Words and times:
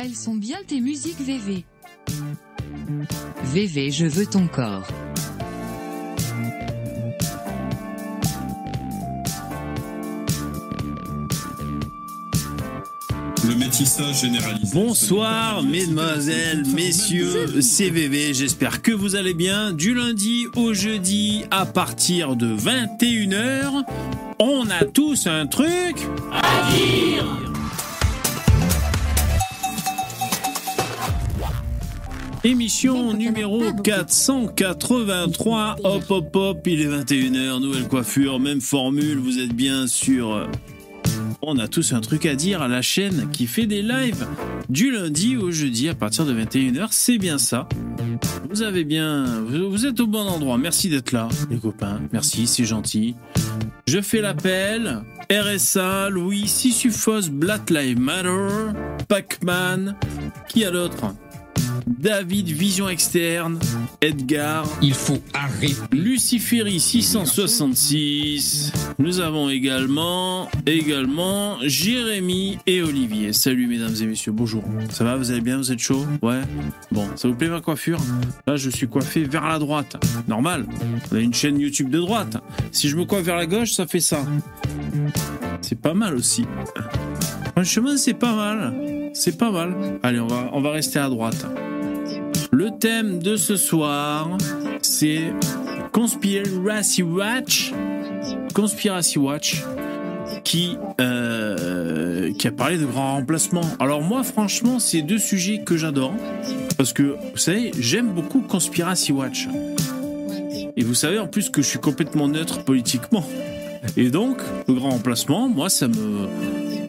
Elles 0.00 0.14
sont 0.14 0.36
bien 0.36 0.58
tes 0.64 0.80
musiques 0.80 1.20
VV. 1.20 1.64
VV, 3.42 3.90
je 3.90 4.06
veux 4.06 4.26
ton 4.26 4.46
corps. 4.46 4.86
Le 13.48 13.56
métissage 13.56 14.20
généralisé. 14.20 14.72
Bonsoir, 14.72 15.64
mesdemoiselles, 15.64 16.64
messieurs, 16.76 17.60
CVV. 17.60 18.34
J'espère 18.34 18.82
que 18.82 18.92
vous 18.92 19.16
allez 19.16 19.34
bien. 19.34 19.72
Du 19.72 19.94
lundi 19.94 20.46
au 20.54 20.74
jeudi, 20.74 21.42
à 21.50 21.66
partir 21.66 22.36
de 22.36 22.54
21h, 22.56 23.82
on 24.38 24.70
a 24.70 24.84
tous 24.84 25.26
un 25.26 25.48
truc 25.48 25.96
à 26.30 26.70
dire. 26.72 27.47
Émission 32.44 33.12
numéro 33.14 33.72
483. 33.82 35.76
Hop, 35.84 36.04
hop, 36.08 36.36
hop, 36.36 36.66
il 36.66 36.80
est 36.80 36.88
21h, 36.88 37.60
nouvelle 37.60 37.88
coiffure, 37.88 38.38
même 38.38 38.60
formule. 38.60 39.18
Vous 39.18 39.38
êtes 39.38 39.52
bien 39.52 39.86
sur 39.86 40.48
on 41.42 41.58
a 41.58 41.68
tous 41.68 41.92
un 41.92 42.00
truc 42.00 42.26
à 42.26 42.34
dire 42.34 42.62
à 42.62 42.68
la 42.68 42.82
chaîne 42.82 43.30
qui 43.30 43.46
fait 43.46 43.66
des 43.66 43.82
lives 43.82 44.26
du 44.68 44.90
lundi 44.90 45.36
au 45.36 45.50
jeudi 45.50 45.88
à 45.88 45.94
partir 45.94 46.26
de 46.26 46.34
21h. 46.34 46.88
C'est 46.90 47.18
bien 47.18 47.38
ça. 47.38 47.68
Vous 48.50 48.62
avez 48.62 48.84
bien, 48.84 49.42
vous 49.42 49.86
êtes 49.86 50.00
au 50.00 50.06
bon 50.06 50.26
endroit. 50.26 50.58
Merci 50.58 50.88
d'être 50.88 51.12
là, 51.12 51.28
les 51.50 51.58
copains. 51.58 52.00
Merci, 52.12 52.46
c'est 52.46 52.64
gentil. 52.64 53.14
Je 53.86 54.00
fais 54.00 54.20
l'appel. 54.20 55.02
RSA, 55.30 56.08
Louis, 56.10 56.48
Sissufos, 56.48 57.30
Black 57.30 57.70
Lives 57.70 58.00
Matter, 58.00 58.48
Pac-Man. 59.08 59.94
Qui 60.48 60.64
a 60.64 60.70
d'autre? 60.70 61.14
David 61.86 62.48
Vision 62.48 62.88
Externe, 62.88 63.58
Edgar. 64.00 64.66
Il 64.82 64.94
faut 64.94 65.18
arrêter. 65.34 65.74
Luciferi 65.92 66.80
666. 66.80 68.72
Nous 68.98 69.20
avons 69.20 69.48
également, 69.48 70.48
également 70.66 71.56
Jérémy 71.62 72.58
et 72.66 72.82
Olivier. 72.82 73.32
Salut 73.32 73.66
mesdames 73.66 73.94
et 74.00 74.06
messieurs, 74.06 74.32
bonjour. 74.32 74.64
Ça 74.90 75.04
va, 75.04 75.16
vous 75.16 75.30
allez 75.30 75.40
bien, 75.40 75.58
vous 75.58 75.72
êtes 75.72 75.78
chaud? 75.78 76.06
Ouais 76.22 76.40
Bon, 76.90 77.06
ça 77.16 77.28
vous 77.28 77.34
plaît 77.34 77.48
ma 77.48 77.60
coiffure? 77.60 78.00
Là, 78.46 78.56
je 78.56 78.70
suis 78.70 78.88
coiffé 78.88 79.24
vers 79.24 79.46
la 79.46 79.58
droite. 79.58 79.96
Normal. 80.26 80.66
On 81.12 81.16
a 81.16 81.20
une 81.20 81.34
chaîne 81.34 81.58
YouTube 81.60 81.90
de 81.90 81.98
droite. 81.98 82.36
Si 82.72 82.88
je 82.88 82.96
me 82.96 83.04
coiffe 83.04 83.24
vers 83.24 83.36
la 83.36 83.46
gauche, 83.46 83.72
ça 83.72 83.86
fait 83.86 84.00
ça. 84.00 84.24
C'est 85.60 85.80
pas 85.80 85.94
mal 85.94 86.14
aussi. 86.14 86.44
Franchement, 87.52 87.96
c'est 87.96 88.14
pas 88.14 88.34
mal. 88.34 88.97
C'est 89.12 89.36
pas 89.36 89.50
mal. 89.50 89.74
Allez, 90.02 90.20
on 90.20 90.26
va, 90.26 90.50
on 90.52 90.60
va 90.60 90.70
rester 90.70 90.98
à 90.98 91.08
droite. 91.08 91.46
Le 92.50 92.70
thème 92.78 93.18
de 93.18 93.36
ce 93.36 93.56
soir, 93.56 94.36
c'est 94.82 95.32
Conspiracy 95.92 97.02
Watch. 97.02 97.72
Conspiracy 98.54 99.18
Watch 99.18 99.62
qui, 100.44 100.78
euh, 101.00 102.32
qui 102.32 102.48
a 102.48 102.52
parlé 102.52 102.78
de 102.78 102.86
grands 102.86 103.16
remplacements. 103.16 103.68
Alors 103.80 104.02
moi, 104.02 104.22
franchement, 104.22 104.78
c'est 104.78 105.02
deux 105.02 105.18
sujets 105.18 105.62
que 105.64 105.76
j'adore. 105.76 106.14
Parce 106.76 106.92
que, 106.92 107.16
vous 107.32 107.38
savez, 107.38 107.70
j'aime 107.78 108.08
beaucoup 108.08 108.40
Conspiracy 108.40 109.12
Watch. 109.12 109.48
Et 110.76 110.84
vous 110.84 110.94
savez 110.94 111.18
en 111.18 111.26
plus 111.26 111.50
que 111.50 111.60
je 111.60 111.68
suis 111.68 111.80
complètement 111.80 112.28
neutre 112.28 112.64
politiquement. 112.64 113.24
Et 113.96 114.10
donc, 114.10 114.38
le 114.66 114.74
grand 114.74 114.90
remplacement, 114.90 115.48
moi, 115.48 115.68
ça 115.68 115.88
me, 115.88 116.28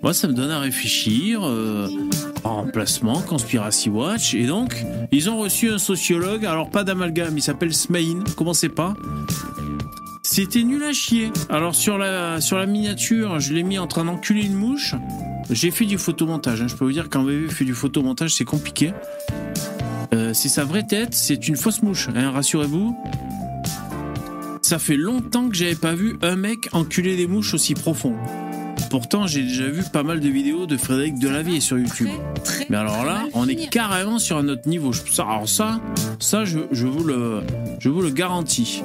moi, 0.03 0.13
ça 0.13 0.27
me 0.27 0.33
donne 0.33 0.51
à 0.51 0.59
réfléchir. 0.59 1.41
Euh, 1.43 1.87
remplacement, 2.43 3.21
Conspiracy 3.21 3.89
Watch. 3.89 4.33
Et 4.33 4.45
donc, 4.45 4.85
ils 5.11 5.29
ont 5.29 5.37
reçu 5.37 5.69
un 5.69 5.77
sociologue, 5.77 6.45
alors 6.45 6.69
pas 6.69 6.83
d'amalgame, 6.83 7.37
il 7.37 7.41
s'appelle 7.41 7.73
Smaïn, 7.73 8.23
commencez 8.35 8.69
pas? 8.69 8.93
C'était 10.23 10.63
nul 10.63 10.83
à 10.83 10.93
chier. 10.93 11.31
Alors 11.49 11.73
sur 11.73 11.97
la, 11.97 12.39
sur 12.39 12.57
la 12.57 12.65
miniature, 12.65 13.39
je 13.39 13.53
l'ai 13.53 13.63
mis 13.63 13.79
en 13.79 13.87
train 13.87 14.05
d'enculer 14.05 14.45
une 14.45 14.53
mouche. 14.53 14.93
J'ai 15.49 15.71
fait 15.71 15.85
du 15.85 15.97
photomontage. 15.97 16.61
Hein. 16.61 16.67
Je 16.67 16.75
peux 16.75 16.85
vous 16.85 16.91
dire 16.91 17.09
qu'en 17.09 17.23
VV 17.23 17.47
fait 17.47 17.65
du 17.65 17.73
photomontage, 17.73 18.35
c'est 18.35 18.45
compliqué. 18.45 18.93
Euh, 20.13 20.33
c'est 20.33 20.49
sa 20.49 20.65
vraie 20.65 20.85
tête, 20.85 21.13
c'est 21.13 21.47
une 21.47 21.55
fausse 21.55 21.81
mouche, 21.81 22.09
hein, 22.15 22.31
rassurez-vous. 22.31 22.95
Ça 24.69 24.77
fait 24.77 24.97
longtemps 24.97 25.49
que 25.49 25.55
j'avais 25.55 25.73
pas 25.73 25.95
vu 25.95 26.19
un 26.21 26.35
mec 26.35 26.69
enculer 26.73 27.17
des 27.17 27.25
mouches 27.25 27.55
aussi 27.55 27.73
profond. 27.73 28.13
Pourtant, 28.91 29.25
j'ai 29.25 29.41
déjà 29.41 29.67
vu 29.67 29.81
pas 29.91 30.03
mal 30.03 30.19
de 30.19 30.29
vidéos 30.29 30.67
de 30.67 30.77
Frédéric 30.77 31.17
Delavier 31.17 31.59
sur 31.59 31.79
YouTube. 31.79 32.11
Mais 32.69 32.77
alors 32.77 33.03
là, 33.03 33.23
on 33.33 33.47
est 33.47 33.67
carrément 33.71 34.19
sur 34.19 34.37
un 34.37 34.47
autre 34.47 34.69
niveau. 34.69 34.91
Alors 35.17 35.49
ça, 35.49 35.81
ça, 36.19 36.45
je, 36.45 36.59
vous 36.85 37.03
le, 37.03 37.41
je 37.79 37.89
vous 37.89 38.03
le 38.03 38.11
garantis. 38.11 38.83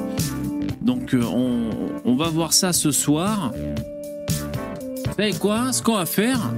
Donc, 0.80 1.12
euh, 1.12 1.22
on, 1.22 1.68
on 2.06 2.16
va 2.16 2.30
voir 2.30 2.54
ça 2.54 2.72
ce 2.72 2.90
soir. 2.90 3.52
Vous 3.58 5.14
savez 5.18 5.34
quoi? 5.34 5.70
Ce 5.74 5.82
qu'on 5.82 5.96
va 5.96 6.06
faire, 6.06 6.50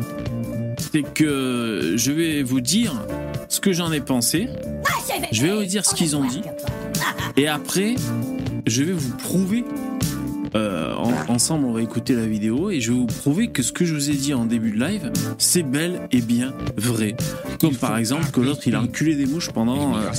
c'est 0.93 1.03
que 1.03 1.95
je 1.97 2.13
vais 2.13 2.45
vous 2.45 2.61
dire 2.61 2.95
ce 3.49 3.59
que 3.59 3.73
j'en 3.73 3.91
ai 3.91 4.01
pensé. 4.01 4.49
Je 5.33 5.43
vais 5.43 5.53
vous 5.53 5.65
dire 5.65 5.85
ce 5.85 5.97
qu'ils 5.97 6.15
ont 6.15 6.25
dit. 6.25 6.43
Et 7.37 7.49
après, 7.49 7.97
je 8.67 8.83
vais 8.83 8.93
vous 8.93 9.17
prouver 9.17 9.65
euh, 10.55 10.95
ensemble, 11.29 11.67
on 11.67 11.73
va 11.73 11.83
écouter 11.83 12.15
la 12.15 12.27
vidéo 12.27 12.71
et 12.71 12.81
je 12.81 12.93
vais 12.93 12.99
vous 12.99 13.07
prouver 13.07 13.49
que 13.49 13.63
ce 13.63 13.73
que 13.73 13.85
je 13.85 13.95
vous 13.95 14.11
ai 14.11 14.15
dit 14.15 14.33
en 14.33 14.47
début 14.47 14.71
de 14.71 14.79
live, 14.79 15.13
c'est 15.39 15.63
bel 15.63 16.09
et 16.13 16.21
bien 16.21 16.55
vrai. 16.77 17.17
Comme 17.61 17.77
par 17.77 17.97
exemple 17.99 18.31
que 18.31 18.41
l'autre, 18.41 18.63
il 18.67 18.75
a 18.75 18.81
reculé 18.81 19.17
des 19.17 19.27
mouches 19.27 19.51
pendant 19.51 19.97
euh, 19.97 20.11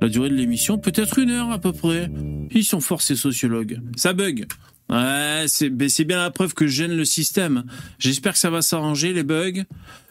la 0.00 0.08
durée 0.08 0.30
de 0.30 0.34
l'émission, 0.34 0.78
peut-être 0.78 1.18
une 1.18 1.30
heure 1.30 1.50
à 1.50 1.58
peu 1.58 1.72
près. 1.72 2.10
Ils 2.50 2.64
sont 2.64 2.80
forts 2.80 3.02
ces 3.02 3.16
sociologues. 3.16 3.80
Ça 3.96 4.12
bug. 4.12 4.46
Ouais, 4.88 5.44
c'est 5.46 5.70
bien 6.04 6.18
la 6.18 6.30
preuve 6.30 6.54
que 6.54 6.66
je 6.66 6.72
gêne 6.72 6.96
le 6.96 7.04
système. 7.04 7.64
J'espère 7.98 8.32
que 8.32 8.38
ça 8.38 8.50
va 8.50 8.62
s'arranger, 8.62 9.12
les 9.12 9.22
bugs. 9.22 9.64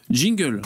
Jingle. 0.09 0.61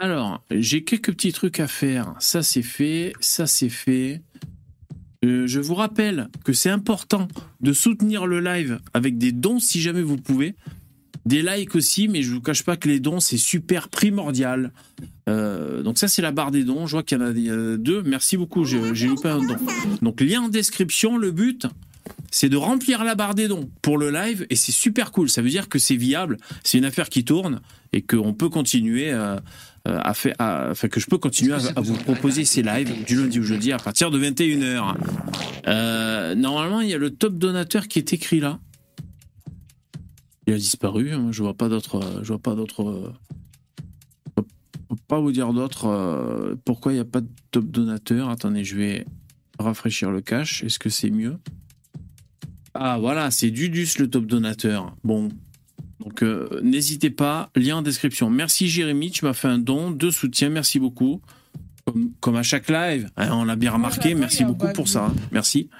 Alors, 0.00 0.42
j'ai 0.50 0.82
quelques 0.82 1.12
petits 1.12 1.32
trucs 1.32 1.60
à 1.60 1.68
faire. 1.68 2.14
Ça, 2.20 2.42
c'est 2.42 2.62
fait. 2.62 3.12
Ça, 3.20 3.46
c'est 3.46 3.68
fait. 3.68 4.22
Euh, 5.22 5.46
je 5.46 5.60
vous 5.60 5.74
rappelle 5.74 6.28
que 6.42 6.54
c'est 6.54 6.70
important 6.70 7.28
de 7.60 7.74
soutenir 7.74 8.26
le 8.26 8.40
live 8.40 8.80
avec 8.94 9.18
des 9.18 9.30
dons 9.30 9.60
si 9.60 9.78
jamais 9.82 10.00
vous 10.00 10.16
pouvez. 10.16 10.54
Des 11.26 11.42
likes 11.42 11.74
aussi, 11.74 12.08
mais 12.08 12.22
je 12.22 12.30
ne 12.30 12.36
vous 12.36 12.40
cache 12.40 12.62
pas 12.62 12.78
que 12.78 12.88
les 12.88 12.98
dons, 12.98 13.20
c'est 13.20 13.36
super 13.36 13.90
primordial. 13.90 14.72
Euh, 15.28 15.82
donc 15.82 15.98
ça, 15.98 16.08
c'est 16.08 16.22
la 16.22 16.32
barre 16.32 16.50
des 16.50 16.64
dons. 16.64 16.86
Je 16.86 16.92
vois 16.92 17.02
qu'il 17.02 17.18
y 17.18 17.20
en 17.20 17.26
a, 17.26 17.76
deux. 17.76 18.02
Merci 18.02 18.38
beaucoup, 18.38 18.64
j'ai 18.64 19.06
loupé 19.06 19.28
un 19.28 19.44
don. 19.44 19.56
Donc 20.00 20.22
lien 20.22 20.40
en 20.40 20.48
description, 20.48 21.18
le 21.18 21.30
but, 21.30 21.66
c'est 22.30 22.48
de 22.48 22.56
remplir 22.56 23.04
la 23.04 23.14
barre 23.14 23.34
des 23.34 23.48
dons 23.48 23.68
pour 23.82 23.98
le 23.98 24.10
live 24.10 24.46
et 24.48 24.56
c'est 24.56 24.72
super 24.72 25.12
cool. 25.12 25.28
Ça 25.28 25.42
veut 25.42 25.50
dire 25.50 25.68
que 25.68 25.78
c'est 25.78 25.96
viable, 25.96 26.38
c'est 26.64 26.78
une 26.78 26.86
affaire 26.86 27.10
qui 27.10 27.22
tourne 27.22 27.60
et 27.92 28.00
qu'on 28.00 28.32
peut 28.32 28.48
continuer 28.48 29.12
euh, 29.88 29.98
euh, 29.98 30.14
faire, 30.14 30.34
enfin 30.38 30.88
que 30.88 31.00
je 31.00 31.06
peux 31.06 31.18
continuer 31.18 31.54
à, 31.54 31.80
vous 31.80 31.94
proposer 31.94 32.44
ces 32.44 32.62
lives 32.62 33.04
du 33.04 33.16
lundi 33.16 33.40
au 33.40 33.42
jeudi 33.42 33.72
à 33.72 33.78
partir 33.78 34.10
de 34.10 34.18
21h. 34.18 34.94
Euh, 35.66 36.34
normalement, 36.34 36.80
il 36.80 36.90
y 36.90 36.94
a 36.94 36.98
le 36.98 37.10
top 37.10 37.38
donateur 37.38 37.88
qui 37.88 37.98
est 37.98 38.12
écrit 38.12 38.40
là. 38.40 38.58
Il 40.46 40.54
a 40.54 40.58
disparu. 40.58 41.12
Hein. 41.12 41.28
Je 41.30 41.42
vois 41.42 41.54
pas 41.54 41.68
d'autres. 41.68 42.20
Je 42.22 42.28
vois 42.28 42.38
pas 42.38 42.54
d'autres. 42.54 43.14
Pas 45.08 45.18
vous 45.18 45.32
dire 45.32 45.52
d'autres. 45.52 46.56
Pourquoi 46.64 46.92
il 46.92 46.96
n'y 46.96 47.00
a 47.00 47.04
pas 47.04 47.20
de 47.20 47.28
top 47.50 47.66
donateur 47.70 48.28
Attendez, 48.28 48.64
je 48.64 48.76
vais 48.76 49.06
rafraîchir 49.58 50.10
le 50.10 50.20
cache. 50.20 50.62
Est-ce 50.64 50.78
que 50.78 50.90
c'est 50.90 51.10
mieux? 51.10 51.38
Ah 52.74 52.98
voilà, 52.98 53.30
c'est 53.30 53.50
Dudus 53.50 53.98
le 53.98 54.08
top 54.08 54.26
donateur. 54.26 54.94
Bon, 55.04 55.30
donc 56.00 56.22
euh, 56.22 56.60
n'hésitez 56.62 57.10
pas, 57.10 57.50
lien 57.54 57.76
en 57.76 57.82
description. 57.82 58.30
Merci 58.30 58.68
Jérémy, 58.68 59.10
tu 59.10 59.24
m'as 59.24 59.34
fait 59.34 59.48
un 59.48 59.58
don 59.58 59.90
de 59.90 60.10
soutien, 60.10 60.48
merci 60.48 60.78
beaucoup. 60.78 61.20
Comme, 62.20 62.36
à 62.36 62.42
chaque 62.42 62.68
live, 62.68 63.10
hein, 63.16 63.30
on 63.32 63.44
l'a 63.44 63.56
bien 63.56 63.72
remarqué, 63.72 64.14
merci 64.14 64.44
beaucoup 64.44 64.72
pour 64.72 64.88
ça. 64.88 65.06
Hein. 65.06 65.14
Merci. 65.32 65.70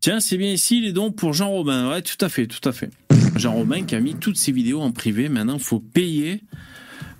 Tiens, 0.00 0.20
c'est 0.20 0.38
bien 0.38 0.50
ici 0.50 0.80
les 0.80 0.92
dons 0.92 1.12
pour 1.12 1.34
Jean 1.34 1.50
Robin. 1.50 1.90
Ouais, 1.90 2.00
tout 2.00 2.22
à 2.24 2.28
fait, 2.28 2.46
tout 2.46 2.66
à 2.66 2.72
fait. 2.72 2.90
Jean 3.36 3.52
Robin 3.52 3.84
qui 3.84 3.94
a 3.94 4.00
mis 4.00 4.14
toutes 4.14 4.36
ses 4.36 4.52
vidéos 4.52 4.80
en 4.80 4.92
privé. 4.92 5.28
Maintenant, 5.28 5.54
il 5.54 5.62
faut 5.62 5.80
payer 5.80 6.42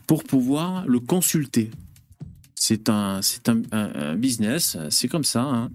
pour 0.06 0.24
pouvoir 0.24 0.86
le 0.86 1.00
consulter. 1.00 1.70
C'est 2.54 2.88
un, 2.88 3.20
c'est 3.22 3.50
un, 3.50 4.14
business, 4.16 4.78
c'est 4.88 5.08
comme 5.08 5.24
ça. 5.24 5.42
Hein. 5.42 5.70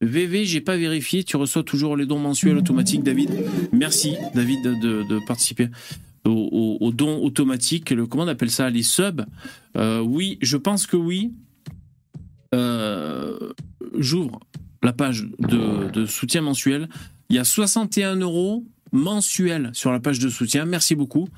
VV, 0.00 0.44
j'ai 0.44 0.60
pas 0.60 0.76
vérifié. 0.76 1.24
Tu 1.24 1.36
reçois 1.36 1.62
toujours 1.62 1.96
les 1.96 2.06
dons 2.06 2.18
mensuels 2.18 2.56
automatiques, 2.56 3.02
David. 3.02 3.30
Merci, 3.72 4.16
David, 4.34 4.62
de, 4.62 5.26
participer 5.26 5.68
aux, 6.24 6.92
dons 6.94 7.22
automatiques. 7.22 7.90
Le, 7.90 8.06
comment 8.06 8.24
on 8.24 8.28
appelle 8.28 8.50
ça? 8.50 8.70
Les 8.70 8.82
subs? 8.82 9.24
Euh, 9.76 10.00
Oui, 10.00 10.38
je 10.40 10.56
pense 10.56 10.86
que 10.86 10.96
oui. 10.96 11.32
Euh, 12.54 13.36
j'ouvre 13.96 14.40
la 14.82 14.92
page 14.92 15.26
de, 15.38 16.06
soutien 16.06 16.42
mensuel. 16.42 16.88
Il 17.28 17.36
y 17.36 17.38
a 17.38 17.44
61 17.44 18.16
euros 18.16 18.64
mensuel 18.92 19.70
sur 19.74 19.92
la 19.92 20.00
page 20.00 20.18
de 20.18 20.28
soutien. 20.28 20.64
Merci 20.64 20.94
beaucoup. 20.94 21.28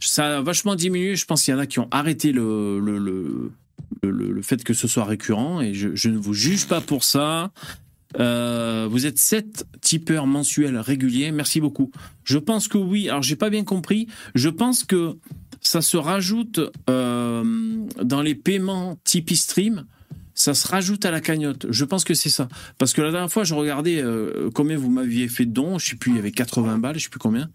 Ça 0.00 0.38
a 0.38 0.42
vachement 0.42 0.74
diminué. 0.74 1.16
Je 1.16 1.24
pense 1.24 1.44
qu'il 1.44 1.52
y 1.52 1.56
en 1.56 1.60
a 1.60 1.66
qui 1.66 1.78
ont 1.78 1.88
arrêté 1.90 2.32
le, 2.32 2.80
le, 2.80 2.98
le, 2.98 3.52
le, 4.02 4.42
fait 4.42 4.62
que 4.62 4.74
ce 4.74 4.86
soit 4.86 5.04
récurrent 5.04 5.60
et 5.60 5.74
je 5.74 6.08
ne 6.08 6.18
vous 6.18 6.34
juge 6.34 6.66
pas 6.66 6.80
pour 6.80 7.02
ça. 7.04 7.50
Euh, 8.18 8.88
vous 8.90 9.06
êtes 9.06 9.18
sept 9.18 9.66
tipeurs 9.80 10.26
mensuels 10.26 10.78
réguliers. 10.78 11.30
Merci 11.30 11.60
beaucoup. 11.60 11.90
Je 12.24 12.38
pense 12.38 12.68
que 12.68 12.78
oui. 12.78 13.08
Alors 13.08 13.22
j'ai 13.22 13.36
pas 13.36 13.50
bien 13.50 13.64
compris. 13.64 14.06
Je 14.34 14.48
pense 14.48 14.84
que 14.84 15.16
ça 15.60 15.82
se 15.82 15.96
rajoute 15.96 16.60
euh, 16.88 17.44
dans 18.02 18.22
les 18.22 18.34
paiements 18.34 18.98
Tipeee 19.04 19.36
Stream. 19.36 19.84
Ça 20.34 20.54
se 20.54 20.68
rajoute 20.68 21.04
à 21.04 21.10
la 21.10 21.20
cagnotte. 21.20 21.66
Je 21.68 21.84
pense 21.84 22.04
que 22.04 22.14
c'est 22.14 22.30
ça. 22.30 22.48
Parce 22.78 22.92
que 22.92 23.02
la 23.02 23.10
dernière 23.10 23.30
fois, 23.30 23.42
je 23.42 23.54
regardais 23.54 24.00
euh, 24.00 24.50
combien 24.54 24.78
vous 24.78 24.90
m'aviez 24.90 25.26
fait 25.26 25.46
de 25.46 25.50
dons. 25.50 25.78
Je 25.78 25.90
sais 25.90 25.96
plus, 25.96 26.12
il 26.12 26.16
y 26.16 26.20
avait 26.20 26.30
80 26.30 26.78
balles, 26.78 26.96
je 26.96 27.04
sais 27.04 27.10
plus 27.10 27.18
combien. 27.18 27.50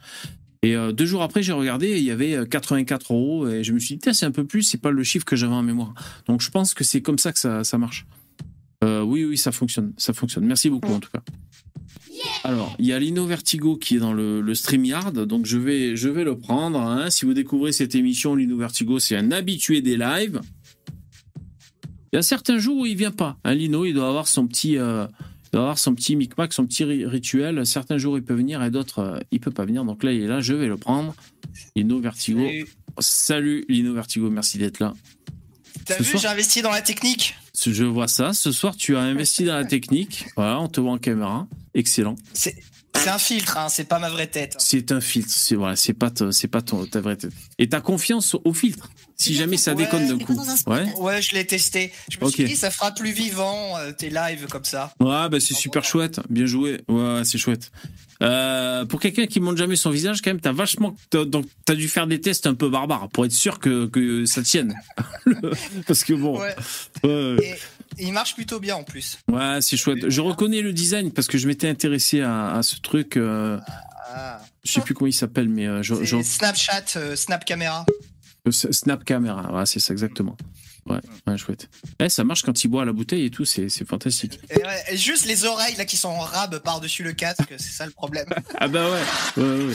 Et 0.63 0.75
deux 0.93 1.05
jours 1.05 1.23
après, 1.23 1.43
j'ai 1.43 1.51
regardé, 1.51 1.97
il 1.97 2.03
y 2.03 2.11
avait 2.11 2.35
euh, 2.35 2.45
84 2.45 3.13
euros. 3.13 3.47
Et 3.47 3.63
je 3.63 3.71
me 3.73 3.79
suis 3.79 3.95
dit, 3.95 4.13
c'est 4.13 4.25
un 4.25 4.31
peu 4.31 4.45
plus, 4.45 4.63
c'est 4.63 4.81
pas 4.81 4.91
le 4.91 5.03
chiffre 5.03 5.25
que 5.25 5.37
j'avais 5.37 5.53
en 5.53 5.63
mémoire. 5.63 5.93
Donc 6.27 6.41
je 6.41 6.51
pense 6.51 6.73
que 6.73 6.83
c'est 6.83 7.01
comme 7.01 7.17
ça 7.17 7.31
que 7.31 7.63
ça 7.63 7.77
marche. 7.77 8.05
Euh, 8.83 9.01
oui, 9.01 9.23
oui, 9.25 9.37
ça 9.37 9.51
fonctionne. 9.51 9.93
Ça 9.97 10.13
fonctionne. 10.13 10.45
Merci 10.45 10.69
beaucoup, 10.69 10.91
en 10.93 10.99
tout 10.99 11.09
cas. 11.11 11.21
Alors, 12.43 12.75
il 12.79 12.85
y 12.85 12.93
a 12.93 12.99
Lino 12.99 13.25
Vertigo 13.25 13.77
qui 13.77 13.95
est 13.95 13.99
dans 13.99 14.13
le, 14.13 14.41
le 14.41 14.55
StreamYard, 14.55 15.13
donc 15.25 15.45
je 15.45 15.57
vais, 15.57 15.95
je 15.95 16.09
vais 16.09 16.23
le 16.23 16.37
prendre. 16.37 16.79
hein. 16.79 17.09
Si 17.09 17.25
vous 17.25 17.33
découvrez 17.33 17.71
cette 17.71 17.95
émission, 17.95 18.35
Lino 18.35 18.57
Vertigo, 18.57 18.99
c'est 18.99 19.15
un 19.15 19.31
habitué 19.31 19.81
des 19.81 19.97
lives. 19.97 20.39
Il 22.11 22.17
y 22.17 22.19
a 22.19 22.21
certains 22.21 22.57
jours 22.59 22.77
où 22.79 22.85
il 22.85 22.95
vient 22.95 23.11
pas. 23.11 23.37
hein, 23.43 23.55
Lino, 23.55 23.85
il 23.85 23.93
doit 23.93 24.07
avoir 24.07 24.27
son 24.27 24.47
petit, 24.47 24.77
euh, 24.77 25.05
il 25.45 25.49
doit 25.53 25.61
avoir 25.61 25.79
son 25.79 25.95
petit 25.95 26.15
micmac, 26.15 26.53
son 26.53 26.65
petit 26.65 26.83
ri- 26.83 27.05
rituel. 27.05 27.65
Certains 27.65 27.97
jours, 27.97 28.17
il 28.17 28.23
peut 28.23 28.35
venir 28.35 28.61
et 28.63 28.69
d'autres, 28.71 28.99
euh, 28.99 29.19
il 29.31 29.39
peut 29.39 29.51
pas 29.51 29.65
venir. 29.65 29.83
Donc 29.85 30.03
là, 30.03 30.11
il 30.11 30.21
est 30.21 30.27
là, 30.27 30.39
je 30.39 30.53
vais 30.53 30.67
le 30.67 30.77
prendre. 30.77 31.15
Lino 31.75 31.99
Vertigo. 31.99 32.39
Salut. 32.45 32.67
Salut 32.99 33.65
Lino 33.69 33.93
Vertigo, 33.93 34.29
merci 34.29 34.57
d'être 34.59 34.79
là. 34.79 34.93
T'as 35.85 35.97
vu, 36.01 36.17
j'ai 36.19 36.27
investi 36.27 36.61
dans 36.61 36.69
la 36.71 36.81
technique. 36.81 37.35
Je 37.71 37.83
vois 37.85 38.07
ça. 38.07 38.33
Ce 38.33 38.51
soir, 38.51 38.75
tu 38.75 38.95
as 38.97 39.01
investi 39.01 39.45
dans 39.45 39.55
la 39.55 39.65
technique. 39.65 40.25
Voilà, 40.35 40.59
on 40.59 40.67
te 40.67 40.79
voit 40.81 40.91
en 40.91 40.97
caméra. 40.97 41.47
Excellent. 41.73 42.15
C'est 42.33 42.55
un 43.07 43.17
filtre, 43.17 43.57
hein, 43.57 43.69
c'est 43.69 43.83
pas 43.85 43.99
ma 43.99 44.09
vraie 44.09 44.27
tête. 44.27 44.55
C'est 44.59 44.91
un 44.91 45.01
filtre. 45.01 45.29
C'est 45.31 45.55
voilà, 45.55 45.75
c'est 45.75 45.93
pas 45.93 46.09
ta- 46.11 46.31
c'est 46.31 46.47
pas 46.47 46.61
ton, 46.61 46.85
ta 46.85 47.01
vraie 47.01 47.15
tête. 47.17 47.33
Et 47.57 47.67
t'as 47.67 47.81
confiance 47.81 48.35
au 48.43 48.53
filtre. 48.53 48.89
Si 49.17 49.35
jamais 49.35 49.57
ça 49.57 49.71
Ouais. 49.73 49.83
déconne 49.85 50.07
d'un 50.07 50.17
coup. 50.23 50.35
Ouais. 50.67 50.91
Ouais, 50.97 51.21
je 51.21 51.33
l'ai 51.35 51.45
testé. 51.45 51.91
Je 52.09 52.17
me 52.23 52.29
suis 52.29 52.43
dit, 52.45 52.55
ça 52.55 52.71
fera 52.71 52.91
plus 52.91 53.11
vivant 53.11 53.77
euh, 53.77 53.91
tes 53.91 54.09
lives 54.09 54.47
comme 54.49 54.65
ça. 54.65 54.93
Ouais, 54.99 55.29
bah 55.29 55.39
c'est 55.39 55.53
super 55.53 55.83
chouette. 55.83 56.19
Bien 56.29 56.45
joué. 56.45 56.81
Ouais, 56.89 57.21
c'est 57.23 57.37
chouette. 57.37 57.71
Euh, 58.21 58.85
pour 58.85 58.99
quelqu'un 58.99 59.25
qui 59.27 59.39
montre 59.39 59.57
jamais 59.57 59.75
son 59.75 59.89
visage, 59.89 60.21
quand 60.21 60.29
même, 60.29 60.39
t'as 60.39 60.51
vachement, 60.53 60.95
donc 61.11 61.45
t'as 61.65 61.75
dû 61.75 61.87
faire 61.89 62.07
des 62.07 62.21
tests 62.21 62.47
un 62.47 62.53
peu 62.53 62.69
barbares 62.69 63.09
pour 63.09 63.25
être 63.25 63.31
sûr 63.33 63.59
que, 63.59 63.85
que 63.87 64.25
ça 64.25 64.41
tienne. 64.43 64.73
Parce 65.87 66.03
que 66.03 66.13
bon, 66.13 66.39
Ouais. 66.39 66.55
ouais, 67.03 67.35
Et, 67.43 67.49
et 68.03 68.07
il 68.07 68.13
marche 68.13 68.33
plutôt 68.35 68.59
bien 68.59 68.75
en 68.75 68.83
plus. 68.83 69.17
ouais, 69.31 69.59
c'est 69.61 69.77
chouette. 69.77 70.09
Je 70.09 70.21
reconnais 70.21 70.61
le 70.61 70.73
design 70.73 71.11
parce 71.11 71.27
que 71.27 71.37
je 71.37 71.47
m'étais 71.47 71.67
intéressé 71.69 72.21
à, 72.21 72.53
à 72.55 72.63
ce 72.63 72.77
truc. 72.79 73.17
euh, 73.17 73.57
Ah. 74.15 74.39
je 74.63 74.71
sais 74.71 74.81
plus 74.81 74.93
comment 74.93 75.07
il 75.07 75.13
s'appelle, 75.13 75.49
mais 75.49 75.67
euh, 75.67 75.81
je, 75.83 75.95
C'est 75.95 76.05
je- 76.05 76.21
Snapchat, 76.21 76.83
euh, 76.97 77.15
Snap 77.15 77.43
Camera. 77.45 77.85
Euh, 78.47 78.51
Snap 78.51 79.03
Camera, 79.05 79.53
ouais, 79.57 79.65
c'est 79.65 79.79
ça 79.79 79.93
exactement. 79.93 80.35
Ouais, 80.85 80.99
ouais, 81.27 81.37
chouette. 81.37 81.69
Eh, 82.01 82.09
ça 82.09 82.25
marche 82.25 82.41
quand 82.41 82.61
il 82.63 82.67
boit 82.67 82.81
à 82.81 82.85
la 82.85 82.91
bouteille 82.91 83.23
et 83.23 83.29
tout, 83.29 83.45
c'est, 83.45 83.69
c'est 83.69 83.87
fantastique. 83.87 84.37
Et, 84.49 84.57
ouais, 84.57 84.83
et 84.91 84.97
juste 84.97 85.25
les 85.25 85.45
oreilles 85.45 85.75
là 85.77 85.85
qui 85.85 85.95
sont 85.95 86.09
en 86.09 86.19
rab 86.19 86.59
par-dessus 86.59 87.03
le 87.03 87.13
casque, 87.13 87.41
c'est 87.57 87.71
ça 87.71 87.85
le 87.85 87.91
problème. 87.93 88.25
Ah 88.59 88.67
bah 88.67 88.85
ouais, 88.89 89.41
ouais, 89.43 89.65
ouais. 89.65 89.73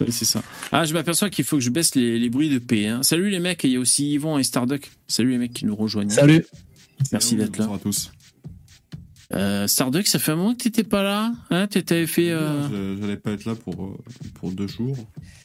Ouais, 0.00 0.10
c'est 0.10 0.24
ça. 0.24 0.42
Ah, 0.72 0.86
je 0.86 0.94
m'aperçois 0.94 1.28
qu'il 1.28 1.44
faut 1.44 1.56
que 1.56 1.62
je 1.62 1.68
baisse 1.68 1.94
les, 1.94 2.18
les 2.18 2.30
bruits 2.30 2.48
de 2.48 2.58
paix. 2.58 2.86
hein. 2.88 3.02
Salut 3.02 3.28
les 3.28 3.40
mecs, 3.40 3.62
et 3.66 3.68
il 3.68 3.74
y 3.74 3.76
a 3.76 3.80
aussi 3.80 4.12
Yvon 4.12 4.38
et 4.38 4.42
Starduck. 4.42 4.90
Salut 5.06 5.32
les 5.32 5.38
mecs 5.38 5.52
qui 5.52 5.66
nous 5.66 5.76
rejoignent. 5.76 6.08
Salut. 6.08 6.46
Merci 7.12 7.36
d'être 7.36 7.58
là. 7.58 7.66
Bonsoir 7.66 7.74
à 7.74 7.82
tous. 7.82 8.10
Euh, 9.34 9.66
Starduck, 9.66 10.06
ça 10.06 10.18
fait 10.18 10.32
un 10.32 10.36
moment 10.36 10.54
que 10.54 10.62
t'étais 10.62 10.84
pas 10.84 11.02
là. 11.02 11.32
Hein 11.50 11.66
T'avais 11.66 12.06
fait. 12.06 12.30
Euh... 12.30 12.68
Je- 12.96 13.00
J'allais 13.02 13.16
pas 13.18 13.32
être 13.32 13.44
là 13.44 13.54
pour, 13.54 13.84
euh, 13.84 13.98
pour 14.34 14.50
deux 14.52 14.68
jours. 14.68 14.96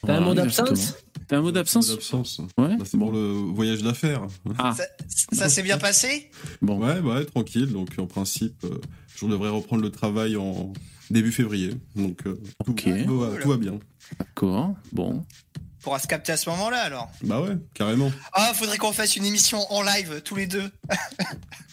T'as 0.06 0.16
un 0.18 0.22
mot 0.22 0.34
d'absence 0.34 0.70
exactement. 0.70 0.98
T'as 1.32 1.38
un 1.38 1.42
mot 1.44 1.52
d'absence 1.54 1.88
D'absence. 1.88 2.42
Ouais. 2.58 2.76
Bah, 2.76 2.84
c'est 2.86 2.98
pour 2.98 3.14
le 3.14 3.32
voyage 3.32 3.82
d'affaires. 3.82 4.28
Ah, 4.58 4.76
Ça, 4.76 4.84
ça 5.32 5.48
s'est 5.48 5.64
bien 5.64 5.78
passé? 5.78 6.30
Bon. 6.62 6.78
Ouais, 6.78 7.00
ouais, 7.00 7.24
tranquille. 7.24 7.68
Donc, 7.72 7.88
en 8.00 8.06
principe, 8.06 8.62
euh, 8.66 8.82
je 9.16 9.26
devrais 9.28 9.48
reprendre 9.48 9.82
le 9.82 9.92
travail 9.92 10.36
en 10.36 10.74
début 11.10 11.32
février. 11.32 11.74
Donc, 11.96 12.28
euh, 12.28 12.38
tout, 12.66 13.18
va, 13.18 13.38
tout 13.42 13.48
va 13.48 13.56
bien. 13.56 13.80
D'accord. 14.20 14.76
Bon. 14.92 15.24
On 15.58 15.82
pourra 15.82 16.00
se 16.00 16.08
capter 16.08 16.34
à 16.34 16.38
ce 16.38 16.50
moment-là 16.50 16.82
alors? 16.82 17.10
Bah 17.24 17.42
ouais, 17.42 17.56
carrément. 17.76 18.12
Ah, 18.34 18.52
faudrait 18.54 18.78
qu'on 18.78 18.92
fasse 18.92 19.16
une 19.16 19.24
émission 19.24 19.60
en 19.72 19.84
live 19.84 20.22
tous 20.26 20.36
les 20.36 20.48
deux. 20.48 20.70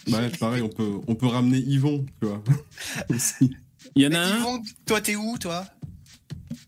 Bah, 0.09 0.21
ouais, 0.21 0.31
pareil, 0.39 0.63
on 0.63 0.69
peut, 0.69 1.01
on 1.09 1.15
peut 1.17 1.27
ramener 1.27 1.59
Yvon, 1.59 2.07
tu 2.23 2.29
vois. 2.29 2.43
Aussi. 3.11 3.51
Il 3.97 4.03
y 4.05 4.07
en 4.07 4.13
a 4.13 4.25
Mais 4.25 4.33
un? 4.33 4.39
Yvon, 4.39 4.63
toi 4.87 5.01
t'es 5.01 5.17
où 5.17 5.37
toi? 5.37 5.67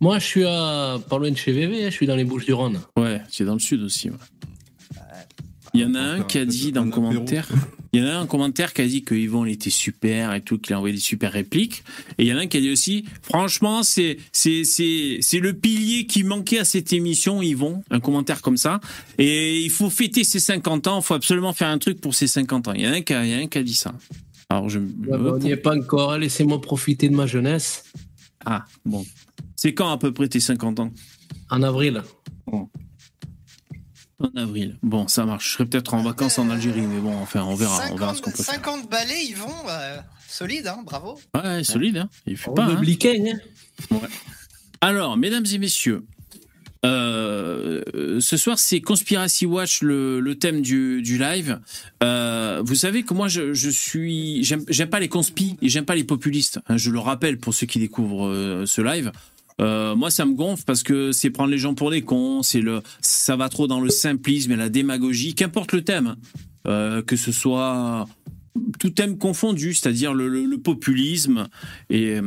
Moi, 0.00 0.18
je 0.18 0.24
suis 0.24 0.44
à 0.44 0.98
pas 1.08 1.18
loin 1.18 1.30
de 1.30 1.36
chez 1.36 1.52
VV, 1.52 1.84
je 1.84 1.90
suis 1.90 2.06
dans 2.06 2.16
les 2.16 2.24
Bouches-du-Rhône. 2.24 2.80
Ouais, 2.96 3.20
es 3.38 3.44
dans 3.44 3.54
le 3.54 3.60
sud 3.60 3.82
aussi. 3.82 4.10
ouais. 4.10 4.16
Il 5.72 5.80
y 5.80 5.84
en 5.84 5.94
a 5.94 6.00
un 6.00 6.22
qui 6.22 6.38
a 6.38 6.44
dit 6.44 6.72
dans 6.72 6.84
le 6.84 6.90
commentaire. 6.90 7.46
Il 7.92 8.00
y 8.00 8.04
en 8.04 8.06
a 8.08 8.12
un 8.14 8.22
en 8.22 8.26
commentaire 8.26 8.72
qui 8.72 8.82
a 8.82 8.86
dit 8.86 9.02
que 9.04 9.14
Yvon 9.14 9.44
il 9.46 9.52
était 9.52 9.70
super 9.70 10.34
et 10.34 10.40
tout, 10.40 10.58
qu'il 10.58 10.74
a 10.74 10.78
envoyé 10.78 10.94
des 10.94 11.00
super 11.00 11.30
répliques. 11.32 11.84
Et 12.18 12.24
il 12.24 12.28
y 12.28 12.32
en 12.32 12.38
a 12.38 12.40
un 12.40 12.46
qui 12.48 12.56
a 12.56 12.60
dit 12.60 12.70
aussi, 12.70 13.04
franchement, 13.22 13.82
c'est 13.84 14.16
c'est 14.32 14.64
c'est 14.64 15.18
c'est 15.20 15.38
le 15.38 15.52
pilier 15.52 16.06
qui 16.06 16.24
manquait 16.24 16.58
à 16.58 16.64
cette 16.64 16.92
émission, 16.92 17.40
Yvon. 17.42 17.82
Un 17.90 18.00
commentaire 18.00 18.42
comme 18.42 18.56
ça. 18.56 18.80
Et 19.18 19.60
il 19.60 19.70
faut 19.70 19.90
fêter 19.90 20.24
ses 20.24 20.40
50 20.40 20.86
ans. 20.88 21.00
Il 21.00 21.04
faut 21.04 21.14
absolument 21.14 21.52
faire 21.52 21.68
un 21.68 21.78
truc 21.78 22.00
pour 22.00 22.14
ses 22.14 22.26
50 22.26 22.68
ans. 22.68 22.72
Il 22.72 22.82
y 22.82 22.88
en 22.88 22.92
a 22.92 22.96
un 22.96 23.02
qui 23.02 23.14
a, 23.14 23.24
il 23.24 23.30
y 23.30 23.34
en 23.34 23.38
a 23.38 23.42
un 23.42 23.46
qui 23.46 23.58
a 23.58 23.62
dit 23.62 23.74
ça. 23.74 23.94
Alors 24.48 24.68
je. 24.68 24.78
Ouais, 24.80 24.86
bah, 25.06 25.32
on 25.34 25.38
n'y 25.38 25.52
est 25.52 25.56
pas 25.56 25.76
encore, 25.76 26.18
laissez-moi 26.18 26.60
profiter 26.60 27.08
de 27.08 27.14
ma 27.14 27.26
jeunesse. 27.26 27.84
Ah 28.44 28.64
bon. 28.84 29.04
C'est 29.62 29.74
quand 29.74 29.90
à 29.90 29.98
peu 29.98 30.10
près 30.10 30.26
tes 30.26 30.40
50 30.40 30.80
ans 30.80 30.90
En 31.50 31.62
avril. 31.62 32.02
En 32.46 32.70
avril. 34.34 34.78
Bon, 34.82 35.06
ça 35.06 35.26
marche. 35.26 35.48
Je 35.48 35.52
serai 35.52 35.66
peut-être 35.66 35.92
en 35.92 36.02
vacances 36.02 36.38
en 36.38 36.48
Algérie, 36.48 36.80
mais 36.80 36.98
bon, 36.98 37.14
enfin, 37.18 37.42
on 37.42 37.54
verra. 37.54 37.78
on 37.92 37.96
verra 37.96 38.14
ce 38.14 38.22
qu'on 38.22 38.30
peut 38.30 38.42
faire. 38.42 38.54
50 38.54 38.88
balais, 38.90 39.22
Yvon, 39.26 39.52
bah, 39.66 40.02
solide, 40.26 40.66
hein, 40.66 40.78
bravo. 40.82 41.20
Ouais, 41.34 41.62
solide, 41.62 41.98
hein. 41.98 42.08
Il 42.26 42.38
fait 42.38 42.48
On 42.48 42.54
pas. 42.54 42.64
hein. 42.68 42.80
hein. 43.90 43.98
Alors, 44.80 45.18
mesdames 45.18 45.44
et 45.52 45.58
messieurs, 45.58 46.06
euh, 46.86 47.82
euh, 47.94 48.20
ce 48.20 48.38
soir 48.38 48.58
c'est 48.58 48.80
Conspiracy 48.80 49.44
Watch 49.44 49.82
le, 49.82 50.18
le 50.20 50.38
thème 50.38 50.62
du, 50.62 51.02
du 51.02 51.18
live. 51.18 51.60
Euh, 52.02 52.62
vous 52.64 52.74
savez 52.74 53.02
que 53.02 53.12
moi 53.12 53.28
je, 53.28 53.52
je 53.52 53.68
suis 53.68 54.42
j'aime 54.44 54.64
j'aime 54.66 54.88
pas 54.88 54.98
les 55.00 55.08
conspis 55.10 55.58
et 55.60 55.68
j'aime 55.68 55.84
pas 55.84 55.94
les 55.94 56.04
populistes. 56.04 56.58
hein, 56.68 56.78
je 56.78 56.90
le 56.90 56.98
rappelle 56.98 57.36
pour 57.36 57.52
ceux 57.52 57.66
qui 57.66 57.78
découvrent 57.80 58.26
euh, 58.28 58.64
ce 58.64 58.80
live. 58.80 59.12
Euh, 59.60 59.94
moi, 59.94 60.10
ça 60.10 60.24
me 60.24 60.34
gonfle 60.34 60.64
parce 60.66 60.82
que 60.82 61.12
c'est 61.12 61.30
prendre 61.30 61.50
les 61.50 61.58
gens 61.58 61.74
pour 61.74 61.90
des 61.90 62.02
cons, 62.02 62.42
c'est 62.42 62.60
le, 62.60 62.82
ça 63.00 63.36
va 63.36 63.48
trop 63.48 63.66
dans 63.66 63.80
le 63.80 63.90
simplisme 63.90 64.52
et 64.52 64.56
la 64.56 64.68
démagogie, 64.68 65.34
qu'importe 65.34 65.72
le 65.72 65.82
thème, 65.82 66.16
euh, 66.66 67.02
que 67.02 67.16
ce 67.16 67.30
soit 67.30 68.06
tout 68.78 68.90
thème 68.90 69.16
confondu, 69.16 69.74
c'est-à-dire 69.74 70.12
le, 70.12 70.56
populisme 70.58 71.48
et, 71.88 72.20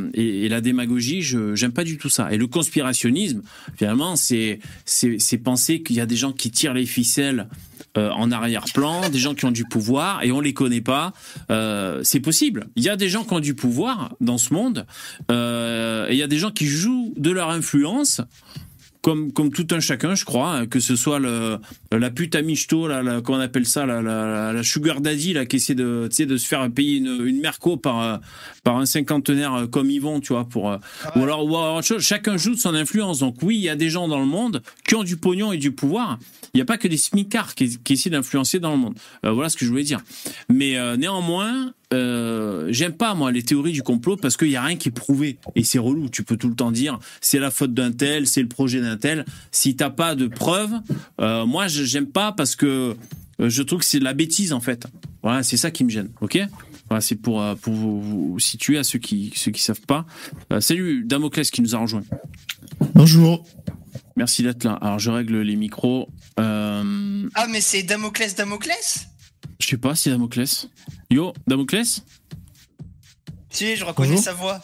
la 0.48 0.62
démagogie, 0.62 1.22
je 1.22 1.56
j'aime 1.56 1.74
pas 1.74 1.84
du 1.84 1.98
tout 1.98 2.10
ça. 2.10 2.32
Et 2.32 2.38
le 2.38 2.48
conspirationnisme, 2.48 3.42
finalement, 3.76 4.16
c'est 4.16 4.60
c'est 4.86 5.38
penser 5.38 5.82
qu'il 5.82 5.96
y 5.96 6.02
a 6.02 6.06
des 6.06 6.16
gens 6.16 6.32
qui 6.32 6.50
tirent 6.50 6.74
les 6.74 6.86
ficelles 6.86 7.48
euh, 7.98 8.10
en 8.12 8.32
arrière-plan, 8.32 9.10
des 9.10 9.20
gens 9.20 9.36
qui 9.36 9.46
ont 9.46 9.52
du 9.52 9.66
pouvoir 9.66 10.24
et 10.24 10.32
on 10.32 10.40
les 10.40 10.54
connaît 10.54 10.82
pas. 10.82 11.14
Euh, 11.52 12.02
c'est 12.04 12.20
possible. 12.20 12.68
Il 12.76 12.84
y 12.84 12.90
a 12.90 12.96
des 12.96 13.08
gens 13.08 13.24
qui 13.24 13.34
ont 13.34 13.40
du 13.40 13.54
pouvoir 13.54 14.16
dans 14.20 14.40
ce 14.40 14.54
monde 14.54 14.88
euh, 15.32 16.08
et 16.10 16.14
il 16.14 16.18
y 16.18 16.24
a 16.24 16.28
des 16.28 16.40
gens 16.40 16.52
qui 16.52 16.66
jouent 16.66 17.14
de 17.18 17.30
leur 17.30 17.52
influence. 17.52 18.22
Comme, 19.04 19.34
comme 19.34 19.52
tout 19.52 19.68
un 19.72 19.82
chacun, 19.82 20.16
je 20.16 20.24
crois, 20.24 20.52
hein, 20.52 20.66
que 20.66 20.80
ce 20.80 20.96
soit 20.96 21.20
le, 21.20 21.60
la 21.92 22.10
pute 22.10 22.36
à 22.36 22.42
michto, 22.42 22.88
la, 22.88 23.20
comment 23.22 23.38
on 23.38 23.42
appelle 23.42 23.66
ça, 23.66 23.86
la, 23.86 24.02
la, 24.02 24.54
la 24.54 24.64
sugar 24.64 25.02
daddy, 25.02 25.34
là, 25.34 25.46
qui 25.46 25.58
essaie 25.58 25.76
de, 25.76 26.08
de 26.08 26.38
se 26.38 26.48
faire 26.48 26.72
payer 26.72 27.00
une, 27.00 27.22
une 27.26 27.42
merco 27.42 27.76
par, 27.76 28.02
euh, 28.02 28.18
par 28.64 28.78
un 28.78 28.86
cinquantenaire 28.86 29.54
euh, 29.54 29.68
comme 29.68 29.90
Yvon, 29.92 30.22
tu 30.22 30.32
vois, 30.32 30.46
pour, 30.46 30.72
euh, 30.72 30.78
ou 31.18 31.24
alors, 31.24 31.44
ou 31.44 31.58
alors 31.58 31.76
autre 31.76 31.88
chose. 31.88 32.02
Chacun 32.02 32.38
joue 32.38 32.52
de 32.52 32.60
son 32.60 32.74
influence. 32.76 33.20
Donc 33.20 33.36
oui, 33.44 33.58
il 33.58 33.62
y 33.64 33.70
a 33.70 33.76
des 33.76 33.90
gens 33.90 34.08
dans 34.08 34.22
le 34.22 34.26
monde 34.26 34.64
qui 34.88 34.96
ont 34.96 35.04
du 35.04 35.18
pognon 35.18 35.52
et 35.52 35.58
du 35.58 35.74
pouvoir. 35.74 36.18
Il 36.54 36.58
n'y 36.58 36.62
a 36.62 36.66
pas 36.66 36.78
que 36.78 36.88
des 36.88 36.96
smicards 36.98 37.56
qui, 37.56 37.78
qui 37.80 37.94
essaient 37.94 38.10
d'influencer 38.10 38.60
dans 38.60 38.72
le 38.72 38.78
monde. 38.78 38.96
Euh, 39.26 39.32
voilà 39.32 39.50
ce 39.50 39.58
que 39.58 39.66
je 39.66 39.70
voulais 39.70 39.84
dire. 39.84 40.00
Mais 40.48 40.78
euh, 40.78 40.96
néanmoins, 40.96 41.74
euh, 41.94 42.68
j'aime 42.72 42.94
pas 42.94 43.14
moi 43.16 43.32
les 43.32 43.44
théories 43.44 43.72
du 43.72 43.84
complot 43.84 44.18
parce 44.18 44.36
qu'il 44.36 44.50
y 44.50 44.56
a 44.56 44.64
rien 44.64 44.76
qui 44.76 44.90
est 44.90 44.92
prouvé 44.92 45.38
et 45.56 45.64
c'est 45.64 45.80
relou. 45.80 46.10
Tu 46.10 46.24
peux 46.24 46.36
tout 46.38 46.50
le 46.50 46.56
temps 46.56 46.72
dire 46.72 47.00
c'est 47.22 47.40
la 47.40 47.52
faute 47.52 47.74
d'un 47.74 47.92
tel, 47.92 48.28
c'est 48.28 48.42
le 48.42 48.48
projet 48.50 48.82
d'un 48.82 48.98
tel. 48.98 49.26
Si 49.52 49.76
t'as 49.76 49.90
pas 49.90 50.16
de 50.16 50.28
preuves, 50.28 50.74
euh, 51.22 51.46
moi 51.46 51.68
je- 51.68 51.84
j'aime 51.84 52.08
pas 52.08 52.32
parce 52.32 52.56
que 52.56 52.96
euh, 53.40 53.50
je 53.50 53.64
trouve 53.64 53.80
que 53.80 53.86
c'est 53.86 54.00
de 54.00 54.04
la 54.04 54.14
bêtise 54.14 54.52
en 54.54 54.60
fait. 54.60 54.88
Voilà, 55.22 55.44
c'est 55.44 55.58
ça 55.58 55.72
qui 55.72 55.84
me 55.86 55.90
gêne. 55.90 56.10
Ok? 56.22 56.38
Voilà, 56.90 57.02
c'est 57.02 57.16
pour 57.16 57.42
euh, 57.42 57.56
pour 57.56 57.74
vous, 57.74 58.02
vous 58.34 58.40
situer 58.40 58.78
à 58.78 58.84
ceux 58.84 59.00
qui 59.00 59.32
ceux 59.36 59.52
qui 59.52 59.62
savent 59.62 59.82
pas. 59.82 60.06
Euh, 60.52 60.60
salut 60.60 61.04
Damoclès 61.06 61.50
qui 61.50 61.62
nous 61.62 61.76
a 61.76 61.80
rejoint. 61.80 62.04
Bonjour. 62.94 63.46
Merci 64.16 64.44
d'être 64.44 64.64
là. 64.64 64.74
Alors, 64.74 65.00
je 65.00 65.10
règle 65.10 65.42
les 65.42 65.56
micros. 65.56 66.08
Euh, 66.40 67.28
Ah, 67.36 67.48
mais 67.50 67.62
c'est 67.62 67.82
Damoclès 67.84 68.36
Damoclès? 68.36 69.08
Je 69.60 69.68
sais 69.68 69.78
pas 69.78 69.96
si 69.96 70.10
Damoclès. 70.10 70.70
Yo, 71.10 71.34
Damoclès 71.48 72.04
Si, 73.50 73.76
je 73.76 73.84
reconnais 73.86 74.10
Bonjour. 74.10 74.24
sa 74.24 74.34
voix. 74.34 74.62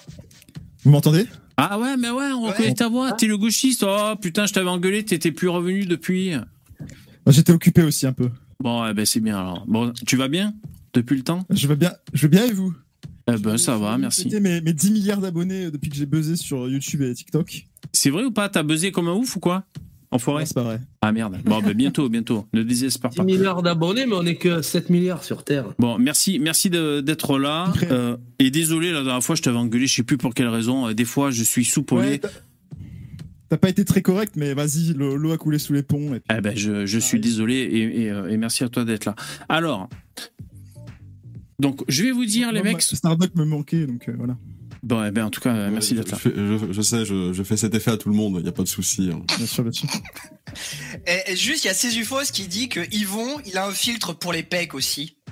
Vous 0.83 0.91
m'entendez? 0.91 1.25
Ah 1.57 1.77
ouais, 1.79 1.97
mais 1.97 2.09
ouais, 2.09 2.31
on 2.31 2.43
Ouais. 2.45 2.51
reconnaît 2.51 2.73
ta 2.73 2.87
voix. 2.89 3.11
T'es 3.13 3.27
le 3.27 3.37
gauchiste. 3.37 3.83
Oh 3.85 4.13
putain, 4.21 4.45
je 4.45 4.53
t'avais 4.53 4.69
engueulé, 4.69 5.03
t'étais 5.03 5.31
plus 5.31 5.49
revenu 5.49 5.85
depuis. 5.85 6.31
J'étais 7.27 7.51
occupé 7.51 7.83
aussi 7.83 8.07
un 8.07 8.13
peu. 8.13 8.29
Bon, 8.61 8.85
eh 8.87 8.93
ben 8.93 9.05
c'est 9.05 9.19
bien 9.19 9.37
alors. 9.39 9.65
Bon, 9.67 9.93
tu 10.07 10.15
vas 10.15 10.27
bien? 10.27 10.53
Depuis 10.93 11.15
le 11.17 11.23
temps? 11.23 11.45
Je 11.49 11.67
vais 11.67 11.75
bien, 11.75 11.93
je 12.13 12.23
vais 12.23 12.27
bien 12.29 12.45
et 12.45 12.51
vous? 12.51 12.73
Eh 13.31 13.37
ben 13.37 13.57
ça 13.57 13.77
va, 13.77 13.97
merci. 13.97 14.23
C'était 14.23 14.39
mes, 14.39 14.59
mes 14.61 14.73
10 14.73 14.91
milliards 14.91 15.19
d'abonnés 15.21 15.69
depuis 15.69 15.89
que 15.89 15.95
j'ai 15.95 16.05
buzzé 16.07 16.35
sur 16.35 16.67
YouTube 16.67 17.01
et 17.03 17.13
TikTok. 17.13 17.67
C'est 17.93 18.09
vrai 18.09 18.23
ou 18.23 18.31
pas? 18.31 18.49
T'as 18.49 18.63
buzzé 18.63 18.91
comme 18.91 19.07
un 19.07 19.13
ouf 19.13 19.35
ou 19.35 19.39
quoi? 19.39 19.65
Enfoiré 20.11 20.45
c'est 20.47 20.55
pas 20.55 20.63
vrai. 20.63 20.81
Ah 21.01 21.11
merde. 21.11 21.37
Bon, 21.45 21.61
ben 21.61 21.73
bientôt, 21.73 22.09
bientôt. 22.09 22.47
Ne 22.53 22.63
désespère 22.63 23.11
10 23.11 23.17
pas. 23.17 23.23
milliards 23.23 23.61
d'abonnés, 23.61 24.07
mais 24.07 24.15
on 24.15 24.25
est 24.25 24.35
que 24.37 24.61
7 24.63 24.89
milliards 24.89 25.23
sur 25.23 25.43
Terre. 25.43 25.65
Bon, 25.77 25.99
merci, 25.99 26.39
merci 26.39 26.71
de- 26.71 26.99
d'être 27.01 27.37
là. 27.37 27.71
Euh, 27.91 28.17
et 28.39 28.49
désolé, 28.49 28.91
la 28.91 29.03
dernière 29.03 29.23
fois, 29.23 29.35
je 29.35 29.43
t'avais 29.43 29.57
engueulé, 29.57 29.85
je 29.85 29.95
sais 29.97 30.03
plus 30.03 30.17
pour 30.17 30.33
quelle 30.33 30.47
raison. 30.47 30.87
Euh, 30.87 30.93
Des 30.95 31.05
fois, 31.05 31.29
je 31.29 31.43
suis 31.43 31.63
soupolé. 31.63 32.07
Ouais, 32.09 32.19
t'as- 33.49 33.57
pas 33.57 33.69
été 33.69 33.85
très 33.85 34.01
correct, 34.01 34.33
mais 34.35 34.53
vas-y, 34.55 34.93
le- 34.93 35.15
l'eau 35.15 35.31
a 35.31 35.37
coulé 35.37 35.59
sous 35.59 35.73
les 35.73 35.83
ponts. 35.83 36.15
Et 36.15 36.19
puis... 36.21 36.35
Eh 36.37 36.41
ben, 36.41 36.57
je, 36.57 36.85
je 36.87 36.99
suis 36.99 37.19
désolé 37.19 37.55
et, 37.55 38.01
et, 38.03 38.11
euh, 38.11 38.29
et 38.29 38.37
merci 38.37 38.63
à 38.63 38.69
toi 38.69 38.85
d'être 38.85 39.05
là. 39.05 39.15
Alors, 39.47 39.89
donc, 41.59 41.81
je 41.87 42.03
vais 42.03 42.11
vous 42.11 42.25
dire, 42.25 42.51
les 42.51 42.63
mecs. 42.63 42.81
Starbucks 42.81 43.35
me 43.35 43.45
manquait, 43.45 43.85
donc 43.85 44.07
euh, 44.09 44.13
voilà. 44.17 44.37
Bon, 44.81 45.03
eh 45.03 45.11
ben, 45.11 45.25
en 45.25 45.29
tout 45.29 45.41
cas, 45.41 45.53
euh, 45.53 45.69
merci 45.71 45.89
je, 45.91 45.95
d'être 46.01 46.11
là. 46.11 46.17
fais- 46.17 46.31
je, 46.35 46.71
je 46.71 46.81
sais, 46.81 47.03
je, 47.05 47.33
je 47.33 47.43
fais 47.43 47.57
cet 47.57 47.75
effet 47.75 47.91
à 47.91 47.97
tout 47.97 48.09
le 48.09 48.15
monde, 48.15 48.35
il 48.37 48.43
n'y 48.43 48.49
a 48.49 48.53
pas 48.53 48.63
de 48.63 48.67
souci. 48.67 49.09
hein. 49.13 49.21
Bien 49.37 49.45
sûr, 49.45 49.63
bien 49.63 49.71
sûr. 49.73 49.89
Et, 51.05 51.19
et 51.31 51.35
juste, 51.35 51.65
il 51.65 51.67
y 51.67 51.69
a 51.69 51.73
Césufos 51.73 52.31
qui 52.31 52.47
dit 52.47 52.69
que 52.69 52.79
Yvon, 52.95 53.39
il 53.45 53.57
a 53.57 53.65
un 53.67 53.71
filtre 53.71 54.13
pour 54.13 54.31
les 54.33 54.43
pecs 54.43 54.73
aussi. 54.73 55.17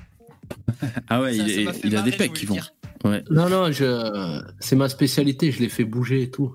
Ah 1.10 1.22
ouais, 1.22 1.36
Ça, 1.36 1.44
il, 1.44 1.54
ça 1.54 1.62
est- 1.62 1.63
m'a 1.66 1.74
fait 1.74 1.88
il 1.88 1.96
a 1.96 2.01
des 2.01 2.12
de 2.12 2.16
pecs 2.18 2.34
qui 2.34 2.46
vont. 2.46 2.58
Ouais. 3.06 3.24
Non, 3.32 3.48
non, 3.50 3.72
je... 3.72 4.42
c'est 4.60 4.75
ma 4.75 4.89
spécialité, 4.89 5.51
je 5.51 5.60
les 5.60 5.70
fais 5.70 5.86
bouger 5.86 6.24
et 6.24 6.30
tout. 6.32 6.54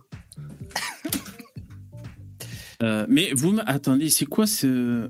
Euh, 2.83 3.07
mais 3.09 3.31
vous, 3.35 3.57
attendez, 3.67 4.11
c'est 4.11 4.27
quoi 4.27 4.47
ce. 4.47 5.09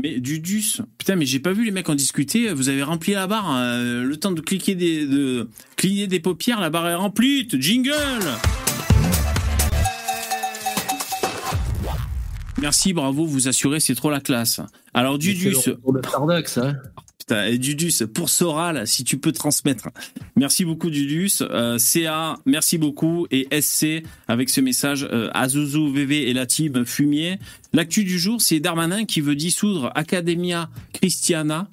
Mais 0.00 0.20
Dudus, 0.20 0.80
putain, 0.96 1.16
mais 1.16 1.26
j'ai 1.26 1.40
pas 1.40 1.52
vu 1.52 1.64
les 1.64 1.72
mecs 1.72 1.88
en 1.88 1.94
discuter. 1.96 2.52
Vous 2.52 2.68
avez 2.68 2.84
rempli 2.84 3.14
la 3.14 3.26
barre. 3.26 3.50
hein. 3.50 4.02
le 4.04 4.16
temps 4.16 4.30
de 4.30 4.40
cliquer 4.40 4.76
des, 4.76 5.04
de 5.06 5.48
cligner 5.76 6.06
des 6.06 6.20
paupières, 6.20 6.60
la 6.60 6.70
barre 6.70 6.88
est 6.88 6.94
remplie. 6.94 7.48
Jingle. 7.50 7.92
Merci, 12.60 12.92
bravo, 12.92 13.24
vous 13.24 13.48
assurez, 13.48 13.80
c'est 13.80 13.94
trop 13.94 14.10
la 14.10 14.20
classe. 14.20 14.60
Alors 14.94 15.18
Dudus, 15.18 15.54
C'est 15.54 15.70
le 15.70 15.74
retour 15.76 15.92
de 15.92 15.98
Starbucks, 16.00 16.58
hein. 16.58 16.76
Dudus, 17.32 18.06
pour 18.12 18.28
Soral, 18.28 18.86
si 18.86 19.04
tu 19.04 19.18
peux 19.18 19.32
transmettre. 19.32 19.88
Merci 20.36 20.64
beaucoup, 20.64 20.90
Dudus. 20.90 21.42
Euh, 21.42 21.78
CA, 21.78 22.38
merci 22.46 22.78
beaucoup. 22.78 23.26
Et 23.30 23.48
SC, 23.60 24.02
avec 24.28 24.48
ce 24.50 24.60
message, 24.60 25.08
euh, 25.10 25.30
Azuzu, 25.34 25.92
VV 25.92 26.28
et 26.28 26.32
la 26.32 26.46
team 26.46 26.84
Fumier. 26.84 27.38
L'actu 27.72 28.04
du 28.04 28.18
jour, 28.18 28.40
c'est 28.40 28.60
Darmanin 28.60 29.04
qui 29.04 29.20
veut 29.20 29.36
dissoudre 29.36 29.92
Academia 29.94 30.70
Christiana, 30.92 31.68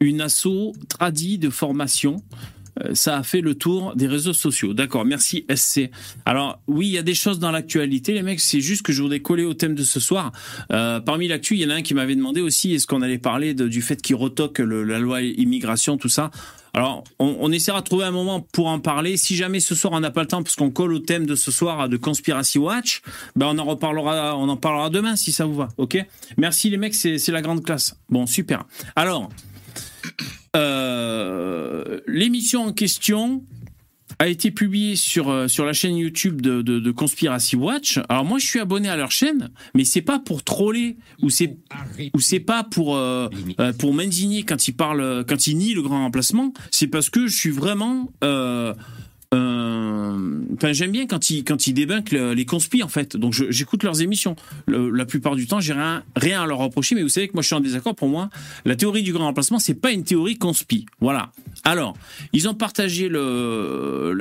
une 0.00 0.20
asso 0.20 0.72
tradie 0.88 1.38
de 1.38 1.50
formation. 1.50 2.22
Euh, 2.84 2.94
Ça 2.94 3.16
a 3.18 3.22
fait 3.22 3.40
le 3.40 3.54
tour 3.54 3.94
des 3.96 4.06
réseaux 4.06 4.32
sociaux. 4.32 4.74
D'accord, 4.74 5.04
merci 5.04 5.46
SC. 5.54 5.90
Alors 6.24 6.60
oui, 6.66 6.88
il 6.88 6.92
y 6.92 6.98
a 6.98 7.02
des 7.02 7.14
choses 7.14 7.38
dans 7.38 7.50
l'actualité, 7.50 8.12
les 8.12 8.22
mecs. 8.22 8.40
C'est 8.40 8.60
juste 8.60 8.82
que 8.82 8.92
je 8.92 9.02
voudrais 9.02 9.20
coller 9.20 9.44
au 9.44 9.54
thème 9.54 9.74
de 9.74 9.82
ce 9.82 10.00
soir. 10.00 10.32
Euh, 10.72 11.00
parmi 11.00 11.28
l'actu, 11.28 11.54
il 11.54 11.60
y 11.60 11.66
en 11.66 11.70
a 11.70 11.74
un 11.74 11.82
qui 11.82 11.94
m'avait 11.94 12.16
demandé 12.16 12.40
aussi 12.40 12.74
est-ce 12.74 12.86
qu'on 12.86 13.02
allait 13.02 13.18
parler 13.18 13.54
du 13.54 13.82
fait 13.82 14.00
qu'il 14.00 14.16
retoque 14.16 14.58
la 14.58 14.98
loi 14.98 15.22
immigration, 15.22 15.96
tout 15.96 16.08
ça. 16.08 16.30
Alors, 16.72 17.02
on, 17.18 17.36
on 17.40 17.50
essaiera 17.50 17.80
de 17.80 17.86
trouver 17.86 18.04
un 18.04 18.10
moment 18.12 18.40
pour 18.52 18.68
en 18.68 18.78
parler. 18.78 19.16
Si 19.16 19.34
jamais 19.34 19.60
ce 19.60 19.74
soir 19.74 19.92
on 19.92 20.00
n'a 20.00 20.10
pas 20.10 20.20
le 20.22 20.28
temps, 20.28 20.42
parce 20.42 20.54
qu'on 20.54 20.70
colle 20.70 20.92
au 20.92 20.98
thème 21.00 21.26
de 21.26 21.34
ce 21.34 21.50
soir 21.50 21.88
de 21.88 21.96
Conspiracy 21.96 22.58
Watch, 22.58 23.02
ben 23.34 23.46
on 23.46 23.58
en 23.58 23.64
reparlera, 23.64 24.36
on 24.36 24.48
en 24.48 24.56
parlera 24.56 24.88
demain 24.90 25.16
si 25.16 25.32
ça 25.32 25.46
vous 25.46 25.56
va. 25.56 25.68
Ok? 25.78 25.98
Merci 26.36 26.70
les 26.70 26.76
mecs, 26.76 26.94
c'est 26.94 27.28
la 27.28 27.42
grande 27.42 27.64
classe. 27.64 27.96
Bon, 28.08 28.26
super. 28.26 28.64
Alors, 28.94 29.30
euh, 30.56 32.00
l'émission 32.06 32.64
en 32.64 32.72
question 32.72 33.44
a 34.18 34.28
été 34.28 34.50
publiée 34.50 34.96
sur, 34.96 35.30
euh, 35.30 35.48
sur 35.48 35.64
la 35.64 35.72
chaîne 35.72 35.96
YouTube 35.96 36.40
de, 36.40 36.90
Conspiracy 36.90 37.56
Watch. 37.56 38.00
Alors 38.08 38.24
moi, 38.24 38.38
je 38.38 38.46
suis 38.46 38.58
abonné 38.58 38.88
à 38.88 38.96
leur 38.96 39.10
chaîne, 39.10 39.50
mais 39.74 39.84
c'est 39.84 40.02
pas 40.02 40.18
pour 40.18 40.42
troller 40.42 40.96
ou 41.22 41.30
c'est 41.30 41.56
ou 42.12 42.20
c'est 42.20 42.40
pas 42.40 42.64
pour 42.64 42.96
euh, 42.96 43.28
pour 43.78 43.94
m'indigner 43.94 44.42
quand 44.42 44.68
ils 44.68 44.72
parlent 44.72 45.24
quand 45.26 45.46
ils 45.46 45.56
nient 45.56 45.74
le 45.74 45.82
grand 45.82 46.02
remplacement. 46.02 46.52
C'est 46.70 46.88
parce 46.88 47.08
que 47.08 47.26
je 47.28 47.36
suis 47.36 47.50
vraiment 47.50 48.10
Enfin, 49.32 50.72
j'aime 50.72 50.90
bien 50.90 51.06
quand 51.06 51.30
ils 51.30 51.44
quand 51.44 51.68
débunkent 51.70 52.10
le- 52.12 52.34
les 52.34 52.44
conspis 52.44 52.82
en 52.82 52.88
fait. 52.88 53.16
Donc 53.16 53.32
j'écoute 53.50 53.82
leurs 53.84 54.02
émissions. 54.02 54.34
La 54.66 55.06
plupart 55.06 55.36
du 55.36 55.46
temps, 55.46 55.60
j'ai 55.60 55.72
rien 55.72 56.02
rien 56.16 56.42
à 56.42 56.46
leur 56.46 56.58
reprocher. 56.58 56.94
Mais 56.96 57.02
vous 57.02 57.08
savez 57.08 57.28
que 57.28 57.34
moi, 57.34 57.42
je 57.42 57.46
suis 57.46 57.54
en 57.56 57.60
désaccord. 57.60 57.94
Pour 57.94 58.08
moi, 58.08 58.28
la 58.64 58.76
théorie 58.76 59.02
du 59.02 59.12
grand 59.12 59.24
remplacement, 59.26 59.58
c'est 59.58 59.74
pas 59.74 59.92
une 59.92 60.04
théorie 60.04 60.36
conspi. 60.36 60.86
Voilà. 61.00 61.30
Alors, 61.64 61.96
ils 62.32 62.48
ont 62.48 62.54
partagé 62.54 63.08
l'info, 63.08 64.14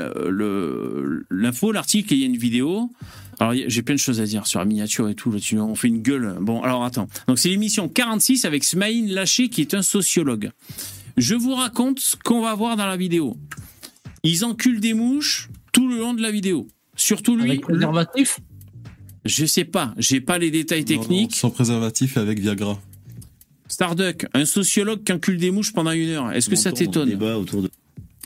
l'article. 1.71 2.13
et 2.13 2.17
Il 2.17 2.21
y 2.21 2.23
a 2.23 2.27
une 2.27 2.37
vidéo. 2.37 2.89
Alors, 3.39 3.53
j'ai 3.67 3.81
plein 3.81 3.95
de 3.95 3.99
choses 3.99 4.19
à 4.19 4.25
dire 4.25 4.45
sur 4.47 4.59
la 4.59 4.65
miniature 4.65 5.07
et 5.09 5.15
tout. 5.15 5.33
On 5.53 5.75
fait 5.75 5.87
une 5.87 6.01
gueule. 6.01 6.35
Bon, 6.41 6.61
alors 6.61 6.83
attends. 6.83 7.07
Donc, 7.27 7.39
c'est 7.39 7.49
l'émission 7.49 7.87
46 7.87 8.45
avec 8.45 8.63
Smaïn 8.63 9.07
Laché, 9.13 9.49
qui 9.49 9.61
est 9.61 9.73
un 9.73 9.81
sociologue. 9.81 10.51
Je 11.17 11.35
vous 11.35 11.55
raconte 11.55 11.99
ce 11.99 12.15
qu'on 12.23 12.41
va 12.41 12.53
voir 12.55 12.75
dans 12.77 12.85
la 12.85 12.97
vidéo. 12.97 13.37
Ils 14.23 14.43
enculent 14.45 14.79
des 14.79 14.93
mouches 14.93 15.49
tout 15.71 15.87
le 15.87 15.97
long 15.97 16.13
de 16.13 16.21
la 16.21 16.31
vidéo. 16.31 16.67
Surtout 16.95 17.35
lui. 17.35 17.51
Avec 17.51 17.61
préservatif 17.61 18.39
Je 19.25 19.45
sais 19.45 19.65
pas, 19.65 19.93
j'ai 19.97 20.19
pas 20.21 20.37
les 20.37 20.51
détails 20.51 20.83
Non, 20.87 20.95
non, 20.95 21.01
techniques. 21.01 21.35
sans 21.35 21.49
préservatif 21.49 22.17
et 22.17 22.19
avec 22.19 22.39
Viagra. 22.39 22.79
Starduck, 23.67 24.25
un 24.33 24.45
sociologue 24.45 25.03
qui 25.03 25.13
encule 25.13 25.37
des 25.37 25.51
mouches 25.51 25.73
pendant 25.73 25.91
une 25.91 26.09
heure. 26.09 26.31
Est-ce 26.31 26.49
que 26.49 26.55
ça 26.55 26.71
t'étonne 26.71 27.09
débat 27.09 27.37
autour 27.37 27.61
de 27.61 27.69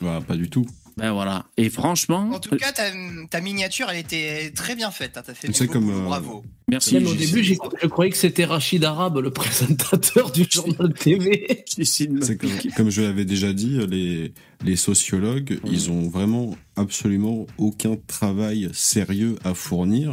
Voilà, 0.00 0.20
pas 0.20 0.36
du 0.36 0.48
tout. 0.48 0.66
Ben 0.96 1.12
voilà. 1.12 1.46
Et 1.56 1.70
franchement, 1.70 2.30
En 2.32 2.38
tout 2.38 2.56
cas, 2.56 2.70
ta, 2.72 2.84
ta 3.30 3.40
miniature, 3.40 3.86
elle 3.90 3.98
était 3.98 4.52
très 4.54 4.76
bien 4.76 4.90
faite. 4.92 5.16
hein, 5.16 5.22
T'as 5.26 5.34
fait 5.34 5.48
Tu 5.48 5.54
sais, 5.54 5.66
beau 5.66 5.72
comme, 5.72 5.90
euh, 5.90 6.04
bravo. 6.04 6.44
merci. 6.68 6.94
Même 6.94 7.08
au 7.08 7.14
début, 7.14 7.42
je 7.42 7.54
croyais 7.88 8.12
que 8.12 8.16
c'était 8.16 8.44
Rachid 8.44 8.84
Arabe, 8.84 9.18
le 9.18 9.30
présentateur 9.32 10.30
du 10.30 10.44
journal 10.50 10.94
TV. 10.94 11.64
comme, 12.40 12.50
comme 12.76 12.90
je 12.90 13.02
l'avais 13.02 13.24
déjà 13.24 13.52
dit, 13.52 13.78
les, 13.88 14.32
les 14.64 14.76
sociologues, 14.76 15.58
ils 15.64 15.90
ont 15.90 16.08
vraiment 16.08 16.56
absolument 16.76 17.46
aucun 17.58 17.96
travail 18.06 18.70
sérieux 18.72 19.36
à 19.44 19.54
fournir 19.54 20.12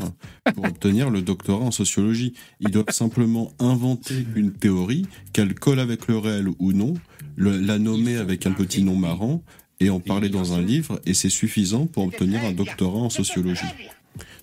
pour 0.55 0.65
obtenir 0.65 1.11
le 1.11 1.21
doctorat 1.21 1.63
en 1.65 1.71
sociologie. 1.71 2.33
Ils 2.59 2.71
doivent 2.71 2.85
simplement 2.89 3.53
inventer 3.59 4.25
une 4.35 4.51
théorie, 4.51 5.05
qu'elle 5.33 5.53
colle 5.53 5.79
avec 5.79 6.07
le 6.07 6.17
réel 6.17 6.47
ou 6.57 6.73
non, 6.73 6.95
le- 7.35 7.57
la 7.59 7.77
nommer 7.77 8.17
avec 8.17 8.47
un 8.47 8.51
petit 8.51 8.81
nom 8.83 8.95
marrant 8.95 9.43
et 9.81 9.89
en 9.89 9.99
parler 9.99 10.29
dans 10.29 10.53
un 10.53 10.61
livre, 10.61 11.01
et 11.05 11.13
c'est 11.13 11.29
suffisant 11.29 11.87
pour 11.87 12.05
obtenir 12.05 12.45
un 12.45 12.53
doctorat 12.53 12.99
en 12.99 13.09
sociologie. 13.09 13.65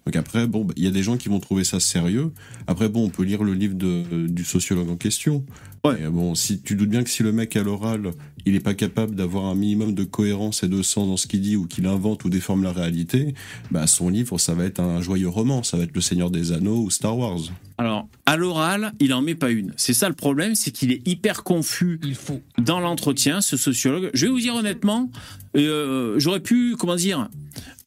Donc 0.04 0.16
après, 0.16 0.46
bon, 0.46 0.64
bah, 0.64 0.74
il 0.76 0.84
y 0.84 0.86
a 0.86 0.90
des 0.90 1.02
gens 1.02 1.16
qui 1.16 1.28
vont 1.28 1.38
trouver 1.38 1.64
ça 1.64 1.80
sérieux. 1.80 2.32
Après, 2.66 2.88
bon, 2.88 3.04
on 3.04 3.08
peut 3.10 3.24
lire 3.24 3.44
le 3.44 3.52
livre 3.52 3.74
de, 3.74 4.26
du 4.26 4.42
sociologue 4.42 4.88
en 4.88 4.96
question. 4.96 5.44
Ouais. 5.84 6.08
bon, 6.08 6.34
si 6.34 6.60
tu 6.60 6.74
doutes 6.74 6.88
bien 6.88 7.04
que 7.04 7.10
si 7.10 7.22
le 7.22 7.30
mec 7.30 7.54
à 7.56 7.62
l'oral, 7.62 8.12
il 8.46 8.54
est 8.54 8.60
pas 8.60 8.74
capable 8.74 9.14
d'avoir 9.14 9.44
un 9.44 9.54
minimum 9.54 9.94
de 9.94 10.04
cohérence 10.04 10.62
et 10.62 10.68
de 10.68 10.82
sens 10.82 11.06
dans 11.06 11.16
ce 11.16 11.26
qu'il 11.26 11.42
dit 11.42 11.56
ou 11.56 11.66
qu'il 11.66 11.86
invente 11.86 12.24
ou 12.24 12.30
déforme 12.30 12.62
la 12.62 12.72
réalité, 12.72 13.34
bah 13.70 13.86
son 13.86 14.08
livre, 14.08 14.38
ça 14.38 14.54
va 14.54 14.64
être 14.64 14.80
un 14.80 15.00
joyeux 15.02 15.28
roman, 15.28 15.62
ça 15.62 15.76
va 15.76 15.84
être 15.84 15.94
Le 15.94 16.00
Seigneur 16.00 16.30
des 16.30 16.52
Anneaux 16.52 16.82
ou 16.82 16.90
Star 16.90 17.16
Wars. 17.16 17.40
Alors, 17.76 18.08
à 18.28 18.36
l'oral, 18.36 18.92
il 19.00 19.14
en 19.14 19.22
met 19.22 19.34
pas 19.34 19.50
une. 19.50 19.72
C'est 19.78 19.94
ça 19.94 20.06
le 20.06 20.14
problème, 20.14 20.54
c'est 20.54 20.70
qu'il 20.70 20.92
est 20.92 21.00
hyper 21.08 21.44
confus 21.44 21.98
dans 22.58 22.78
l'entretien, 22.78 23.40
ce 23.40 23.56
sociologue. 23.56 24.10
Je 24.12 24.26
vais 24.26 24.30
vous 24.30 24.38
dire 24.38 24.54
honnêtement, 24.54 25.10
euh, 25.56 26.16
j'aurais 26.18 26.40
pu, 26.40 26.76
comment 26.78 26.94
dire, 26.94 27.30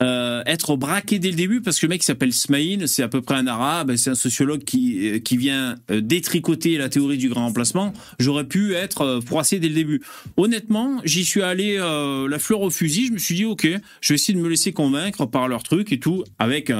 euh, 0.02 0.42
être 0.48 0.76
braqué 0.78 1.20
dès 1.20 1.30
le 1.30 1.36
début 1.36 1.62
parce 1.62 1.80
que 1.80 1.86
le 1.86 1.92
mec 1.92 2.02
s'appelle 2.02 2.34
Smaïn, 2.34 2.88
c'est 2.88 3.04
à 3.04 3.08
peu 3.08 3.22
près 3.22 3.36
un 3.36 3.46
arabe, 3.46 3.96
c'est 3.98 4.10
un 4.10 4.16
sociologue 4.16 4.64
qui, 4.64 5.10
euh, 5.10 5.20
qui 5.20 5.38
vient 5.38 5.76
détricoter 5.90 6.78
la 6.78 6.90
théorie 6.90 7.18
du 7.18 7.30
grand 7.30 7.46
remplacement. 7.46 7.94
J'aurais 8.18 8.46
pu 8.46 8.74
être 8.74 9.22
froissé 9.24 9.60
dès 9.60 9.70
le 9.70 9.76
début. 9.76 10.02
Honnêtement, 10.38 11.00
j'y 11.06 11.24
suis 11.24 11.44
allé 11.44 11.78
euh, 11.78 12.28
la 12.28 12.40
fleur 12.40 12.62
au 12.62 12.72
fusil. 12.72 13.08
Je 13.08 13.12
me 13.14 13.20
suis 13.20 13.36
dit, 13.36 13.46
ok, 13.46 13.68
je 14.02 14.10
vais 14.10 14.16
essayer 14.16 14.34
de 14.34 14.44
me 14.44 14.50
laisser 14.50 14.74
convaincre 14.74 15.28
par 15.28 15.48
leur 15.48 15.62
truc 15.62 15.92
et 15.92 16.00
tout, 16.00 16.24
avec 16.40 16.72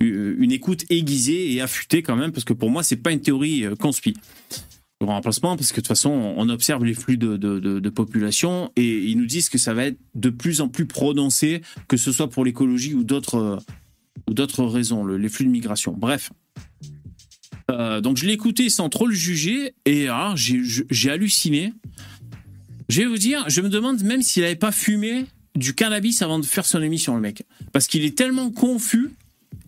une 0.00 0.52
écoute 0.52 0.84
aiguisée 0.88 1.52
et 1.52 1.60
affûtée 1.60 2.02
quand 2.02 2.16
même, 2.16 2.32
parce 2.32 2.44
que 2.44 2.54
pour 2.54 2.70
moi, 2.70 2.82
c'est 2.82 2.96
pas 2.96 3.09
une 3.12 3.20
théorie 3.20 3.64
euh, 3.64 3.74
conspi 3.74 4.14
le 5.00 5.06
remplacement, 5.06 5.56
parce 5.56 5.70
que 5.70 5.76
de 5.76 5.80
toute 5.80 5.88
façon, 5.88 6.10
on 6.10 6.48
observe 6.50 6.84
les 6.84 6.92
flux 6.92 7.16
de, 7.16 7.88
population 7.88 8.70
et 8.76 8.98
ils 8.98 9.16
nous 9.16 9.26
disent 9.26 9.48
que 9.48 9.58
ça 9.58 9.72
va 9.72 9.86
être 9.86 9.98
de 10.14 10.28
plus 10.28 10.60
en 10.60 10.68
plus 10.68 10.86
prononcé, 10.86 11.62
que 11.88 11.96
ce 11.96 12.12
soit 12.12 12.28
pour 12.28 12.44
l'écologie 12.44 12.94
ou 12.94 13.02
d'autres 13.02 13.36
euh, 13.36 13.56
ou 14.28 14.34
d'autres 14.34 14.64
raisons, 14.64 15.02
le- 15.02 15.16
les 15.16 15.28
flux 15.28 15.46
de 15.46 15.50
migration. 15.50 15.94
Bref. 15.96 16.30
Euh, 17.70 18.00
donc 18.00 18.16
je 18.16 18.26
l'ai 18.26 18.32
écouté 18.32 18.68
sans 18.68 18.88
trop 18.88 19.06
le 19.06 19.14
juger 19.14 19.74
et 19.86 20.08
alors, 20.08 20.36
j'ai 20.36 21.10
halluciné. 21.10 21.72
Je 22.88 23.00
vais 23.00 23.06
vous 23.06 23.18
dire, 23.18 23.44
je 23.48 23.60
me 23.60 23.68
demande 23.68 24.02
même 24.02 24.22
s'il 24.22 24.42
n'avait 24.42 24.56
pas 24.56 24.72
fumé 24.72 25.24
du 25.54 25.74
cannabis 25.74 26.22
avant 26.22 26.38
de 26.38 26.44
faire 26.44 26.66
son 26.66 26.82
émission, 26.82 27.14
le 27.14 27.20
mec. 27.20 27.44
Parce 27.72 27.86
qu'il 27.86 28.04
est 28.04 28.16
tellement 28.16 28.50
confus. 28.50 29.10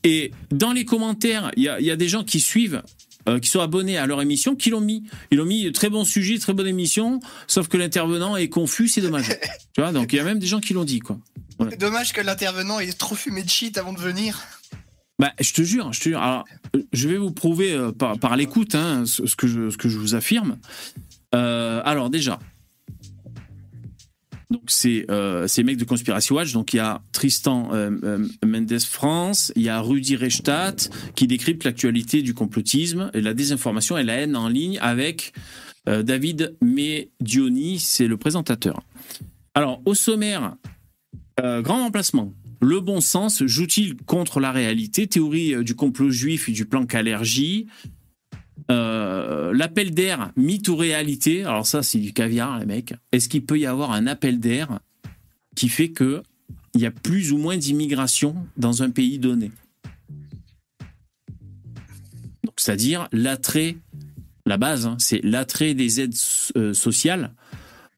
Et 0.04 0.32
dans 0.50 0.72
les 0.72 0.84
commentaires, 0.84 1.52
il 1.56 1.62
y 1.62 1.68
a 1.68 1.96
des 1.96 2.08
gens 2.08 2.24
qui 2.24 2.40
suivent, 2.40 2.82
euh, 3.28 3.38
qui 3.38 3.48
sont 3.48 3.60
abonnés 3.60 3.98
à 3.98 4.06
leur 4.06 4.20
émission, 4.22 4.56
qui 4.56 4.70
l'ont 4.70 4.80
mis. 4.80 5.04
Ils 5.30 5.38
l'ont 5.38 5.44
mis 5.44 5.70
très 5.72 5.90
bon 5.90 6.04
sujet, 6.04 6.38
très 6.38 6.52
bonne 6.52 6.66
émission, 6.66 7.20
sauf 7.46 7.68
que 7.68 7.76
l'intervenant 7.76 8.36
est 8.36 8.48
confus, 8.48 8.88
c'est 8.88 9.00
dommage. 9.00 9.28
tu 9.74 9.80
vois, 9.80 9.92
donc 9.92 10.12
il 10.12 10.16
y 10.16 10.20
a 10.20 10.24
même 10.24 10.38
des 10.38 10.46
gens 10.46 10.60
qui 10.60 10.74
l'ont 10.74 10.84
dit, 10.84 11.00
quoi. 11.00 11.18
C'est 11.70 11.78
dommage 11.78 12.12
que 12.12 12.20
l'intervenant 12.20 12.80
ait 12.80 12.92
trop 12.92 13.14
fumé 13.14 13.42
de 13.42 13.48
shit 13.48 13.78
avant 13.78 13.92
de 13.92 14.00
venir. 14.00 14.40
Bah, 15.18 15.32
je 15.38 15.52
te 15.52 15.62
jure, 15.62 15.92
je 15.92 16.00
te 16.00 16.08
jure. 16.08 16.20
Alors, 16.20 16.44
je 16.92 17.08
vais 17.08 17.16
vous 17.16 17.30
prouver 17.30 17.72
euh, 17.72 17.92
par, 17.92 18.18
par 18.18 18.36
l'écoute 18.36 18.74
hein, 18.74 19.04
ce, 19.06 19.26
ce 19.26 19.36
que 19.36 19.46
je, 19.46 19.70
ce 19.70 19.76
que 19.76 19.88
je 19.88 19.98
vous 19.98 20.14
affirme. 20.14 20.56
Euh, 21.34 21.80
alors 21.84 22.10
déjà, 22.10 22.38
donc 24.52 24.62
c'est 24.68 25.10
euh, 25.10 25.48
ces 25.48 25.64
mecs 25.64 25.78
de 25.78 25.84
Conspiracy 25.84 26.32
Watch. 26.32 26.52
Donc 26.52 26.72
il 26.74 26.76
y 26.76 26.80
a 26.80 27.02
Tristan 27.12 27.70
euh, 27.72 27.90
euh, 28.04 28.28
Mendes 28.44 28.78
France, 28.80 29.52
il 29.56 29.62
y 29.62 29.68
a 29.68 29.80
Rudy 29.80 30.14
Reichstadt 30.14 30.90
qui 31.14 31.26
décrypte 31.26 31.64
l'actualité 31.64 32.22
du 32.22 32.34
complotisme 32.34 33.10
et 33.14 33.20
la 33.20 33.34
désinformation 33.34 33.98
et 33.98 34.04
la 34.04 34.14
haine 34.14 34.36
en 34.36 34.48
ligne 34.48 34.78
avec 34.80 35.32
euh, 35.88 36.02
David 36.02 36.54
Medioni, 36.60 37.80
c'est 37.80 38.06
le 38.06 38.16
présentateur. 38.16 38.82
Alors 39.54 39.82
au 39.84 39.94
sommaire, 39.94 40.56
grand 41.38 41.82
remplacement. 41.82 42.32
Le 42.60 42.80
bon 42.80 43.00
sens 43.00 43.44
joue-t-il 43.44 43.96
contre 43.96 44.38
la 44.38 44.52
réalité? 44.52 45.08
Théorie 45.08 45.64
du 45.64 45.74
complot 45.74 46.10
juif 46.10 46.48
et 46.48 46.52
du 46.52 46.64
plan 46.64 46.86
qu'allergie. 46.86 47.66
Euh, 48.70 49.52
L'appel 49.54 49.92
d'air, 49.92 50.32
mythe 50.36 50.68
ou 50.68 50.76
réalité 50.76 51.44
Alors 51.44 51.66
ça, 51.66 51.82
c'est 51.82 51.98
du 51.98 52.12
caviar, 52.12 52.58
les 52.58 52.66
mecs. 52.66 52.94
Est-ce 53.12 53.28
qu'il 53.28 53.44
peut 53.44 53.58
y 53.58 53.66
avoir 53.66 53.92
un 53.92 54.06
appel 54.06 54.40
d'air 54.40 54.80
qui 55.56 55.68
fait 55.68 55.90
que 55.90 56.22
il 56.74 56.80
y 56.80 56.86
a 56.86 56.90
plus 56.90 57.32
ou 57.32 57.38
moins 57.38 57.56
d'immigration 57.56 58.36
dans 58.56 58.82
un 58.82 58.90
pays 58.90 59.18
donné? 59.18 59.50
C'est-à-dire 62.56 63.08
l'attrait, 63.12 63.76
la 64.46 64.56
base, 64.56 64.86
hein, 64.86 64.96
c'est 64.98 65.20
l'attrait 65.24 65.74
des 65.74 66.00
aides 66.00 66.14
euh, 66.56 66.72
sociales 66.72 67.32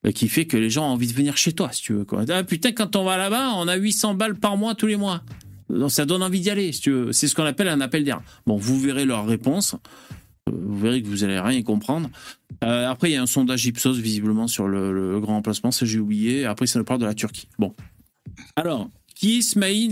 euh, 0.06 0.10
qui 0.10 0.28
fait 0.28 0.46
que 0.46 0.56
les 0.56 0.70
gens 0.70 0.86
ont 0.86 0.92
envie 0.92 1.06
de 1.06 1.12
venir 1.12 1.36
chez 1.36 1.52
toi, 1.52 1.70
si 1.72 1.82
tu 1.82 1.92
veux. 1.92 2.06
Ah, 2.28 2.44
putain, 2.44 2.72
quand 2.72 2.96
on 2.96 3.04
va 3.04 3.16
là-bas, 3.16 3.52
on 3.56 3.68
a 3.68 3.76
800 3.76 4.14
balles 4.14 4.36
par 4.36 4.56
mois 4.56 4.74
tous 4.74 4.86
les 4.86 4.96
mois. 4.96 5.22
Donc 5.70 5.90
ça 5.90 6.04
donne 6.04 6.22
envie 6.22 6.40
d'y 6.40 6.50
aller, 6.50 6.72
si 6.72 6.80
tu 6.80 6.90
veux. 6.90 7.12
C'est 7.12 7.28
ce 7.28 7.34
qu'on 7.34 7.44
appelle 7.44 7.68
un 7.68 7.80
appel 7.80 8.04
d'air. 8.04 8.20
Bon, 8.46 8.56
vous 8.56 8.78
verrez 8.78 9.04
leur 9.04 9.26
réponse. 9.26 9.76
Vous 10.52 10.78
verrez 10.78 11.02
que 11.02 11.08
vous 11.08 11.24
allez 11.24 11.38
rien 11.38 11.62
comprendre. 11.62 12.10
Euh, 12.62 12.88
après, 12.88 13.10
il 13.10 13.14
y 13.14 13.16
a 13.16 13.22
un 13.22 13.26
sondage 13.26 13.64
Ipsos, 13.66 13.98
visiblement, 13.98 14.46
sur 14.46 14.68
le, 14.68 15.18
grand 15.20 15.36
emplacement. 15.38 15.70
Ça, 15.70 15.86
j'ai 15.86 15.98
oublié. 15.98 16.44
Après, 16.44 16.66
ça 16.66 16.78
nous 16.78 16.84
parle 16.84 17.00
de 17.00 17.06
la 17.06 17.14
Turquie. 17.14 17.48
Bon. 17.58 17.74
Alors, 18.56 18.90
qui 19.14 19.42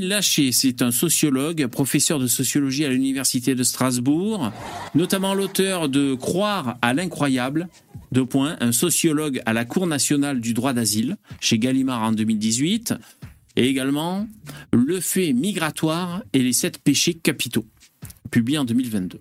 Laché? 0.01 0.53
C'est 0.53 0.83
un 0.83 0.91
sociologue, 0.91 1.67
professeur 1.69 2.19
de 2.19 2.27
sociologie 2.27 2.85
à 2.85 2.91
l'Université 2.91 3.55
de 3.55 3.63
Strasbourg, 3.63 4.53
notamment 4.95 5.33
l'auteur 5.33 5.89
de 5.89 6.15
Croire 6.15 6.77
à 6.83 6.93
l'incroyable, 6.93 7.69
deux 8.11 8.27
points, 8.27 8.57
un 8.61 8.73
sociologue 8.73 9.41
à 9.47 9.53
la 9.53 9.65
Cour 9.65 9.87
nationale 9.87 10.41
du 10.41 10.53
droit 10.53 10.73
d'asile, 10.73 11.17
chez 11.41 11.59
Gallimard 11.59 12.03
en 12.03 12.13
2018, 12.13 12.95
et 13.57 13.69
également 13.69 14.27
Le 14.73 15.01
fait 15.01 15.33
migratoire 15.33 16.23
et 16.33 16.41
les 16.41 16.53
sept 16.53 16.79
péchés 16.79 17.15
capitaux, 17.15 17.67
publié 18.31 18.59
en 18.59 18.65
2022. 18.65 19.21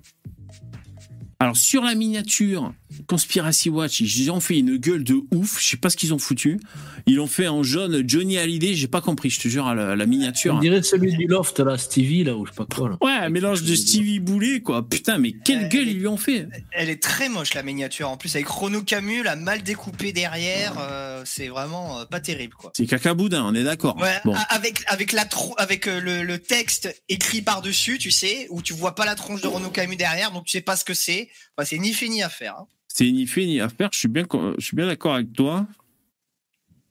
Alors 1.41 1.57
sur 1.57 1.81
la 1.83 1.95
miniature 1.95 2.71
Conspiracy 3.07 3.69
Watch, 3.69 4.01
ils 4.01 4.29
ont 4.31 4.39
fait 4.41 4.59
une 4.59 4.77
gueule 4.77 5.03
de 5.03 5.15
ouf. 5.33 5.59
Je 5.61 5.69
sais 5.69 5.77
pas 5.77 5.89
ce 5.89 5.97
qu'ils 5.97 6.13
ont 6.13 6.19
foutu. 6.19 6.59
Ils 7.07 7.15
l'ont 7.15 7.25
fait 7.25 7.47
en 7.47 7.63
jaune 7.63 8.03
Johnny 8.05 8.37
Hallyday. 8.37 8.73
J'ai 8.75 8.87
pas 8.89 9.01
compris. 9.01 9.29
Je 9.29 9.39
te 9.39 9.47
jure 9.47 9.73
la, 9.73 9.95
la 9.95 10.05
miniature. 10.05 10.55
On 10.55 10.59
dirait 10.59 10.83
celui 10.83 11.15
du 11.15 11.25
loft, 11.25 11.59
là, 11.61 11.77
Stevie, 11.77 12.25
là, 12.25 12.35
ou 12.35 12.45
je 12.45 12.51
sais 12.51 12.55
pas 12.57 12.65
quoi. 12.65 12.89
Là. 12.89 12.97
Ouais, 13.01 13.11
un 13.13 13.29
mélange 13.29 13.63
de 13.63 13.73
Stevie 13.75 14.19
Boulet 14.19 14.59
quoi. 14.61 14.87
Putain, 14.87 15.17
mais 15.17 15.31
quelle 15.31 15.63
Euh, 15.65 15.67
gueule 15.69 15.87
ils 15.87 15.97
lui 15.99 16.07
ont 16.07 16.17
fait. 16.17 16.47
Elle 16.73 16.89
est 16.89 17.01
très 17.01 17.27
moche 17.29 17.53
la 17.53 17.63
miniature. 17.63 18.09
En 18.09 18.17
plus 18.17 18.35
avec 18.35 18.47
Renaud 18.47 18.83
Camus, 18.83 19.23
la 19.23 19.35
mal 19.35 19.63
découpée 19.63 20.11
derrière, 20.13 20.73
euh, 20.79 21.23
c'est 21.25 21.47
vraiment 21.47 22.01
euh, 22.01 22.05
pas 22.05 22.19
terrible 22.19 22.53
quoi. 22.55 22.71
C'est 22.75 22.85
caca 22.85 23.13
boudin. 23.13 23.43
On 23.45 23.55
est 23.55 23.63
d'accord. 23.63 23.97
Ouais, 23.97 24.17
Bon. 24.25 24.35
avec 24.49 24.83
avec 24.87 25.11
la 25.13 25.25
avec 25.57 25.87
euh, 25.87 25.99
le, 26.01 26.23
le 26.23 26.37
texte 26.39 26.93
écrit 27.09 27.41
par 27.41 27.61
dessus, 27.61 27.97
tu 27.97 28.11
sais, 28.11 28.47
où 28.51 28.61
tu 28.61 28.73
vois 28.73 28.93
pas 28.95 29.05
la 29.05 29.15
tronche 29.15 29.41
de 29.41 29.47
Renaud 29.47 29.69
Camus 29.69 29.95
derrière, 29.95 30.31
donc 30.31 30.43
tu 30.45 30.51
sais 30.51 30.61
pas 30.61 30.75
ce 30.75 30.83
que 30.83 30.93
c'est. 30.93 31.29
Enfin, 31.57 31.65
c'est 31.65 31.77
ni 31.79 31.93
fait 31.93 32.09
ni 32.09 32.21
à 32.23 32.29
faire. 32.29 32.55
hein. 32.59 32.67
C'est 32.87 33.09
ni 33.11 33.25
fait 33.27 33.45
ni 33.45 33.59
à 33.61 33.69
faire. 33.69 33.89
Je 33.93 33.99
suis 33.99 34.07
bien, 34.07 34.25
je 34.57 34.63
suis 34.65 34.75
bien 34.75 34.87
d'accord 34.87 35.15
avec 35.15 35.31
toi. 35.33 35.67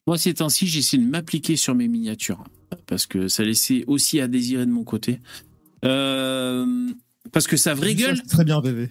Moi, 0.07 0.17
ces 0.19 0.35
temps-ci, 0.35 0.67
j'essaie 0.67 0.97
de 0.99 1.07
m'appliquer 1.07 1.57
sur 1.57 1.75
mes 1.75 1.87
miniatures 1.89 2.43
parce 2.87 3.07
que 3.07 3.29
ça 3.29 3.45
laissait 3.45 3.85
aussi 3.87 4.21
à 4.21 4.29
désirer 4.29 4.65
de 4.67 4.71
mon 4.71 4.83
côté. 4.85 5.21
Euh, 5.85 6.67
parce 7.33 7.47
que 7.47 7.57
ça 7.57 7.75
vraie 7.75 7.91
Ça, 7.91 7.95
gueule. 7.95 8.17
c'est 8.17 8.29
Très 8.31 8.45
bien, 8.45 8.61
VV. 8.61 8.89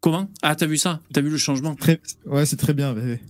Comment? 0.00 0.30
Ah, 0.42 0.54
t'as 0.56 0.66
vu 0.66 0.76
ça? 0.76 1.00
T'as 1.12 1.20
vu 1.20 1.30
le 1.30 1.36
changement? 1.38 1.74
Très... 1.74 2.00
Ouais, 2.26 2.46
c'est 2.46 2.56
très 2.56 2.74
bien, 2.74 2.92
VV. 2.94 3.20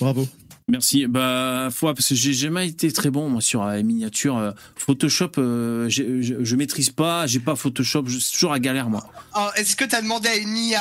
Bravo. 0.00 0.26
Merci. 0.68 1.06
Bah, 1.06 1.68
foi, 1.72 1.92
parce 1.94 2.08
que 2.10 2.14
j'ai 2.14 2.32
jamais 2.32 2.68
été 2.68 2.90
très 2.92 3.10
bon 3.10 3.28
moi 3.28 3.40
sur 3.40 3.64
la 3.64 3.82
miniature. 3.82 4.36
Euh, 4.38 4.52
Photoshop, 4.76 5.32
euh, 5.38 5.88
je, 5.88 6.22
je 6.42 6.56
maîtrise 6.56 6.90
pas. 6.90 7.26
J'ai 7.26 7.40
pas 7.40 7.56
Photoshop. 7.56 8.04
Je 8.06 8.18
suis 8.18 8.32
toujours 8.34 8.52
à 8.52 8.58
galère 8.60 8.88
moi. 8.88 9.04
Alors, 9.34 9.52
Est-ce 9.56 9.74
que 9.76 9.84
t'as 9.84 10.00
demandé 10.02 10.28
à 10.28 10.36
une 10.36 10.56
IA 10.56 10.80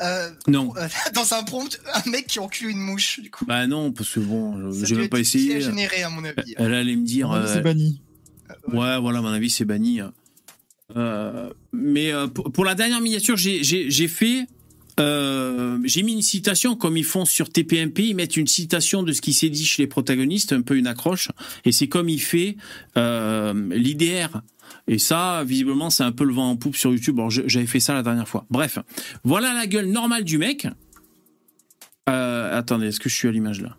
euh, 0.00 0.30
Non. 0.46 0.72
euh, 0.76 0.86
dans 1.14 1.34
un 1.34 1.42
prompt 1.42 1.80
un 1.92 2.10
mec 2.10 2.26
qui 2.28 2.38
encule 2.38 2.70
une 2.70 2.78
mouche 2.78 3.20
du 3.20 3.30
coup? 3.30 3.44
Bah 3.46 3.66
non, 3.66 3.92
parce 3.92 4.10
que 4.14 4.20
bon, 4.20 4.72
j'ai 4.84 4.94
même 4.94 5.08
pas 5.08 5.18
essayé. 5.20 5.56
à 5.56 5.60
générer 5.60 6.02
à 6.02 6.10
mon 6.10 6.24
avis. 6.24 6.54
Elle 6.56 6.72
allait 6.74 6.96
me 6.96 7.04
dire. 7.04 7.30
Ah, 7.32 7.38
euh, 7.38 7.52
C'est 7.52 7.62
banni. 7.62 8.00
Ouais, 8.72 8.98
voilà, 9.00 9.18
à 9.18 9.22
mon 9.22 9.32
avis, 9.32 9.50
c'est 9.50 9.64
banni. 9.64 10.00
Euh, 10.96 11.50
mais 11.72 12.12
euh, 12.12 12.28
pour, 12.28 12.52
pour 12.52 12.64
la 12.64 12.74
dernière 12.76 13.00
miniature, 13.00 13.36
j'ai 13.36 14.08
fait. 14.08 14.46
Euh, 14.98 15.78
j'ai 15.84 16.02
mis 16.02 16.12
une 16.14 16.22
citation 16.22 16.74
comme 16.76 16.96
ils 16.96 17.04
font 17.04 17.24
sur 17.24 17.50
TPMP, 17.50 17.98
ils 18.08 18.14
mettent 18.14 18.36
une 18.36 18.46
citation 18.46 19.02
de 19.02 19.12
ce 19.12 19.20
qui 19.20 19.32
s'est 19.32 19.50
dit 19.50 19.64
chez 19.64 19.82
les 19.82 19.86
protagonistes, 19.86 20.52
un 20.52 20.62
peu 20.62 20.76
une 20.76 20.86
accroche, 20.86 21.28
et 21.64 21.72
c'est 21.72 21.88
comme 21.88 22.08
il 22.08 22.20
fait 22.20 22.56
euh, 22.96 23.52
l'IDR. 23.74 24.40
Et 24.88 24.98
ça, 24.98 25.44
visiblement, 25.44 25.90
c'est 25.90 26.02
un 26.04 26.12
peu 26.12 26.24
le 26.24 26.32
vent 26.32 26.50
en 26.50 26.56
poupe 26.56 26.76
sur 26.76 26.90
YouTube. 26.92 27.20
Je- 27.28 27.42
j'avais 27.46 27.66
fait 27.66 27.80
ça 27.80 27.94
la 27.94 28.02
dernière 28.02 28.28
fois. 28.28 28.46
Bref, 28.50 28.78
voilà 29.24 29.52
la 29.52 29.66
gueule 29.66 29.86
normale 29.86 30.24
du 30.24 30.38
mec. 30.38 30.66
Euh, 32.08 32.56
attendez, 32.56 32.86
est-ce 32.86 33.00
que 33.00 33.08
je 33.08 33.14
suis 33.14 33.28
à 33.28 33.32
l'image 33.32 33.60
là? 33.60 33.76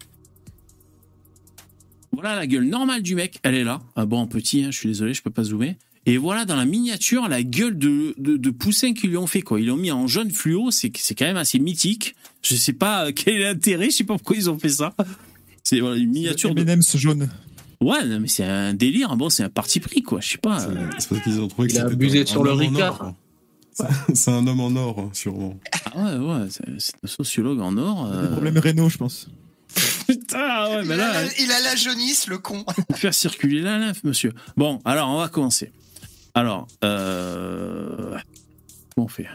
Voilà 2.11 2.35
la 2.35 2.47
gueule 2.47 2.65
normale 2.65 3.01
du 3.03 3.15
mec, 3.15 3.39
elle 3.43 3.55
est 3.55 3.63
là. 3.63 3.79
Ah 3.95 4.05
bon, 4.05 4.17
en 4.19 4.27
petit, 4.27 4.63
hein, 4.63 4.71
je 4.71 4.77
suis 4.77 4.87
désolé, 4.89 5.13
je 5.13 5.21
peux 5.21 5.29
pas 5.29 5.43
zoomer. 5.43 5.75
Et 6.09 6.17
voilà 6.17 6.45
dans 6.45 6.55
la 6.55 6.65
miniature 6.65 7.27
la 7.27 7.43
gueule 7.43 7.77
de, 7.77 8.15
de, 8.17 8.37
de 8.37 8.49
poussin 8.49 8.93
qu'ils 8.93 9.09
lui 9.11 9.17
ont 9.17 9.27
fait. 9.27 9.41
quoi. 9.41 9.59
Ils 9.59 9.67
l'ont 9.67 9.75
mis 9.77 9.91
en 9.91 10.07
jaune 10.07 10.31
fluo, 10.31 10.71
c'est 10.71 10.91
c'est 10.97 11.13
quand 11.15 11.25
même 11.25 11.37
assez 11.37 11.59
mythique. 11.59 12.15
Je 12.41 12.55
sais 12.55 12.73
pas 12.73 13.07
euh, 13.07 13.11
quel 13.13 13.35
est 13.35 13.43
l'intérêt, 13.43 13.89
je 13.89 13.97
sais 13.97 14.03
pas 14.05 14.13
pourquoi 14.15 14.35
ils 14.37 14.49
ont 14.49 14.57
fait 14.57 14.69
ça. 14.69 14.95
C'est 15.63 15.81
voilà, 15.81 15.97
une 15.97 16.09
miniature 16.11 16.55
de. 16.55 16.61
M&M's 16.61 16.95
jaune. 16.97 17.29
Ouais, 17.81 18.05
non, 18.05 18.19
mais 18.21 18.27
c'est 18.29 18.45
un 18.45 18.73
délire. 18.73 19.15
Bon, 19.17 19.29
c'est 19.29 19.43
un 19.43 19.49
parti 19.49 19.79
pris, 19.81 20.01
quoi. 20.01 20.19
Je 20.21 20.29
sais 20.29 20.37
pas. 20.37 20.59
C'est 20.97 21.09
parce 21.09 21.21
qu'ils 21.23 21.39
ont 21.41 21.47
trouvé 21.49 21.67
que 21.67 21.73
Il 21.73 21.79
a 21.79 21.85
abusé 21.85 22.25
sur 22.25 22.43
le 22.43 22.53
Ricard. 22.53 23.01
or. 23.01 23.13
C'est- 24.15 24.31
un 24.31 24.47
homme 24.47 24.61
en 24.61 24.75
or, 24.75 24.97
hein, 24.99 25.09
sûrement. 25.13 25.59
Ah 25.93 26.17
ouais, 26.17 26.17
ouais, 26.17 26.47
c'est 26.49 26.63
un 27.03 27.07
sociologue 27.07 27.59
en 27.59 27.77
or. 27.77 28.09
Euh, 28.11 28.31
problèmes 28.31 28.57
rénaux, 28.57 28.89
je 28.89 28.97
pense. 28.97 29.27
Putain, 30.07 30.69
ouais, 30.69 30.83
mais 30.85 30.95
il, 30.95 30.97
là, 30.97 31.09
a, 31.11 31.21
la- 31.25 31.39
il 31.39 31.51
a 31.51 31.59
la 31.61 31.75
jaunisse, 31.75 32.27
le 32.27 32.37
con. 32.39 32.65
faire 32.95 33.13
circuler 33.13 33.61
la 33.61 33.77
lymphe, 33.77 34.03
monsieur. 34.03 34.31
Bon, 34.55 34.79
alors 34.85 35.09
on 35.09 35.17
va 35.19 35.27
commencer. 35.27 35.71
Alors, 36.37 36.67
euh... 36.83 38.15
comment 38.95 39.05
on 39.05 39.07
fait? 39.07 39.25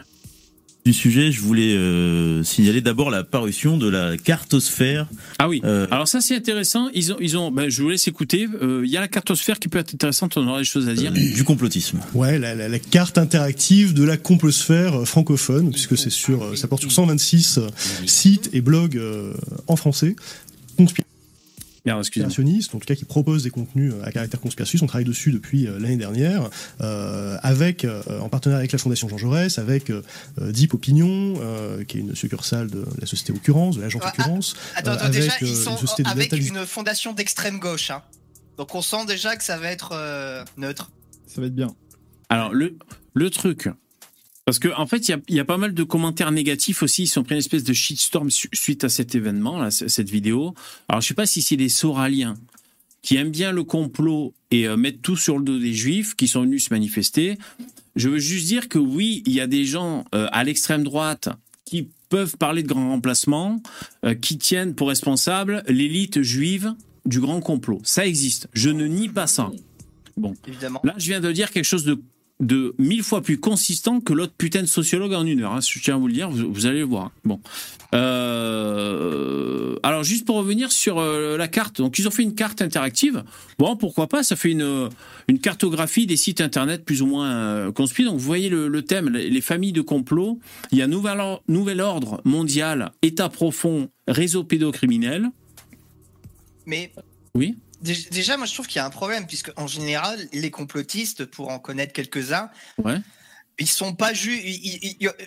Du 0.85 0.91
sujet, 0.91 1.31
je 1.31 1.39
voulais 1.39 1.75
euh, 1.77 2.43
signaler 2.43 2.81
d'abord 2.81 3.09
la 3.09 3.23
parution 3.23 3.77
de 3.77 3.87
la 3.89 4.17
cartosphère. 4.17 5.07
Ah 5.39 5.47
oui. 5.47 5.61
Euh, 5.63 5.87
Alors 5.91 6.09
ça 6.09 6.19
c'est 6.19 6.35
intéressant. 6.35 6.89
Ils 6.93 7.13
ont, 7.13 7.15
ils 7.21 7.37
ont. 7.37 7.51
Ben, 7.51 7.69
je 7.69 7.81
vous 7.81 7.87
laisse 7.89 8.05
écouter. 8.09 8.49
Euh, 8.61 8.81
Il 8.83 8.91
y 8.91 8.97
a 8.97 8.99
la 8.99 9.07
cartosphère 9.07 9.59
qui 9.59 9.69
peut 9.69 9.79
être 9.79 9.93
intéressante. 9.93 10.35
On 10.35 10.45
aura 10.45 10.59
des 10.59 10.65
choses 10.65 10.89
à 10.89 10.93
dire. 10.93 11.13
du 11.13 11.43
complotisme. 11.45 11.99
Ouais, 12.13 12.37
la, 12.37 12.53
la- 12.53 12.67
la 12.67 12.79
carte 12.79 13.17
interactive 13.17 13.93
de 13.93 14.03
la 14.03 14.17
complosphère 14.17 15.05
francophone, 15.07 15.71
puisque 15.71 15.97
c'est 15.97 16.09
sur, 16.09 16.57
ça 16.57 16.67
porte 16.67 16.81
sur 16.81 16.91
126 16.91 17.59
euh, 17.59 17.67
sites 18.05 18.49
et 18.51 18.59
blogs 18.59 18.97
euh, 18.97 19.33
en 19.67 19.77
français. 19.77 20.17
Merde, 21.85 21.99
conspirationnistes, 21.99 22.73
en 22.73 22.79
tout 22.79 22.85
cas 22.85 22.95
qui 22.95 23.03
proposent 23.05 23.43
des 23.43 23.49
contenus 23.49 23.93
euh, 23.93 24.03
à 24.05 24.11
caractère 24.11 24.39
conspirationniste. 24.39 24.83
On 24.83 24.87
travaille 24.87 25.05
dessus 25.05 25.31
depuis 25.31 25.67
euh, 25.67 25.77
l'année 25.79 25.97
dernière, 25.97 26.49
euh, 26.81 27.37
avec, 27.43 27.83
euh, 27.83 28.01
en 28.21 28.29
partenariat 28.29 28.59
avec 28.59 28.71
la 28.71 28.77
Fondation 28.77 29.09
Jean 29.09 29.17
Jaurès, 29.17 29.57
avec 29.59 29.91
Deep 30.39 30.73
Opinion, 30.73 31.33
euh, 31.41 31.83
qui 31.83 31.97
est 31.97 32.01
une 32.01 32.15
succursale 32.15 32.69
de 32.69 32.85
la 32.99 33.05
société 33.05 33.33
Occurrence, 33.33 33.75
de 33.75 33.81
l'agence 33.81 34.01
Ouais, 34.01 34.09
Occurrence. 34.09 34.55
Attends, 34.75 34.91
euh, 34.91 34.93
attends, 34.95 35.05
avec, 35.05 35.21
déjà, 35.21 35.33
ils 35.41 35.47
une 35.49 35.55
sont 35.55 35.75
de 35.75 36.07
avec 36.07 36.31
data- 36.31 36.41
une 36.43 36.65
fondation 36.65 37.11
d'extrême 37.13 37.59
gauche. 37.59 37.91
Hein. 37.91 38.01
Donc 38.57 38.73
on 38.75 38.81
sent 38.81 39.05
déjà 39.07 39.35
que 39.35 39.43
ça 39.43 39.57
va 39.57 39.69
être 39.71 39.89
euh, 39.93 40.43
neutre. 40.57 40.91
Ça 41.27 41.41
va 41.41 41.47
être 41.47 41.55
bien. 41.55 41.67
Alors, 42.29 42.53
le, 42.53 42.77
le 43.13 43.29
truc. 43.29 43.67
Parce 44.45 44.59
que 44.59 44.67
en 44.75 44.85
fait, 44.87 45.07
il 45.07 45.11
y 45.11 45.13
a, 45.13 45.19
il 45.29 45.35
y 45.35 45.39
a 45.39 45.45
pas 45.45 45.57
mal 45.57 45.73
de 45.73 45.83
commentaires 45.83 46.31
négatifs 46.31 46.83
aussi. 46.83 47.03
Ils 47.03 47.07
sont 47.07 47.23
pris 47.23 47.35
une 47.35 47.39
espèce 47.39 47.63
de 47.63 47.73
shitstorm 47.73 48.29
su- 48.29 48.49
suite 48.53 48.83
à 48.83 48.89
cet 48.89 49.15
événement, 49.15 49.57
là, 49.57 49.71
cette 49.71 50.09
vidéo. 50.09 50.53
Alors, 50.89 51.01
je 51.01 51.07
sais 51.07 51.13
pas 51.13 51.25
si 51.25 51.41
c'est 51.41 51.55
des 51.55 51.69
Soraliens 51.69 52.35
qui 53.01 53.15
aiment 53.15 53.31
bien 53.31 53.51
le 53.51 53.63
complot 53.63 54.33
et 54.51 54.67
euh, 54.67 54.75
mettent 54.77 55.01
tout 55.01 55.15
sur 55.15 55.37
le 55.37 55.43
dos 55.43 55.59
des 55.59 55.73
Juifs 55.73 56.15
qui 56.15 56.27
sont 56.27 56.41
venus 56.41 56.65
se 56.65 56.73
manifester. 56.73 57.37
Je 57.95 58.09
veux 58.09 58.19
juste 58.19 58.47
dire 58.47 58.69
que 58.69 58.79
oui, 58.79 59.23
il 59.25 59.33
y 59.33 59.39
a 59.39 59.47
des 59.47 59.65
gens 59.65 60.03
euh, 60.15 60.27
à 60.31 60.43
l'extrême 60.43 60.83
droite 60.83 61.29
qui 61.65 61.89
peuvent 62.09 62.37
parler 62.37 62.63
de 62.63 62.67
grand 62.67 62.89
remplacement, 62.89 63.61
euh, 64.05 64.13
qui 64.13 64.37
tiennent 64.37 64.75
pour 64.75 64.89
responsable 64.89 65.63
l'élite 65.67 66.21
juive 66.21 66.73
du 67.05 67.19
grand 67.19 67.39
complot. 67.39 67.81
Ça 67.83 68.05
existe. 68.05 68.47
Je 68.53 68.69
ne 68.69 68.85
nie 68.87 69.09
pas 69.09 69.27
ça. 69.27 69.51
Évidemment. 70.47 70.79
Là, 70.83 70.93
je 70.97 71.07
viens 71.07 71.19
de 71.19 71.31
dire 71.31 71.49
quelque 71.51 71.65
chose 71.65 71.85
de, 71.85 71.99
de 72.43 72.75
mille 72.77 73.03
fois 73.03 73.21
plus 73.21 73.39
consistant 73.39 73.99
que 73.99 74.13
l'autre 74.13 74.33
putain 74.37 74.61
de 74.61 74.67
sociologue 74.67 75.13
en 75.13 75.25
une 75.25 75.41
heure. 75.41 75.53
hein. 75.53 75.59
Je 75.61 75.79
tiens 75.79 75.95
à 75.95 75.97
vous 75.97 76.07
le 76.07 76.13
dire, 76.13 76.29
vous, 76.29 76.51
vous 76.53 76.65
allez 76.65 76.79
le 76.79 76.85
voir. 76.85 77.11
Bon. 77.23 77.39
Euh, 77.93 79.75
alors, 79.83 80.03
juste 80.03 80.25
pour 80.25 80.35
revenir 80.37 80.71
sur 80.71 80.99
euh, 80.99 81.37
la 81.37 81.47
carte. 81.47 81.77
Donc, 81.77 81.97
ils 81.99 82.07
ont 82.07 82.11
fait 82.11 82.23
une 82.23 82.35
carte 82.35 82.61
interactive. 82.61 83.23
Bon, 83.57 83.75
pourquoi 83.75 84.07
pas? 84.07 84.23
Ça 84.23 84.35
fait 84.35 84.51
une, 84.51 84.89
une 85.27 85.39
cartographie 85.39 86.05
des 86.05 86.17
sites 86.17 86.41
internet 86.41 86.85
plus 86.85 87.01
ou 87.01 87.05
moins 87.07 87.31
euh, 87.31 87.71
conspirés. 87.71 88.09
Donc, 88.09 88.19
vous 88.19 88.25
voyez 88.25 88.49
le, 88.49 88.67
le 88.67 88.81
thème, 88.81 89.09
les, 89.09 89.29
les 89.29 89.41
familles 89.41 89.73
de 89.73 89.81
complot. 89.81 90.39
Il 90.71 90.77
y 90.77 90.81
a 90.81 90.87
nouvel, 90.87 91.19
or- 91.19 91.43
nouvel 91.47 91.81
ordre 91.81 92.21
mondial, 92.25 92.91
État 93.01 93.29
profond, 93.29 93.89
réseau 94.07 94.43
pédocriminel. 94.43 95.29
Mais 96.65 96.91
Oui. 97.35 97.55
Dé- 97.83 98.07
déjà, 98.11 98.37
moi, 98.37 98.47
je 98.47 98.53
trouve 98.53 98.65
qu'il 98.67 98.77
y 98.77 98.79
a 98.79 98.85
un 98.85 98.89
problème, 98.89 99.27
puisque 99.27 99.51
en 99.57 99.67
général, 99.67 100.27
les 100.33 100.49
complotistes, 100.51 101.25
pour 101.25 101.49
en 101.49 101.59
connaître 101.59 101.93
quelques-uns, 101.93 102.49
Ouais. 102.79 102.97
ils 103.59 103.69
sont 103.69 103.93
pas 103.93 104.13
juste. 104.13 104.43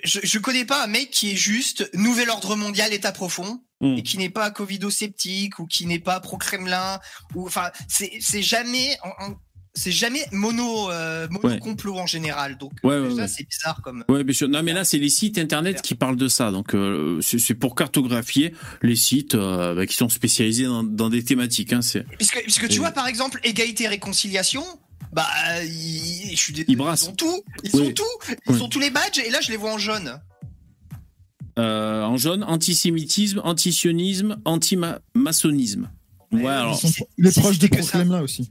Je, 0.05 0.19
je 0.23 0.39
connais 0.41 0.65
pas 0.65 0.83
un 0.83 0.89
mec 0.89 1.11
qui 1.11 1.31
est 1.33 1.37
juste 1.37 1.89
nouvel 1.95 2.29
ordre 2.31 2.57
mondial, 2.57 2.93
état 2.93 3.13
profond. 3.13 3.63
Mm. 3.83 3.97
Et 3.99 4.03
qui 4.03 4.17
n'est 4.17 4.31
pas 4.31 4.51
covido-sceptique 4.51 5.59
ou 5.59 5.67
qui 5.67 5.85
n'est 5.85 5.99
pas 5.99 6.19
pro-Kremlin 6.21 6.99
ou 7.35 7.47
enfin 7.47 7.71
c'est 7.89 8.11
c'est 8.23 8.41
jamais 8.41 8.97
en- 9.03 9.27
en- 9.27 9.35
c'est 9.77 9.93
jamais 9.93 10.27
mono 10.33 10.91
euh, 10.91 11.29
mono 11.31 11.47
Ouais. 11.49 11.59
complot 11.61 11.97
en 11.99 12.07
général 12.07 12.59
donc 12.59 12.73
Ouais, 12.83 12.99
ouais, 12.99 13.09
déjà 13.11 13.23
ouais. 13.23 13.29
c'est 13.29 13.47
bizarre 13.49 13.81
comme 13.83 14.03
Ouais, 14.09 14.25
bien 14.25 14.35
sûr. 14.35 14.49
Non, 14.49 14.63
mais 14.65 14.73
là, 14.73 14.85
c'est 14.85 14.99
les 14.99 15.09
sites 15.09 15.39
internet 15.39 15.83
qui 15.83 15.95
parlent 15.95 16.17
de 16.17 16.27
ça. 16.29 16.51
Donc, 16.51 16.75
euh, 16.75 17.21
c'est 17.23 17.55
pour 17.55 17.75
cartographier 17.77 18.53
les 18.83 18.97
sites 18.97 19.35
euh, 19.37 19.75
bah, 19.75 19.87
qui 19.87 19.95
sont 19.95 20.09
spécialisés 20.09 20.65
dans, 20.65 20.83
dans 20.83 21.09
des 21.11 21.23
thématiques. 21.25 21.73
Hein, 21.73 21.81
Puisque, 22.19 22.43
puisque 22.43 22.67
tu 22.69 22.77
Et- 22.77 22.79
vois, 22.79 22.91
par 22.91 23.07
exemple, 23.07 23.39
égalité 23.45 23.87
réconciliation, 23.87 24.65
bah, 25.13 25.27
ils, 25.65 26.31
je 26.33 26.37
suis 26.37 26.53
désolé, 26.53 26.73
Ils 26.73 26.77
brassent. 26.77 27.07
ont 27.09 27.13
tout, 27.15 27.43
ils 27.65 27.71
Oui. 27.75 27.89
ont 27.89 27.93
tout, 27.93 28.03
ils 28.49 28.53
Oui. 28.55 28.61
ont 28.63 28.69
tous 28.69 28.81
les 28.81 28.91
badges, 28.91 29.19
et 29.25 29.31
là, 29.31 29.39
je 29.41 29.51
les 29.51 29.57
vois 29.57 29.73
en 29.73 29.79
jaune. 29.79 30.21
euh, 31.59 32.03
en 32.03 32.17
jaune 32.19 32.45
antisémitisme, 32.45 33.41
antisionisme, 33.45 34.37
anti-maçonnisme. 34.45 35.89
Ouais, 36.33 36.47
alors. 36.49 36.79
Il 37.19 37.27
est 37.27 37.31
c'est- 37.31 37.41
proche 37.41 37.55
c'est 37.59 37.63
de 37.63 37.67
que 37.69 37.83
ça. 37.83 37.91
Pro-Kremlin 37.93 38.21
aussi. 38.21 38.51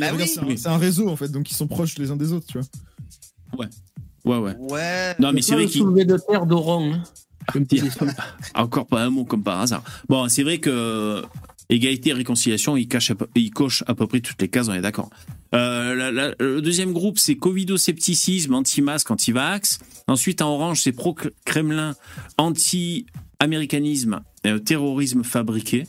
Bah 0.00 0.06
oui. 0.16 0.26
c'est 0.28 0.40
un- 0.40 0.46
Oui. 0.46 0.58
c'est 0.58 0.68
un 0.68 0.76
réseau 0.78 1.08
en 1.08 1.16
fait, 1.16 1.28
donc 1.28 1.50
ils 1.50 1.54
sont 1.54 1.66
proches 1.66 1.98
les 1.98 2.10
uns 2.10 2.16
des 2.16 2.32
autres, 2.32 2.46
tu 2.46 2.58
vois. 2.58 2.66
Ouais, 4.24 4.36
ouais. 4.38 4.56
Ouais. 4.58 5.14
Non, 5.18 5.32
mais 5.32 5.42
c'est 5.42 5.54
vrai 5.54 5.66
qu'il. 5.66 5.80
soulevé 5.82 6.04
de 6.04 6.16
terre 6.16 6.46
d'Oran. 6.46 6.92
hein. 6.94 7.02
Encore 8.54 8.86
pas 8.86 9.02
un 9.02 9.10
mot 9.10 9.24
comme 9.24 9.42
par 9.42 9.60
hasard. 9.60 9.82
Bon, 10.08 10.28
c'est 10.28 10.44
vrai 10.44 10.58
que 10.58 10.70
euh, 10.70 11.22
égalité 11.68 12.10
et 12.10 12.12
réconciliation, 12.12 12.76
il, 12.76 12.86
cache 12.86 13.10
à 13.10 13.14
peu- 13.16 13.26
il 13.34 13.50
coche 13.50 13.82
à 13.88 13.94
peu 13.94 14.06
près 14.06 14.20
toutes 14.20 14.40
les 14.40 14.48
cases, 14.48 14.68
on 14.68 14.74
est 14.74 14.80
d'accord. 14.80 15.10
Euh, 15.54 15.94
la- 15.96 16.12
la- 16.12 16.34
le 16.38 16.62
deuxième 16.62 16.92
groupe, 16.92 17.18
c'est 17.18 17.34
covido-scepticisme, 17.34 18.54
anti-masque, 18.54 19.10
anti-vax. 19.10 19.80
Ensuite, 20.06 20.40
en 20.40 20.50
orange, 20.54 20.82
c'est 20.82 20.92
pro-Kremlin, 20.92 21.94
anti-américanisme, 22.38 24.20
euh, 24.46 24.58
terrorisme 24.58 25.24
fabriqué. 25.24 25.86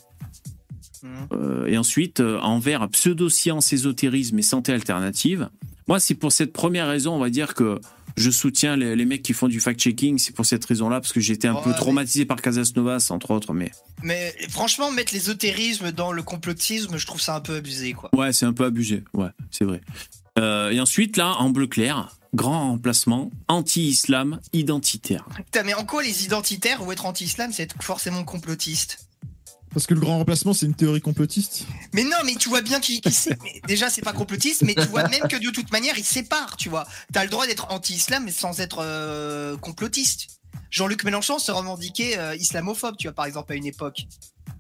Euh, 1.34 1.66
et 1.68 1.78
ensuite, 1.78 2.20
euh, 2.20 2.39
en 2.39 2.60
vert, 2.60 2.88
pseudo-science, 2.89 3.74
ésotérisme 3.74 4.39
et 4.39 4.44
santé 4.44 4.72
alternative. 4.74 5.50
Moi, 5.88 6.00
c'est 6.00 6.16
pour 6.16 6.32
cette 6.32 6.54
première 6.54 6.88
raison, 6.88 7.13
on 7.13 7.20
va 7.20 7.30
dire 7.30 7.54
que 7.56 7.80
je 8.16 8.30
soutiens 8.30 8.78
les, 8.78 8.96
les 8.96 9.06
mecs 9.06 9.22
qui 9.24 9.34
font 9.34 9.48
du 9.48 9.60
fact-checking. 9.60 10.18
C'est 10.18 10.34
pour 10.34 10.46
cette 10.46 10.63
raison-là, 10.63 11.02
parce 11.02 11.12
que 11.12 11.20
j'ai 11.20 11.34
été 11.34 11.48
un 11.48 11.56
peu 11.56 11.72
mais- 11.72 11.76
traumatisé 11.76 12.26
par 12.26 12.42
Casas 12.42 12.72
Novas, 12.76 13.08
entre 13.10 13.32
autres. 13.32 13.54
Mais 13.54 13.72
Mais 14.02 14.34
franchement, 14.50 14.92
mettre 14.92 15.13
l'ésotérisme 15.13 15.92
dans 15.92 16.12
le 16.12 16.24
complotisme, 16.24 16.96
je 16.98 17.06
trouve 17.06 17.20
ça 17.22 17.36
un 17.36 17.42
peu 17.42 17.56
abusé, 17.56 17.94
quoi. 17.94 18.10
ouais, 18.16 18.32
c'est 18.32 18.46
un 18.46 18.54
peu 18.54 18.63
abusé. 18.66 19.04
Ouais, 19.13 19.30
c'est 19.52 19.66
vrai. 19.66 19.82
Euh, 20.39 20.70
et 20.72 20.80
ensuite, 20.80 21.18
là, 21.18 21.36
en 21.39 21.50
bleu 21.50 21.68
clair, 21.68 22.16
grand 22.34 22.70
remplacement, 22.72 23.30
anti-islam, 23.48 24.39
identitaire. 24.54 25.26
Putain, 25.36 25.63
mais 25.63 25.74
en 25.74 25.86
quoi 25.86 26.02
les 26.02 26.24
identitaires 26.26 26.86
ou 26.86 26.92
être 26.92 27.06
anti-islam, 27.06 27.52
c'est 27.52 27.63
être 27.63 27.76
forcément 27.84 28.24
complotiste? 28.24 29.08
Parce 29.74 29.88
que 29.88 29.94
le 29.96 30.00
grand 30.00 30.18
remplacement, 30.20 30.54
c'est 30.54 30.66
une 30.68 30.76
théorie 30.76 31.02
complotiste. 31.02 31.66
Mais 31.94 32.04
non, 32.04 32.18
mais 32.26 32.36
tu 32.36 32.48
vois 32.50 32.62
bien 32.62 32.80
qu'il 32.80 33.02
qu'il 33.02 33.14
sait. 33.14 33.38
mais 33.44 33.60
déjà, 33.68 33.90
c'est 33.90 34.02
pas 34.04 34.14
complotiste, 34.14 34.62
mais 34.64 34.76
tu 34.76 34.86
vois 34.88 35.08
même 35.10 35.28
que 35.28 35.36
de 35.38 35.50
toute 35.50 35.72
manière, 35.72 35.98
il 35.98 36.04
sépare, 36.04 36.58
tu 36.58 36.70
vois. 36.70 36.86
T'as 37.12 37.24
le 37.24 37.30
droit 37.30 37.48
d'être 37.48 37.72
anti-islam, 37.72 38.24
mais 38.26 38.32
sans 38.32 38.60
être 38.60 38.80
euh, 38.84 39.58
complotiste. 39.58 40.28
Jean-Luc 40.70 41.04
Mélenchon 41.04 41.40
se 41.40 41.52
revendiquait 41.52 42.18
euh, 42.18 42.36
islamophobe, 42.36 42.98
tu 42.98 43.08
vois, 43.08 43.14
par 43.16 43.26
exemple, 43.26 43.52
à 43.52 43.56
une 43.56 43.66
époque. 43.66 44.04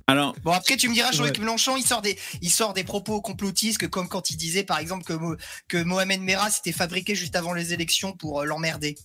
Alors, 0.07 0.35
Bon, 0.43 0.51
après, 0.51 0.75
tu 0.77 0.89
me 0.89 0.93
diras, 0.93 1.11
Jean-Luc 1.11 1.35
Ouais. 1.35 1.39
Mélenchon, 1.41 1.77
il 1.77 1.85
sort 1.85 2.01
des, 2.01 2.17
il 2.41 2.49
sort 2.49 2.73
des 2.73 2.83
propos 2.83 3.21
complotistes, 3.21 3.77
que 3.77 3.85
comme 3.85 4.07
quand 4.09 4.31
il 4.31 4.35
disait, 4.37 4.63
par 4.63 4.79
exemple, 4.79 5.03
que, 5.05 5.13
Mo- 5.13 5.35
que 5.67 5.81
Mohamed 5.81 6.21
Merah 6.21 6.49
s'était 6.49 6.71
fabriqué 6.71 7.15
juste 7.15 7.35
avant 7.35 7.53
les 7.53 7.71
élections 7.73 8.11
pour 8.13 8.41
euh, 8.41 8.45
l'emmerder. 8.45 8.95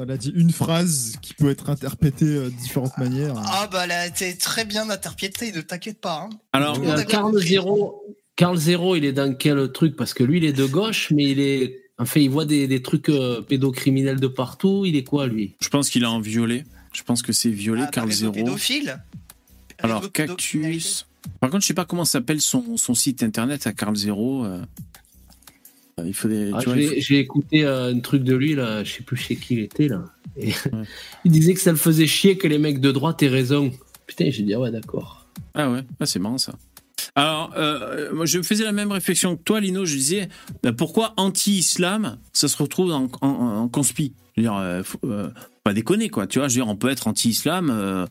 Elle 0.00 0.10
a 0.12 0.16
dit 0.16 0.32
une 0.34 0.50
phrase 0.52 1.14
qui 1.22 1.34
peut 1.34 1.50
être 1.50 1.70
interprétée 1.70 2.24
euh, 2.26 2.44
de 2.46 2.50
différentes 2.50 2.96
manières. 2.98 3.34
Ah, 3.46 3.68
bah 3.70 3.86
là, 3.86 4.08
t'es 4.10 4.34
très 4.34 4.64
bien 4.64 4.88
interprété, 4.90 5.50
ne 5.52 5.60
t'inquiète 5.60 6.00
pas. 6.00 6.28
Hein. 6.30 6.36
alors, 6.52 6.80
a 6.88 6.94
a 6.94 7.04
Carl. 7.04 7.36
Zero. 7.40 8.02
Carl 8.36 8.56
Zero, 8.56 8.94
il 8.94 9.04
est 9.04 9.12
dans 9.12 9.34
quel 9.34 9.72
truc? 9.72 9.96
Parce 9.96 10.14
que 10.14 10.22
lui, 10.22 10.38
il 10.38 10.44
est 10.44 10.52
de 10.52 10.64
gauche, 10.66 11.10
mais 11.10 11.24
il 11.24 11.40
est. 11.40 11.80
Enfin, 11.98 12.20
il 12.20 12.30
voit 12.30 12.44
des, 12.44 12.68
des 12.68 12.80
trucs 12.80 13.08
euh, 13.08 13.42
pédocriminels 13.42 14.20
de 14.20 14.28
partout. 14.28 14.84
Il 14.86 14.94
est 14.94 15.02
quoi, 15.02 15.26
lui? 15.26 15.56
Je 15.60 15.68
pense 15.68 15.90
qu'il 15.90 16.04
a 16.04 16.10
en 16.12 16.20
violet. 16.20 16.64
Je 16.92 17.02
pense 17.02 17.22
que 17.22 17.32
c'est 17.32 17.50
violet, 17.50 17.82
Ah, 17.86 17.90
Carl 17.90 18.10
Zero. 18.12 18.32
pédophile. 18.32 19.02
Alors. 19.78 20.10
Cactus. 20.12 21.06
Par 21.40 21.50
contre, 21.50 21.62
je 21.62 21.66
sais 21.66 21.74
pas 21.74 21.84
comment 21.84 22.04
s'appelle 22.04 22.40
son, 22.40 22.76
son 22.76 22.94
site 22.94 23.22
internet 23.24 23.66
à 23.66 23.72
Carl 23.72 23.94
Zero. 23.96 24.44
euh. 24.44 24.62
Euh, 25.98 26.04
Il 26.06 26.14
faut 26.14 26.28
des. 26.28 26.50
Ah, 26.54 26.58
tu 26.60 26.68
vois, 26.68 26.78
il 26.78 26.88
faut- 26.88 26.94
J'ai 26.98 27.18
écouté 27.18 27.64
euh, 27.64 27.92
un 27.92 28.00
truc 28.00 28.22
de 28.24 28.34
lui, 28.34 28.54
là. 28.54 28.84
Je 28.84 28.92
sais 28.92 29.02
plus 29.02 29.16
chez 29.16 29.36
qui 29.36 29.54
il 29.54 29.60
était, 29.60 29.88
là. 29.88 30.04
Et 30.36 30.52
il 31.24 31.32
disait 31.32 31.54
que 31.54 31.60
ça 31.60 31.70
le 31.72 31.76
faisait 31.78 32.06
chier 32.06 32.36
que 32.38 32.46
les 32.48 32.58
mecs 32.58 32.80
de 32.80 32.92
droite 32.92 33.22
aient 33.22 33.28
raison. 33.28 33.70
Putain, 34.06 34.30
j'ai 34.30 34.42
dit, 34.42 34.54
ah 34.54 34.60
ouais, 34.60 34.70
d'accord. 34.70 35.26
Ah 35.54 35.70
ouais, 35.70 35.80
ah, 36.00 36.06
c'est 36.06 36.18
marrant 36.18 36.38
ça. 36.38 36.54
Alors, 37.14 37.52
euh, 37.56 38.12
moi, 38.14 38.26
je 38.26 38.40
faisais 38.42 38.64
la 38.64 38.72
même 38.72 38.92
réflexion 38.92 39.36
que 39.36 39.42
toi, 39.42 39.60
Lino. 39.60 39.84
Je 39.84 39.94
disais, 39.96 40.28
bah, 40.62 40.72
pourquoi 40.72 41.14
anti-islam, 41.16 42.18
ça 42.32 42.46
se 42.48 42.56
retrouve 42.56 42.92
en, 42.92 43.08
en, 43.22 43.28
en 43.28 43.68
conspi? 43.68 44.12
Je 44.36 44.42
veux 44.42 44.44
dire, 44.48 44.56
euh, 44.56 44.82
faut, 44.84 44.98
euh, 45.04 45.30
pas 45.64 45.72
déconner, 45.74 46.10
quoi. 46.10 46.26
Tu 46.26 46.38
vois, 46.38 46.48
je 46.48 46.54
veux 46.54 46.64
dire, 46.64 46.68
on 46.70 46.76
peut 46.76 46.88
être 46.90 47.08
anti-islam 47.08 47.70
euh, 47.70 48.06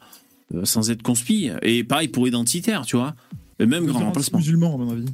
euh, 0.54 0.66
sans 0.66 0.90
être 0.92 1.04
conspi. 1.04 1.50
Et 1.62 1.84
pareil 1.86 2.10
pour 2.10 2.28
identitaire, 2.28 2.86
tu 2.86 2.98
vois. 2.98 3.16
Et 3.60 3.66
même 3.66 3.86
grand 3.86 4.00
remplacement. 4.00 4.40
musulman, 4.40 4.76
à 4.76 4.78
mon 4.78 4.92
avis. 4.92 5.06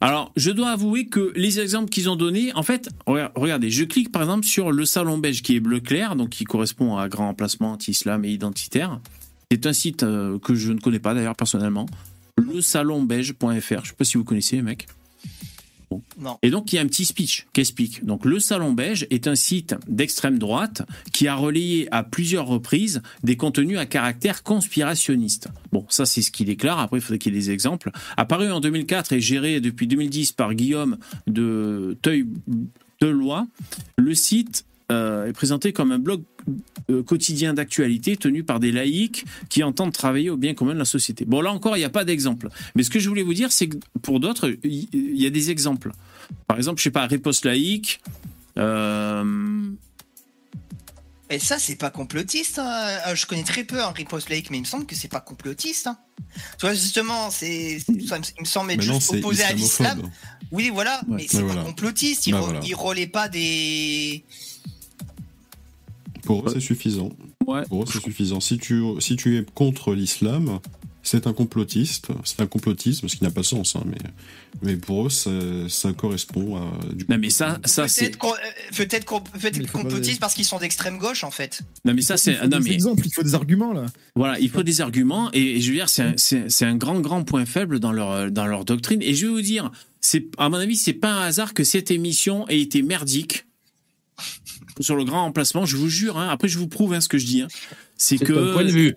Alors, 0.00 0.32
je 0.36 0.50
dois 0.50 0.70
avouer 0.70 1.06
que 1.06 1.32
les 1.36 1.60
exemples 1.60 1.88
qu'ils 1.90 2.08
ont 2.10 2.16
donnés, 2.16 2.52
en 2.54 2.62
fait, 2.62 2.88
regarde- 3.06 3.32
regardez, 3.36 3.70
je 3.70 3.84
clique 3.84 4.10
par 4.10 4.22
exemple 4.22 4.44
sur 4.44 4.72
le 4.72 4.84
salon 4.84 5.18
belge 5.18 5.42
qui 5.42 5.54
est 5.56 5.60
bleu 5.60 5.80
clair, 5.80 6.16
donc 6.16 6.30
qui 6.30 6.44
correspond 6.44 6.96
à 6.96 7.08
grand 7.08 7.28
emplacement 7.28 7.72
anti-islam 7.72 8.24
et 8.24 8.30
identitaire. 8.30 9.00
C'est 9.50 9.66
un 9.66 9.72
site 9.72 10.02
euh, 10.02 10.38
que 10.40 10.54
je 10.54 10.72
ne 10.72 10.80
connais 10.80 10.98
pas 10.98 11.14
d'ailleurs 11.14 11.36
personnellement. 11.36 11.86
Le 12.36 12.60
salonbelge.fr, 12.60 13.84
je 13.84 13.88
sais 13.90 13.94
pas 13.96 14.04
si 14.04 14.16
vous 14.18 14.24
connaissez, 14.24 14.60
mec. 14.60 14.88
Non. 16.18 16.38
Et 16.42 16.50
donc, 16.50 16.72
il 16.72 16.76
y 16.76 16.78
a 16.78 16.82
un 16.82 16.86
petit 16.86 17.04
speech 17.04 17.46
qui 17.52 17.60
explique. 17.60 18.04
Donc, 18.04 18.24
le 18.24 18.38
Salon 18.38 18.72
Belge 18.72 19.06
est 19.10 19.26
un 19.28 19.34
site 19.34 19.74
d'extrême 19.88 20.38
droite 20.38 20.82
qui 21.12 21.28
a 21.28 21.34
relayé 21.34 21.88
à 21.92 22.02
plusieurs 22.02 22.46
reprises 22.46 23.02
des 23.22 23.36
contenus 23.36 23.78
à 23.78 23.86
caractère 23.86 24.42
conspirationniste. 24.42 25.48
Bon, 25.72 25.86
ça, 25.88 26.06
c'est 26.06 26.22
ce 26.22 26.30
qu'il 26.30 26.46
déclare. 26.46 26.78
Après, 26.78 26.98
il 26.98 27.00
faudrait 27.00 27.18
qu'il 27.18 27.34
y 27.34 27.36
ait 27.36 27.40
des 27.40 27.50
exemples. 27.50 27.90
Apparu 28.16 28.50
en 28.50 28.60
2004 28.60 29.12
et 29.12 29.20
géré 29.20 29.60
depuis 29.60 29.86
2010 29.86 30.32
par 30.32 30.54
Guillaume 30.54 30.98
de 31.26 31.96
Teuil 32.02 32.26
de 33.00 33.14
le 33.96 34.14
site 34.14 34.64
euh, 34.92 35.26
est 35.26 35.32
présenté 35.32 35.72
comme 35.72 35.92
un 35.92 35.98
blog 35.98 36.22
euh, 36.90 37.02
quotidien 37.02 37.54
d'actualité 37.54 38.16
tenu 38.16 38.44
par 38.44 38.60
des 38.60 38.70
laïcs 38.72 39.24
qui 39.48 39.62
entendent 39.62 39.92
travailler 39.92 40.28
au 40.30 40.36
bien 40.36 40.54
commun 40.54 40.74
de 40.74 40.78
la 40.78 40.84
société. 40.84 41.24
Bon, 41.24 41.40
là 41.40 41.52
encore, 41.52 41.76
il 41.76 41.80
n'y 41.80 41.84
a 41.86 41.90
pas 41.90 42.04
d'exemple. 42.04 42.48
Mais 42.74 42.82
ce 42.82 42.90
que 42.90 42.98
je 42.98 43.08
voulais 43.08 43.22
vous 43.22 43.34
dire, 43.34 43.50
c'est 43.52 43.68
que 43.68 43.76
pour 44.02 44.20
d'autres, 44.20 44.56
il 44.62 45.20
y, 45.20 45.26
a 45.26 45.30
des 45.30 45.50
exemples. 45.50 45.92
Par 46.46 46.56
exemple, 46.58 46.78
je 46.78 46.84
sais 46.84 46.90
pas, 46.90 47.06
Riposte 47.06 47.44
laïque. 47.46 48.00
euh, 48.58 49.62
Et 51.30 51.38
ça, 51.38 51.58
c'est 51.58 51.76
pas 51.76 51.90
complotiste. 51.90 52.58
hein. 52.58 52.98
Euh, 53.08 53.14
Je 53.14 53.26
connais 53.26 53.42
très 53.44 53.64
peu 53.64 53.80
un 53.82 53.90
Riposte 53.90 54.28
Lake, 54.28 54.50
mais 54.50 54.58
il 54.58 54.62
me 54.62 54.66
semble 54.66 54.84
que 54.86 54.94
c'est 54.94 55.08
pas 55.08 55.20
complotiste. 55.20 55.86
hein. 55.86 55.98
Tu 56.58 56.66
vois, 56.66 56.74
justement, 56.74 57.30
c'est, 57.30 57.78
il 57.88 57.94
me 58.40 58.44
semble 58.44 58.72
être 58.72 58.82
juste 58.82 59.12
opposé 59.14 59.42
à 59.44 59.52
l'islam. 59.52 60.02
Oui, 60.52 60.70
voilà, 60.72 61.00
Ouais. 61.08 61.16
mais 61.16 61.26
c'est 61.28 61.38
pas 61.40 61.46
voilà. 61.46 61.62
complotiste. 61.62 62.26
Il, 62.26 62.32
Bah, 62.32 62.40
re- 62.40 62.44
voilà. 62.44 62.60
il 62.62 62.74
relaie 62.74 63.06
pas 63.06 63.28
des. 63.28 64.24
Pour 66.24 66.46
eux, 66.46 66.50
c'est 66.52 66.60
suffisant. 66.60 67.10
Ouais. 67.46 67.62
Pour 67.68 67.82
eux, 67.82 67.86
c'est 67.90 68.00
suffisant. 68.02 68.40
Si 68.40 68.58
tu, 68.58 68.82
si 69.00 69.16
tu 69.16 69.36
es 69.38 69.44
contre 69.54 69.94
l'islam, 69.94 70.58
c'est 71.02 71.26
un 71.26 71.34
complotiste. 71.34 72.08
C'est 72.24 72.40
un 72.40 72.46
complotisme, 72.46 73.08
ce 73.08 73.16
qui 73.16 73.24
n'a 73.24 73.30
pas 73.30 73.42
de 73.42 73.46
sens. 73.46 73.76
hein, 73.76 73.82
mais, 73.86 73.98
mais 74.62 74.76
pour 74.76 75.06
eux, 75.06 75.10
ça, 75.10 75.30
ça 75.68 75.92
correspond 75.92 76.56
à 76.56 76.70
du 76.94 77.04
Non 77.10 77.18
mais 77.18 77.28
ça, 77.28 77.58
ça 77.66 77.88
c'est, 77.88 78.06
Peut-être 78.06 78.18
qu'on- 78.18 78.32
euh, 78.32 78.36
peut-être 78.74 79.06
faut 79.08 79.20
pas 79.20 79.66
complotistes 79.66 80.14
des- 80.14 80.18
parce 80.18 80.32
qu'ils 80.34 80.46
sont 80.46 80.58
d'extrême 80.58 80.96
gauche 80.98 81.22
en 81.24 81.30
fait. 81.30 81.60
non 81.84 81.92
mais 81.92 82.00
ça 82.00 82.16
c'est, 82.16 82.32
Il 82.32 82.36
faut 82.38 82.44
non 82.44 82.58
des 82.58 82.64
mais 82.70 82.76
il 82.76 83.12
faut 83.12 83.22
des 83.22 83.34
arguments 83.34 83.72
là. 83.74 83.84
Voilà, 84.16 84.38
il 84.40 84.48
faut 84.48 84.62
des 84.62 84.80
arguments 84.80 85.30
et, 85.34 85.56
et 85.56 85.60
je 85.60 85.68
veux 85.70 85.76
dire, 85.76 85.88
c'est 85.90 86.02
un, 86.02 86.14
c'est- 86.16 86.48
c'est 86.48 86.64
un 86.64 86.76
grand, 86.76 87.00
grand 87.00 87.22
point 87.24 87.44
faible 87.44 87.80
dans 87.80 87.92
leur, 87.92 88.30
dans 88.30 88.46
leur 88.46 88.64
doctrine. 88.64 89.02
Et 89.02 89.12
je 89.14 89.26
vais 89.26 89.32
vous 89.32 89.42
dire, 89.42 89.70
c'est, 90.00 90.24
à 90.38 90.48
mon 90.48 90.56
avis, 90.56 90.76
c'est 90.76 90.92
pas 90.94 91.12
un 91.12 91.26
hasard 91.26 91.52
que 91.52 91.64
cette 91.64 91.90
émission 91.90 92.48
ait 92.48 92.60
été 92.60 92.80
merdique 92.82 93.44
sur 94.80 94.96
le 94.96 95.04
grand 95.04 95.22
remplacement. 95.22 95.64
Je 95.66 95.76
vous 95.76 95.88
jure, 95.88 96.18
hein, 96.18 96.28
après 96.30 96.48
je 96.48 96.58
vous 96.58 96.68
prouve 96.68 96.92
hein, 96.94 97.00
ce 97.00 97.08
que 97.08 97.18
je 97.18 97.26
dis. 97.26 97.42
hein. 97.42 97.48
c'est 97.96 98.18
C'est 98.18 98.24
que 98.24 98.32
ton 98.32 98.52
point 98.52 98.64
de 98.64 98.70
vue. 98.70 98.94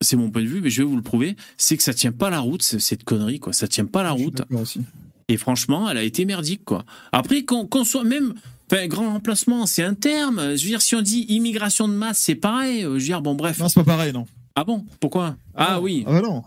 c'est 0.00 0.16
mon 0.16 0.30
point 0.30 0.42
de 0.42 0.46
vue, 0.48 0.60
mais 0.60 0.70
je 0.70 0.82
vais 0.82 0.88
vous 0.88 0.96
le 0.96 1.02
prouver. 1.02 1.36
C'est 1.56 1.76
que 1.76 1.82
ça 1.82 1.92
tient 1.94 2.12
pas 2.12 2.30
la 2.30 2.40
route, 2.40 2.62
c'est- 2.62 2.78
cette 2.78 3.04
connerie, 3.04 3.40
quoi. 3.40 3.52
Ça 3.52 3.66
tient 3.68 3.84
pas 3.86 4.02
la 4.02 4.12
route. 4.12 4.42
aussi. 4.50 4.80
Et 5.28 5.36
franchement, 5.36 5.90
elle 5.90 5.96
a 5.98 6.02
été 6.02 6.24
merdique, 6.24 6.64
quoi. 6.64 6.84
Après, 7.12 7.44
qu'on 7.44 7.84
soit 7.84 8.04
même. 8.04 8.34
Enfin, 8.70 8.86
grand 8.86 9.12
remplacement, 9.12 9.66
c'est 9.66 9.82
un 9.82 9.94
terme. 9.94 10.38
Je 10.56 10.62
veux 10.62 10.68
dire, 10.68 10.82
si 10.82 10.94
on 10.94 11.00
dit 11.02 11.24
immigration 11.28 11.88
de 11.88 11.94
masse, 11.94 12.18
c'est 12.18 12.34
pareil. 12.34 12.82
Je 12.82 12.86
veux 12.88 12.98
dire, 12.98 13.20
bon, 13.22 13.34
bref. 13.34 13.58
Non, 13.58 13.68
c'est 13.68 13.80
pas 13.80 13.84
pareil, 13.84 14.12
non. 14.12 14.26
Ah 14.56 14.64
bon? 14.64 14.84
Pourquoi? 15.00 15.36
Ah 15.54 15.74
non. 15.76 15.82
oui. 15.82 16.04
Ah 16.06 16.12
bah 16.12 16.20
non. 16.22 16.42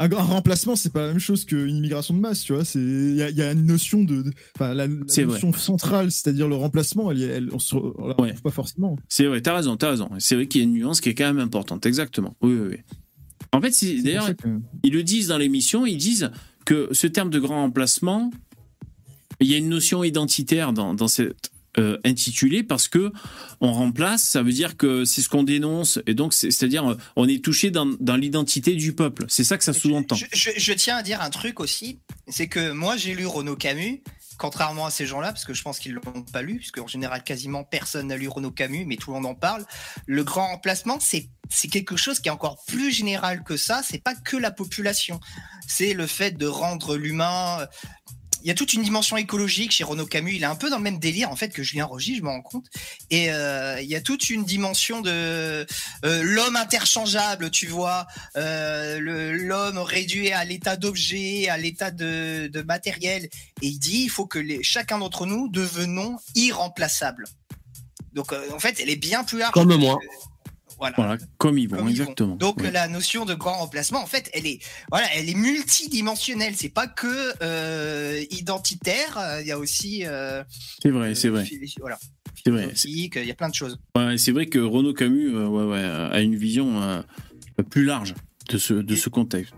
Un, 0.00 0.10
un 0.12 0.22
remplacement, 0.22 0.76
c'est 0.76 0.92
pas 0.92 1.02
la 1.02 1.08
même 1.08 1.18
chose 1.18 1.44
qu'une 1.44 1.74
immigration 1.76 2.14
de 2.14 2.20
masse, 2.20 2.42
tu 2.44 2.52
vois. 2.52 2.64
C'est 2.64 2.78
il 2.78 3.16
y, 3.16 3.22
a- 3.22 3.30
il 3.30 3.36
y 3.36 3.42
a 3.42 3.52
une 3.52 3.66
notion 3.66 4.04
de, 4.04 4.22
de- 4.22 4.32
enfin 4.56 4.72
la, 4.74 4.86
la 4.86 4.94
C'est 5.08 5.24
vrai. 5.24 5.34
notion 5.34 5.52
centrale, 5.52 6.10
c'est-à-dire 6.12 6.46
le 6.48 6.54
remplacement, 6.54 7.10
elle, 7.10 7.22
elle 7.22 7.48
on 7.52 7.58
se 7.58 7.74
on 7.74 8.06
la 8.06 8.14
Ouais. 8.20 8.28
retrouve 8.28 8.42
pas 8.42 8.50
forcément. 8.50 8.96
C'est 9.08 9.26
vrai, 9.26 9.40
t'as 9.40 9.54
raison, 9.56 9.76
t'as 9.76 9.90
raison. 9.90 10.08
C'est 10.18 10.34
vrai 10.36 10.46
qu'il 10.46 10.60
y 10.60 10.64
a 10.64 10.66
une 10.68 10.74
nuance 10.74 11.00
qui 11.00 11.08
est 11.08 11.14
quand 11.14 11.26
même 11.26 11.40
importante, 11.40 11.84
exactement. 11.86 12.36
Oui, 12.42 12.52
oui, 12.54 12.68
oui. 12.70 12.76
En 13.52 13.60
fait, 13.60 13.72
d'ailleurs, 14.02 14.36
que- 14.36 14.60
ils 14.84 14.92
le 14.92 15.02
disent 15.02 15.28
dans 15.28 15.38
l'émission, 15.38 15.84
ils 15.86 15.96
disent 15.96 16.30
que 16.64 16.88
ce 16.92 17.06
terme 17.06 17.30
de 17.30 17.38
grand 17.40 17.62
remplacement, 17.62 18.30
il 19.40 19.48
y 19.48 19.54
a 19.54 19.56
une 19.56 19.68
notion 19.68 20.04
identitaire 20.04 20.72
dans, 20.72 20.94
dans 20.94 21.08
cette 21.08 21.50
euh, 21.78 21.98
intitulé 22.04 22.62
parce 22.62 22.88
que 22.88 23.12
on 23.60 23.72
remplace, 23.72 24.22
ça 24.22 24.42
veut 24.42 24.52
dire 24.52 24.76
que 24.76 25.04
c'est 25.04 25.22
ce 25.22 25.28
qu'on 25.28 25.44
dénonce 25.44 25.98
et 26.06 26.14
donc 26.14 26.34
c'est- 26.34 26.50
c'est-à-dire 26.50 26.90
euh, 26.90 26.96
on 27.16 27.26
est 27.28 27.42
touché 27.44 27.70
dans, 27.70 27.86
dans 28.00 28.16
l'identité 28.16 28.74
du 28.74 28.92
peuple. 28.94 29.24
C'est 29.28 29.44
ça 29.44 29.56
que 29.56 29.64
ça 29.64 29.72
sous-entend. 29.72 30.16
Je, 30.16 30.26
je- 30.32 30.50
je 30.58 30.72
tiens 30.72 30.96
à 30.96 31.02
dire 31.02 31.20
un 31.22 31.30
truc 31.30 31.60
aussi, 31.60 32.00
c'est 32.26 32.48
que 32.48 32.72
moi 32.72 32.96
j'ai 32.96 33.14
lu 33.14 33.26
Renaud 33.26 33.56
Camus, 33.56 34.02
contrairement 34.38 34.86
à 34.86 34.90
ces 34.90 35.06
gens-là, 35.06 35.32
parce 35.32 35.44
que 35.44 35.54
je 35.54 35.62
pense 35.62 35.78
qu'ils 35.80 35.94
l'ont 35.94 36.22
pas 36.32 36.42
lu, 36.42 36.56
puisque 36.58 36.78
en 36.78 36.86
général 36.86 37.24
quasiment 37.24 37.64
personne 37.64 38.06
n'a 38.08 38.16
lu 38.16 38.28
Renaud 38.28 38.50
Camus, 38.52 38.84
mais 38.86 38.96
tout 38.96 39.10
le 39.10 39.16
monde 39.16 39.26
en 39.26 39.34
parle. 39.34 39.64
Le 40.06 40.22
grand 40.24 40.48
remplacement, 40.48 40.98
c'est 41.00 41.28
c'est 41.50 41.68
quelque 41.68 41.96
chose 41.96 42.20
qui 42.20 42.28
est 42.28 42.32
encore 42.32 42.62
plus 42.66 42.92
général 42.92 43.42
que 43.42 43.56
ça. 43.56 43.80
C'est 43.82 44.02
pas 44.02 44.14
que 44.14 44.36
la 44.36 44.50
population, 44.50 45.18
c'est 45.66 45.94
le 45.94 46.06
fait 46.06 46.32
de 46.32 46.46
rendre 46.46 46.96
l'humain. 46.96 47.66
Il 48.42 48.48
y 48.48 48.50
a 48.50 48.54
toute 48.54 48.72
une 48.72 48.82
dimension 48.82 49.16
écologique 49.16 49.72
chez 49.72 49.84
Renaud 49.84 50.06
Camus. 50.06 50.34
Il 50.34 50.42
est 50.42 50.46
un 50.46 50.54
peu 50.54 50.70
dans 50.70 50.76
le 50.78 50.82
même 50.82 50.98
délire 50.98 51.30
en 51.30 51.36
fait 51.36 51.48
que 51.48 51.62
Julien 51.62 51.84
Rogy, 51.84 52.16
je 52.16 52.22
me 52.22 52.28
rends 52.28 52.40
compte. 52.40 52.66
Et 53.10 53.32
euh, 53.32 53.80
il 53.80 53.88
y 53.88 53.96
a 53.96 54.00
toute 54.00 54.30
une 54.30 54.44
dimension 54.44 55.00
de 55.00 55.10
euh, 55.10 56.22
l'homme 56.22 56.56
interchangeable, 56.56 57.50
tu 57.50 57.66
vois, 57.66 58.06
euh, 58.36 58.98
l'homme 59.32 59.78
réduit 59.78 60.30
à 60.32 60.44
l'état 60.44 60.76
d'objet, 60.76 61.48
à 61.48 61.58
l'état 61.58 61.90
de, 61.90 62.48
de 62.52 62.62
matériel. 62.62 63.24
Et 63.62 63.66
il 63.66 63.78
dit, 63.78 64.04
il 64.04 64.08
faut 64.10 64.26
que 64.26 64.38
les, 64.38 64.62
chacun 64.62 64.98
d'entre 64.98 65.26
nous 65.26 65.48
devenons 65.48 66.16
irremplaçables. 66.34 67.26
Donc 68.12 68.32
en 68.32 68.58
fait, 68.58 68.80
elle 68.80 68.90
est 68.90 68.96
bien 68.96 69.24
plus 69.24 69.38
large. 69.38 69.52
Comme 69.52 69.68
que- 69.68 69.74
moi. 69.74 69.98
Voilà. 70.78 70.94
Voilà, 70.96 71.18
comme 71.38 71.58
ils 71.58 71.68
vont, 71.68 71.78
Comme 71.78 71.88
ils 71.88 71.96
vont. 71.96 72.02
exactement. 72.04 72.36
Donc 72.36 72.58
Ouais. 72.62 72.70
la 72.70 72.86
notion 72.88 73.24
de 73.24 73.34
grand 73.34 73.54
remplacement, 73.58 74.00
en 74.00 74.06
fait, 74.06 74.30
elle 74.32 74.46
est 74.46 74.60
voilà, 74.90 75.06
elle 75.14 75.28
est 75.28 75.34
multidimensionnelle. 75.34 76.54
C'est 76.56 76.68
pas 76.68 76.86
que 76.86 77.32
euh, 77.42 78.22
identitaire. 78.30 79.18
euh, 79.18 79.40
Il 79.40 79.46
y 79.48 79.52
a 79.52 79.58
aussi 79.58 80.04
euh, 80.06 80.42
c'est 80.82 80.90
vrai, 80.90 81.14
c'est 81.14 81.28
vrai, 81.28 81.44
philo- 81.44 81.66
Voilà. 81.80 81.98
c'est 82.44 82.50
vrai. 82.50 82.70
Il 82.84 83.24
y 83.26 83.30
a 83.30 83.34
plein 83.34 83.48
de 83.48 83.54
choses. 83.54 83.78
ouais, 83.96 84.18
c'est 84.18 84.32
vrai 84.32 84.46
que 84.46 84.58
Renaud 84.58 84.94
Camus 84.94 85.34
euh, 85.34 85.46
ouais, 85.46 85.82
a 86.16 86.20
une 86.20 86.36
vision 86.36 86.80
euh, 86.82 87.02
plus 87.70 87.84
large 87.84 88.14
de 88.50 88.56
ce, 88.58 88.72
de 88.74 88.96
ce 88.96 89.08
contexte. 89.08 89.52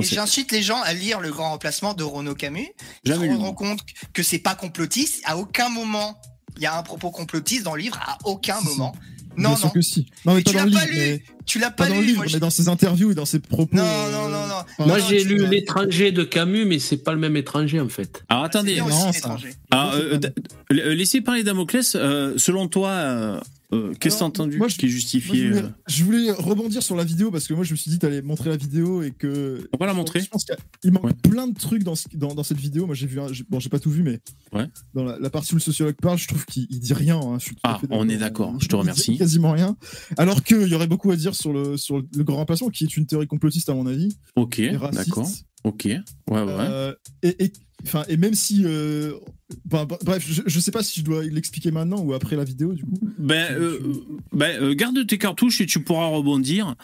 J'incite 0.00 0.50
les 0.52 0.60
gens 0.62 0.82
à 0.82 0.92
lire 0.92 1.20
le 1.20 1.30
grand 1.30 1.50
remplacement 1.50 1.94
de 1.94 2.02
Renaud 2.02 2.34
Camus. 2.34 2.68
Ils 3.04 3.12
se 3.14 3.18
rendront 3.18 3.54
compte 3.54 3.80
que 4.12 4.22
c'est 4.22 4.38
pas 4.40 4.54
complotiste. 4.54 5.22
À 5.24 5.36
aucun 5.38 5.68
moment, 5.68 6.20
il 6.56 6.62
y 6.62 6.66
a 6.66 6.76
un 6.76 6.82
propos 6.82 7.10
complotiste 7.10 7.62
dans 7.62 7.74
le 7.76 7.82
livre. 7.82 7.98
À 8.04 8.18
aucun 8.24 8.58
Si, 8.60 8.66
moment. 9.36 9.48
Bien 9.48 9.50
Non, 9.50 9.56
sûr 9.56 9.66
non. 9.66 9.72
que 9.72 9.80
si. 9.80 10.06
Non, 10.26 10.34
mais 10.34 10.42
tu 10.42 10.54
l'as 10.54 10.62
pas 10.62 10.66
livre, 10.68 10.80
lu. 10.90 10.96
mais 10.98 11.22
Tu 11.46 11.58
l'as 11.58 11.70
pas 11.70 11.84
pas 11.84 11.88
dans 11.90 11.94
lu. 11.96 12.00
le 12.00 12.06
livre, 12.06 12.22
moi, 12.22 12.26
mais 12.32 12.38
dans 12.40 12.50
ses 12.50 12.68
interviews 12.68 13.10
et 13.10 13.14
dans 13.14 13.24
ses 13.24 13.38
propos. 13.40 13.76
Non, 13.76 13.82
euh, 13.84 14.12
non, 14.12 14.28
non, 14.28 14.46
non. 14.46 14.54
enfin, 14.78 14.86
Moi, 14.86 14.98
non, 14.98 15.04
j'ai 15.08 15.24
lu 15.24 15.38
vas- 15.42 15.48
L'étranger 15.48 16.12
de 16.12 16.22
Camus, 16.24 16.64
mais 16.64 16.78
c'est 16.78 16.96
pas 16.98 17.12
le 17.12 17.18
même 17.18 17.36
étranger 17.36 17.80
en 17.80 17.88
fait. 17.88 18.22
Alors 18.28 18.44
attendez, 18.44 18.74
bien 18.74 18.86
non, 18.88 19.08
aussi, 19.10 19.20
ça. 19.20 19.36
Ah, 19.70 19.90
c'est 19.94 20.00
euh, 20.02 20.16
d- 20.18 20.28
euh, 20.72 20.94
laissez 20.94 21.20
parler 21.20 21.42
Damoclès. 21.42 21.94
euh, 21.96 22.34
selon 22.36 22.68
toi, 22.68 23.40
euh, 23.74 23.92
qu'est-ce 23.98 24.18
que 24.20 24.24
entendu 24.24 24.56
moi, 24.58 24.68
je- 24.68 24.76
qui 24.76 24.86
est 24.86 24.88
Moi, 24.88 24.94
justifié 24.94 25.34
je, 25.42 25.48
voulais, 25.48 25.62
euh, 25.62 25.68
je 25.88 26.04
voulais 26.04 26.30
rebondir 26.32 26.82
sur 26.82 26.96
la 26.96 27.04
vidéo 27.04 27.30
parce 27.30 27.46
que 27.48 27.54
moi 27.54 27.64
je 27.64 27.72
me 27.72 27.76
suis 27.76 27.90
dit 27.90 27.98
t'allais 27.98 28.22
montrer 28.22 28.50
la 28.50 28.56
vidéo 28.56 29.02
et 29.02 29.10
que 29.10 29.68
On 29.72 29.76
va 29.78 29.86
la 29.86 29.94
montrer. 29.94 30.20
Je 30.20 30.28
pense 30.28 30.44
qu'il 30.44 30.92
manque 30.92 31.04
Ouais. 31.04 31.12
plein 31.28 31.48
de 31.48 31.58
trucs 31.58 31.82
dans, 31.82 31.94
ce- 31.94 32.06
dans, 32.14 32.34
dans 32.34 32.42
cette 32.42 32.58
vidéo. 32.58 32.86
Moi 32.86 32.94
j'ai 32.94 33.06
vu, 33.06 33.20
un- 33.20 33.30
bon 33.50 33.60
j'ai 33.60 33.68
pas 33.68 33.78
tout 33.80 33.90
vu 33.90 34.02
mais 34.02 34.20
Ouais. 34.52 34.66
dans 34.94 35.04
la, 35.04 35.18
la 35.18 35.30
partie 35.30 35.52
où 35.52 35.56
le 35.56 35.60
sociologue 35.62 35.96
parle, 36.00 36.18
je 36.18 36.28
trouve 36.28 36.44
qu'il 36.46 36.66
il 36.70 36.80
dit 36.80 36.94
rien. 36.94 37.18
hein. 37.20 37.38
Je 37.38 37.44
suis 37.46 37.56
Ah, 37.62 37.80
on 37.90 38.08
est 38.08 38.16
d'accord. 38.16 38.54
Je 38.60 38.68
te 38.68 38.76
remercie. 38.76 39.18
Quasiment 39.18 39.52
rien. 39.52 39.76
Alors 40.16 40.42
qu'il 40.42 40.66
y 40.68 40.74
aurait 40.74 40.86
beaucoup 40.86 41.10
à 41.10 41.16
dire 41.16 41.34
sur 41.34 41.52
le 41.52 41.76
sur 41.76 41.96
le 41.98 42.24
grand 42.24 42.36
remplacement 42.36 42.68
qui 42.68 42.84
est 42.84 42.96
une 42.96 43.06
théorie 43.06 43.26
complotiste 43.26 43.68
à 43.68 43.74
mon 43.74 43.86
avis. 43.86 44.16
Ok, 44.36 44.60
d'accord. 44.92 45.28
Ok, 45.64 45.84
ouais, 45.86 46.00
ouais. 46.30 46.42
Euh, 46.48 46.92
et, 47.22 47.44
et, 47.44 47.52
enfin, 47.84 48.04
et 48.08 48.16
même 48.16 48.34
si. 48.34 48.62
euh, 48.64 49.14
enfin, 49.72 49.86
bref, 50.04 50.24
je, 50.28 50.42
je 50.44 50.60
sais 50.60 50.70
pas 50.70 50.82
si 50.82 51.00
je 51.00 51.04
dois 51.04 51.24
l'expliquer 51.24 51.70
maintenant 51.70 52.00
ou 52.00 52.12
après 52.12 52.36
la 52.36 52.44
vidéo, 52.44 52.74
du 52.74 52.82
coup. 52.84 52.98
Ben, 53.18 53.52
euh, 53.52 53.78
ben, 54.32 54.62
euh, 54.62 54.74
garde 54.74 55.06
tes 55.06 55.16
cartouches 55.16 55.62
et 55.62 55.66
tu 55.66 55.80
pourras 55.82 56.06
rebondir. 56.08 56.74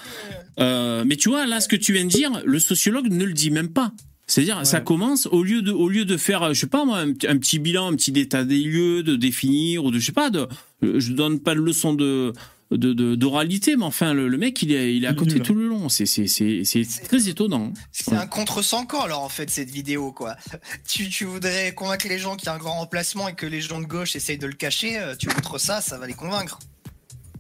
Mais 0.59 1.17
tu 1.17 1.29
vois, 1.29 1.47
là, 1.47 1.61
ce 1.61 1.69
que 1.69 1.77
tu 1.77 1.93
viens 1.93 2.05
de 2.05 2.11
dire, 2.11 2.43
le 2.45 2.59
sociologue 2.59 3.09
ne 3.11 3.25
le 3.25 3.35
dit 3.35 3.51
même 3.51 3.69
pas. 3.69 3.93
C'est-à-dire, 4.27 4.65
ça 4.65 4.81
commence 4.81 5.27
au 5.27 5.43
lieu 5.43 5.61
de, 5.61 5.73
au 5.73 5.89
lieu 5.89 6.05
de 6.05 6.17
faire, 6.17 6.55
je 6.55 6.61
sais 6.61 6.69
pas 6.69 6.85
moi, 6.85 7.01
un, 7.01 7.09
un 7.11 7.37
petit 7.37 7.59
bilan, 7.59 7.91
un 7.93 7.97
petit 7.97 8.13
état 8.13 8.45
des 8.45 8.61
lieux, 8.61 9.03
de 9.03 9.17
définir 9.17 9.85
ou 9.85 9.91
de, 9.91 9.99
je 9.99 10.07
sais 10.07 10.13
pas, 10.13 10.31
de, 10.31 10.47
je 10.83 11.13
donne 11.13 11.41
pas 11.41 11.57
de 11.57 11.61
leçon 11.61 11.95
de, 11.95 12.33
de, 12.71 12.93
de- 12.93 13.15
d'oralité, 13.17 13.77
mais 13.77 13.85
enfin, 13.85 14.15
le, 14.15 14.29
le 14.29 14.39
mec, 14.39 14.63
il 14.63 14.73
est, 14.73 14.95
il 14.97 15.05
est 15.05 15.09
à 15.09 15.15
côté 15.15 15.41
tout 15.41 15.55
le 15.55 15.67
long. 15.67 15.89
C'est, 15.89 16.07
c'est, 16.07 16.27
c'est, 16.29 16.63
c'est 16.65 16.85
très 17.05 17.29
étonnant. 17.29 17.73
C'est 17.91 18.15
un 18.15 18.27
contresens 18.27 18.87
corps 18.87 19.05
alors 19.05 19.23
en 19.23 19.29
fait 19.29 19.51
cette 19.51 19.71
vidéo 19.71 20.13
quoi. 20.13 20.37
Tu, 20.87 21.09
tu 21.09 21.25
voudrais 21.25 21.73
convaincre 21.75 22.07
les 22.09 22.19
gens 22.19 22.37
qu'il 22.37 22.47
y 22.47 22.49
a 22.49 22.55
un 22.55 22.59
grand 22.59 22.79
remplacement 22.79 23.29
et 23.29 23.35
que 23.35 23.47
les 23.47 23.61
gens 23.61 23.81
de 23.81 23.87
gauche 23.87 24.15
essayent 24.17 24.39
de 24.39 24.47
le 24.47 24.53
cacher, 24.53 24.99
euh, 24.99 25.15
tu 25.17 25.27
montres 25.29 25.59
ça, 25.61 25.81
ça 25.81 25.99
va 25.99 26.07
les 26.07 26.15
convaincre. 26.15 26.59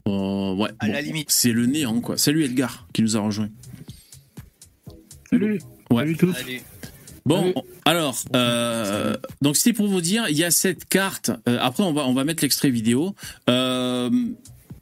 Euh, 0.09 0.55
ouais. 0.55 0.71
À 0.81 0.87
bon, 0.87 0.93
la 0.93 1.01
limite. 1.03 1.31
C'est 1.31 1.53
le 1.53 1.67
néant, 1.67 2.01
quoi. 2.01 2.17
Salut 2.19 2.45
Edgar, 2.45 2.87
qui 2.93 3.03
nous 3.03 3.17
a 3.17 3.21
rejoint. 3.21 3.51
Salut. 5.31 5.61
Ouais. 5.91 6.03
Salut 6.03 6.17
tous. 6.17 6.37
Bon, 7.27 7.53
alors, 7.85 8.17
euh, 8.35 9.15
donc 9.43 9.57
c'était 9.57 9.73
pour 9.75 9.87
vous 9.89 10.01
dire, 10.01 10.25
il 10.29 10.37
y 10.37 10.43
a 10.43 10.51
cette 10.51 10.87
carte. 10.87 11.31
euh, 11.49 11.59
après, 11.61 11.83
on 11.85 11.93
va 11.93 12.07
on 12.07 12.15
va 12.15 12.25
mettre 12.25 12.43
l'extrait 12.43 12.71
vidéo. 12.71 13.15
Euh, 13.49 14.11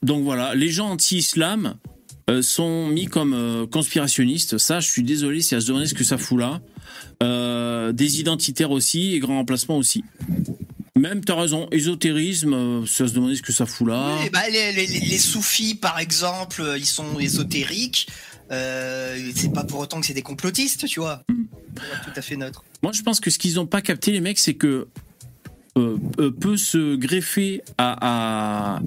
donc 0.02 0.22
voilà, 0.24 0.54
les 0.54 0.70
gens 0.70 0.90
anti-islam 0.90 1.74
euh, 2.30 2.42
sont 2.42 2.86
mis 2.88 3.06
comme 3.06 3.32
euh, 3.34 3.66
conspirationnistes. 3.66 4.58
Ça, 4.58 4.80
je 4.80 4.88
suis 4.88 5.02
désolé 5.02 5.40
si 5.40 5.54
à 5.54 5.60
se 5.60 5.66
demander 5.66 5.86
ce 5.86 5.94
que 5.94 6.04
ça 6.04 6.18
fout 6.18 6.38
là. 6.38 6.60
Euh, 7.22 7.92
des 7.92 8.20
identitaires 8.20 8.70
aussi 8.70 9.14
et 9.14 9.18
grand 9.18 9.36
remplacement 9.38 9.76
aussi. 9.76 10.04
Même, 10.96 11.24
t'as 11.24 11.34
raison, 11.40 11.68
ésotérisme, 11.70 12.84
c'est 12.86 13.04
à 13.04 13.08
se 13.08 13.12
demander 13.14 13.36
ce 13.36 13.42
que 13.42 13.52
ça 13.52 13.66
fout 13.66 13.86
là. 13.88 14.16
Oui, 14.20 14.30
bah, 14.32 14.48
les, 14.50 14.72
les- 14.72 14.86
les- 14.86 15.00
les 15.00 15.18
soufis 15.18 15.74
par 15.74 15.98
exemple, 15.98 16.62
ils 16.76 16.86
sont 16.86 17.18
ésotériques. 17.20 18.08
C'est 18.50 19.52
pas 19.54 19.64
pour 19.64 19.80
autant 19.80 20.00
que 20.00 20.06
c'est 20.06 20.14
des 20.14 20.22
complotistes, 20.22 20.86
tu 20.86 21.00
vois. 21.00 21.22
Hmm. 21.28 21.44
Tout 22.04 22.10
à 22.16 22.22
fait 22.22 22.36
neutre. 22.36 22.64
Moi, 22.82 22.92
je 22.92 23.02
pense 23.02 23.20
que 23.20 23.30
ce 23.30 23.38
qu'ils 23.38 23.54
n'ont 23.54 23.66
pas 23.66 23.80
capté, 23.82 24.10
les 24.10 24.20
mecs, 24.20 24.38
c'est 24.38 24.54
que 24.54 24.88
peut 26.40 26.56
se 26.56 26.96
greffer 26.96 27.62
à, 27.78 28.80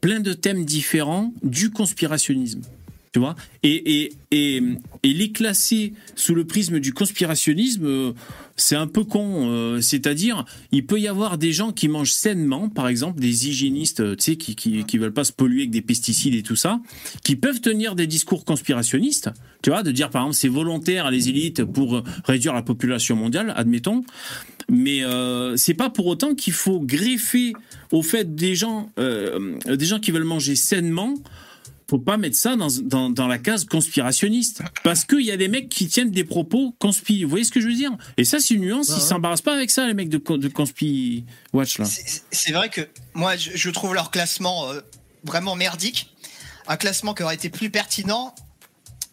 plein 0.00 0.20
de 0.20 0.32
thèmes 0.32 0.64
différents 0.64 1.32
du 1.42 1.70
conspirationnisme. 1.70 2.62
Tu 3.12 3.18
vois? 3.18 3.36
Et, 3.62 4.10
et 4.30 4.62
les 5.04 5.32
classer 5.32 5.92
sous 6.16 6.34
le 6.34 6.44
prisme 6.44 6.80
du 6.80 6.94
conspirationnisme, 6.94 7.84
euh, 7.84 8.12
c'est 8.56 8.76
un 8.76 8.86
peu 8.86 9.04
con. 9.04 9.50
euh, 9.50 9.80
C'est-à-dire, 9.80 10.44
il 10.70 10.86
peut 10.86 11.00
y 11.00 11.08
avoir 11.08 11.38
des 11.38 11.52
gens 11.52 11.72
qui 11.72 11.88
mangent 11.88 12.12
sainement, 12.12 12.68
par 12.68 12.88
exemple, 12.88 13.20
des 13.20 13.48
hygiénistes, 13.48 14.16
tu 14.16 14.22
sais, 14.22 14.36
qui, 14.36 14.54
qui, 14.54 14.84
qui 14.84 14.98
veulent 14.98 15.12
pas 15.12 15.24
se 15.24 15.32
polluer 15.32 15.62
avec 15.62 15.70
des 15.70 15.82
pesticides 15.82 16.34
et 16.34 16.42
tout 16.42 16.56
ça, 16.56 16.80
qui 17.24 17.36
peuvent 17.36 17.60
tenir 17.60 17.94
des 17.94 18.06
discours 18.06 18.44
conspirationnistes, 18.44 19.30
tu 19.62 19.70
vois, 19.70 19.82
de 19.82 19.92
dire, 19.92 20.10
par 20.10 20.22
exemple, 20.22 20.36
c'est 20.36 20.48
volontaire 20.48 21.10
les 21.10 21.28
élites 21.28 21.64
pour 21.64 21.96
euh, 21.96 22.04
réduire 22.24 22.52
la 22.54 22.62
population 22.62 23.16
mondiale, 23.16 23.52
admettons. 23.56 24.04
Mais 24.68 25.04
euh, 25.04 25.56
c'est 25.56 25.74
pas 25.74 25.90
pour 25.90 26.06
autant 26.06 26.34
qu'il 26.34 26.52
faut 26.52 26.80
greffer 26.80 27.52
au 27.90 28.02
fait 28.02 28.34
des 28.34 28.54
gens, 28.54 28.90
euh, 28.98 29.56
des 29.66 29.84
gens 29.84 29.98
qui 29.98 30.10
veulent 30.10 30.24
manger 30.24 30.54
sainement 30.54 31.14
faut 31.92 31.98
pas 31.98 32.16
mettre 32.16 32.36
ça 32.36 32.56
dans, 32.56 32.68
dans, 32.84 33.10
dans 33.10 33.26
la 33.26 33.36
case 33.36 33.66
conspirationniste. 33.66 34.62
Parce 34.82 35.04
qu'il 35.04 35.20
y 35.20 35.30
a 35.30 35.36
des 35.36 35.48
mecs 35.48 35.68
qui 35.68 35.88
tiennent 35.88 36.10
des 36.10 36.24
propos 36.24 36.74
conspi. 36.78 37.22
Vous 37.22 37.28
voyez 37.28 37.44
ce 37.44 37.50
que 37.50 37.60
je 37.60 37.66
veux 37.66 37.74
dire? 37.74 37.90
Et 38.16 38.24
ça, 38.24 38.40
c'est 38.40 38.54
une 38.54 38.62
nuance. 38.62 38.88
Ils 38.88 39.02
s'embarrassent 39.02 39.42
pas 39.42 39.54
avec 39.54 39.70
ça, 39.70 39.86
les 39.86 39.92
mecs 39.92 40.08
de, 40.08 40.16
de 40.16 40.48
Conspi 40.48 41.26
Watch, 41.52 41.78
là. 41.78 41.84
C'est 41.84 42.22
c'est 42.30 42.52
vrai 42.52 42.70
que 42.70 42.80
moi, 43.12 43.36
je, 43.36 43.50
je 43.54 43.68
trouve 43.68 43.92
leur 43.92 44.10
classement 44.10 44.70
euh, 44.70 44.80
vraiment 45.22 45.54
merdique. 45.54 46.14
Un 46.66 46.78
classement 46.78 47.12
qui 47.12 47.24
aurait 47.24 47.34
été 47.34 47.50
plus 47.50 47.68
pertinent, 47.68 48.34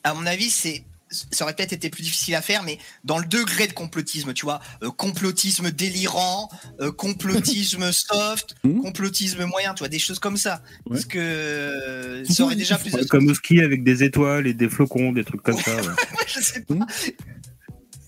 à 0.05 0.13
mon 0.13 0.25
avis, 0.25 0.49
c'est 0.49 0.85
ça 1.10 1.43
aurait 1.43 1.56
peut-être 1.56 1.74
été 1.74 1.89
plus 1.89 2.04
difficile 2.04 2.36
à 2.36 2.41
faire, 2.41 2.63
mais 2.63 2.78
dans 3.04 3.17
le 3.17 3.26
degré 3.26 3.67
de 3.67 3.74
complotisme, 3.74 4.34
tu 4.34 4.45
vois, 4.45 4.60
euh, 4.84 4.91
complotisme 4.91 5.72
délirant, 5.72 6.50
euh, 6.82 6.91
complotisme 6.91 7.91
soft, 7.91 8.56
Mhm. 8.63 8.82
complotisme 8.82 9.45
moyen, 9.45 9.74
tu 9.74 9.80
vois, 9.80 9.89
des 9.89 10.00
choses 10.00 10.19
comme 10.19 10.38
ça. 10.38 10.62
Ouais. 10.86 10.91
Parce 10.93 11.06
que 11.06 11.17
euh, 11.19 12.26
ça 12.26 12.43
aurait 12.43 12.56
déjà 12.56 12.78
plus. 12.78 12.91
Comme 13.08 13.28
au 13.28 13.34
ski 13.34 13.62
avec 13.62 13.84
des 13.84 14.04
étoiles 14.04 14.48
et 14.48 14.54
des 14.54 14.69
flocons, 14.69 15.12
des 15.12 15.24
trucs 15.24 15.41
comme 15.41 15.58
ça. 15.60 15.76
ouais. 15.76 15.82
je 16.28 16.39
sais 16.39 16.62
pas. 16.62 16.76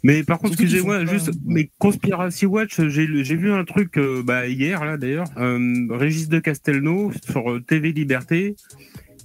Mais 0.04 0.24
par 0.24 0.40
contre, 0.40 0.54
excusez-moi, 0.54 1.06
juste, 1.06 1.30
mais 1.46 1.70
Conspiracy 1.78 2.48
Watch, 2.48 2.80
j'ai 2.88 3.36
vu 3.36 3.52
un 3.54 3.64
truc 3.66 3.98
euh, 4.00 4.24
bah, 4.24 4.48
hier, 4.48 4.84
là 4.84 4.98
d'ailleurs, 4.98 5.28
euh, 5.38 5.86
Régis 5.92 6.28
de 6.28 6.40
Castelnau 6.40 7.12
sur 7.30 7.60
TV 7.68 7.92
Liberté, 7.92 8.56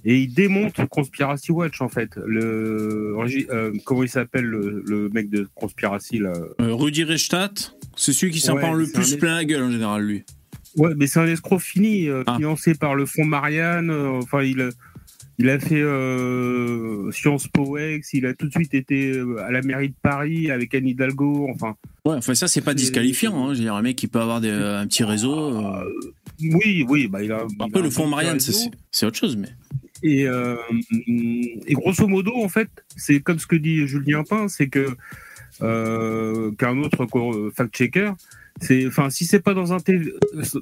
et 0.09 0.17
il 0.21 0.33
démonte 0.33 0.73
Conspiracy 0.89 1.51
Watch 1.51 1.81
en 1.81 1.89
fait. 1.89 2.11
Le, 2.25 3.13
euh, 3.51 3.73
comment 3.85 4.03
il 4.03 4.09
s'appelle 4.09 4.45
le, 4.45 4.81
le 4.87 5.09
mec 5.09 5.29
de 5.29 5.47
Conspiracy 5.53 6.17
là 6.19 6.33
Euh, 6.61 6.73
Rudy 6.73 7.03
Reichstadt, 7.03 7.75
c'est 7.95 8.13
celui 8.13 8.31
qui 8.31 8.39
s'en 8.39 8.55
Ouais, 8.55 8.61
prend 8.61 8.73
le 8.73 8.87
plus 8.91 9.13
un- 9.13 9.17
plein 9.17 9.35
la 9.35 9.45
gueule, 9.45 9.63
en 9.63 9.71
général, 9.71 10.03
lui. 10.03 10.23
Ouais, 10.77 10.93
mais 10.95 11.07
c'est 11.07 11.19
un 11.19 11.27
escroc 11.27 11.59
fini, 11.59 12.07
euh, 12.07 12.23
Ah. 12.27 12.35
financé 12.37 12.73
par 12.75 12.95
le 12.95 13.05
fonds 13.05 13.25
Marianne. 13.25 13.89
euh, 13.89 14.11
enfin, 14.21 14.43
il, 14.43 14.69
il 15.39 15.49
a 15.49 15.59
fait 15.59 15.83
Sciences 17.11 17.47
Po 17.47 17.77
Ex, 17.77 18.13
il 18.13 18.25
a 18.25 18.33
tout 18.33 18.47
de 18.47 18.51
suite 18.51 18.73
été 18.73 19.19
à 19.45 19.51
la 19.51 19.61
mairie 19.61 19.89
de 19.89 19.95
Paris 20.01 20.51
avec 20.51 20.73
Anne 20.75 20.87
Hidalgo. 20.87 21.47
Enfin, 21.53 21.75
Ouais, 22.05 22.15
enfin, 22.15 22.33
ça, 22.35 22.47
c'est 22.47 22.61
pas 22.61 22.73
disqualifiant. 22.73 23.35
Hein. 23.49 23.53
Je 23.53 23.57
veux 23.59 23.63
dire, 23.65 23.75
un 23.75 23.81
mec 23.81 23.95
qui 23.97 24.07
peut 24.07 24.19
avoir 24.21 24.39
des- 24.39 24.49
un 24.51 24.87
petit 24.87 25.03
réseau. 25.03 25.35
euh, 25.65 25.83
oui, 26.39 26.85
oui, 26.87 27.07
bah, 27.07 27.21
il 27.23 27.31
a. 27.31 27.45
il 27.49 27.55
Après, 27.61 27.79
a 27.79 27.81
le 27.81 27.87
un 27.87 27.91
fond 27.91 28.03
bon 28.03 28.09
Marianne, 28.11 28.39
c'est 28.39 29.05
autre 29.05 29.17
chose, 29.17 29.35
mais. 29.35 29.49
Et, 30.03 30.27
euh, 30.27 30.55
et 31.07 31.73
grosso 31.73 32.07
modo, 32.07 32.35
en 32.35 32.49
fait, 32.49 32.69
c'est 32.95 33.19
comme 33.19 33.39
ce 33.39 33.47
que 33.47 33.55
dit 33.55 33.87
Julien 33.87 34.23
Pain, 34.23 34.47
c'est 34.47 34.67
que 34.67 34.87
euh, 35.61 36.51
qu'un 36.53 36.77
autre 36.77 37.07
fact-checker, 37.55 38.11
c'est, 38.61 38.87
enfin, 38.87 39.09
si 39.09 39.25
c'est 39.25 39.39
pas 39.39 39.53
dans 39.53 39.73
un 39.73 39.77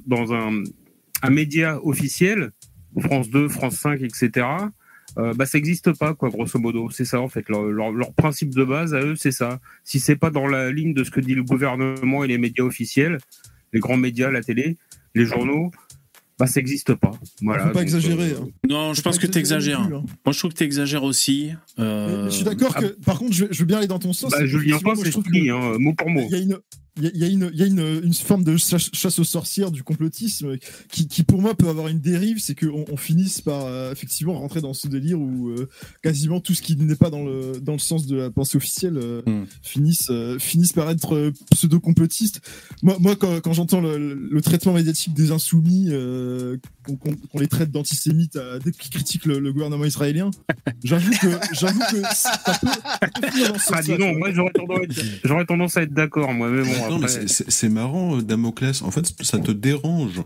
dans 0.06 0.32
un, 0.32 0.62
un 1.22 1.30
média 1.30 1.80
officiel, 1.84 2.52
France 2.98 3.30
2, 3.30 3.48
France 3.48 3.76
5, 3.76 4.02
etc. 4.02 4.46
euh, 5.18 5.34
bah 5.34 5.46
ça 5.46 5.58
n'existe 5.58 5.96
pas 5.98 6.14
quoi 6.14 6.28
grosso 6.28 6.58
modo 6.58 6.90
c'est 6.90 7.04
ça 7.04 7.20
en 7.20 7.28
fait 7.28 7.48
leur, 7.48 7.62
leur, 7.64 7.92
leur 7.92 8.12
principe 8.12 8.54
de 8.54 8.64
base 8.64 8.94
à 8.94 9.00
eux 9.00 9.16
c'est 9.16 9.30
ça 9.30 9.60
si 9.84 9.98
c'est 9.98 10.16
pas 10.16 10.30
dans 10.30 10.46
la 10.46 10.70
ligne 10.70 10.94
de 10.94 11.04
ce 11.04 11.10
que 11.10 11.20
dit 11.20 11.34
le 11.34 11.42
gouvernement 11.42 12.24
et 12.24 12.26
les 12.26 12.38
médias 12.38 12.64
officiels 12.64 13.18
les 13.72 13.80
grands 13.80 13.96
médias 13.96 14.30
la 14.30 14.42
télé 14.42 14.76
les 15.14 15.24
journaux 15.24 15.70
bah 16.38 16.46
ça 16.46 16.60
n'existe 16.60 16.94
pas 16.94 17.10
voilà 17.42 17.62
Faut 17.64 17.68
pas 17.68 17.74
Donc, 17.74 17.82
exagérer. 17.82 18.32
euh, 18.32 18.38
hein. 18.42 18.48
Non, 18.68 18.92
je 18.94 19.00
Faut 19.00 19.08
pense 19.10 19.18
que 19.18 19.26
tu 19.26 19.38
exagères. 19.38 19.86
plus, 19.86 19.94
hein. 19.96 20.04
Moi, 20.24 20.32
je 20.32 20.38
trouve 20.38 20.52
que 20.52 20.58
tu 20.58 20.64
exagères 20.64 21.02
aussi. 21.04 21.50
Euh, 21.78 22.24
mais 22.24 22.30
je 22.30 22.34
suis 22.36 22.44
d'accord 22.44 22.74
que, 22.74 22.86
par 23.04 23.18
contre, 23.18 23.32
je 23.32 23.44
veux, 23.46 23.52
je 23.52 23.58
veux 23.60 23.64
bien 23.64 23.78
aller 23.78 23.86
dans 23.86 23.98
ton 23.98 24.12
sens. 24.12 24.30
Bah, 24.32 24.38
c'est 24.40 24.46
c'est 24.46 24.58
je 24.58 25.10
trouve 25.12 25.24
ce 25.24 25.30
qu'il 25.30 25.46
que- 25.46 25.50
hein, 25.50 25.76
mot 25.78 25.94
pour 25.94 26.10
mot. 26.10 26.22
Il 26.26 26.30
y 26.30 26.34
a 26.34 26.38
une, 26.38 26.58
il 26.98 27.04
y 27.04 27.06
a- 27.08 27.10
il 27.14 27.20
y 27.20 27.24
a 27.24 27.28
une, 27.28 27.50
y 27.54 27.62
a 27.62 27.66
une, 27.66 28.00
une 28.04 28.14
forme 28.14 28.42
de 28.44 28.56
chasse, 28.56 29.18
aux 29.18 29.24
sorcières 29.24 29.70
du 29.70 29.82
complotisme 29.82 30.56
qui, 30.90 31.08
qui, 31.08 31.22
pour 31.24 31.40
moi, 31.42 31.54
peut 31.54 31.68
avoir 31.68 31.88
une 31.88 32.00
dérive, 32.00 32.38
c'est 32.40 32.54
qu'on 32.58 32.84
on 32.90 32.96
finisse 32.96 33.40
par 33.40 33.66
euh, 33.66 33.92
effectivement 33.92 34.34
rentrer 34.38 34.60
dans 34.60 34.72
ce 34.74 34.88
délire 34.88 35.20
où 35.20 35.48
euh, 35.50 35.68
quasiment 36.02 36.40
tout 36.40 36.54
ce 36.54 36.62
qui 36.62 36.76
n'est 36.76 36.96
pas 36.96 37.10
dans 37.10 37.24
le, 37.24 37.60
dans 37.60 37.72
le 37.74 37.78
sens 37.78 38.06
de 38.06 38.16
la 38.16 38.30
pensée 38.30 38.56
officielle 38.56 38.96
euh, 38.96 39.22
Hmm. 39.26 39.44
finissent, 39.62 40.08
euh, 40.10 40.38
finissent 40.38 40.72
par 40.72 40.88
être 40.90 41.32
pseudo-complotistes. 41.50 42.40
Moi, 42.82 42.96
moi 43.00 43.16
quand, 43.16 43.40
quand 43.40 43.52
j'entends 43.52 43.80
le, 43.80 44.14
le 44.14 44.40
traitement 44.42 44.72
médiatique 44.72 45.14
des 45.14 45.30
insoumis, 45.32 45.90
qu'on 46.84 47.38
les 47.38 47.48
traite 47.48 47.70
d'antisémites 47.70 48.38
dès 48.64 48.70
qu'ils 48.72 48.90
critiquent 48.90 49.26
le, 49.26 49.38
le 49.40 49.52
gouvernement 49.52 49.84
israélien, 49.84 50.30
j'avoue 50.84 51.10
que, 51.10 51.28
j'avoue 51.52 51.80
que 51.90 52.02
ça 52.14 52.40
peut, 52.60 52.68
Ah, 53.72 53.82
dis 53.82 53.90
moi 54.18 54.32
j'aurais 54.32 54.52
tendance, 54.52 54.78
à 54.78 54.82
être- 54.84 55.20
j'aurais 55.24 55.44
tendance 55.44 55.76
à 55.76 55.82
être 55.82 55.92
d'accord, 55.92 56.32
moi, 56.32 56.48
mais 56.48 56.62
bon, 56.62 56.85
Non, 56.90 56.98
mais 56.98 57.10
après. 57.10 57.26
c'est- 57.26 57.68
marrant, 57.68 58.16
euh, 58.16 58.22
Damoclès. 58.22 58.82
En 58.82 58.90
fait, 58.90 59.12
ça 59.22 59.38
te 59.38 59.50
dérange 59.50 60.22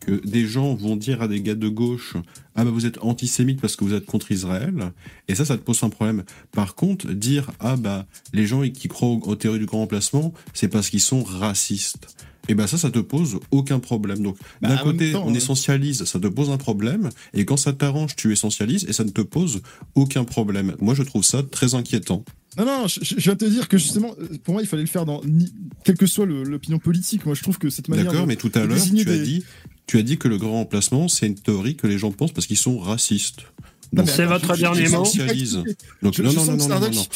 que 0.00 0.26
des 0.26 0.46
gens 0.46 0.74
vont 0.74 0.96
dire 0.96 1.22
à 1.22 1.28
des 1.28 1.40
gars 1.40 1.54
de 1.54 1.68
gauche 1.68 2.14
Ah 2.54 2.64
bah 2.64 2.70
vous 2.70 2.86
êtes 2.86 2.98
antisémite 3.02 3.60
parce 3.60 3.76
que 3.76 3.84
vous 3.84 3.94
êtes 3.94 4.06
contre 4.06 4.32
Israël. 4.32 4.92
Et 5.28 5.34
ça, 5.34 5.44
ça 5.44 5.56
te 5.56 5.62
pose 5.62 5.82
un 5.82 5.90
problème. 5.90 6.24
Par 6.52 6.74
contre, 6.74 7.12
dire 7.12 7.50
Ah 7.60 7.76
bah 7.76 8.06
les 8.32 8.46
gens 8.46 8.62
qui 8.62 8.88
croient 8.88 9.08
aux, 9.08 9.36
théories 9.36 9.58
du 9.58 9.66
grand 9.66 9.78
remplacement, 9.78 10.32
c'est 10.54 10.68
parce 10.68 10.90
qu'ils 10.90 11.00
sont 11.00 11.22
racistes. 11.22 12.16
Et 12.48 12.54
ben 12.54 12.66
ça, 12.66 12.78
ça 12.78 12.90
te 12.90 12.98
pose 12.98 13.38
aucun 13.50 13.78
problème. 13.78 14.22
Donc 14.22 14.36
Bah, 14.60 14.68
d'un 14.70 14.78
côté, 14.78 15.12
temps, 15.12 15.24
on 15.26 15.32
euh, 15.32 15.36
essentialise, 15.36 16.04
ça 16.04 16.18
te 16.18 16.26
pose 16.26 16.50
un 16.50 16.56
problème. 16.56 17.10
Et 17.34 17.44
quand 17.44 17.56
ça 17.56 17.72
t'arrange, 17.72 18.16
tu 18.16 18.32
essentialises 18.32 18.86
et 18.88 18.92
ça 18.92 19.04
ne 19.04 19.10
te 19.10 19.20
pose 19.20 19.60
aucun 19.94 20.24
problème. 20.24 20.74
Moi, 20.80 20.94
je 20.94 21.02
trouve 21.02 21.22
ça 21.22 21.42
très 21.42 21.74
inquiétant. 21.74 22.24
Non, 22.58 22.64
non, 22.64 22.88
je, 22.88 23.00
je 23.02 23.14
viens 23.16 23.34
de 23.34 23.38
te 23.38 23.44
dire 23.44 23.68
que 23.68 23.78
justement, 23.78 24.14
euh, 24.20 24.26
pour 24.42 24.54
moi, 24.54 24.62
il 24.62 24.66
fallait 24.68 24.82
le 24.82 24.88
faire 24.88 25.04
dans 25.06 25.20
ni- 25.24 25.52
quelle 25.84 25.96
que 25.96 26.06
soit 26.06 26.26
l'opinion 26.26 26.78
politique. 26.78 27.24
Moi, 27.26 27.34
je 27.34 27.42
trouve 27.42 27.58
que 27.58 27.70
cette 27.70 27.88
manière. 27.88 28.06
D'accord, 28.06 28.26
mais 28.26 28.36
tout 28.36 28.50
à 28.54 28.60
l'heure, 28.60 28.68
tu 28.76 28.90
désigner 28.90 29.02
as 29.02 29.04
des- 29.04 29.22
dit, 29.22 29.44
tu 29.86 29.98
as 29.98 30.02
dit 30.02 30.18
que 30.18 30.26
le 30.28 30.36
grand 30.36 30.52
remplacement, 30.54 31.06
c'est 31.08 31.26
une 31.26 31.36
théorie 31.36 31.76
que 31.76 31.86
les 31.86 31.98
gens 31.98 32.10
pensent 32.10 32.32
parce 32.32 32.46
qu'ils 32.46 32.56
sont 32.56 32.78
racistes. 32.78 33.40
Mais 33.92 34.06
C'est 34.06 34.24
votre 34.24 34.54
je- 34.54 34.60
dernier 34.60 34.86
je- 34.86 34.90
mot 34.92 34.98
Donc, 35.02 36.14
je- 36.14 36.22
non, 36.22 36.30
je 36.30 36.36
non, 36.36 36.44
non, 36.44 36.56
non, 36.56 36.68
non, 36.68 36.90
non. 36.90 37.06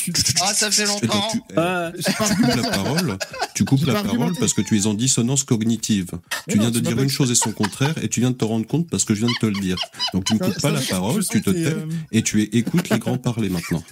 Ah, 0.41 0.53
ça 0.55 0.71
fait 0.73 0.85
longtemps. 0.87 1.07
donc, 1.07 1.31
tu, 1.31 1.41
Euh, 1.57 1.93
j'ai 1.97 2.13
pas 2.13 2.29
tu 2.29 2.35
coupes 2.35 2.47
la 2.57 2.69
parole, 2.71 3.19
tu 3.55 3.65
coupes 3.65 3.87
la 3.87 4.03
parole 4.03 4.33
parce 4.41 4.55
que 4.55 4.61
tu 4.61 4.77
es 4.77 4.87
en 4.87 4.95
dissonance 4.95 5.45
cognitive. 5.45 6.11
Tu 6.49 6.57
non, 6.57 6.63
viens 6.65 6.71
de 6.73 6.81
dire 6.81 7.01
une 7.01 7.09
chose 7.11 7.31
et 7.31 7.37
son 7.37 7.53
contraire 7.53 7.95
et 8.03 8.09
tu 8.09 8.19
viens 8.21 8.33
de 8.33 8.37
te 8.37 8.45
rendre 8.45 8.67
compte 8.67 8.89
parce 8.91 9.05
que 9.05 9.15
je 9.15 9.21
viens 9.25 9.29
de 9.33 9.39
te 9.41 9.47
le 9.47 9.61
dire. 9.61 9.77
Donc 10.15 10.25
tu 10.25 10.35
ne 10.35 10.39
coupes 10.41 10.61
pas 10.61 10.73
la 10.73 10.81
parole, 10.81 11.25
tu 11.25 11.43
te 11.43 11.51
tais 11.51 11.67
euh, 11.67 11.87
et 12.11 12.23
tu 12.23 12.43
écoutes 12.43 12.89
les 12.89 12.99
grands 12.99 13.19
parler 13.19 13.51
maintenant. 13.51 13.83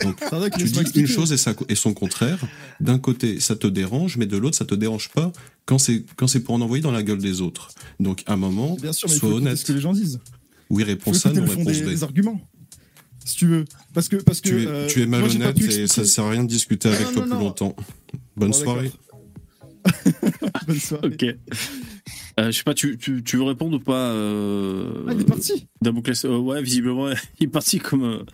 Donc 0.00 0.16
tu 0.56 0.64
dis 0.64 1.00
une 1.00 1.06
chose 1.06 1.32
et, 1.32 1.74
son 1.74 1.94
contraire. 1.94 2.38
D'un 2.80 2.98
côté, 2.98 3.40
ça 3.40 3.56
te 3.56 3.66
dérange, 3.66 4.16
mais 4.16 4.26
de 4.26 4.36
l'autre, 4.36 4.56
ça 4.56 4.64
te 4.64 4.74
dérange 4.74 5.10
pas 5.10 5.32
quand 5.66 5.78
c'est 5.78 6.04
quand 6.16 6.26
c'est 6.26 6.40
pour 6.40 6.54
en 6.54 6.60
envoyer 6.60 6.82
dans 6.82 6.90
la 6.90 7.02
gueule 7.02 7.18
des 7.18 7.40
autres. 7.40 7.70
Donc 8.00 8.22
à 8.26 8.32
un 8.32 8.36
moment, 8.36 8.76
Bien 8.80 8.92
sûr, 8.92 9.08
mais 9.08 9.14
il 9.14 9.18
sois 9.18 9.28
honnête. 9.30 9.56
ce 9.56 9.64
que 9.64 9.72
les 9.72 9.80
gens 9.80 9.92
disent. 9.92 10.20
Oui, 10.68 10.84
réponse 10.84 11.26
A, 11.26 11.32
non, 11.32 11.44
réponse 11.44 11.66
des, 11.66 11.82
B. 11.82 11.88
des 11.88 12.02
arguments. 12.04 12.40
Si 13.24 13.36
tu 13.36 13.46
veux. 13.46 13.64
Parce 13.92 14.08
que. 14.08 14.16
Parce 14.16 14.40
que 14.40 14.48
Tu 14.48 14.62
es, 14.62 14.66
euh, 14.66 14.86
tu 14.86 15.02
es 15.02 15.06
moi, 15.06 15.20
malhonnête 15.20 15.56
pu 15.56 15.70
et 15.70 15.86
ça 15.86 16.04
sert 16.04 16.24
à 16.24 16.30
rien 16.30 16.44
de 16.44 16.48
discuter 16.48 16.88
avec 16.88 17.06
non, 17.08 17.12
toi 17.12 17.22
non, 17.22 17.26
plus 17.26 17.34
non. 17.34 17.40
longtemps. 17.40 17.76
Bonne 18.36 18.50
Bon, 18.50 18.56
soirée. 18.56 18.92
Bonne 20.66 20.78
soirée. 20.78 21.08
Ok. 21.08 21.24
Euh, 22.38 22.46
je 22.46 22.50
sais 22.52 22.62
pas, 22.62 22.74
tu, 22.74 22.96
tu, 22.96 23.22
tu 23.22 23.36
veux 23.36 23.42
répondre 23.42 23.76
ou 23.76 23.80
pas 23.80 24.10
euh, 24.12 25.04
Ah, 25.08 25.12
il 25.14 25.20
est 25.20 25.24
parti. 25.24 25.66
Damoclès 25.82 26.24
euh, 26.24 26.38
Ouais, 26.38 26.62
visiblement, 26.62 27.10
il 27.40 27.44
est 27.44 27.48
parti 27.48 27.78
comme. 27.78 28.24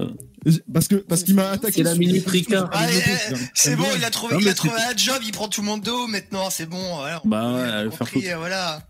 Euh, 0.00 0.06
Parce 0.72 0.88
que 0.88 0.96
parce 0.96 1.22
qu'il 1.22 1.34
m'a 1.34 1.50
attaqué. 1.50 1.74
C'est 1.78 1.82
la 1.82 1.94
minute 1.94 2.28
Ricard. 2.28 2.70
Ah, 2.72 2.86
eh, 2.90 3.34
C'est 3.54 3.76
bon, 3.76 3.84
il 3.96 4.04
a 4.04 4.10
trouvé, 4.10 4.34
Non, 4.34 4.40
il 4.40 4.44
mais 4.44 4.50
a 4.50 4.54
trouvé 4.54 4.74
un 4.74 4.96
job, 4.96 5.16
il 5.24 5.32
prend 5.32 5.48
tout 5.48 5.60
le 5.60 5.66
monde 5.66 5.82
dos 5.82 6.06
maintenant, 6.06 6.50
c'est 6.50 6.66
bon. 6.66 6.96
Voilà, 6.96 7.20
Bah 7.24 7.54
ouais, 7.54 7.62
a 7.62 7.90
faire 7.90 8.34
euh, 8.34 8.36
voilà. 8.38 8.82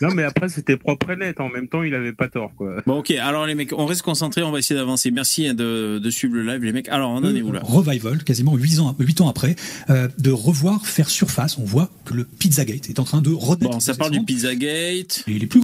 Non, 0.00 0.12
mais 0.14 0.22
après, 0.22 0.48
c'était 0.48 0.76
propre 0.76 1.10
et 1.10 1.16
net. 1.16 1.40
En 1.40 1.48
même 1.48 1.68
temps, 1.68 1.82
il 1.82 1.94
avait 1.94 2.12
pas 2.12 2.28
tort, 2.28 2.52
quoi. 2.56 2.82
Bon, 2.86 2.98
ok, 2.98 3.10
alors 3.12 3.46
les 3.46 3.54
mecs, 3.54 3.72
on 3.72 3.86
reste 3.86 4.02
concentrés, 4.02 4.42
on 4.42 4.50
va 4.50 4.58
essayer 4.58 4.78
d'avancer. 4.78 5.10
Merci 5.10 5.46
hein, 5.46 5.54
de, 5.54 5.98
de 5.98 6.10
suivre 6.10 6.34
le 6.34 6.42
live, 6.42 6.62
les 6.62 6.72
mecs. 6.72 6.88
Alors, 6.88 7.10
on 7.10 7.16
en 7.16 7.34
est 7.34 7.42
où 7.42 7.52
là? 7.52 7.60
revival, 7.62 8.22
quasiment 8.24 8.54
8 8.54 8.80
ans, 8.80 8.94
8 8.98 9.20
ans 9.22 9.28
après, 9.28 9.56
euh, 9.90 10.08
de 10.18 10.30
revoir 10.30 10.86
faire 10.86 11.08
surface. 11.08 11.56
On 11.58 11.64
voit 11.64 11.88
que 12.04 12.14
le 12.14 12.24
Pizzagate 12.24 12.90
est 12.90 12.98
en 12.98 13.04
train 13.04 13.22
de 13.22 13.30
renaître. 13.30 13.70
Bon, 13.70 13.80
ça 13.80 13.92
de 13.92 13.98
parle 13.98 14.10
du. 14.10 14.22
Pizzagate. 14.24 15.24
Et 15.26 15.32
il 15.32 15.42
est 15.42 15.46
plus 15.46 15.62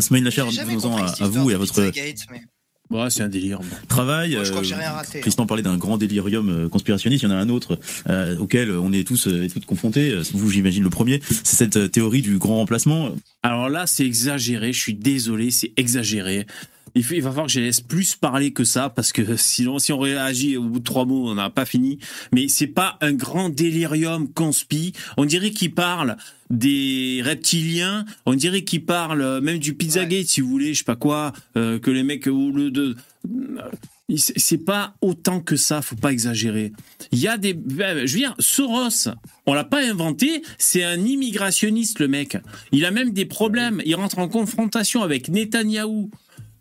Smaïn 0.00 0.24
Lacher, 0.24 0.42
compris 0.42 0.60
à, 1.20 1.26
vous 1.28 1.50
et 1.50 1.54
à 1.54 1.58
votre 1.58 1.74
Ouais, 2.88 3.10
c'est 3.10 3.22
un 3.22 3.28
délire. 3.28 3.58
bon. 3.58 3.66
travail. 3.88 4.34
Moi, 4.36 4.44
je 4.44 4.50
crois 4.50 4.60
que 4.62 4.66
euh, 4.66 4.68
j'ai 4.68 4.74
rien 4.76 4.92
raté. 4.92 5.18
hein. 5.18 5.20
Tristan 5.20 5.46
parlait 5.46 5.64
d'un 5.64 5.76
grand 5.76 5.98
délirium 5.98 6.48
euh, 6.48 6.68
conspirationniste. 6.68 7.24
Il 7.24 7.28
y 7.28 7.32
en 7.32 7.34
a 7.34 7.38
un 7.38 7.48
autre 7.48 7.78
euh, 8.08 8.38
auquel 8.38 8.70
on 8.70 8.92
est 8.92 9.04
tous 9.04 9.26
et 9.26 9.48
toutes 9.48 9.66
confrontés. 9.66 10.14
Vous, 10.32 10.50
j'imagine, 10.50 10.84
le 10.84 10.90
premier. 10.90 11.20
C'est 11.28 11.56
cette 11.56 11.90
théorie 11.90 12.22
du 12.22 12.38
grand 12.38 12.56
remplacement. 12.56 13.10
Alors 13.42 13.68
là, 13.68 13.88
c'est 13.88 14.06
exagéré, 14.06 14.72
je 14.72 14.78
suis 14.80 14.94
désolé, 14.94 15.50
c'est 15.50 15.72
exagéré. 15.76 16.46
Il, 16.96 17.04
faut- 17.04 17.14
il 17.14 17.22
va 17.22 17.30
falloir 17.30 17.46
que 17.46 17.52
je 17.52 17.60
laisse 17.60 17.80
plus 17.80 18.16
parler 18.16 18.52
que 18.52 18.64
ça 18.64 18.88
parce 18.90 19.12
que 19.12 19.36
sinon, 19.36 19.78
si 19.78 19.92
on 19.92 19.98
réagit 20.00 20.56
au 20.56 20.64
bout 20.64 20.78
de 20.80 20.84
trois 20.84 21.04
mots, 21.04 21.28
on 21.30 21.34
n'a 21.36 21.50
pas 21.50 21.64
fini. 21.64 21.98
Mais 22.32 22.48
c'est 22.48 22.66
pas 22.66 22.98
un 23.00 23.12
grand 23.12 23.48
délirium 23.50 24.28
conspi. 24.32 24.92
On 25.16 25.24
dirait 25.24 25.52
qu'il 25.52 25.72
parle 25.72 26.16
des 26.50 27.20
reptiliens. 27.24 28.04
On 28.24 28.34
dirait 28.34 28.64
qu'il 28.64 28.84
parle 28.84 29.20
euh, 29.22 29.40
même 29.40 29.58
du 29.58 29.74
Pizzagate, 29.74 30.26
si 30.26 30.40
vous 30.40 30.48
voulez, 30.48 30.74
je 30.74 30.78
sais 30.78 30.84
pas 30.84 30.96
quoi, 30.96 31.32
euh, 31.56 31.78
que 31.78 31.90
les 31.90 32.02
mecs 32.02 32.26
ou 32.26 32.50
le 32.52 32.70
de. 32.70 32.96
C'est- 34.16 34.38
C'est 34.38 34.58
pas 34.58 34.94
autant 35.00 35.40
que 35.40 35.56
ça, 35.56 35.82
faut 35.82 35.96
pas 35.96 36.12
exagérer. 36.12 36.72
Il 37.10 37.18
y 37.18 37.26
a 37.26 37.36
des, 37.38 37.54
ben, 37.54 38.06
je 38.06 38.12
veux 38.12 38.18
dire, 38.20 38.36
Soros, 38.38 39.08
on 39.46 39.52
l'a 39.54 39.64
pas 39.64 39.84
inventé, 39.84 40.42
c'est 40.58 40.84
un 40.84 41.00
immigrationniste 41.04 41.98
le 41.98 42.06
mec. 42.06 42.36
Il 42.70 42.84
a 42.84 42.92
même 42.92 43.10
des 43.10 43.24
problèmes. 43.24 43.82
Il 43.84 43.96
rentre 43.96 44.20
en 44.20 44.28
confrontation 44.28 45.02
avec 45.02 45.28
Netanyahou 45.28 46.10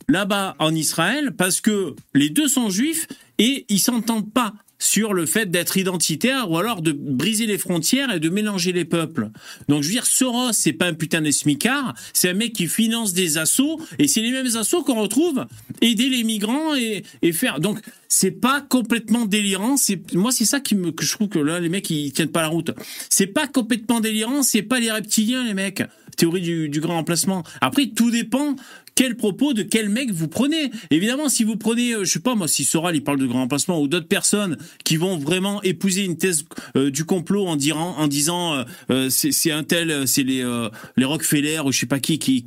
là-bas 0.08 0.56
en 0.60 0.74
Israël 0.74 1.34
parce 1.38 1.62
que 1.62 1.95
les 2.14 2.30
deux 2.30 2.47
sont 2.47 2.70
juifs 2.70 3.08
et 3.38 3.66
ils 3.70 3.80
s'entendent 3.80 4.32
pas 4.32 4.53
sur 4.78 5.14
le 5.14 5.26
fait 5.26 5.49
d'être 5.49 5.78
identitaire 5.78 6.51
ou 6.51 6.58
alors 6.58 6.82
de 6.82 6.91
briser 6.91 7.45
les 7.45 7.58
frontières 7.58 8.14
et 8.14 8.20
de 8.20 8.30
mélanger 8.30 8.72
les 8.72 8.86
peuples. 8.86 9.30
Donc 9.68 9.84
je 9.84 9.88
veux 9.88 9.93
dire, 9.93 10.06
Soros, 10.06 10.51
c'est 10.51 10.74
pas 10.74 10.88
un 10.88 10.93
putain 10.93 11.22
de 11.22 11.32
smicard, 11.32 11.93
c'est 12.14 12.30
un 12.30 12.34
mec 12.34 12.53
qui 12.53 12.68
finance 12.68 13.14
des 13.14 13.38
assauts 13.38 13.80
et 13.99 14.08
c'est 14.08 14.22
les 14.22 14.32
mêmes 14.32 14.56
assauts 14.58 14.84
qu'on 14.84 15.01
retrouve 15.01 15.45
aider 15.82 16.10
les 16.10 16.24
migrants 16.24 16.76
et, 16.76 17.03
et 17.22 17.32
faire. 17.32 17.60
Donc 17.60 17.80
c'est 18.08 18.32
pas 18.32 18.62
complètement 18.62 19.26
délirant. 19.26 19.78
C'est 19.78 20.14
moi 20.14 20.32
c'est 20.32 20.45
ça 20.45 20.60
qui 20.60 20.76
me 20.76 20.91
que 20.91 21.06
je 21.06 21.12
trouve 21.12 21.30
que 21.30 21.39
là 21.39 21.60
les 21.60 21.70
mecs 21.70 21.89
ils 21.89 22.12
tiennent 22.12 22.32
pas 22.32 22.41
la 22.41 22.47
route. 22.47 22.72
C'est 23.10 23.28
pas 23.28 23.47
complètement 23.47 23.99
délirant. 23.99 24.43
C'est 24.43 24.62
pas 24.62 24.80
les 24.80 24.91
reptiliens 24.91 25.43
les 25.43 25.53
mecs. 25.53 25.84
Théorie 26.18 26.41
du, 26.70 26.80
grand 26.80 26.95
remplacement. 26.95 27.43
Après 27.60 27.88
tout 27.88 28.10
dépend 28.10 28.56
quel 28.95 29.18
propos 29.18 29.53
de 29.53 29.62
quel 29.62 29.89
mec 29.89 30.12
vous 30.12 30.30
prenez. 30.30 30.72
Évidemment, 30.89 31.28
si 31.28 31.43
vous 31.43 31.58
prenez, 31.58 31.93
euh, 31.93 32.06
je 32.06 32.12
sais 32.12 32.20
pas 32.20 32.34
moi, 32.34 32.47
si 32.47 32.64
Soral 32.64 32.95
il 32.95 33.03
parle 33.03 33.20
de 33.20 33.26
grand 33.26 33.39
remplacement 33.39 33.82
ou 33.82 33.89
d'autres 33.89 34.08
personnes 34.08 34.58
qui 34.86 34.95
vont 34.95 35.18
vraiment 35.18 35.62
épouser 35.64 36.06
une 36.06 36.18
thèse 36.18 36.45
euh, 36.78 36.89
du 36.89 37.03
complot 37.03 37.45
en 37.45 37.58
disant, 37.58 37.95
en 37.97 38.08
disant 38.08 38.53
euh, 38.53 38.64
euh, 38.91 39.10
c'est 39.10 39.51
un 39.51 39.64
tel, 39.64 40.08
c'est 40.08 40.24
les 40.24 40.41
euh, 40.41 40.70
les 40.95 41.06
Rockefeller 41.06 41.60
ou 41.66 41.74
je 41.74 41.80
sais 41.80 41.86
pas 41.86 41.99
qui 41.99 42.20
qui 42.20 42.43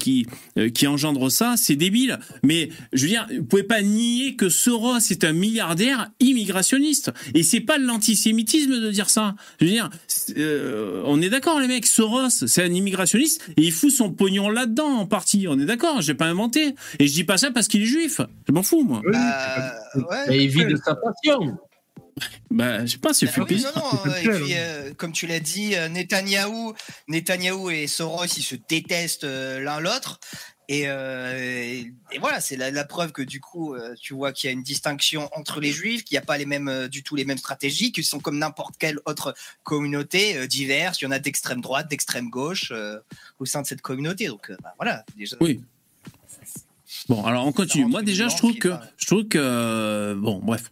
qui 0.75 0.87
engendre 0.87 1.31
ça, 1.31 1.55
c'est 1.57 1.77
débile. 1.77 2.19
Mais 2.43 2.71
je 2.93 3.03
veux 3.03 3.09
dire, 3.09 3.27
vous 3.37 3.45
pouvez 3.45 3.63
pas 3.63 3.83
nier 3.83 4.35
que 4.37 4.49
Soros 4.49 4.99
est 4.99 5.25
un 5.25 5.33
milliardaire 5.49 6.11
immigrationniste 6.21 7.13
et 7.35 7.43
c'est 7.43 7.61
pas 7.61 7.79
de 7.79 7.85
l'antisémitisme 7.85 8.81
de 8.81 8.91
dire 8.91 9.11
ça. 9.11 9.35
Je 9.61 9.67
veux 9.67 9.71
dire, 9.71 9.91
euh, 10.37 11.03
on 11.05 11.21
est 11.23 11.31
d'accord 11.31 11.61
les 11.61 11.69
mecs, 11.69 11.87
Soros 11.87 12.29
c'est 12.29 12.63
un 12.63 12.73
immigrationniste 12.73 13.43
et 13.57 13.63
il 13.63 13.73
fout 13.73 13.91
son 13.91 14.13
pognon 14.13 14.51
là-dedans 14.51 14.99
en 14.99 15.07
partie. 15.07 15.47
On 15.49 15.59
est 15.59 15.67
d'accord, 15.67 16.01
j'ai 16.03 16.15
pas 16.15 16.27
inventé. 16.27 16.75
Et 16.99 17.07
je 17.07 17.13
dis 17.13 17.25
pas 17.25 17.39
ça 17.39 17.51
parce 17.51 17.69
qu'il 17.69 17.83
est 17.83 17.87
juif. 17.87 18.21
Je 18.47 18.53
m'en 18.53 18.63
fous 18.63 18.83
moi. 18.83 19.03
Bah, 19.11 19.73
ouais. 19.95 20.37
Et 20.37 20.45
il 20.45 20.49
vit 20.49 20.65
de 20.65 20.77
sa 20.77 20.95
passion. 20.95 21.59
Bah, 22.51 22.85
je 22.85 22.93
sais 22.93 22.99
pas, 22.99 23.13
c'est 23.13 23.29
Ah 23.29 23.45
oui, 23.49 23.63
non, 23.63 23.71
non, 23.77 24.15
et 24.15 24.29
puis, 24.29 24.55
euh, 24.55 24.93
comme 24.97 25.13
tu 25.13 25.27
l'as 25.27 25.41
dit, 25.41 25.77
euh, 25.77 25.89
Netanyahou, 25.89 26.75
Netanyahou 27.09 27.71
et 27.71 27.87
Soros, 27.87 28.25
ils 28.25 28.43
se 28.43 28.57
détestent 28.69 29.25
euh, 29.25 29.61
l'un 29.61 29.81
l'autre. 29.81 30.19
Et, 30.71 30.83
euh, 30.87 31.33
et- 31.39 31.93
et 32.13 32.19
voilà, 32.19 32.41
c'est 32.43 32.57
la, 32.57 32.71
la 32.71 32.85
preuve 32.85 33.13
que 33.13 33.23
du 33.23 33.41
coup, 33.41 33.75
euh, 33.75 33.95
tu 34.01 34.13
vois 34.13 34.33
qu'il 34.33 34.49
y 34.49 34.51
a 34.51 34.53
une 34.53 34.63
distinction 34.63 35.31
entre 35.35 35.61
les 35.61 35.73
juifs, 35.73 36.05
qu'il 36.05 36.15
n'y 36.15 36.19
a 36.19 36.25
pas 36.27 36.37
les 36.37 36.45
mêmes, 36.45 36.69
euh, 36.69 36.89
du 36.89 37.03
tout 37.03 37.17
les 37.17 37.25
mêmes 37.25 37.39
stratégies, 37.39 37.91
qu'ils 37.91 38.05
sont 38.05 38.21
comme 38.21 38.37
n'importe 38.39 38.75
quelle 38.79 38.99
autre 39.07 39.35
communauté 39.63 40.47
diverse. 40.47 41.01
Il 41.01 41.05
y 41.05 41.09
en 41.09 41.11
a 41.11 41.19
d'extrême 41.19 41.63
droite, 41.63 41.89
d'extrême 41.89 42.29
gauche 42.29 42.71
au 43.39 43.47
sein 43.47 43.63
de 43.63 43.67
cette 43.67 43.81
communauté. 43.81 44.27
Donc 44.27 44.53
bah, 44.63 44.75
voilà, 44.79 45.05
déjà. 45.17 45.37
Oui. 45.41 45.61
Bon, 47.09 47.25
alors 47.25 47.47
on 47.47 47.53
continue. 47.53 47.87
Moi 47.87 48.03
déjà, 48.03 48.29
je 48.29 48.37
trouve 48.37 48.57
que, 48.59 48.69
je 48.99 49.07
trouve 49.07 49.25
que, 49.29 50.15
bon, 50.19 50.39
bref. 50.43 50.71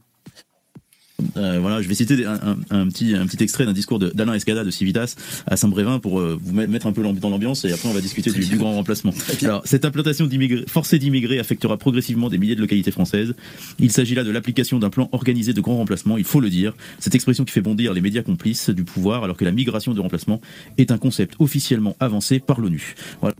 Euh, 1.38 1.58
voilà, 1.60 1.80
je 1.80 1.88
vais 1.88 1.94
citer 1.94 2.26
un, 2.26 2.34
un- 2.34 2.56
un 2.70 2.88
petit, 2.88 3.14
un 3.14 3.26
petit 3.26 3.42
extrait 3.42 3.64
d'un 3.64 3.72
discours 3.72 3.98
d'Alain 3.98 4.34
Escada 4.34 4.64
de 4.64 4.70
Civitas 4.70 5.14
à 5.46 5.56
Saint-Brévin 5.56 5.98
pour 5.98 6.20
euh, 6.20 6.38
vous 6.40 6.54
met- 6.54 6.66
mettre 6.66 6.86
un 6.86 6.92
peu 6.92 7.02
dans 7.02 7.30
l'ambiance 7.30 7.64
et 7.64 7.72
après 7.72 7.88
on 7.88 7.92
va 7.92 8.02
discuter 8.02 8.30
du, 8.30 8.44
du 8.44 8.56
grand 8.58 8.74
remplacement. 8.74 9.14
Alors, 9.42 9.62
cette 9.64 9.84
implantation 9.86 10.28
forcée 10.66 10.98
d'immigrés 10.98 11.38
affectera 11.38 11.78
progressivement 11.78 12.28
des 12.28 12.36
milliers 12.36 12.54
de 12.54 12.60
localités 12.60 12.90
françaises. 12.90 13.34
Il 13.78 13.90
s'agit 13.90 14.14
là 14.14 14.24
de 14.24 14.30
l'application 14.30 14.78
d'un 14.78 14.90
plan 14.90 15.08
organisé 15.12 15.54
de 15.54 15.60
grand 15.62 15.76
remplacement, 15.76 16.18
il 16.18 16.24
faut 16.24 16.40
le 16.40 16.50
dire. 16.50 16.74
Cette 16.98 17.14
expression 17.14 17.44
qui 17.44 17.52
fait 17.52 17.62
bondir 17.62 17.94
les 17.94 18.02
médias 18.02 18.22
complices 18.22 18.68
du 18.68 18.84
pouvoir 18.84 19.24
alors 19.24 19.36
que 19.38 19.44
la 19.46 19.52
migration 19.52 19.94
de 19.94 20.00
remplacement 20.00 20.40
est 20.76 20.90
un 20.90 20.98
concept 20.98 21.34
officiellement 21.38 21.96
avancé 21.98 22.40
par 22.40 22.60
l'ONU. 22.60 22.94
Voilà. 23.22 23.34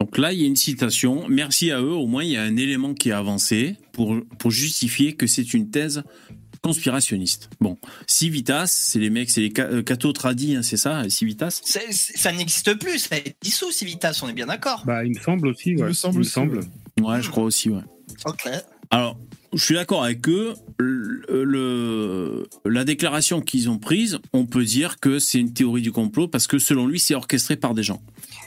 Donc 0.00 0.18
là, 0.18 0.32
il 0.32 0.40
y 0.40 0.44
a 0.44 0.46
une 0.46 0.56
citation. 0.56 1.24
Merci 1.28 1.70
à 1.70 1.80
eux. 1.80 1.92
Au 1.92 2.06
moins, 2.06 2.22
il 2.24 2.30
y 2.30 2.36
a 2.36 2.42
un 2.42 2.56
élément 2.56 2.94
qui 2.94 3.08
est 3.08 3.12
avancé 3.12 3.76
pour, 3.92 4.16
pour 4.38 4.50
justifier 4.50 5.14
que 5.14 5.26
c'est 5.26 5.54
une 5.54 5.70
thèse 5.70 6.02
conspirationniste. 6.64 7.50
Bon, 7.60 7.76
Civitas, 8.06 8.66
c'est 8.66 8.98
les 8.98 9.10
mecs, 9.10 9.30
c'est 9.30 9.42
les 9.42 9.52
euh, 9.58 9.82
cathos 9.82 10.12
tradis, 10.14 10.56
hein, 10.56 10.62
c'est 10.62 10.78
ça, 10.78 11.08
Civitas? 11.10 11.60
Ça 11.62 12.32
n'existe 12.32 12.74
plus, 12.78 12.98
ça 13.00 13.16
est 13.18 13.36
dissous, 13.42 13.70
Civitas, 13.70 14.18
on 14.22 14.28
est 14.30 14.32
bien 14.32 14.46
d'accord. 14.46 14.82
Bah, 14.86 15.04
il 15.04 15.10
me 15.14 15.20
semble 15.20 15.48
aussi. 15.48 15.76
Ouais. 15.76 15.88
me 15.88 15.92
semble 15.92 16.14
il 16.14 16.18
me 16.18 16.22
aussi, 16.22 16.30
semble. 16.30 16.60
Ouais, 17.02 17.20
je 17.22 17.30
crois 17.30 17.44
aussi, 17.44 17.68
ouais. 17.68 17.82
Ok. 18.24 18.48
Alors, 18.90 19.18
je 19.52 19.62
suis 19.62 19.74
d'accord 19.74 20.04
avec 20.04 20.26
eux. 20.28 20.54
Le, 20.78 21.44
le- 21.44 22.48
la 22.64 22.84
déclaration 22.84 23.40
qu'ils 23.40 23.68
ont 23.70 23.78
prise, 23.78 24.18
on 24.32 24.46
peut 24.46 24.64
dire 24.64 24.98
que 25.00 25.18
c'est 25.18 25.38
une 25.38 25.52
théorie 25.52 25.82
du 25.82 25.92
complot 25.92 26.26
parce 26.28 26.46
que 26.46 26.58
selon 26.58 26.86
lui, 26.86 26.98
c'est 26.98 27.14
orchestré 27.14 27.56
par 27.56 27.74
des 27.74 27.82
gens. 27.82 28.02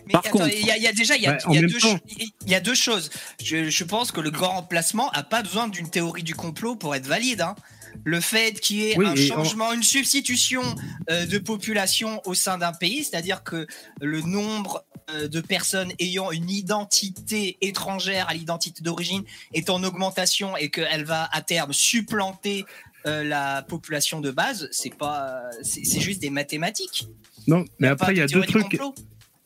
Mais 0.07 0.13
Par 0.13 0.22
attends, 0.26 0.39
contre- 0.39 0.49
il 0.57 0.65
y, 0.65 0.72
a- 0.72 0.78
il 0.78 0.84
y 0.84 0.88
a 0.88 0.91
déjà 0.93 1.15
il 1.15 1.24
y 1.24 1.28
a, 1.28 1.32
Ouais, 1.34 1.38
il 1.45 1.49
en 1.49 1.53
y 1.53 1.57
a 1.57 1.61
même 1.61 1.70
deux, 1.70 1.80
temps- 1.80 1.95
cho- 1.97 2.32
il 2.45 2.51
y 2.51 2.55
a 2.55 2.59
deux 2.59 2.74
choses. 2.76 3.09
Je, 3.43 3.70
je 3.70 3.84
pense 3.84 4.11
que 4.11 4.20
le 4.22 4.32
grand 4.32 4.49
remplacement 4.55 5.09
a 5.11 5.24
pas 5.24 5.43
besoin 5.43 5.68
d'une 5.70 5.89
théorie 5.89 6.24
du 6.24 6.36
complot 6.36 6.76
pour 6.76 6.95
être 6.95 7.07
valide. 7.07 7.41
hein. 7.41 7.55
Le 8.04 8.20
fait 8.20 8.60
qu'il 8.60 8.78
y 8.78 8.91
ait 8.91 8.98
Oui, 8.98 9.06
un 9.06 9.16
changement, 9.16 9.74
une 9.74 9.84
substitution 9.84 10.62
euh, 11.10 11.26
de 11.26 11.38
population 11.38 12.22
au 12.26 12.34
sein 12.34 12.58
d'un 12.58 12.74
pays, 12.74 13.04
c'est-à-dire 13.04 13.43
que 13.43 13.68
le 14.02 14.22
nombre 14.22 14.86
euh, 15.12 15.28
de 15.28 15.41
personnes 15.41 15.91
ayant 16.00 16.32
une 16.32 16.50
identité 16.50 17.58
étrangère 17.62 18.30
à 18.30 18.34
l'identité 18.34 18.84
d'origine 18.84 19.24
est 19.54 19.70
en 19.70 19.84
augmentation 19.84 20.58
et 20.58 20.70
qu'elle 20.70 21.06
va 21.06 21.30
à 21.32 21.41
terme 21.41 21.74
supplanter 21.74 22.66
euh, 23.06 23.24
la 23.24 23.62
population 23.62 24.22
de 24.22 24.32
base, 24.32 24.68
c'est 24.72 24.95
pas, 24.95 25.41
c'est 25.62 26.00
juste 26.00 26.22
des 26.22 26.30
mathématiques. 26.30 27.08
Non, 27.48 27.64
mais 27.80 27.88
après, 27.88 28.14
il 28.14 28.18
y 28.18 28.22
a 28.22 28.28
deux 28.28 28.41
trucs. 28.41 28.80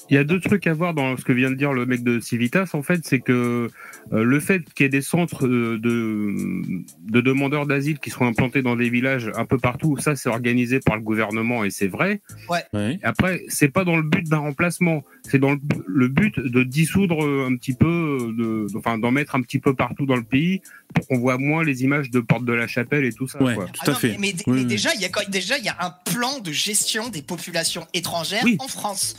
Il 0.10 0.16
y 0.16 0.18
a 0.18 0.24
deux 0.26 0.42
trucs 0.42 0.68
à 0.68 0.74
voir 0.74 0.94
dans 0.94 1.16
ce 1.16 1.24
que 1.24 1.32
vient 1.32 1.50
de 1.50 1.56
dire 1.56 1.72
le 1.72 1.86
mec 1.86 2.04
de 2.04 2.20
Civitas, 2.20 2.70
en 2.74 2.84
fait, 2.84 3.00
c'est 3.06 3.22
que 3.22 3.70
le 4.10 4.40
fait 4.40 4.64
qu'il 4.74 4.84
y 4.84 4.88
ait 4.88 4.90
des 4.90 5.02
centres 5.02 5.46
euh, 5.46 5.78
de, 5.80 6.84
de 7.04 7.22
demandeurs 7.22 7.66
d'asile 7.66 8.00
qui 8.00 8.10
sont 8.10 8.26
implantés 8.26 8.62
dans 8.62 8.76
des 8.76 8.90
villages 8.90 9.32
un 9.36 9.46
peu 9.46 9.58
partout, 9.58 9.98
ça 9.98 10.16
c'est 10.16 10.30
organisé 10.30 10.80
par 10.80 10.96
le 10.96 11.02
gouvernement 11.02 11.64
et 11.64 11.70
c'est 11.70 11.88
vrai. 11.88 12.22
Ouais. 12.50 13.00
Après, 13.04 13.42
c'est 13.48 13.70
pas 13.70 13.84
dans 13.84 13.98
le 13.98 14.04
but 14.04 14.28
d'un 14.28 14.40
remplacement, 14.40 15.04
c'est 15.32 15.40
dans 15.40 15.52
le, 15.52 15.60
le 15.88 16.08
but 16.10 16.40
de 16.40 16.64
dissoudre 16.64 17.24
un 17.48 17.56
petit 17.56 17.74
peu, 17.74 18.34
de, 18.38 18.68
enfin 18.78 18.98
d'en 18.98 19.12
mettre 19.12 19.36
un 19.36 19.42
petit 19.42 19.60
peu 19.60 19.74
partout 19.74 20.06
dans 20.06 20.16
le 20.18 20.24
pays 20.24 20.62
pour 20.94 21.08
qu'on 21.08 21.18
voit 21.20 21.38
moins 21.38 21.64
les 21.64 21.84
images 21.84 22.10
de 22.12 22.20
Porte 22.20 22.44
de 22.46 22.54
la 22.54 22.68
Chapelle 22.68 23.06
et 23.06 23.14
tout 23.14 23.28
ça. 23.28 23.42
Ouais, 23.42 23.56
quoi. 23.56 23.66
tout 23.68 23.82
Ah 23.86 23.90
à 23.90 23.94
non, 23.94 23.98
fait. 23.98 24.18
Mais, 24.18 24.18
mais- 24.20 24.34
Oui, 24.48 24.54
mais 24.54 24.60
oui. 24.62 24.66
déjà, 24.66 24.94
il 24.94 25.02
y 25.02 25.06
a 25.06 25.10
quand- 25.10 25.30
déjà 25.30 25.58
il 25.58 25.64
y 25.64 25.70
a 25.70 25.78
un 25.80 25.92
plan 26.14 26.40
de 26.40 26.52
gestion 26.52 27.10
des 27.10 27.22
populations 27.22 27.88
étrangères 27.94 28.44
Oui. 28.44 28.58
en 28.60 28.68
France. 28.68 29.16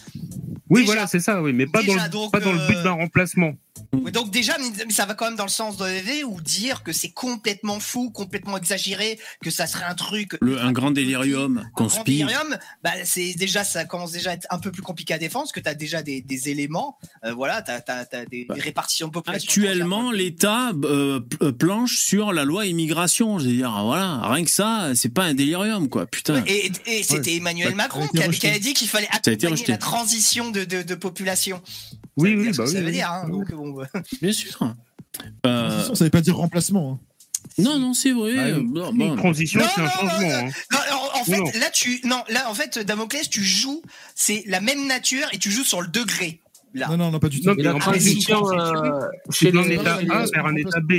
Oui, 0.68 0.80
Déjà. 0.82 0.92
voilà, 0.92 1.06
c'est 1.06 1.20
ça, 1.20 1.42
oui, 1.42 1.52
mais 1.52 1.66
pas, 1.66 1.82
Déjà, 1.82 1.96
dans, 1.96 2.04
le, 2.04 2.10
donc, 2.10 2.32
pas 2.32 2.40
dans 2.40 2.52
le 2.52 2.66
but 2.66 2.76
euh, 2.76 2.82
d'un 2.82 2.92
remplacement. 2.92 3.52
Donc 3.92 4.30
déjà, 4.30 4.54
ça 4.90 5.04
va 5.04 5.12
quand 5.14 5.26
même 5.26 5.36
dans 5.36 5.44
le 5.44 5.50
sens 5.50 5.76
de 5.76 5.84
EV 5.86 6.24
ou 6.24 6.40
dire 6.40 6.82
que 6.82 6.92
c'est 6.92 7.10
complètement 7.10 7.78
fou, 7.78 8.10
complètement 8.10 8.56
exagéré, 8.56 9.18
que 9.42 9.50
ça 9.50 9.66
serait 9.66 9.84
un 9.84 9.94
truc. 9.94 10.36
Le, 10.40 10.58
un 10.58 10.72
grand 10.72 10.90
délirium 10.90 11.58
Un 11.58 11.62
grand 11.62 11.84
conspire. 11.88 12.04
délirium, 12.26 12.56
bah, 12.82 12.90
c'est 13.04 13.34
déjà 13.34 13.64
ça 13.64 13.84
commence 13.84 14.12
déjà 14.12 14.30
à 14.30 14.34
être 14.34 14.46
un 14.50 14.58
peu 14.58 14.70
plus 14.70 14.82
compliqué 14.82 15.12
à 15.12 15.18
défendre 15.18 15.44
parce 15.44 15.52
que 15.52 15.60
tu 15.60 15.68
as 15.68 15.74
déjà 15.74 16.01
des, 16.02 16.20
des 16.22 16.48
éléments, 16.48 16.98
euh, 17.24 17.32
voilà, 17.32 17.62
tu 17.62 17.70
as, 17.70 18.24
des, 18.30 18.46
des 18.52 18.60
répartitions 18.60 19.08
de 19.08 19.12
population. 19.12 19.46
Actuellement, 19.48 20.10
l'État 20.10 20.70
euh, 20.84 21.20
euh, 21.42 21.52
planche 21.52 21.96
sur 21.98 22.32
la 22.32 22.44
loi 22.44 22.66
immigration. 22.66 23.38
Je 23.38 23.46
veux 23.48 23.52
dire, 23.54 23.72
voilà, 23.84 24.20
rien 24.28 24.44
que 24.44 24.50
ça, 24.50 24.92
c'est 24.94 25.08
pas 25.08 25.24
un 25.24 25.34
délirium, 25.34 25.88
quoi. 25.88 26.06
Putain. 26.06 26.42
Et, 26.46 26.70
et 26.86 27.02
c'était 27.02 27.36
Emmanuel 27.36 27.68
Ça 27.68 27.72
a 27.72 27.76
Macron 27.76 28.06
qui 28.08 28.18
avait, 28.18 28.26
rejeté. 28.28 28.40
qui 28.40 28.46
avait 28.48 28.60
dit 28.60 28.74
qu'il 28.74 28.88
fallait 28.88 29.08
a 29.12 29.16
accompagner 29.16 29.64
la 29.68 29.76
transition 29.78 30.50
de, 30.50 30.64
de, 30.64 30.82
de 30.82 30.94
population. 30.94 31.60
Oui, 32.16 32.34
oui, 32.36 32.50
bah 32.50 32.56
que 32.56 32.62
oui, 32.62 32.72
ça 32.74 32.80
veut 32.80 32.86
oui. 32.86 32.92
dire. 32.92 33.10
hein, 33.10 33.28
donc, 33.28 33.50
bon, 33.52 33.70
bah. 33.72 33.88
Bien 34.20 34.32
sûr. 34.32 34.74
Euh, 35.46 35.94
ça 35.94 36.04
veut 36.04 36.10
pas 36.10 36.20
dire 36.20 36.36
remplacement. 36.36 36.92
hein. 36.92 37.06
Non, 37.58 37.78
non, 37.78 37.94
c'est 37.94 38.12
vrai. 38.12 38.34
Bah, 38.34 38.42
euh, 38.44 38.58
une- 38.60 38.72
bon, 38.72 38.90
une 38.92 38.98
bon. 38.98 39.16
transition, 39.16 39.60
Non, 39.60 39.66
c'est 39.74 39.80
un 39.82 39.88
changement. 39.90 40.20
non. 40.20 40.28
hein. 40.46 40.50
Non, 40.72 40.78
en, 41.14 41.20
en 41.20 41.24
fait, 41.24 41.38
Non. 41.38 41.44
là, 41.60 41.70
tu, 41.72 42.00
non, 42.04 42.22
là, 42.28 42.48
en 42.50 42.54
fait, 42.54 42.78
Damoclès, 42.78 43.28
tu 43.28 43.42
joues, 43.42 43.82
c'est 44.14 44.42
la 44.46 44.60
même 44.60 44.86
nature 44.86 45.26
et 45.32 45.38
tu 45.38 45.50
joues 45.50 45.64
sur 45.64 45.82
le 45.82 45.88
degré. 45.88 46.40
Là. 46.74 46.88
Non, 46.88 46.96
non, 46.96 47.10
non, 47.10 47.18
pas 47.18 47.28
du 47.28 47.40
tout. 47.40 47.46
Non, 47.48 47.52
Et 47.52 47.56
mais 47.58 47.62
la 47.64 47.74
transition 47.74 48.50
euh, 48.52 49.00
C'est 49.30 49.52
d'un 49.52 49.62
les 49.62 49.74
état 49.74 49.96
A 49.96 50.24
vers 50.26 50.46
un 50.46 50.56
état 50.56 50.80
B. 50.80 50.92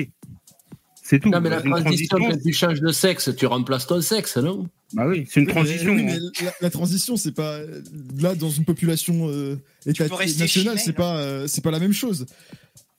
C'est 1.06 1.20
tout. 1.20 1.30
Non, 1.30 1.42
mais 1.42 1.50
la 1.50 1.62
transition, 1.62 2.18
quand 2.18 2.42
tu 2.42 2.54
changes 2.54 2.80
de 2.80 2.92
sexe, 2.92 3.30
tu 3.36 3.46
remplaces 3.46 3.88
ton 3.88 4.00
sexe, 4.00 4.38
non? 4.38 4.70
Bah 4.94 5.06
oui, 5.08 5.28
c'est 5.30 5.42
une 5.42 5.48
Oui, 5.48 5.54
mais- 5.56 5.62
transition. 5.64 5.94
oui, 5.96 6.04
mais 6.04 6.14
hein. 6.14 6.20
la, 6.44 6.52
la 6.62 6.70
transition, 6.70 7.18
c'est 7.18 7.32
pas 7.34 7.60
là 8.20 8.36
dans 8.36 8.50
une 8.52 8.64
population 8.64 9.28
euh, 9.30 9.58
état- 9.88 10.08
nationale, 10.38 10.78
c'est 10.80 10.94
pas 10.94 11.18
euh, 11.18 11.48
c'est 11.48 11.62
pas 11.64 11.72
la 11.72 11.80
même 11.80 11.92
chose. 11.94 12.26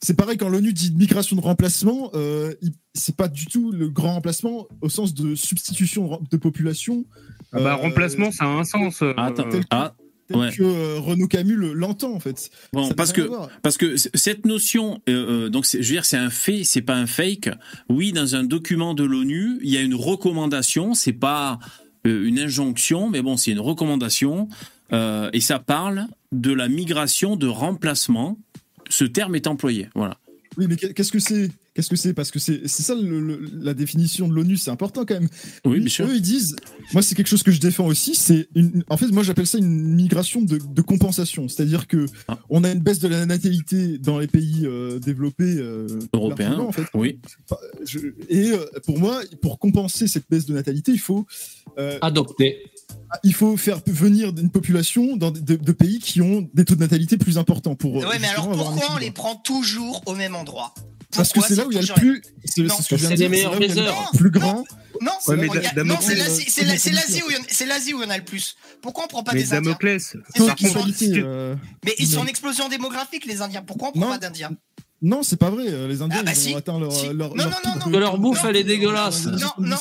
C'est 0.05 0.15
pareil 0.15 0.37
quand 0.37 0.49
l'ONU 0.49 0.73
dit 0.73 0.93
migration 0.97 1.35
de 1.37 1.41
remplacement, 1.41 2.11
euh, 2.15 2.53
c'est 2.95 3.17
pas 3.17 3.29
du 3.29 3.47
tout 3.47 3.73
le 3.73 3.89
grand 3.89 4.15
remplacement 4.15 4.67
au 4.81 4.89
sens 4.89 5.15
de 5.15 5.35
substitution 5.35 6.21
de 6.31 6.37
population. 6.37 7.05
Ah 7.53 7.61
bah, 7.61 7.73
euh, 7.73 7.75
remplacement, 7.77 8.31
ça 8.31 8.45
a 8.45 8.49
un 8.49 8.65
sens. 8.65 9.03
euh, 9.03 9.15
Attends, 9.17 9.49
tel 9.49 9.61
que- 9.63 9.67
ah, 9.71 9.95
tel 10.29 10.37
ouais. 10.37 10.51
que 10.53 10.63
euh, 10.63 10.99
Renaud 11.01 11.29
Camus 11.29 11.57
le- 11.57 11.73
l'entend 11.73 12.13
en 12.15 12.21
fait. 12.21 12.51
Bon, 12.73 12.89
parce 12.91 13.13
que 13.13 13.29
parce 13.63 13.77
que 13.77 13.97
cette 13.97 14.45
notion, 14.47 15.01
euh, 15.09 15.49
donc 15.49 15.67
c'est- 15.67 15.83
je 15.83 15.89
veux 15.89 15.95
dire, 15.95 16.05
c'est 16.05 16.17
un 16.17 16.31
fait, 16.31 16.65
c'est 16.65 16.83
pas 16.83 16.95
un 16.97 17.07
fake. 17.07 17.51
Oui, 17.89 18.13
dans 18.13 18.35
un 18.37 18.45
document 18.45 18.95
de 18.95 19.05
l'ONU, 19.05 19.59
il 19.63 19.71
y 19.71 19.77
a 19.77 19.81
une 19.83 19.95
recommandation, 19.95 20.95
c'est 20.95 21.13
pas 21.13 21.59
euh, 22.07 22.27
une 22.27 22.39
injonction, 22.39 23.09
mais 23.09 23.23
bon, 23.23 23.37
c'est 23.39 23.51
une 23.53 23.61
recommandation, 23.61 24.49
euh, 24.93 25.31
et 25.33 25.41
ça 25.41 25.59
parle 25.59 26.07
de 26.33 26.53
la 26.53 26.69
migration 26.69 27.37
de 27.37 27.47
remplacement. 27.47 28.39
Ce 28.89 29.05
terme 29.05 29.35
est 29.35 29.47
employé, 29.47 29.89
voilà. 29.95 30.19
Oui, 30.57 30.67
mais 30.69 30.77
qu'est-ce 30.77 31.11
que 31.13 31.19
c'est 31.19 31.51
Qu'est-ce 31.75 31.91
que 31.91 31.97
c'est? 31.97 32.15
Parce 32.15 32.31
que 32.31 32.39
c'est 32.39 32.69
c'est 32.69 32.85
ça 32.85 32.95
le- 32.95 33.19
le- 33.19 33.51
la 33.61 33.75
définition 33.75 34.29
de 34.29 34.33
l'ONU, 34.33 34.57
c'est 34.57 34.71
important 34.71 35.05
quand 35.05 35.15
même. 35.15 35.29
Oui, 35.65 35.81
bien 35.81 35.89
sûr. 35.89 36.07
Eux, 36.07 36.15
ils 36.15 36.23
disent, 36.23 36.55
moi, 36.93 37.03
c'est 37.03 37.17
quelque 37.17 37.27
chose 37.27 37.43
que 37.43 37.51
je 37.51 37.59
défends 37.59 37.87
aussi. 37.87 38.15
C'est 38.15 38.47
en 38.89 38.97
fait, 38.97 39.09
moi, 39.09 39.25
j'appelle 39.25 39.49
ça 39.49 39.59
une 39.59 39.97
migration 39.97 40.41
de, 40.41 40.59
de 40.59 40.83
compensation. 40.83 41.49
C'est-à-dire 41.49 41.89
que 41.89 42.07
Ah. 42.29 42.39
on 42.49 42.63
a 42.63 42.71
une 42.71 42.79
baisse 42.79 43.01
de 43.01 43.09
la 43.09 43.27
natalité 43.27 43.99
dans 43.99 44.21
les 44.21 44.29
pays 44.29 44.61
euh, 44.63 45.01
développés 45.01 45.57
euh, 45.59 45.89
Européen, 46.13 46.51
largement, 46.51 46.69
en 46.69 46.73
fait. 46.73 46.85
oui. 46.95 47.19
Enfin, 47.51 47.61
je- 47.85 47.99
et 48.29 48.53
euh, 48.53 48.65
pour 48.87 49.01
moi, 49.01 49.21
pour 49.43 49.59
compenser 49.59 50.07
cette 50.07 50.31
baisse 50.31 50.47
de 50.47 50.55
natalité, 50.55 50.93
il 50.93 51.01
faut 51.01 51.27
euh, 51.79 51.99
Adopté. 52.03 52.59
Il 53.23 53.35
faut 53.35 53.57
faire 53.57 53.81
venir 53.87 54.29
une 54.37 54.51
population 54.51 55.17
dans 55.17 55.31
de, 55.31 55.41
de 55.57 55.73
pays 55.73 55.99
qui 55.99 56.21
ont 56.21 56.49
des 56.55 56.65
taux 56.65 56.75
de 56.75 56.81
natalité 56.81 57.17
plus 57.17 57.39
importants 57.39 57.75
pour. 57.75 58.03
euh, 58.03 58.09
Ouais, 58.09 58.19
mais 58.19 58.29
alors 58.29 58.51
pourquoi 58.51 58.93
on 58.93 58.99
les 58.99 59.11
prend 59.11 59.37
toujours 59.37 60.03
au 60.07 60.15
même 60.15 60.35
endroit? 60.35 60.75
Parce 61.17 61.33
que 61.33 61.41
c'est 61.47 61.55
là 61.55 61.65
où 61.67 61.71
il 61.71 61.77
y 61.77 61.79
a 61.79 61.83
le 61.83 61.95
plus. 62.01 62.23
C'est 62.45 62.67
ce 62.69 62.89
que 62.89 62.97
je 62.97 63.07
viens 63.07 63.11
c'est 63.11 63.15
de 63.15 63.17
dire, 63.17 63.31
les 63.31 63.37
c'est 63.39 63.45
là 63.45 63.51
où 63.51 63.55
il 63.57 63.61
y 63.61 63.65
a 63.65 63.69
le 63.69 63.75
meilleurs 63.83 64.11
plus 64.17 64.31
grand. 64.31 64.65
Non, 65.01 65.13
C'est 65.21 65.31
Ouais, 65.31 65.37
là 65.37 65.43
mais 65.43 65.49
où 65.49 65.55
il 65.55 65.63
y 65.63 65.67
a- 65.67 65.73
Da- 65.73 65.85
non, 65.85 65.95
Damoclès- 65.95 66.45
c'est 66.49 66.65
l'Asie, 67.67 67.95
où 67.95 68.01
il 68.01 68.03
y 68.03 68.07
en- 68.07 68.11
a 68.11 68.17
le 68.19 68.25
plus. 68.25 68.57
Pourquoi 68.83 69.05
on 69.05 69.07
prend 69.09 69.23
pas 69.23 69.33
Mais 69.33 69.41
des 69.43 69.53
Indiens? 69.53 69.61
Damoclès, 69.63 70.17
euh, 71.19 71.55
Mais 71.85 71.95
ils 71.99 72.07
sont 72.09 72.19
en 72.21 72.27
explosion 72.27 72.69
démographique, 72.69 73.27
les 73.27 73.43
Indiens. 73.43 73.63
Pourquoi 73.63 73.89
on 73.95 73.99
prend 73.99 74.09
pas 74.11 74.19
d'Indiens? 74.19 74.51
Non, 75.07 75.23
c'est 75.23 75.39
pas 75.39 75.51
vrai. 75.51 75.65
euh, 75.69 75.87
Les 75.87 76.01
Indiens, 76.03 76.19
Ah 76.21 76.25
bah 76.25 76.31
ils 76.33 76.37
si, 76.37 76.55
ont 76.55 76.57
atteint 76.57 76.79
leur. 76.81 76.91
si. 76.93 77.07
leur, 77.09 77.15
Non, 77.31 77.35
leur 77.37 77.51
non, 77.51 77.81
non, 77.87 77.91
de- 77.93 77.99
leur 77.99 78.19
bouffe, 78.19 78.43
elle 78.49 78.57
est 78.57 78.65
dégueulasse. 78.65 79.27
Non, 79.27 79.33
non, 79.59 79.67
non. 79.69 79.77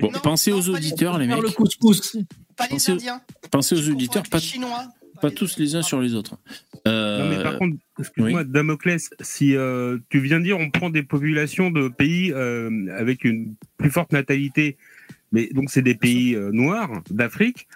Bon, 0.00 0.10
non, 0.12 0.18
pensez 0.20 0.50
non, 0.52 0.58
aux 0.58 0.60
les- 0.60 0.68
auditeurs, 0.70 1.18
les 1.18 1.26
mecs. 1.26 1.42
le 1.42 1.50
couscous. 1.50 2.16
Pas 2.56 2.64
les 2.64 2.70
Pensez- 2.76 2.92
Indiens. 2.92 3.20
Pensez 3.50 3.74
aux 3.74 3.88
auditeurs, 3.90 4.22
pas, 4.30 4.38
les 4.38 4.42
Chinois. 4.44 4.84
pas 5.20 5.28
les 5.28 5.34
tous 5.34 5.58
les 5.58 5.74
uns 5.74 5.82
sur 5.82 6.00
les 6.00 6.14
autres. 6.14 6.36
Non, 6.86 6.92
Euh, 6.92 7.28
mais 7.36 7.42
par 7.42 7.58
contre, 7.58 7.76
excuse-moi, 7.98 8.44
Damoclès, 8.44 9.10
si 9.20 9.56
euh, 9.56 9.98
tu 10.08 10.20
viens 10.20 10.38
de 10.38 10.44
dire 10.44 10.58
on 10.58 10.70
prend 10.70 10.88
des 10.88 11.02
populations 11.02 11.70
de 11.70 11.88
pays 11.88 12.32
euh, 12.32 12.70
avec 12.96 13.24
une 13.24 13.54
plus 13.76 13.90
forte 13.90 14.12
natalité, 14.12 14.76
mais 15.32 15.48
donc 15.52 15.70
c'est 15.70 15.82
des 15.82 15.94
pays 15.96 16.34
euh, 16.36 16.50
noirs 16.52 17.02
d'Afrique, 17.10 17.66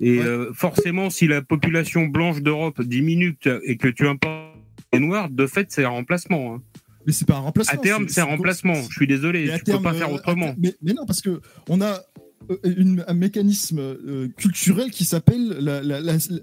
et 0.00 0.18
Ouais. 0.18 0.24
euh, 0.26 0.52
forcément, 0.52 1.08
si 1.10 1.26
la 1.26 1.40
population 1.42 2.06
blanche 2.06 2.40
d'Europe 2.42 2.80
diminue 2.82 3.36
et 3.64 3.76
que 3.78 3.88
tu 3.88 4.06
importes 4.06 4.51
noirs, 4.98 5.30
de 5.30 5.46
fait, 5.46 5.70
c'est 5.70 5.84
un 5.84 5.88
remplacement. 5.90 6.54
hein. 6.54 6.62
Mais 7.06 7.12
c'est 7.12 7.24
pas 7.26 7.34
un 7.36 7.40
remplacement. 7.40 7.78
À 7.80 7.82
terme, 7.82 8.08
c'est 8.08 8.20
un 8.20 8.24
remplacement. 8.26 8.74
Je 8.74 8.92
suis 8.94 9.06
désolé, 9.08 9.44
tu 9.46 9.58
peux 9.58 9.64
terme, 9.64 9.82
pas 9.82 9.92
faire 9.94 10.08
euh, 10.10 10.14
autrement. 10.14 10.54
Mais, 10.58 10.74
mais 10.82 10.92
non, 10.92 11.04
parce 11.06 11.20
que 11.20 11.40
on 11.68 11.80
a 11.80 12.00
euh, 12.50 12.56
une- 12.76 13.04
un 13.08 13.14
mécanisme 13.14 13.78
euh, 13.80 14.28
culturel 14.36 14.90
qui 14.92 15.04
s'appelle 15.04 15.48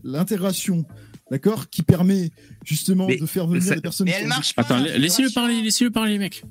l'intégration, 0.03 0.85
d'accord, 1.31 1.69
qui 1.69 1.81
permet 1.83 2.31
justement 2.65 3.07
Mais 3.07 3.17
de 3.17 3.25
faire 3.25 3.47
venir 3.47 3.63
ça- 3.63 3.75
des 3.75 3.81
personnes 3.81 4.07
Mais 4.07 4.15
elle 4.21 4.27
marche 4.27 4.53
pas. 4.53 4.63
Attends, 4.63 4.79
la 4.79 4.97
laissez-le 4.97 5.29
parler, 5.29 5.61
laissez-le 5.61 5.91
parler, 5.91 6.13
les 6.13 6.19
mecs. 6.19 6.43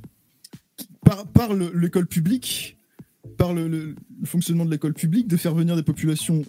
par, 1.04 1.26
par 1.26 1.52
le- 1.54 1.72
l'école 1.74 2.06
publique, 2.06 2.78
par 3.36 3.52
le, 3.52 3.68
le- 3.68 3.94
le 4.20 4.26
fonctionnement 4.26 4.64
de 4.64 4.70
l'école 4.70 4.94
publique, 4.94 5.28
de 5.28 5.36
faire 5.36 5.54
venir 5.54 5.76
des 5.76 5.82
populations 5.82 6.44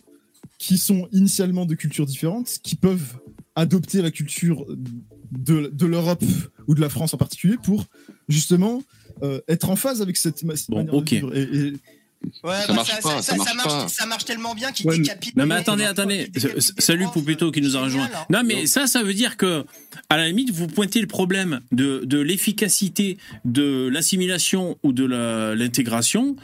qui 0.57 0.77
sont 0.77 1.07
initialement 1.11 1.65
de 1.65 1.75
cultures 1.75 2.05
différentes, 2.05 2.57
qui 2.63 2.75
peuvent 2.75 3.17
adopter 3.55 4.01
la 4.01 4.11
culture 4.11 4.65
de, 5.31 5.69
de 5.73 5.85
l'Europe 5.85 6.23
ou 6.67 6.75
de 6.75 6.81
la 6.81 6.89
France 6.89 7.13
en 7.13 7.17
particulier 7.17 7.57
pour 7.63 7.85
justement 8.27 8.81
euh, 9.23 9.39
être 9.47 9.69
en 9.69 9.75
phase 9.75 10.01
avec 10.01 10.17
cette, 10.17 10.43
Bon, 10.45 10.53
manière 10.77 10.93
ok. 10.93 11.05
de 11.05 11.15
vivre. 11.15 11.35
Et, 11.35 11.41
et- 11.41 11.73
Ouais, 12.43 12.51
Ça 12.53 12.67
bah, 12.67 12.73
marche 12.73 12.99
pas, 13.01 13.21
ça 13.21 13.35
marche 13.37 13.63
pas. 13.63 13.87
Ça 13.87 14.05
marche 14.05 14.25
tellement 14.25 14.53
bien 14.53 14.73
qu'il 14.73 14.85
Ouais, 14.87 14.97
décapite. 14.99 15.37
Non 15.37 15.45
mais 15.45 15.55
attendez, 15.55 15.85
attendez. 15.85 16.29
Salut 16.77 17.05
Poupetto 17.13 17.49
qui 17.49 17.61
nous 17.61 17.77
a 17.77 17.87
génial, 17.87 18.07
rejoint. 18.07 18.19
hein. 18.19 18.25
Non 18.29 18.43
mais 18.45 18.65
ça, 18.67 18.87
ça 18.87 19.03
veut 19.03 19.13
dire 19.13 19.37
que, 19.37 19.63
à 20.09 20.17
la 20.17 20.27
limite, 20.27 20.51
vous 20.51 20.67
pointez 20.67 20.99
le 20.99 21.07
problème 21.07 21.61
de, 21.71 22.01
de 22.03 22.19
l'efficacité 22.19 23.17
de 23.45 23.87
l'assimilation 23.87 24.77
ou 24.83 24.91
de 24.91 25.05
la- 25.05 25.55
l'intégration. 25.55 26.35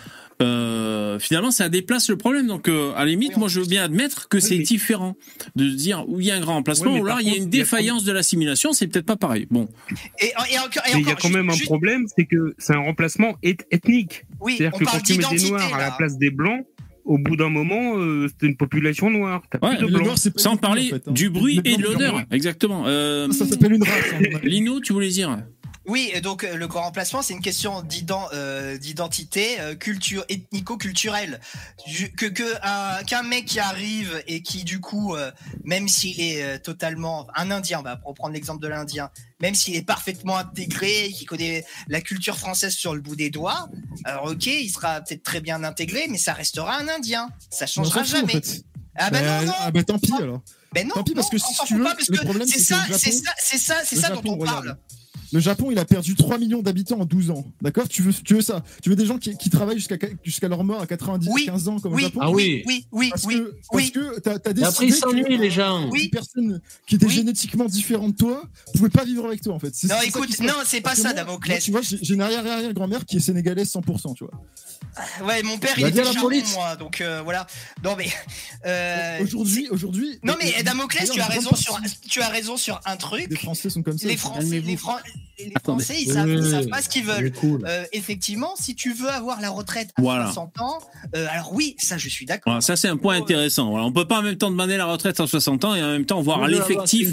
Euh, 0.41 1.17
finalement, 1.19 1.51
ça 1.51 1.69
déplace 1.69 2.09
le 2.09 2.17
problème. 2.17 2.47
Donc, 2.47 2.67
euh, 2.67 2.91
à 2.95 2.99
la 3.05 3.11
limite, 3.11 3.37
moi, 3.37 3.47
je 3.47 3.59
veux 3.61 3.65
bien 3.65 3.83
admettre 3.83 4.27
que 4.27 4.37
Oui, 4.37 4.43
c'est 4.43 4.57
mais- 4.57 4.63
différent 4.63 5.15
de 5.55 5.65
dire 5.69 6.03
où 6.07 6.19
il 6.19 6.27
y 6.27 6.31
a 6.31 6.35
un 6.35 6.41
grand 6.41 6.57
emplacement 6.57 6.91
Oui, 6.93 6.99
ou 6.99 7.05
alors 7.05 7.17
par 7.17 7.21
il 7.21 7.29
y 7.29 7.33
a 7.33 7.37
une 7.37 7.43
a 7.43 7.47
défaillance 7.47 8.03
de 8.03 8.11
l'assimilation. 8.11 8.73
C'est 8.73 8.87
peut-être 8.87 9.05
pas 9.05 9.15
pareil. 9.15 9.47
Bon, 9.49 9.67
Et, 10.21 10.25
et 10.51 10.59
encore, 10.59 10.83
et 10.87 10.95
Mais 10.95 11.01
il 11.01 11.07
y 11.07 11.11
a 11.11 11.15
quand 11.15 11.29
même 11.29 11.49
un 11.49 11.57
problème, 11.65 12.05
c'est 12.15 12.25
que 12.25 12.53
c'est 12.57 12.73
un 12.73 12.79
remplacement 12.81 13.35
eth- 13.43 13.65
ethnique. 13.71 14.25
Oui, 14.41 14.55
C'est-à-dire 14.57 14.77
que 14.79 14.85
quand 14.85 14.99
tu 15.01 15.17
mets 15.17 15.23
des 15.37 15.49
noirs 15.49 15.73
à 15.73 15.77
la 15.77 15.85
là. 15.89 15.95
place 15.97 16.17
des 16.17 16.31
blancs, 16.31 16.65
au 17.05 17.19
bout 17.19 17.35
d'un 17.35 17.49
moment, 17.49 17.97
euh, 17.99 18.27
c'est 18.27 18.47
une 18.47 18.57
population 18.57 19.11
noire. 19.11 19.43
Ouais, 19.61 19.77
plus 19.77 19.87
de 19.91 19.99
noir, 19.99 20.17
sans 20.17 20.57
parler 20.57 20.87
en 20.87 20.95
fait, 20.95 21.07
hein. 21.07 21.11
du 21.11 21.29
bruit 21.29 21.61
et 21.63 21.77
de 21.77 21.83
l'odeur. 21.83 22.23
Exactement. 22.31 22.85
Euh, 22.87 23.29
Ça 23.31 23.45
s'appelle 23.45 23.73
une 23.73 23.83
race. 23.83 24.41
Lino, 24.43 24.79
tu 24.79 24.91
voulais 24.91 25.09
dire? 25.09 25.37
Oui, 25.87 26.11
donc 26.23 26.43
euh, 26.43 26.55
le 26.55 26.67
grand 26.67 26.81
remplacement, 26.83 27.21
c'est 27.21 27.33
une 27.33 27.41
question 27.41 27.83
euh, 28.33 28.77
d'identité 28.77 29.59
euh, 29.59 29.75
culture 29.75 30.25
ethnico-culturelle. 30.29 31.39
Que 32.17 32.25
que 32.27 32.43
un- 32.63 33.03
qu'un 33.03 33.21
mec 33.23 33.45
qui 33.45 33.59
arrive 33.59 34.23
et 34.27 34.41
qui 34.41 34.63
du 34.63 34.79
coup, 34.79 35.15
euh, 35.15 35.31
même 35.63 35.87
s'il 35.87 36.19
est 36.19 36.41
euh, 36.43 36.57
totalement 36.57 37.27
un 37.35 37.51
Indien, 37.51 37.81
bah, 37.83 37.97
pour 37.97 38.13
prendre 38.15 38.33
l'exemple 38.33 38.61
de 38.63 38.67
l'Indien, 38.67 39.09
même 39.41 39.53
s'il 39.53 39.75
est 39.75 39.83
parfaitement 39.83 40.37
intégré, 40.37 41.11
qui 41.15 41.25
connaît 41.25 41.63
la 41.87 42.01
culture 42.01 42.37
française 42.37 42.73
sur 42.73 42.95
le 42.95 43.01
bout 43.01 43.15
des 43.15 43.29
doigts, 43.29 43.69
alors 44.05 44.25
ok, 44.31 44.45
il 44.47 44.69
sera 44.69 45.01
peut-être 45.01 45.23
très 45.23 45.41
bien 45.41 45.63
intégré, 45.63 46.07
mais 46.09 46.17
ça 46.17 46.33
restera 46.33 46.77
un 46.77 46.87
Indien. 46.87 47.29
Ça 47.51 47.65
On 47.65 47.67
changera 47.67 48.01
en 48.01 48.03
jamais. 48.05 48.33
fait. 48.33 48.63
Ah 48.97 49.09
bah 49.09 49.21
non, 49.21 49.47
non. 49.47 49.53
ah 49.59 49.71
bah 49.71 49.83
tant 49.83 49.99
pis 49.99 50.13
alors. 50.17 50.41
Ben 50.73 50.87
non, 50.87 50.93
Tant 50.95 51.03
pis, 51.03 51.13
parce 51.13 51.29
que 51.29 51.37
si 51.37 51.45
on 51.49 51.53
s'en 51.53 51.63
tu 51.65 51.73
fout 51.73 51.77
veux, 51.79 51.83
pas, 51.85 51.95
parce 51.95 52.09
le 52.09 52.17
problème, 52.17 52.47
c'est 52.47 52.59
ça, 52.59 52.83
c'est 52.97 53.11
ça, 53.11 53.31
c'est 53.37 53.57
ça, 53.57 53.75
c'est 53.85 54.13
dont 54.13 54.21
on 54.25 54.37
parle. 54.37 54.77
Le 55.33 55.39
Japon, 55.39 55.69
il 55.71 55.79
a 55.79 55.85
perdu 55.85 56.15
3 56.15 56.37
millions 56.37 56.61
d'habitants 56.61 56.99
en 56.99 57.05
12 57.05 57.31
ans. 57.31 57.45
D'accord? 57.61 57.87
Tu 57.89 58.01
veux, 58.01 58.13
tu 58.13 58.35
veux 58.35 58.41
ça? 58.41 58.63
Tu 58.81 58.89
veux 58.89 58.95
des 58.95 59.05
gens 59.05 59.17
qui, 59.17 59.35
qui 59.37 59.49
travaillent 59.49 59.77
jusqu'à 59.77 59.97
jusqu'à 60.23 60.47
leur 60.47 60.63
mort 60.63 60.81
à 60.81 60.87
90, 60.87 61.27
Oui, 61.31 61.45
15 61.45 61.67
ans 61.67 61.79
comme 61.79 61.93
au 61.93 61.95
Oui, 61.95 62.03
Japon? 62.03 62.19
Ah 62.21 62.31
oui. 62.31 62.63
oui, 62.65 62.85
oui, 62.91 63.09
Parce 63.09 63.23
oui, 63.25 63.35
que, 63.35 63.43
parce 63.71 63.83
oui. 63.85 63.91
que 63.91 64.19
t'as, 64.19 64.35
Et 64.35 64.53
décidé 64.53 64.63
après, 64.65 64.87
ils 64.87 64.93
s'ennuient, 64.93 65.23
que, 65.23 65.29
les 65.41 65.51
gens. 65.51 65.89
Oui. 65.91 66.03
Une 66.05 66.09
personne 66.09 66.61
qui 66.87 66.95
était 66.95 67.05
Oui. 67.07 67.13
génétiquement 67.13 67.65
différente 67.65 68.11
de 68.11 68.17
toi 68.17 68.43
pouvait 68.73 68.89
pas 68.89 69.03
vivre 69.03 69.25
avec 69.25 69.41
toi 69.41 69.53
en 69.55 69.59
fait. 69.59 69.73
Non, 69.85 69.95
écoute, 70.05 70.39
non, 70.39 70.53
c'est 70.65 70.81
pas 70.81 70.95
ça, 70.95 71.13
Damoclès. 71.13 71.63
tu 71.63 71.71
vois, 71.71 71.81
j'ai, 71.81 72.13
une 72.13 72.21
arrière-arrière-grand-mère 72.21 73.05
qui 73.05 73.17
est 73.17 73.21
sénégalaise 73.21 73.71
100%, 73.73 74.15
tu 74.15 74.23
vois. 74.25 74.33
Ouais, 75.27 75.43
mon 75.43 75.57
père, 75.57 75.73
il 75.77 75.87
était 75.87 76.03
police. 76.21 76.53
moi, 76.53 76.75
donc 76.77 77.01
euh, 77.01 77.21
voilà. 77.23 77.45
Non, 77.83 77.95
mais. 77.97 78.07
euh, 78.65 79.19
aujourd'hui, 79.23 79.67
aujourd'hui. 79.69 80.19
Non, 80.23 80.35
mais 80.41 80.53
euh, 80.59 80.63
Damoclès, 80.63 81.09
tu 81.09 81.19
as 81.19 81.25
raison 81.25 81.53
sur, 81.55 81.73
partie 81.73 81.99
tu 82.07 82.21
as 82.21 82.29
raison 82.29 82.55
sur 82.57 82.79
un 82.85 82.95
truc. 82.95 83.27
Les 83.29 83.35
Français 83.35 83.69
sont 83.69 83.83
comme 83.83 83.97
ça. 83.97 84.07
Les 84.07 84.15
Français, 84.17 84.61
les. 84.61 84.77
Fran- 84.77 84.97
les 85.39 85.51
Attendez. 85.55 85.83
Français, 85.83 86.01
ils 86.01 86.11
savent, 86.11 86.29
ils 86.29 86.43
savent 86.49 86.67
pas 86.67 86.81
ce 86.81 86.89
qu'ils 86.89 87.03
veulent. 87.03 87.31
cool. 87.33 87.61
Euh, 87.67 87.83
effectivement, 87.91 88.53
si 88.57 88.75
tu 88.75 88.93
veux 88.93 89.09
avoir 89.09 89.41
la 89.41 89.49
retraite 89.49 89.89
à 89.97 90.01
Voilà. 90.01 90.25
60 90.25 90.61
ans, 90.61 90.79
euh, 91.15 91.27
alors 91.29 91.53
oui, 91.53 91.75
ça, 91.77 91.97
je 91.97 92.07
suis 92.07 92.25
d'accord. 92.25 92.51
Voilà, 92.51 92.61
ça 92.61 92.75
c'est 92.75 92.87
un 92.87 92.97
point 92.97 93.15
intéressant. 93.17 93.69
Voilà, 93.69 93.85
on 93.85 93.91
peut 93.91 94.07
pas 94.07 94.19
en 94.19 94.23
même 94.23 94.37
temps 94.37 94.49
demander 94.49 94.77
la 94.77 94.85
retraite 94.85 95.19
à 95.19 95.27
60 95.27 95.65
ans 95.65 95.75
et 95.75 95.83
en 95.83 95.87
même 95.87 96.05
temps 96.05 96.21
voir 96.21 96.47
l'effectif, 96.47 97.11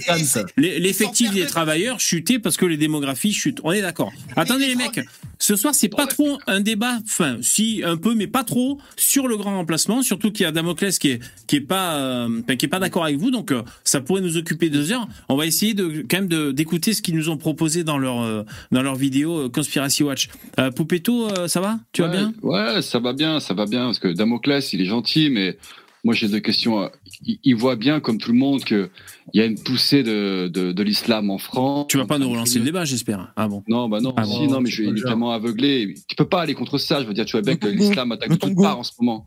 l'effectif 0.57 1.33
des 1.33 1.47
travailleurs 1.47 2.01
chuter 2.01 2.39
parce 2.39 2.57
que 2.57 2.67
les 2.67 2.77
démographies 2.77 3.33
chutent. 3.33 3.61
On 3.65 3.73
est 3.73 3.83
d'accord. 3.83 4.13
Attendez 4.37 4.67
les 4.67 4.73
les 4.73 4.77
mecs, 4.77 5.01
ce 5.39 5.57
soir 5.57 5.75
c'est 5.75 5.89
pas 5.89 6.07
trop 6.07 6.39
un 6.47 6.61
débat, 6.61 6.99
enfin 7.05 7.39
si 7.43 7.83
un 7.85 7.97
peu 7.97 8.15
mais 8.15 8.27
pas 8.27 8.45
trop 8.45 8.79
sur 8.97 9.29
le 9.29 9.37
grand 9.37 9.57
remplacement, 9.57 10.03
surtout 10.03 10.31
qu'il 10.33 10.45
y 10.45 10.47
a 10.47 10.53
Damoclès 10.53 10.99
qui 10.99 11.11
est 11.11 11.21
qui 11.47 11.57
est 11.57 11.61
pas 11.61 11.97
euh, 11.97 12.43
qui 12.57 12.67
est 12.67 12.69
pas 12.69 12.79
d'accord 12.79 13.05
avec 13.05 13.19
vous, 13.19 13.31
donc 13.31 13.51
euh, 13.51 13.63
ça 13.85 14.01
pourrait 14.01 14.23
nous 14.23 14.37
occuper 14.37 14.71
deux 14.71 14.93
heures. 14.93 15.07
On 15.29 15.37
va 15.37 15.47
essayer 15.47 15.75
de 15.75 16.05
quand 16.09 16.23
même 16.23 16.53
d'écouter 16.53 16.95
ce 16.95 17.03
qu'ils 17.03 17.17
nous 17.17 17.29
ont 17.29 17.37
proposé 17.37 17.85
dans 17.85 17.92
leur 17.99 18.23
euh, 18.23 18.45
dans 18.71 18.83
leur 18.83 18.97
vidéo 18.97 19.47
euh, 19.47 19.49
Conspiracy 19.49 20.03
Watch. 20.03 20.29
Euh, 20.59 20.71
Poupetto, 20.71 21.29
ça 21.49 21.61
va? 21.61 21.79
Tu 21.93 22.03
vas 22.03 22.09
bien? 22.09 22.33
Ouais, 22.43 22.83
ça 22.83 22.99
va 22.99 23.13
bien, 23.13 23.41
ça 23.41 23.55
va 23.55 23.67
bien. 23.67 23.85
Parce 23.85 23.99
que 23.99 24.09
Damoclès, 24.09 24.73
il 24.73 24.81
est 24.81 24.87
gentil, 24.87 25.31
mais 25.31 25.59
moi 26.05 26.15
j'ai 26.15 26.29
deux 26.29 26.41
questions. 26.41 26.91
Il, 27.25 27.55
voit 27.55 27.77
bien, 27.77 28.01
comme 28.01 28.19
tout 28.19 28.33
le 28.33 28.39
monde, 28.39 28.65
qu'il 28.65 28.89
y 29.35 29.41
a 29.41 29.45
une 29.45 29.59
poussée 29.59 30.03
de, 30.03 30.49
de, 30.49 30.73
de 30.73 30.83
l'islam 30.83 31.31
en 31.31 31.39
France. 31.39 31.87
Tu 31.89 31.99
vas 31.99 32.07
pas 32.07 32.19
nous 32.19 32.29
relancer 32.31 32.59
le 32.59 32.65
débat, 32.65 32.85
j'espère. 32.85 33.33
Ah 33.37 33.47
bon? 33.47 33.63
Non, 33.69 33.89
bah 33.89 34.01
non, 34.01 34.13
Ah 34.17 34.25
si, 34.25 34.47
bon, 34.47 34.55
non, 34.55 34.61
mais 34.61 34.71
je 34.71 34.83
suis 34.83 35.03
tellement 35.03 35.31
aveuglé. 35.31 35.95
Tu 36.09 36.17
peux 36.17 36.29
pas 36.29 36.43
aller 36.43 36.55
contre 36.55 36.79
ça. 36.79 37.01
Je 37.01 37.07
veux 37.07 37.15
dire, 37.15 37.25
tu 37.25 37.33
vois 37.33 37.43
bien 37.43 37.57
que 37.57 37.69
l'islam 37.69 38.11
attaque 38.13 38.31
le 38.31 38.37
de 38.37 38.41
toutes 38.41 38.57
parts 38.57 38.79
en 38.79 38.83
ce 38.83 38.93
moment. 39.01 39.27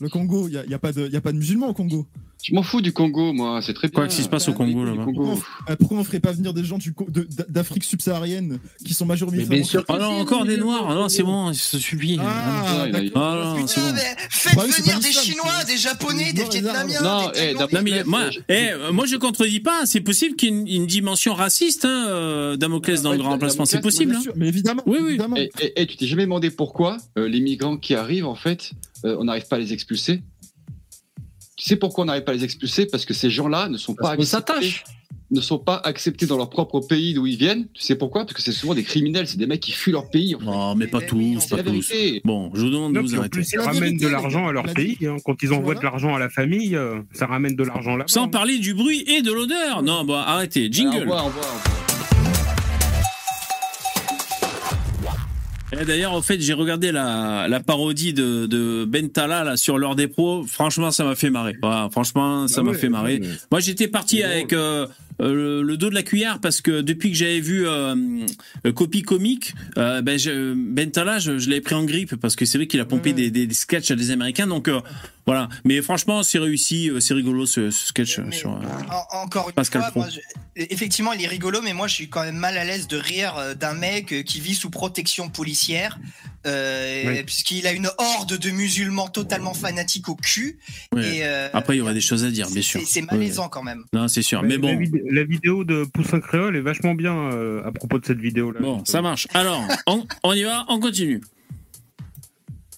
Le 0.00 0.08
Congo, 0.08 0.48
il 0.48 0.52
n'y 0.52 0.56
a, 0.58 0.66
y 0.66 0.74
a, 0.74 0.78
pas 0.78 0.92
de- 0.92 1.08
y 1.08 1.16
a 1.16 1.20
pas 1.20 1.32
de 1.32 1.38
musulmans 1.38 1.68
au 1.68 1.74
Congo. 1.74 2.06
Je 2.44 2.54
m'en 2.54 2.62
fous 2.62 2.80
du 2.82 2.92
Congo, 2.92 3.32
moi, 3.32 3.60
c'est 3.62 3.72
très 3.72 3.88
bien. 3.88 3.94
Quoi 3.94 4.04
qu'est-ce 4.04 4.18
qui 4.18 4.22
se 4.22 4.28
passe 4.28 4.46
au 4.48 4.52
Congo, 4.52 4.84
là-bas 4.84 5.04
Congo. 5.04 5.40
Euh, 5.70 5.74
pourquoi 5.76 5.98
on 5.98 6.04
ferait 6.04 6.20
pas 6.20 6.32
venir 6.32 6.52
des 6.52 6.62
gens 6.64 6.76
du 6.78 6.92
co- 6.92 7.06
de- 7.08 7.26
d'Afrique 7.48 7.82
subsaharienne 7.82 8.58
qui 8.84 8.92
sont 8.94 9.06
majoritairement 9.06 9.48
Mais 9.50 9.56
bien 9.56 9.64
sûr 9.64 9.84
Ah 9.88 9.96
non, 9.98 10.20
encore 10.20 10.44
des 10.44 10.58
noirs. 10.58 10.86
Ah 10.88 10.94
non, 10.94 11.08
c'est 11.08 11.22
bon, 11.22 11.52
ça 11.54 11.78
suffit. 11.78 12.18
Ah, 12.20 12.24
Ah. 12.26 12.86
Ah 13.14 13.54
non, 13.56 13.66
c'est 13.66 13.80
bon. 13.80 13.86
faites 14.30 14.54
Bah 14.54 14.62
venir 14.66 15.00
des 15.00 15.12
Chinois, 15.12 15.64
des 15.66 15.76
Japonais, 15.78 16.32
des 16.34 16.44
Vietnamiens, 16.44 17.00
Non, 17.02 17.30
eh. 17.34 17.54
Non 17.54 17.66
mais 17.82 18.04
moi, 18.04 18.30
Je- 18.30 18.38
eh, 18.48 18.68
euh, 18.72 18.92
moi 18.92 19.06
je 19.06 19.16
contredis 19.16 19.60
pas. 19.60 19.86
C'est 19.86 20.00
possible 20.02 20.36
qu'il 20.36 20.50
y 20.50 20.52
ait 20.52 20.60
une, 20.60 20.68
une 20.68 20.86
dimension 20.86 21.34
raciste, 21.34 21.84
hein, 21.86 22.06
euh, 22.08 22.56
Damoclès 22.56 23.00
dans 23.02 23.12
le 23.12 23.18
grand 23.18 23.30
remplacement. 23.30 23.64
C'est 23.64 23.80
possible. 23.80 24.14
Hein. 24.14 24.30
mais 24.36 24.46
évidemment. 24.48 24.82
Oui, 24.86 24.98
oui. 25.00 25.08
évidemment. 25.10 25.36
Et, 25.36 25.50
et 25.74 25.86
tu 25.86 25.96
t'es 25.96 26.06
jamais 26.06 26.24
demandé 26.24 26.50
pourquoi 26.50 26.98
euh, 27.18 27.26
les 27.28 27.40
migrants 27.40 27.76
qui 27.78 27.94
arrivent, 27.94 28.26
en 28.26 28.34
fait, 28.34 28.70
euh, 28.72 28.85
on 29.18 29.24
n'arrive 29.24 29.46
pas 29.46 29.56
à 29.56 29.58
les 29.58 29.72
expulser 29.72 30.22
Tu 31.56 31.64
sais 31.64 31.76
pourquoi 31.76 32.04
on 32.04 32.06
n'arrive 32.06 32.24
pas 32.24 32.32
à 32.32 32.34
les 32.34 32.44
expulser? 32.44 32.86
Parce 32.86 33.04
que 33.04 33.14
ces 33.14 33.30
gens-là 33.30 33.68
ne 33.68 33.76
sont 33.78 33.94
pas 33.94 34.16
Parce 34.16 34.34
acceptés. 34.34 34.74
Ne 35.32 35.40
sont 35.40 35.58
pas 35.58 35.80
acceptés 35.82 36.26
dans 36.26 36.36
leur 36.36 36.48
propre 36.50 36.78
pays 36.78 37.12
d'où 37.12 37.26
ils 37.26 37.36
viennent. 37.36 37.66
Tu 37.74 37.82
sais 37.82 37.96
pourquoi? 37.96 38.22
Parce 38.24 38.34
que 38.34 38.42
c'est 38.42 38.52
souvent 38.52 38.74
des 38.74 38.84
criminels, 38.84 39.26
c'est 39.26 39.38
des 39.38 39.48
mecs 39.48 39.58
qui 39.60 39.72
fuient 39.72 39.90
leur 39.90 40.08
pays. 40.08 40.36
En 40.36 40.38
fait. 40.38 40.44
Non, 40.44 40.74
mais 40.76 40.86
pas 40.86 41.00
Mais 41.00 41.12
oui, 41.14 41.34
tous, 41.34 41.40
c'est 41.40 41.48
pas 41.50 41.56
la 41.56 41.62
tous. 41.64 41.70
vérité. 41.70 42.20
Bon, 42.24 42.52
je 42.54 42.60
vous 42.60 42.70
demande 42.70 42.92
de 42.94 42.98
Non, 43.00 43.04
vous 43.04 43.14
en 43.14 43.18
arrêter. 43.18 43.30
plus, 43.30 43.52
ils 43.52 43.58
ramènent 43.58 43.96
de 43.96 44.06
l'argent 44.06 44.46
à 44.46 44.52
leur 44.52 44.66
la 44.66 44.72
pays. 44.74 44.96
hein. 45.02 45.16
Quand 45.24 45.42
ils 45.42 45.48
envoient 45.52 45.64
Voilà. 45.74 45.80
de 45.80 45.84
l'argent 45.84 46.14
à 46.14 46.20
la 46.20 46.28
famille, 46.28 46.76
euh, 46.76 47.00
ça 47.12 47.26
ramène 47.26 47.56
de 47.56 47.64
l'argent 47.64 47.96
là-bas. 47.96 48.04
Sans 48.06 48.24
hein. 48.26 48.28
parler 48.28 48.58
du 48.60 48.74
bruit 48.74 49.02
et 49.08 49.22
de 49.22 49.32
l'odeur. 49.32 49.82
Non, 49.82 50.04
bon, 50.04 50.14
arrêtez. 50.14 50.60
Alors, 50.60 50.72
Jingle. 50.72 50.96
au 50.96 51.00
revoir, 51.00 51.24
au 51.24 51.26
revoir, 51.28 51.44
au 51.44 51.58
revoir. 51.58 51.85
Et 51.85 51.85
D'ailleurs, 55.72 56.14
au 56.14 56.22
fait, 56.22 56.40
j'ai 56.40 56.52
regardé 56.52 56.92
la, 56.92 57.46
la 57.48 57.60
parodie 57.60 58.12
de, 58.12 58.46
de 58.46 58.84
Bentala 58.84 59.42
là, 59.42 59.56
sur 59.56 59.78
l'heure 59.78 59.96
des 59.96 60.06
pros. 60.06 60.44
Franchement, 60.46 60.90
ça 60.92 61.04
m'a 61.04 61.14
fait 61.16 61.28
marrer. 61.30 61.56
Voilà, 61.60 61.88
franchement, 61.90 62.46
ça 62.46 62.60
Ah 62.60 62.62
m'a 62.62 62.70
ouais, 62.70 62.78
fait 62.78 62.88
marrer. 62.88 63.18
ouais. 63.20 63.28
Moi, 63.50 63.60
j'étais 63.60 63.88
parti 63.88 64.22
avec 64.22 64.52
euh, 64.52 64.86
euh, 65.20 65.62
le, 65.62 65.76
dos 65.76 65.90
de 65.90 65.94
la 65.94 66.02
cuillère 66.02 66.40
parce 66.40 66.60
que 66.60 66.80
depuis 66.80 67.10
que 67.10 67.16
j'avais 67.16 67.40
vu 67.40 67.66
euh, 67.66 67.94
Copie 68.74 69.02
Comique, 69.02 69.54
euh, 69.78 70.02
ben, 70.02 70.18
je, 70.18 70.54
Bentala, 70.54 71.18
je, 71.18 71.38
je 71.38 71.48
l'avais 71.48 71.60
pris 71.60 71.74
en 71.74 71.84
grippe 71.84 72.16
parce 72.16 72.36
que 72.36 72.44
c'est 72.44 72.58
vrai 72.58 72.66
qu'il 72.66 72.80
a 72.80 72.84
pompé 72.84 73.10
Ouais. 73.10 73.14
des, 73.14 73.30
des, 73.30 73.46
des 73.46 73.54
sketchs 73.54 73.90
à 73.90 73.96
des 73.96 74.10
Américains. 74.10 74.46
Donc, 74.46 74.68
euh, 74.68 74.80
voilà. 75.26 75.48
Mais 75.64 75.80
franchement, 75.82 76.22
c'est 76.22 76.38
réussi. 76.38 76.90
C'est 77.00 77.14
rigolo 77.14 77.46
ce, 77.46 77.70
ce 77.70 77.88
sketch. 77.88 78.18
Mais- 78.18 78.32
sur, 78.32 78.52
euh, 78.52 78.60
En- 79.12 79.22
encore 79.24 79.48
une 79.48 79.54
Pascal 79.54 79.82
fois, 79.82 79.90
Pro. 79.90 80.00
moi, 80.00 80.08
je- 80.10 80.62
effectivement, 80.70 81.12
il 81.12 81.22
est 81.22 81.26
rigolo, 81.28 81.60
mais 81.62 81.72
moi, 81.74 81.86
je 81.88 81.94
suis 81.94 82.08
quand 82.08 82.22
même 82.24 82.36
mal 82.36 82.56
à 82.58 82.64
l'aise 82.64 82.86
de 82.88 82.96
rire 82.96 83.34
d'un 83.58 83.74
mec 83.74 84.24
qui 84.24 84.40
vit 84.40 84.54
sous 84.54 84.70
protection 84.70 85.28
policière, 85.28 85.98
euh, 86.46 87.02
Oui. 87.06 87.22
puisqu'il 87.24 87.66
a 87.66 87.72
une 87.72 87.88
horde 87.98 88.38
de 88.38 88.50
musulmans 88.50 89.08
totalement 89.08 89.52
fanatiques 89.54 90.08
au 90.08 90.14
cul. 90.14 90.58
ouais. 90.94 91.16
Et, 91.18 91.24
euh, 91.24 91.48
Après, 91.52 91.74
il 91.74 91.78
y 91.78 91.80
aurait 91.80 91.94
des 91.94 92.00
choses 92.00 92.24
à 92.24 92.30
dire, 92.30 92.48
bien 92.50 92.62
sûr. 92.62 92.80
c'est- 92.86 93.02
malaisant 93.02 93.48
quand 93.48 93.62
même. 93.62 93.84
Non, 93.92 94.06
c'est 94.08 94.22
sûr. 94.22 94.42
Mais 94.42 94.58
bon. 94.58 94.68
la, 94.68 94.74
vid- 94.76 95.02
la 95.10 95.24
vidéo 95.24 95.64
de 95.64 95.84
Poussin 95.84 96.20
Créole 96.20 96.56
est 96.56 96.60
vachement 96.60 96.94
bien 96.94 97.14
euh, 97.32 97.62
à 97.64 97.72
propos 97.72 97.98
de 97.98 98.04
cette 98.04 98.18
vidéo-là. 98.20 98.60
Bon, 98.60 98.84
ça 98.84 99.02
marche. 99.02 99.26
Alors, 99.34 99.62
on, 99.86 100.06
on 100.22 100.32
y 100.32 100.42
va, 100.44 100.64
on 100.68 100.80
continue. 100.80 101.20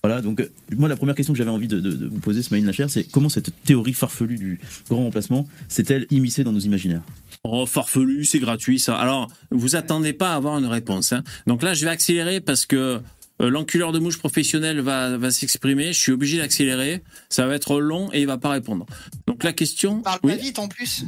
Voilà, 0.03 0.23
donc 0.23 0.41
euh, 0.41 0.49
moi 0.77 0.89
la 0.89 0.97
première 0.97 1.17
question 1.17 1.35
que 1.35 1.39
j'avais 1.39 1.51
envie 1.51 1.67
de, 1.67 1.81
de- 1.81 1.91
de 1.93 2.07
vous 2.07 2.21
poser, 2.21 2.43
Smaïn 2.43 2.65
Lacher, 2.65 2.87
c'est 2.89 3.11
comment 3.11 3.29
cette 3.29 3.51
théorie 3.65 3.93
farfelue 3.95 4.37
du 4.37 4.61
grand 4.89 5.03
remplacement 5.03 5.47
s'est-elle 5.69 6.07
immiscée 6.11 6.45
dans 6.45 6.53
nos 6.53 6.61
imaginaires? 6.61 7.03
Oh, 7.43 7.67
farfelu, 7.67 8.25
c'est 8.25 8.39
gratuit 8.39 8.79
ça. 8.79 8.97
Alors, 8.97 9.29
vous 9.51 9.75
attendez 9.75 10.13
pas 10.13 10.33
à 10.33 10.37
avoir 10.37 10.57
une 10.59 10.67
réponse. 10.67 11.13
hein. 11.13 11.25
Donc 11.49 11.63
là, 11.63 11.75
je 11.75 11.85
vais 11.85 11.91
accélérer 11.91 12.41
parce 12.41 12.65
que 12.65 13.01
euh, 13.41 13.51
l'enculeur 13.51 13.93
de 13.93 13.99
mouche 13.99 14.19
professionnel 14.19 14.81
va, 14.81 15.17
va 15.17 15.31
s'exprimer. 15.31 15.93
Je 15.93 15.99
suis 15.99 16.13
obligé 16.13 16.39
d'accélérer. 16.39 17.03
Ça 17.29 17.47
va 17.47 17.55
être 17.55 17.81
long 17.81 18.11
et 18.13 18.21
il 18.21 18.27
va 18.27 18.39
pas 18.39 18.51
répondre. 18.51 18.87
Donc 19.27 19.45
la 19.45 19.53
question. 19.53 19.99
Il 19.99 20.03
parle 20.03 20.21
Oui, 20.23 20.33
pas 20.33 20.39
vite 20.43 20.59
en 20.59 20.69
plus. 20.69 21.05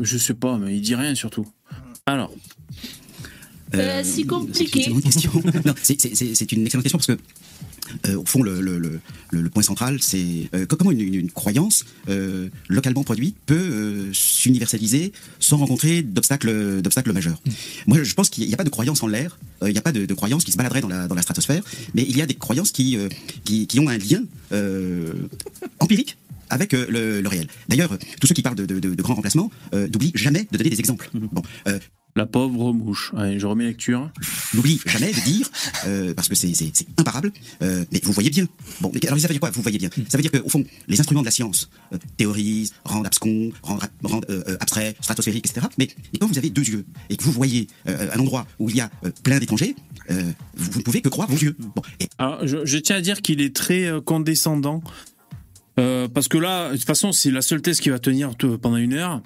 je 0.00 0.18
sais 0.18 0.34
pas, 0.34 0.58
mais 0.58 0.74
il 0.76 0.80
dit 0.80 0.94
rien 0.94 1.14
surtout. 1.14 1.46
Alors, 2.06 2.32
Euh, 3.74 4.02
si 4.02 4.24
compliqué. 4.24 4.90
C'est 5.82 6.52
une 6.52 6.64
excellente 6.64 6.84
question 6.84 6.98
parce 6.98 7.06
que, 7.06 7.12
euh, 7.12 7.16
au 8.14 8.24
fond, 8.24 8.42
le, 8.42 8.60
le- 8.60 8.78
le- 9.30 9.48
point 9.50 9.62
central, 9.62 9.98
c'est 10.02 10.48
euh, 10.54 10.66
co- 10.66 10.76
comment 10.76 10.90
une, 10.90 11.00
une- 11.00 11.14
une 11.14 11.30
croyance 11.30 11.84
euh, 12.08 12.48
localement 12.68 13.02
produite 13.04 13.36
peut 13.46 13.54
euh, 13.56 14.10
s'universaliser 14.12 15.12
sans 15.40 15.56
rencontrer 15.56 16.02
d'obstacles 16.02 17.12
majeurs. 17.12 17.40
Moi, 17.86 18.02
je 18.02 18.14
pense 18.14 18.28
qu'il 18.30 18.46
n'y 18.46 18.54
a 18.54 18.56
pas 18.56 18.64
de 18.64 18.70
croyance 18.70 19.02
en 19.02 19.06
l'air, 19.06 19.38
euh, 19.62 19.68
il 19.70 19.72
n'y 19.72 19.78
a 19.78 19.82
pas 19.82 19.92
de, 19.92 20.06
de 20.06 20.14
croyance 20.14 20.44
qui 20.44 20.52
se 20.52 20.56
baladerait 20.56 20.80
dans 20.80 20.88
la, 20.88 21.08
dans 21.08 21.14
la 21.14 21.22
stratosphère, 21.22 21.62
mais 21.94 22.02
il 22.08 22.16
y 22.16 22.22
a 22.22 22.26
des 22.26 22.34
croyances 22.34 22.72
qui, 22.72 22.96
euh, 22.96 23.08
qui, 23.44 23.66
qui 23.66 23.80
ont 23.80 23.88
un 23.88 23.98
lien 23.98 24.22
euh, 24.52 25.12
empirique 25.80 26.16
avec 26.50 26.72
euh, 26.74 26.86
le, 26.88 27.20
le 27.20 27.28
réel. 27.28 27.46
D'ailleurs, 27.68 27.98
tous 28.20 28.26
ceux 28.26 28.34
qui 28.34 28.42
parlent 28.42 28.56
de, 28.56 28.64
de, 28.66 28.78
de, 28.80 28.94
de 28.94 29.02
grands 29.02 29.14
remplacements 29.14 29.50
euh, 29.74 29.86
n'oublient 29.88 30.12
jamais 30.14 30.46
de 30.50 30.56
donner 30.56 30.70
des 30.70 30.78
exemples. 30.80 31.10
Bon, 31.14 31.42
euh, 31.66 31.78
la 32.16 32.26
pauvre 32.26 32.72
mouche. 32.72 33.12
Allez, 33.16 33.38
je 33.38 33.46
remets 33.46 33.64
lecture. 33.64 34.10
n'oublie 34.54 34.80
jamais 34.86 35.12
de 35.12 35.20
dire, 35.20 35.48
euh, 35.86 36.14
parce 36.14 36.28
que 36.28 36.34
c'est 36.34 36.54
imparable, 36.98 37.32
euh, 37.62 37.84
mais 37.92 38.00
vous 38.02 38.12
voyez 38.12 38.30
bien. 38.30 38.46
Bon, 38.80 38.90
mais 38.92 39.04
alors 39.06 39.18
ça 39.18 39.28
veut 39.28 39.34
dire 39.34 39.40
quoi 39.40 39.50
Vous 39.50 39.62
voyez 39.62 39.78
bien? 39.78 39.88
Ça 40.08 40.18
veut 40.18 40.22
dire 40.22 40.32
qu'au 40.32 40.48
fond, 40.48 40.64
les 40.88 40.98
instruments 40.98 41.20
de 41.20 41.26
la 41.26 41.30
science 41.30 41.70
euh, 41.92 41.98
théorisent, 42.16 42.74
rendent 42.84 43.06
abscons, 43.06 43.52
rendent, 43.62 43.82
rendent, 44.02 44.26
abstraits, 44.60 44.96
stratosphériques, 45.00 45.46
etc. 45.48 45.66
Mais, 45.78 45.88
quand 46.20 46.26
vous 46.26 46.38
avez 46.38 46.50
deux 46.50 46.64
yeux 46.64 46.84
et 47.08 47.16
que 47.16 47.22
vous 47.22 47.32
voyez 47.32 47.68
un 47.86 48.18
endroit 48.18 48.46
où 48.58 48.68
il 48.68 48.76
y 48.76 48.80
a 48.80 48.90
plein 49.22 49.38
d'étrangers, 49.38 49.76
vous, 50.08 50.16
vous 50.56 50.78
ne 50.78 50.84
pouvez 50.84 51.00
que 51.00 51.08
croire 51.08 51.28
vos 51.28 51.36
yeux. 51.36 51.56
Bon, 51.58 51.82
et 52.00 52.08
Alors, 52.18 52.46
je, 52.46 52.64
je 52.64 52.78
tiens 52.78 52.96
à 52.96 53.00
dire 53.00 53.22
qu'il 53.22 53.40
est 53.40 53.54
très 53.54 53.88
condescendant. 54.04 54.82
Parce 55.76 56.26
que 56.26 56.38
là, 56.38 56.72
de 56.72 56.76
toute 56.76 56.86
façon, 56.86 57.12
c'est 57.12 57.30
la 57.30 57.42
seule 57.42 57.62
thèse 57.62 57.80
qui 57.80 57.90
va 57.90 57.98
tenir 58.00 58.32
pendant 58.60 58.76
une 58.76 58.94
heure. 58.94 59.22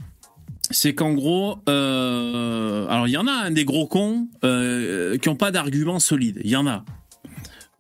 C'est 0.73 0.95
qu'en 0.95 1.13
gros, 1.13 1.59
euh, 1.69 2.87
alors 2.89 3.07
il 3.07 3.13
y 3.13 3.17
en 3.17 3.27
a 3.27 3.33
un 3.33 3.51
des 3.51 3.65
gros 3.65 3.87
cons 3.87 4.29
euh, 4.45 5.17
qui 5.19 5.29
n'ont 5.29 5.37
pas 5.37 5.51
d'arguments 5.51 6.01
solides. 6.01 6.41
Il 6.45 6.51
y 6.51 6.57
en 6.57 6.67
a 6.67 6.85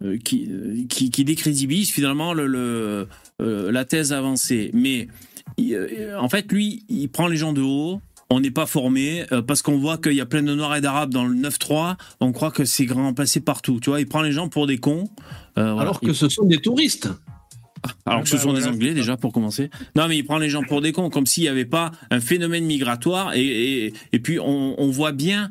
euh, 0.02 0.18
qui, 0.18 0.86
qui, 0.88 1.24
décrédibilisent 1.24 1.90
finalement 1.90 2.34
le, 2.34 2.46
le, 2.46 3.08
la 3.70 3.84
thèse 3.84 4.12
avancée. 4.12 4.70
Mais 4.74 5.08
en 6.18 6.28
fait, 6.28 6.50
lui, 6.52 6.84
il 6.88 7.08
prend 7.08 7.26
les 7.26 7.36
gens 7.36 7.52
de 7.52 7.62
haut. 7.62 8.00
On 8.30 8.40
n'est 8.40 8.50
pas 8.50 8.66
formé 8.66 9.26
parce 9.46 9.60
qu'on 9.60 9.76
voit 9.76 9.98
qu'il 9.98 10.14
y 10.14 10.20
a 10.20 10.26
plein 10.26 10.42
de 10.42 10.54
noirs 10.54 10.74
et 10.76 10.80
d'arabes 10.80 11.12
dans 11.12 11.26
le 11.26 11.36
9-3. 11.36 11.96
On 12.20 12.32
croit 12.32 12.50
que 12.50 12.64
c'est 12.64 12.86
grand 12.86 13.12
placé 13.12 13.40
partout. 13.40 13.78
Tu 13.80 13.90
vois, 13.90 14.00
il 14.00 14.08
prend 14.08 14.22
les 14.22 14.32
gens 14.32 14.48
pour 14.48 14.66
des 14.66 14.78
cons. 14.78 15.08
Alors 15.56 16.00
que 16.00 16.12
ce 16.12 16.28
sont 16.28 16.44
des 16.44 16.58
touristes. 16.58 17.08
alors 18.06 18.20
Ah 18.20 18.22
que 18.22 18.28
ce 18.28 18.36
bah 18.36 18.42
sont 18.42 18.52
des 18.52 18.66
Anglais 18.66 18.94
déjà 18.94 19.16
pour 19.16 19.32
commencer. 19.32 19.70
Non 19.96 20.08
mais 20.08 20.16
il 20.16 20.24
prend 20.24 20.38
les 20.38 20.48
gens 20.48 20.62
pour 20.62 20.80
des 20.80 20.92
cons 20.92 21.10
comme 21.10 21.26
s'il 21.26 21.42
n'y 21.44 21.48
avait 21.48 21.64
pas 21.64 21.90
un 22.10 22.20
phénomène 22.20 22.64
migratoire 22.64 23.34
et, 23.34 23.86
et, 23.86 23.94
et 24.12 24.18
puis 24.18 24.38
on, 24.38 24.80
on 24.80 24.90
voit 24.90 25.12
bien 25.12 25.50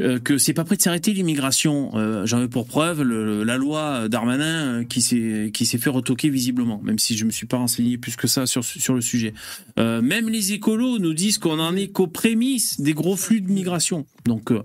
euh, 0.00 0.18
que 0.20 0.38
c'est 0.38 0.54
pas 0.54 0.64
prêt 0.64 0.76
de 0.76 0.82
s'arrêter 0.82 1.12
l'immigration. 1.12 1.90
Euh, 1.94 2.24
J'en 2.24 2.38
veux 2.38 2.48
pour 2.48 2.66
preuve 2.66 3.02
le- 3.02 3.42
la 3.44 3.56
loi 3.56 4.08
Darmanin 4.08 4.80
euh, 4.80 4.84
qui 4.84 5.02
s'est 5.02 5.50
qui 5.52 5.66
s'est 5.66 5.78
fait 5.78 5.90
retoquer 5.90 6.30
visiblement, 6.30 6.80
même 6.82 6.98
si 6.98 7.16
je 7.16 7.24
me 7.24 7.30
suis 7.30 7.46
pas 7.46 7.56
renseigné 7.58 7.98
plus 7.98 8.16
que 8.16 8.26
ça 8.28 8.46
sur 8.46 8.64
sur 8.64 8.94
le 8.94 9.00
sujet. 9.00 9.34
Euh, 9.78 10.00
même 10.00 10.28
les 10.28 10.52
écolos 10.52 10.98
nous 10.98 11.14
disent 11.14 11.38
qu'on 11.38 11.58
en 11.58 11.74
est 11.76 11.88
qu'aux 11.88 12.06
prémices 12.06 12.80
des 12.80 12.94
gros 12.94 13.16
flux 13.16 13.40
de 13.40 13.50
migration. 13.50 14.06
Donc 14.24 14.50
euh, 14.52 14.62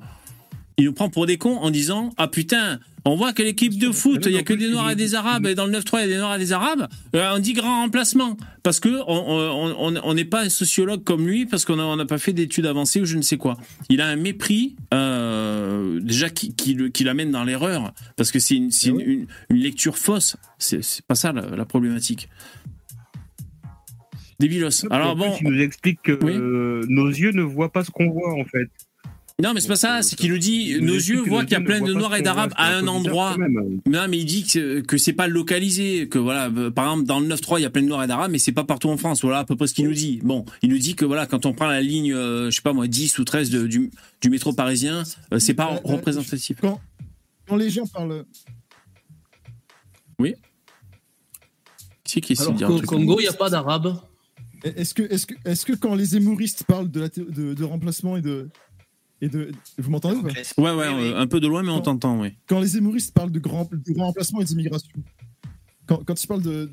il 0.77 0.85
nous 0.85 0.93
prend 0.93 1.09
pour 1.09 1.25
des 1.25 1.37
cons 1.37 1.57
en 1.57 1.71
disant 1.71 2.11
ah 2.17 2.27
putain 2.27 2.79
on 3.09 3.15
voit 3.15 3.33
que 3.33 3.41
l'équipe 3.43 3.77
de 3.77 3.91
foot 3.91 4.23
il 4.25 4.33
y 4.33 4.37
a 4.37 4.43
que 4.43 4.53
des 4.53 4.69
noirs 4.69 4.91
et 4.91 4.95
des 4.95 5.15
arabes 5.15 5.45
et 5.47 5.55
dans 5.55 5.65
le 5.65 5.71
9-3 5.71 5.99
il 5.99 6.01
y 6.01 6.03
a 6.03 6.07
des 6.07 6.17
noirs 6.17 6.35
et 6.35 6.39
des 6.39 6.53
arabes 6.53 6.87
Euh, 7.15 7.31
on 7.35 7.39
dit 7.39 7.53
grand 7.53 7.81
remplacement. 7.83 8.37
Parce 8.63 8.79
que 8.79 8.89
on 9.07 9.17
on- 9.17 9.75
on- 9.95 10.01
on 10.03 10.13
n'est 10.13 10.25
pas 10.25 10.41
un 10.43 10.49
sociologue 10.49 11.03
comme 11.03 11.25
lui 11.27 11.45
parce 11.45 11.63
qu'on 11.65 11.95
n'a 11.95 12.05
pas 12.05 12.17
fait 12.17 12.33
d'études 12.33 12.65
avancées 12.65 12.99
ou 13.01 13.05
je 13.05 13.15
ne 13.17 13.21
sais 13.21 13.37
quoi. 13.37 13.57
Il 13.89 14.01
a 14.01 14.07
un 14.07 14.15
mépris 14.17 14.75
euh, 14.93 15.99
déjà 16.01 16.29
qui, 16.29 16.53
qui, 16.53 16.73
le- 16.73 16.89
qui 16.89 17.03
l'amène 17.03 17.31
dans 17.31 17.43
l'erreur. 17.43 17.93
Parce 18.17 18.31
que 18.31 18.39
c'est 18.39 18.55
une, 18.55 18.71
c'est 18.71 18.89
une, 18.89 18.99
une- 19.01 19.27
une 19.49 19.57
lecture 19.57 19.97
fausse. 19.97 20.35
C'est 20.59 20.81
pas 21.07 21.15
ça 21.15 21.31
la, 21.31 21.41
la 21.55 21.65
problématique. 21.65 22.29
Débilos. 24.39 24.85
Alors 24.91 25.11
En 25.11 25.15
plus, 25.15 25.23
bon, 25.29 25.35
il 25.41 25.47
nous 25.49 25.61
explique 25.61 26.01
que 26.03 26.11
Oui. 26.23 26.33
euh, 26.35 26.83
nos 26.89 27.07
yeux 27.07 27.31
ne 27.31 27.41
voient 27.41 27.71
pas 27.71 27.83
ce 27.83 27.89
qu'on 27.89 28.09
voit 28.11 28.33
en 28.33 28.45
fait. 28.45 28.69
Non 29.39 29.53
mais 29.53 29.59
c'est 29.61 29.67
pas 29.67 29.75
ça, 29.75 30.01
c'est 30.01 30.15
qu'il 30.15 30.31
nous 30.31 30.39
dit 30.39 30.79
nos 30.81 30.95
yeux 30.95 31.21
voient 31.21 31.43
qu'il 31.43 31.51
y 31.53 31.55
a 31.55 31.61
plein 31.61 31.79
de 31.79 31.93
noirs 31.93 32.15
et 32.15 32.23
d'arabes 32.23 32.53
à 32.55 32.73
un 32.75 32.87
endroit. 32.87 33.37
Non, 33.85 34.07
mais 34.09 34.17
il 34.17 34.25
dit 34.25 34.43
que, 34.45 34.79
que 34.81 34.97
c'est 34.97 35.13
pas 35.13 35.27
localisé, 35.27 36.09
que 36.09 36.17
voilà, 36.17 36.47
euh, 36.49 36.71
par 36.71 36.85
exemple, 36.91 37.05
dans 37.07 37.19
le 37.19 37.27
9-3, 37.27 37.59
il 37.59 37.61
y 37.61 37.65
a 37.65 37.69
plein 37.69 37.83
de 37.83 37.87
noirs 37.87 38.03
et 38.03 38.07
d'arabes, 38.07 38.31
mais 38.31 38.39
c'est 38.39 38.51
pas 38.51 38.63
partout 38.63 38.89
en 38.89 38.97
France. 38.97 39.21
Voilà 39.21 39.39
à 39.39 39.45
peu 39.45 39.55
près 39.55 39.67
ce 39.67 39.75
qu'il 39.75 39.85
nous 39.85 39.93
dit. 39.93 40.19
Bon, 40.23 40.43
il 40.63 40.69
nous 40.71 40.79
dit 40.79 40.95
que 40.95 41.05
voilà, 41.05 41.27
quand 41.27 41.45
on 41.45 41.53
prend 41.53 41.67
la 41.67 41.81
ligne, 41.83 42.13
euh, 42.13 42.49
je 42.49 42.55
sais 42.55 42.61
pas 42.63 42.73
moi, 42.73 42.87
10 42.87 43.19
ou 43.19 43.25
13 43.25 43.51
de- 43.51 43.67
du, 43.67 43.91
du 44.21 44.29
métro 44.31 44.53
parisien, 44.53 45.03
euh, 45.31 45.37
c'est 45.37 45.53
pas 45.53 45.71
Euh, 45.71 45.75
euh, 45.75 45.79
représentatif. 45.95 46.57
Quand, 46.59 46.81
quand 47.47 47.55
les 47.57 47.69
gens 47.69 47.85
parlent. 47.85 48.25
C'est 52.05 52.21
qui 52.21 52.33
essaie 52.33 52.51
de 52.53 52.63
Alors 52.63 52.81
qu'au 52.81 52.87
Congo, 52.87 53.17
il 53.19 53.23
n'y 53.23 53.27
a 53.27 53.33
pas 53.33 53.49
d'arabes. 53.49 53.97
Est-ce 54.63 54.93
que, 54.93 55.03
est 55.03 55.25
que, 55.25 55.35
est 55.45 55.65
que 55.65 55.73
quand 55.73 55.93
les 55.93 56.15
hémoristes 56.15 56.63
parlent 56.63 56.89
de, 56.89 57.01
la 57.01 57.09
de 57.09 57.63
remplacement 57.63 58.17
et 58.17 58.21
de. 58.21 58.49
Et 59.21 59.29
de 59.29 59.51
vous 59.77 59.89
m'entendez 59.89 60.15
ou 60.17 60.23
pas? 60.23 60.29
Ouais, 60.57 60.71
ouais, 60.73 61.13
un 61.15 61.27
peu 61.27 61.39
de 61.39 61.47
loin, 61.47 61.63
mais 61.63 61.71
on 61.71 61.81
t'entend, 61.81 62.19
oui. 62.21 62.33
Quand 62.47 62.59
les 62.59 62.77
hémoristes 62.77 63.13
parlent 63.13 63.31
de 63.31 63.39
grand, 63.39 63.67
de 63.71 63.93
grand 63.93 64.07
remplacement 64.07 64.41
et 64.41 64.45
d'immigration, 64.45 64.89
quand, 65.87 66.03
quand 66.05 66.21
ils 66.21 66.27
parlent 66.27 66.41
de, 66.43 66.69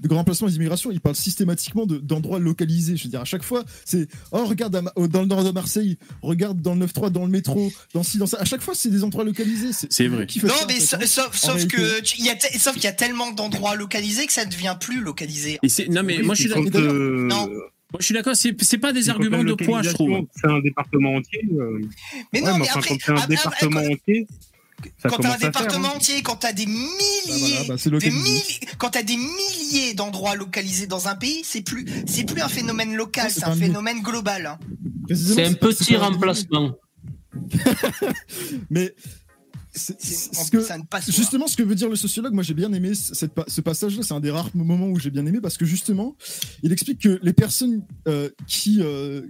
de 0.00 0.08
grand 0.08 0.18
remplacement 0.18 0.48
des 0.48 0.56
immigrations, 0.56 0.90
il 0.90 1.00
parle 1.00 1.14
systématiquement 1.16 1.86
de- 1.86 1.98
d'endroits 1.98 2.38
localisés. 2.40 2.96
Je 2.96 3.04
veux 3.04 3.10
dire, 3.10 3.20
à 3.20 3.24
chaque 3.24 3.44
fois, 3.44 3.64
c'est 3.84 4.08
oh 4.32 4.44
regarde 4.44 4.74
à 4.76 4.82
dans 5.06 5.20
le 5.22 5.26
nord 5.26 5.44
de 5.44 5.50
Marseille, 5.52 5.96
regarde 6.20 6.60
dans 6.60 6.74
le 6.74 6.84
9-3, 6.84 7.10
dans 7.10 7.24
le 7.24 7.30
métro, 7.30 7.72
dans 7.94 8.02
ci, 8.02 8.18
dans 8.18 8.26
ça. 8.26 8.38
À 8.40 8.44
chaque 8.44 8.60
fois, 8.60 8.74
c'est 8.74 8.90
des 8.90 9.04
endroits 9.04 9.24
localisés. 9.24 9.70
C'est 9.88 10.08
vrai. 10.08 10.26
Non, 10.42 10.54
mais 10.68 10.74
hein 10.74 10.98
sauf, 11.06 11.66
que 11.68 12.00
tu- 12.02 12.16
il 12.18 12.26
y 12.26 12.28
a 12.30 12.36
sauf 12.58 12.74
qu'il 12.74 12.84
y 12.84 12.88
a 12.88 12.92
tellement 12.92 13.32
d'endroits 13.32 13.74
localisés 13.76 14.26
que 14.26 14.32
ça 14.32 14.44
ne 14.44 14.50
devient 14.50 14.76
plus 14.78 15.00
localisé. 15.00 15.58
Et 15.62 15.68
c'est- 15.68 15.88
non, 15.88 16.02
mais 16.02 16.18
moi, 16.22 16.34
je 16.34 16.42
suis 16.42 16.50
d'accord. 16.50 17.48
Moi, 17.92 17.98
je 18.00 18.04
suis 18.06 18.14
d'accord. 18.14 18.34
C'est 18.36 18.54
c'est 18.62 18.78
pas 18.78 18.92
des 18.92 19.08
arguments 19.10 19.44
de 19.44 19.54
poids, 19.54 19.82
je 19.82 19.90
trouve. 19.90 20.26
C'est 20.34 20.48
un 20.50 20.58
département 20.60 21.14
entier. 21.16 21.40
euh, 21.58 21.80
Mais 22.32 22.42
ouais, 22.42 22.50
non, 22.50 22.58
mais 22.58 22.64
enfin, 22.68 22.80
après, 22.80 22.98
quand 22.98 23.16
c'est 23.16 23.22
un 23.24 23.26
département 23.28 23.80
ah, 23.84 23.92
entier, 23.92 24.26
ça 25.02 25.08
quand 25.08 25.16
t'as 25.18 25.28
un 25.28 25.38
faire. 25.38 25.50
département 25.50 25.88
hein. 25.88 25.96
entier, 25.96 26.22
quand 26.22 26.36
t'as 26.36 26.52
des 26.52 26.66
milliers, 26.66 26.82
Bah 27.28 27.34
voilà, 27.38 27.64
bah, 27.68 27.76
des 27.84 27.90
localisé. 27.90 28.18
milli- 28.20 28.60
quand 28.78 28.90
t'as 28.90 29.02
des 29.04 29.16
milliers 29.16 29.94
d'endroits 29.94 30.34
localisés 30.34 30.86
dans 30.88 31.06
un 31.08 31.14
pays, 31.14 31.42
c'est 31.44 31.62
plus, 31.62 31.86
c'est 32.06 32.24
plus 32.24 32.42
un 32.42 32.48
phénomène 32.48 32.94
local, 32.96 33.30
c'est 33.30 33.40
c'est 33.40 33.46
un 33.46 33.54
phénomène 33.54 34.02
global. 34.02 34.46
hein. 34.46 34.58
C'est 35.14 35.44
un 35.46 35.54
petit 35.54 35.96
remplacement. 35.96 36.74
Mais 38.70 38.94
ce 39.76 40.50
que- 40.50 40.62
ça 40.62 40.78
ne 40.78 40.82
passe 40.84 41.06
pas. 41.06 41.12
Justement, 41.12 41.46
ce 41.46 41.56
que 41.56 41.62
veut 41.62 41.74
dire 41.74 41.88
le 41.88 41.96
sociologue, 41.96 42.32
moi 42.32 42.42
j'ai 42.42 42.54
bien 42.54 42.72
aimé 42.72 42.94
cette 42.94 43.32
ce 43.46 43.60
passage-là, 43.60 44.02
c'est 44.02 44.14
un 44.14 44.20
des 44.20 44.30
rares 44.30 44.50
moments 44.54 44.88
où 44.88 44.98
j'ai 44.98 45.10
bien 45.10 45.24
aimé 45.26 45.40
parce 45.40 45.56
que 45.56 45.64
justement, 45.64 46.16
il 46.62 46.72
explique 46.72 47.00
que 47.00 47.18
les 47.22 47.32
personnes 47.32 47.82
euh, 48.08 48.30
qui 48.46 48.78
euh, 48.80 49.22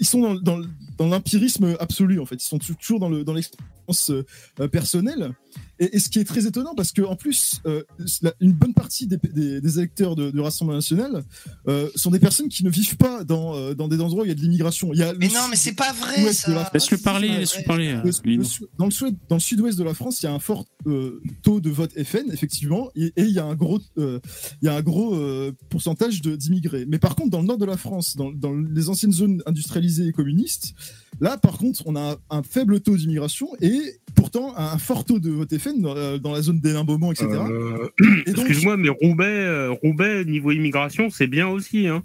ils 0.00 0.06
sont 0.06 0.20
dans, 0.20 0.34
dans, 0.34 0.60
dans 0.98 1.06
l'empirisme 1.08 1.76
absolu 1.80 2.20
en 2.20 2.26
fait, 2.26 2.36
ils 2.36 2.46
sont 2.46 2.58
tou- 2.58 2.74
toujours 2.74 3.00
dans 3.00 3.08
le 3.08 3.24
dans 3.24 3.32
l'expérience 3.34 4.10
euh, 4.10 4.68
personnelle. 4.68 5.34
Et, 5.78 5.96
et 5.96 5.98
ce 6.00 6.08
qui 6.08 6.18
est 6.18 6.24
très 6.24 6.46
étonnant 6.46 6.74
parce 6.74 6.90
que 6.92 7.02
en 7.02 7.14
plus, 7.16 7.60
euh, 7.66 7.82
la- 8.22 8.32
une 8.40 8.52
bonne 8.52 8.74
partie 8.74 9.06
des, 9.06 9.18
des, 9.32 9.60
des 9.60 9.78
électeurs 9.78 10.16
de- 10.16 10.30
du 10.30 10.40
Rassemblement 10.40 10.78
national 10.78 11.24
euh, 11.68 11.88
sont 11.94 12.10
des 12.10 12.18
personnes 12.18 12.48
qui 12.48 12.64
ne 12.64 12.70
vivent 12.70 12.96
pas 12.96 13.22
dans, 13.24 13.54
euh, 13.54 13.74
dans 13.74 13.86
des 13.88 14.00
endroits 14.00 14.22
où 14.22 14.24
il 14.24 14.28
y 14.28 14.32
a 14.32 14.34
de 14.34 14.40
l'immigration. 14.40 14.92
Il 14.92 14.98
y 14.98 15.02
a 15.02 15.12
Mais 15.14 15.28
non, 15.28 15.46
mais 15.50 15.56
c'est 15.56 15.74
pas 15.74 15.92
vrai 15.92 16.22
la. 16.48 16.70
Laisse-le 16.72 16.98
parler, 16.98 17.28
C'est 17.28 17.38
laisse-le 17.38 17.58
vrai. 17.58 17.64
parler. 17.66 17.92
le- 17.92 18.02
le 18.02 18.30
Lino. 18.30 18.44
sud- 18.44 18.66
dans 18.78 18.86
le 18.86 18.90
sud 18.90 19.16
dans 19.28 19.36
le 19.36 19.40
sud-ouest 19.40 19.78
de 19.78 19.84
la 19.84 19.94
France, 19.94 20.22
il 20.22 20.26
y 20.26 20.28
a 20.28 20.32
un 20.32 20.38
fort 20.38 20.64
euh, 20.86 21.20
taux 21.42 21.60
de 21.60 21.70
vote 21.70 21.92
FN, 22.02 22.30
effectivement, 22.32 22.90
et, 22.94 23.06
et 23.16 23.22
il 23.22 23.30
y 23.30 23.38
a 23.38 23.44
un 23.44 23.54
gros, 23.54 23.80
euh, 23.98 24.20
il 24.62 24.66
y 24.66 24.68
a 24.68 24.74
un 24.74 24.82
gros 24.82 25.14
euh, 25.14 25.52
pourcentage 25.70 26.20
d'immigrés. 26.22 26.84
Mais 26.88 26.98
par 26.98 27.14
contre, 27.16 27.30
dans 27.30 27.40
le 27.40 27.46
nord 27.46 27.58
de 27.58 27.64
la 27.64 27.76
France, 27.76 28.16
dans, 28.16 28.30
dans 28.32 28.52
les 28.54 28.88
anciennes 28.88 29.12
zones 29.12 29.42
industrialisées 29.46 30.06
et 30.08 30.12
communistes, 30.12 30.74
là, 31.20 31.36
par 31.38 31.58
contre, 31.58 31.82
on 31.86 31.96
a 31.96 32.00
un, 32.30 32.38
un 32.38 32.42
faible 32.42 32.80
taux 32.80 32.96
d'immigration 32.96 33.48
et 33.60 33.78
pourtant 34.14 34.56
un 34.56 34.78
fort 34.78 35.04
taux 35.04 35.18
de 35.18 35.30
vote 35.30 35.56
FN 35.58 35.80
dans, 35.80 35.94
la- 35.94 36.18
dans 36.18 36.32
la 36.32 36.42
zone 36.42 36.60
des 36.60 36.72
Limbomont, 36.72 37.12
etc. 37.12 37.28
Euh, 37.30 37.88
Et 38.26 38.32
donc- 38.32 38.46
Excuse-moi, 38.46 38.76
mais 38.76 38.88
Roubaix, 38.88 39.24
euh, 39.26 39.70
Roubaix, 39.70 40.24
niveau 40.24 40.50
immigration, 40.52 41.10
c'est 41.10 41.26
bien 41.26 41.48
aussi. 41.48 41.86
Hein. 41.88 42.02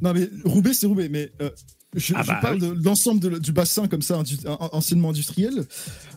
Non, 0.00 0.12
mais 0.14 0.28
Roubaix, 0.44 0.72
c'est 0.74 0.86
Roubaix, 0.86 1.08
mais. 1.08 1.30
euh, 1.42 1.50
je, 1.96 2.12
Ah 2.14 2.22
je 2.22 2.28
bah 2.28 2.38
parle 2.42 2.58
de 2.60 2.84
l'ensemble 2.84 3.40
du 3.40 3.52
bassin 3.52 3.88
comme 3.88 4.02
ça, 4.02 4.22
anciennement 4.72 5.10
industriel. 5.10 5.64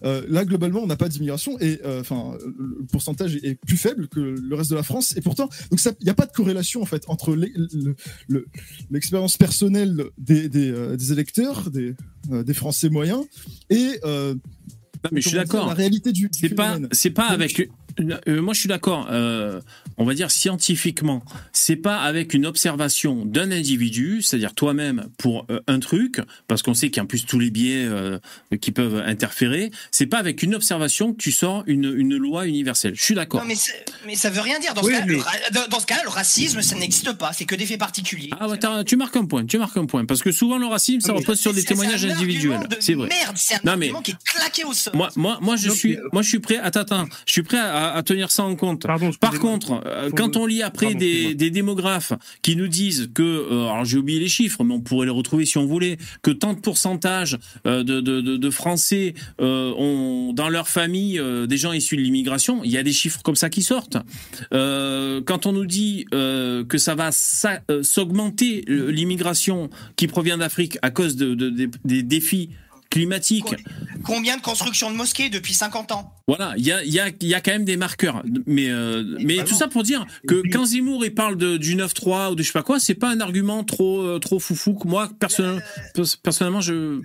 Euh, 0.04 0.22
là, 0.28 0.44
globalement, 0.46 0.82
on 0.82 0.88
n'a 0.88 0.98
pas 0.98 1.08
d'immigration 1.10 1.58
et 1.60 1.80
euh, 1.86 2.02
enfin, 2.02 2.38
le 2.46 2.86
pourcentage 2.92 3.36
est 3.38 3.56
plus 3.56 3.78
faible 3.78 4.08
que 4.10 4.20
le 4.20 4.56
reste 4.56 4.70
de 4.72 4.76
la 4.76 4.84
France. 4.84 5.16
Et 5.16 5.22
pourtant, 5.22 5.50
donc 5.70 5.80
il 5.84 6.04
n'y 6.04 6.10
a 6.10 6.14
pas 6.14 6.26
de 6.26 6.32
corrélation 6.34 6.82
en 6.82 6.86
fait 6.86 7.04
entre 7.08 7.36
l'e- 7.36 7.52
le- 7.56 7.96
le- 8.28 8.46
l'expérience 8.90 9.38
personnelle 9.38 10.04
des, 10.18 10.50
des, 10.50 10.72
euh, 10.72 10.98
des 10.98 11.12
électeurs, 11.14 11.72
des, 11.72 11.96
des 12.30 12.54
Français 12.54 12.90
moyens, 12.90 13.24
et 13.70 14.00
Non, 15.04 15.10
mais 15.12 15.22
je 15.22 15.30
suis 15.30 15.38
d'accord. 15.38 15.68
la 15.68 15.74
réalité 15.74 16.12
du, 16.12 16.24
du 16.30 16.30
C'est 16.40 16.50
pas, 16.50 16.78
c'est 16.92 17.10
pas 17.10 17.28
avec. 17.30 17.70
Euh, 18.00 18.42
moi, 18.42 18.54
je 18.54 18.60
suis 18.60 18.70
d'accord. 18.70 19.08
euh, 19.12 19.60
on 19.98 20.06
va 20.06 20.14
dire 20.14 20.32
scientifiquement, 20.32 21.24
c'est 21.54 21.76
pas 21.76 22.00
avec 22.00 22.34
une 22.34 22.46
observation 22.46 23.26
d'un 23.26 23.52
individu, 23.52 24.22
c'est-à-dire 24.22 24.54
toi-même 24.54 25.08
pour 25.18 25.46
euh, 25.50 25.60
un 25.68 25.80
truc, 25.80 26.22
parce 26.48 26.62
qu'on 26.62 26.74
sait 26.74 26.90
qu'en 26.92 27.06
plus 27.06 27.26
tous 27.26 27.40
les 27.40 27.50
biais 27.52 27.86
euh, 27.86 28.20
qui 28.62 28.72
peuvent 28.72 29.02
interférer, 29.06 29.72
c'est 29.92 30.06
pas 30.08 30.18
avec 30.18 30.44
une 30.44 30.56
observation 30.56 31.14
que 31.14 31.18
tu 31.22 31.32
sors 31.32 31.64
une, 31.68 31.94
une 31.96 32.16
loi 32.18 32.48
universelle. 32.48 32.94
Je 32.96 33.02
suis 33.04 33.16
d'accord. 33.16 33.44
Mais, 33.46 33.56
mais 34.06 34.16
ça 34.16 34.30
veut 34.30 34.42
rien 34.42 34.60
dire. 34.60 34.74
Dans 34.74 34.84
Oui, 34.84 34.94
ce 34.94 35.00
cas, 35.00 35.06
mais- 35.06 35.14
le 35.14 35.20
ra- 35.20 35.68
dans- 35.70 35.80
ce 35.80 35.86
cas, 35.86 36.02
le 36.04 36.10
racisme, 36.10 36.62
ça 36.62 36.76
n'existe 36.76 37.14
pas. 37.18 37.34
C'est 37.34 37.46
que 37.46 37.56
des 37.56 37.66
faits 37.66 37.80
particuliers. 37.80 38.30
Ah 38.40 38.48
ouais, 38.48 38.58
tu 38.86 38.96
marques 38.98 39.16
un 39.16 39.26
point, 39.26 39.46
tu 39.46 39.58
marques 39.58 39.78
un 39.78 39.86
point, 39.86 40.06
parce 40.06 40.22
que 40.22 40.32
souvent 40.32 40.58
le 40.58 40.68
racisme, 40.68 41.02
ça 41.02 41.14
repose 41.14 41.40
sur 41.40 41.54
des 41.54 41.64
témoignages 41.64 42.06
individuels. 42.06 42.60
C'est 42.80 42.94
vrai. 42.94 43.10
Merde, 43.10 43.36
c'est 43.38 43.56
un 43.56 43.60
Non, 43.64 43.78
mais- 43.78 43.92
qui 44.04 44.12
est 44.12 44.24
claqué 44.24 44.64
au 44.64 44.74
sol. 44.74 44.94
Moi, 44.96 45.10
moi, 45.16 45.38
moi, 45.42 45.56
je 45.56 45.70
suis, 45.70 45.98
euh, 45.98 46.08
moi, 46.14 46.22
je 46.22 46.30
suis 46.30 46.40
prêt. 46.40 46.58
Attends, 46.58 46.82
attends, 46.82 47.06
je 47.26 47.32
suis 47.32 47.44
prêt 47.44 47.58
à, 47.58 47.81
à 47.90 48.04
tenir 48.04 48.32
ça 48.32 48.44
en 48.44 48.56
compte. 48.56 48.84
Pardon, 48.84 49.12
Par 49.20 49.40
contre, 49.40 49.82
euh, 49.86 50.10
quand 50.16 50.38
on 50.38 50.46
lit 50.46 50.62
après 50.64 50.88
Pardon, 50.88 51.00
des, 51.00 51.50
démographes 51.50 52.14
qui 52.42 52.56
nous 52.56 52.68
disent 52.68 53.10
que, 53.14 53.22
euh, 53.22 53.68
alors 53.70 53.86
j'ai 53.86 53.98
oublié 53.98 54.20
les 54.20 54.28
chiffres, 54.28 54.64
mais 54.64 54.74
on 54.74 54.82
pourrait 54.82 55.06
les 55.08 55.12
retrouver 55.12 55.46
si 55.46 55.58
on 55.58 55.66
voulait, 55.66 55.98
que 56.22 56.32
tant 56.32 56.54
de 56.54 56.60
pourcentage 56.60 57.38
euh, 57.66 57.84
de, 57.84 58.02
de, 58.02 58.22
de, 58.22 58.38
de 58.38 58.50
Français 58.50 59.14
ont 59.40 60.34
dans 60.34 60.50
leur 60.50 60.68
famille 60.68 61.22
des 61.48 61.58
gens 61.58 61.74
issus 61.74 61.98
de 61.98 62.02
l'immigration, 62.02 62.64
il 62.64 62.72
y 62.72 62.78
a 62.78 62.84
des 62.84 62.94
chiffres 62.94 63.22
comme 63.24 63.36
ça 63.36 63.50
qui 63.50 63.62
sortent. 63.62 63.98
Quand 64.52 65.46
on 65.46 65.52
nous 65.52 65.66
dit 65.66 66.06
que 66.12 66.78
ça 66.78 66.96
va 66.96 67.12
sa- 67.12 67.62
s'augmenter 67.82 68.64
l'immigration 68.68 69.70
qui 69.96 70.08
provient 70.08 70.38
d'Afrique 70.38 70.78
à 70.82 70.90
cause 70.92 71.16
de, 71.16 71.36
de- 71.36 71.50
des- 71.50 71.70
des 71.86 72.04
défis 72.04 72.50
climatiques, 72.92 73.56
Combien 74.04 74.38
de 74.38 74.42
constructions 74.42 74.92
de 74.92 74.96
mosquées 74.96 75.30
depuis 75.30 75.54
50 75.54 75.92
ans? 75.92 76.14
Voilà, 76.28 76.54
il 76.58 76.66
y 76.66 76.72
a, 76.72 76.84
il 76.84 76.94
y, 76.94 77.00
a, 77.00 77.10
il 77.10 77.28
y 77.28 77.36
a 77.36 77.42
quand 77.42 77.52
même 77.52 77.66
des 77.66 77.78
marqueurs. 77.78 78.24
Mais, 78.46 78.70
euh, 78.70 79.18
mais 79.24 79.44
tout 79.44 79.56
ça 79.56 79.68
pour 79.68 79.84
dire 79.84 80.06
que 80.28 80.42
quand 80.52 80.66
Zemmour 80.66 81.04
il 81.06 81.14
parle 81.14 81.38
de, 81.38 81.58
du 81.58 81.76
9-3 81.76 82.32
ou 82.32 82.36
de 82.36 82.42
je 82.42 82.48
sais 82.48 82.54
pas 82.54 82.64
quoi, 82.64 82.80
c'est 82.80 82.96
pas 82.96 83.10
un 83.10 83.20
argument 83.20 83.64
trop, 83.64 84.02
euh, 84.02 84.20
trop 84.20 84.40
foufou 84.40 84.76
que 84.76 84.88
moi, 84.88 85.10
personnellement, 85.20 85.62
personnellement 86.24 86.62
je. 86.62 87.02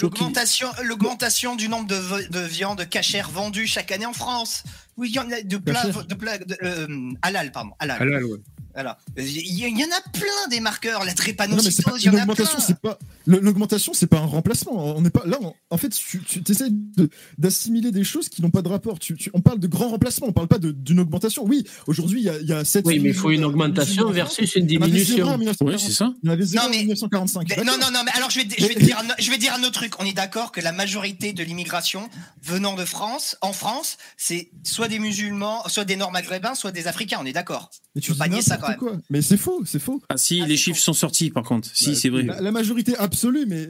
L'augmentation, 0.00 0.68
l'augmentation 0.84 1.56
du 1.56 1.68
nombre 1.68 1.86
de, 1.86 2.30
de 2.30 2.40
viandes 2.40 2.88
cachères 2.88 3.30
vendues 3.30 3.66
chaque 3.66 3.92
année 3.92 4.06
en 4.06 4.12
France. 4.12 4.64
Oui, 4.96 5.08
il 5.10 5.14
y 5.14 5.18
en 5.18 5.30
a 5.30 5.42
de 5.42 5.56
plats, 5.56 5.86
de 5.86 6.14
plats, 6.14 6.38
de, 6.38 6.56
euh, 6.62 7.12
halal, 7.22 7.52
pardon, 7.52 7.70
halal. 7.78 8.02
Halal, 8.02 8.24
ouais. 8.24 8.38
Voilà. 8.74 8.98
Il 9.16 9.58
y, 9.58 9.66
en 9.84 9.88
a 9.88 10.10
plein 10.12 10.48
des 10.50 10.60
marqueurs. 10.60 11.04
La 11.04 11.12
drépanocytose, 11.14 12.02
il 12.02 12.06
y 12.06 12.08
en 12.10 12.14
a 12.14 12.22
augmentation, 12.22 12.56
plein. 12.56 12.64
c'est 12.64 12.78
pas 12.80 12.98
l'augmentation, 13.26 13.92
c'est 13.94 14.06
pas 14.06 14.18
un 14.18 14.26
remplacement. 14.26 14.96
On 14.96 15.00
n'est 15.00 15.10
pas 15.10 15.22
là. 15.26 15.38
on- 15.42 15.54
en 15.70 15.76
fait, 15.76 15.88
tu, 15.90 16.20
tu 16.22 16.42
essaies 16.48 16.70
de- 16.70 17.08
d'assimiler 17.38 17.90
des 17.90 18.04
choses 18.04 18.28
qui 18.28 18.42
n'ont 18.42 18.50
pas 18.50 18.62
de 18.62 18.68
rapport. 18.68 18.98
Tu, 18.98 19.16
tu- 19.16 19.30
on 19.34 19.40
parle 19.40 19.58
de 19.58 19.66
grand 19.66 19.88
remplacement, 19.88 20.28
on 20.28 20.32
parle 20.32 20.48
pas 20.48 20.58
de- 20.58 20.70
d'une 20.72 21.00
augmentation. 21.00 21.44
Oui, 21.44 21.64
aujourd'hui, 21.86 22.20
il 22.20 22.24
y 22.24 22.28
a, 22.30 22.40
y 22.40 22.52
a 22.52 22.64
7 22.64 22.84
Oui, 22.86 22.98
mais 23.00 23.10
il 23.10 23.14
faut 23.14 23.30
une 23.30 23.44
augmentation 23.44 24.10
versus 24.10 24.54
une 24.56 24.66
diminution. 24.66 25.36
Oui, 25.60 25.74
c'est 25.78 25.92
ça. 25.92 26.12
Il 26.22 26.26
y 26.26 26.30
en 26.30 26.32
avait 26.32 26.44
Non, 26.54 26.62
en 26.62 26.70
mais- 26.70 26.78
1945. 26.78 27.48
Mais- 27.48 27.56
D'accord. 27.56 27.64
non, 27.78 27.84
non, 27.86 27.90
non, 27.92 28.00
mais 28.04 28.12
alors 28.14 28.30
je 28.30 28.38
vais, 28.40 28.46
te- 28.46 28.60
je 28.60 28.66
vais 28.66 28.74
te 28.74 28.84
dire, 28.84 28.98
un, 28.98 29.14
je 29.18 29.30
vais 29.30 29.36
te 29.36 29.40
dire 29.40 29.54
un 29.54 29.60
autre 29.62 29.72
truc. 29.72 29.94
On 29.98 30.04
est 30.04 30.12
d'accord 30.12 30.52
que 30.52 30.60
la 30.60 30.72
majorité 30.72 31.32
de 31.32 31.42
l'immigration 31.42 32.08
venant 32.42 32.74
de 32.74 32.84
France, 32.84 33.36
en 33.40 33.52
France, 33.52 33.96
c'est 34.16 34.50
soit 34.64 34.88
des 34.88 34.98
musulmans, 34.98 35.62
soit 35.68 35.84
des 35.84 35.96
nord-maghrébins, 35.96 36.54
soit 36.54 36.72
des 36.72 36.86
africains. 36.86 37.18
On 37.20 37.26
est 37.26 37.32
d'accord. 37.32 37.70
Mais 37.94 38.00
tu 38.00 38.12
peux 38.12 38.18
pas 38.18 38.28
nier 38.28 38.42
ça, 38.42 38.56
n'importe 38.68 38.78
quoi. 38.78 38.96
Mais 39.10 39.22
c'est 39.22 39.36
faux, 39.36 39.62
c'est 39.64 39.78
faux. 39.78 40.00
Ah 40.08 40.16
si, 40.16 40.40
Ah, 40.42 40.46
les 40.46 40.56
chiffres 40.56 40.78
faux. 40.78 40.84
sont 40.84 40.92
sortis 40.92 41.30
par 41.30 41.42
contre. 41.44 41.68
Si, 41.72 41.90
Bah, 41.90 41.94
c'est 41.94 42.08
vrai. 42.08 42.22
La, 42.24 42.40
la 42.40 42.50
majorité 42.52 42.96
absolue, 42.96 43.46
mais 43.46 43.68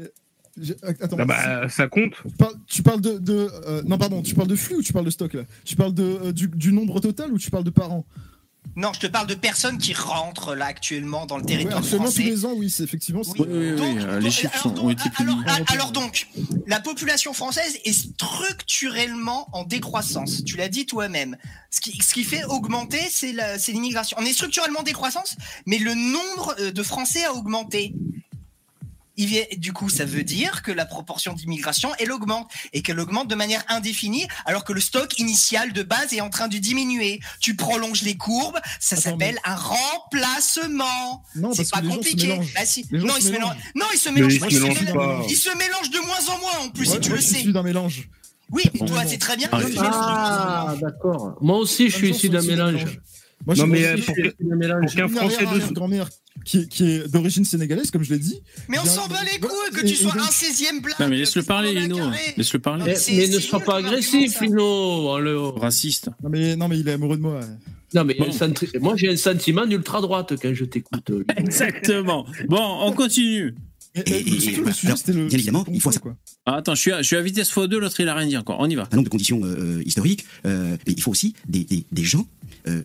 attends. 1.00 1.16
Ah 1.18 1.24
bah, 1.24 1.68
ça 1.68 1.86
compte. 1.88 2.12
Tu 2.28 2.36
parles, 2.36 2.54
tu 2.66 2.82
parles 2.82 3.00
de, 3.00 3.18
de, 3.18 3.48
euh, 3.66 3.82
non 3.86 3.98
pardon, 3.98 4.22
tu 4.22 4.34
parles 4.34 4.48
de 4.48 4.56
flux 4.56 4.76
ou 4.76 4.82
tu 4.82 4.92
parles 4.92 5.04
de 5.06 5.10
stock 5.10 5.32
là? 5.34 5.42
Tu 5.64 5.76
parles 5.76 5.94
de 5.94 6.02
euh, 6.02 6.32
du, 6.32 6.48
du 6.48 6.72
nombre 6.72 7.00
total 7.00 7.32
ou 7.32 7.38
tu 7.38 7.50
parles 7.50 7.64
de 7.64 7.70
par 7.70 7.92
an? 7.92 8.04
Non, 8.76 8.92
je 8.94 9.00
te 9.00 9.06
parle 9.08 9.26
de 9.26 9.34
personnes 9.34 9.78
qui 9.78 9.92
rentrent 9.94 10.54
là 10.54 10.66
actuellement 10.66 11.26
dans 11.26 11.36
le 11.36 11.42
Ouais, 11.42 11.48
territoire 11.48 11.78
Actuellement 11.78 12.04
tous 12.06 12.12
français. 12.12 12.30
les 12.30 12.44
ans, 12.44 12.52
oui, 12.54 12.70
c'est 12.70 12.84
effectivement. 12.84 13.22
c'est- 13.24 13.32
Oui, 13.40 13.46
oui, 13.50 13.70
oui, 13.72 13.76
Donc, 13.76 13.98
euh, 13.98 14.20
les 14.20 14.30
chiffres 14.30 14.50
alors 14.52 14.62
sont- 14.62 14.68
donc- 14.70 14.84
ont 14.84 14.90
été 14.90 15.10
publiés. 15.10 15.36
alors, 15.46 15.64
ah, 15.66 15.72
alors 15.72 15.92
donc, 15.92 16.28
la 16.66 16.80
population 16.80 17.32
française 17.32 17.78
est 17.84 17.92
structurellement 17.92 19.48
en 19.52 19.64
décroissance. 19.64 20.44
Tu 20.44 20.56
l'as 20.56 20.68
dit 20.68 20.86
toi-même. 20.86 21.36
Ce 21.70 21.80
qui, 21.80 21.98
ce 22.00 22.14
qui 22.14 22.24
fait 22.24 22.44
augmenter, 22.44 23.00
c'est 23.10 23.32
l'immigration. 23.72 24.16
On 24.20 24.24
est 24.24 24.32
structurellement 24.32 24.80
en 24.80 24.84
décroissance, 24.84 25.36
mais 25.66 25.78
le 25.78 25.94
nombre 25.94 26.54
euh, 26.60 26.70
de 26.72 26.82
Français 26.82 27.24
a 27.24 27.34
augmenté. 27.34 27.94
Il 29.22 29.26
vient- 29.26 29.44
du 29.58 29.72
coup, 29.74 29.90
ça 29.90 30.06
veut 30.06 30.22
dire 30.24 30.62
que 30.62 30.72
la 30.72 30.86
proportion 30.86 31.34
d'immigration, 31.34 31.90
elle 31.98 32.10
augmente 32.10 32.50
et 32.72 32.80
qu'elle 32.80 32.98
augmente 32.98 33.28
de 33.28 33.34
manière 33.34 33.62
indéfinie, 33.68 34.26
alors 34.46 34.64
que 34.64 34.72
le 34.72 34.80
stock 34.80 35.18
initial 35.18 35.74
de 35.74 35.82
base 35.82 36.14
est 36.14 36.22
en 36.22 36.30
train 36.30 36.48
de 36.48 36.56
diminuer. 36.56 37.20
Tu 37.38 37.54
prolonges 37.54 38.00
les 38.02 38.16
courbes, 38.16 38.58
ça 38.80 38.96
s'appelle 38.96 39.38
un 39.44 39.56
remplacement. 39.56 41.22
Non, 41.36 41.52
C'est 41.52 41.68
parce 41.70 41.82
pas 41.82 41.88
compliqué. 41.94 42.28
mélangent. 42.28 42.54
Bah 42.54 42.64
si. 42.64 42.86
Non, 42.92 43.14
se 43.14 43.18
il 43.18 43.22
se 43.24 43.28
mélange. 43.30 43.50
mélangent. 43.56 43.72
Non, 43.74 43.86
il 43.92 43.98
se 43.98 44.08
Mais 44.08 44.14
mélange. 44.16 44.32
ils 44.34 44.40
se 44.40 44.46
il 44.46 44.50
se 44.56 44.60
mélangent 44.62 44.80
mélange- 44.84 45.18
pas. 45.20 45.26
Il 45.28 45.36
se 45.36 45.56
mélange 45.58 45.90
de 45.90 45.98
moins 45.98 46.34
en 46.34 46.38
moins 46.38 46.58
en 46.66 46.68
plus, 46.70 46.88
Ouais, 46.88 46.94
si 46.94 47.00
tu 47.00 47.08
moi, 47.10 47.16
le 47.18 47.22
je 47.22 47.26
suis 47.26 47.34
sais. 47.36 47.40
issu 47.42 47.52
d'un 47.52 47.62
mélange. 47.62 48.08
Oui, 48.52 48.62
toi, 48.86 49.02
c'est 49.06 49.18
très 49.18 49.36
bien. 49.36 49.48
Ah, 49.52 49.58
Ah, 50.70 50.74
d'accord. 50.80 51.36
Moi 51.40 51.56
aussi, 51.58 51.88
je 51.90 51.96
suis 51.96 52.10
issu 52.10 52.28
d'un 52.30 52.42
mélange. 52.42 52.84
Moi, 53.46 53.54
Non, 53.56 53.66
mais, 53.66 53.84
euh, 53.86 53.96
pour 53.96 54.14
qu'un 54.94 55.08
Français 55.08 55.42
de 55.42 55.46
arrière-grand-mère 55.46 56.08
qui, 56.44 56.68
qui 56.68 56.84
est 56.90 57.08
d'origine 57.08 57.44
sénégalaise, 57.44 57.90
comme 57.90 58.02
je 58.02 58.12
l'ai 58.12 58.18
dit. 58.18 58.40
Mais 58.68 58.78
on 58.78 58.84
s'en 58.84 59.08
bat 59.08 59.22
les 59.24 59.38
couilles 59.40 59.50
que 59.72 59.80
Et- 59.80 59.84
tu 59.88 59.92
et 59.94 59.96
sois 59.96 60.12
un 60.14 60.26
16e 60.30 60.80
blague. 60.82 60.96
Non 61.00 61.08
mais 61.08 61.16
laisse-le 61.18 61.42
parler, 61.42 61.74
Lino. 61.74 61.98
Laisse-le 62.36 62.58
parler. 62.60 62.84
Mais, 63.12 63.26
ne 63.28 63.38
sois 63.40 63.60
pas 63.60 63.76
agressif. 63.76 64.40
Lino. 64.40 64.62
Oh. 64.62 65.52
Raciste. 65.56 66.10
Non 66.22 66.28
mais, 66.30 66.54
non, 66.56 66.68
mais 66.68 66.78
il 66.78 66.88
est 66.88 66.92
amoureux 66.92 67.16
de 67.16 67.22
moi. 67.22 67.40
Non, 67.94 68.04
mais 68.04 68.16
senti- 68.30 68.68
moi 68.78 68.94
j'ai 68.96 69.08
un 69.10 69.16
sentiment 69.16 69.66
d'ultra 69.66 70.00
droite 70.00 70.34
quand 70.40 70.54
je 70.54 70.64
t'écoute. 70.64 71.10
Exactement. 71.36 72.26
Bon, 72.48 72.78
on 72.82 72.92
continue. 72.92 73.54
Et- 73.96 74.00
et- 74.08 74.22
le 74.22 74.62
le 74.62 74.68
alors, 74.86 74.98
le. 75.08 75.26
bien 75.26 75.28
évidemment, 75.38 75.64
il 75.72 75.80
faut 75.80 75.90
quoi. 75.90 76.14
Ah, 76.46 76.56
attends, 76.58 76.76
je 76.76 76.80
suis, 76.80 76.92
à, 76.92 76.98
je 77.02 77.06
suis 77.08 77.16
à 77.16 77.22
vitesse 77.22 77.50
x2, 77.52 77.76
l'autre 77.78 77.98
il 77.98 78.08
a 78.08 78.14
rien 78.14 78.28
dit 78.28 78.36
encore. 78.36 78.58
On 78.60 78.68
y 78.70 78.76
va. 78.76 78.82
un 78.92 78.94
nombre 78.94 79.06
de 79.06 79.10
conditions 79.10 79.40
euh, 79.42 79.82
historiques, 79.84 80.24
euh, 80.46 80.76
mais 80.86 80.92
il 80.96 81.02
faut 81.02 81.10
aussi 81.10 81.34
des, 81.48 81.64
des, 81.64 81.84
des 81.90 82.04
gens 82.04 82.24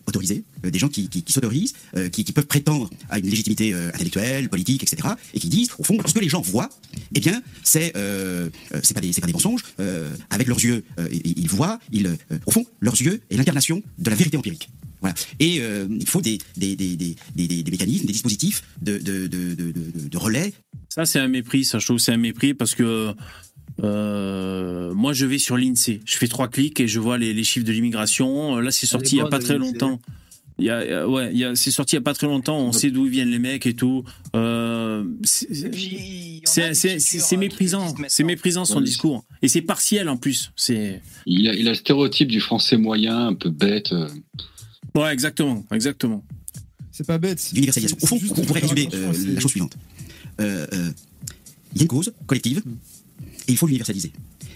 autorisés, 0.06 0.44
euh, 0.64 0.70
des 0.70 0.78
gens 0.78 0.88
qui, 0.88 1.08
qui, 1.08 1.22
qui 1.22 1.32
s'autorisent, 1.32 1.74
euh, 1.96 2.08
qui, 2.08 2.24
peuvent 2.32 2.46
prétendre 2.46 2.90
à 3.08 3.18
une 3.18 3.26
légitimité 3.26 3.72
euh, 3.72 3.88
intellectuelle, 3.94 4.48
politique, 4.48 4.82
etc., 4.82 5.08
et 5.34 5.40
qui 5.40 5.48
disent, 5.48 5.70
au 5.78 5.84
fond, 5.84 5.96
ce 6.06 6.12
que 6.12 6.20
les 6.20 6.28
gens 6.28 6.40
voient, 6.40 6.68
eh 7.14 7.20
bien, 7.20 7.42
c'est 7.62 7.92
euh, 7.96 8.50
euh, 8.74 8.80
c'est 8.82 8.94
pas 8.94 9.00
des 9.00 9.12
pas 9.12 9.26
des 9.26 9.32
mensonges. 9.32 9.62
euh, 9.80 10.10
avec 10.30 10.46
leurs 10.48 10.62
yeux, 10.62 10.84
euh, 10.98 11.08
ils, 11.12 11.48
voient, 11.48 11.78
ils, 11.92 12.06
euh, 12.06 12.16
au 12.46 12.50
fond, 12.50 12.64
leurs 12.80 13.00
yeux 13.00 13.20
est 13.30 13.36
l'incarnation 13.36 13.82
de 13.98 14.10
la 14.10 14.16
vérité 14.16 14.36
empirique. 14.36 14.68
Voilà. 15.00 15.14
Et 15.38 15.58
euh, 15.60 15.86
il 15.90 16.08
faut 16.08 16.20
des, 16.20 16.38
des, 16.56 16.74
des, 16.74 16.96
des, 16.96 17.70
mécanismes, 17.70 18.06
des 18.06 18.12
dispositifs 18.12 18.62
de, 18.80 18.98
de, 18.98 19.26
de, 19.26 19.54
de, 19.54 20.18
relais 20.18 20.52
Ça, 20.88 21.04
c'est 21.04 21.18
un 21.18 21.28
mépris. 21.28 21.64
Ça, 21.64 21.78
je 21.78 21.84
trouve 21.86 21.98
c'est 21.98 22.12
un 22.12 22.16
mépris 22.16 22.54
parce 22.54 22.74
que 22.74 23.14
euh, 23.84 24.92
moi, 24.94 25.12
je 25.12 25.26
vais 25.26 25.38
sur 25.38 25.56
l'INSEE. 25.56 26.00
Je 26.04 26.16
fais 26.16 26.28
trois 26.28 26.48
clics 26.48 26.80
et 26.80 26.88
je 26.88 26.98
vois 27.00 27.18
les, 27.18 27.32
les 27.34 27.44
chiffres 27.44 27.66
de 27.66 27.72
l'immigration. 27.72 28.56
Là, 28.56 28.70
c'est 28.70 28.86
sorti 28.86 29.16
il 29.16 29.18
y 29.18 29.20
a 29.22 29.26
pas 29.26 29.38
très 29.38 29.58
longtemps. 29.58 30.00
Il 30.58 30.64
y 30.64 30.70
a, 30.70 30.76
euh, 30.78 31.06
ouais, 31.06 31.28
il 31.32 31.38
y 31.38 31.44
a, 31.44 31.54
c'est 31.54 31.70
sorti 31.70 31.96
il 31.96 31.98
y 31.98 32.00
a 32.00 32.02
pas 32.02 32.14
très 32.14 32.26
longtemps. 32.26 32.58
On 32.58 32.72
sait 32.72 32.90
d'où 32.90 33.04
viennent 33.04 33.28
les 33.30 33.38
mecs 33.38 33.66
et 33.66 33.74
tout. 33.74 34.04
Euh, 34.34 35.04
c'est- 35.22 35.48
euh, 36.58 37.36
méprisant. 37.36 37.94
C'est 38.08 38.24
méprisant 38.24 38.64
son 38.64 38.80
discours. 38.80 39.24
Et 39.42 39.48
c'est 39.48 39.60
partiel 39.60 40.08
en 40.08 40.16
plus. 40.16 40.52
C'est 40.56 41.02
Il 41.26 41.46
a, 41.48 41.54
il 41.54 41.66
a 41.66 41.72
le 41.72 41.76
stéréotype 41.76 42.28
du 42.28 42.40
français 42.40 42.78
moyen, 42.78 43.26
un 43.28 43.34
peu 43.34 43.50
bête. 43.50 43.92
euh. 43.92 44.08
ouais, 44.94 45.12
exactement, 45.12 45.62
exactement. 45.72 46.24
C'est 46.90 47.06
pas 47.06 47.18
bête. 47.18 47.50
d'universalisation. 47.52 47.98
Au 48.00 48.06
fond, 48.06 48.18
on 48.38 48.40
pourrait 48.46 48.60
résumer 48.60 48.88
euh, 48.94 49.12
la 49.34 49.40
chose 49.40 49.50
suivante. 49.50 49.76
Euh, 50.40 50.66
euh, 50.72 50.90
Il 51.74 51.78
y 51.78 51.80
a 51.80 51.82
une 51.82 51.88
cause 51.88 52.14
collective 52.26 52.62
et 53.48 53.52
il 53.52 53.56
faut 53.56 53.66
l'universaliser. 53.66 54.12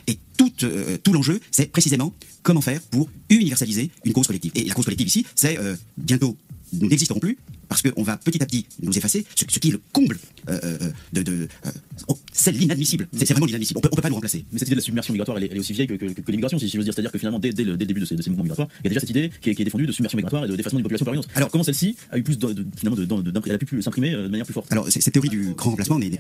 Et 0.07 0.19
tout, 0.37 0.53
euh, 0.63 0.97
tout 1.03 1.13
l'enjeu, 1.13 1.41
c'est 1.51 1.71
précisément 1.71 2.13
comment 2.43 2.61
faire 2.61 2.81
pour 2.83 3.09
universaliser 3.29 3.91
une 4.05 4.13
cause 4.13 4.27
collective. 4.27 4.53
Et 4.55 4.65
la 4.65 4.75
cause 4.75 4.85
collective 4.85 5.07
ici, 5.07 5.27
c'est 5.35 5.59
euh, 5.59 5.77
bientôt, 5.97 6.37
nous 6.73 6.89
n'existerons 6.89 7.21
plus 7.21 7.39
parce 7.69 7.83
qu'on 7.83 8.03
va 8.03 8.17
petit 8.17 8.43
à 8.43 8.47
petit 8.47 8.67
nous 8.83 8.97
effacer, 8.97 9.25
ce, 9.37 9.45
ce 9.49 9.59
qui 9.61 9.69
est 9.69 9.73
le 9.73 9.81
comble 9.93 10.19
euh, 10.49 10.59
euh, 10.65 10.79
de... 11.13 11.23
de 11.23 11.49
euh, 11.67 11.71
oh, 12.09 12.19
c'est 12.33 12.51
l'inadmissible. 12.53 13.07
C'est 13.17 13.31
vraiment 13.31 13.47
l'inadmissible. 13.47 13.79
On 13.79 13.81
peut, 13.81 13.89
on 13.93 13.97
peut 13.97 14.03
pas 14.03 14.09
nous 14.09 14.17
remplacer. 14.17 14.45
Mais 14.53 14.59
cette 14.59 14.69
idée 14.69 14.75
de 14.77 14.81
la 14.81 14.85
submersion 14.85 15.13
migratoire, 15.13 15.39
elle 15.39 15.45
est, 15.45 15.49
elle 15.51 15.57
est 15.57 15.61
aussi 15.61 15.73
vieille 15.73 15.87
que, 15.87 15.95
que, 15.95 16.07
que 16.07 16.31
l'immigration, 16.31 16.59
si 16.59 16.69
je 16.69 16.77
veux 16.79 16.83
dire. 16.85 16.93
C'est-à-dire 16.93 17.13
que 17.13 17.19
finalement, 17.19 17.39
dès, 17.39 17.53
dès 17.53 17.63
le, 17.65 17.77
dès 17.77 17.85
le 17.85 17.89
début 17.89 18.01
de 18.01 18.07
ces, 18.07 18.17
de 18.17 18.23
ces 18.23 18.31
mouvements 18.31 18.43
migratoires, 18.45 18.69
il 18.81 18.85
y 18.85 18.87
a 18.87 18.91
déjà 18.91 19.01
cette 19.01 19.11
idée 19.11 19.31
qui 19.41 19.51
est, 19.51 19.55
qui 19.55 19.63
est 19.63 19.65
défendue 19.65 19.87
de 19.87 19.93
submersion 19.93 20.17
migratoire 20.17 20.45
et 20.45 20.49
de 20.49 20.57
défacement 20.57 20.79
d'une 20.79 20.85
population 20.85 21.05
par 21.05 21.15
une 21.15 21.21
autre. 21.21 21.29
Alors, 21.35 21.51
comment 21.51 21.65
celle-ci 21.65 21.97
a 22.11 22.19
eu 22.19 22.23
plus 22.23 22.39
de, 22.39 22.53
de- 22.53 22.67
finalement, 22.77 22.97
de, 23.21 23.33
elle 23.47 23.55
a 23.55 23.59
pu 23.59 23.83
s'imprimer 23.83 24.15
euh, 24.15 24.25
de 24.25 24.29
manière 24.29 24.47
plus 24.47 24.55
forte? 24.55 24.71
Alors, 24.73 24.91
c'est- 24.91 25.01
cette 25.01 25.15
théorie 25.15 25.29
du 25.29 25.55
grand 25.55 25.71
remplacement, 25.71 25.99
mais 25.99 26.11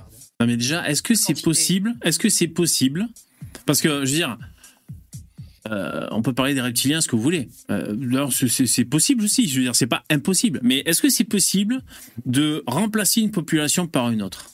Non, 0.41 0.47
mais 0.47 0.57
déjà, 0.57 0.89
est-ce 0.89 1.03
que 1.03 1.15
c'est 1.15 1.41
possible 1.43 1.95
Est-ce 2.05 2.19
que 2.19 2.29
c'est 2.29 2.49
possible? 2.49 3.09
Parce 3.67 3.81
que, 3.81 4.05
je 4.05 4.11
veux 4.11 4.17
dire, 4.17 4.39
euh, 5.69 6.07
on 6.11 6.23
peut 6.23 6.33
parler 6.33 6.55
des 6.55 6.61
reptiliens, 6.61 7.01
ce 7.01 7.09
que 7.09 7.17
vous 7.17 7.23
voulez. 7.23 7.49
Euh, 7.71 7.95
alors, 8.13 8.33
c'est- 8.33 8.49
c'est 8.49 8.67
c'est 8.67 8.85
possible 8.85 9.25
aussi. 9.25 9.49
Je 9.49 9.57
veux 9.57 9.63
dire, 9.65 9.75
c'est 9.77 9.87
pas 9.87 10.05
impossible. 10.11 10.61
Mais 10.63 10.79
est-ce 10.87 11.03
que 11.03 11.09
c'est 11.11 11.25
possible 11.25 11.83
de 12.27 12.63
remplacer 12.67 13.21
une 13.21 13.31
population 13.31 13.87
par 13.87 14.11
une 14.11 14.23
autre? 14.23 14.51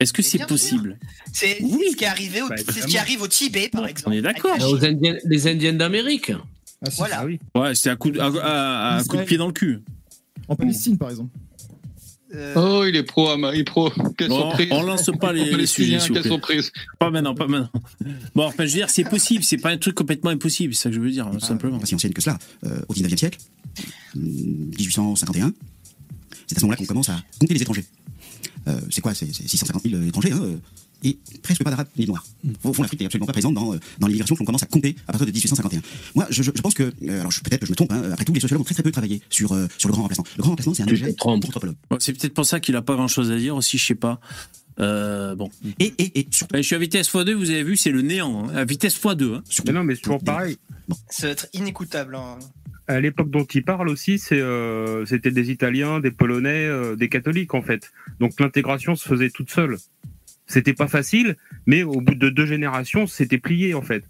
Est-ce 0.00 0.12
que 0.12 0.22
c'est 0.22 0.44
possible? 0.46 0.98
C'est 1.32 1.58
Oui. 1.62 1.78
c'est 1.84 1.90
ce 1.92 1.96
qui 1.96 2.04
est 2.04 2.08
arrivé 2.08 2.42
au, 2.42 2.48
Bah, 2.48 2.56
c'est 2.56 2.80
ce 2.82 2.86
qui 2.88 2.98
arrive 2.98 3.22
au 3.22 3.28
Tibet, 3.28 3.68
par 3.68 3.86
exemple. 3.86 4.08
On 4.08 4.12
est 4.12 4.22
d'accord. 4.22 4.56
Indiens- 4.82 5.18
les 5.24 5.46
Indiens 5.46 5.72
d'Amérique. 5.74 6.32
Ah. 6.84 6.88
Voilà. 6.96 7.20
Ah 7.20 7.24
oui. 7.24 7.38
Ouais, 7.54 7.74
c'était 7.76 7.90
à 7.90 7.96
coup 7.96 8.10
de, 8.10 8.18
à, 8.18 8.26
à- 8.26 8.96
à 8.98 9.04
coup 9.04 9.16
de 9.16 9.22
pied 9.22 9.36
dans 9.36 9.46
le 9.46 9.52
cul. 9.52 9.78
En 10.48 10.56
Palestine, 10.56 10.98
par 10.98 11.10
exemple. 11.10 11.30
Euh, 12.34 12.54
Oh, 12.56 12.84
il 12.86 12.96
est 12.96 13.02
pro, 13.02 13.28
Ama- 13.28 13.54
il 13.54 13.60
est 13.60 13.64
pro. 13.64 13.90
Quelle 14.16 14.28
Bon, 14.28 14.40
surprise. 14.48 14.68
on 14.70 14.82
lance 14.82 15.10
pas 15.20 15.32
les, 15.32 15.54
les 15.54 15.66
sujets, 15.66 15.98
Quelle 16.12 16.22
surprise. 16.24 16.72
Pas 16.98 17.10
maintenant, 17.10 17.34
pas 17.34 17.46
maintenant. 17.46 17.70
Bon, 18.34 18.44
enfin, 18.46 18.64
je 18.64 18.72
veux 18.72 18.78
dire, 18.78 18.90
c'est 18.90 19.04
possible. 19.04 19.44
C'est 19.44 19.58
pas 19.58 19.70
un 19.70 19.76
truc 19.76 19.94
complètement 19.94 20.30
impossible. 20.30 20.74
C'est 20.74 20.84
ça 20.84 20.88
que 20.90 20.94
je 20.96 21.00
veux 21.00 21.10
dire, 21.10 21.28
simplement. 21.40 21.78
pas 21.78 21.86
si 21.86 21.94
ancienne 21.94 22.14
que 22.14 22.22
cela, 22.22 22.38
euh, 22.64 22.80
au 22.88 22.94
19e 22.94 23.16
siècle, 23.18 23.38
hum, 24.16 24.22
1851, 24.78 25.52
c'est 26.46 26.56
à 26.56 26.60
ce 26.60 26.64
moment-là 26.64 26.76
qu'on 26.76 26.86
commence 26.86 27.08
à 27.10 27.22
compter 27.38 27.54
les 27.54 27.62
étrangers. 27.62 27.84
Euh, 28.68 28.80
c'est 28.90 29.00
quoi 29.00 29.14
C'est 29.14 29.32
c'est 29.34 29.46
650 29.48 29.82
000 29.88 30.02
étrangers, 30.02 30.32
hein, 30.32 30.40
euh, 30.42 30.56
et 31.04 31.18
presque 31.42 31.64
pas 31.64 31.70
d'arabes 31.70 31.88
ni 31.98 32.04
de 32.04 32.10
noirs. 32.10 32.24
Au 32.62 32.72
fond, 32.72 32.82
l'Afrique 32.82 33.00
n'est 33.00 33.06
absolument 33.06 33.26
pas 33.26 33.32
présente 33.32 33.54
dans, 33.54 33.74
euh, 33.74 33.78
dans 33.98 34.06
l'immigration 34.06 34.36
qu'on 34.36 34.44
commence 34.44 34.62
à 34.62 34.66
compter 34.66 34.94
à 35.08 35.12
partir 35.12 35.26
de 35.26 35.32
1851. 35.32 35.80
Moi, 36.14 36.26
je, 36.30 36.42
je- 36.44 36.52
je 36.54 36.60
pense 36.62 36.74
que, 36.74 36.84
euh, 36.84 37.20
alors 37.20 37.32
je- 37.32 37.40
peut-être 37.40 37.60
que 37.60 37.66
je 37.66 37.72
me 37.72 37.76
trompe, 37.76 37.90
hein, 37.92 38.02
après 38.12 38.24
tout, 38.24 38.32
les 38.32 38.38
sociologues 38.40 38.60
ont 38.60 38.64
très 38.64 38.74
très 38.74 38.84
peu 38.84 38.92
travaillé 38.92 39.20
sur, 39.28 39.52
euh, 39.52 39.66
sur 39.78 39.88
le 39.88 39.92
grand 39.94 40.02
remplacement. 40.02 40.24
Le 40.36 40.42
grand 40.42 40.50
remplacement, 40.50 40.74
c'est 40.74 40.84
un 40.84 40.88
objet 40.88 41.14
anthropologue. 41.48 41.74
Bon, 41.90 41.96
c'est 41.98 42.12
peut-être 42.12 42.34
pour 42.34 42.46
ça 42.46 42.60
qu'il 42.60 42.76
a 42.76 42.82
pas 42.82 42.94
grand-chose 42.94 43.32
à 43.32 43.36
dire 43.36 43.56
aussi. 43.56 43.78
Je 43.78 43.84
sais 43.84 43.94
pas. 43.96 44.20
Euh, 44.80 45.34
bon. 45.34 45.50
Et, 45.80 45.92
et, 45.98 46.20
et 46.20 46.28
surtout, 46.30 46.54
Eh, 46.56 46.62
Je 46.62 46.66
suis 46.66 46.76
à 46.76 46.78
vitesse 46.78 47.08
x2, 47.12 47.32
vous 47.34 47.50
avez 47.50 47.62
vu, 47.64 47.76
c'est 47.76 47.90
le 47.90 48.00
néant. 48.02 48.48
hein. 48.48 48.54
À 48.54 48.64
vitesse 48.64 48.96
x2. 48.96 49.34
hein. 49.34 49.42
surtout 49.48 49.72
Mais 49.72 49.78
non, 49.78 49.84
mais 49.84 49.96
c'est 49.96 50.02
toujours 50.02 50.22
pareil. 50.22 50.56
Ça 51.10 51.26
va 51.26 51.32
être 51.32 51.46
inécoutable. 51.52 52.14
hein. 52.14 52.38
À 52.88 53.00
l'époque 53.00 53.30
dont 53.30 53.44
il 53.44 53.62
parle 53.64 53.88
aussi, 53.88 54.20
euh, 54.32 55.06
c'était 55.06 55.30
des 55.30 55.50
Italiens, 55.50 56.00
des 56.00 56.10
Polonais, 56.10 56.66
euh, 56.66 56.96
des 56.96 57.08
catholiques 57.08 57.54
en 57.54 57.62
fait. 57.62 57.92
Donc 58.20 58.38
l'intégration 58.40 58.96
se 58.96 59.08
faisait 59.08 59.30
toute 59.30 59.50
seule. 59.50 59.76
C'était 60.46 60.74
pas 60.74 60.88
facile, 60.88 61.36
mais 61.66 61.82
au 61.84 62.00
bout 62.00 62.14
de 62.16 62.28
deux 62.28 62.46
générations, 62.46 63.06
c'était 63.06 63.38
plié 63.38 63.74
en 63.74 63.82
fait. 63.82 64.04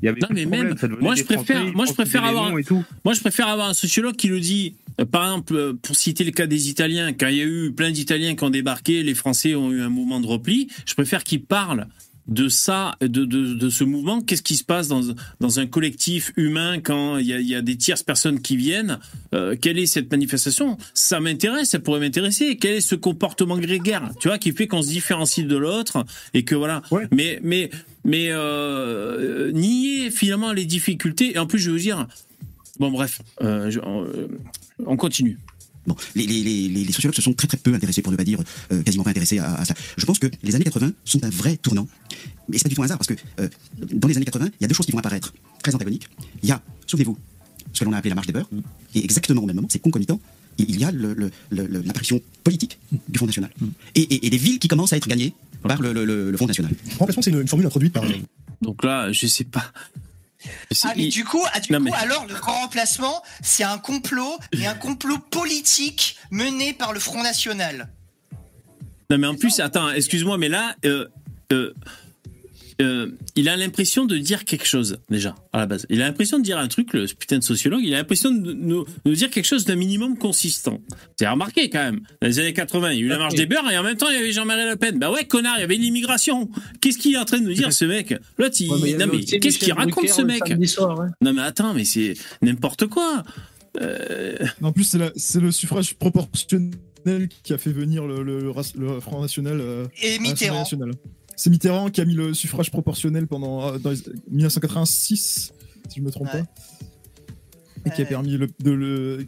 Il 0.00 0.06
y 0.06 0.08
avait 0.08 0.20
Non, 0.20 0.28
mais 0.32 0.46
même, 0.46 0.74
moi, 1.00 1.14
je 1.14 1.22
préfère- 1.22 1.56
Français, 1.58 1.72
moi, 1.74 1.84
je 1.86 1.92
préfère 1.92 2.24
avoir- 2.24 2.52
tout. 2.66 2.84
Moi, 3.04 3.14
je 3.14 3.20
préfère 3.20 3.46
avoir 3.48 3.68
un 3.68 3.74
sociologue 3.74 4.16
qui 4.16 4.28
le 4.28 4.40
dit. 4.40 4.74
Euh, 5.00 5.04
Par 5.04 5.22
exemple, 5.24 5.74
pour 5.80 5.94
citer 5.94 6.24
le 6.24 6.32
cas 6.32 6.46
des 6.46 6.68
Italiens, 6.70 7.12
quand 7.12 7.28
il 7.28 7.36
y 7.36 7.40
a 7.40 7.44
eu 7.44 7.72
plein 7.72 7.90
d'Italiens 7.92 8.34
qui 8.34 8.42
ont 8.44 8.50
débarqué, 8.50 9.02
les 9.04 9.14
Français 9.14 9.54
ont 9.54 9.70
eu 9.70 9.80
un 9.80 9.88
mouvement 9.90 10.20
de 10.20 10.26
repli. 10.26 10.68
Je 10.86 10.94
préfère 10.94 11.22
qu'il 11.24 11.42
parle 11.44 11.86
de 12.28 12.48
ça, 12.48 12.94
de, 13.00 13.06
de, 13.24 13.54
de 13.54 13.68
ce 13.70 13.82
mouvement. 13.84 14.20
Qu'est-ce 14.20 14.42
qui 14.42 14.56
se 14.56 14.62
passe 14.64 14.86
dans, 14.88 15.02
dans 15.40 15.58
un 15.58 15.66
collectif 15.66 16.32
humain 16.36 16.78
quand 16.80 17.18
il 17.18 17.26
y 17.26 17.32
a, 17.32 17.40
il 17.40 17.48
y 17.48 17.54
a 17.56 17.62
des 17.62 17.76
tierces 17.76 18.04
personnes 18.04 18.40
qui 18.40 18.56
viennent? 18.56 18.98
Euh, 19.34 19.56
Quelle 19.60 19.78
est 19.78 19.86
cette 19.86 20.10
manifestation? 20.10 20.78
Ça 20.94 21.18
m'intéresse, 21.18 21.70
ça 21.70 21.80
pourrait 21.80 21.98
m'intéresser. 22.00 22.56
Quel 22.56 22.74
est 22.74 22.80
ce 22.80 22.94
comportement 22.94 23.58
grégaire, 23.58 24.10
tu 24.20 24.28
vois, 24.28 24.38
qui 24.38 24.52
fait 24.52 24.66
qu'on 24.68 24.82
se 24.82 24.88
différencie 24.88 25.44
de 25.46 25.56
l'autre 25.56 26.04
et 26.32 26.44
que 26.44 26.54
voilà. 26.54 26.82
Ouais. 26.92 27.08
Mais 27.10 27.40
mais 27.42 27.70
mais 28.04 28.28
euh, 28.30 29.50
nier 29.52 30.10
finalement 30.10 30.52
les 30.52 30.64
difficultés. 30.64 31.34
Et 31.34 31.38
en 31.38 31.46
plus, 31.46 31.58
je 31.58 31.70
veux 31.70 31.78
dire, 31.78 32.06
bon 32.78 32.90
bref, 32.90 33.20
euh, 33.42 33.70
je- 33.70 33.80
on, 33.80 34.04
euh, 34.04 34.28
on 34.86 34.96
continue. 34.96 35.38
Bon, 35.86 35.96
les, 36.14 36.26
les, 36.26 36.42
les, 36.68 36.92
sociologues 36.92 37.16
se 37.16 37.22
sont 37.22 37.32
très 37.34 37.48
très 37.48 37.56
peu 37.56 37.74
intéressés, 37.74 38.02
pour 38.02 38.12
ne 38.12 38.16
pas 38.16 38.24
dire 38.24 38.38
euh, 38.72 38.82
quasiment 38.82 39.02
pas 39.04 39.10
intéressés 39.10 39.38
à, 39.38 39.54
à 39.54 39.64
ça. 39.64 39.74
Je 39.96 40.04
pense 40.06 40.18
que 40.18 40.28
les 40.42 40.54
années 40.54 40.64
80 40.64 40.92
sont 41.04 41.24
un 41.24 41.30
vrai 41.30 41.56
tournant. 41.56 41.88
Mais 42.48 42.58
c'est 42.58 42.64
pas 42.64 42.68
du 42.68 42.74
tout 42.76 42.82
un 42.82 42.84
hasard, 42.84 42.98
parce 42.98 43.08
que 43.08 43.14
euh, 43.40 43.48
dans 43.92 44.06
les 44.08 44.16
années 44.16 44.24
80, 44.26 44.46
il 44.46 44.62
y 44.62 44.64
a 44.64 44.68
deux 44.68 44.74
choses 44.74 44.86
qui 44.86 44.92
vont 44.92 44.98
apparaître 44.98 45.32
très 45.62 45.74
antagoniques. 45.74 46.08
Il 46.42 46.48
y 46.48 46.52
a, 46.52 46.62
souvenez-vous, 46.86 47.18
ce 47.72 47.80
que 47.80 47.84
l'on 47.84 47.92
a 47.92 47.96
appelé 47.96 48.10
la 48.10 48.14
marche 48.14 48.26
des 48.28 48.32
beurs, 48.32 48.48
et 48.94 49.02
exactement 49.02 49.42
au 49.42 49.46
même 49.46 49.56
moment, 49.56 49.68
c'est 49.70 49.78
concomitant, 49.80 50.20
il 50.58 50.70
il 50.70 50.78
y 50.78 50.84
a 50.84 50.90
le- 50.92 51.14
le- 51.14 51.30
le- 51.50 51.66
le- 51.66 51.80
l'apparition 51.82 52.20
politique 52.44 52.78
du 53.08 53.16
Front 53.18 53.26
National. 53.26 53.50
Et, 53.94 54.02
et- 54.02 54.26
et 54.26 54.30
des 54.30 54.36
villes 54.36 54.58
qui 54.58 54.68
commencent 54.68 54.92
à 54.92 54.96
être 54.98 55.08
gagnées 55.08 55.32
par 55.62 55.80
le, 55.80 55.92
le- 55.92 56.04
le- 56.04 56.30
le 56.30 56.36
Front 56.36 56.46
National. 56.46 56.72
Remplacement, 56.98 57.22
c'est 57.22 57.30
une, 57.30 57.40
une 57.40 57.48
formule 57.48 57.66
introduite 57.66 57.92
par. 57.92 58.04
Donc 58.60 58.84
là, 58.84 59.10
je 59.12 59.26
sais 59.26 59.44
pas. 59.44 59.72
Ah, 60.84 60.92
mais 60.96 61.08
du 61.08 61.24
coup, 61.24 61.42
ah, 61.52 61.60
du 61.60 61.72
Non, 61.72 61.78
coup 61.78 61.84
mais- 61.84 61.92
alors, 61.92 62.26
le 62.26 62.34
grand 62.34 62.60
remplacement, 62.62 63.22
c'est 63.42 63.64
un 63.64 63.78
complot, 63.78 64.38
mais 64.56 64.66
un 64.66 64.74
complot 64.74 65.18
politique 65.18 66.16
mené 66.30 66.72
par 66.72 66.92
le 66.92 67.00
Front 67.00 67.22
National. 67.22 67.88
Non 69.10 69.18
mais 69.18 69.26
en 69.26 69.34
plus, 69.34 69.60
attends, 69.60 69.90
excuse-moi, 69.90 70.38
mais 70.38 70.48
là, 70.48 70.74
euh, 70.86 71.06
euh, 71.52 71.74
euh, 72.82 73.08
il 73.36 73.48
a 73.48 73.56
l'impression 73.56 74.04
de 74.04 74.18
dire 74.18 74.44
quelque 74.44 74.66
chose 74.66 74.98
déjà 75.10 75.34
à 75.52 75.58
la 75.58 75.66
base. 75.66 75.86
Il 75.90 76.02
a 76.02 76.06
l'impression 76.06 76.38
de 76.38 76.44
dire 76.44 76.58
un 76.58 76.68
truc, 76.68 76.92
le 76.92 77.06
putain 77.06 77.38
de 77.38 77.44
sociologue. 77.44 77.80
Il 77.84 77.94
a 77.94 77.98
l'impression 77.98 78.30
de 78.30 78.52
nous 78.52 78.84
de 79.04 79.14
dire 79.14 79.30
quelque 79.30 79.44
chose 79.46 79.64
d'un 79.64 79.76
minimum 79.76 80.18
consistant. 80.18 80.80
C'est 81.18 81.28
remarqué 81.28 81.70
quand 81.70 81.82
même. 81.82 82.00
Dans 82.20 82.28
les 82.28 82.38
années 82.38 82.52
80, 82.52 82.92
il 82.92 82.98
y 82.98 83.02
a 83.02 83.04
eu 83.04 83.08
la 83.08 83.18
marche 83.18 83.34
des 83.34 83.46
beurs 83.46 83.70
et 83.70 83.78
en 83.78 83.82
même 83.82 83.96
temps 83.96 84.08
il 84.10 84.14
y 84.14 84.18
avait 84.18 84.32
Jean-Marie 84.32 84.68
Le 84.68 84.76
Pen. 84.76 84.98
Bah 84.98 85.10
ouais, 85.10 85.24
connard, 85.24 85.54
il 85.58 85.60
y 85.60 85.64
avait 85.64 85.76
l'immigration. 85.76 86.48
Qu'est-ce 86.80 86.98
qu'il 86.98 87.14
est 87.14 87.18
en 87.18 87.24
train 87.24 87.38
de 87.38 87.44
nous 87.44 87.54
dire 87.54 87.72
ce 87.72 87.84
mec? 87.84 88.14
L'autre, 88.38 88.56
il... 88.60 88.70
Ouais, 88.70 88.78
mais 88.82 89.06
non 89.06 89.10
qu'est-ce 89.18 89.58
qu'il 89.58 89.72
raconte 89.72 90.08
ce 90.08 90.22
mec? 90.22 90.42
soir. 90.68 91.06
Non 91.20 91.32
mais 91.32 91.42
attends, 91.42 91.74
mais 91.74 91.84
c'est 91.84 92.14
n'importe 92.42 92.86
quoi. 92.86 93.22
Euh, 93.80 94.36
En 94.62 94.72
plus, 94.72 94.96
c'est 95.16 95.40
le 95.40 95.50
suffrage 95.50 95.94
proportionnel 95.94 97.28
qui 97.42 97.52
a 97.52 97.58
fait 97.58 97.72
venir 97.72 98.06
le, 98.06 98.22
le, 98.22 98.40
le 98.40 98.50
race- 98.50 98.74
le 98.76 99.00
Front 99.00 99.20
National. 99.20 99.58
euh, 99.60 99.86
Et 100.02 100.18
Mitterrand. 100.18 100.58
nationale. 100.60 100.92
C'est 101.36 101.50
Mitterrand 101.50 101.90
qui 101.90 102.00
a 102.00 102.04
mis 102.04 102.14
le 102.14 102.34
suffrage 102.34 102.70
proportionnel 102.70 103.26
pendant 103.26 103.66
euh, 103.74 103.78
dans 103.78 103.90
les- 103.90 103.98
1986, 104.30 105.52
si 105.88 105.98
je 105.98 106.02
me 106.04 106.10
trompe 106.10 106.28
Ouais. 106.32 106.42
pas, 106.42 107.86
et 107.86 107.90
qui 107.90 108.02
a 108.02 108.04
permis 108.04 108.36
le, 108.36 108.48
de 108.62 108.70
le 108.70 109.26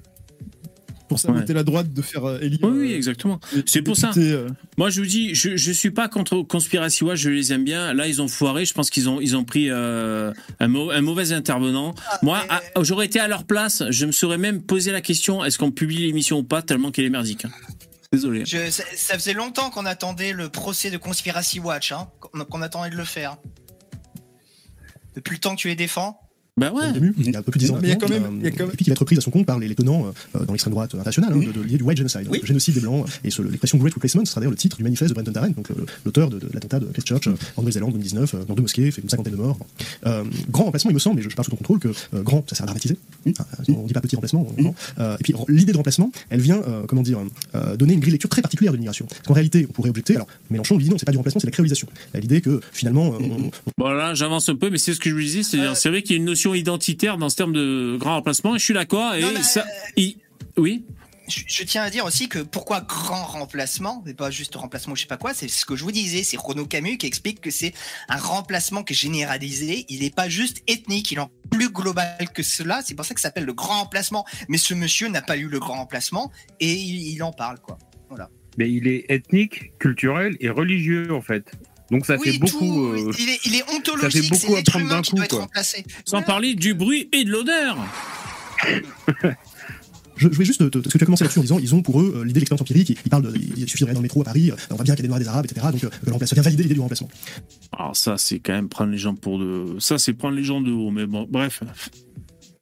pour 1.08 1.18
saboter 1.18 1.48
Ouais. 1.48 1.54
la 1.54 1.64
droite 1.64 1.92
de 1.92 2.00
faire 2.02 2.24
euh, 2.24 2.38
élire. 2.40 2.60
Oui, 2.62 2.70
oui, 2.78 2.92
euh, 2.92 2.96
exactement. 2.96 3.38
C'est 3.66 3.82
pour 3.82 3.94
ça. 3.96 4.10
euh, 4.16 4.48
Moi, 4.78 4.88
je 4.90 5.00
vous 5.02 5.06
dis, 5.06 5.34
je, 5.34 5.54
je 5.56 5.70
suis 5.72 5.90
pas 5.90 6.08
contre 6.08 6.40
Conspiracy 6.42 7.04
Watch, 7.04 7.18
je 7.18 7.28
les 7.30 7.52
aime 7.52 7.62
bien. 7.64 7.92
Là, 7.92 8.06
ils 8.08 8.22
ont 8.22 8.28
foiré. 8.28 8.64
Je 8.64 8.72
pense 8.72 8.88
qu'ils 8.90 9.08
ont, 9.08 9.20
ils 9.20 9.36
ont 9.36 9.44
pris 9.44 9.68
euh, 9.70 10.32
un, 10.60 10.68
mau- 10.68 10.90
un 10.90 11.02
mauvais 11.02 11.32
intervenant. 11.32 11.94
Moi, 12.22 12.40
à- 12.48 12.62
j'aurais 12.82 13.04
été 13.06 13.20
à 13.20 13.28
leur 13.28 13.44
place, 13.44 13.82
je 13.90 14.06
me 14.06 14.12
serais 14.12 14.38
même 14.38 14.62
posé 14.62 14.92
la 14.92 15.02
question 15.02 15.44
est-ce 15.44 15.58
qu'on 15.58 15.70
publie 15.70 15.98
l'émission 15.98 16.38
ou 16.38 16.42
pas, 16.42 16.62
tellement 16.62 16.90
qu'elle 16.90 17.04
est 17.04 17.10
merdique. 17.10 17.44
Désolé. 18.14 18.44
Je- 18.46 18.70
ça, 18.70 18.84
ça 18.96 19.14
faisait 19.14 19.32
longtemps 19.32 19.70
qu'on 19.70 19.86
attendait 19.86 20.32
le 20.32 20.48
procès 20.48 20.90
de 20.90 20.96
Conspiracy 20.96 21.60
Watch, 21.60 21.92
hein, 21.92 22.08
qu'on 22.50 22.62
attendait 22.62 22.90
de 22.90 22.96
le 22.96 23.04
faire. 23.04 23.36
Depuis 25.14 25.34
le 25.34 25.40
temps 25.40 25.54
que 25.54 25.60
tu 25.60 25.68
les 25.68 25.76
défends. 25.76 26.20
Bah 26.56 26.70
ouais. 26.72 26.82
Il 27.18 27.30
y 27.32 27.34
a 27.34 27.40
un 27.40 27.42
peu 27.42 27.50
plus 27.50 27.58
de 27.58 27.64
10 27.64 27.70
ans. 27.72 27.78
Mais 27.82 27.88
il 27.88 27.90
y 27.90 27.92
a 27.92 27.96
quand 27.96 28.08
même- 28.08 28.38
il 28.38 28.44
y 28.44 28.46
a 28.46 28.50
quand 28.52 28.58
même- 28.64 28.70
Et 28.72 28.76
puis 28.76 28.84
qui 28.84 28.90
va 28.90 28.92
être 28.92 29.00
reprise 29.00 29.18
à 29.18 29.20
son 29.22 29.32
compte 29.32 29.44
par 29.44 29.58
les, 29.58 29.66
les 29.66 29.74
tenants 29.74 30.06
euh, 30.36 30.44
dans 30.44 30.52
l'extrême 30.52 30.72
droite 30.72 30.94
internationale 30.94 31.32
hein, 31.34 31.40
de, 31.40 31.50
de 31.50 31.62
l'idée 31.62 31.78
du 31.78 31.82
white 31.82 31.98
genocide, 31.98 32.28
le 32.30 32.46
génocide 32.46 32.74
des 32.74 32.80
blancs. 32.80 33.06
Et 33.24 33.30
ce- 33.30 33.42
l'expression 33.42 33.76
Great 33.78 33.92
Replacement 33.92 34.24
sera 34.24 34.40
d'ailleurs 34.40 34.52
le 34.52 34.56
titre 34.56 34.76
du 34.76 34.84
manifeste 34.84 35.08
de 35.08 35.14
Brenton 35.14 35.32
Tarrant, 35.32 35.48
donc 35.48 35.68
le- 35.70 35.84
l'auteur 36.04 36.30
de, 36.30 36.38
de 36.38 36.48
l'attentat 36.52 36.78
de 36.78 36.86
Christchurch 36.86 37.26
euh, 37.26 37.32
en 37.56 37.62
Nouvelle-Zélande 37.62 37.88
en 37.88 37.92
2019, 37.94 38.34
euh, 38.34 38.44
dans 38.44 38.54
deux 38.54 38.62
mosquées, 38.62 38.88
fait 38.92 39.02
une 39.02 39.08
cinquantaine 39.08 39.32
de 39.32 39.38
morts. 39.38 39.58
Euh, 40.06 40.22
grand 40.48 40.64
remplacement, 40.66 40.92
il 40.92 40.94
me 40.94 40.98
semble, 41.00 41.18
et 41.18 41.22
je, 41.24 41.28
je 41.28 41.34
parle 41.34 41.44
sous 41.46 41.50
ton 41.50 41.56
contrôle, 41.56 41.80
que 41.80 41.88
euh, 41.88 42.22
grand, 42.22 42.44
ça 42.48 42.54
sert 42.54 42.62
à 42.64 42.66
dramatiser. 42.66 42.96
Hein, 43.26 43.32
on 43.70 43.86
dit 43.86 43.92
pas 43.94 44.00
petit 44.00 44.14
remplacement. 44.14 44.46
grand. 44.56 44.74
Euh, 45.00 45.16
et 45.18 45.22
puis 45.24 45.34
l'idée 45.48 45.72
de 45.72 45.76
remplacement, 45.76 46.12
elle 46.30 46.40
vient, 46.40 46.62
euh, 46.68 46.84
comment 46.86 47.02
dire, 47.02 47.18
euh, 47.56 47.76
donner 47.76 47.94
une 47.94 48.00
grille 48.00 48.12
lecture 48.12 48.30
très 48.30 48.42
particulière 48.42 48.72
de 48.72 48.76
l'immigration. 48.76 49.06
Parce 49.06 49.22
qu'en 49.22 49.34
réalité, 49.34 49.66
on 49.68 49.72
pourrait 49.72 49.90
objecter, 49.90 50.14
alors 50.14 50.28
Mélenchon 50.50 50.76
lui 50.76 50.84
dit 50.84 50.90
non, 50.90 50.98
c'est 50.98 51.04
pas 51.04 51.10
du 51.12 51.18
remplacement, 51.18 51.40
c'est 51.40 51.46
de 51.46 51.50
la 51.50 51.54
créolisation. 51.54 51.88
L'idée 52.14 52.40
que 52.40 52.60
finalement, 52.72 53.12
euh, 53.14 53.18
on- 53.20 53.50
Bon, 53.76 53.88
là, 53.90 54.14
j'avance 54.14 54.48
un 54.48 54.54
peu, 54.54 54.70
mais 54.70 54.78
c'est 54.78 54.94
ce 54.94 55.00
que 55.00 55.10
je 55.10 55.14
vous 55.16 55.20
disais. 55.20 55.42
C'est 55.42 55.58
c'est 55.74 55.88
vrai 55.88 56.02
qu'il 56.02 56.12
y 56.12 56.14
a 56.14 56.18
une 56.18 56.24
notion 56.26 56.43
identitaire 56.52 57.16
dans 57.16 57.30
ce 57.30 57.36
terme 57.36 57.52
de 57.52 57.96
grand 57.98 58.16
remplacement, 58.16 58.54
et 58.54 58.58
je 58.58 58.64
suis 58.64 58.74
d'accord. 58.74 59.14
Et 59.14 59.22
Non, 59.22 59.28
mais, 59.32 59.62
il- 59.96 60.16
Oui 60.58 60.84
Je, 61.26 61.40
je 61.46 61.64
tiens 61.64 61.82
à 61.82 61.88
dire 61.88 62.04
aussi 62.04 62.28
que 62.28 62.40
pourquoi 62.40 62.82
grand 62.82 63.24
remplacement, 63.24 64.04
et 64.06 64.12
pas 64.12 64.30
juste 64.30 64.54
remplacement, 64.56 64.94
je 64.94 65.00
sais 65.02 65.06
pas 65.06 65.16
quoi, 65.16 65.32
c'est 65.32 65.48
ce 65.48 65.64
que 65.64 65.74
je 65.74 65.82
vous 65.82 65.90
disais, 65.92 66.22
c'est 66.22 66.36
Renaud 66.38 66.66
Camus 66.66 66.98
qui 66.98 67.06
explique 67.06 67.40
que 67.40 67.50
c'est 67.50 67.72
un 68.10 68.18
remplacement 68.18 68.82
qui 68.82 68.92
est 68.92 68.96
généralisé, 68.96 69.86
il 69.88 70.00
n'est 70.00 70.10
pas 70.10 70.28
juste 70.28 70.62
ethnique, 70.68 71.10
il 71.12 71.18
est 71.18 71.22
plus 71.50 71.70
global 71.70 72.28
que 72.34 72.42
cela, 72.42 72.82
c'est 72.84 72.94
pour 72.94 73.06
ça 73.06 73.14
que 73.14 73.20
ça 73.20 73.28
s'appelle 73.28 73.44
le 73.46 73.54
grand 73.54 73.80
remplacement. 73.80 74.26
Mais 74.48 74.58
ce 74.58 74.74
monsieur 74.74 75.08
n'a 75.08 75.22
pas 75.22 75.36
lu 75.36 75.48
le 75.48 75.58
grand 75.60 75.74
remplacement 75.78 76.30
et 76.60 76.72
il, 76.74 77.08
il 77.14 77.22
en 77.22 77.32
parle, 77.32 77.58
quoi. 77.58 77.78
Voilà. 78.10 78.28
Mais 78.58 78.70
il 78.70 78.86
est 78.86 79.06
ethnique, 79.08 79.72
culturel 79.78 80.36
et 80.40 80.50
religieux 80.50 81.12
en 81.12 81.22
fait. 81.22 81.50
Donc 81.94 82.06
ça 82.06 82.16
Oui, 82.16 82.32
fait 82.32 82.38
beaucoup. 82.38 82.86
euh, 82.86 83.12
il, 83.18 83.28
est, 83.28 83.38
il 83.44 83.54
est 83.54 83.58
ça 83.58 83.64
fait 83.66 83.76
ontologique, 83.76 84.30
beaucoup 84.30 84.56
à 84.56 84.62
prendre 84.62 84.88
d'un 84.88 85.02
coup, 85.02 85.16
quoi. 85.30 85.48
Sans 86.04 86.22
parler 86.22 86.54
du 86.56 86.74
bruit 86.74 87.08
et 87.12 87.24
de 87.24 87.30
l'odeur. 87.30 87.78
Je, 90.16 90.28
je 90.30 90.38
vais 90.38 90.44
juste, 90.44 90.60
te- 90.60 90.64
te- 90.68 90.78
parce 90.78 90.92
que 90.92 90.98
tu 90.98 91.02
as 91.02 91.06
commencé 91.06 91.24
là-dessus 91.24 91.40
en 91.40 91.42
disant, 91.42 91.58
ils 91.58 91.74
ont 91.74 91.82
pour 91.82 92.00
eux 92.00 92.14
euh, 92.18 92.22
l'idée 92.22 92.34
de 92.34 92.38
l'expérience 92.38 92.60
empirique, 92.62 92.88
ils, 92.90 92.96
ils 93.04 93.08
parlent 93.10 93.24
de, 93.24 93.36
il 93.56 93.68
suffirait 93.68 93.92
dans 93.92 93.98
le 93.98 94.04
métro 94.04 94.20
à 94.20 94.24
Paris, 94.24 94.52
euh, 94.52 94.54
on 94.70 94.76
voit 94.76 94.84
bien 94.84 94.94
qu'il 94.94 95.02
y 95.04 95.08
a 95.08 95.08
des 95.08 95.08
Noirs, 95.08 95.18
des 95.18 95.26
Arabes, 95.26 95.44
etc. 95.44 95.66
Donc 95.72 95.82
euh, 95.82 95.90
le 96.06 96.12
remplacement, 96.12 96.28
ça 96.28 96.34
vient 96.36 96.42
valider 96.44 96.62
l'idée 96.62 96.74
du 96.74 96.80
remplacement. 96.80 97.08
Alors 97.76 97.96
ça, 97.96 98.16
c'est 98.16 98.38
quand 98.38 98.52
même 98.52 98.68
prendre 98.68 98.92
les 98.92 98.98
gens 98.98 99.16
pour 99.16 99.40
de... 99.40 99.74
Ça, 99.80 99.98
c'est 99.98 100.12
prendre 100.12 100.36
les 100.36 100.44
gens 100.44 100.60
de 100.60 100.70
haut, 100.70 100.92
mais 100.92 101.06
bon, 101.06 101.26
bref. 101.28 101.64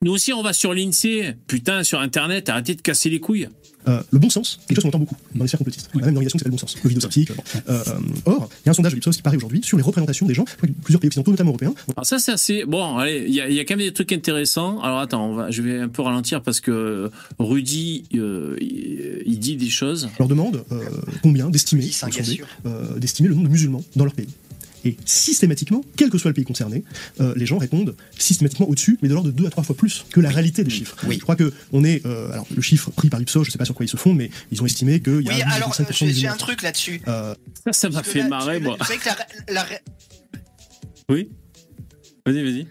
Nous 0.03 0.13
aussi, 0.13 0.33
on 0.33 0.43
va 0.43 0.53
sur 0.53 0.75
l'INSEE. 0.75 1.35
Putain, 1.47 1.85
sur 1.85 2.01
Internet, 2.01 2.49
arrêtez 2.49 2.75
de 2.75 2.83
casser 2.83 3.09
les 3.09 3.21
couilles. 3.21 3.49
Euh, 3.89 4.01
le 4.13 4.21
bon 4.21 4.31
sens, 4.31 4.61
quelque 4.69 4.77
chose 4.77 4.83
qu'on 4.83 4.89
entend 4.91 4.99
beaucoup 5.01 5.17
dans 5.35 5.43
les 5.43 5.49
sphères 5.49 5.59
complotistes. 5.59 5.91
La 5.95 6.07
même 6.07 6.17
organisation 6.17 6.39
qui 6.39 6.45
s'appelle 6.45 6.53
le 6.53 6.57
bon 6.57 6.59
sens, 6.59 6.77
le 6.85 6.89
vidéo 6.89 7.35
bon. 7.35 7.43
Euh, 7.69 7.83
euh, 7.89 7.93
or, 8.27 8.49
il 8.63 8.67
y 8.67 8.69
a 8.69 8.71
un 8.71 8.75
sondage 8.75 8.93
de 8.93 8.97
l'Ipsos 8.97 9.17
qui 9.17 9.23
paraît 9.23 9.37
aujourd'hui 9.37 9.61
sur 9.65 9.77
les 9.77 9.83
représentations 9.83 10.25
des 10.27 10.35
gens, 10.35 10.45
plusieurs 10.85 11.01
pays 11.01 11.09
occidentaux, 11.09 11.33
notamment 11.33 11.51
européens. 11.51 11.75
Alors 11.97 12.07
ça, 12.07 12.21
c'est 12.21 12.31
assez... 12.31 12.65
Bon, 12.65 12.97
allez, 12.97 13.25
il 13.27 13.35
y, 13.35 13.41
a- 13.41 13.49
il 13.49 13.57
y 13.57 13.59
a 13.59 13.65
quand 13.65 13.77
même 13.77 13.85
des 13.85 13.93
trucs 13.93 14.13
intéressants. 14.13 14.81
Alors 14.83 15.01
attends, 15.01 15.29
on 15.31 15.35
va... 15.35 15.51
je 15.51 15.63
vais 15.63 15.81
un 15.81 15.89
peu 15.89 16.03
ralentir 16.03 16.43
parce 16.43 16.61
que 16.61 17.11
Rudy, 17.41 18.05
euh, 18.15 18.57
il, 18.61 19.39
dit 19.41 19.57
des 19.57 19.71
choses. 19.71 20.09
leur 20.21 20.29
demande 20.29 20.65
euh, 20.71 20.85
combien 21.23 21.51
d'estimer 21.51 21.91
euh, 22.67 22.99
d'estimer 22.99 23.31
le 23.31 23.35
nombre 23.35 23.49
de 23.49 23.53
musulmans 23.53 23.83
dans 23.97 24.05
leur 24.05 24.15
pays. 24.15 24.29
Et 24.85 24.97
systématiquement, 25.05 25.83
quel 25.97 26.11
que 26.11 26.19
soit 26.19 26.31
le 26.31 26.35
pays 26.35 26.45
concerné, 26.45 26.85
euh, 27.21 27.33
les 27.37 27.47
gens 27.47 27.59
répondent 27.59 27.95
systématiquement 28.19 28.69
au-dessus, 28.69 28.99
mais 29.03 29.09
de 29.09 29.15
l'ordre 29.15 29.31
de 29.31 29.37
deux 29.37 29.47
à 29.47 29.51
trois 29.51 29.63
fois 29.65 29.77
plus 29.77 30.05
que 30.11 30.21
la 30.21 30.31
réalité 30.31 30.65
des 30.65 30.71
chiffres. 30.71 30.97
Je 31.09 31.19
crois 31.19 31.37
que 31.37 31.53
on 31.73 31.85
est, 31.85 32.05
euh, 32.07 32.31
alors 32.33 32.47
le 32.55 32.63
chiffre 32.63 32.91
pris 32.91 33.09
par 33.09 33.21
Ipsos, 33.21 33.45
je 33.45 33.51
sais 33.51 33.59
pas 33.59 33.65
sur 33.65 33.75
quoi 33.75 33.85
ils 33.85 33.89
se 33.89 33.97
fondent, 33.97 34.17
mais 34.17 34.31
ils 34.51 34.63
ont 34.63 34.67
estimé 34.67 35.01
qu'il 35.01 35.23
y 35.23 35.29
a 35.31 35.35
Oui, 35.35 35.41
12,5% 35.41 35.55
alors 35.55 35.75
euh, 35.81 36.09
j'ai 36.13 36.29
un 36.29 36.37
truc 36.37 36.63
là-dessus. 36.63 37.01
Euh, 37.09 37.35
Ça, 37.67 37.73
ça 37.73 37.89
m'a 37.91 38.03
fait 38.03 38.21
là, 38.21 38.29
marrer, 38.29 38.59
tu- 38.59 38.65
moi. 38.65 38.77
Vous 38.79 38.85
savez 38.85 38.99
que 38.99 39.07
la, 39.07 39.55
la, 39.55 39.67
Oui 41.09 41.29
Vas-y, 42.27 42.43
vas-y. 42.43 42.67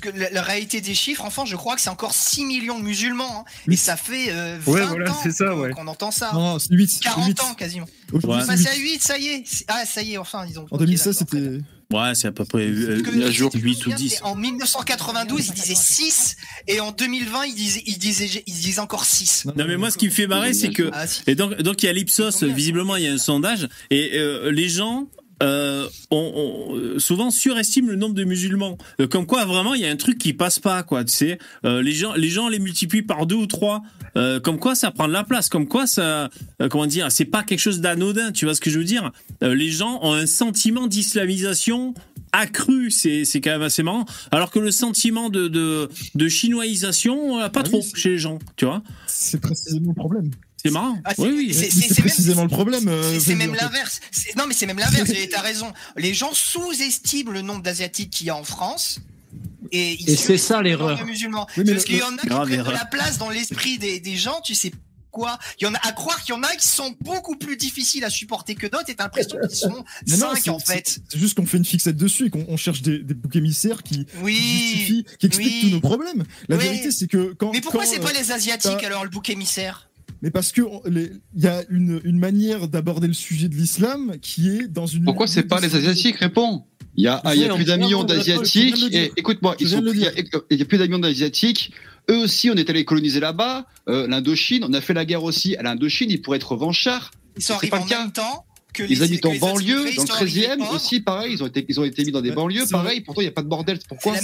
Parce 0.00 0.12
que 0.12 0.18
la, 0.18 0.30
la 0.30 0.42
réalité 0.42 0.80
des 0.80 0.94
chiffres, 0.94 1.24
enfin, 1.24 1.44
je 1.44 1.56
crois 1.56 1.74
que 1.76 1.80
c'est 1.80 1.90
encore 1.90 2.14
6 2.14 2.44
millions 2.44 2.78
de 2.78 2.84
musulmans. 2.84 3.40
hein. 3.46 3.72
et 3.72 3.76
ça 3.76 3.96
fait 3.96 4.26
euh, 4.30 4.58
20 4.60 4.72
Ouais, 4.72 4.84
voilà, 4.86 5.10
ans 5.12 5.16
c'est 5.22 5.30
ça, 5.32 5.46
qu'on- 5.46 5.60
ouais. 5.60 5.70
qu'on 5.70 5.86
entend 5.86 6.10
ça. 6.10 6.30
Non, 6.34 6.58
c'est 6.58 6.72
8. 6.74 7.00
40 7.02 7.40
ans 7.42 7.54
quasiment. 7.54 7.86
Aujourd'hui, 8.12 8.42
On 8.42 8.46
c'est 8.56 8.62
est 8.62 8.64
passé 8.64 8.76
à 8.76 8.80
8. 8.80 8.92
8, 8.94 9.02
ça 9.02 9.18
y 9.18 9.26
est. 9.28 9.44
Ah, 9.68 9.84
ça 9.86 10.02
y 10.02 10.12
est, 10.14 10.18
enfin, 10.18 10.44
ils 10.48 10.58
ont. 10.58 10.62
En 10.70 10.76
ok, 10.76 10.80
2016, 10.80 11.18
d'accord. 11.18 11.28
c'était. 11.40 11.58
Ouais, 11.92 12.14
c'est 12.14 12.26
à 12.28 12.32
peu 12.32 12.44
près 12.46 12.62
euh, 12.66 13.00
Parce 13.04 13.14
que 13.14 13.20
euh, 13.22 13.30
si 13.30 13.36
tu 13.36 13.48
te 13.50 13.58
8 13.58 13.76
ou 13.76 13.80
souviens, 13.82 13.96
10. 13.96 14.08
c'est 14.10 14.22
En 14.22 14.34
1992, 14.34 15.46
ils 15.48 15.52
disaient 15.52 15.74
6, 15.74 16.36
et 16.66 16.80
en 16.80 16.90
2020, 16.92 17.44
ils 17.44 17.54
disaient, 17.54 17.82
ils 17.86 17.98
disaient, 17.98 18.42
ils 18.46 18.54
disaient 18.54 18.80
encore 18.80 19.04
6. 19.04 19.44
Non 19.54 19.64
mais 19.68 19.76
moi 19.76 19.90
ce 19.90 19.98
qui 19.98 20.06
me 20.06 20.10
fait 20.10 20.26
marrer 20.26 20.54
c'est 20.54 20.70
que 20.70 20.90
Ah, 20.92 21.06
si. 21.06 21.22
et 21.26 21.34
donc 21.34 21.54
donc 21.60 21.82
il 21.82 21.86
y 21.86 21.88
a 21.88 21.92
l'Ipsos 21.92 22.42
visiblement 22.42 22.96
il 22.96 23.04
y 23.04 23.06
a 23.06 23.12
un 23.12 23.18
sondage 23.18 23.68
et 23.90 24.12
euh, 24.14 24.50
les 24.50 24.68
gens 24.70 25.06
euh, 25.42 25.86
on, 26.10 26.16
on- 26.94 26.98
souvent 26.98 27.30
surestiment 27.30 27.88
le 27.90 27.96
nombre 27.96 28.14
de 28.14 28.24
musulmans. 28.24 28.78
Euh, 29.00 29.06
comme 29.06 29.26
quoi 29.26 29.44
vraiment 29.44 29.74
il 29.74 29.80
y 29.80 29.86
a 29.86 29.90
un 29.90 29.96
truc 29.96 30.18
qui 30.18 30.32
passe 30.32 30.58
pas 30.58 30.82
quoi 30.82 31.04
tu 31.04 31.12
sais. 31.12 31.38
Euh, 31.64 31.82
les 31.82 31.92
gens 31.92 32.14
les 32.14 32.28
gens 32.28 32.48
les 32.48 32.58
multiplient 32.58 33.02
par 33.02 33.26
deux 33.26 33.36
ou 33.36 33.46
trois. 33.46 33.82
Comme 34.44 34.60
quoi 34.60 34.76
ça 34.76 34.92
prend 34.92 35.08
de 35.08 35.12
la 35.12 35.24
place. 35.24 35.48
Comme 35.48 35.66
quoi 35.66 35.88
ça 35.88 36.30
comment 36.70 36.86
dire 36.86 37.10
c'est 37.10 37.24
pas 37.24 37.42
quelque 37.42 37.58
chose 37.58 37.80
d'anodin 37.80 38.30
tu 38.30 38.44
vois 38.44 38.54
ce 38.54 38.60
que 38.60 38.70
je 38.70 38.78
veux 38.78 38.84
dire. 38.84 39.10
Les 39.40 39.70
gens 39.70 39.98
ont 40.02 40.12
un 40.12 40.26
sentiment 40.26 40.86
d'islamisation 40.86 41.94
accru. 42.32 42.92
C'est 42.92 43.24
c'est 43.24 43.40
quand 43.40 43.50
même 43.50 43.62
assez 43.62 43.82
marrant. 43.82 44.04
Alors 44.30 44.52
que 44.52 44.60
le 44.60 44.70
sentiment 44.70 45.30
de 45.30 45.48
de, 45.48 45.88
de 46.14 46.28
chinoisisation 46.28 47.40
euh, 47.40 47.48
pas 47.48 47.60
Ah 47.64 47.68
oui, 47.72 47.80
trop 47.80 47.82
chez 47.96 48.10
les 48.10 48.18
gens 48.18 48.38
tu 48.56 48.66
vois. 48.66 48.82
C'est 49.08 49.40
précisément 49.40 49.88
le 49.88 49.94
problème. 49.94 50.30
C'est 50.64 50.70
marrant. 50.70 50.98
Ah, 51.04 51.12
c'est- 51.14 51.22
oui, 51.22 51.34
oui. 51.48 51.54
c'est- 51.54 52.00
précisément 52.00 52.42
le 52.42 52.48
problème. 52.48 52.88
euh, 52.88 53.18
C'est- 53.20 53.34
même 53.34 53.54
l'inverse. 53.54 54.00
C'est- 54.10 54.34
Non, 54.36 54.46
mais 54.46 54.54
c'est 54.54 54.66
même 54.66 54.78
l'inverse. 54.78 55.10
et 55.10 55.28
T'as 55.28 55.40
raison. 55.42 55.72
Les 55.96 56.14
gens 56.14 56.32
sous-estiment 56.32 57.30
le 57.30 57.42
nombre 57.42 57.62
d'asiatiques 57.62 58.10
qu'il 58.10 58.26
y 58.26 58.30
a 58.30 58.36
en 58.36 58.44
France. 58.44 59.00
Et, 59.72 59.94
ils 60.00 60.10
Et 60.10 60.16
c'est 60.16 60.38
ça, 60.38 60.62
l'erreur. 60.62 60.98
Oui, 61.00 61.04
mais 61.56 61.72
Parce 61.72 61.84
qu'il 61.84 61.96
y 61.96 62.02
en 62.02 62.14
a 62.16 62.20
qui 62.20 62.26
prennent 62.28 62.62
de 62.64 62.70
la 62.70 62.84
place 62.84 63.18
dans 63.18 63.30
l'esprit 63.30 63.78
des, 63.78 63.98
des 64.00 64.16
gens, 64.16 64.40
tu 64.42 64.54
sais 64.54 64.70
quoi. 65.10 65.38
Il 65.60 65.64
y 65.64 65.66
en 65.66 65.74
a 65.74 65.78
à 65.86 65.92
croire 65.92 66.22
qu'il 66.24 66.34
y 66.34 66.38
en 66.38 66.42
a 66.42 66.54
qui 66.56 66.66
sont 66.66 66.94
beaucoup 67.00 67.36
plus 67.36 67.56
difficiles 67.56 68.04
à 68.04 68.10
supporter 68.10 68.54
que 68.56 68.66
d'autres 68.66 68.90
et 68.90 68.94
t'as 68.94 69.04
l'impression 69.04 69.36
qu'ils 69.48 69.56
sont 69.56 69.84
Mais 70.08 70.16
non, 70.16 70.30
5 70.34 70.38
c'est- 70.44 70.50
en 70.50 70.58
fait. 70.58 71.00
c'est- 71.08 71.18
juste 71.18 71.34
qu'on 71.36 71.46
fait 71.46 71.56
une 71.58 71.64
fixette 71.64 71.96
dessus 71.96 72.26
et 72.26 72.30
qu'on 72.30 72.44
on 72.48 72.56
cherche 72.56 72.82
des, 72.82 72.98
des 72.98 73.14
boucs 73.14 73.34
émissaires 73.36 73.82
qui, 73.82 74.04
qui 74.06 74.12
Oui. 74.22 74.34
justifient, 74.36 75.04
qui 75.18 75.26
expliquent 75.26 75.52
oui. 75.54 75.60
tous 75.62 75.70
nos 75.70 75.80
problèmes. 75.80 76.24
La 76.48 76.56
Oui. 76.56 76.62
vérité, 76.64 76.90
c'est 76.90 77.06
que 77.06 77.32
quand. 77.38 77.52
Mais 77.52 77.60
pourquoi 77.60 77.84
quand, 77.84 77.90
c'est 77.90 78.00
euh, 78.00 78.02
pas 78.02 78.12
les 78.12 78.32
Asiatiques 78.32 78.72
t'as- 78.80 78.86
alors 78.86 79.04
le 79.04 79.10
bouc 79.10 79.28
émissaire? 79.30 79.88
Mais 80.24 80.30
parce 80.30 80.50
que 80.52 80.62
il 80.88 81.20
y 81.36 81.46
a 81.46 81.62
une, 81.68 82.00
une 82.02 82.18
manière 82.18 82.66
d'aborder 82.66 83.06
le 83.06 83.12
sujet 83.12 83.48
de 83.48 83.54
l'islam 83.54 84.14
qui 84.22 84.48
est 84.48 84.66
dans 84.68 84.86
une. 84.86 85.04
Pourquoi 85.04 85.26
c'est 85.28 85.42
pas 85.44 85.60
les 85.60 85.74
Asiatiques 85.76 86.16
Réponds. 86.16 86.64
Il 86.96 87.04
y 87.04 87.08
a, 87.08 87.20
il 87.34 87.40
y 87.40 87.44
a 87.44 87.48
Oui, 87.50 87.56
plus 87.56 87.64
d'un 87.66 87.74
on- 87.80 87.84
million 87.84 87.98
on- 87.98 88.02
on- 88.02 88.04
d'Asiatiques. 88.04 88.82
Et 88.92 89.12
écoute-moi, 89.16 89.54
il 89.60 89.68
y 89.68 89.74
a, 90.06 90.12
il 90.50 90.58
y 90.58 90.62
a 90.62 90.64
plus 90.64 90.78
d'un 90.78 90.84
million 90.86 90.98
d'Asiatiques. 90.98 91.72
Eux 92.10 92.16
aussi, 92.18 92.50
on 92.50 92.54
est 92.54 92.68
allé 92.70 92.84
coloniser 92.84 93.20
là-bas. 93.20 93.66
Euh, 93.88 94.06
L'Indochine, 94.08 94.64
on 94.64 94.72
a 94.72 94.80
fait 94.80 94.94
la 94.94 95.04
guerre 95.04 95.24
aussi 95.24 95.56
à 95.56 95.62
l'Indochine. 95.62 96.10
Ils 96.10 96.22
pourraient 96.22 96.36
être 96.38 96.52
revanchards. 96.52 97.10
Ils 97.36 97.42
sont 97.42 97.48
C'est 97.48 97.52
arrivés 97.54 97.70
pas 97.70 97.80
en 97.80 97.84
le 97.84 97.88
cas. 97.90 97.98
même 98.04 98.12
temps 98.12 98.46
que 98.72 98.82
Les 98.82 99.02
habitent 99.02 99.26
en 99.26 99.34
banlieue, 99.36 99.76
dans 99.78 99.84
le 99.84 99.90
ils 99.90 99.94
sont 100.00 100.10
arrivés 100.10 100.46
13e 100.46 100.58
pauvres. 100.58 100.74
aussi, 100.74 101.00
pareil. 101.00 101.32
Ils 101.34 101.42
ont 101.42 101.46
été, 101.46 101.64
ils 101.68 101.78
ont 101.80 101.84
été 101.84 102.04
mis 102.04 102.12
dans 102.12 102.20
des 102.22 102.32
banlieues, 102.32 102.64
pareil. 102.70 103.02
Pourtant, 103.02 103.20
il 103.20 103.24
n'y 103.24 103.28
a 103.28 103.32
pas 103.32 103.42
de 103.42 103.48
bordel. 103.48 103.78
Pourquoi 103.88 104.14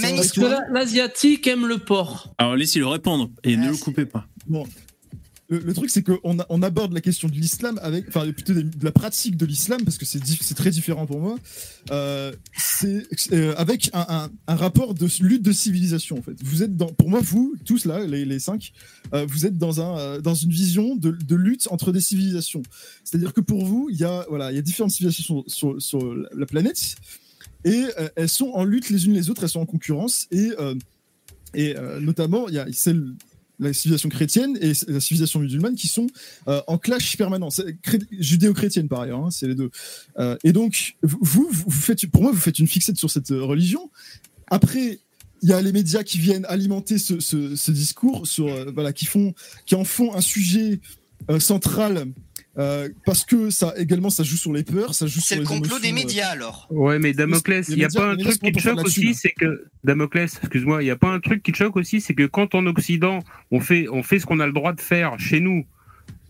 l'asiatique 0.73 1.47
aime 1.47 1.67
le 1.67 1.79
porc. 1.79 2.33
Alors 2.39 2.57
laissez-le 2.57 2.87
répondre 2.87 3.31
et 3.45 3.57
ne 3.57 3.69
le 3.71 3.77
coupez 3.77 4.07
pas. 4.07 4.27
Bon. 4.47 4.67
Le, 5.51 5.75
truc, 5.75 5.91
c'est 5.91 6.05
qu'on 6.05 6.63
aborde 6.63 6.93
la 6.93 7.01
question 7.01 7.29
de 7.29 7.35
l'islam 7.35 7.81
avec, 7.83 8.07
enfin, 8.07 8.31
plutôt 8.31 8.55
de, 8.55 8.65
la 8.83 8.93
pratique 8.93 9.37
de 9.37 9.45
l'islam, 9.45 9.83
parce 9.85 9.99
que 9.99 10.05
c'est 10.05 10.55
très 10.55 10.71
différent 10.71 11.07
pour 11.07 11.19
moi. 11.19 11.37
Euh, 11.91 12.33
c'est 12.57 13.03
euh, 13.33 13.53
avec 13.57 13.91
un, 13.93 14.31
rapport 14.47 14.95
de 14.95 15.09
lutte 15.21 15.43
de 15.43 15.51
civilisation, 15.51 16.19
en 16.19 16.23
fait. 16.23 16.41
Vous 16.45 16.63
êtes 16.63 16.77
pour 16.77 17.11
moi, 17.11 17.21
vous 17.21 17.57
tous 17.65 17.85
là, 17.85 18.07
les, 18.07 18.39
cinq, 18.39 18.73
euh, 19.13 19.27
vous 19.29 19.45
êtes 19.45 19.59
dans 19.59 19.81
un, 19.81 20.21
dans 20.21 20.35
une 20.35 20.53
vision 20.53 20.95
de, 20.95 21.35
lutte 21.35 21.67
entre 21.73 21.91
des 21.91 22.01
civilisations. 22.01 22.63
C'est-à-dire 23.03 23.33
que 23.33 23.41
pour 23.41 23.65
vous, 23.65 23.89
il 23.91 23.99
y 23.99 24.05
a, 24.05 24.27
voilà, 24.29 24.53
il 24.53 24.55
y 24.55 24.59
a 24.59 24.63
différentes 24.63 24.93
civilisations 24.93 25.43
sur, 25.49 26.15
la 26.33 26.47
planète, 26.47 26.95
et 27.65 27.87
elles 28.15 28.29
sont 28.29 28.51
en 28.55 28.63
lutte 28.63 28.89
les 28.89 29.07
unes 29.07 29.15
les 29.15 29.31
autres, 29.31 29.43
elles 29.43 29.49
sont 29.49 29.61
en 29.61 29.67
concurrence, 29.67 30.29
et 30.31 30.51
et 31.55 31.75
notamment, 32.01 32.47
il 32.49 32.55
y 32.55 32.59
a 32.61 32.67
celle 32.71 33.05
la 33.61 33.73
civilisation 33.73 34.09
chrétienne 34.09 34.59
et 34.61 34.73
la 34.89 35.01
civilisation 35.01 35.41
musulmane 35.41 35.75
qui 35.75 35.87
sont 35.87 36.07
euh, 36.49 36.61
en 36.67 36.79
clash 36.79 37.17
permanent. 37.17 37.49
Judéo-chrétienne 38.19 38.89
par 38.89 39.03
ailleurs, 39.03 39.25
hein, 39.25 39.31
c'est 39.31 39.47
les 39.47 39.55
deux. 39.55 39.71
Euh, 40.19 40.37
et 40.43 40.53
donc, 40.53 40.97
vous, 41.03 41.49
vous, 41.51 41.71
faites, 41.71 42.07
pour 42.07 42.23
moi, 42.23 42.33
vous 42.33 42.41
faites 42.41 42.59
une 42.59 42.67
fixette 42.67 42.97
sur 42.97 43.11
cette 43.11 43.31
euh, 43.31 43.45
religion. 43.45 43.91
Après, 44.51 44.99
il 45.43 45.49
y 45.49 45.53
a 45.53 45.61
les 45.61 45.73
médias 45.73 46.03
qui 46.03 46.19
viennent 46.19 46.45
alimenter 46.47 46.99
ce, 46.99 47.71
discours, 47.71 48.27
sur, 48.27 48.73
voilà, 48.73 48.93
qui, 48.93 49.07
font, 49.07 49.33
qui 49.65 49.75
en 49.75 49.85
font 49.85 50.15
un 50.15 50.21
sujet 50.21 50.81
central. 51.39 52.09
Euh, 52.59 52.89
parce 53.07 53.25
que 53.25 53.51
ça 53.51 53.73
également 53.77 54.11
ça 54.11 54.23
joue 54.25 54.37
sur 54.37 54.53
les 54.53 54.65
peurs, 54.65 54.95
ça 54.95 55.07
joue 55.07 55.21
C'est 55.21 55.35
sur 55.35 55.37
le 55.37 55.41
les 55.43 55.47
complot 55.47 55.79
des 55.79 55.91
euh, 55.91 55.95
médias 55.95 56.29
alors. 56.29 56.67
Ouais, 56.71 56.99
mais 56.99 57.13
Damoclès, 57.13 57.69
il 57.69 57.77
n'y 57.77 57.85
a 57.85 57.87
médias- 57.87 58.01
pas 58.01 58.11
un 58.11 58.17
truc 58.17 58.41
qui 58.41 58.53
te 58.53 58.59
choque 58.59 58.85
aussi, 58.85 59.15
c'est 59.15 59.33
que 59.33 59.67
Damoclès, 59.85 60.37
excuse-moi, 60.43 60.83
il 60.83 60.87
n'y 60.87 60.91
a 60.91 60.97
pas 60.97 61.09
un 61.11 61.21
truc 61.21 61.43
qui 61.43 61.53
te 61.53 61.57
choque 61.57 61.77
aussi, 61.77 62.01
c'est 62.01 62.15
que 62.15 62.27
quand 62.27 62.55
en 62.55 62.67
Occident 62.67 63.21
on 63.51 63.61
fait, 63.61 63.87
on 63.91 64.03
fait 64.03 64.19
ce 64.19 64.27
qu'on 64.27 64.41
a 64.41 64.47
le 64.47 64.53
droit 64.53 64.73
de 64.73 64.81
faire 64.81 65.19
chez 65.19 65.41
nous, 65.41 65.65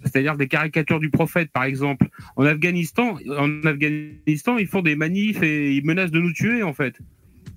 c'est-à-dire 0.03 0.37
des 0.37 0.49
caricatures 0.49 1.01
du 1.01 1.11
prophète, 1.11 1.51
par 1.53 1.65
exemple, 1.65 2.09
en 2.37 2.45
Afghanistan, 2.47 3.17
en 3.39 3.63
Afghanistan, 3.65 4.57
ils 4.59 4.67
font 4.67 4.83
des 4.83 4.97
manifs 4.97 5.43
et 5.43 5.75
ils 5.75 5.85
menacent 5.85 6.11
de 6.11 6.21
nous 6.21 6.33
tuer 6.33 6.63
en 6.63 6.73
fait. 6.75 6.95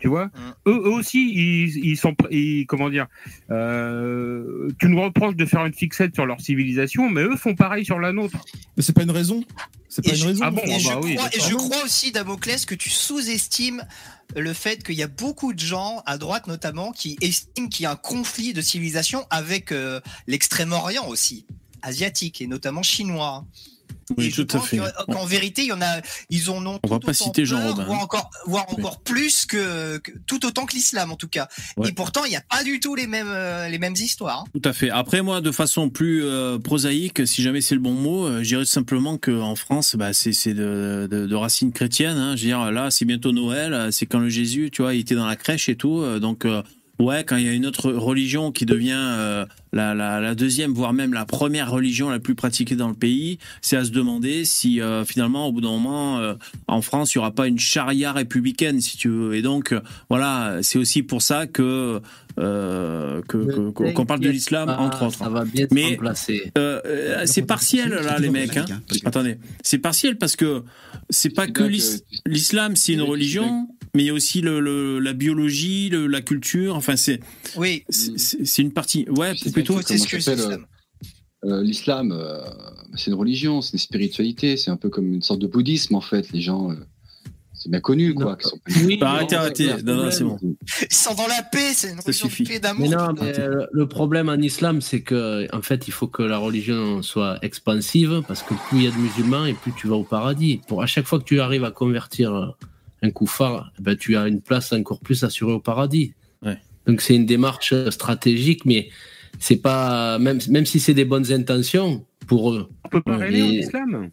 Tu 0.04 0.10
vois, 0.10 0.30
eux, 0.68 0.82
eux 0.84 0.90
aussi, 0.92 1.32
ils, 1.34 1.78
ils 1.86 1.96
sont, 1.96 2.14
ils- 2.30 2.66
comment 2.66 2.90
dire, 2.90 3.08
euh, 3.52 4.68
tu 4.78 4.90
nous 4.90 5.02
reproches 5.02 5.38
de 5.38 5.46
faire 5.46 5.66
une 5.66 5.74
fixette 5.74 6.14
sur 6.14 6.26
leur 6.26 6.42
civilisation, 6.42 7.10
mais 7.10 7.22
eux 7.22 7.38
font 7.38 7.56
pareil 7.56 7.86
sur 7.86 8.00
la 8.02 8.12
nôtre. 8.12 8.36
Mais 8.76 8.84
c'est 8.84 8.92
pas 8.92 9.04
une 9.04 9.12
raison. 9.12 9.46
C'est 9.88 10.04
pas 10.04 10.12
Et 10.12 10.16
une 10.16 10.20
je, 10.22 10.28
raison. 10.28 10.42
Ah 10.44 10.52
bon, 10.52 10.62
et 10.66 10.74
ah 10.76 10.78
je 10.78 10.90
bah 10.90 11.00
oui, 11.02 11.16
crois, 11.16 11.30
et 11.32 11.38
d'accord. 11.38 11.50
je 11.50 11.56
crois 11.56 11.84
aussi, 11.86 12.12
Damoclès, 12.12 12.66
que 12.66 12.76
tu 12.76 12.90
sous-estimes 12.90 13.82
le 14.36 14.52
fait 14.52 14.84
qu'il 14.84 14.96
y 14.96 15.04
a 15.04 15.08
beaucoup 15.08 15.54
de 15.54 15.60
gens, 15.62 16.04
à 16.06 16.18
droite 16.18 16.48
notamment, 16.48 16.92
qui 16.92 17.16
estiment 17.22 17.70
qu'il 17.70 17.84
y 17.84 17.86
a 17.86 17.92
un 17.92 17.96
conflit 17.96 18.52
de 18.52 18.60
civilisation 18.60 19.26
avec 19.30 19.72
euh, 19.72 20.02
l'extrême-orient 20.28 21.08
aussi, 21.08 21.46
asiatique 21.82 22.42
et 22.42 22.48
notamment 22.48 22.84
chinois. 22.84 23.46
Oui, 24.18 24.26
et 24.26 24.30
je 24.30 24.42
tout 24.42 24.58
pense 24.58 24.70
qu'en 25.12 25.26
vérité, 25.26 25.64
il 25.64 25.68
y 25.68 25.72
en 25.72 25.82
a, 25.82 26.02
ils 26.30 26.50
en 26.50 26.66
ont 26.66 26.80
On 26.84 26.88
va 26.88 27.00
pas 27.00 27.14
citer 27.14 27.46
Jean 27.46 27.62
Robin, 27.68 27.86
voire 27.86 28.02
encore, 28.02 28.30
voire 28.46 28.66
encore 28.70 29.00
plus 29.02 29.46
que, 29.46 29.98
que- 30.00 30.12
tout 30.28 30.46
autant 30.46 30.66
que 30.66 30.74
l'islam 30.74 31.12
en 31.12 31.16
tout 31.16 31.28
cas. 31.28 31.48
Ouais. 31.78 31.90
Et 31.90 31.92
pourtant, 31.94 32.26
il 32.26 32.30
n'y 32.30 32.36
a 32.36 32.44
pas 32.50 32.64
du 32.64 32.80
tout 32.80 32.96
les 32.96 33.08
mêmes, 33.08 33.28
euh, 33.30 33.70
les 33.70 33.80
mêmes 33.80 33.94
histoires. 33.96 34.40
hein. 34.42 34.44
Tout 34.54 34.68
à 34.68 34.74
fait. 34.74 34.90
Après, 34.90 35.22
moi, 35.22 35.42
de 35.42 35.52
façon 35.52 35.90
plus 35.90 36.24
euh, 36.24 36.60
prosaïque, 36.60 37.26
si 37.28 37.42
jamais 37.42 37.62
c'est 37.62 37.76
le 37.76 37.82
bon 37.82 37.94
mot, 37.94 38.26
euh, 38.26 38.40
je 38.44 38.50
dirais 38.50 38.66
simplement 38.66 39.18
qu'en 39.18 39.56
France, 39.56 39.96
bah, 39.96 40.14
c'est 40.14 40.34
c'est 40.34 40.54
de, 40.54 41.08
de, 41.10 41.26
de 41.28 41.36
racines 41.36 41.72
chrétiennes. 41.72 42.18
Hein. 42.18 42.36
Je 42.36 42.42
veux 42.44 42.48
dire, 42.48 42.72
là, 42.72 42.92
c'est 42.92 43.06
bientôt 43.06 43.32
Noël, 43.32 43.74
euh, 43.74 43.92
c'est 43.92 44.06
quand 44.06 44.20
le 44.20 44.30
Jésus, 44.30 44.70
tu 44.72 44.82
vois, 44.82 44.94
il 44.96 45.02
était 45.02 45.16
dans 45.16 45.26
la 45.28 45.36
crèche 45.36 45.70
et 45.70 45.76
tout. 45.76 46.04
donc, 46.20 46.46
ouais, 47.04 47.24
quand 47.24 47.38
il 47.38 47.46
y 47.46 47.50
a 47.50 47.54
une 47.54 47.66
autre 47.66 47.92
religion 47.92 48.52
qui 48.52 48.66
devient 48.66 48.94
euh, 48.96 49.46
la, 49.72 50.36
deuxième, 50.36 50.74
voire 50.74 50.94
même 50.94 51.14
la 51.14 51.26
première 51.26 51.72
religion 51.72 52.10
la 52.10 52.20
plus 52.20 52.36
pratiquée 52.36 52.76
dans 52.76 52.88
le 52.88 52.94
pays, 52.94 53.38
c'est 53.62 53.78
à 53.78 53.86
se 53.86 53.92
demander 53.92 54.46
si 54.46 54.82
euh, 54.82 55.06
finalement, 55.06 55.48
au 55.48 55.52
bout 55.52 55.62
d'un 55.62 55.72
moment, 55.72 56.20
euh, 56.20 56.34
en 56.68 56.82
France, 56.82 57.14
il 57.14 57.18
y 57.18 57.20
aura 57.20 57.32
pas 57.32 57.48
une 57.48 57.60
charia 57.60 58.12
républicaine, 58.12 58.82
si 58.82 58.98
tu 58.98 59.10
veux. 59.10 59.36
Et 59.36 59.42
donc, 59.42 59.76
voilà, 60.10 60.60
c'est 60.62 60.80
aussi 60.80 61.04
pour 61.04 61.22
ça 61.22 61.48
que 61.48 62.02
euh, 62.40 63.22
que- 63.28 63.72
que- 63.72 63.92
qu'on 63.94 64.06
parle 64.06 64.20
de 64.22 64.30
l'islam, 64.30 64.70
entre 64.70 65.06
autres. 65.06 65.18
Ça 65.18 65.30
va 65.30 65.46
bien 65.46 65.68
se 65.70 65.74
Mais 65.74 65.98
euh, 66.58 66.82
euh, 66.86 67.22
c'est 67.26 67.44
partiel 67.44 67.90
là, 67.90 68.18
les 68.20 68.30
mecs. 68.30 68.58
Hein. 68.58 68.66
Attendez, 69.06 69.38
c'est 69.64 69.78
partiel 69.78 70.18
parce 70.18 70.36
que 70.36 70.64
c'est 71.10 71.30
pas 71.30 71.48
que 71.48 71.64
l'is- 71.64 72.04
l'islam, 72.26 72.76
c'est 72.76 72.94
une 72.94 73.02
religion, 73.02 73.68
mais 73.96 74.04
il 74.04 74.06
y 74.08 74.10
a 74.10 74.14
aussi 74.14 74.42
le, 74.42 74.60
le- 74.60 75.00
la 75.00 75.14
biologie, 75.14 75.90
le- 75.90 76.08
la 76.08 76.22
culture. 76.22 76.76
Enfin, 76.76 76.96
c'est 76.96 77.20
Oui. 77.56 77.84
c'est 77.90 78.18
c'est 78.18 78.62
une 78.62 78.72
partie. 78.74 79.06
Ouais, 79.10 79.34
plutôt. 79.52 79.80
S'appelle, 79.82 80.40
euh, 80.40 80.58
euh, 81.46 81.62
L'islam, 81.62 82.12
euh, 82.12 82.40
c'est 82.96 83.12
une 83.12 83.18
religion, 83.18 83.62
c'est 83.62 83.74
une 83.74 83.80
spiritualité, 83.80 84.58
c'est 84.58 84.72
un 84.72 84.78
peu 84.78 84.90
comme 84.90 85.14
une 85.14 85.22
sorte 85.22 85.40
de 85.42 85.48
bouddhisme 85.48 85.94
en 85.96 86.02
fait. 86.02 86.32
Les 86.32 86.42
gens, 86.42 86.72
euh, 86.72 86.76
c'est 87.64 87.72
bien 87.72 87.80
connu 87.80 88.14
quoi. 88.14 88.36
qui 88.36 88.48
sont- 88.50 88.60
Bah, 89.00 89.12
arrêtez, 89.12 89.36
arrêtez. 89.36 89.70
Non, 89.84 89.96
non, 89.96 90.12
c'est 90.12 90.24
bon. 90.24 90.38
Ils 90.42 90.94
sont 90.96 91.14
dans 91.14 91.28
la 91.28 91.42
paix, 91.44 91.72
c'est 91.74 91.92
une 91.92 92.00
religion 92.00 92.28
de 92.28 92.48
paix, 92.48 92.60
d'amour. 92.60 92.90
Mais 92.90 92.96
non, 92.96 93.14
mais 93.20 93.40
euh, 93.40 93.66
le 93.72 93.88
problème 93.88 94.30
en 94.30 94.36
islam, 94.36 94.82
c'est 94.82 95.02
que 95.02 95.48
en 95.56 95.62
fait, 95.62 95.88
il 95.88 95.92
faut 95.92 96.08
que 96.08 96.24
la 96.24 96.38
religion 96.38 97.02
soit 97.02 97.40
expansive 97.42 98.22
parce 98.28 98.44
que 98.44 98.54
plus 98.68 98.80
il 98.80 98.84
y 98.84 98.88
a 98.88 98.92
de 98.92 98.98
musulmans 98.98 99.46
et 99.46 99.54
plus 99.54 99.72
tu 99.78 99.88
vas 99.88 99.96
au 99.96 100.04
paradis. 100.04 100.62
Pour 100.68 100.82
à 100.84 100.86
chaque 100.86 101.06
fois 101.06 101.20
que 101.20 101.24
tu 101.26 101.40
arrives 101.40 101.64
à 101.64 101.72
convertir 101.72 102.56
un 103.02 103.10
koufar, 103.12 103.72
eh 103.80 103.82
ben, 103.82 103.96
tu 103.98 104.16
as 104.18 104.28
une 104.28 104.42
place 104.42 104.72
encore 104.74 105.00
plus 105.00 105.24
assurée 105.24 105.54
au 105.54 105.60
paradis. 105.60 106.14
Donc 106.86 107.00
c'est 107.00 107.16
une 107.16 107.26
démarche 107.26 107.74
stratégique, 107.92 108.66
mais 108.66 108.90
c'est 109.40 109.58
pas 109.58 110.20
même 110.20 110.40
même 110.50 110.66
si 110.66 110.80
c'est 110.80 110.94
des 110.94 111.06
bonnes 111.06 111.32
intentions 111.32 112.06
pour 112.28 112.54
eux. 112.54 112.70
On 112.86 112.90
peut 112.90 113.02
pas 113.02 113.18
rêver 113.18 113.42
en 113.44 113.48
Mais- 113.48 113.56
islam. 113.56 114.10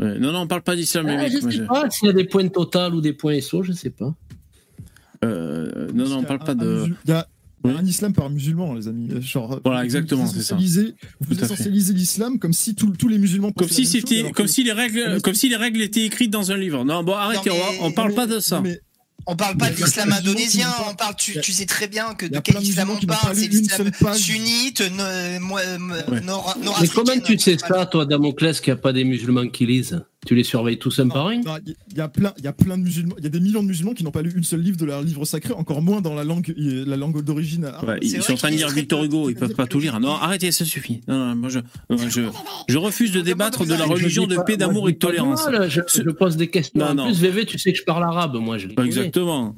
Ouais, 0.00 0.18
Non, 0.18 0.32
non, 0.32 0.40
on 0.40 0.46
parle 0.46 0.62
pas 0.62 0.76
d'islam, 0.76 1.06
Ah, 1.10 1.28
je 1.28 1.38
sais 1.40 1.50
je- 1.50 1.62
pas 1.64 1.90
s'il 1.90 2.06
y 2.06 2.10
a 2.10 2.14
des 2.14 2.24
points 2.24 2.48
totales 2.48 2.94
ou 2.94 3.00
des 3.02 3.12
points 3.12 3.38
SO, 3.40 3.62
je 3.62 3.72
sais 3.72 3.90
pas. 3.90 4.14
Euh, 5.24 5.88
non, 5.92 6.08
non, 6.08 6.18
on 6.18 6.22
parle 6.24 6.38
pas 6.38 6.54
de. 6.54 6.86
Il 7.62 7.70
y 7.70 7.74
a 7.74 7.78
un 7.78 7.84
islam 7.84 8.14
par 8.14 8.30
musulman, 8.30 8.72
les 8.72 8.88
amis. 8.88 9.10
Genre, 9.20 9.60
Voilà, 9.62 9.80
vous 9.80 9.84
exactement, 9.84 10.26
c'est 10.26 10.40
ça. 10.40 10.56
Vous 10.56 11.34
Tout 11.34 11.44
essentialisez 11.44 11.92
l'islam 11.92 12.38
comme 12.38 12.54
si 12.54 12.74
tous 12.74 12.90
tous 12.96 13.08
les 13.08 13.18
musulmans 13.18 13.52
Comme 13.52 13.68
si 13.68 13.84
c'était, 13.84 14.22
comme 14.22 14.32
que- 14.32 14.46
si 14.46 14.64
les 14.64 14.72
règles, 14.72 15.20
comme 15.20 15.34
si 15.34 15.50
les 15.50 15.56
règles 15.56 15.82
étaient 15.82 16.06
écrites 16.06 16.30
dans 16.30 16.50
un 16.52 16.56
livre. 16.56 16.82
Non, 16.86 17.04
bon, 17.04 17.12
arrêtez, 17.12 17.50
Non, 17.50 17.56
on 17.56 17.72
mais- 17.72 17.78
on 17.88 17.92
parle 17.92 18.14
pas 18.14 18.26
de 18.26 18.40
ça. 18.40 18.62
On 19.26 19.36
parle 19.36 19.56
pas 19.56 19.70
de 19.70 19.76
l'islam 19.76 20.12
indonésien, 20.12 20.68
on 20.88 20.94
parle, 20.94 21.14
tu, 21.16 21.40
tu 21.40 21.52
sais 21.52 21.66
très 21.66 21.88
bien 21.88 22.14
que 22.14 22.26
de 22.26 22.38
quel 22.40 22.54
islam 22.62 22.90
on 22.90 23.06
parle, 23.06 23.36
c'est 23.36 23.48
l'islam 23.48 23.90
sunnite, 24.16 24.80
no- 24.80 25.40
moi- 25.40 25.60
euh, 25.60 26.20
nord- 26.20 26.56
Mais 26.80 26.88
comment 26.88 27.12
tu 27.24 27.38
sais 27.38 27.56
ça, 27.58 27.86
toi, 27.86 28.06
Damoclès, 28.06 28.60
qu'il 28.60 28.72
n'y 28.72 28.78
a 28.78 28.82
pas 28.82 28.92
des 28.92 29.04
musulmans 29.04 29.48
qui 29.48 29.66
lisent? 29.66 30.02
Tu 30.26 30.34
les 30.34 30.44
surveilles 30.44 30.78
tous 30.78 30.98
un 30.98 31.08
par 31.08 31.28
un 31.28 31.32
Il 31.34 31.42
y 31.96 32.00
a 32.00 32.06
plein, 32.08 32.34
il 32.36 32.44
y 32.44 32.46
a 32.46 32.52
plein 32.52 32.76
de 32.76 32.82
musulmans, 32.82 33.14
il 33.16 33.24
y 33.24 33.26
a 33.26 33.30
des 33.30 33.40
millions 33.40 33.62
de 33.62 33.68
musulmans 33.68 33.94
qui 33.94 34.04
n'ont 34.04 34.10
pas 34.10 34.20
lu 34.20 34.30
une 34.36 34.44
seule 34.44 34.60
livre 34.60 34.76
de 34.76 34.84
leur 34.84 35.00
livre 35.00 35.24
sacré, 35.24 35.54
encore 35.54 35.80
moins 35.80 36.02
dans 36.02 36.14
la 36.14 36.24
langue, 36.24 36.52
la 36.58 36.96
langue 36.98 37.22
d'origine. 37.24 37.64
arabe. 37.64 37.88
Ouais, 37.88 37.98
ils 38.02 38.22
sont 38.22 38.32
en 38.34 38.36
train 38.36 38.50
de 38.50 38.56
lire 38.56 38.68
Victor 38.68 39.02
Hugo, 39.02 39.30
ils 39.30 39.34
peuvent 39.34 39.54
pas 39.54 39.66
tout 39.66 39.80
lire. 39.80 39.98
Non, 39.98 40.10
arrêtez, 40.12 40.52
ça 40.52 40.66
suffit. 40.66 41.00
Non, 41.08 41.16
non, 41.30 41.36
moi 41.36 41.48
je, 41.48 41.60
moi, 41.88 41.98
je, 42.06 42.20
je 42.68 42.76
refuse 42.78 43.12
de 43.12 43.22
débattre 43.22 43.64
de 43.64 43.72
la 43.74 43.86
religion 43.86 44.26
de 44.26 44.36
pas- 44.36 44.42
paix, 44.44 44.56
d'amour 44.58 44.90
et 44.90 44.92
de 44.92 44.98
pas 44.98 45.06
tolérance. 45.06 45.46
mal, 45.46 45.70
Je, 45.70 45.80
je 45.88 46.10
pose 46.10 46.36
des 46.36 46.48
questions. 46.48 46.78
Non, 46.80 46.90
en 46.90 46.94
non. 46.96 47.04
plus, 47.06 47.18
VV, 47.18 47.46
tu 47.46 47.58
sais 47.58 47.72
que 47.72 47.78
je 47.78 47.84
parle 47.84 48.04
arabe, 48.04 48.36
moi, 48.36 48.58
je 48.58 48.68
connais. 48.68 48.88
Exactement. 48.88 49.56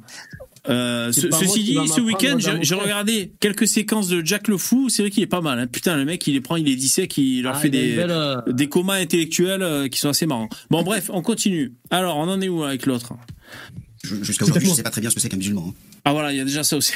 Euh, 0.68 1.10
ce- 1.10 1.28
ceci 1.30 1.64
dit, 1.64 1.78
ce 1.88 2.00
week-end, 2.00 2.36
j'ai 2.62 2.74
regardé 2.74 3.32
quelques 3.40 3.66
séquences 3.66 4.08
de 4.08 4.24
Jack 4.24 4.46
le 4.48 4.56
Fou. 4.58 4.88
C'est 4.88 5.02
vrai 5.02 5.10
qu'il 5.10 5.22
est 5.22 5.26
pas 5.26 5.40
mal. 5.40 5.58
Hein. 5.58 5.66
Putain, 5.66 5.96
le 5.96 6.04
mec, 6.04 6.24
il 6.26 6.34
les 6.34 6.40
prend, 6.40 6.54
il 6.56 6.64
les 6.66 6.76
dissèque, 6.76 7.18
il 7.18 7.42
leur 7.42 7.56
Ah, 7.56 7.58
fait 7.58 7.68
il 7.68 7.72
des, 7.72 7.96
belle, 7.96 8.10
euh, 8.12 8.36
des 8.46 8.68
comas 8.68 8.94
intellectuels 8.94 9.62
euh, 9.62 9.88
qui 9.88 9.98
sont 9.98 10.08
assez 10.10 10.26
marrants. 10.26 10.48
Bon, 10.70 10.82
bref, 10.82 11.10
on 11.12 11.20
continue. 11.22 11.72
Alors, 11.90 12.16
on 12.18 12.28
en 12.28 12.40
est 12.40 12.48
où 12.48 12.62
avec 12.62 12.86
l'autre? 12.86 13.14
Je- 14.04 14.22
Jusqu'à 14.22 14.44
aujourd'hui, 14.44 14.68
je 14.68 14.74
sais 14.74 14.82
pas 14.84 14.90
très 14.90 15.00
bien 15.00 15.10
ce 15.10 15.14
que 15.16 15.20
c'est 15.20 15.28
qu'un 15.28 15.36
musulman. 15.36 15.66
hein. 15.68 15.74
Ah 16.04 16.12
voilà, 16.12 16.32
il 16.32 16.38
y 16.38 16.40
a 16.40 16.44
déjà 16.44 16.62
ça 16.64 16.76
aussi. 16.76 16.92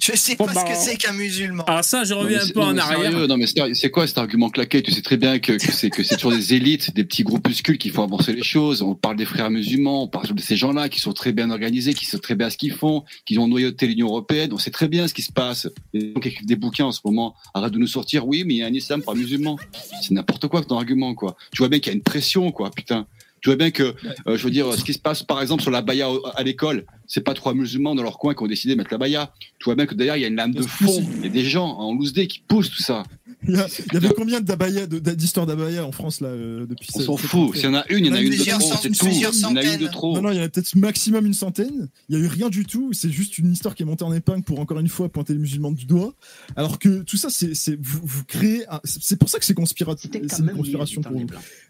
Je 0.00 0.16
sais 0.16 0.36
Bon, 0.36 0.46
pas 0.46 0.54
bah, 0.54 0.64
ce 0.66 0.72
que 0.72 0.76
c'est 0.90 0.96
qu'un 0.96 1.12
musulman. 1.12 1.64
Ah 1.66 1.82
ça, 1.82 2.04
je 2.04 2.14
reviens 2.14 2.40
un 2.42 2.48
peu 2.48 2.60
non, 2.60 2.66
en 2.66 2.72
mais 2.74 2.80
arrière. 2.80 3.10
sérieux, 3.10 3.26
non 3.26 3.36
mais 3.36 3.46
c'est 3.46 3.74
c'est 3.74 3.90
quoi 3.90 4.06
cet 4.06 4.18
argument 4.18 4.50
claqué? 4.50 4.82
Tu 4.82 4.90
sais 4.92 5.02
très 5.02 5.16
bien 5.16 5.38
que, 5.38 5.52
que 5.52 5.72
c'est 5.72 5.90
que 5.90 6.02
c'est 6.02 6.16
toujours 6.16 6.32
des 6.32 6.54
élites, 6.54 6.94
des 6.94 7.04
petits 7.04 7.22
groupuscules 7.22 7.78
qui 7.78 7.90
font 7.90 8.02
avancer 8.02 8.32
les 8.32 8.42
choses. 8.42 8.82
On 8.82 8.94
parle 8.94 9.16
des 9.16 9.24
frères 9.24 9.50
musulmans, 9.50 10.02
on 10.04 10.08
parle 10.08 10.34
de 10.34 10.40
ces 10.40 10.56
gens-là 10.56 10.88
qui 10.88 11.00
sont 11.00 11.12
très 11.12 11.32
bien 11.32 11.50
organisés, 11.50 11.94
qui 11.94 12.06
savent 12.06 12.20
très 12.20 12.34
bien 12.34 12.50
ce 12.50 12.56
qu'ils 12.56 12.72
font, 12.72 13.04
qui 13.24 13.38
ont 13.38 13.48
noyauté 13.48 13.86
l'Union 13.86 14.08
européenne. 14.08 14.50
On 14.52 14.58
sait 14.58 14.70
très 14.70 14.88
bien 14.88 15.08
ce 15.08 15.14
qui 15.14 15.22
se 15.22 15.32
passe. 15.32 15.68
Les 15.92 16.12
gens 16.12 16.20
qui 16.20 16.28
écrivent 16.28 16.46
des 16.46 16.56
bouquins 16.56 16.86
en 16.86 16.92
ce 16.92 17.00
moment 17.04 17.34
arrêtent 17.54 17.72
de 17.72 17.78
nous 17.78 17.86
sortir. 17.86 18.26
Oui, 18.26 18.44
mais 18.44 18.54
il 18.54 18.56
y 18.58 18.62
a 18.62 18.66
un 18.66 18.74
islam 18.74 19.02
par 19.02 19.14
musulman. 19.14 19.58
C'est 20.02 20.10
n'importe 20.12 20.48
quoi 20.48 20.62
ton 20.62 20.76
argument 20.76 21.14
quoi. 21.14 21.36
Tu 21.52 21.58
vois 21.58 21.68
bien 21.68 21.78
qu'il 21.78 21.92
y 21.92 21.94
a 21.94 21.96
une 21.96 22.02
pression 22.02 22.50
quoi, 22.52 22.70
putain. 22.70 23.06
Tu 23.40 23.50
vois 23.50 23.56
bien 23.56 23.70
que, 23.70 23.94
euh, 24.26 24.38
je 24.38 24.42
veux 24.44 24.50
dire, 24.50 24.72
ce 24.72 24.82
qui 24.82 24.94
se 24.94 24.98
passe 24.98 25.22
par 25.22 25.42
exemple 25.42 25.60
sur 25.60 25.70
la 25.70 25.82
baya 25.82 26.08
à 26.34 26.42
l'école, 26.42 26.86
c'est 27.06 27.22
pas 27.22 27.34
trois 27.34 27.54
musulmans 27.54 27.94
dans 27.94 28.02
leur 28.02 28.18
coin 28.18 28.34
qui 28.34 28.42
ont 28.42 28.46
décidé 28.46 28.74
de 28.74 28.78
mettre 28.78 28.92
la 28.92 28.98
baya. 28.98 29.32
Tu 29.58 29.64
vois 29.64 29.74
bien 29.74 29.86
que 29.86 29.94
d'ailleurs 29.94 30.16
il 30.16 30.20
y 30.22 30.24
a 30.24 30.28
une 30.28 30.36
lame 30.36 30.52
de 30.52 30.62
fond, 30.62 31.06
il 31.18 31.24
y 31.24 31.26
a 31.26 31.30
des 31.30 31.44
gens 31.44 31.66
en 31.68 31.94
loose 31.94 32.12
day 32.12 32.26
qui 32.26 32.40
poussent 32.40 32.70
tout 32.70 32.82
ça. 32.82 33.02
Il 33.46 33.54
y, 33.54 33.58
a- 33.58 33.66
il 33.88 33.92
y 33.92 33.96
avait 33.98 34.08
combien 34.16 34.40
d'histoires 34.40 35.44
d'abaya 35.44 35.84
en 35.84 35.92
France 35.92 36.20
là 36.22 36.28
euh, 36.28 36.66
depuis 36.66 36.88
On 36.94 36.98
s'en 37.04 37.16
fout. 37.18 37.54
S'il 37.56 37.64
y 37.64 37.68
en 37.68 37.74
a 37.74 37.84
une, 37.90 37.98
il 37.98 38.06
y 38.06 38.10
en 38.10 38.14
a 38.14 38.20
une 38.22 38.30
de 38.30 38.36
trop, 38.58 38.68
c'est 38.82 38.88
tout. 38.90 39.06
Il 39.34 39.40
y 39.40 39.44
en 39.44 39.56
a 39.56 39.62
une 39.74 39.80
de 39.80 39.86
trop. 39.88 40.14
Non, 40.14 40.22
non, 40.22 40.30
il 40.30 40.36
y 40.38 40.40
en 40.40 40.44
a 40.44 40.48
peut-être 40.48 40.74
maximum 40.76 41.26
une 41.26 41.34
centaine. 41.34 41.88
Il 42.08 42.16
y 42.16 42.20
a 42.20 42.24
eu 42.24 42.26
rien 42.26 42.48
du 42.48 42.64
tout. 42.64 42.92
C'est 42.94 43.10
juste 43.10 43.36
une 43.36 43.52
histoire 43.52 43.74
qui 43.74 43.82
est 43.82 43.86
montée 43.86 44.04
en 44.04 44.14
épingle 44.14 44.44
pour 44.44 44.60
encore 44.60 44.78
une 44.78 44.88
fois 44.88 45.10
pointer 45.10 45.34
les 45.34 45.38
musulmans 45.40 45.72
du 45.72 45.84
doigt. 45.84 46.14
Alors 46.56 46.78
que 46.78 47.02
tout 47.02 47.18
ça, 47.18 47.28
c'est, 47.28 47.52
vous, 47.82 48.00
vous 48.02 48.24
créez. 48.24 48.64
un- 48.70 48.80
c'est 48.84 49.18
pour 49.18 49.28
ça 49.28 49.38
que 49.38 49.44
c'est 49.44 49.52
une 49.52 49.56
conspiration 49.56 51.02
pour 51.02 51.12
vous. 51.12 51.26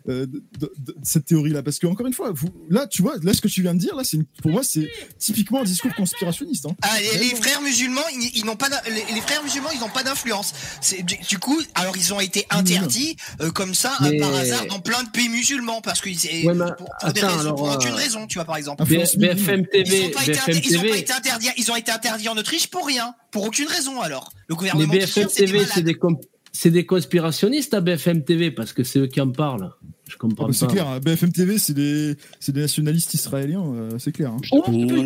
euh, 0.08 0.26
de, 0.26 0.42
de- 0.60 0.72
de- 0.78 0.96
cette 1.02 1.24
théorie-là, 1.24 1.62
parce 1.64 1.78
que 1.80 1.86
encore 1.88 2.06
une 2.06 2.12
fois, 2.12 2.30
vous, 2.32 2.48
là, 2.70 2.86
tu 2.86 3.02
vois, 3.02 3.16
là, 3.22 3.32
ce 3.34 3.40
que 3.40 3.48
tu 3.48 3.62
viens 3.62 3.74
de 3.74 3.80
dire, 3.80 3.96
là, 3.96 4.04
c'est 4.04 4.18
une- 4.18 4.24
pour 4.42 4.50
moi, 4.52 4.62
c'est 4.62 4.88
typiquement 5.24 5.60
un 5.60 5.64
discours 5.64 5.94
conspirationniste. 5.94 6.66
hein. 6.66 6.76
Ah, 6.82 6.96
les, 7.00 7.34
frères 7.34 7.60
musulmans, 7.60 8.02
ils, 8.12 8.30
ils 8.38 8.44
n'ont 8.44 8.56
pas, 8.56 8.68
les, 8.88 9.14
les 9.14 9.20
frères 9.20 9.42
musulmans, 9.42 9.70
ils 9.72 9.80
n'ont 9.80 9.88
pas 9.88 10.02
d'influence. 10.02 10.52
C'est 10.80 11.02
du, 11.02 11.16
du 11.16 11.38
coup, 11.38 11.60
alors 11.74 11.96
ils 11.96 12.12
ont 12.14 12.20
été 12.20 12.46
interdits 12.50 13.16
euh, 13.40 13.50
comme 13.50 13.74
ça 13.74 13.92
Mais- 14.00 14.18
par 14.18 14.34
hasard 14.34 14.66
dans 14.66 14.80
plein 14.80 15.02
de 15.02 15.10
pays 15.10 15.28
musulmans 15.28 15.80
parce 15.80 16.00
que 16.00 16.04
Ouais, 16.14 16.54
mais 16.54 16.64
pour, 16.76 16.88
pour 17.00 17.12
des 17.12 17.20
raisons, 17.22 17.40
alors, 17.40 17.54
pour 17.56 17.70
aucune 17.72 17.92
euh, 17.92 17.96
raison, 17.96 18.26
tu 18.26 18.38
vois 18.38 18.44
par 18.44 18.56
exemple. 18.56 18.84
BFM 18.84 19.66
TV, 19.66 19.98
Ils 20.02 20.06
ont 20.06 20.10
pas 20.10 20.22
été, 20.22 20.32
BFM 20.32 20.54
inter- 20.56 20.60
ils 20.64 20.76
ont 20.76 20.80
pas 20.80 20.86
TV. 20.88 20.98
été 20.98 21.12
interdits, 21.12 21.48
ils 21.56 21.70
ont 21.72 21.76
été 21.76 21.90
interdits 21.92 22.28
en 22.28 22.36
Autriche 22.36 22.66
pour 22.68 22.86
rien, 22.86 23.14
pour 23.30 23.44
aucune 23.44 23.66
raison 23.68 24.00
alors. 24.00 24.30
Le 24.48 24.54
Mais 24.54 24.56
gouvernement 24.58 24.92
BFM 24.92 25.24
autrichien, 25.24 25.28
c'était 25.28 25.46
TV, 25.52 25.66
c'est 25.72 25.82
des, 25.82 25.94
com- 25.94 26.18
c'est 26.52 26.70
des 26.70 26.86
conspirationnistes 26.86 27.74
à 27.74 27.80
BFM 27.80 28.24
TV 28.24 28.50
parce 28.50 28.72
que 28.72 28.84
c'est 28.84 28.98
eux 28.98 29.06
qui 29.06 29.20
en 29.20 29.30
parlent. 29.30 29.70
Je 30.06 30.16
comprends 30.18 30.44
Ah 30.44 30.48
bah, 30.48 30.52
c'est 30.54 30.66
pas. 30.66 30.72
clair. 30.72 31.00
BFM 31.00 31.32
TV, 31.32 31.58
c'est 31.58 31.72
des, 31.72 32.14
c'est 32.38 32.52
des 32.52 32.60
nationalistes 32.60 33.14
israéliens, 33.14 33.64
euh, 33.74 33.90
c'est 33.98 34.12
clair. 34.12 34.30
hein. 34.32 34.36
Oh 34.52 34.60
putain, 34.62 34.96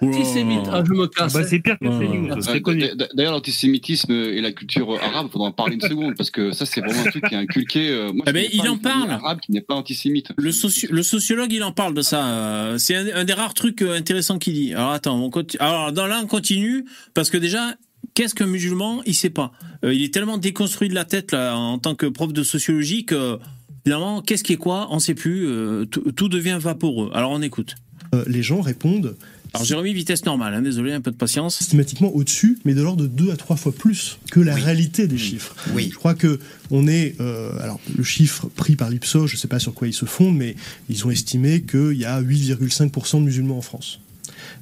l'antisémite. 0.00 0.58
Oh. 0.66 0.70
Ah, 0.72 0.82
je 0.86 0.92
me 0.92 1.06
casse. 1.08 1.32
Bah, 1.32 1.42
c'est 1.44 1.58
pire 1.58 1.76
que 1.78 1.86
Ouais. 1.88 2.94
D- 2.94 3.04
D'ailleurs, 3.14 3.32
l'antisémitisme 3.32 4.12
et 4.12 4.40
la 4.40 4.52
culture 4.52 4.88
arabe, 5.02 5.26
il 5.28 5.32
faudra 5.32 5.48
en 5.48 5.52
parler 5.52 5.74
une 5.74 5.80
seconde, 5.80 6.14
parce 6.16 6.30
que 6.30 6.52
ça, 6.52 6.66
c'est 6.66 6.80
vraiment 6.80 7.00
un 7.02 7.10
truc 7.10 7.24
qui 7.28 7.34
est 7.34 7.38
inculqué. 7.38 7.88
euh, 7.90 8.12
moi, 8.12 8.24
je 8.26 8.32
connais 8.32 8.48
il 8.52 8.62
pas 8.62 8.70
en 8.70 8.78
parle. 8.78 9.10
arabe 9.10 9.40
qui 9.40 9.52
n'est 9.52 9.60
pas 9.60 9.74
antisémite. 9.74 10.28
Le, 10.36 10.50
soci- 10.50 10.88
le 10.90 11.02
sociologue, 11.02 11.52
il 11.52 11.62
en 11.64 11.72
parle 11.72 11.94
de 11.94 12.02
ça. 12.02 12.24
euh, 12.26 12.78
C'est 12.78 12.94
un, 12.94 13.06
un 13.14 13.24
des 13.24 13.32
rares 13.32 13.54
trucs 13.54 13.82
intéressants 13.82 14.38
qu'il 14.38 14.54
dit. 14.54 14.74
Alors 14.74 14.92
attends, 14.92 15.20
on 15.20 15.30
continue. 15.30 15.60
Alors 15.60 15.92
dans 15.92 16.06
là, 16.06 16.20
on 16.22 16.26
continue 16.26 16.84
parce 17.14 17.30
que 17.30 17.36
déjà, 17.36 17.74
qu'est-ce 18.18 18.34
qu'un 18.34 18.46
musulman 18.48 19.00
Il 19.06 19.14
sait 19.14 19.30
pas. 19.30 19.52
Euh, 19.84 19.94
il 19.94 20.02
est 20.02 20.12
tellement 20.12 20.38
déconstruit 20.38 20.88
de 20.88 20.94
la 20.94 21.04
tête 21.04 21.30
là 21.30 21.56
en 21.56 21.78
tant 21.78 21.94
que 21.94 22.04
prof 22.06 22.32
de 22.32 22.42
sociologie 22.42 23.04
que 23.04 23.38
finalement, 23.84 24.22
qu'est-ce 24.22 24.42
qui 24.42 24.54
est 24.54 24.56
quoi 24.56 24.88
On 24.90 24.98
sait 24.98 25.14
plus. 25.14 25.46
euh, 25.46 25.84
tout, 25.84 26.28
devient 26.28 26.58
vaporeux. 26.60 27.12
Alors 27.14 27.30
on 27.30 27.40
écoute. 27.42 27.76
Euh, 28.16 28.24
les 28.26 28.42
gens 28.42 28.60
répondent 28.60 29.14
Alors 29.54 29.64
Jérémy, 29.64 29.94
vitesse 29.94 30.24
normale. 30.24 30.52
hein, 30.54 30.62
désolé, 30.62 30.92
un 30.94 31.00
peu 31.00 31.12
de 31.12 31.16
patience. 31.16 31.58
systématiquement 31.58 32.12
au-dessus, 32.12 32.58
mais 32.64 32.74
de 32.74 32.82
l'ordre 32.82 33.02
de 33.02 33.06
deux 33.06 33.30
à 33.30 33.36
trois 33.36 33.54
fois 33.54 33.70
plus 33.70 34.18
que 34.32 34.40
la 34.40 34.56
réalité 34.56 35.06
des 35.06 35.18
chiffres. 35.18 35.54
Oui. 35.72 35.88
Je 35.92 35.96
crois 35.96 36.16
que 36.16 36.40
on 36.72 36.88
est, 36.88 37.14
euh, 37.20 37.52
alors 37.60 37.78
le 37.96 38.02
chiffre 38.02 38.48
pris 38.48 38.74
par 38.74 38.90
l'Ipsos, 38.90 39.28
je 39.28 39.36
ne 39.36 39.38
sais 39.38 39.46
pas 39.46 39.60
sur 39.60 39.74
quoi 39.74 39.86
ils 39.86 39.94
se 39.94 40.06
fondent, 40.06 40.36
mais 40.36 40.56
ils 40.88 41.06
ont 41.06 41.10
estimé 41.12 41.62
qu'il 41.62 41.92
y 41.98 42.04
a 42.04 42.20
8,5% 42.20 43.20
de 43.20 43.24
musulmans 43.26 43.58
en 43.58 43.62
France. 43.62 44.00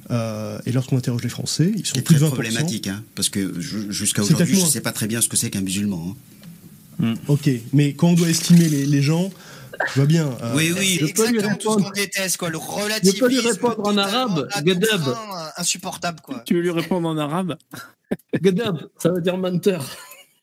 Euh, 0.09 0.57
et 0.65 0.71
lorsqu'on 0.71 0.97
interroge 0.97 1.23
les 1.23 1.29
Français, 1.29 1.71
ils 1.75 1.85
sont 1.85 1.95
C'est 1.95 2.01
plus 2.01 2.15
très 2.15 2.23
de 2.25 2.29
20%. 2.29 2.33
problématique, 2.33 2.87
hein, 2.87 3.03
parce 3.15 3.27
que 3.29 3.59
ju- 3.59 3.91
jusqu'à 3.91 4.23
C'est 4.23 4.33
aujourd'hui, 4.35 4.55
je 4.55 4.61
ne 4.61 4.65
sais 4.69 4.81
pas 4.81 4.93
très 4.93 5.07
bien 5.07 5.19
ce 5.21 5.27
que 5.27 5.35
c'est 5.37 5.49
qu'un 5.49 5.61
musulman. 5.61 6.15
hein. 7.03 7.13
Ok, 7.27 7.49
mais 7.73 7.93
quand 7.93 8.07
on 8.09 8.13
doit 8.13 8.29
estimer 8.29 8.69
les, 8.69 8.85
les 8.85 9.01
gens, 9.01 9.29
je 9.89 9.93
vois 9.95 10.05
bien. 10.05 10.29
euh, 10.41 10.53
Oui, 10.55 10.71
oui, 10.77 10.97
je 10.99 11.05
c'est 11.07 11.13
peux 11.13 11.27
lui 11.27 11.35
exactement 11.35 11.55
tout 11.57 11.61
ce 11.63 11.67
répondre. 11.75 11.85
qu'on 11.93 11.99
déteste, 12.01 12.37
quoi. 12.37 12.49
Le 12.49 12.57
Je 12.57 12.81
relativisme. 12.83 13.19
peux 13.19 13.29
lui 13.29 13.39
répondre 13.41 13.79
en 13.85 13.97
arabe, 13.97 14.47
Gadab. 14.63 15.07
euh, 15.07 15.13
Insupportable, 15.57 16.21
quoi. 16.21 16.41
Tu 16.45 16.55
veux 16.55 16.61
lui 16.61 16.71
répondre 16.71 17.07
en 17.09 17.17
arabe? 17.17 17.57
Gadab, 18.41 18.87
ça 18.97 19.11
veut 19.11 19.21
dire 19.21 19.37
menteur. 19.37 19.85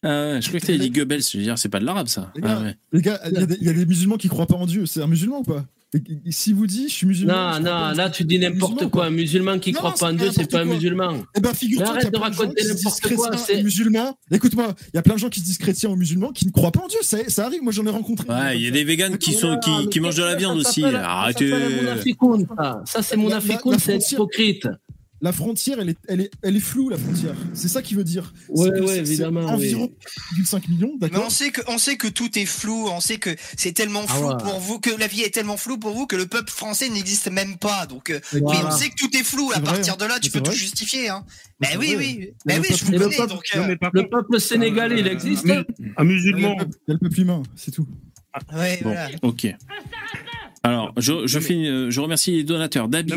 ah 0.02 0.08
ouais, 0.34 0.40
Je 0.42 0.48
crois 0.48 0.60
que 0.60 0.66
t'avais 0.66 0.78
dit 0.78 0.90
Goebbels. 0.90 1.22
Je 1.22 1.38
veux 1.38 1.42
dire, 1.42 1.58
c'est 1.58 1.68
pas 1.70 1.80
de 1.80 1.86
l'arabe 1.86 2.08
ça. 2.08 2.30
Les 2.36 2.42
gars, 2.42 2.58
Ah 2.60 2.62
ouais. 2.62 2.76
Il 2.92 3.04
y, 3.04 3.08
a 3.42 3.46
des- 3.46 3.56
il 3.60 3.66
y 3.66 3.70
a 3.70 3.72
des 3.72 3.86
musulmans 3.86 4.16
qui 4.18 4.28
croient 4.28 4.46
pas 4.46 4.56
en 4.56 4.66
Dieu. 4.66 4.84
C'est 4.86 5.02
un 5.02 5.06
musulman 5.06 5.38
ou 5.40 5.42
pas? 5.44 5.64
Si 6.30 6.52
vous 6.52 6.66
dit, 6.66 6.88
je 6.88 6.94
suis 6.94 7.06
musulman. 7.06 7.60
Non, 7.60 7.60
non, 7.60 7.92
là 7.94 8.10
tu 8.10 8.24
dis 8.24 8.38
n'importe 8.38 8.72
Musulman, 8.74 8.90
quoi. 8.90 9.06
Un 9.06 9.10
musulman 9.10 9.58
qui 9.58 9.72
Non, 9.72 9.78
croit 9.78 9.94
pas 9.94 10.10
en 10.10 10.12
Dieu, 10.12 10.30
c'est 10.34 10.50
pas 10.50 10.60
un 10.60 10.64
musulman. 10.64 11.24
Eh 11.36 11.40
ben, 11.40 11.54
figure-toi 11.54 11.88
arrête 11.88 12.12
de 12.12 12.16
raconter 12.18 12.64
n'importe 12.66 13.14
quoi, 13.14 13.36
c'est- 13.36 13.60
et 13.60 13.62
musulmans. 13.62 14.18
Écoute-moi, 14.30 14.74
il 14.92 14.96
y 14.96 14.98
a 14.98 15.02
plein 15.02 15.14
de 15.14 15.18
gens 15.20 15.28
qui 15.28 15.40
se 15.40 15.44
disent 15.44 15.58
chrétiens 15.58 15.90
ou 15.90 15.96
musulmans 15.96 16.32
qui 16.32 16.46
ne 16.46 16.50
croient 16.50 16.72
pas 16.72 16.80
en 16.80 16.88
Dieu. 16.88 16.98
Ça, 17.02 17.18
ça 17.28 17.46
arrive, 17.46 17.62
moi 17.62 17.72
j'en 17.72 17.86
ai 17.86 17.90
rencontré. 17.90 18.28
Ouais, 18.28 18.56
il 18.56 18.62
y 18.64 18.68
a 18.68 18.70
des 18.70 18.84
véganes 18.84 19.18
qui 19.18 19.32
sont 19.32 19.58
qui, 19.58 19.88
qui 19.88 20.00
mangent 20.00 20.16
de 20.16 20.24
la 20.24 20.34
viande 20.34 20.58
aussi. 20.58 20.80
Ça 20.80 20.88
s'appelle- 20.88 21.00
Arrêtez. 21.04 21.50
Ça 22.86 23.02
c'est 23.02 23.16
mon 23.16 23.28
la 23.28 23.40
c'est 23.78 24.12
hypocrite. 24.12 24.68
La 25.24 25.32
frontière, 25.32 25.78
elle 25.80 25.88
est, 25.88 25.96
elle 26.06 26.20
est, 26.20 26.30
elle 26.42 26.54
est 26.54 26.60
floue, 26.60 26.90
la 26.90 26.98
frontière. 26.98 27.34
C'est 27.54 27.68
ça 27.68 27.80
qui 27.80 27.94
veut 27.94 28.04
dire. 28.04 28.34
Ouais, 28.50 28.66
C'est 28.66 28.70
que 28.78 28.80
ouais, 28.80 28.86
c'est- 28.88 28.94
c'est 29.06 29.12
évidemment, 29.12 29.40
Environ 29.46 29.90
5 30.44 30.68
millions, 30.68 30.92
Mais 31.00 31.08
d'accord 31.08 31.24
on 31.26 31.30
sait 31.30 31.50
que 31.50 31.62
on 31.66 31.78
sait 31.78 31.96
que 31.96 32.08
tout 32.08 32.38
est 32.38 32.44
flou, 32.44 32.88
on 32.90 33.00
sait 33.00 33.16
que 33.16 33.30
c'est 33.56 33.72
tellement 33.72 34.02
Ah 34.06 34.12
flou 34.14 34.28
ouais. 34.28 34.34
pour 34.42 34.60
vous 34.60 34.78
que 34.80 34.90
la 34.90 35.06
vie 35.06 35.22
est 35.22 35.30
tellement 35.32 35.56
floue 35.56 35.78
pour 35.78 35.94
vous 35.94 36.06
que 36.06 36.14
le 36.16 36.26
peuple 36.26 36.50
français 36.50 36.90
n'existe 36.90 37.30
même 37.30 37.56
pas. 37.56 37.86
Donc 37.86 38.10
euh, 38.10 38.20
Voilà. 38.32 38.60
mais 38.60 38.66
on 38.66 38.70
sait 38.76 38.90
que 38.90 38.96
tout 38.98 39.16
est 39.16 39.24
flou 39.24 39.50
à 39.52 39.60
vrai, 39.60 39.64
partir 39.72 39.96
de 39.96 40.04
là, 40.04 40.18
tu 40.20 40.30
c'est 40.30 40.38
peux 40.38 40.44
tout 40.44 40.52
justifier 40.52 41.08
hein. 41.08 41.24
Mais 41.58 41.68
Ben 41.68 41.72
c'est 41.72 41.78
oui 41.78 41.94
vrai. 41.94 42.04
oui. 42.04 42.28
Mais 42.44 42.54
Ben 42.56 42.60
oui, 42.60 42.68
je 42.70 42.84
peuple- 42.84 42.84
vous 42.84 43.02
connais 43.04 43.16
peuple- 43.16 43.28
donc 43.30 43.42
Non, 43.56 43.62
euh, 43.62 43.66
mais 43.68 43.76
par 43.76 43.90
Le 43.94 44.08
peuple 44.10 44.38
sénégalais, 44.40 45.00
il 45.00 45.08
euh, 45.08 45.12
existe 45.12 45.48
un 45.48 45.64
mu- 45.78 45.94
Un 45.96 46.04
musulman. 46.04 46.56
Il 46.60 46.64
y 46.88 46.90
a 46.90 46.94
le 46.94 46.98
peuple 46.98 47.20
humain, 47.20 47.42
c'est 47.56 47.70
tout. 47.70 47.86
ouais, 48.54 48.78
Bon, 48.82 48.90
voilà. 48.90 49.08
ok. 49.22 49.46
Alors, 50.62 50.92
je, 50.98 51.26
je, 51.26 51.38
mais- 51.38 51.44
fais 51.44 51.90
je 51.90 52.00
remercie 52.00 52.32
les 52.32 52.44
donateurs. 52.44 52.88
Dabi. 52.88 53.10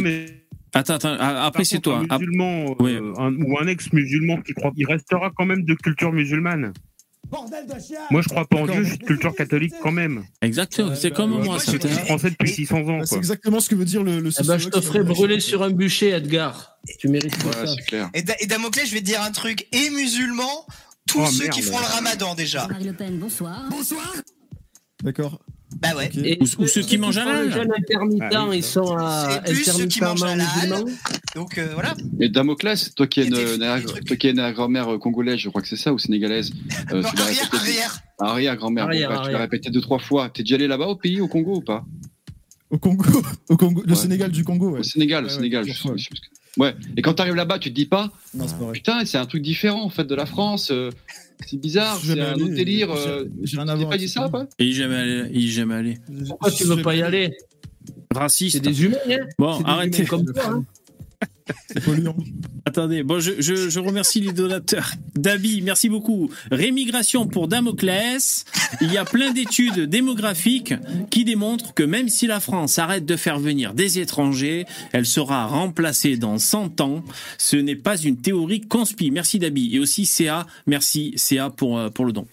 Attends, 0.77 0.93
attends, 0.95 1.17
ah, 1.19 1.45
après 1.45 1.63
c'est 1.65 1.79
toi. 1.79 1.97
Un 1.99 2.05
Ah, 2.09 2.17
musulman 2.19 2.65
euh, 2.71 2.75
Oui. 2.79 2.95
un- 3.17 3.33
ou 3.35 3.57
un 3.59 3.67
ex-musulman 3.67 4.41
qui 4.41 4.53
croit, 4.53 4.71
il 4.75 4.85
restera 4.85 5.31
quand 5.35 5.45
même 5.45 5.63
de 5.63 5.73
culture 5.73 6.11
musulmane. 6.13 6.73
Moi, 8.09 8.21
je 8.21 8.29
crois 8.29 8.45
pas 8.45 8.55
en. 8.57 8.65
Dieu, 8.67 8.83
je 8.83 8.89
suis 8.91 8.97
de 8.99 9.03
culture 9.03 9.35
catholique 9.35 9.73
quand 9.83 9.91
même. 9.91 10.23
exactement, 10.41 10.95
c'est 10.95 11.11
comme 11.11 11.33
Ouais, 11.35 11.43
moi. 11.43 11.59
suis 11.59 11.77
français 11.77 12.29
depuis 12.29 12.49
Et- 12.49 12.53
600 12.53 12.77
ans. 12.87 12.99
Bah, 12.99 13.05
c'est 13.05 13.17
exactement 13.17 13.59
ce 13.59 13.67
que 13.69 13.75
veut 13.75 13.83
dire 13.83 14.01
le, 14.01 14.21
le 14.21 14.29
ben, 14.47 14.57
je 14.57 14.69
te 14.69 14.79
ferai 14.79 14.99
va- 14.99 15.05
brûler 15.13 15.41
sur 15.41 15.61
un 15.61 15.71
bûcher, 15.71 16.11
Edgar. 16.11 16.77
Tu 16.99 17.09
mérites 17.09 17.37
pas 17.43 17.49
Ouais, 17.49 17.65
ça. 17.67 17.73
c'est 17.75 17.85
clair. 17.85 18.09
Et, 18.13 18.21
Da- 18.21 18.35
et 18.39 18.45
Damoclès, 18.45 18.87
je 18.87 18.93
vais 18.93 19.01
te 19.01 19.05
dire 19.05 19.21
un 19.21 19.31
truc, 19.31 19.67
et 19.73 19.89
musulmans, 19.89 20.65
tous 21.05 21.19
Oh, 21.21 21.25
ceux 21.29 21.43
merde. 21.45 21.53
qui 21.55 21.61
font 21.63 21.77
le 21.79 21.85
ramadan 21.85 22.33
déjà. 22.33 22.65
Marie 22.67 22.85
Le 22.85 22.93
Pen, 22.93 23.17
bonsoir. 23.19 23.61
D'accord. 25.03 25.41
Bah 25.81 25.89
ouais. 25.95 26.09
Et 26.23 26.37
Ou- 26.41 26.63
ou 26.63 26.67
ceux 26.67 26.81
qui 26.81 26.97
mangent 26.97 27.15
font 27.19 27.29
halal. 27.29 27.45
le 27.45 27.51
jeûne 27.51 27.71
intermittent, 27.77 28.23
Ah 28.33 28.45
oui, 28.49 28.57
ils 28.57 28.63
sont 28.63 28.95
à 28.97 29.29
C'est 29.45 29.53
plus 29.53 29.63
ceux 29.63 29.85
qui 29.85 30.01
mangent 30.01 30.23
halal. 30.23 30.45
Donc 31.35 31.57
euh, 31.57 31.67
voilà. 31.73 31.93
Et 32.19 32.29
Damoclès, 32.29 32.93
toi 32.95 33.05
qui 33.07 33.21
es 33.21 33.25
une, 33.27 33.33
des 33.33 33.55
une- 33.55 33.83
trucs. 33.85 34.05
toi 34.05 34.15
qui 34.17 34.27
es 34.27 34.31
une 34.31 34.51
grand-mère 34.51 34.93
euh, 34.93 34.97
congolaise, 34.97 35.37
je 35.39 35.49
crois 35.49 35.61
que 35.61 35.67
c'est 35.67 35.75
ça, 35.77 35.93
ou 35.93 35.99
sénégalaise. 35.99 36.51
euh, 36.91 37.01
non, 37.01 37.07
arrière, 37.09 37.49
arrière. 37.53 37.99
Arrière-grand-mère, 38.19 38.85
Arrière, 38.85 39.09
bref, 39.09 39.21
tu 39.27 39.31
l'as 39.33 39.39
répété 39.39 39.69
deux, 39.69 39.81
trois 39.81 39.99
fois. 39.99 40.29
T'es 40.29 40.41
déjà 40.43 40.55
allé 40.55 40.67
là-bas 40.67 40.87
au 40.87 40.95
pays, 40.95 41.21
au 41.21 41.27
Congo 41.27 41.57
ou 41.57 41.61
pas? 41.61 41.85
Au 42.71 42.77
Congo, 42.79 43.03
au 43.49 43.55
Congo, 43.57 43.83
le 43.85 43.89
Ouais. 43.91 43.95
Sénégal 43.95 44.31
du 44.31 44.43
Congo. 44.43 44.71
Ouais. 44.71 44.79
Au 44.79 44.83
Sénégal, 44.83 45.23
au 45.25 45.27
Ouais, 45.27 45.33
Sénégal. 45.33 45.65
je- 45.65 45.73
je- 45.73 46.09
Ouais. 46.59 46.73
Et 46.97 47.03
quand 47.03 47.13
t'arrives 47.13 47.35
là-bas, 47.35 47.59
tu 47.59 47.69
te 47.69 47.75
dis 47.75 47.85
pas, 47.85 48.09
Non, 48.33 48.45
putain, 48.73 49.05
c'est 49.05 49.19
un 49.19 49.25
truc 49.27 49.43
différent 49.43 49.83
en 49.83 49.89
fait 49.89 50.05
de 50.05 50.15
la 50.15 50.25
France. 50.25 50.71
C'est 51.45 51.57
bizarre, 51.57 51.99
Je 52.01 52.13
vais 52.13 52.21
c'est 52.21 52.27
un 52.27 52.33
autre 52.35 52.53
délire. 52.53 52.89
j'ai- 52.95 53.09
euh, 53.09 53.25
rien 53.57 53.67
à 53.67 53.75
pas 53.85 53.97
dit 53.97 54.09
ça. 54.09 54.27
pas 54.29 54.47
Il 54.59 54.69
est 54.69 54.71
jamais 54.73 54.95
allé. 54.95 55.29
Il 55.33 55.45
est 55.45 55.51
jamais 55.51 55.75
allé. 55.75 55.97
Pourquoi 56.27 56.51
tu 56.51 56.63
veux 56.65 56.81
pas 56.81 56.95
y 56.95 57.01
aller 57.01 57.31
C'est 58.11 58.17
Raciste. 58.17 58.61
des 58.61 58.83
humains, 58.83 58.97
hein 59.09 59.17
Bon, 59.37 59.57
C'est 59.59 59.65
arrêtez. 59.65 59.97
humains 59.99 60.07
comme 60.09 60.25
toi. 60.33 60.43
hein. 60.47 60.65
Attendez, 62.65 63.03
bon, 63.03 63.19
je, 63.19 63.33
je, 63.39 63.69
je 63.69 63.79
remercie 63.79 64.19
les 64.19 64.33
donateurs. 64.33 64.91
Dabi, 65.15 65.61
merci 65.61 65.89
beaucoup. 65.89 66.29
Rémigration 66.51 67.27
pour 67.27 67.47
Damoclès. 67.47 68.45
Il 68.81 68.91
y 68.91 68.97
a 68.97 69.05
plein 69.05 69.31
d'études 69.31 69.89
démographiques 69.89 70.73
qui 71.09 71.23
démontrent 71.23 71.73
que 71.73 71.83
même 71.83 72.09
si 72.09 72.27
la 72.27 72.39
France 72.39 72.77
arrête 72.79 73.05
de 73.05 73.15
faire 73.15 73.39
venir 73.39 73.73
des 73.73 73.99
étrangers, 73.99 74.65
elle 74.91 75.05
sera 75.05 75.45
remplacée 75.47 76.17
dans 76.17 76.37
100 76.37 76.81
ans. 76.81 77.03
Ce 77.37 77.55
n'est 77.55 77.75
pas 77.75 77.97
une 77.97 78.17
théorie 78.17 78.61
conspi. 78.61 79.11
Merci 79.11 79.39
Dabi. 79.39 79.75
Et 79.75 79.79
aussi 79.79 80.05
CA, 80.05 80.45
merci 80.65 81.13
CA 81.15 81.49
pour, 81.49 81.77
euh, 81.77 81.89
pour 81.89 82.05
le 82.05 82.11
don. 82.11 82.27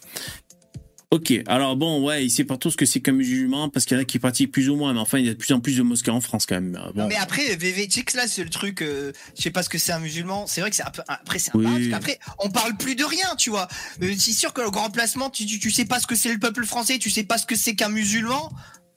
Ok, 1.10 1.32
alors 1.46 1.76
bon, 1.76 2.04
ouais, 2.04 2.24
il 2.24 2.30
sait 2.30 2.42
pas 2.44 2.56
trop 2.56 2.70
ce 2.70 2.76
que 2.76 2.86
c'est 2.86 3.00
qu'un 3.00 3.12
musulman, 3.12 3.68
parce 3.68 3.84
qu'il 3.86 3.96
y 3.96 4.00
en 4.00 4.02
a 4.02 4.04
qui 4.04 4.18
pratiquent 4.18 4.50
plus 4.50 4.68
ou 4.68 4.74
moins, 4.74 4.92
mais 4.94 4.98
enfin, 4.98 5.18
il 5.18 5.26
y 5.26 5.28
a 5.28 5.32
de 5.34 5.38
plus 5.38 5.52
en 5.52 5.60
plus 5.60 5.76
de 5.76 5.82
mosquées 5.82 6.10
en 6.10 6.20
France 6.20 6.44
quand 6.46 6.56
même. 6.56 6.72
Bon. 6.94 7.02
Non, 7.02 7.08
mais 7.08 7.14
après, 7.16 7.54
VV, 7.54 7.86
tu 7.86 8.00
sais 8.00 8.04
que 8.04 8.16
là, 8.16 8.26
c'est 8.26 8.42
le 8.42 8.50
truc, 8.50 8.82
euh, 8.82 9.12
je 9.36 9.42
sais 9.42 9.50
pas 9.50 9.62
ce 9.62 9.68
que 9.68 9.78
c'est 9.78 9.92
un 9.92 10.00
musulman, 10.00 10.46
c'est 10.48 10.60
vrai 10.60 10.70
que 10.70 10.76
c'est 10.76 10.82
un 10.82 10.90
peu, 10.90 11.02
après, 11.06 11.38
c'est 11.38 11.54
un 11.54 11.58
Oui. 11.58 11.64
parce 11.66 11.88
qu'après, 11.88 12.18
on 12.40 12.50
parle 12.50 12.76
plus 12.76 12.96
de 12.96 13.04
rien, 13.04 13.28
tu 13.38 13.50
vois. 13.50 13.68
Euh, 14.02 14.12
c'est 14.18 14.32
sûr 14.32 14.52
que 14.52 14.60
le 14.62 14.70
grand 14.70 14.90
placement, 14.90 15.30
tu, 15.30 15.46
tu, 15.46 15.60
tu 15.60 15.70
sais 15.70 15.84
pas 15.84 16.00
ce 16.00 16.06
que 16.08 16.16
c'est 16.16 16.32
le 16.32 16.38
peuple 16.40 16.64
français, 16.66 16.98
tu 16.98 17.10
sais 17.10 17.22
pas 17.24 17.38
ce 17.38 17.46
que 17.46 17.54
c'est 17.54 17.74
qu'un 17.76 17.90
musulman. 17.90 18.50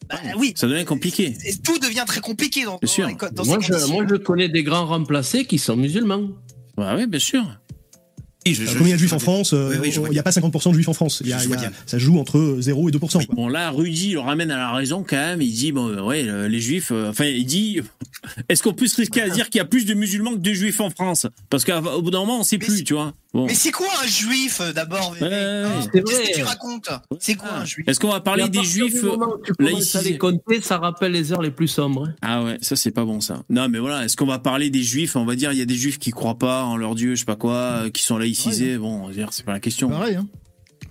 Bah 0.09 0.17
oui, 0.37 0.53
Ça 0.55 0.67
devient 0.67 0.85
compliqué. 0.85 1.35
Et 1.45 1.55
tout 1.57 1.77
devient 1.79 2.05
très 2.07 2.21
compliqué 2.21 2.63
dans, 2.63 2.77
Bien 2.77 2.87
sûr. 2.89 3.07
dans 3.07 3.29
dans 3.29 3.45
Moi 3.45 3.57
ces 3.61 3.67
je, 3.77 3.91
moi, 3.91 4.05
je 4.09 4.15
connais 4.15 4.47
des 4.49 4.63
grands 4.63 4.85
remplacés 4.87 5.45
qui 5.45 5.59
sont 5.59 5.75
musulmans. 5.75 6.29
Ouais, 6.77 6.93
ouais, 6.95 7.07
bien 7.07 7.19
sûr. 7.19 7.43
Je- 8.53 8.63
Euh, 8.63 8.65
je- 8.67 8.71
Combien 8.77 8.87
il 8.87 8.89
y 8.89 8.93
a 8.93 8.95
de 8.95 8.99
juifs 8.99 9.13
en 9.13 9.19
France 9.19 9.53
euh, 9.53 9.69
Oui, 9.81 9.91
oui, 9.97 10.01
Il 10.07 10.11
n'y 10.11 10.19
a 10.19 10.23
pas 10.23 10.31
50% 10.31 10.69
de 10.69 10.75
juifs 10.75 10.89
en 10.89 10.93
France. 10.93 11.21
Il 11.23 11.29
y 11.29 11.33
a- 11.33 11.37
Je 11.39 11.45
il 11.45 11.49
y 11.49 11.53
a- 11.53 11.57
vois 11.57 11.67
bien. 11.67 11.71
ça 11.85 11.97
joue 11.97 12.17
entre 12.19 12.57
0 12.59 12.89
et 12.89 12.91
2%. 12.91 13.19
quoi. 13.25 13.35
Bon 13.35 13.47
là, 13.47 13.71
Rudy 13.71 14.11
le 14.13 14.19
ramène 14.19 14.51
à 14.51 14.57
la 14.57 14.71
raison 14.71 15.03
quand 15.07 15.15
même. 15.17 15.41
Il 15.41 15.51
dit 15.53 15.71
bon, 15.71 15.87
euh, 15.89 16.01
ouais, 16.01 16.23
euh, 16.27 16.47
les 16.47 16.59
juifs. 16.59 16.91
euh, 16.91 17.09
enfin, 17.09 17.25
il 17.25 17.45
dit, 17.45 17.79
est-ce 18.49 18.63
qu'on 18.63 18.73
peut 18.73 18.87
se 18.87 18.97
risquer 18.97 19.21
à 19.21 19.29
dire 19.29 19.49
qu'il 19.49 19.59
y 19.59 19.61
a 19.61 19.65
plus 19.65 19.85
de 19.85 19.93
musulmans 19.93 20.33
que 20.33 20.39
de 20.39 20.53
juifs 20.53 20.79
en 20.81 20.89
France? 20.89 21.27
Parce 21.49 21.65
qu'au 21.65 22.01
bout 22.01 22.11
d'un 22.11 22.19
moment, 22.19 22.39
on 22.39 22.43
sait 22.43 22.57
plus, 22.57 22.83
tu 22.83 22.93
vois. 22.93 23.13
Bon. 23.37 23.45
Mais 23.45 23.53
c'est 23.53 23.71
quoi 23.71 23.87
un 24.03 24.07
juif 24.07 24.61
euh, 24.61 24.73
d'abord 24.73 25.11
Ouais, 25.11 25.21
ouais, 25.21 25.33
Hein 25.35 25.63
ouais. 25.65 25.89
C'est 25.93 26.03
Qu'est-ce 26.03 26.29
que 26.31 26.35
tu 26.37 26.43
racontes 26.43 26.89
C'est 27.19 27.35
quoi 27.35 27.53
un 27.53 27.65
juif 27.65 27.87
Est-ce 27.87 27.99
qu'on 27.99 28.09
va 28.09 28.19
parler 28.19 28.49
des 28.49 28.63
juifs 28.63 28.95
tu 28.95 29.01
commences 29.01 29.35
à 29.59 29.63
laïcisés 29.63 30.09
les 30.09 30.17
compter, 30.17 30.59
ça 30.61 30.79
rappelle 30.79 31.11
les 31.11 31.31
heures 31.31 31.43
les 31.43 31.51
plus 31.51 31.67
sombres. 31.67 32.07
hein. 32.07 32.15
Ah 32.23 32.43
ouais, 32.43 32.57
ça 32.63 32.75
c'est 32.75 32.89
pas 32.89 33.05
bon 33.05 33.21
ça. 33.21 33.43
Non 33.51 33.69
mais 33.69 33.77
voilà, 33.77 34.05
est-ce 34.05 34.17
qu'on 34.17 34.25
va 34.25 34.39
parler 34.39 34.71
des 34.71 34.81
juifs? 34.81 35.15
On 35.15 35.23
va 35.25 35.35
dire 35.35 35.51
il 35.51 35.59
y 35.59 35.61
a 35.61 35.65
des 35.65 35.75
juifs 35.75 35.99
qui 35.99 36.09
croient 36.09 36.39
pas 36.39 36.63
en 36.63 36.77
leur 36.77 36.95
Dieu, 36.95 37.13
je 37.13 37.19
sais 37.19 37.25
pas 37.25 37.35
quoi, 37.35 37.53
euh, 37.53 37.89
qui 37.91 38.01
sont 38.01 38.17
laïcisés. 38.17 38.79
Bon, 38.79 39.03
on 39.03 39.07
va 39.07 39.13
dire 39.13 39.27
c'est 39.31 39.45
pas 39.45 39.53
la 39.53 39.59
question. 39.59 39.89
Pareil, 39.89 40.15
hein. 40.15 40.27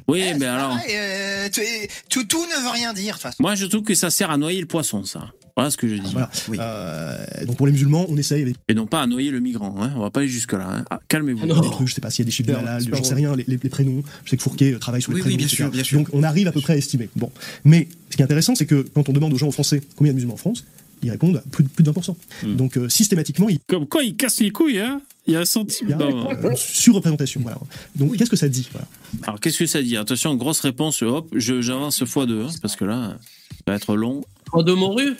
Oui, 0.06 0.23
Eh, 0.24 0.35
mais 0.35 0.47
alors, 0.47 0.68
pareil, 0.77 0.94
euh, 0.97 1.48
tout, 1.52 1.60
tout, 2.09 2.24
tout 2.27 2.47
ne 2.47 2.62
veut 2.62 2.70
rien 2.70 2.93
dire, 2.93 3.06
de 3.06 3.10
toute 3.14 3.23
façon. 3.23 3.36
moi 3.40 3.56
je 3.56 3.66
trouve 3.66 3.82
que 3.82 3.97
ça 3.97 4.09
sert 4.10 4.31
à 4.31 4.36
noyer 4.36 4.60
le 4.60 4.68
poisson, 4.68 5.02
ça. 5.02 5.32
Voilà 5.57 5.70
ce 5.70 5.77
que 5.78 5.89
je 5.89 5.95
dis. 5.95 6.12
Voilà. 6.12 6.31
Oui. 6.49 6.59
Euh, 6.61 7.16
donc 7.47 7.57
pour 7.57 7.66
les 7.66 7.73
musulmans, 7.73 8.05
on 8.11 8.16
essaye 8.19 8.43
avec 8.43 8.57
Et 8.69 8.74
non 8.74 8.87
pas 8.87 9.01
à 9.01 9.07
noyer 9.07 9.31
le 9.31 9.41
migrant. 9.41 9.74
Hein. 9.81 9.93
On 9.97 10.01
va 10.01 10.11
pas 10.11 10.20
aller 10.20 10.28
jusque 10.28 10.53
là. 10.53 10.85
Ah 10.91 11.01
Calmez-vous. 11.09 11.47
des 11.47 11.70
trucs, 11.70 11.89
je 11.89 11.95
sais 11.95 12.01
pas 12.03 12.11
s'il 12.11 12.24
y 12.24 12.27
a 12.27 12.27
des 12.27 12.31
chiffres 12.31 12.51
super 12.51 12.95
j'en 12.97 13.03
sais 13.05 13.15
rien, 13.15 13.35
les, 13.35 13.45
les- 13.49 13.59
les 13.62 13.69
prénoms. 13.70 14.03
Je 14.24 14.31
sais 14.31 14.37
que 14.37 14.43
Fourquet 14.43 14.74
euh, 14.74 14.78
travaille 14.78 15.01
sur 15.01 15.12
les 15.12 15.16
Oui, 15.16 15.23
oui, 15.23 15.37
prénoms. 15.37 15.37
bien 15.39 15.47
etc. 15.47 15.57
sûr, 15.62 15.70
bien 15.70 15.83
sûr. 15.85 15.99
Donc 15.99 16.09
on 16.12 16.23
arrive 16.23 16.47
à 16.49 16.53
peu 16.53 16.61
près 16.61 16.74
à 16.74 16.77
estimer. 16.77 17.09
Bon, 17.16 17.31
mais 17.65 17.89
ce 18.11 18.16
qui 18.16 18.23
est 18.23 18.24
intéressant, 18.24 18.55
c'est 18.55 18.66
que 18.66 18.85
quand 18.95 19.09
on 19.09 19.12
demande 19.12 19.33
aux 19.33 19.39
gens 19.39 19.49
aux 19.49 19.53
Français 19.53 19.81
combien 19.97 20.12
de 20.12 20.16
musulmans 20.16 20.35
en 20.35 20.39
France, 20.39 20.65
ils 21.03 21.11
répondent 21.11 21.37
à 21.39 21.43
plus, 21.51 21.65
de- 21.65 21.69
plus 21.70 21.83
de 21.85 21.91
20%. 21.91 22.16
Hmm. 22.43 22.57
Donc 22.57 22.77
euh, 22.77 22.89
systématiquement, 22.91 23.49
ils 23.49 23.59
Comme 23.66 23.87
quoi, 23.87 24.03
il 24.03 24.15
casse 24.15 24.41
les 24.41 24.51
couilles, 24.51 24.78
hein 24.81 25.01
Il 25.27 25.33
y 25.33 25.37
a 25.37 25.41
un 25.41 25.45
sentiment. 25.47 25.89
il 25.89 26.05
y 26.05 26.09
a 26.09 26.11
Non. 26.11 26.31
euh, 26.33 26.53
surreprésentation. 26.57 27.41
Voilà. 27.43 27.59
Donc 27.95 28.15
qu'est-ce 28.16 28.31
que 28.31 28.37
ça 28.37 28.49
dit 28.51 28.69
voilà? 28.73 28.87
Alors, 29.23 29.41
qu'est-ce 29.41 29.59
que 29.59 29.66
ça 29.66 29.81
dit? 29.83 29.97
Attention, 29.97 30.35
grosse 30.35 30.61
réponse, 30.61 31.01
hop, 31.03 31.28
j'avance 31.35 32.03
x2, 32.03 32.43
hein, 32.43 32.49
parce 32.61 32.77
que 32.77 32.85
là, 32.85 33.16
ça 33.51 33.73
va 33.73 33.74
être 33.77 33.97
long. 33.97 34.23
Trois 34.45 34.62
de 34.62 34.73
morue 34.73 35.15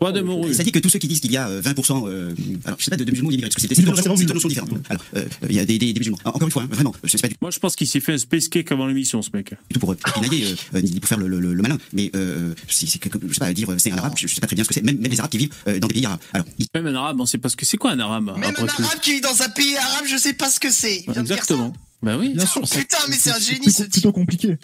Quoi 0.00 0.12
de 0.12 0.20
morue 0.22 0.54
Ça 0.54 0.64
dit 0.64 0.72
que 0.72 0.78
tous 0.78 0.88
ceux 0.88 0.98
qui 0.98 1.08
disent 1.08 1.20
qu'il 1.20 1.30
y 1.30 1.36
a 1.36 1.48
euh, 1.48 1.60
20%, 1.60 2.08
euh, 2.08 2.34
alors 2.64 2.78
je 2.78 2.84
sais 2.84 2.90
pas, 2.90 2.96
de, 2.96 3.04
de 3.04 3.10
musulmans 3.10 3.30
immigrés, 3.30 3.48
parce 3.50 3.56
que 3.56 3.74
c'est 3.74 3.82
deux 3.82 3.90
notions, 3.90 4.48
différentes. 4.48 4.70
Alors, 4.88 5.04
euh, 5.16 5.24
il 5.48 5.54
y 5.54 5.58
a 5.60 5.66
des, 5.66 5.78
des, 5.78 5.92
des 5.92 6.00
musulmans. 6.00 6.18
Encore 6.24 6.42
une 6.42 6.50
fois, 6.50 6.62
hein, 6.62 6.68
vraiment, 6.70 6.94
c'est 7.04 7.20
pas 7.20 7.28
du 7.28 7.34
Moi, 7.40 7.50
je 7.50 7.58
pense 7.58 7.76
qu'il 7.76 7.86
s'est 7.86 8.00
fait 8.00 8.14
un 8.14 8.18
space 8.18 8.48
cake 8.48 8.72
avant 8.72 8.86
l'émission, 8.86 9.20
ce 9.22 9.28
mec. 9.34 9.52
tout 9.72 9.78
pour 9.78 9.92
euh, 9.92 9.96
pinailler, 10.14 10.46
euh, 10.46 10.78
euh, 10.78 10.82
ni 10.82 10.98
pour 11.00 11.08
faire 11.08 11.18
le, 11.18 11.28
le, 11.28 11.38
le- 11.38 11.52
le 11.54 11.62
malin, 11.62 11.76
mais 11.92 12.10
euh, 12.16 12.54
si 12.68 12.86
c'est 12.86 12.98
quelque, 12.98 13.18
je 13.28 13.32
sais 13.34 13.40
pas, 13.40 13.52
dire 13.52 13.70
euh, 13.70 13.76
c'est 13.78 13.92
un 13.92 13.98
arabe, 13.98 14.14
je, 14.16 14.26
je 14.26 14.34
sais 14.34 14.40
pas 14.40 14.46
très 14.46 14.56
bien 14.56 14.64
ce 14.64 14.68
que 14.68 14.74
c'est, 14.74 14.82
même, 14.82 14.98
même 14.98 15.10
les 15.10 15.18
arabes 15.20 15.30
qui 15.30 15.38
vivent 15.38 15.52
euh, 15.68 15.78
dans 15.78 15.86
des 15.88 15.94
pays 15.94 16.06
arabes. 16.06 16.20
Alors, 16.32 16.46
Même 16.74 16.86
un 16.86 16.94
arabe, 16.94 17.20
on 17.20 17.26
sait 17.26 17.38
pas 17.38 17.48
ce 17.50 17.56
que 17.56 17.66
c'est 17.66 17.76
quoi 17.76 17.90
un 17.92 18.00
arabe. 18.00 18.32
Même 18.38 18.44
un 18.44 18.52
tout. 18.52 18.82
arabe 18.82 19.00
qui 19.02 19.12
vit 19.12 19.20
dans 19.20 19.42
un 19.42 19.48
pays 19.50 19.76
arabe, 19.76 20.04
je 20.08 20.16
sais 20.16 20.32
pas 20.32 20.48
ce 20.50 20.58
que 20.60 20.70
c'est. 20.70 21.04
Il 21.06 21.12
vient 21.12 21.22
de 21.22 21.26
dire 21.26 21.36
Exactement. 21.36 21.72
Bah 22.02 22.16
oui, 22.18 22.32
Bien 22.34 22.46
sûr. 22.46 22.66
ça. 22.66 22.78
Putain, 22.78 22.96
mais 23.10 23.16
c'est 23.20 23.30
un 23.30 23.38
génie 23.38 23.66
C'est 23.66 23.70
ce 23.70 23.82
type. 23.82 23.92
plutôt 23.92 24.12
compliqué. 24.12 24.56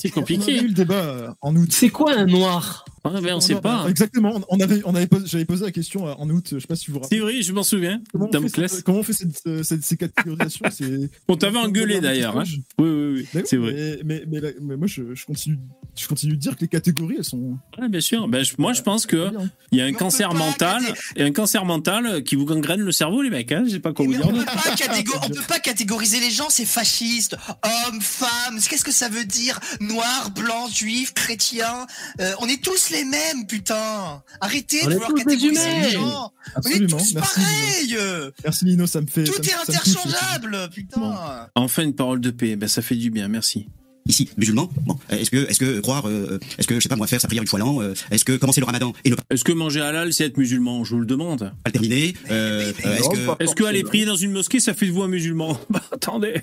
C'est 0.00 0.10
On 0.16 0.22
avait 0.22 0.34
eu 0.34 0.36
compliqué. 0.38 0.60
le 0.62 0.72
débat 0.72 0.94
euh, 0.94 1.28
en 1.40 1.54
août. 1.56 1.68
C'est 1.72 1.88
quoi 1.90 2.14
un 2.14 2.26
noir? 2.26 2.84
Ah, 3.02 3.18
ben, 3.22 3.34
on 3.34 3.40
sait 3.40 3.54
pas. 3.54 3.86
Exactement. 3.88 4.40
On 4.50 4.60
avait, 4.60 4.82
on 4.84 4.92
j'avais 5.24 5.44
posé 5.46 5.64
la 5.64 5.70
question 5.72 6.06
euh, 6.06 6.12
en 6.18 6.28
août. 6.28 6.48
Je 6.52 6.58
sais 6.58 6.66
pas 6.66 6.76
si 6.76 6.88
vous 6.88 6.94
vous 6.94 7.00
rappelez. 7.00 7.16
C'est 7.18 7.22
vrai, 7.22 7.40
je 7.42 7.52
m'en 7.54 7.62
souviens. 7.62 8.02
Comment 8.12 8.28
on, 8.34 8.48
fait 8.48 8.68
cette, 8.68 8.82
comment 8.84 8.98
on 8.98 9.02
fait 9.02 9.14
cette, 9.14 9.40
euh, 9.46 9.62
cette- 9.62 9.82
ces 9.84 9.96
catégorisations. 9.96 10.66
On 11.28 11.36
t'avait 11.36 11.58
engueulé 11.58 12.00
d'ailleurs. 12.00 12.38
hein. 12.38 12.44
Oui, 12.78 12.88
oui, 12.90 13.12
oui. 13.14 13.26
Mais 13.32 13.40
oui, 13.40 13.46
C'est 13.48 13.56
vrai. 13.56 13.72
Mais, 13.72 13.98
mais, 14.04 14.22
mais, 14.28 14.40
la- 14.40 14.50
mais 14.60 14.76
moi, 14.76 14.86
je, 14.86 15.14
je 15.14 15.24
continue, 15.24 15.56
je 15.98 16.06
continue 16.08 16.34
de 16.34 16.38
dire 16.40 16.56
que 16.56 16.60
les 16.60 16.68
catégories, 16.68 17.16
elles 17.18 17.24
sont. 17.24 17.56
Ouais, 17.78 17.88
bien 17.88 18.00
sûr. 18.00 18.28
Ben, 18.28 18.44
je- 18.44 18.54
moi, 18.58 18.74
je 18.74 18.82
pense 18.82 19.06
que 19.06 19.30
il 19.72 19.78
y 19.78 19.80
a 19.80 19.86
un 19.86 19.90
on 19.90 19.94
cancer 19.94 20.34
mental, 20.34 20.82
et 21.16 21.22
un 21.22 21.32
cancer 21.32 21.64
mental 21.64 22.22
qui 22.22 22.36
vous 22.36 22.44
gangrène 22.44 22.80
le 22.80 22.92
cerveau, 22.92 23.22
les 23.22 23.30
mecs. 23.30 23.50
Hein. 23.52 23.62
Je 23.66 23.70
sais 23.72 23.80
pas 23.80 23.94
quoi 23.94 24.04
vous 24.04 24.10
Mais 24.12 24.18
dire. 24.18 24.26
on 24.28 24.32
peut, 24.36 24.44
pas 24.44 24.74
catégo- 24.76 25.18
on 25.24 25.28
peut 25.30 25.42
pas 25.48 25.58
catégoriser 25.60 26.20
les 26.20 26.30
gens, 26.30 26.50
c'est 26.50 26.66
fasciste. 26.66 27.36
Hommes, 27.64 28.00
femmes, 28.02 28.58
qu'est-ce 28.68 28.84
que 28.84 28.92
ça 28.92 29.08
veut 29.08 29.24
dire 29.24 29.58
Noir, 29.90 30.30
blanc, 30.30 30.68
juif, 30.68 31.12
chrétien. 31.14 31.86
Euh, 32.20 32.32
on 32.40 32.48
est 32.48 32.62
tous 32.62 32.90
les 32.90 33.04
mêmes, 33.04 33.46
putain. 33.46 34.22
Arrêtez 34.40 34.80
On 34.84 34.86
de 34.86 34.90
est 34.92 34.94
vouloir 34.94 35.14
catégoriser 35.14 35.80
les 35.82 35.90
gens. 35.90 36.32
On 36.56 36.68
est 36.68 36.86
tous 36.86 37.14
Merci. 37.14 37.14
Pareils. 37.14 37.96
Merci 38.44 38.64
Lino, 38.64 38.86
ça 38.86 39.00
me 39.00 39.06
fait. 39.06 39.24
Tout 39.24 39.40
est 39.42 39.54
interchangeable, 39.54 40.68
putain. 40.72 41.48
Enfin, 41.54 41.82
une 41.82 41.94
parole 41.94 42.20
de 42.20 42.30
paix. 42.30 42.56
Ben, 42.56 42.68
ça 42.68 42.82
fait 42.82 42.96
du 42.96 43.10
bien. 43.10 43.28
Merci. 43.28 43.68
ici, 44.06 44.28
musulmans, 44.36 44.70
bon, 44.86 44.98
euh, 45.12 45.16
est-ce 45.18 45.30
que, 45.30 45.48
est-ce 45.48 45.58
que 45.58 45.80
croire, 45.80 46.08
euh, 46.08 46.38
est-ce 46.58 46.66
que, 46.66 46.74
je 46.74 46.80
sais 46.80 46.88
pas 46.88 46.96
moi, 46.96 47.06
faire 47.06 47.20
sa 47.20 47.28
prière 47.28 47.42
une 47.42 47.48
fois 47.48 47.58
l'an, 47.58 47.80
euh, 47.80 47.94
est-ce 48.10 48.24
que 48.24 48.36
commencer 48.36 48.60
le 48.60 48.66
ramadan 48.66 48.92
et 49.04 49.10
ne 49.10 49.14
pas 49.14 49.22
Est-ce 49.30 49.44
que 49.44 49.52
manger 49.52 49.80
halal, 49.80 50.12
c'est 50.12 50.24
être 50.24 50.36
musulman? 50.36 50.84
Je 50.84 50.94
vous 50.94 51.00
le 51.00 51.06
demande. 51.06 51.52
le 51.66 51.72
terminer, 51.72 52.14
euh, 52.30 52.72
euh, 52.84 52.96
est-ce 52.96 53.08
que, 53.08 53.42
Est-ce 53.42 53.54
que 53.54 53.64
aller 53.64 53.82
prier 53.82 54.06
dans 54.06 54.16
une 54.16 54.32
mosquée, 54.32 54.58
ça 54.60 54.74
fait 54.74 54.86
de 54.86 54.92
vous 54.92 55.02
un 55.02 55.08
musulman? 55.08 55.58
Bah, 55.70 55.82
attendez. 55.92 56.40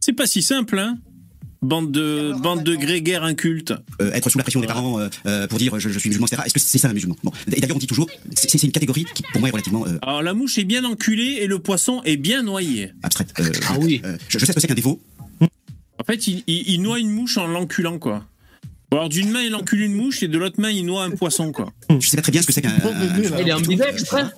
C'est 0.00 0.14
pas 0.14 0.26
si 0.26 0.42
simple, 0.42 0.78
hein 0.78 0.98
Bande 1.62 1.92
de, 1.92 2.32
bande 2.42 2.64
de 2.64 2.74
grégaires 2.74 3.22
incultes. 3.22 3.72
euh, 4.00 4.10
être 4.12 4.28
sous 4.30 4.36
la 4.38 4.42
pression 4.44 4.60
des 4.60 4.66
parents 4.66 4.98
euh, 4.98 5.08
euh, 5.26 5.46
pour 5.46 5.58
dire 5.58 5.78
je, 5.78 5.88
je 5.88 5.98
suis 5.98 6.08
musulman, 6.08 6.26
etc. 6.26 6.42
Est-ce 6.44 6.54
que 6.54 6.60
c'est 6.60 6.78
ça 6.78 6.88
un 6.88 6.92
musulman? 6.92 7.16
Bon, 7.22 7.30
et 7.52 7.60
d'ailleurs 7.60 7.76
on 7.76 7.78
dit 7.78 7.86
toujours, 7.86 8.08
c'est 8.34 8.62
une 8.64 8.72
catégorie 8.72 9.06
qui 9.14 9.22
pour 9.32 9.40
moi 9.40 9.48
est 9.48 9.52
relativement 9.52 9.86
euh, 9.86 9.96
Alors, 10.02 10.22
la 10.22 10.34
mouche 10.34 10.58
est 10.58 10.64
bien 10.64 10.84
enculée 10.84 11.38
et 11.40 11.46
le 11.46 11.60
poisson 11.60 12.02
est 12.04 12.16
bien 12.16 12.42
noyé. 12.42 12.90
abstraite. 13.04 13.32
Euh, 13.38 13.48
Ah 13.68 13.76
oui. 13.80 14.02
euh, 14.04 14.16
je, 14.28 14.38
je 14.40 14.44
sais 14.44 14.52
ce 14.52 14.56
que 14.56 14.60
c'est 14.60 14.66
qu'un 14.66 14.74
défaut. 14.74 15.00
En 15.40 16.04
fait, 16.04 16.26
il, 16.26 16.42
il- 16.48 16.68
il 16.68 16.82
noie 16.82 16.98
une 16.98 17.10
mouche 17.10 17.38
en 17.38 17.46
l'enculant, 17.46 17.98
quoi. 18.00 18.24
Alors, 18.90 19.08
d'une 19.08 19.30
main, 19.30 19.42
il 19.42 19.54
encule 19.54 19.82
une 19.82 19.94
mouche 19.94 20.22
et 20.24 20.28
de 20.28 20.36
l'autre 20.38 20.60
main, 20.60 20.70
il 20.70 20.84
noie 20.84 21.04
un 21.04 21.10
poisson, 21.12 21.52
quoi. 21.52 21.72
Je 22.00 22.08
sais 22.08 22.16
pas 22.16 22.22
très 22.22 22.32
bien 22.32 22.42
ce 22.42 22.46
que 22.48 22.52
c'est 22.52 22.60
qu'un. 22.62 22.72
Il 23.40 23.48
est 23.48 23.52
hein 23.52 24.32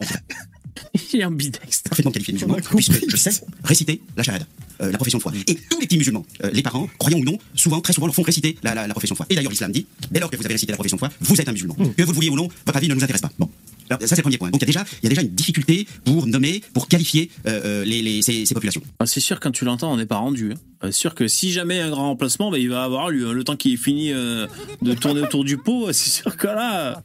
Il 1.12 1.20
est 1.20 1.24
ambidextre. 1.24 1.88
parfaitement 1.88 2.10
qualifié 2.10 2.32
musulman, 2.34 2.56
puisque 2.74 3.08
je 3.08 3.16
sais 3.16 3.30
réciter 3.62 4.00
la 4.16 4.22
shahada, 4.22 4.46
euh, 4.80 4.90
la 4.90 4.98
profession 4.98 5.18
de 5.18 5.22
foi. 5.22 5.32
Et 5.46 5.54
tous 5.54 5.80
les 5.80 5.86
petits 5.86 5.98
musulmans, 5.98 6.24
euh, 6.42 6.50
les 6.52 6.62
parents, 6.62 6.88
croyants 6.98 7.18
ou 7.18 7.24
non, 7.24 7.38
souvent, 7.54 7.80
très 7.80 7.92
souvent, 7.92 8.06
leur 8.06 8.14
font 8.14 8.22
réciter 8.22 8.56
la, 8.62 8.74
la, 8.74 8.86
la 8.86 8.94
profession 8.94 9.14
de 9.14 9.16
foi. 9.18 9.26
Et 9.30 9.34
d'ailleurs, 9.34 9.50
l'islam 9.50 9.72
dit, 9.72 9.86
dès 10.10 10.20
lors 10.20 10.30
que 10.30 10.36
vous 10.36 10.44
avez 10.44 10.54
récité 10.54 10.72
la 10.72 10.76
profession 10.76 10.96
de 10.96 11.00
foi, 11.00 11.10
vous 11.20 11.40
êtes 11.40 11.48
un 11.48 11.52
musulman. 11.52 11.74
Que 11.74 12.02
vous 12.02 12.10
le 12.10 12.14
vouliez 12.14 12.30
ou 12.30 12.36
non, 12.36 12.48
votre 12.66 12.76
avis 12.76 12.88
ne 12.88 12.94
nous 12.94 13.04
intéresse 13.04 13.22
pas. 13.22 13.30
Bon. 13.38 13.48
Alors, 13.90 14.00
ça, 14.02 14.08
c'est 14.08 14.16
le 14.16 14.22
premier 14.22 14.38
point. 14.38 14.50
Donc, 14.50 14.60
il 14.62 14.66
y 14.66 14.70
a 14.70 14.72
déjà, 14.80 14.84
il 15.02 15.04
y 15.04 15.06
a 15.06 15.08
déjà 15.10 15.22
une 15.22 15.34
difficulté 15.34 15.86
pour 16.04 16.26
nommer, 16.26 16.62
pour 16.72 16.88
qualifier 16.88 17.30
euh, 17.46 17.60
euh, 17.64 17.84
les, 17.84 18.02
les, 18.02 18.22
ces, 18.22 18.46
ces 18.46 18.54
populations. 18.54 18.82
Ah, 18.98 19.06
c'est 19.06 19.20
sûr, 19.20 19.40
quand 19.40 19.50
tu 19.50 19.64
l'entends, 19.64 19.92
on 19.92 19.96
n'est 19.96 20.06
pas 20.06 20.16
rendu. 20.16 20.52
hein. 20.52 20.56
C'est 20.84 20.92
sûr 20.92 21.14
que 21.14 21.28
si 21.28 21.52
jamais 21.52 21.80
un 21.80 21.90
grand 21.90 22.08
remplacement, 22.08 22.50
bah, 22.50 22.58
il 22.58 22.68
va 22.68 22.84
avoir 22.84 23.10
lui, 23.10 23.20
le 23.20 23.44
temps 23.44 23.56
qu'il 23.56 23.72
est 23.74 23.78
fini 23.78 24.12
euh, 24.12 24.46
de 24.82 24.94
tourner 24.94 25.22
autour 25.22 25.44
du 25.44 25.56
pot. 25.56 25.92
C'est 25.92 26.10
sûr 26.10 26.36
que 26.36 26.46
là. 26.46 27.02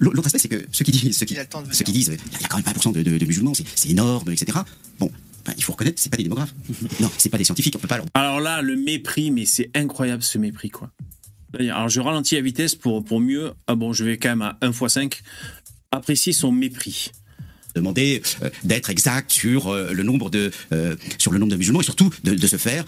L'autre 0.00 0.26
aspect, 0.26 0.38
c'est 0.38 0.48
que 0.48 0.64
ceux 0.72 0.84
qui 0.84 0.90
disent, 0.90 1.16
ceux 1.16 1.24
qui, 1.26 1.34
ceux 1.70 1.84
disent, 1.84 2.16
il 2.34 2.40
y 2.40 2.44
a 2.44 2.48
quand 2.48 2.56
même 2.58 2.66
20% 2.66 2.92
de, 2.92 3.02
de, 3.02 3.18
de 3.18 3.24
musulmans, 3.24 3.54
c'est 3.54 3.64
c'est 3.74 3.88
énorme, 3.90 4.30
etc. 4.30 4.58
Bon, 4.98 5.10
ben, 5.46 5.54
il 5.56 5.62
faut 5.64 5.72
reconnaître, 5.72 6.00
c'est 6.00 6.10
pas 6.10 6.16
des 6.18 6.24
démographes. 6.24 6.54
Non, 7.00 7.10
c'est 7.16 7.28
pas 7.30 7.38
des 7.38 7.44
scientifiques, 7.44 7.74
on 7.76 7.78
peut 7.78 7.88
pas 7.88 7.96
leur 7.98 8.06
Alors 8.14 8.40
là, 8.40 8.60
le 8.62 8.76
mépris, 8.76 9.30
mais 9.30 9.44
c'est 9.46 9.70
incroyable 9.74 10.22
ce 10.22 10.36
mépris, 10.38 10.70
quoi. 10.70 10.90
Alors 11.58 11.88
je 11.90 12.00
ralentis 12.00 12.34
la 12.36 12.40
vitesse 12.40 12.74
pour, 12.74 13.04
pour 13.04 13.20
mieux. 13.20 13.52
Ah 13.66 13.74
bon, 13.74 13.92
je 13.92 14.04
vais 14.04 14.16
quand 14.16 14.30
même 14.30 14.42
à 14.42 14.56
1 14.62 14.70
x 14.70 14.86
5. 14.88 15.22
Apprécier 15.92 16.32
son 16.32 16.50
mépris. 16.52 17.10
demander 17.74 18.22
euh, 18.42 18.48
d'être 18.64 18.88
exact 18.88 19.30
sur 19.30 19.68
euh, 19.68 19.92
le 19.92 20.02
nombre 20.02 20.30
de 20.30 20.50
euh, 20.72 20.96
sur 21.18 21.32
le 21.32 21.38
nombre 21.38 21.52
de 21.52 21.56
musulmans 21.58 21.82
et 21.82 21.84
surtout 21.84 22.10
de, 22.24 22.34
de 22.34 22.46
se 22.46 22.56
faire 22.56 22.84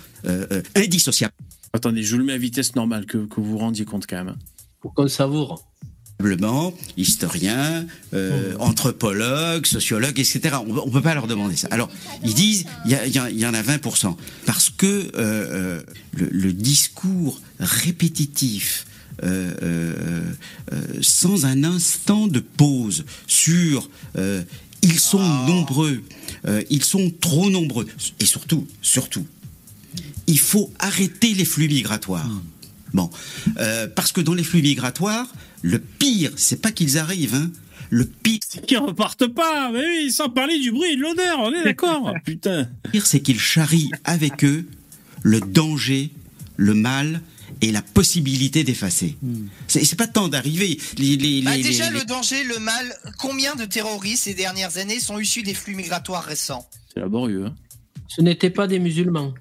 indissociable. 0.75 1.35
Attendez, 1.75 2.03
je 2.03 2.17
le 2.17 2.25
mets 2.25 2.33
à 2.33 2.39
vitesse 2.39 2.75
normale, 2.77 3.05
que, 3.05 3.19
que 3.27 3.41
vous 3.41 3.45
vous 3.45 3.59
rendiez 3.59 3.85
compte 3.85 4.07
quand 4.09 4.25
même. 4.25 4.37
Pour 4.81 4.95
qu'on 4.95 5.09
savoure. 5.09 5.63
Probablement, 6.17 6.73
historien, 6.97 7.87
euh, 8.15 8.55
anthropologue, 8.61 9.67
sociologue, 9.67 10.19
etc. 10.21 10.57
On 10.67 10.87
ne 10.87 10.91
peut 10.91 11.03
pas 11.03 11.15
leur 11.15 11.27
demander 11.27 11.57
ça. 11.57 11.69
Alors, 11.73 11.91
ils 12.23 12.35
disent, 12.35 12.65
il 12.87 12.93
y, 12.93 13.47
en 13.47 13.55
a 13.55 13.63
20%, 13.63 14.17
parce 14.47 14.71
que 14.71 15.11
le, 15.17 16.29
le 16.31 16.53
discours 16.53 17.41
répétitif, 17.59 18.87
sans 21.01 21.45
un 21.47 21.65
instant 21.65 22.27
de 22.27 22.41
pause 22.41 23.05
sur 23.27 23.89
euh, 24.17 24.43
ils 24.83 24.99
sont 24.99 25.23
nombreux, 25.47 26.03
euh, 26.47 26.63
ils 26.69 26.85
sont 26.85 27.11
trop 27.21 27.49
nombreux, 27.49 27.87
et 28.21 28.27
surtout, 28.27 28.67
surtout, 28.83 29.27
il 30.27 30.39
faut 30.39 30.71
arrêter 30.79 31.33
les 31.35 31.45
flux 31.45 31.69
migratoires. 31.69 32.29
Bon, 32.93 33.11
Euh, 33.57 33.89
parce 33.89 34.13
que 34.13 34.21
dans 34.21 34.35
les 34.35 34.45
flux 34.45 34.63
migratoires, 34.63 35.27
le 35.63 35.79
pire, 35.79 36.33
c'est 36.37 36.61
pas 36.61 36.71
qu'ils 36.71 36.99
arrivent, 36.99 37.35
hein. 37.35 37.51
Le 37.91 38.05
pire, 38.07 38.41
C'est 38.49 38.65
qu'ils 38.67 38.79
repartent 38.79 39.27
pas, 39.27 39.71
mais 39.73 39.81
oui, 39.87 40.11
sans 40.13 40.29
parler 40.29 40.59
du 40.59 40.71
bruit 40.73 40.93
et 40.93 40.97
de 40.97 41.03
l'odeur, 41.03 41.39
on 41.41 41.53
est 41.53 41.65
d'accord. 41.71 42.13
Putain. 42.25 42.69
pire, 42.93 43.07
c'est 43.07 43.21
qu'ils 43.21 43.41
charrient 43.41 43.91
avec 44.05 44.45
eux 44.45 44.67
le 45.23 45.41
danger, 45.41 46.11
le 46.57 46.75
mal 46.75 47.23
et 47.61 47.73
la 47.73 47.83
possibilité 47.83 48.65
d'effacer. 48.65 49.17
C'est 49.69 49.85
c'est 49.85 49.97
pas 49.97 50.07
tant 50.07 50.29
d'arriver. 50.29 50.79
Les, 50.99 51.17
les, 51.17 51.43
Bah, 51.43 51.57
les- 51.57 51.63
déjà, 51.63 51.91
les- 51.91 52.01
le 52.01 52.05
danger, 52.05 52.43
le 52.45 52.59
mal. 52.59 52.95
Combien 53.19 53.55
de 53.57 53.65
terroristes 53.65 54.25
ces 54.25 54.35
dernières 54.35 54.77
années 54.79 55.01
sont 55.01 55.19
issus 55.19 55.43
des 55.43 55.55
flux 55.55 55.75
migratoires 55.75 56.25
récents? 56.25 56.69
C'est 56.93 57.01
laborieux. 57.01 57.47
Hein. 57.47 57.55
Ce 58.09 58.21
n'étaient 58.21 58.51
pas 58.51 58.67
des 58.67 58.79
musulmans. 58.79 59.35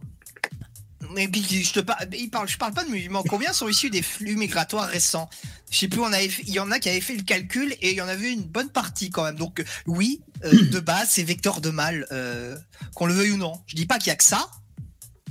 Mais 1.15 1.27
puis, 1.27 1.44
je 1.64 1.73
te 1.73 1.80
parle, 1.80 2.07
il 2.18 2.30
parle, 2.30 2.48
je 2.48 2.57
parle 2.57 2.73
pas 2.73 2.84
de 2.85 2.90
musulmans. 2.90 3.23
Combien 3.30 3.53
sont 3.53 3.68
issus 3.69 3.90
des 3.91 4.02
flux 4.02 4.35
migratoires 4.35 4.88
récents? 4.88 5.30
Je 5.69 5.77
sais 5.80 5.88
plus. 5.88 5.99
On 5.99 6.06
avait, 6.11 6.30
fait- 6.30 6.44
il 6.48 6.53
y 6.53 6.60
en 6.60 6.72
a 6.72 6.80
qui 6.80 6.90
avaient 6.90 7.02
fait 7.02 7.15
le 7.15 7.22
calcul 7.23 7.76
et 7.81 7.91
il 7.91 7.98
y 7.98 8.02
en 8.02 8.07
avait 8.07 8.31
une 8.31 8.41
bonne 8.44 8.69
partie 8.69 9.10
quand 9.11 9.23
même. 9.23 9.35
Donc 9.35 9.64
oui, 9.85 10.22
euh, 10.44 10.52
de 10.72 10.80
base, 10.80 11.10
c'est 11.11 11.23
vecteur 11.23 11.61
de 11.61 11.69
mal, 11.69 12.07
euh, 12.11 12.56
qu'on 12.95 13.06
le 13.06 13.14
veuille 13.14 13.31
ou 13.31 13.38
non. 13.38 13.53
Je 13.68 13.76
dis 13.76 13.85
pas 13.85 13.99
qu'il 13.99 14.07
y 14.07 14.11
a 14.11 14.15
que 14.15 14.23
ça, 14.23 14.49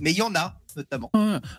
mais 0.00 0.12
il 0.12 0.16
y 0.18 0.22
en 0.22 0.34
a 0.36 0.60
notamment. 0.76 1.10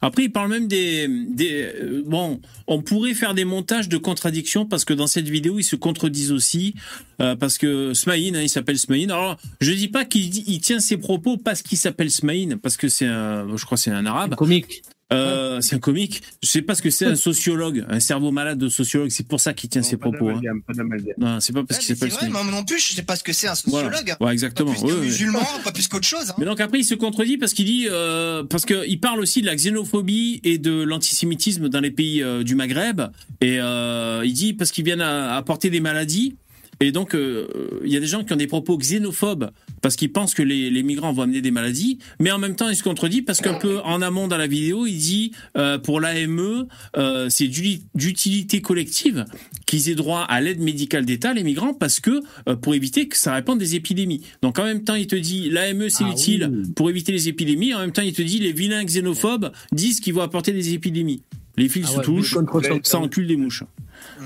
Après, 0.02 0.24
il 0.24 0.32
parle 0.32 0.50
même 0.50 0.68
des, 0.68 1.08
des 1.08 1.64
euh, 1.64 2.04
bon. 2.06 2.40
On 2.68 2.82
pourrait 2.82 3.14
faire 3.14 3.34
des 3.34 3.46
montages 3.46 3.90
de 3.90 3.98
contradictions 3.98 4.66
parce 4.66 4.86
que 4.86 4.94
dans 4.94 5.08
cette 5.08 5.28
vidéo, 5.28 5.60
ils 5.60 5.64
se 5.64 5.76
contredisent 5.76 6.32
aussi 6.32 6.76
euh, 7.22 7.36
parce 7.36 7.58
que 7.58 7.94
Smaïn, 7.94 8.36
hein, 8.36 8.42
il 8.42 8.50
s'appelle 8.50 8.78
Smaïn. 8.78 9.12
Alors, 9.12 9.38
je 9.62 9.72
dis 9.72 9.88
pas 9.88 10.06
qu'il 10.06 10.62
tient 10.62 10.80
ses 10.80 10.98
propos 10.98 11.38
parce 11.38 11.62
qu'il 11.62 11.78
s'appelle 11.78 12.12
Smaïn, 12.12 12.58
parce 12.58 12.78
que 12.78 12.88
c'est 12.88 13.06
un, 13.06 13.56
je 13.56 13.66
crois, 13.66 13.78
que 13.78 13.84
c'est 13.84 13.92
un 13.92 14.06
arabe. 14.06 14.36
Comique. 14.36 14.84
Euh, 15.12 15.62
c'est 15.62 15.76
un 15.76 15.80
comique. 15.80 16.24
Je 16.42 16.48
sais 16.50 16.62
pas 16.62 16.74
ce 16.76 16.82
que 16.82 16.90
c'est 16.90 17.06
un 17.06 17.16
sociologue, 17.16 17.86
un 17.90 18.00
cerveau 18.00 18.32
malade 18.32 18.58
de 18.58 18.70
sociologue. 18.70 19.10
C'est 19.12 19.28
pour 19.28 19.40
ça 19.40 19.54
qu'il 19.54 19.70
tient 19.70 19.84
ses 19.84 19.98
Pas 19.98 20.10
propos. 20.10 20.30
Hein. 20.30 20.42
pas. 20.66 20.74
Non, 21.18 21.40
c'est 21.40 21.54
pas 21.54 21.64
parce 21.64 21.80
Ouais, 21.80 21.86
qu'il 21.86 21.96
mais 21.96 22.00
c'est 22.00 22.10
s'appelle 22.10 22.32
vrai, 22.32 22.44
moi 22.44 22.52
non 22.52 22.64
plus, 22.64 22.80
je 22.80 22.94
sais 22.96 23.04
pas 23.04 23.16
ce 23.16 23.24
que 23.24 23.34
c'est 23.34 23.48
un 23.48 23.54
Voilà. 23.68 23.90
sociologue. 23.92 24.10
Ouais, 24.22 24.28
Pas 24.28 24.34
exactement. 24.34 24.72
plus 24.72 24.82
Ouais, 24.84 24.94
ouais. 24.94 25.00
musulman, 25.02 25.42
pas 25.64 25.72
plus 25.72 25.88
qu'autre 25.88 26.08
chose. 26.08 26.30
hein. 26.32 26.36
Mais 26.40 26.46
donc 26.46 26.60
après, 26.62 26.80
il 26.80 26.84
se 26.86 26.96
contredit 26.96 27.38
parce 27.38 27.54
qu'il 27.54 27.66
dit, 27.66 27.88
euh, 27.92 28.44
parce 28.44 28.66
qu'il 28.66 29.00
parle 29.00 29.20
aussi 29.20 29.42
de 29.42 29.46
la 29.46 29.56
xénophobie 29.56 30.40
et 30.44 30.58
de 30.58 30.72
l'antisémitisme 30.82 31.70
dans 31.70 31.80
les 31.82 31.92
pays 31.92 32.24
euh, 32.24 32.44
du 32.44 32.56
Maghreb. 32.56 33.02
Et 33.42 33.60
euh, 33.60 34.24
il 34.26 34.34
dit, 34.34 34.54
parce 34.54 34.72
qu'ils 34.72 34.86
viennent 34.86 35.02
à- 35.02 35.36
apporter 35.36 35.70
des 35.70 35.80
maladies. 35.82 36.36
Et 36.80 36.92
donc, 36.92 37.16
euh, 37.16 37.48
il 37.86 37.92
y 37.92 37.98
a 37.98 38.00
des 38.00 38.08
gens 38.08 38.24
qui 38.24 38.34
ont 38.34 38.38
des 38.38 38.48
propos 38.48 38.78
xénophobes 38.78 39.52
parce 39.82 39.96
qu'ils 39.96 40.12
pensent 40.12 40.34
que 40.34 40.44
les, 40.44 40.70
les 40.70 40.84
migrants 40.84 41.12
vont 41.14 41.24
amener 41.24 41.42
des 41.42 41.52
maladies, 41.52 42.00
mais 42.20 42.32
en 42.32 42.40
même 42.40 42.56
temps, 42.56 42.70
il 42.70 42.76
se 42.76 42.84
contredit 42.84 43.22
parce 43.22 43.42
qu'un 43.42 43.54
peu 43.56 43.80
en 43.82 44.02
amont 44.02 44.28
dans 44.28 44.38
la 44.38 44.48
vidéo, 44.48 44.86
il 44.86 44.98
dit 44.98 45.32
euh, 45.58 45.78
pour 45.78 46.00
l'AME, 46.00 46.68
euh, 46.98 47.28
c'est 47.30 47.48
d'utilité 47.48 48.62
collective 48.62 49.26
qu'ils 49.66 49.90
aient 49.90 49.96
droit 49.96 50.22
à 50.22 50.40
l'aide 50.42 50.60
médicale 50.60 51.06
d'État, 51.06 51.34
les 51.34 51.44
migrants, 51.44 51.74
parce 51.74 52.00
que 52.00 52.22
euh, 52.48 52.56
pour 52.56 52.76
éviter 52.76 53.08
que 53.08 53.18
ça 53.18 53.34
répande 53.34 53.60
des 53.60 53.76
épidémies. 53.76 54.22
Donc 54.42 54.60
en 54.60 54.64
même 54.64 54.84
temps, 54.84 54.96
il 54.96 55.08
te 55.08 55.16
dit 55.16 55.50
l'AME 55.50 55.90
c'est 55.90 56.04
Ah 56.08 56.12
utile 56.12 56.50
oui. 56.52 56.72
pour 56.76 56.90
éviter 56.90 57.12
les 57.12 57.28
épidémies, 57.28 57.74
en 57.74 57.80
même 57.80 57.92
temps, 57.92 58.02
il 58.02 58.14
te 58.14 58.22
dit 58.22 58.40
les 58.40 58.52
vilains 58.54 58.84
xénophobes 58.84 59.52
disent 59.72 60.00
qu'ils 60.00 60.14
vont 60.14 60.22
apporter 60.22 60.52
des 60.54 60.74
épidémies. 60.74 61.22
Les 61.58 61.70
fils 61.70 61.86
Ah 61.90 61.92
se 61.92 61.98
ouais, 61.98 62.04
touchent, 62.04 62.34
ça. 62.34 62.70
ça 62.84 63.00
encule 63.00 63.28
des 63.28 63.36
mouches. 63.38 63.64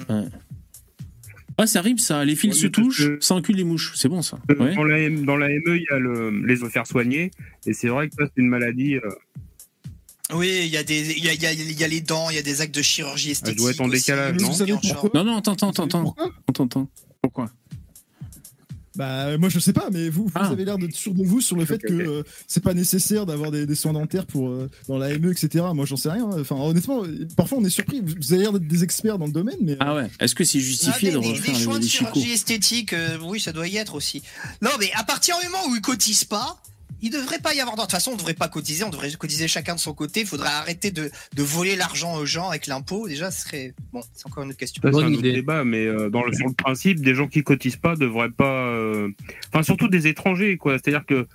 Ouais. 0.09 0.25
Ah, 1.59 1.65
ça 1.67 1.81
rime 1.81 1.97
ça. 1.97 2.23
Les 2.23 2.35
fils 2.35 2.53
Ouais, 2.53 2.59
se 2.61 2.67
touchent, 2.67 3.07
que- 3.07 3.17
ça 3.19 3.33
encule 3.35 3.55
des 3.55 3.63
mouches. 3.63 3.93
C'est 3.95 4.09
bon 4.09 4.21
ça. 4.21 4.37
Ouais. 4.49 4.75
Dans 4.75 4.83
la, 4.83 4.99
M- 4.99 5.25
dans 5.25 5.37
la 5.37 5.47
ME, 5.49 5.77
il 5.77 5.85
y 5.89 5.93
a 5.93 5.97
le, 5.97 6.29
les 6.45 6.57
faire 6.69 6.85
soigner. 6.85 7.31
Et 7.65 7.73
c'est 7.73 7.87
vrai 7.87 8.09
que 8.09 8.15
ça, 8.15 8.23
c'est 8.25 8.41
une 8.41 8.47
maladie. 8.49 8.95
euh, 8.95 9.01
Oui, 10.33 10.59
il 10.63 10.67
y, 10.67 10.77
a 10.77 10.83
des- 10.83 11.13
il 11.17 11.23
y 11.23 11.29
a, 11.29 11.33
il 11.33 11.41
y 11.41 11.45
a- 11.45 11.53
il 11.53 11.79
y 11.79 11.83
a 11.83 11.87
les 11.87 12.01
dents, 12.01 12.29
il 12.29 12.35
y 12.35 12.39
a 12.39 12.41
des 12.41 12.59
actes 12.61 12.75
de 12.75 12.81
chirurgie 12.81 13.31
esthétique. 13.31 13.57
doit 13.59 13.71
être 13.71 13.81
en 13.81 13.87
décalage, 13.87 14.35
non. 14.41 14.51
Non, 15.13 15.23
non, 15.23 15.41
t'entends, 15.41 15.71
t'entends. 15.71 16.15
On 16.49 16.51
t'entend. 16.53 16.89
Pourquoi 17.21 17.49
Bah, 18.97 19.37
moi 19.37 19.49
je 19.49 19.59
sais 19.59 19.73
pas, 19.73 19.89
mais 19.91 20.09
vous, 20.09 20.25
vous 20.25 20.31
Ah. 20.35 20.47
avez 20.49 20.65
l'air 20.65 20.77
d'être 20.77 20.95
sûr 20.95 21.13
de 21.13 21.23
vous 21.23 21.39
sur 21.39 21.55
le 21.55 21.65
fait 21.65 21.77
que 21.77 21.93
euh, 21.93 22.23
c'est 22.47 22.63
pas 22.63 22.73
nécessaire 22.73 23.25
d'avoir 23.25 23.51
des, 23.51 23.65
des 23.65 23.75
soins 23.75 23.93
dentaires 23.93 24.25
pour 24.25 24.49
euh, 24.49 24.69
dans 24.87 24.97
la 24.97 25.17
ME, 25.17 25.31
etc. 25.31 25.65
Moi 25.73 25.85
j'en 25.85 25.95
sais 25.97 26.09
rien. 26.09 26.25
Enfin, 26.25 26.55
honnêtement, 26.55 27.03
euh, 27.05 27.27
parfois 27.37 27.59
on 27.59 27.63
est 27.63 27.69
surpris. 27.69 28.01
Vous 28.01 28.15
vous 28.19 28.33
avez 28.33 28.41
l'air 28.41 28.53
d'être 28.53 28.67
des 28.67 28.83
experts 28.83 29.17
dans 29.17 29.27
le 29.27 29.31
domaine, 29.31 29.57
mais. 29.61 29.77
Ah 29.79 29.95
ouais. 29.95 30.09
Est-ce 30.19 30.33
que 30.35 30.43
c'est 30.43 30.57
Ah, 30.57 30.61
justifié 30.61 31.09
des, 31.11 31.15
de 31.15 31.21
des- 31.21 31.27
refaire 31.29 31.45
des 31.53 31.57
les, 31.59 31.63
soins 31.63 31.77
de 31.79 31.83
les 31.83 31.87
chicots 31.89 32.11
chirurgie 32.13 32.31
esthétique, 32.33 32.93
euh, 32.93 33.17
oui, 33.23 33.39
ça 33.39 33.51
doit 33.53 33.67
y 33.67 33.77
être 33.77 33.93
aussi. 33.95 34.23
Non, 34.61 34.71
mais 34.79 34.89
à 34.95 35.03
partir 35.03 35.35
du 35.43 35.47
moment 35.49 35.67
où 35.69 35.75
ils 35.75 35.81
cotisent 35.81 36.23
pas, 36.25 36.59
il 37.01 37.09
devrait 37.11 37.39
pas 37.39 37.53
y 37.53 37.59
avoir. 37.59 37.75
De 37.75 37.81
toute 37.81 37.91
façon, 37.91 38.11
on 38.11 38.15
devrait 38.15 38.33
pas 38.33 38.47
cotiser, 38.47 38.83
on 38.83 38.89
devrait 38.89 39.11
cotiser 39.13 39.47
chacun 39.47 39.75
de 39.75 39.79
son 39.79 39.93
côté. 39.93 40.21
Il 40.21 40.25
faudrait 40.27 40.49
arrêter 40.49 40.91
de, 40.91 41.11
de 41.35 41.43
voler 41.43 41.75
l'argent 41.75 42.15
aux 42.15 42.25
gens 42.25 42.49
avec 42.49 42.67
l'impôt. 42.67 43.07
Déjà, 43.07 43.29
ce 43.31 43.41
serait. 43.41 43.73
Bon, 43.93 44.01
c'est 44.13 44.25
encore 44.25 44.43
une 44.43 44.49
autre 44.49 44.57
question. 44.57 44.81
C'est 44.83 44.89
un 44.89 44.93
autre 45.13 45.21
débat, 45.21 45.63
mais 45.63 45.85
euh, 45.85 46.09
dans 46.09 46.23
le, 46.23 46.33
sur 46.33 46.47
le 46.47 46.53
principe, 46.53 47.01
des 47.01 47.13
gens 47.15 47.27
qui 47.27 47.43
cotisent 47.43 47.75
pas 47.75 47.95
devraient 47.95 48.31
pas. 48.31 48.67
euh, 48.69 49.09
Enfin, 49.53 49.63
surtout 49.63 49.87
des 49.87 50.07
étrangers, 50.07 50.57
quoi. 50.57 50.73
C'est-à-dire 50.73 51.05
que. 51.05 51.27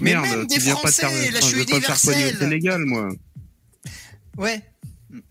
Mais 0.00 0.12
merde, 0.14 0.24
même 0.26 0.46
tu 0.48 0.58
des 0.58 0.64
viens 0.64 0.74
pas 0.74 0.88
de 0.90 0.94
Français, 0.94 1.06
enfin, 1.06 1.64
pas 1.70 1.76
me 1.76 1.80
faire 1.82 1.96
soigner 1.96 2.18
au 2.18 2.28
universel. 2.28 2.48
Sénégal, 2.48 2.80
moi. 2.84 3.08
Ouais, 4.36 4.62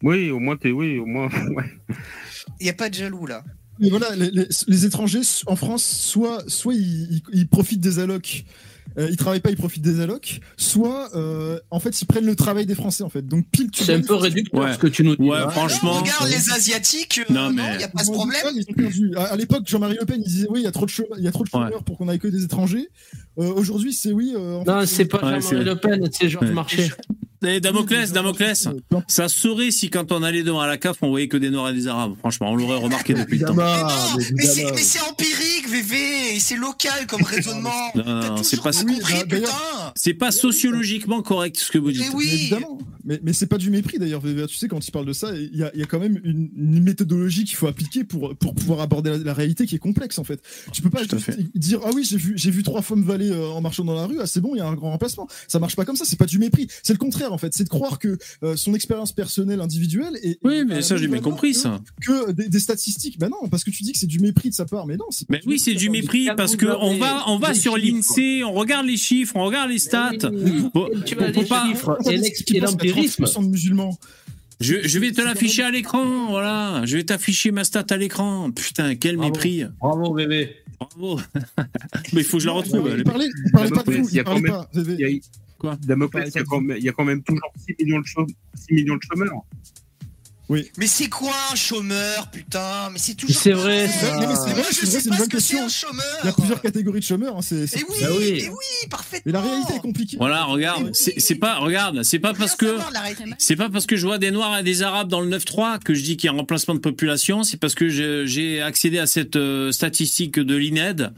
Oui, 0.02 0.32
au 0.32 0.40
moins, 0.40 0.56
t'es. 0.56 0.72
Oui, 0.72 0.98
au 1.00 1.06
moins. 1.06 1.28
Ouais. 1.56 1.66
il 2.60 2.68
y 2.68 2.70
a 2.70 2.74
pas 2.74 2.90
de 2.90 2.96
jaloux 2.96 3.26
là. 3.26 3.44
Mais 3.80 3.90
voilà, 3.90 4.16
les, 4.16 4.30
les- 4.32 4.48
les 4.68 4.86
étrangers 4.86 5.22
en 5.48 5.56
France, 5.56 5.84
soit, 5.84 6.44
soit 6.48 6.74
ils, 6.76 7.12
ils- 7.16 7.24
ils 7.34 7.48
profitent 7.48 7.82
des 7.82 8.00
allocs, 8.00 8.46
euh, 8.98 9.08
ils 9.10 9.18
travaillent 9.18 9.40
pas, 9.40 9.50
ils 9.50 9.58
profitent 9.58 9.82
des 9.84 10.00
allocs, 10.00 10.40
soit 10.58 11.10
euh, 11.16 11.60
en 11.72 11.80
fait 11.80 12.02
ils 12.02 12.06
prennent 12.06 12.26
le 12.26 12.36
travail 12.36 12.66
des 12.66 12.76
Français 12.76 13.04
en 13.04 13.10
fait. 13.10 13.28
Donc 13.28 13.46
pile 13.52 13.72
tu 13.72 13.84
C'est 13.84 13.94
un 13.94 14.02
peu 14.02 14.16
réducteur 14.16 14.62
Ouais. 14.62 14.74
ce 14.74 14.78
que 14.80 14.88
tu 14.88 15.04
nous 15.04 15.16
dis. 15.16 15.24
Ouais, 15.30 15.38
là. 15.40 15.50
franchement. 15.50 15.94
Regarde 16.02 16.30
les 16.30 16.52
Asiatiques, 16.52 17.22
euh, 17.30 17.34
Non, 17.34 17.52
mais- 17.52 17.76
il 17.76 17.82
y 17.82 17.84
a 17.84 17.88
pas 17.90 18.04
ce 18.04 18.12
problème. 18.12 18.46
À, 19.18 19.24
à 19.26 19.36
l'époque, 19.36 19.64
Jean-Marie 19.68 19.98
Le 20.00 20.06
Pen, 20.06 20.18
il 20.20 20.28
disait 20.28 20.48
oui, 20.50 20.62
il 20.62 20.64
y 20.64 20.68
a 20.68 20.72
trop 20.72 20.86
de 20.86 20.90
chômeurs, 20.92 21.18
il 21.18 21.24
y 21.24 21.28
a 21.28 21.32
trop 21.32 21.44
de 21.44 21.50
chômeurs 21.50 21.84
pour 21.84 21.98
qu'on 21.98 22.08
aille 22.08 22.20
que 22.20 22.28
des 22.28 22.44
étrangers. 22.44 22.90
Euh, 23.40 23.52
Aujourd'hui, 23.54 23.94
c'est 23.94 24.12
oui. 24.12 24.34
euh, 24.36 24.58
en 24.58 24.64
Non, 24.64 24.86
c'est 24.86 25.06
pas 25.06 25.18
Ouais, 25.24 25.42
Jean-Marie 25.42 25.66
Le 25.66 25.76
Pen, 25.76 26.10
c'est 26.12 26.30
Georges 26.30 26.48
Ouais. 26.48 26.54
Marchais. 26.54 26.92
Eh, 27.46 27.60
Damoclès, 27.60 28.12
Damoclès, 28.12 28.68
ça 29.08 29.30
saurait 29.30 29.72
si 29.72 29.90
quand 29.90 30.12
on 30.12 30.24
allait 30.24 30.44
devant 30.44 30.64
la 30.66 30.78
CAF, 30.78 30.98
on 31.02 31.10
voyait 31.10 31.28
que 31.28 31.38
des 31.38 31.50
Noirs 31.50 31.70
et 31.70 31.74
des 31.74 31.88
Arabes. 31.88 32.16
Franchement, 32.20 32.52
on 32.52 32.56
l'aurait 32.56 32.78
remarqué 32.78 33.14
depuis 33.14 33.40
le 33.40 33.46
temps. 33.46 33.56
Mais 33.56 34.46
c'est 34.46 34.72
mais 34.72 34.78
c'est 34.78 35.02
empirique, 35.02 35.68
VV, 35.70 36.36
et 36.36 36.40
c'est 36.40 36.56
local 36.56 37.06
comme 37.08 37.24
raisonnement. 37.24 37.70
Non, 37.96 38.04
non, 38.06 38.20
non, 38.36 38.44
c'est 38.44 38.62
pas, 38.62 38.72
Oui, 38.86 39.02
c'est 39.96 40.32
sociologiquement 40.32 41.22
correct 41.22 41.58
ce 41.58 41.72
que 41.72 41.78
vous 41.78 41.92
dites. 41.92 42.12
Mais 42.16 42.24
évidemment. 42.24 42.80
Mais, 43.06 43.20
mais 43.22 43.34
c'est 43.34 43.48
pas 43.48 43.58
du 43.58 43.70
mépris 43.70 44.00
d'ailleurs, 44.00 44.22
VVA. 44.22 44.48
Tu 44.48 44.56
sais, 44.56 44.68
quand 44.70 44.86
il 44.86 44.92
parle 44.92 45.06
de 45.06 45.14
ça, 45.14 45.36
il 45.36 45.56
y 45.58 45.64
a, 45.64 45.72
il 45.74 45.80
y 45.82 45.84
a 45.84 45.86
quand 45.86 46.00
même 46.00 46.20
une, 46.24 46.50
une 46.56 46.82
méthodologie 46.82 47.44
qu'il 47.44 47.58
faut 47.58 47.68
appliquer 47.68 48.06
pour, 48.06 48.34
pour 48.36 48.56
pouvoir 48.56 48.80
aborder 48.80 49.10
la, 49.12 49.18
la 49.18 49.34
réalité 49.34 49.66
qui 49.66 49.76
est 49.76 49.80
complexe 49.80 50.20
en 50.20 50.24
fait. 50.24 50.42
Tu 50.72 50.82
peux 50.82 50.90
pas 50.90 51.04
juste 51.04 51.16
dire 51.54 51.80
Ah 51.86 51.90
oui, 51.94 52.08
j'ai 52.10 52.18
vu, 52.18 52.34
j'ai 52.38 52.52
vu 52.52 52.64
trois 52.64 52.82
femmes 52.82 53.04
valer 53.04 53.30
euh, 53.30 53.50
en 53.50 53.60
marchant 53.60 53.84
dans 53.84 53.96
la 53.96 54.06
rue, 54.06 54.18
ah 54.22 54.26
c'est 54.26 54.40
bon, 54.40 54.56
il 54.56 54.60
y 54.60 54.62
a 54.62 54.68
un 54.68 54.74
grand 54.76 54.92
remplacement. 54.92 55.28
Ça 55.48 55.60
marche 55.60 55.76
pas 55.76 55.84
comme 55.84 55.98
ça, 55.98 56.06
c'est 56.06 56.18
pas 56.18 56.26
du 56.26 56.40
mépris. 56.40 56.68
C'est 56.82 56.94
le 56.94 57.00
contraire 57.00 57.33
en 57.34 57.38
fait. 57.38 57.54
C'est 57.54 57.64
de 57.66 57.70
croire 57.70 58.00
que 58.00 58.18
euh, 58.44 58.56
son 58.56 58.74
expérience 58.74 59.12
personnelle 59.12 59.60
individuelle 59.60 60.18
est. 60.24 60.40
Oui, 60.44 60.64
mais 60.66 60.82
ça, 60.82 60.96
j'ai 60.98 61.08
bien 61.08 61.20
compris, 61.20 61.52
que- 61.52 61.58
ça. 61.58 61.82
Que 62.06 62.32
des, 62.32 62.48
des 62.48 62.60
statistiques. 62.60 63.20
Ben 63.20 63.30
non, 63.30 63.50
parce 63.50 63.64
que 63.64 63.72
tu 63.72 63.84
dis 63.84 63.92
que 63.92 63.98
c'est 64.00 64.08
du 64.08 64.20
mépris 64.20 64.50
de 64.50 64.56
sa 64.56 64.66
part, 64.66 64.86
mais 64.88 64.96
non, 64.98 65.06
Mais 65.30 65.42
oui, 65.46 65.60
c'est 65.60 65.74
du 65.74 65.90
mépris 65.90 66.30
parce 66.38 66.56
que 66.56 66.66
on 66.80 66.98
va, 66.98 67.24
on 67.28 67.38
va 67.38 67.54
sur 67.54 67.76
l'INSEE, 67.78 68.44
on 68.44 68.54
regarde 68.54 68.86
les 68.86 68.98
chiffres, 68.98 69.36
on 69.36 69.46
regarde 69.46 69.70
les 69.70 69.80
stats. 69.80 70.12
Bon, 70.74 70.88
Tu 71.06 71.16
faut 71.16 71.22
les 71.26 71.46
pas- 71.46 71.68
chiffres 71.68 71.98
et 72.10 72.60
l'empirisme. 72.60 73.26
de 73.26 73.46
musulmans. 73.48 73.98
Je, 74.60 74.76
je 74.88 75.00
vais 75.00 75.12
te 75.12 75.20
l'afficher 75.22 75.64
à 75.64 75.72
l'écran, 75.72 76.30
voilà. 76.30 76.84
Je 76.86 76.96
vais 76.98 77.04
t'afficher 77.04 77.52
ma 77.52 77.64
stat 77.64 77.86
à 77.90 77.98
l'écran. 77.98 78.50
Putain, 78.52 78.96
quel 78.96 79.18
mépris. 79.18 79.64
Bravo, 79.82 80.14
bébé. 80.14 80.56
Bravo. 80.80 81.20
Mais 82.14 82.22
il 82.22 82.24
faut 82.24 82.38
que 82.38 82.44
je 82.44 82.48
la 82.48 82.54
retrouve. 82.54 82.88
elle 82.92 83.02
est- 83.02 83.04
parlait, 83.04 83.28
il 83.46 83.52
parlait 83.52 83.70
pas 83.72 83.84
de 83.84 83.92
vous, 83.92 84.10
il 84.10 84.16
il 84.18 84.24
parlait 84.24 84.42
pas. 84.50 84.70
VV. 84.74 84.94
il 84.94 85.00
y 85.00 85.06
a- 85.06 85.20
Quoi 85.64 85.78
Damoclès, 85.82 86.30
il 86.36 86.40
y, 86.40 86.42
a 86.42 86.44
quand 86.44 86.60
même, 86.60 86.78
il 86.78 86.84
y 86.84 86.90
a 86.90 86.92
quand 86.92 87.06
même 87.06 87.24
toujours 87.24 87.54
6 87.56 87.76
millions 87.86 88.02
de, 88.02 88.06
chômeurs, 88.06 88.28
6 88.68 88.74
millions 88.74 88.96
de 88.96 89.02
chômeurs. 89.10 89.42
Oui. 90.50 90.70
Mais 90.78 90.88
c'est 90.88 91.08
quoi 91.08 91.32
un 91.54 91.56
chômeur, 91.56 92.30
putain? 92.30 92.90
Mais 92.92 93.00
c'est 93.00 93.14
toujours. 93.16 93.34
C'est 93.42 93.54
vrai, 93.54 93.86
pareil. 93.88 93.98
ça. 93.98 94.20
Non, 94.20 94.28
mais 94.28 94.36
c'est 94.36 94.54
vrai, 94.54 94.64
c'est 94.64 94.74
je 94.74 94.82
vrai, 94.82 94.92
sais 94.92 95.00
c'est 95.00 95.04
une 95.06 95.10
pas 95.12 95.18
bonne 95.20 95.26
ce 95.26 95.30
que 95.30 95.40
c'est 95.40 95.56
question. 95.58 95.66
un 95.66 95.70
chômeur. 95.70 96.18
Il 96.22 96.26
y 96.26 96.30
a 96.30 96.34
plusieurs 96.34 96.62
catégories 96.62 97.00
de 97.00 97.06
chômeurs. 97.06 97.38
Hein, 97.38 97.42
c'est, 97.42 97.66
c'est- 97.66 97.80
Et 97.80 97.84
oui, 97.90 97.96
Bah 98.02 98.08
oui. 98.12 98.26
et 98.44 98.50
oui, 98.50 98.90
parfaitement. 98.90 99.22
Mais 99.26 99.32
la 99.32 99.42
réalité 99.42 99.76
est 99.76 99.80
compliquée. 99.80 100.18
Voilà, 100.18 100.44
regarde, 100.44 100.90
c'est 100.94 101.18
c'est 101.18 101.36
pas, 101.36 101.56
regarde, 101.60 102.04
c'est 102.04 102.20
pas 102.20 102.34
parce 102.34 102.56
que, 102.58 102.78
c'est 103.38 103.56
pas 103.56 103.70
parce 103.70 103.86
que 103.86 103.96
je 103.96 104.06
vois 104.06 104.18
des 104.18 104.32
Noirs 104.32 104.58
et 104.60 104.64
des 104.64 104.82
Arabes 104.82 105.08
dans 105.08 105.22
le 105.22 105.30
9-3 105.30 105.80
que 105.80 105.94
je 105.94 106.04
dis 106.04 106.18
qu'il 106.18 106.28
y 106.28 106.30
a 106.30 106.34
un 106.34 106.38
remplacement 106.38 106.76
de 106.76 106.80
population, 106.82 107.44
c'est 107.44 107.58
parce 107.58 107.74
que 107.74 107.88
j'ai 107.88 108.62
accédé 108.62 109.00
à 109.00 109.08
cette 109.08 109.38
euh, 109.38 109.72
statistique 109.72 110.38
de 110.40 110.56
l'INED 110.58 111.14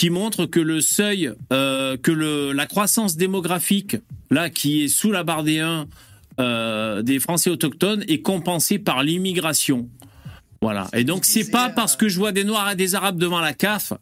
qui 0.00 0.08
montre 0.08 0.46
que 0.46 0.60
le 0.60 0.80
seuil, 0.80 1.30
euh, 1.52 1.98
que 1.98 2.10
le, 2.10 2.52
la 2.52 2.64
croissance 2.64 3.18
démographique, 3.18 3.98
là, 4.30 4.48
qui 4.48 4.84
est 4.84 4.88
sous 4.88 5.12
la 5.12 5.24
barre 5.24 5.42
des 5.42 5.58
1 5.58 5.88
euh, 6.40 7.02
des 7.02 7.20
Français 7.20 7.50
autochtones, 7.50 8.02
est 8.08 8.22
compensée 8.22 8.78
par 8.78 9.02
l'immigration. 9.02 9.90
Voilà. 10.62 10.88
Et 10.94 11.04
donc, 11.04 11.26
c'est 11.26 11.50
pas 11.50 11.68
parce 11.68 11.96
que 11.96 12.08
je 12.08 12.18
vois 12.18 12.32
des 12.32 12.44
Noirs 12.44 12.70
et 12.70 12.76
des 12.76 12.94
Arabes 12.94 13.18
devant 13.18 13.40
la 13.40 13.52
CAF, 13.52 13.92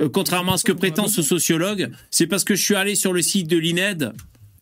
euh, 0.00 0.08
contrairement 0.08 0.54
à 0.54 0.56
ce 0.56 0.64
que 0.64 0.72
prétend 0.72 1.06
ce 1.06 1.22
sociologue, 1.22 1.88
c'est 2.10 2.26
parce 2.26 2.42
que 2.42 2.56
je 2.56 2.64
suis 2.64 2.74
allé 2.74 2.96
sur 2.96 3.12
le 3.12 3.22
site 3.22 3.46
de 3.46 3.56
l'INED 3.56 4.12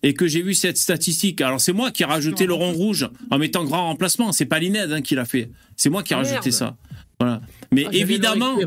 et 0.03 0.13
que 0.13 0.27
j'ai 0.27 0.43
vu 0.43 0.53
cette 0.53 0.77
statistique. 0.77 1.41
Alors, 1.41 1.63
c'est 1.63 1.73
moi 1.73 1.91
qui 1.91 2.03
ai 2.03 2.07
rajouté 2.07 2.45
le 2.45 2.53
rond 2.53 2.73
rouge 2.73 3.09
en 3.31 3.39
mettant 3.39 3.65
grand 3.65 3.87
remplacement. 3.87 4.31
C'est 4.33 4.45
pas 4.45 4.59
l'INED 4.59 4.93
hein, 4.93 5.01
qui 5.01 5.15
l'a 5.15 5.25
fait. 5.25 5.49
C'est 5.75 5.89
moi 5.89 6.03
qui 6.03 6.13
ai 6.13 6.17
Ah, 6.17 6.19
rajouté 6.19 6.51
ça. 6.51 6.77
Voilà. 7.19 7.41
Mais 7.71 7.87
Ah, 7.87 7.95
évidemment, 7.95 8.59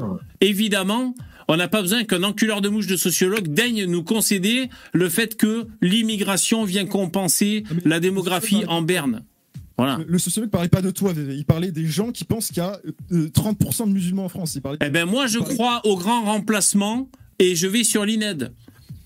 évidemment, 0.41 1.14
on 1.47 1.57
n'a 1.57 1.67
pas 1.67 1.81
besoin 1.81 2.03
qu'un 2.03 2.23
enculeur 2.23 2.61
de 2.61 2.69
mouche 2.69 2.88
de 2.88 2.95
sociologue 2.95 3.47
daigne 3.47 3.85
nous 3.85 4.03
concéder 4.03 4.69
le 4.93 5.09
fait 5.09 5.35
que 5.35 5.67
l'immigration 5.81 6.63
vient 6.63 6.85
compenser 6.85 7.63
Ah, 7.65 7.73
mais- 7.73 7.81
la 7.85 7.99
démographie 7.99 8.63
en 8.67 8.81
berne. 8.81 9.23
Voilà. 9.77 9.99
Le, 10.07 10.17
sociologue 10.17 10.49
parlait 10.49 10.69
pas 10.69 10.81
de 10.81 10.89
toi, 10.89 11.11
il 11.15 11.43
parlait 11.43 11.72
des 11.72 11.85
gens 11.85 12.11
qui 12.11 12.23
pensent 12.23 12.47
qu'il 12.47 12.57
y 12.57 12.61
a 12.61 12.80
euh, 13.11 13.27
30% 13.27 13.88
de 13.88 13.91
musulmans 13.91 14.26
en 14.26 14.30
France. 14.30 14.55
Il 14.55 14.61
parlait... 14.61 14.77
Eh 14.81 14.89
ben 14.89 15.05
moi, 15.05 15.27
je 15.27 15.39
crois 15.39 15.81
au 15.85 15.97
grand 15.97 16.23
remplacement 16.23 17.09
et 17.39 17.55
je 17.55 17.67
vais 17.67 17.84
sur 17.84 18.05
l'INED. 18.05 18.53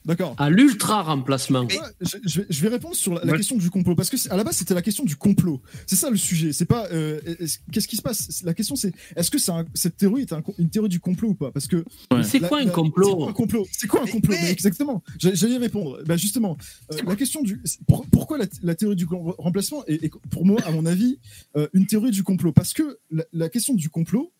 D'accord. 0.10 0.34
À 0.40 0.50
l'ultra 0.50 1.04
remplacement. 1.04 1.68
Je, 2.02 2.18
je 2.26 2.42
vais, 2.42 2.48
je 2.50 2.62
vais 2.62 2.68
répondre 2.68 2.96
sur 2.96 3.14
la, 3.14 3.24
la 3.24 3.32
Ouais. 3.32 3.38
question 3.38 3.56
du 3.58 3.70
complot 3.70 3.96
parce 3.96 4.10
que 4.10 4.18
à 4.32 4.36
la 4.36 4.44
base 4.44 4.58
c'était 4.58 4.74
la 4.74 4.82
question 4.82 5.04
du 5.06 5.16
complot. 5.16 5.62
C'est 5.86 5.96
ça 5.96 6.10
le 6.10 6.18
sujet. 6.18 6.52
C'est 6.52 6.66
pas 6.66 6.88
euh, 6.92 7.22
est-ce- 7.40 7.60
qu'est-ce 7.72 7.88
qui 7.88 7.96
se 7.96 8.02
passe? 8.02 8.42
La 8.44 8.54
question 8.56 8.76
c'est 8.76 8.92
est-ce 9.16 9.30
que 9.30 9.38
c'est 9.38 9.52
un- 9.52 9.66
cette 9.76 9.98
théorie 9.98 10.24
est 10.24 10.34
un- 10.34 10.42
une 10.58 10.70
théorie 10.70 10.90
du 10.90 11.00
complot 11.00 11.30
ou 11.30 11.36
pas? 11.36 11.52
Parce 11.52 11.68
que 11.68 11.78
Ouais. 12.12 12.24
C'est 12.24 12.40
quoi 12.40 12.60
un 12.60 12.66
la- 12.66 12.72
complot? 12.72 13.08
C'est 13.08 13.16
quoi 13.18 13.30
un 13.30 13.34
complot? 13.34 13.68
C'est 13.72 13.88
quoi 13.88 14.02
un 14.02 14.08
complot? 14.08 14.34
mais- 14.34 14.42
Mais 14.44 14.52
Exactement. 14.52 15.04
J'a- 15.20 15.34
J'allais 15.36 15.58
répondre. 15.58 16.00
Bah 16.06 16.18
justement, 16.18 16.58
euh, 16.92 16.98
la 17.06 17.16
question 17.16 17.44
du 17.44 17.62
pour- 17.88 18.06
pourquoi 18.08 18.38
la, 18.40 18.46
la 18.64 18.74
théorie 18.76 18.96
du 18.96 19.06
remplacement 19.38 19.86
est, 19.86 20.04
est, 20.06 20.12
pour 20.32 20.44
moi, 20.46 20.60
à 20.66 20.72
mon 20.72 20.86
avis, 20.88 21.20
euh, 21.56 21.68
une 21.74 21.86
théorie 21.86 22.12
du 22.12 22.24
complot? 22.24 22.52
Parce 22.52 22.74
que 22.74 22.98
la, 23.12 23.24
la 23.32 23.48
question 23.50 23.76
du 23.76 23.90
complot, 23.92 24.32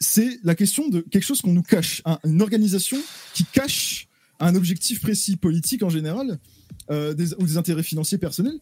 c'est 0.00 0.38
la 0.44 0.54
question 0.54 0.88
de 0.88 1.00
quelque 1.00 1.24
chose 1.24 1.42
qu'on 1.42 1.52
nous 1.52 1.62
cache, 1.62 2.00
un- 2.04 2.18
une 2.24 2.40
organisation 2.40 2.96
qui 3.34 3.44
cache 3.44 4.07
un 4.40 4.54
objectif 4.54 5.00
précis 5.00 5.36
politique 5.36 5.82
en 5.82 5.90
général 5.90 6.38
euh, 6.90 7.14
des, 7.14 7.34
ou 7.34 7.44
des 7.46 7.56
intérêts 7.56 7.82
financiers 7.82 8.18
personnels. 8.18 8.58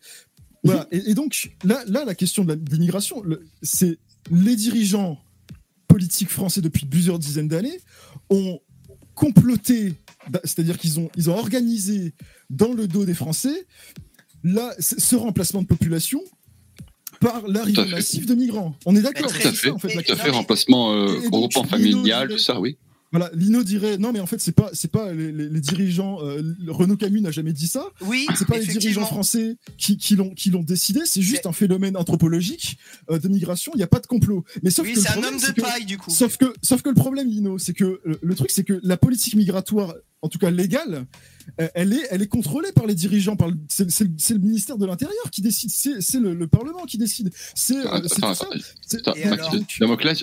Voilà. 0.65 0.87
Et, 0.93 1.11
et 1.11 1.15
donc 1.15 1.53
là, 1.65 1.83
là, 1.87 2.05
la 2.05 2.15
question 2.15 2.45
de 2.45 2.59
l'immigration, 2.71 3.23
le- 3.23 3.43
c'est 3.63 3.99
les 4.31 4.57
dirigeants 4.57 5.19
politiques 5.89 6.31
français 6.31 6.61
depuis 6.61 6.87
plusieurs 6.87 7.19
dizaines 7.19 7.49
d'années 7.49 7.79
ont 8.31 8.59
comploté, 9.15 9.95
da- 10.31 10.41
c'est-à-dire 10.45 10.77
qu'ils 10.79 10.99
ont, 11.01 11.09
ils 11.17 11.31
ont 11.31 11.37
organisé 11.37 12.15
dans 12.51 12.73
le 12.73 12.87
dos 12.89 13.05
des 13.05 13.15
Français 13.15 13.67
là, 14.45 14.75
ce 14.79 15.17
remplacement 15.17 15.63
de 15.63 15.67
population 15.67 16.21
par 17.21 17.47
l'arrivée 17.49 17.87
massive 17.87 18.27
de 18.27 18.35
migrants. 18.35 18.77
On 18.85 18.95
est 18.95 19.01
d'accord. 19.03 19.31
Tout 19.31 19.37
à 19.39 19.53
fait, 19.53 19.69
ça, 19.69 19.75
en 19.75 19.79
fait, 19.79 19.89
tout 19.89 20.13
à 20.13 20.17
fait, 20.17 20.31
remplacement 20.31 20.93
euh, 20.93 21.21
familial, 21.65 22.29
tout 22.29 22.39
ça, 22.39 22.61
oui. 22.61 22.77
Voilà, 23.13 23.31
Lino 23.35 23.63
dirait 23.63 23.99
non 23.99 24.13
mais 24.13 24.21
en 24.21 24.27
fait 24.27 24.41
c'est 24.41 24.53
pas 24.53 24.69
c'est 24.73 24.91
pas 24.91 25.13
les, 25.13 25.31
les- 25.31 25.49
les 25.49 25.61
dirigeants 25.61 26.19
euh, 26.23 26.43
Renaud 26.67 26.97
Camus 26.97 27.21
n'a 27.21 27.31
jamais 27.31 27.53
dit 27.53 27.69
ça. 27.69 27.87
Oui, 28.01 28.27
c'est 28.37 28.47
pas 28.49 28.59
les 28.59 28.67
dirigeants 28.67 29.07
français 29.07 29.57
qui, 29.79 29.97
qui 29.97 30.17
l'ont 30.17 30.31
qui 30.35 30.51
l'ont 30.51 30.63
décidé, 30.65 31.01
c'est 31.05 31.23
juste 31.23 31.47
un 31.47 31.53
phénomène 31.53 31.97
anthropologique 31.97 32.79
euh, 33.11 33.19
de 33.19 33.29
migration, 33.29 33.73
il 33.75 33.79
n'y 33.79 33.85
a 33.85 33.87
pas 33.87 34.01
de 34.01 34.07
complot. 34.07 34.45
Mais 34.63 34.71
sauf 34.71 34.87
Oui, 34.87 34.95
que 34.95 35.01
c'est 35.01 35.11
un 35.11 35.23
homme 35.23 35.39
de 35.39 35.53
que- 35.53 35.61
paille, 35.61 35.85
du 35.85 35.99
coup. 35.99 36.11
Sauf 36.11 36.37
que 36.37 36.53
sauf 36.63 36.83
que 36.83 36.89
le 36.89 36.95
problème 36.97 37.29
Lino, 37.29 37.59
c'est 37.59 37.73
que 37.75 38.01
le, 38.05 38.19
le 38.21 38.35
truc 38.35 38.51
c'est 38.51 38.65
que 38.65 38.81
la 38.83 38.97
politique 38.97 39.35
migratoire 39.37 39.95
en 40.23 40.29
tout 40.29 40.39
cas 40.39 40.51
légale, 40.51 41.07
euh, 41.61 41.69
elle 41.75 41.93
est 41.93 42.07
elle 42.11 42.23
est 42.23 42.27
contrôlée 42.27 42.73
par 42.73 42.87
les 42.87 42.95
dirigeants 42.97 43.37
par 43.37 43.51
c'est 43.69 43.89
c'est 43.91 44.05
le, 44.35 44.41
ministère 44.41 44.79
de 44.79 44.87
l'intérieur 44.87 45.31
qui 45.31 45.43
décide, 45.43 45.71
c'est 45.71 46.01
c'est 46.01 46.19
le, 46.19 46.35
le 46.35 46.49
parlement 46.49 46.85
qui 46.87 46.99
décide. 46.99 47.31
C'est 47.55 47.77
euh, 47.77 47.83
c'est 47.83 47.89
Attends, 47.89 48.01
tout 48.03 48.19
ça. 48.19 48.29
attends, 48.31 49.13
attends, 49.13 49.13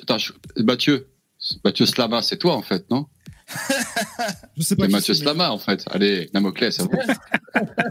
attends, 0.02 0.18
je- 0.18 0.34
Mathieu, 0.64 1.08
Mathieu 1.64 1.86
Slama, 1.86 2.22
c'est 2.22 2.38
toi 2.38 2.56
en 2.56 2.62
fait, 2.62 2.90
non 2.90 3.08
Je 4.58 4.64
sais 4.64 4.76
pas 4.76 4.84
C'est 4.84 4.88
qui 4.88 4.92
Mathieu 4.94 5.14
c'est, 5.14 5.20
mais- 5.20 5.26
Slama 5.32 5.52
en 5.52 5.58
fait. 5.58 5.84
Allez, 5.88 6.30
vous. 6.34 6.40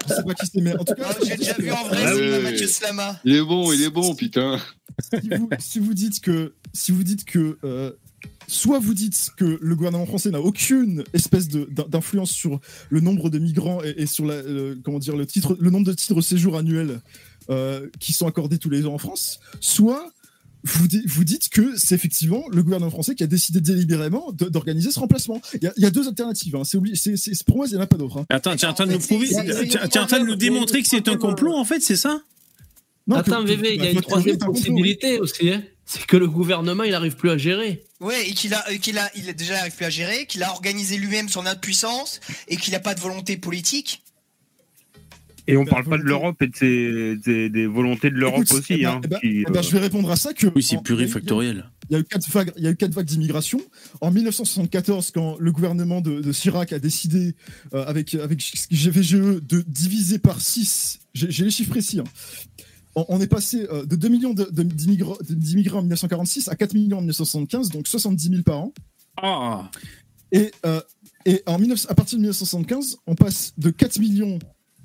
je 0.09 0.15
sais 0.15 0.23
pas 0.25 0.35
qui 0.35 0.47
c'est 0.47 0.61
mais 0.61 0.75
en 0.77 0.85
tout 0.85 0.95
cas 0.95 1.15
J'ai 1.25 1.37
déjà 1.37 1.55
vu 1.55 1.71
en 1.71 1.85
vrai, 1.85 2.03
Ah 2.05 2.13
c'est 2.15 2.37
oui. 2.39 2.43
Mathieu 2.43 2.67
Slama. 2.67 3.21
Il 3.25 3.35
est 3.37 3.43
bon, 3.43 3.73
il 3.73 3.83
est 3.83 3.91
bon, 3.91 4.15
putain. 4.15 4.59
si 5.21 5.29
vous, 5.29 5.49
si 5.59 5.79
vous 5.79 5.95
dites 5.95 6.21
que 6.21 6.55
si 6.73 6.91
vous 6.93 7.03
dites 7.05 7.25
que 7.25 7.59
euh, 7.65 7.93
soit 8.49 8.79
vous 8.79 8.95
dites 8.95 9.31
que 9.37 9.59
le 9.61 9.77
gouvernement 9.77 10.07
français 10.07 10.31
n'a 10.31 10.41
aucune 10.41 11.05
espèce 11.13 11.49
d'influence 11.49 12.31
sur 12.31 12.61
le 12.91 13.01
nombre 13.01 13.29
de 13.31 13.39
migrants 13.39 13.83
et, 13.85 13.95
et 13.99 14.07
sur 14.07 14.25
la, 14.25 14.35
euh, 14.35 14.75
comment 14.83 14.99
dire 14.99 15.17
le 15.17 15.27
titre 15.27 15.57
le 15.61 15.71
nombre 15.71 15.87
de 15.87 15.93
titres 15.93 16.15
de 16.15 16.21
séjour 16.23 16.57
annuels 16.57 17.01
euh, 17.51 17.89
qui 18.01 18.13
sont 18.13 18.27
accordés 18.27 18.59
tous 18.59 18.71
les 18.71 18.87
ans 18.87 18.95
en 18.95 18.99
France, 18.99 19.41
soit 19.61 20.11
vous, 20.65 20.87
di- 20.89 21.03
vous 21.07 21.25
dites 21.25 21.49
que 21.49 21.77
c'est 21.77 21.95
effectivement 21.95 22.45
le 22.51 22.63
gouvernement 22.63 22.91
français 22.91 23.15
qui 23.15 23.23
a 23.23 23.27
décidé 23.27 23.61
délibérément 23.61 24.31
d'organiser 24.33 24.91
ce 24.93 24.99
remplacement. 25.01 25.41
Il 25.55 25.65
y, 25.65 25.67
a- 25.67 25.73
il 25.77 25.83
y 25.83 25.87
a 25.87 25.91
deux 25.91 26.07
alternatives. 26.07 26.55
hein. 26.57 26.63
C'est 26.65 26.77
obligé- 26.77 26.95
c'est- 26.97 27.17
c'est- 27.17 27.43
pour 27.45 27.57
moi, 27.57 27.67
il 27.67 27.73
n'y 27.73 27.79
en 27.79 27.83
a 27.83 27.87
pas 27.87 27.97
d'autre. 27.97 28.19
hein. 28.19 28.27
Attends, 28.31 28.55
tu 28.57 28.65
es 28.65 28.69
en 28.69 28.75
train 28.75 28.87
de 28.87 28.93
nous 28.93 28.99
prouver, 29.01 29.29
tu 29.29 29.35
es 29.35 29.99
en 29.99 30.07
train 30.07 30.21
de 30.21 30.27
nous 30.27 30.37
démontrer 30.37 30.83
que 30.83 30.89
c'est 30.89 31.09
un 31.09 31.17
complot 31.17 31.55
en 31.55 31.65
fait, 31.65 31.81
c'est 31.81 31.97
ça? 31.97 32.21
Non, 33.09 33.17
Attends, 33.17 33.43
VV, 33.45 33.75
il 33.75 33.83
y 33.83 33.87
a 33.89 33.91
que- 33.91 33.97
une 33.97 34.01
troisième 34.03 34.39
possibilité 34.39 35.19
aussi. 35.19 35.51
hein. 35.51 35.63
C'est 35.85 36.07
que 36.07 36.17
le 36.17 36.29
gouvernement, 36.29 36.85
il 36.85 36.93
n'arrive 36.93 37.17
plus 37.17 37.31
à 37.31 37.37
gérer. 37.37 37.83
Ouais, 38.01 38.29
et 38.29 38.33
qu'il 38.35 38.55
a, 38.55 38.63
qu'il 38.79 38.97
a, 38.99 39.11
il 39.17 39.29
a 39.29 39.33
déjà 39.33 39.59
arrive 39.59 39.75
plus 39.75 39.85
à 39.85 39.91
gérer, 39.91 40.27
qu'il 40.27 40.45
a 40.45 40.51
organisé 40.53 40.97
lui-même 40.97 41.29
son 41.29 41.45
impuissance 41.45 42.21
et 42.47 42.57
qu'il 42.57 42.73
n'a 42.73 42.79
pas 42.81 42.95
de 42.95 43.01
volonté 43.01 43.37
politique. 43.37 44.05
Et 45.49 45.57
on 45.57 45.65
parle 45.65 45.85
pas 45.85 45.99
de 45.99 46.05
l'Europe 46.05 46.41
et 46.43 46.47
de 46.47 46.57
ses- 46.57 47.17
des, 47.17 47.51
des 47.51 47.67
volontés 47.67 48.11
de 48.11 48.15
l'Europe 48.17 48.45
aussi. 48.51 48.75
eh 48.75 48.83
ben- 48.83 48.89
hein, 48.91 49.01
eh 49.05 49.09
ben- 49.09 49.19
qui, 49.21 49.27
eh 49.41 49.45
ben, 49.45 49.59
euh, 49.59 49.63
je 49.63 49.71
vais 49.73 49.81
répondre 49.81 50.11
à 50.11 50.17
ça 50.17 50.33
que. 50.33 50.47
Oui, 50.55 50.63
c'est 50.63 50.81
plurifactoriel. 50.83 51.65
Il 51.91 51.95
y 51.95 51.97
a 51.97 51.99
eu 52.01 52.05
quatre 52.05 52.31
vagues, 52.31 52.53
il 52.57 52.63
y 52.65 52.67
a 52.69 52.71
eu 52.71 52.77
quatre 52.77 52.95
vagues 52.95 53.07
d'immigration. 53.07 53.61
En 54.01 54.11
1974, 54.13 55.11
quand 55.11 55.37
le 55.39 55.51
gouvernement 55.53 56.01
de, 56.01 56.21
de 56.21 56.33
Chirac 56.33 56.73
a 56.73 56.79
décidé, 56.79 57.35
euh, 57.75 57.85
avec, 57.87 58.15
avec 58.15 58.41
GVGE, 58.71 59.41
de 59.43 59.63
diviser 59.67 60.19
par 60.19 60.41
6, 60.41 61.01
j'ai 61.15 61.45
les 61.45 61.51
chiffres 61.51 61.71
précis, 61.71 61.99
hein. 61.99 62.05
on, 62.95 63.05
on 63.09 63.21
est 63.21 63.27
passé 63.27 63.67
euh, 63.71 63.85
de 63.85 63.97
2 63.97 64.09
millions 64.09 64.35
d'immigrants 64.51 65.79
en 65.81 65.83
1946 65.83 66.49
à 66.49 66.55
4 66.57 66.73
millions 66.75 66.99
en 66.99 67.01
1975, 67.01 67.71
donc 67.71 67.89
70 67.89 68.29
000 68.31 68.43
par 68.43 68.61
an. 68.61 68.73
Ah 69.21 69.71
Et, 70.31 70.51
euh, 70.65 70.81
et 71.27 71.43
en 71.47 71.59
19 71.59 71.87
à 71.91 71.95
partir 71.95 72.17
de 72.17 72.23
1975, 72.23 72.97
on 73.07 73.15
passe 73.17 73.53
de 73.59 73.71
4 73.71 73.99
millions 73.99 74.39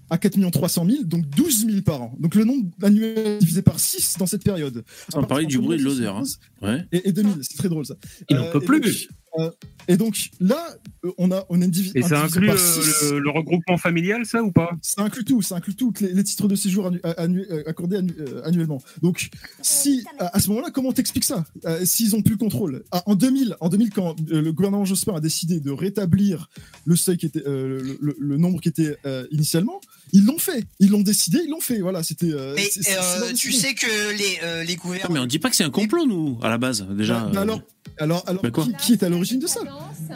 à 0.10 0.18
4 0.18 0.38
millions 0.38 0.52
300 0.52 0.86
000, 0.86 1.04
donc 1.04 1.28
12 1.30 1.66
000 1.68 1.82
par 1.82 2.02
an. 2.02 2.16
Donc 2.20 2.36
le 2.36 2.44
nombre 2.46 2.70
annuel 2.82 3.40
divisé 3.40 3.62
par 3.62 3.80
6 3.80 4.16
dans 4.20 4.26
cette 4.26 4.44
période. 4.44 4.84
Sans 5.10 5.24
parler 5.24 5.46
du 5.46 5.58
bruit 5.60 5.78
de 5.78 5.84
l'odeur. 5.84 6.18
hein. 6.18 6.24
Ouais. 6.62 6.86
Et, 6.92 7.10
et 7.10 7.12
2000, 7.12 7.36
c'est 7.42 7.58
très 7.58 7.70
drôle 7.70 7.86
ça. 7.86 7.96
Il 8.30 8.38
n'en 8.38 8.44
Euh, 8.46 8.52
peut 8.52 8.64
et 8.64 8.66
plus. 8.66 8.80
donc, 8.80 9.18
euh, 9.40 9.52
et 9.90 9.98
donc 9.98 10.30
là, 10.40 10.58
euh, 11.06 11.12
on 11.18 11.32
a, 11.32 11.46
on 11.50 11.62
a 11.62 11.66
une 11.66 11.72
divi- 11.72 11.92
Et 11.96 12.04
un 12.04 12.08
ça 12.08 12.22
divisé 12.28 12.38
inclut 12.40 12.50
euh, 12.50 13.12
le, 13.14 13.20
le 13.20 13.30
regroupement 13.30 13.78
familial, 13.78 14.26
ça 14.26 14.42
ou 14.42 14.52
pas? 14.52 14.72
Ça 14.82 15.04
inclut 15.04 15.24
tout, 15.26 15.42
ça 15.42 15.56
inclut 15.58 15.76
tout, 15.76 15.94
les, 16.02 16.14
les 16.14 16.24
titres 16.24 16.48
de 16.48 16.56
séjour 16.56 16.88
annu- 16.88 17.00
annu- 17.18 17.46
euh, 17.52 17.64
accordés 17.68 17.98
annu- 17.98 18.16
euh, 18.20 18.42
annuellement. 18.46 18.82
Donc, 19.04 19.30
si 19.62 20.04
à, 20.20 20.36
à 20.36 20.40
ce 20.40 20.50
moment-là, 20.50 20.72
comment 20.72 20.92
t'expliques 20.92 21.26
ça? 21.26 21.46
Euh, 21.66 21.86
S'ils 21.86 22.16
ont 22.16 22.22
plus 22.24 22.32
le 22.34 22.38
contrôle? 22.38 22.84
Ah, 22.92 23.04
en 23.06 23.16
2000, 23.16 23.56
en 23.60 23.70
2000, 23.70 23.92
quand 23.92 24.16
euh, 24.32 24.42
le 24.42 24.52
gouvernement 24.54 24.86
Jospin 24.86 25.14
a 25.16 25.20
décidé 25.22 25.60
de 25.60 25.70
rétablir 25.72 26.50
le 26.86 26.96
seuil 26.96 27.18
qui 27.18 27.28
était, 27.28 27.44
euh, 27.46 27.82
le, 27.84 27.98
le- 28.02 28.16
le 28.20 28.38
nombre 28.38 28.60
qui 28.62 28.70
était 28.70 28.98
euh, 29.06 29.28
initialement, 29.32 29.80
ils 30.14 30.26
l'ont 30.26 30.38
fait, 30.38 30.64
ils 30.80 30.90
l'ont 30.90 31.02
décidé, 31.02 31.40
ils 31.46 31.50
l'ont 31.50 31.60
fait. 31.60 31.80
Voilà, 31.80 32.04
c'était. 32.04 32.32
euh, 32.32 32.54
Mais 32.56 32.70
euh, 32.90 33.34
tu 33.34 33.52
sais 33.52 33.74
que 33.74 34.16
les, 34.18 34.40
euh, 34.44 34.64
les 34.64 34.76
Non, 34.76 34.82
gouvernements. 34.82 35.14
mais 35.14 35.20
on 35.22 35.26
dit 35.26 35.40
pas 35.40 35.50
que 35.50 35.56
c'est 35.56 35.64
un 35.64 35.70
complot, 35.70 36.06
nous, 36.06 36.40
à 36.42 36.50
la 36.50 36.58
base, 36.58 36.86
déjà. 36.90 37.20
Bah, 37.20 37.30
bah 37.34 37.42
alors, 37.42 37.62
alors, 38.00 38.24
alors 38.28 38.42
quoi 38.54 38.66
qui, 38.66 38.74
qui 38.78 38.94
est 38.94 39.04
à 39.04 39.10
l'origine 39.10 39.40
de 39.40 39.48
ça 39.48 39.60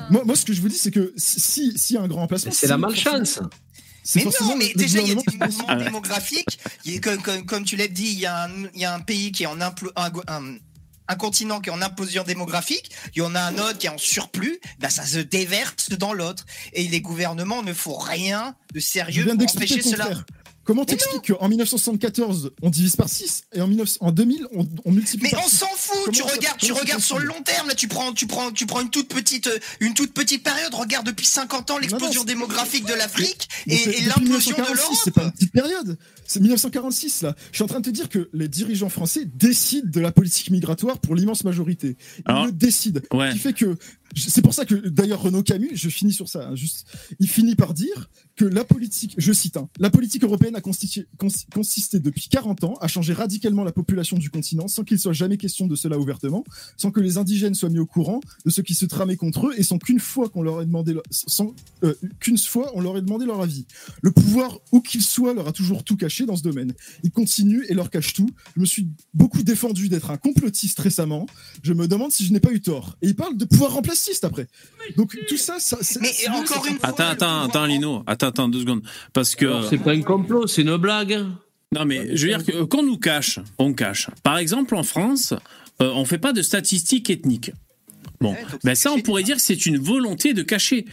moi, 0.09 0.23
moi, 0.25 0.35
ce 0.35 0.45
que 0.45 0.53
je 0.53 0.61
vous 0.61 0.69
dis, 0.69 0.77
c'est 0.77 0.91
que 0.91 1.13
si, 1.17 1.77
si 1.77 1.93
y 1.93 1.97
a 1.97 2.01
un 2.01 2.07
grand 2.07 2.23
emplacement, 2.23 2.51
C'est 2.51 2.67
la 2.67 2.77
malchance. 2.77 3.39
C'est 4.03 4.25
Mais 4.25 4.31
non, 4.41 4.55
mais 4.57 4.71
déjà, 4.75 4.99
il 4.99 5.09
y 5.09 5.11
a 5.11 5.15
des 5.15 5.37
mouvements 5.37 5.65
Ah 5.67 5.75
démographiques. 5.75 6.57
Il 6.85 6.93
y 6.93 6.97
a- 6.97 6.99
comme, 6.99 7.21
comme- 7.21 7.45
comme 7.45 7.63
tu 7.65 7.75
l'as 7.75 7.87
dit, 7.87 8.07
il 8.13 8.19
y, 8.19 8.25
a 8.25 8.45
un, 8.45 8.49
il 8.73 8.81
y 8.81 8.85
a 8.85 8.95
un 8.95 8.99
pays 8.99 9.31
qui 9.31 9.43
est 9.43 9.47
en 9.47 9.59
implo- 9.59 9.91
un, 9.95 10.09
un- 10.27 10.55
un 11.11 11.15
continent 11.15 11.59
qui 11.59 11.69
est 11.69 11.73
en 11.73 11.81
implosion 11.81 12.23
démographique, 12.23 12.89
il 13.15 13.19
y 13.19 13.21
en 13.21 13.35
a 13.35 13.41
un 13.41 13.57
autre 13.57 13.77
qui 13.77 13.87
est 13.87 13.89
en 13.89 13.97
surplus, 13.97 14.59
bah 14.79 14.89
ça 14.89 15.05
se 15.05 15.19
déverse 15.19 15.89
dans 15.91 16.13
l'autre. 16.13 16.45
Et 16.73 16.87
les 16.87 17.01
gouvernements 17.01 17.63
ne 17.63 17.73
font 17.73 17.97
rien 17.97 18.55
de 18.73 18.79
sérieux 18.79 19.25
pour 19.25 19.55
empêcher 19.55 19.81
cela. 19.81 20.09
Comment 20.63 20.85
t'expliques 20.85 21.33
qu'en 21.33 21.49
1974, 21.49 22.51
on 22.61 22.69
divise 22.69 22.95
par 22.95 23.09
6 23.09 23.43
et 23.53 23.61
en, 23.61 23.67
19 23.67 23.97
en 23.99 24.11
2000, 24.11 24.45
on, 24.53 24.67
on 24.85 24.91
multiplie 24.91 25.23
Mais 25.23 25.31
par 25.31 25.43
on 25.45 25.49
s'en 25.49 25.65
fout, 25.75 25.97
Comment 26.05 26.15
tu 26.17 26.21
regardes, 26.23 26.57
tu 26.59 26.71
regardes 26.71 27.01
sur 27.01 27.17
le 27.19 27.25
long 27.25 27.41
terme, 27.43 27.67
là 27.67 27.75
tu 27.75 27.87
prends, 27.87 28.13
tu 28.13 28.27
prends, 28.27 28.51
tu 28.51 28.65
prends 28.67 28.81
une 28.81 28.89
toute 28.91 29.07
petite, 29.07 29.47
euh, 29.47 29.57
une 29.79 29.93
toute 29.93 30.13
petite 30.13 30.43
période, 30.43 30.73
regarde 30.73 31.05
depuis 31.05 31.25
50 31.25 31.71
ans 31.71 31.77
l'explosion 31.79 32.23
démographique 32.23 32.85
de 32.85 32.93
l'Afrique 32.93 33.47
et, 33.67 33.73
et 33.73 34.01
l'implosion 34.01 34.55
de 34.55 34.61
1946, 34.61 34.99
C'est 35.03 35.11
pas 35.11 35.21
une 35.21 35.25
l'Europe. 35.25 35.33
petite 35.35 35.51
période. 35.51 35.97
C'est 36.27 36.39
1946 36.39 37.21
là. 37.23 37.35
Je 37.51 37.57
suis 37.57 37.63
en 37.63 37.67
train 37.67 37.79
de 37.79 37.85
te 37.85 37.89
dire 37.89 38.07
que 38.09 38.29
les 38.33 38.47
dirigeants 38.47 38.89
français 38.89 39.25
décident 39.25 39.89
de 39.89 39.99
la 39.99 40.11
politique 40.11 40.51
migratoire 40.51 40.99
pour 40.99 41.15
l'immense 41.15 41.43
majorité. 41.43 41.97
Ils 42.19 42.23
Alors, 42.25 42.45
le 42.45 42.51
décident. 42.51 43.01
ouais. 43.13 43.29
Ce 43.29 43.33
qui 43.33 43.39
fait 43.39 43.53
que 43.53 43.77
c'est 44.15 44.41
pour 44.41 44.53
ça 44.53 44.65
que 44.65 44.75
d'ailleurs 44.75 45.21
Renaud 45.21 45.43
Camus, 45.43 45.71
je 45.73 45.89
finis 45.89 46.13
sur 46.13 46.27
ça. 46.29 46.49
hein, 46.49 46.55
il 47.19 47.27
finit 47.27 47.55
par 47.55 47.73
dire 47.73 48.09
que 48.35 48.45
la 48.45 48.63
politique, 48.63 49.13
je 49.17 49.31
cite, 49.33 49.57
hein, 49.57 49.69
la 49.79 49.89
politique 49.89 50.23
européenne 50.23 50.55
a 50.55 50.59
constitué- 50.61 51.05
cons- 51.17 51.27
consisté 51.53 51.99
depuis 51.99 52.27
40 52.29 52.63
ans 52.63 52.73
à 52.81 52.87
changer 52.87 53.13
radicalement 53.13 53.63
la 53.63 53.71
population 53.71 54.17
du 54.17 54.29
continent 54.29 54.67
sans 54.67 54.83
qu'il 54.83 54.99
soit 54.99 55.13
jamais 55.13 55.37
question 55.37 55.67
de 55.67 55.75
cela 55.75 55.99
ouvertement, 55.99 56.43
sans 56.77 56.91
que 56.91 56.99
les 56.99 57.17
indigènes 57.17 57.53
soient 57.55 57.69
mis 57.69 57.79
au 57.79 57.85
courant 57.85 58.19
de 58.45 58.49
ce 58.51 58.61
qui 58.61 58.73
se 58.73 58.85
tramait 58.85 59.17
contre 59.17 59.47
eux 59.47 59.53
et 59.57 59.63
sans 59.63 59.77
qu'une 59.77 59.99
fois 59.99 60.29
qu'on 60.29 60.41
leur 60.41 60.61
ait 60.61 60.65
demandé, 60.65 60.95
sans 61.11 61.53
euh, 61.83 61.93
qu'une 62.19 62.37
fois 62.37 62.71
on 62.73 62.81
leur 62.81 62.97
ait 62.97 63.01
demandé 63.01 63.25
leur 63.25 63.41
avis. 63.41 63.65
Le 64.01 64.11
pouvoir, 64.11 64.59
où 64.71 64.81
qu'il 64.81 65.01
soit, 65.01 65.33
leur 65.33 65.47
a 65.47 65.51
toujours 65.51 65.83
tout 65.83 65.97
caché 65.97 66.25
dans 66.25 66.35
ce 66.35 66.43
domaine. 66.43 66.73
Ils 67.03 67.11
continuent 67.11 67.63
et 67.69 67.73
leur 67.73 67.89
cachent 67.89 68.13
tout. 68.13 68.29
Je 68.55 68.61
me 68.61 68.65
suis 68.65 68.87
beaucoup 69.13 69.43
défendu 69.43 69.89
d'être 69.89 70.09
un 70.11 70.17
complotiste 70.17 70.79
récemment. 70.79 71.25
Je 71.63 71.73
me 71.73 71.87
demande 71.87 72.11
si 72.11 72.25
je 72.25 72.33
n'ai 72.33 72.39
pas 72.39 72.51
eu 72.51 72.61
tort. 72.61 72.97
Et 73.01 73.07
il 73.07 73.15
parle 73.15 73.37
de 73.37 73.45
pouvoir 73.45 73.71
après. 74.23 74.47
Donc 74.97 75.17
tout 75.27 75.37
ça, 75.37 75.59
ça 75.59 75.77
Mais 76.01 76.11
encore 76.29 76.65
une 76.65 76.79
fois, 76.79 76.89
Attends, 76.89 77.09
attends, 77.09 77.41
attends, 77.43 77.65
Lino. 77.65 78.03
Attends, 78.07 78.27
attends, 78.27 78.49
deux 78.49 78.61
secondes. 78.61 78.81
Parce 79.13 79.35
que. 79.35 79.63
C'est 79.69 79.77
pas 79.77 79.91
un 79.91 80.01
complot, 80.01 80.47
c'est 80.47 80.61
une 80.61 80.77
blague. 80.77 81.25
Non, 81.73 81.85
mais 81.85 82.17
je 82.17 82.27
veux 82.27 82.37
dire 82.37 82.45
que 82.45 82.63
qu'on 82.63 82.83
nous 82.83 82.97
cache, 82.97 83.39
on 83.57 83.73
cache. 83.73 84.09
Par 84.23 84.37
exemple, 84.37 84.75
en 84.75 84.83
France, 84.83 85.33
euh, 85.81 85.91
on 85.95 86.03
fait 86.03 86.17
pas 86.17 86.33
de 86.33 86.41
statistiques 86.41 87.09
ethniques. 87.09 87.51
Bon, 88.19 88.33
Ouais, 88.33 88.45
ben 88.63 88.75
ça, 88.75 88.91
on 88.91 88.99
pourrait 89.01 89.23
dire 89.23 89.37
que 89.37 89.41
c'est 89.41 89.65
une 89.65 89.77
volonté 89.77 90.33
de 90.33 90.43
cacher. 90.43 90.85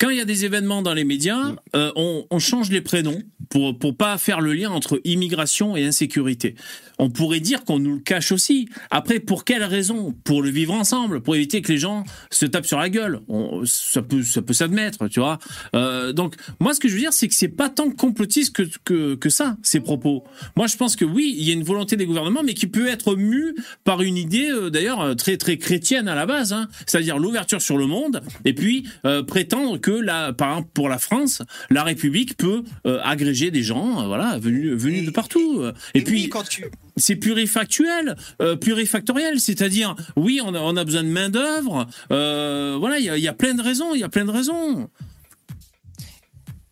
Quand 0.00 0.10
il 0.10 0.18
y 0.18 0.20
a 0.20 0.24
des 0.24 0.44
événements 0.44 0.82
dans 0.82 0.92
les 0.92 1.04
médias, 1.04 1.54
euh, 1.76 1.92
on, 1.94 2.26
on 2.28 2.38
change 2.40 2.68
les 2.70 2.80
prénoms 2.80 3.22
pour 3.48 3.78
pour 3.78 3.96
pas 3.96 4.18
faire 4.18 4.40
le 4.40 4.52
lien 4.52 4.70
entre 4.70 5.00
immigration 5.04 5.76
et 5.76 5.84
insécurité. 5.84 6.56
On 6.98 7.10
pourrait 7.10 7.40
dire 7.40 7.64
qu'on 7.64 7.78
nous 7.78 7.94
le 7.94 8.00
cache 8.00 8.30
aussi. 8.32 8.68
Après, 8.90 9.18
pour 9.20 9.44
quelle 9.44 9.64
raison? 9.64 10.14
Pour 10.24 10.42
le 10.42 10.50
vivre 10.50 10.74
ensemble, 10.74 11.20
pour 11.22 11.34
éviter 11.36 11.60
que 11.62 11.72
les 11.72 11.78
gens 11.78 12.04
se 12.30 12.46
tapent 12.46 12.66
sur 12.66 12.78
la 12.78 12.88
gueule. 12.88 13.20
On- 13.28 13.62
ça 13.64 14.02
peut 14.02 14.22
ça 14.22 14.42
peut 14.42 14.52
s'admettre, 14.52 15.08
tu 15.08 15.20
vois. 15.20 15.38
Euh, 15.74 16.12
donc 16.12 16.34
moi, 16.60 16.72
ce 16.74 16.80
que 16.80 16.88
je 16.88 16.94
veux 16.94 17.00
dire, 17.00 17.12
c'est 17.12 17.28
que 17.28 17.34
c'est 17.34 17.48
pas 17.48 17.68
tant 17.68 17.90
complotiste 17.90 18.54
que, 18.54 18.62
que 18.84 19.14
que 19.16 19.28
ça 19.28 19.56
ces 19.62 19.80
propos. 19.80 20.24
Moi, 20.56 20.66
je 20.66 20.76
pense 20.76 20.96
que 20.96 21.04
oui, 21.04 21.34
il 21.36 21.44
y 21.44 21.50
a 21.50 21.54
une 21.54 21.64
volonté 21.64 21.96
des 21.96 22.06
gouvernements, 22.06 22.42
mais 22.44 22.54
qui 22.54 22.66
peut 22.66 22.86
être 22.88 23.16
mue 23.16 23.54
par 23.84 24.02
une 24.02 24.16
idée, 24.16 24.48
euh, 24.50 24.70
d'ailleurs 24.70 25.00
euh, 25.00 25.14
très 25.14 25.36
très 25.36 25.56
chrétienne 25.58 26.08
à 26.08 26.14
la 26.14 26.26
base, 26.26 26.52
hein, 26.52 26.68
c'est-à-dire 26.86 27.18
l'ouverture 27.18 27.60
sur 27.62 27.76
le 27.76 27.86
monde, 27.86 28.22
et 28.44 28.52
puis 28.54 28.86
euh, 29.04 29.22
prétendre 29.22 29.78
que 29.78 29.90
la, 29.90 30.32
par 30.32 30.50
exemple 30.50 30.70
pour 30.74 30.88
la 30.88 30.98
France, 30.98 31.42
la 31.70 31.82
République 31.82 32.36
peut 32.36 32.62
agréger 33.02 33.50
des 33.50 33.62
gens, 33.62 34.06
voilà, 34.06 34.38
venus 34.38 34.72
venus 34.74 35.02
Et- 35.02 35.06
de 35.06 35.10
partout. 35.10 35.62
Et, 35.94 35.98
Et 35.98 36.02
puis 36.04 36.22
oui, 36.24 36.28
quand 36.28 36.42
tu, 36.48 36.64
c'est 36.96 37.16
plurifactuel, 37.16 38.16
euh, 38.40 38.56
plurifactoriel, 38.56 39.40
c'est-à-dire 39.40 39.94
oui, 40.16 40.40
on 40.44 40.54
a, 40.54 40.84
besoin 40.84 41.02
de 41.02 41.08
main 41.08 41.28
d'œuvre. 41.28 41.86
euh, 42.10 42.76
voilà, 42.78 42.98
il 42.98 43.20
y 43.20 43.28
a, 43.28 43.32
plein 43.32 43.54
de 43.54 43.62
raisons, 43.62 43.94
il 43.94 44.00
y 44.00 44.04
a 44.04 44.08
plein 44.08 44.24
de 44.24 44.30
raisons. 44.30 44.88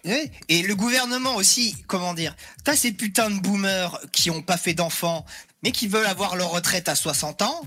Et 0.05 0.63
le 0.63 0.75
gouvernement 0.75 1.37
aussi, 1.37 1.77
comment 1.87 2.13
dire, 2.13 2.35
t'as 2.65 2.75
ces 2.75 2.93
putains 2.93 3.31
de 3.31 3.41
boomers 3.41 4.01
qui 4.11 4.31
ont 4.31 4.43
pas 4.43 4.57
fait 4.57 4.75
d'enfants, 4.75 5.25
mais 5.63 5.71
qui 5.71 5.87
veulent 5.87 6.07
avoir 6.07 6.35
leur 6.35 6.51
retraite 6.51 6.89
à 6.89 6.97
60 6.97 7.43
ans, 7.43 7.63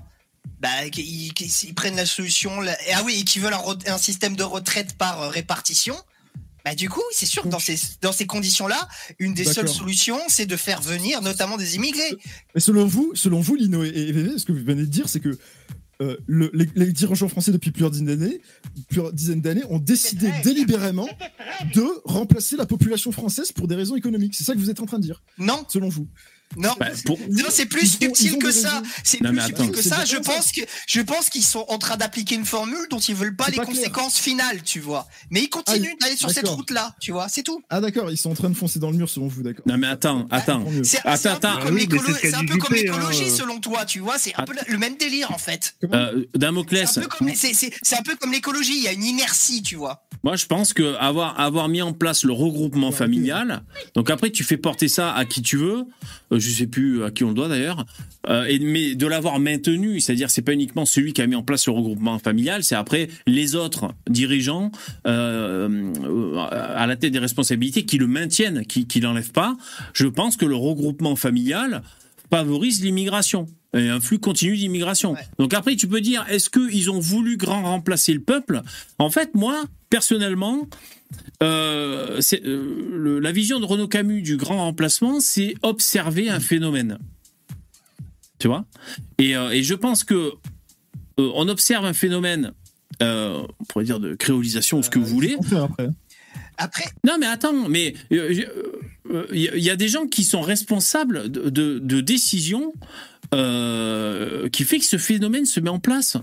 bah, 0.60 0.69
ils 0.98 1.73
prennent 1.76 1.95
la 1.95 2.06
solution. 2.06 2.52
ah 2.94 3.03
oui, 3.06 3.19
et 3.22 3.23
qui 3.23 3.40
veulent 3.40 3.56
un 3.88 3.98
système 3.98 4.36
de 4.36 4.44
retraite 4.44 4.98
par 4.98 5.22
euh, 5.22 5.30
répartition. 5.30 5.95
Bah, 6.65 6.73
du 6.75 6.89
coup, 6.89 7.03
c'est 7.11 7.27
sûr 7.27 7.43
que 7.43 7.47
dans 7.47 7.59
ces, 7.59 7.77
dans 8.01 8.11
ces 8.11 8.25
conditions-là, 8.25 8.87
une 9.19 9.33
des 9.35 9.43
seules 9.53 9.69
solutions, 9.69 10.19
c'est 10.27 10.47
de 10.47 10.55
faire 10.57 10.81
venir 10.81 11.21
notamment 11.21 11.57
des 11.57 11.75
immigrés. 11.75 12.17
Mais 12.55 12.59
selon 12.61 12.85
vous, 12.87 13.11
selon 13.13 13.39
vous, 13.39 13.55
Lino 13.55 13.83
et, 13.83 13.89
et 13.89 14.11
VV, 14.11 14.39
ce 14.39 14.45
que 14.45 14.51
vous 14.51 14.63
venez 14.65 14.81
de 14.81 14.87
dire, 14.87 15.07
c'est 15.07 15.19
que 15.19 15.37
euh, 16.01 16.17
le- 16.27 16.51
les, 16.53 16.67
les 16.75 16.91
dirigeants 16.91 17.29
français 17.29 17.51
depuis 17.53 17.71
plusieurs 17.71 17.91
dizaines 17.91 18.07
d'années, 18.07 18.41
plusieurs 18.89 19.13
dizaines 19.13 19.41
d'années, 19.41 19.63
ont 19.69 19.79
décidé 19.79 20.29
délibérément 20.43 21.07
de 21.73 21.85
remplacer 22.03 22.57
la 22.57 22.65
population 22.65 23.11
française 23.13 23.51
pour 23.51 23.67
des 23.67 23.75
raisons 23.75 23.95
économiques. 23.95 24.33
C'est 24.35 24.43
ça 24.43 24.53
que 24.55 24.59
vous 24.59 24.69
êtes 24.71 24.81
en 24.81 24.85
train 24.87 24.97
de 24.97 25.03
dire? 25.03 25.23
Non. 25.37 25.63
Selon 25.69 25.87
vous. 25.87 26.07
Non, 26.57 26.73
Bah, 26.80 26.88
pour- 27.06 27.19
non, 27.30 27.45
c'est 27.49 27.65
plus 27.65 27.98
subtil 27.99 28.38
que 28.38 28.52
ça. 28.52 28.82
C'est 29.03 29.18
plus 29.19 29.27
subtil 29.41 29.56
attends. 29.56 29.68
que 29.69 29.82
ça. 29.82 30.06
Je 30.06 30.18
pense 30.18 30.52
que 30.52 30.61
je 30.88 31.02
pense 31.02 31.30
qu'ils 31.30 31.44
sont 31.44 31.65
en 31.68 31.77
train 31.77 31.98
d'appliquer 31.98 32.36
une 32.36 32.45
formule 32.45 32.88
dont 32.90 32.99
ils 32.99 33.15
veulent 33.15 33.36
pas 33.36 33.48
les 33.49 33.57
pas 33.57 33.65
clair. 33.65 33.76
conséquences 33.77 34.18
finales, 34.18 34.61
tu 34.64 34.80
vois. 34.80 35.07
Mais 35.30 35.41
ils 35.44 35.49
continuent 35.49 35.90
Ah, 35.94 36.03
d'aller 36.06 36.18
sur 36.18 36.30
cette 36.32 36.48
route-là, 36.48 36.95
tu 37.02 37.11
vois. 37.11 37.27
C'est 37.30 37.44
tout. 37.44 37.61
Ah 37.69 37.82
d'accord, 37.82 38.10
ils 38.11 38.18
sont 38.18 38.32
en 38.32 38.36
train 38.36 38.49
de 38.49 38.56
foncer 38.56 38.80
dans 38.80 38.91
le 38.91 38.98
mur 38.98 39.10
selon 39.10 39.27
vous, 39.27 39.44
d'accord. 39.44 39.65
Non 39.68 39.77
mais 39.77 39.88
attends. 39.88 40.27
C'est 40.84 40.99
Attends, 41.06 41.18
c'est 41.18 41.27
un 41.30 41.36
peu 41.36 41.48
attends. 41.48 41.60
comme 41.65 41.77
Juppé, 41.80 41.95
l'écologie 42.84 43.23
hein. 43.30 43.34
selon 43.36 43.60
toi, 43.60 43.86
tu 43.86 43.99
vois. 43.99 44.18
C'est 44.18 44.34
un 44.36 44.44
peu 44.44 44.53
le 44.68 44.77
même 44.77 44.95
délire 44.98 45.32
en 45.32 45.38
fait. 45.38 45.76
Euh, 45.94 46.26
Damoclès, 46.36 46.90
C'est 46.91 46.99
un, 46.99 47.03
peu 47.03 47.07
comme- 47.10 47.34
c'est- 47.36 47.53
c'est- 47.53 47.73
c'est 47.82 47.95
un 47.98 48.02
peu 48.03 48.15
comme 48.15 48.32
l'écologie. 48.32 48.73
Il 48.77 48.84
y 48.84 48.88
a 48.88 48.91
une 48.94 49.03
inertie, 49.03 49.61
tu 49.61 49.76
vois. 49.76 50.02
moi 50.23 50.36
je 50.36 50.45
pense 50.48 50.73
que 50.73 50.95
avoir 50.95 51.40
avoir 51.40 51.68
mis 51.69 51.82
en 51.84 51.94
place 51.94 52.23
le 52.23 52.34
regroupement 52.34 52.91
familial, 52.91 53.64
donc 53.94 54.10
après 54.10 54.32
tu 54.32 54.44
fais 54.44 54.57
porter 54.57 54.88
ça 54.88 55.14
à 55.14 55.23
qui 55.26 55.41
tu 55.44 55.57
veux, 55.57 55.86
euh, 56.32 56.40
je 56.49 56.57
sais 56.57 56.67
plus 56.67 57.03
à 57.03 57.11
qui 57.11 57.23
on 57.23 57.30
le 57.30 57.34
doit 57.34 57.47
d'ailleurs, 57.47 57.85
euh, 58.27 58.45
et 58.45 58.59
mais 58.59 58.95
de 58.95 59.07
l'avoir 59.07 59.39
maintenu, 59.39 59.99
c'est-à-dire 59.99 60.30
c'est 60.30 60.41
pas 60.41 60.53
uniquement 60.53 60.85
celui 60.85 61.13
qui 61.13 61.22
a 61.22 61.27
mis 61.27 61.35
en 61.35 61.43
place 61.43 61.67
le 61.67 61.73
regroupement 61.73 62.19
familial, 62.19 62.63
c'est 62.63 62.76
après 62.76 63.09
les 63.27 63.55
autres 63.55 63.93
dirigeants 64.09 64.72
euh, 65.07 65.93
euh, 66.03 66.38
à 66.38 66.88
la 66.88 66.95
tête 66.95 67.11
des 67.11 67.19
responsabilités 67.19 67.85
qui 67.85 67.97
le 67.97 68.07
maintiennent, 68.07 68.65
qui 68.65 68.88
qui 68.88 68.99
l'enlèvent 68.99 69.31
pas. 69.31 69.55
Je 69.93 70.07
pense 70.07 70.38
que 70.38 70.45
le 70.45 70.55
regroupement 70.55 71.15
familial 71.15 71.81
favorise 72.30 72.84
l'immigration 72.84 73.47
et 73.76 73.89
un 73.89 73.99
flux 73.99 74.19
continu 74.19 74.55
d'immigration. 74.55 75.13
Ouais. 75.13 75.19
Donc 75.38 75.53
après, 75.53 75.76
tu 75.76 75.88
peux 75.88 76.01
dire, 76.01 76.26
est-ce 76.30 76.49
qu'ils 76.49 76.89
ont 76.89 76.99
voulu 76.99 77.38
grand 77.38 77.63
remplacer 77.63 78.13
le 78.13 78.22
peuple? 78.22 78.61
En 78.99 79.09
fait, 79.09 79.35
moi, 79.35 79.65
personnellement, 79.95 80.67
euh, 81.41 82.19
euh, 82.34 82.88
le- 82.91 83.19
la 83.19 83.31
vision 83.31 83.61
de 83.61 83.65
Renaud 83.65 83.88
Camus 83.88 84.22
du 84.22 84.35
grand 84.35 84.57
remplacement, 84.57 85.22
c'est 85.22 85.55
observer 85.61 86.27
un 86.30 86.41
phénomène. 86.41 86.97
Tu 88.39 88.49
vois? 88.49 88.65
Et, 89.19 89.38
euh, 89.38 89.51
et 89.51 89.63
je 89.63 89.73
pense 89.73 90.03
que 90.03 90.13
euh, 91.17 91.31
on 91.35 91.47
observe 91.47 91.85
un 91.85 91.93
phénomène, 91.93 92.51
euh, 93.01 93.41
on 93.61 93.63
pourrait 93.63 93.85
dire 93.85 94.01
de 94.01 94.15
créolisation 94.15 94.80
ou 94.80 94.84
ce 94.84 94.89
que 94.89 94.99
vous 94.99 95.05
voulez, 95.05 95.38
après. 95.63 95.88
Après, 96.57 96.84
non, 97.05 97.15
mais 97.17 97.26
attends, 97.27 97.69
mais 97.69 97.93
il 98.11 98.17
euh, 98.17 98.43
euh, 99.13 99.27
y, 99.31 99.47
y 99.61 99.69
a 99.69 99.77
des 99.77 99.88
gens 99.88 100.07
qui 100.07 100.23
sont 100.26 100.41
responsables 100.41 101.31
de, 101.31 101.49
de, 101.49 101.80
de 101.80 102.01
décisions 102.01 102.73
euh, 103.34 104.49
qui 104.49 104.65
fait 104.65 104.80
que 104.80 104.85
ce 104.85 104.97
phénomène 104.97 105.45
se 105.45 105.61
met 105.61 105.69
en 105.69 105.80
place. 105.80 106.17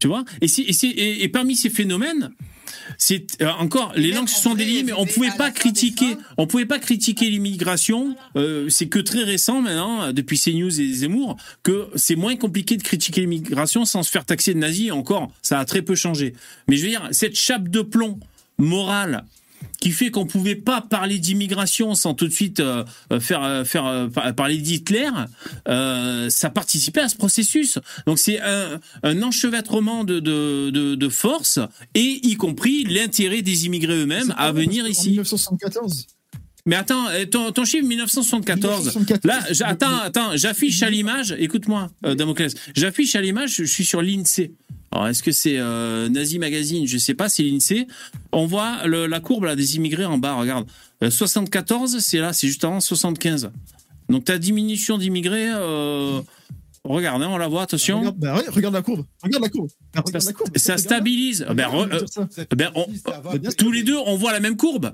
Tu 0.00 0.08
vois? 0.08 0.24
Et, 0.40 0.48
c'est- 0.48 0.62
et, 0.62 0.72
c'est- 0.72 0.88
et, 0.88 1.22
et 1.22 1.28
parmi 1.28 1.54
ces 1.54 1.70
phénomènes, 1.70 2.30
c'est 2.98 3.40
euh, 3.42 3.50
encore 3.58 3.92
les 3.96 4.12
langues 4.12 4.28
se 4.28 4.40
sont 4.40 4.54
déliées, 4.54 4.82
mais 4.82 4.92
on 4.92 5.06
pouvait 5.06 5.30
pas 5.36 5.50
critiquer, 5.50 6.16
on 6.36 6.46
pouvait 6.46 6.66
pas 6.66 6.78
critiquer 6.78 7.30
l'immigration. 7.30 8.16
euh, 8.36 8.68
c'est 8.68 8.86
que 8.86 8.98
très 8.98 9.24
récent 9.24 9.60
maintenant, 9.60 10.12
depuis 10.12 10.38
CNews 10.38 10.80
et 10.80 10.92
Zemmour, 10.92 11.36
que 11.62 11.88
c'est 11.96 12.16
moins 12.16 12.36
compliqué 12.36 12.76
de 12.76 12.82
critiquer 12.82 13.22
l'immigration 13.22 13.84
sans 13.84 14.02
se 14.02 14.10
faire 14.10 14.24
taxer 14.24 14.54
de 14.54 14.58
nazi. 14.58 14.90
Encore, 14.90 15.32
ça 15.42 15.58
a 15.58 15.64
très 15.64 15.82
peu 15.82 15.94
changé. 15.94 16.34
Mais 16.68 16.76
je 16.76 16.82
veux 16.82 16.88
dire, 16.88 17.08
cette 17.10 17.36
chape 17.36 17.68
de 17.68 17.82
plomb 17.82 18.18
morale 18.58 19.24
qui 19.80 19.90
fait 19.90 20.10
qu'on 20.10 20.26
pouvait 20.26 20.54
pas 20.54 20.80
parler 20.80 21.18
d'immigration 21.18 21.94
sans 21.94 22.14
tout 22.14 22.28
de 22.28 22.32
suite 22.32 22.60
euh, 22.60 22.84
euh, 23.12 23.18
faire 23.20 23.42
euh, 23.42 23.64
faire 23.64 23.86
euh, 23.86 24.08
parler 24.32 24.58
d'Hitler, 24.58 25.08
euh, 25.68 26.30
ça 26.30 26.50
participait 26.50 27.00
à 27.00 27.08
ce 27.08 27.16
processus. 27.16 27.78
Donc 28.06 28.18
c'est 28.18 28.40
un, 28.40 28.80
un 29.02 29.22
enchevêtrement 29.22 30.04
de, 30.04 30.20
de, 30.20 30.70
de, 30.70 30.94
de 30.94 31.08
forces 31.08 31.58
et 31.94 32.20
y 32.22 32.36
compris 32.36 32.84
l'intérêt 32.84 33.42
des 33.42 33.66
immigrés 33.66 33.96
eux-mêmes 34.02 34.32
à 34.38 34.52
venir 34.52 34.86
ici. 34.86 35.10
1974. 35.10 36.06
Mais 36.64 36.76
attends, 36.76 37.06
ton, 37.32 37.50
ton 37.50 37.64
chiffre 37.64 37.84
1974. 37.86 38.94
1974. 38.94 39.24
Là, 39.24 39.52
j'- 39.52 39.64
attends, 39.64 39.96
attends, 39.98 40.36
j'affiche 40.36 40.80
à 40.84 40.90
l'image. 40.90 41.34
Écoute-moi, 41.38 41.90
Damoclès. 42.02 42.54
J'affiche 42.76 43.16
à 43.16 43.20
l'image. 43.20 43.56
Je 43.56 43.64
suis 43.64 43.84
sur 43.84 44.00
l'Insee. 44.00 44.52
Alors, 44.92 45.08
est-ce 45.08 45.22
que 45.22 45.32
c'est 45.32 45.56
euh, 45.58 46.08
Nazi 46.10 46.38
Magazine? 46.38 46.86
Je 46.86 46.98
sais 46.98 47.14
pas. 47.14 47.28
C'est 47.28 47.42
l'Insee. 47.42 47.86
On 48.30 48.46
voit 48.46 48.86
le- 48.86 49.06
la 49.06 49.20
courbe 49.20 49.44
là 49.44 49.56
des 49.56 49.76
immigrés 49.76 50.04
en 50.04 50.18
bas. 50.18 50.34
Regarde. 50.34 50.66
Euh, 51.02 51.10
74, 51.10 51.98
c'est 52.00 52.18
là, 52.18 52.32
c'est 52.32 52.46
juste 52.46 52.62
avant 52.64 52.80
75. 52.80 53.50
Donc 54.08 54.24
ta 54.24 54.36
diminution 54.38 54.98
d'immigrés. 54.98 55.50
Euh, 55.50 56.20
regarde, 56.84 57.22
hein, 57.22 57.28
on 57.30 57.38
la 57.38 57.48
voit. 57.48 57.62
Attention. 57.62 58.00
Regarde, 58.00 58.18
bah 58.18 58.34
regarde 58.48 58.74
la 58.74 58.82
courbe. 58.82 59.04
Regarde 59.22 59.42
la 59.42 59.48
courbe. 59.48 59.68
Regarde 59.94 60.20
Ça, 60.20 60.28
la 60.28 60.32
courbe. 60.34 60.50
ça 60.56 60.72
Regarde 60.74 60.80
stabilise. 60.80 61.46
Ben, 61.54 61.68
re- 61.68 61.92
euh, 62.28 62.44
ben, 62.54 62.70
on- 62.74 62.86
tous 63.56 63.72
les 63.72 63.82
deux, 63.84 63.96
on 64.06 64.16
voit 64.16 64.32
la 64.32 64.40
même 64.40 64.56
courbe. 64.56 64.92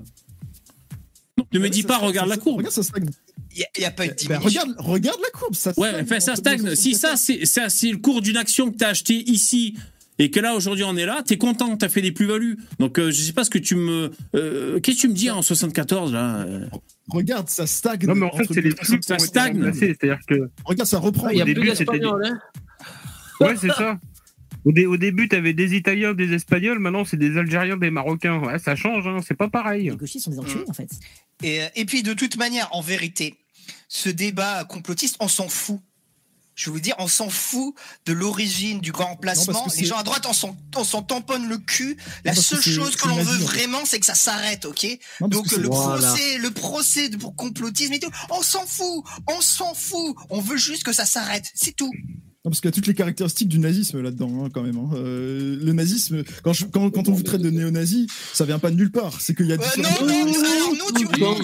Ne 1.53 1.59
me 1.59 1.63
Ouais, 1.65 1.69
dis 1.69 1.83
pas, 1.83 1.97
regarde 1.97 2.29
la 2.29 2.37
courbe. 2.37 2.57
Regarde, 2.57 2.73
ça 2.73 2.83
stagne. 2.83 3.09
il 3.55 3.63
n'y 3.79 3.85
a, 3.85 3.91
pas 3.91 4.05
eu 4.05 4.09
de 4.09 4.13
Bah, 4.13 4.37
diminution. 4.37 4.61
regarde, 4.61 4.75
regarde 4.79 5.19
la 5.21 5.39
courbe. 5.39 5.55
Ça 5.55 5.73
Ouais, 5.77 5.89
stagne 5.89 6.03
enfin, 6.03 6.19
ça 6.19 6.35
stagne. 6.35 6.75
Si 6.75 6.93
ça, 6.95 7.13
1974. 7.15 7.71
c'est 7.73 7.91
le 7.91 7.97
cours 7.97 8.21
d'une 8.21 8.37
action 8.37 8.71
que 8.71 8.77
tu 8.77 8.83
as 8.85 8.89
acheté 8.89 9.13
ici 9.29 9.75
et 10.21 10.31
que 10.31 10.39
là 10.39 10.53
aujourd'hui 10.55 10.83
on 10.83 10.97
est 10.97 11.05
là, 11.05 11.23
t'es 11.25 11.37
content, 11.37 11.77
t'as 11.77 11.87
fait 11.89 12.01
des 12.01 12.11
plus-values. 12.11 12.57
Donc 12.79 12.99
euh, 12.99 13.09
je 13.11 13.21
sais 13.21 13.33
pas 13.33 13.43
ce 13.43 13.49
que 13.49 13.57
tu 13.59 13.75
me, 13.75 14.11
euh, 14.35 14.79
qu'est-ce 14.81 14.97
que 14.97 15.01
tu 15.01 15.07
me 15.09 15.13
dis 15.13 15.29
en 15.29 15.41
74 15.41 16.11
là 16.13 16.39
euh? 16.41 16.65
Regarde, 17.09 17.49
ça 17.49 17.65
stagne. 17.65 18.05
Non, 18.05 18.15
mais 18.15 18.25
en 18.27 18.31
fait, 18.37 18.45
c'est 18.53 18.61
les 18.61 18.69
1974. 18.69 18.85
flux 18.85 18.99
qui 18.99 19.07
Ça 19.07 19.17
stagne. 19.19 19.73
C'est-à-dire 19.73 20.19
que, 20.27 20.49
Regarde, 20.65 20.87
ça 20.89 20.99
reprend. 20.99 21.29
Il 21.29 21.37
y 21.37 21.41
a 21.41 21.45
plus 21.45 21.53
début, 21.55 21.67
c'était 21.69 21.83
d'espagnol, 21.85 22.23
hein 22.25 22.39
ouais, 23.41 23.55
c'est 23.59 23.69
ça. 23.69 23.97
Au, 24.65 24.71
dé- 24.73 24.85
au 24.85 24.97
début, 24.97 25.29
tu 25.29 25.35
avais 25.37 25.53
des 25.53 25.73
Italiens, 25.75 26.13
des 26.13 26.33
Espagnols, 26.33 26.79
maintenant, 26.79 27.05
c'est 27.05 27.17
des 27.17 27.37
Algériens, 27.37 27.77
des 27.77 27.89
Marocains. 27.91 28.39
Ouais, 28.43 28.59
ça 28.59 28.75
change, 28.75 29.07
hein, 29.07 29.19
c'est 29.25 29.33
pas 29.37 29.47
pareil. 29.49 29.89
Les 29.89 29.95
gauchistes 29.95 30.25
sont 30.25 30.31
des 30.31 30.39
enculés, 30.39 30.65
en 30.67 30.73
fait. 30.73 30.89
Et, 31.43 31.61
euh, 31.63 31.69
et 31.75 31.85
puis 31.85 32.03
de 32.03 32.13
toute 32.13 32.35
manière, 32.37 32.67
en 32.73 32.81
vérité, 32.81 33.37
ce 33.87 34.09
débat 34.09 34.65
complotiste, 34.65 35.15
on 35.19 35.27
s'en 35.27 35.47
fout. 35.49 35.79
Je 36.55 36.65
veux 36.65 36.73
vous 36.73 36.81
dire, 36.81 36.95
on 36.97 37.07
s'en 37.07 37.29
fout 37.29 37.73
de 38.05 38.11
l'origine 38.11 38.81
du 38.81 38.91
grand 38.91 39.15
que 39.15 39.25
Les 39.79 39.85
gens 39.85 39.97
à 39.97 40.03
droite, 40.03 40.25
on 40.27 40.33
s'en, 40.33 40.57
on 40.75 40.83
s'en 40.83 41.01
tamponne 41.01 41.47
le 41.47 41.57
cul. 41.57 41.95
La 42.25 42.35
seule 42.35 42.61
chose 42.61 42.97
que 42.97 43.07
l'on 43.07 43.15
veut 43.23 43.37
vraiment, 43.37 43.85
c'est 43.85 43.97
que 44.01 44.05
ça 44.05 44.13
s'arrête, 44.13 44.65
ok 44.65 44.85
Non, 45.21 45.29
Donc 45.29 45.49
le 45.53 45.67
Voilà. 45.69 46.09
procès, 46.09 46.37
le 46.37 46.51
procès 46.51 47.07
de- 47.07 47.15
pour 47.15 47.33
complotisme 47.37 47.93
et 47.93 47.99
tout, 47.99 48.11
on 48.29 48.41
s'en 48.41 48.65
fout, 48.65 49.05
on 49.27 49.39
s'en 49.39 49.73
fout. 49.73 50.17
On 50.29 50.41
veut 50.41 50.57
juste 50.57 50.83
que 50.83 50.91
ça 50.91 51.05
s'arrête, 51.05 51.45
c'est 51.55 51.73
tout. 51.73 51.93
Non, 52.45 52.51
parce 52.51 52.61
qu'il 52.61 52.69
y 52.69 52.71
a 52.71 52.71
toutes 52.71 52.87
les 52.87 52.93
caractéristiques 52.93 53.49
du 53.49 53.59
nazisme 53.59 53.99
là-dedans, 54.01 54.45
hein, 54.45 54.49
quand 54.53 54.63
même. 54.63 54.77
hein. 54.77 54.89
Euh, 54.93 55.57
le 55.61 55.73
nazisme, 55.73 56.23
quand, 56.41 56.53
je- 56.53 56.65
quand, 56.67 56.89
quand 56.89 57.09
on 57.09 57.11
vous 57.11 57.23
traite 57.23 57.41
de 57.41 57.49
néo-nazi, 57.49 58.07
ça 58.33 58.45
vient 58.45 58.59
pas 58.59 58.71
de 58.71 58.77
nulle 58.77 58.91
part. 58.91 59.19
C'est 59.19 59.35
qu'il 59.35 59.47
y 59.47 59.51
a 59.51 59.55
Euh, 59.55 59.57
non, 59.77 60.05
non, 60.05 60.39
alors 60.39 60.71
tu 60.95 61.03
Non, 61.19 61.35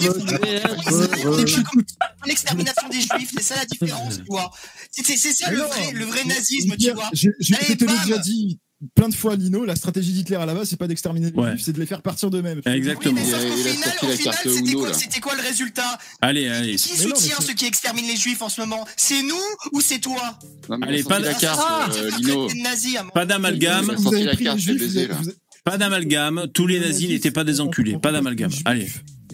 comme 1.64 1.84
l'extermination 2.26 2.88
des 2.88 3.00
juifs, 3.00 3.30
c'est 3.36 3.42
ça 3.42 3.56
la 3.56 3.66
différence, 3.66 4.16
tu 4.18 4.24
vois. 4.28 4.50
C'est 4.90 5.16
ça 5.16 5.50
le 5.50 5.58
non, 5.58 5.66
vrai, 5.66 5.92
le 5.92 6.04
vrai 6.06 6.24
nazisme, 6.24 6.74
tu 6.78 6.90
vois. 6.92 7.10
j'ai- 7.12 7.28
Allez, 7.28 7.36
Je 7.40 7.74
te 7.74 7.84
l'ai 7.84 7.98
déjà 8.04 8.18
dit 8.18 8.58
plein 8.94 9.08
de 9.08 9.14
fois, 9.14 9.36
Lino, 9.36 9.64
la 9.64 9.74
stratégie 9.76 10.12
d'Hitler 10.12 10.36
à 10.36 10.46
la 10.46 10.54
base, 10.54 10.68
c'est 10.68 10.76
pas 10.78 10.86
d'exterminer 10.86 11.30
les 11.30 11.36
Ouais. 11.40 11.52
juifs, 11.52 11.62
c'est 11.64 11.72
de 11.72 11.80
les 11.80 11.86
faire 11.86 12.02
partir 12.02 12.30
d'eux-mêmes. 12.30 12.60
Oui, 12.64 12.72
Exactement. 12.72 13.14
mais 13.14 13.24
sauf 13.30 13.40
qu'au 13.42 13.56
final, 13.56 14.34
sorti 14.34 14.48
au 14.48 14.66
final, 14.66 14.94
c'était 14.94 15.20
quoi, 15.20 15.34
le 15.34 15.42
résultat? 15.42 15.98
Allez, 16.20 16.48
allez. 16.48 16.76
Qui 16.76 17.08
non, 17.08 17.14
soutient 17.14 17.36
ceux 17.40 17.54
qui 17.54 17.64
exterminent 17.66 18.06
les 18.08 18.16
juifs 18.16 18.42
en 18.42 18.48
ce 18.48 18.60
moment? 18.60 18.86
C'est 18.96 19.22
nous 19.22 19.34
ou 19.72 19.80
c'est 19.80 19.98
toi? 19.98 20.38
Non, 20.68 20.78
Allez, 20.82 21.02
pas 21.04 21.18
la 21.18 21.32
carte, 21.34 21.60
Ah, 21.66 21.88
euh, 21.94 22.10
Lino. 22.18 22.48
nazi, 22.56 22.96
Pas 23.14 23.24
d'amalgame. 23.24 23.96
Pas 25.64 25.78
d'amalgame. 25.78 26.46
Tous 26.54 26.66
les 26.66 26.78
nazis 26.80 27.08
n'étaient 27.08 27.30
pas 27.30 27.44
des 27.44 27.60
enculés. 27.60 27.98
Pas 27.98 28.12
d'amalgame. 28.12 28.52
Allez. 28.64 28.88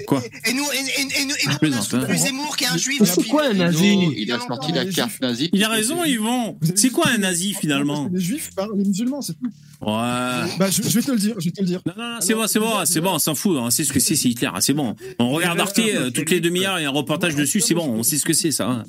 Quoi 0.07 0.23
Et 0.47 0.53
nous, 0.55 0.65
et, 0.65 0.77
et- 0.77 1.03
et- 1.03 1.23
et 1.23 1.25
nous, 1.27 1.35
et 1.35 1.47
nous, 1.47 1.53
on 1.53 1.55
a 1.55 1.59
plaisante, 1.59 1.95
hein. 1.95 2.01
soutenu 2.01 2.17
Zemmour 2.19 2.57
qui 2.57 2.65
est 2.65 2.69
un 2.69 2.77
juif. 2.77 3.03
C'est 3.05 3.27
quoi 3.29 3.45
un 3.47 3.53
nazi 3.55 3.99
Il 4.17 4.33
a 4.33 4.39
sorti 4.41 4.73
la 4.73 4.85
carte 4.87 5.21
nazie. 5.21 5.51
Il 5.53 5.63
a 5.65 5.69
raison, 5.69 6.05
Yvon. 6.05 6.59
C'est 6.75 6.91
quoi 6.91 7.09
un 7.09 7.19
nazi 7.19 7.55
finalement 7.55 8.09
Les 8.13 8.21
juifs 8.21 8.51
par 8.55 8.69
les 8.75 8.85
musulmans, 8.85 9.21
c'est 9.21 9.35
tout. 9.35 9.47
Ouais. 9.83 9.89
Bah, 10.59 10.71
je, 10.71 10.83
je 10.83 10.89
vais 10.89 11.03
te 11.03 11.11
le 11.11 11.19
dire, 11.19 11.35
je 11.39 11.45
vais 11.47 11.51
te 11.51 11.61
le 11.61 11.67
dire. 11.67 11.81
Non, 11.87 11.93
non, 11.99 12.05
non, 12.15 12.17
c'est 12.21 12.35
bon, 12.35 12.47
c'est 12.47 12.59
bon, 12.61 12.73
c'est 12.85 13.01
bon, 13.01 13.11
on 13.15 13.19
s'en 13.19 13.35
fout, 13.35 13.57
on 13.59 13.69
sait 13.71 13.85
ce 13.85 13.93
que 13.93 14.01
c'est, 14.01 14.15
c'est 14.17 14.29
Hitler, 14.29 14.49
hein, 14.53 14.61
c'est 14.61 14.75
bon. 14.75 14.95
On 15.19 15.31
regarde 15.31 15.59
Arte 15.61 15.79
euh, 15.81 16.11
toutes 16.11 16.31
les 16.31 16.41
demi-heures, 16.41 16.79
il 16.79 16.83
y 16.83 16.87
a 16.87 16.89
un 16.89 16.93
reportage 16.93 17.35
dessus, 17.35 17.61
c'est 17.61 17.75
bon, 17.75 17.87
on 17.89 18.03
sait 18.03 18.17
ce 18.19 18.25
que 18.25 18.33
c'est 18.33 18.51
ça. 18.53 18.69
hein. 18.69 18.85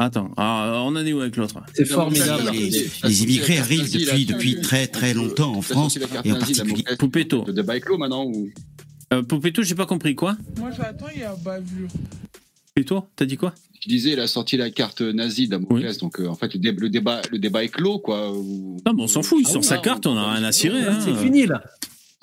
Attends, 0.00 0.30
ah, 0.36 0.82
on 0.84 0.94
en 0.94 1.04
est 1.04 1.12
où 1.12 1.20
avec 1.20 1.34
l'autre 1.36 1.60
C'est 1.74 1.84
formidable. 1.84 2.50
Les, 2.52 2.88
les 3.02 3.22
immigrés 3.24 3.58
arrivent 3.58 3.90
depuis, 3.92 4.26
depuis 4.26 4.60
très 4.60 4.86
très 4.86 5.12
longtemps 5.12 5.52
en 5.56 5.62
France 5.62 5.98
et 6.24 6.30
en 6.30 6.36
particulier. 6.36 6.84
Poupetto. 6.96 7.42
De 7.42 7.62
maintenant 7.98 8.24
ou 8.24 8.48
Euh, 9.12 9.22
Poupetto, 9.22 9.62
j'ai 9.62 9.74
pas 9.74 9.86
compris 9.86 10.14
quoi 10.14 10.36
Moi 10.58 10.70
j'attends, 10.76 11.06
il 11.14 11.20
y 11.20 11.24
a 11.24 11.34
bavure. 11.34 11.88
Plutôt, 12.74 13.04
t'as 13.16 13.24
dit 13.24 13.36
quoi 13.36 13.54
Je 13.82 13.88
disais, 13.88 14.10
il 14.12 14.20
a 14.20 14.26
sorti 14.26 14.56
la 14.56 14.70
carte 14.70 15.00
nazie 15.00 15.48
Damoclès, 15.48 15.98
donc 15.98 16.20
euh, 16.20 16.26
en 16.28 16.34
fait 16.34 16.52
le, 16.54 16.60
dé- 16.60 16.72
le 16.72 16.88
débat, 16.90 17.22
le 17.32 17.38
débat 17.38 17.64
est 17.64 17.68
clos, 17.68 17.98
quoi. 17.98 18.32
ou- 18.36 18.76
Non, 18.86 18.92
mais 18.94 19.02
on 19.02 19.08
s'en 19.08 19.22
fout, 19.22 19.38
il 19.40 19.46
Ah 19.48 19.52
sort 19.52 19.62
oui, 19.62 19.66
sa 19.66 19.78
carte, 19.78 20.06
on 20.06 20.16
a 20.16 20.34
rien 20.34 20.44
à 20.44 20.52
cirer. 20.52 20.82
hein. 20.82 20.98
C'est 21.02 21.14
fini 21.16 21.46
là. 21.46 21.62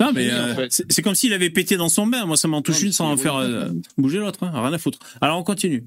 Non, 0.00 0.12
mais 0.14 0.30
en 0.30 0.36
euh, 0.36 0.54
fait. 0.54 0.84
c'est 0.88 1.02
comme 1.02 1.14
s'il 1.14 1.32
avait 1.32 1.48
pété 1.50 1.76
dans 1.76 1.88
son 1.88 2.06
bain. 2.06 2.26
Moi, 2.26 2.36
ça 2.36 2.48
m'en 2.48 2.60
touche 2.62 2.82
une 2.82 2.92
sans 2.92 3.10
en 3.10 3.16
faire 3.16 3.36
oui, 3.36 3.44
euh, 3.46 3.70
oui. 3.72 3.80
bouger 3.98 4.18
l'autre. 4.18 4.44
hein. 4.44 4.50
Rien 4.54 4.72
à 4.72 4.78
foutre. 4.78 4.98
Alors, 5.22 5.38
on 5.38 5.42
continue. 5.42 5.84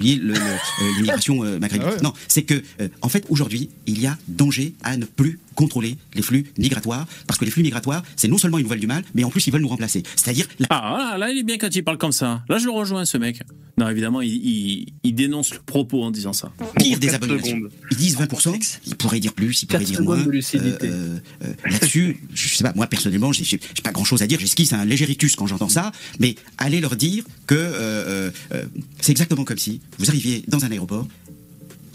l'immigration 0.00 1.44
euh, 1.44 1.58
maghrébine. 1.60 1.86
Ah 1.88 1.94
ouais. 1.94 2.00
Non, 2.02 2.12
c'est 2.28 2.42
que, 2.42 2.60
euh, 2.80 2.88
en 3.00 3.08
fait, 3.08 3.24
aujourd'hui, 3.30 3.70
il 3.86 4.00
y 4.00 4.06
a 4.08 4.18
danger 4.28 4.74
à 4.82 4.96
ne 4.96 5.04
plus 5.06 5.38
contrôler 5.54 5.96
les 6.14 6.22
flux 6.22 6.44
migratoires, 6.58 7.06
parce 7.26 7.38
que 7.38 7.44
les 7.44 7.50
flux 7.50 7.62
migratoires, 7.62 8.02
c'est 8.16 8.28
non 8.28 8.38
seulement 8.38 8.58
une 8.58 8.66
voile 8.66 8.80
du 8.80 8.86
mal, 8.86 9.04
mais 9.14 9.24
en 9.24 9.30
plus, 9.30 9.46
ils 9.46 9.52
veulent 9.52 9.62
nous 9.62 9.68
remplacer. 9.68 10.02
C'est-à-dire, 10.16 10.46
la- 10.58 10.66
Ah, 10.70 10.94
voilà, 10.96 11.18
là, 11.18 11.30
il 11.30 11.38
est 11.38 11.42
bien 11.42 11.58
quand 11.58 11.74
il 11.74 11.82
parle 11.84 11.98
comme 11.98 12.12
ça. 12.12 12.42
Là, 12.48 12.58
je 12.58 12.64
le 12.64 12.70
rejoins, 12.72 13.04
ce 13.04 13.16
mec. 13.18 13.40
Non, 13.78 13.88
évidemment, 13.88 14.20
il, 14.20 14.30
il- 14.32 14.86
il 15.02 15.14
dénonce 15.14 15.52
le 15.54 15.60
propos 15.60 16.02
en 16.04 16.10
disant 16.10 16.32
ça. 16.32 16.52
pire 16.78 16.98
des 16.98 17.12
abominations. 17.14 17.60
Ils 17.90 17.96
disent 17.96 18.16
20%, 18.16 18.78
ils 18.86 18.94
pourraient 18.96 19.20
dire 19.20 19.32
plus, 19.32 19.62
ils 19.62 19.66
pourraient 19.66 19.80
4 19.84 19.90
dire 19.90 20.02
moins. 20.02 20.22
de 20.22 20.30
lucidité. 20.30 20.88
Euh, 20.88 21.18
euh, 21.44 21.52
Là-dessus, 21.70 22.18
je 22.34 22.48
sais 22.54 22.62
pas, 22.64 22.72
moi 22.76 22.86
personnellement, 22.86 23.32
j'ai 23.32 23.58
pas 23.82 23.90
grand-chose 23.92 24.22
à 24.22 24.26
dire, 24.26 24.38
j'esquisse 24.40 24.72
un 24.72 24.84
léger 24.84 25.04
rictus 25.04 25.34
quand 25.36 25.46
j'entends 25.46 25.68
ça, 25.68 25.92
mais 26.20 26.36
allez 26.58 26.80
leur 26.80 26.94
dire 26.96 27.24
que 27.46 27.54
euh, 27.54 27.70
euh, 27.74 28.30
euh, 28.52 28.64
c'est 29.00 29.12
exactement 29.12 29.44
comme 29.44 29.58
si 29.58 29.80
vous 29.98 30.08
arriviez 30.08 30.44
dans 30.48 30.64
un 30.64 30.70
aéroport 30.70 31.06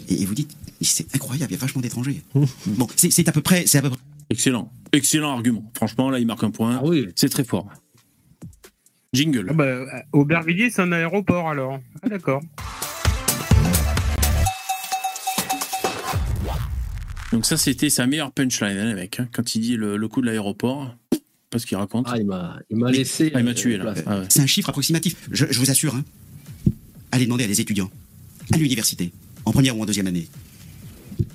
et, 0.10 0.22
et 0.22 0.26
vous 0.26 0.36
dites, 0.36 0.52
c'est 0.86 1.14
incroyable, 1.16 1.52
il 1.52 1.56
y 1.56 1.58
a 1.58 1.62
vachement 1.62 1.82
d'étrangers. 1.82 2.22
bon, 2.68 2.88
c'est 2.96 3.28
à 3.28 3.32
peu 3.32 3.42
près, 3.42 3.66
c'est 3.68 3.78
à 3.80 3.82
peu 3.82 3.90
près. 3.90 4.00
Excellent. 4.30 4.72
Excellent 4.94 5.32
argument. 5.32 5.72
Franchement, 5.76 6.10
là, 6.10 6.20
il 6.20 6.28
marque 6.28 6.44
un 6.44 6.52
point. 6.52 6.78
Ah 6.82 6.86
oui. 6.86 7.08
C'est 7.16 7.30
très 7.30 7.44
fort. 7.44 7.68
Jingle. 9.14 9.48
Ah 9.50 9.54
bah, 9.54 9.86
Aubervilliers, 10.14 10.70
c'est 10.70 10.82
un 10.84 10.92
aéroport 10.92 11.50
alors. 11.50 11.80
Ah 12.04 12.10
d'accord. 12.10 12.42
Donc, 17.32 17.46
ça, 17.46 17.58
c'était 17.58 17.90
sa 17.90 18.08
meilleure 18.08 18.32
punchline, 18.32 18.78
hein, 18.78 18.86
les 18.88 18.94
mecs. 18.96 19.20
hein, 19.20 19.28
quand 19.32 19.56
il 19.56 19.62
dit 19.62 19.76
le, 19.76 19.98
le 19.98 20.08
coup 20.08 20.22
de 20.22 20.26
l'aéroport. 20.26 20.96
Pas 21.50 21.58
ce 21.60 21.66
qu'il 21.66 21.78
raconte. 21.78 22.08
Ah, 22.10 22.18
il 22.18 22.26
m'a, 22.26 22.60
il 22.70 22.78
m'a 22.78 22.92
laissé. 22.92 23.32
Ah, 23.34 23.40
il 23.40 23.46
m'a 23.46 23.52
euh, 23.52 23.56
tué, 23.56 23.78
là. 23.78 23.84
place. 23.92 24.04
Ah 24.06 24.20
ouais. 24.20 24.26
C'est 24.30 24.42
un 24.42 24.48
chiffre 24.48 24.70
approximatif. 24.70 25.16
Je, 25.32 25.46
je 25.50 25.60
vous 25.60 25.70
assure, 25.72 25.96
hein. 25.96 26.04
allez 27.12 27.26
demander 27.26 27.44
à 27.46 27.48
des 27.48 27.62
étudiants, 27.62 27.90
à 28.54 28.58
l'université, 28.58 29.12
en 29.46 29.52
première 29.52 29.76
ou 29.78 29.82
en 29.82 29.86
deuxième 29.86 30.06
année, 30.08 30.28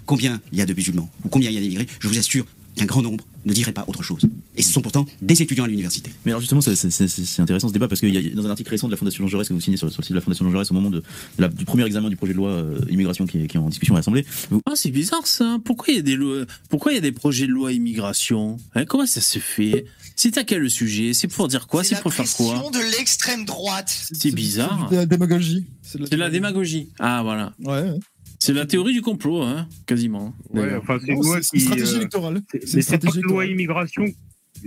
combien 0.06 0.40
il 0.52 0.59
y 0.59 0.62
a 0.62 0.66
de 0.66 0.74
musulmans 0.74 1.09
ou 1.24 1.28
combien 1.28 1.51
il 1.51 1.55
y 1.55 1.59
a 1.59 1.61
d'immigrés. 1.61 1.86
Je 2.01 2.09
vous 2.09 2.19
assure 2.19 2.47
qu'un 2.77 2.86
grand 2.86 3.02
nombre 3.02 3.24
ne 3.44 3.52
dirait 3.52 3.70
pas 3.73 3.85
autre 3.86 4.02
chose. 4.02 4.23
Et 4.56 4.62
ce 4.62 4.73
sont 4.73 4.81
pourtant 4.82 5.06
des 5.23 5.43
étudiants 5.43 5.62
à 5.62 5.69
l'université. 5.69 6.11
Mais 6.24 6.32
alors 6.32 6.40
justement, 6.40 6.61
c'est- 6.61 6.74
c'est 6.74 6.90
c'est- 6.90 7.06
c'est 7.06 7.40
intéressant 7.40 7.69
ce 7.69 7.73
débat 7.73 7.86
parce 7.86 8.01
qu'il 8.01 8.12
y 8.12 8.19
a 8.32 8.35
dans 8.35 8.47
un 8.47 8.51
article 8.51 8.70
récent 8.70 8.89
de 8.89 8.93
la 8.93 8.97
Fondation 8.97 9.23
Jean 9.24 9.28
Jaurès 9.28 9.47
que 9.48 9.55
vous 9.55 9.61
signez 9.61 9.77
sur, 9.77 9.89
sur 9.93 10.01
le 10.01 10.05
site 10.05 10.11
de 10.12 10.16
la 10.16 10.20
Fondation 10.23 10.44
Jean 10.47 10.51
Jaurès 10.51 10.69
au 10.73 10.74
moment 10.74 10.90
de, 10.90 10.98
de 10.98 11.05
la- 11.39 11.47
du 11.48 11.65
premier 11.65 11.85
examen 11.85 12.09
du 12.09 12.16
projet 12.16 12.32
de 12.32 12.39
loi 12.39 12.51
euh, 12.51 12.81
immigration 12.90 13.27
qui 13.27 13.39
est, 13.43 13.47
qui 13.47 13.56
est 13.56 13.61
en 13.61 13.69
discussion 13.69 13.94
à 13.94 13.98
l'Assemblée. 13.98 14.27
vous- 14.51 14.61
Ah, 14.66 14.73
c'est 14.74 14.90
bizarre 14.90 15.24
ça. 15.27 15.59
Pourquoi 15.65 15.86
il 15.93 15.97
y 15.97 16.01
a 16.01 16.02
des 16.02 16.16
lois, 16.16 16.47
pourquoi 16.69 16.90
il 16.90 16.97
y 16.97 16.98
a 16.98 17.01
des 17.02 17.12
projets 17.12 17.47
de 17.47 17.52
loi 17.52 17.70
immigration 17.73 18.56
Hein, 18.74 18.86
Comment 18.86 19.06
ça 19.06 19.20
se 19.20 19.39
fait? 19.39 19.85
C'est 20.16 20.36
à 20.39 20.43
quel 20.44 20.61
le 20.61 20.69
sujet? 20.69 21.12
C'est 21.15 21.28
pour 21.28 21.47
dire 21.48 21.66
quoi? 21.69 21.85
C'est 21.85 22.01
pour 22.01 22.12
faire 22.12 22.24
quoi? 22.32 22.55
pression 22.55 22.70
de 22.70 22.97
l'extrême 22.97 23.44
droite. 23.44 23.94
C'est 24.12 24.32
bizarre. 24.35 24.86
C'est 24.89 24.94
de 24.97 25.01
la 25.01 25.06
démagogie. 25.06 25.65
C'est 25.82 25.98
de 26.01 26.06
C'est 26.06 26.16
la 26.16 26.31
démagogie. 26.31 26.89
Ah 26.98 27.23
voilà. 27.23 27.52
Ouais, 27.61 27.82
ouais. 27.82 27.98
C'est 28.44 28.52
la 28.52 28.66
théorie 28.66 28.92
du 28.92 29.00
complot, 29.00 29.40
hein, 29.42 29.66
quasiment. 29.86 30.34
Ouais, 30.50 30.74
enfin, 30.76 30.98
c'est 31.00 31.12
une 31.12 31.22
loi 31.22 31.40
qui. 31.40 31.60
stratégie 31.60 31.94
euh, 31.94 31.96
électorale. 32.00 32.42
c'est- 32.62 32.82
une 33.16 33.22
loi 33.22 33.46
immigration. 33.46 34.04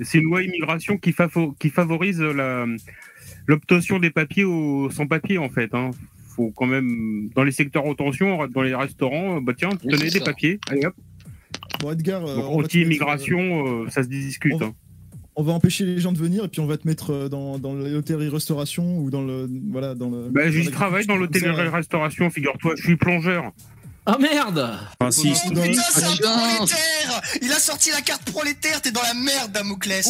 C'est 0.03 0.17
une 0.17 0.23
loi 0.25 0.41
immigration 0.41 0.97
qui, 0.97 1.11
favo- 1.11 1.55
qui 1.59 1.69
favorise 1.69 2.19
l'obtention 3.47 3.99
des 3.99 4.09
papiers 4.09 4.43
aux 4.45 4.89
sans 4.89 5.05
papiers 5.05 5.37
en 5.37 5.49
fait. 5.49 5.73
Hein. 5.75 5.91
Faut 6.35 6.51
quand 6.55 6.65
même 6.65 7.29
dans 7.35 7.43
les 7.43 7.51
secteurs 7.51 7.85
en 7.85 7.93
tension, 7.93 8.47
dans 8.47 8.61
les 8.63 8.73
restaurants, 8.73 9.41
bah 9.41 9.53
tiens, 9.55 9.69
tenez 9.69 9.97
des 10.09 10.09
ça. 10.09 10.25
papiers. 10.25 10.59
Allez 10.69 10.85
hop. 10.85 10.95
Bon, 11.79 11.91
Edgar, 11.91 12.25
euh, 12.25 12.35
Donc 12.35 12.63
anti-immigration, 12.65 13.83
euh, 13.83 13.89
ça 13.89 14.01
se 14.03 14.07
discute. 14.09 14.53
on- 14.53 14.65
hein. 14.65 14.73
On 15.39 15.43
va 15.43 15.53
empêcher 15.53 15.85
les 15.85 15.99
gens 15.99 16.11
de 16.11 16.17
venir 16.17 16.43
et 16.43 16.47
puis 16.47 16.59
on 16.61 16.65
va 16.67 16.77
te 16.77 16.87
mettre 16.87 17.11
euh, 17.13 17.29
dans, 17.29 17.59
dans 17.59 17.73
l'hôtellerie-restauration 17.73 18.97
ou 18.99 19.09
dans 19.09 19.21
le. 19.21 19.49
Voilà, 19.71 19.95
dans 19.95 20.09
le. 20.09 20.29
Bah, 20.29 20.49
j'y 20.49 20.69
travaille 20.71 21.05
dans 21.05 21.13
ça. 21.13 21.19
l'hôtellerie-restauration, 21.19 22.29
figure-toi, 22.29 22.73
je 22.75 22.83
suis 22.83 22.95
plongeur. 22.97 23.51
Ah 24.09 24.17
merde. 24.21 24.69
Oh, 25.01 25.03
Dans- 25.03 25.09
putain, 25.09 25.81
c'est 25.91 26.03
un 26.05 26.15
prolétaire 26.15 27.21
Il 27.41 27.51
a 27.51 27.59
sorti 27.59 27.89
la 27.91 27.99
carte 27.99 28.31
prolétaire, 28.31 28.81
t'es 28.81 28.91
dans 28.91 29.01
la 29.01 29.13
merde, 29.13 29.51
Damoclès. 29.51 30.07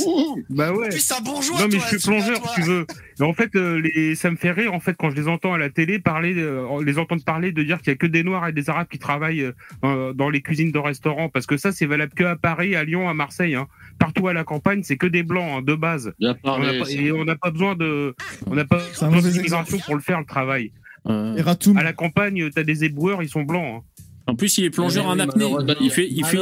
Bah 0.52 0.72
ouais. 0.72 0.90
Plus, 0.90 1.00
c'est 1.00 1.16
un 1.16 1.22
bourgeois, 1.22 1.60
Non 1.62 1.66
mais 1.66 1.78
toi, 1.80 1.88
je 1.92 1.98
suis 1.98 2.08
plongeur, 2.08 2.38
si 2.50 2.62
tu 2.62 2.62
veux. 2.62 2.86
Mais 3.20 3.26
en 3.26 3.34
fait, 3.34 3.56
euh, 3.56 3.82
les... 3.82 4.14
ça 4.14 4.30
me 4.30 4.36
fait 4.38 4.52
rire 4.52 4.72
en 4.76 4.80
fait 4.80 4.94
quand 4.96 5.10
je 5.10 5.16
les 5.16 5.28
entends 5.28 5.56
à 5.56 5.58
la 5.58 5.72
télé 5.72 5.98
parler, 5.98 6.36
euh, 6.38 6.84
les 6.86 7.00
entendre 7.00 7.24
parler 7.24 7.52
de 7.52 7.64
dire 7.64 7.80
qu'il 7.80 7.88
y 7.88 7.94
a 7.94 7.96
que 7.96 8.06
des 8.06 8.22
Noirs 8.24 8.48
et 8.48 8.54
des 8.54 8.70
Arabes 8.70 8.86
qui 8.88 9.00
travaillent 9.00 9.42
euh, 9.42 9.54
dans- 9.82 10.14
dans 10.14 10.30
les 10.30 10.42
cuisines 10.44 10.72
de 10.72 10.78
restaurants, 10.78 11.30
parce 11.30 11.48
que 11.48 11.58
ça 11.58 11.72
c'est 11.72 11.88
valable 11.88 12.14
que 12.14 12.24
à 12.24 12.36
Paris, 12.36 12.76
à 12.76 12.84
Lyon, 12.84 13.10
à 13.10 13.16
Marseille. 13.16 13.56
Hein. 13.56 13.66
Partout 14.00 14.28
à 14.28 14.34
la 14.34 14.44
campagne, 14.44 14.82
c'est 14.84 14.98
que 14.98 15.08
des 15.08 15.24
blancs 15.24 15.50
hein, 15.60 15.62
de 15.62 15.74
base. 15.76 16.14
Bien 16.20 16.36
On 16.44 16.60
n'a 16.60 16.66
parlé. 16.66 16.80
pas, 16.80 16.90
et 16.92 17.12
on 17.12 17.26
n'a 17.26 17.36
pas 17.36 17.52
besoin 17.52 17.76
de, 17.76 18.16
on 18.46 18.56
n'a 18.56 18.66
pas 18.66 18.80
besoin 19.02 19.22
d'immigration 19.32 19.78
pour 19.80 19.96
le 19.96 20.02
faire 20.02 20.20
le 20.20 20.26
travail. 20.26 20.72
Euh, 21.08 21.36
Et 21.36 21.42
Ratoum. 21.42 21.78
À 21.78 21.84
la 21.84 21.94
campagne, 21.94 22.50
t'as 22.54 22.64
des 22.64 22.84
éboueurs, 22.84 23.24
ils 23.24 23.30
sont 23.30 23.44
blancs. 23.44 23.82
hein. 23.82 24.04
en 24.28 24.36
plus, 24.36 24.58
il 24.58 24.66
est 24.66 24.70
plongeur 24.70 25.06
Oui, 25.06 25.12
en 25.12 25.20
apnée. 25.20 25.54
Il 25.82 25.90
fait, 25.92 26.08
il 26.10 26.26
fait, 26.26 26.38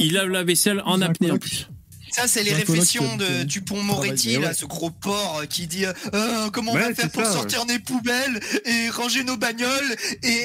il, 0.00 0.12
lave 0.12 0.28
la 0.28 0.42
vaisselle 0.44 0.82
en 0.84 1.00
apnée 1.00 1.30
en 1.30 1.38
plus. 1.38 1.70
Ça, 2.18 2.28
c'est 2.28 2.42
les 2.42 2.52
réflexions 2.52 3.16
de, 3.16 3.44
du 3.44 3.60
pont 3.62 3.82
Moretti, 3.82 4.28
travaille, 4.32 4.42
là, 4.42 4.48
ouais. 4.48 4.54
ce 4.54 4.66
gros 4.66 4.90
porc 4.90 5.40
euh, 5.42 5.46
qui 5.46 5.66
dit 5.66 5.84
euh, 5.86 5.92
Euh, 6.14 6.50
comment 6.50 6.72
on 6.72 6.74
Ouais, 6.74 6.88
va 6.88 6.94
faire 6.94 7.10
pour 7.10 7.24
ça, 7.24 7.32
sortir 7.32 7.64
nos 7.66 7.78
poubelles 7.78 8.40
et 8.64 8.88
ranger 8.90 9.24
nos 9.24 9.36
bagnoles 9.36 9.96
et, 10.22 10.44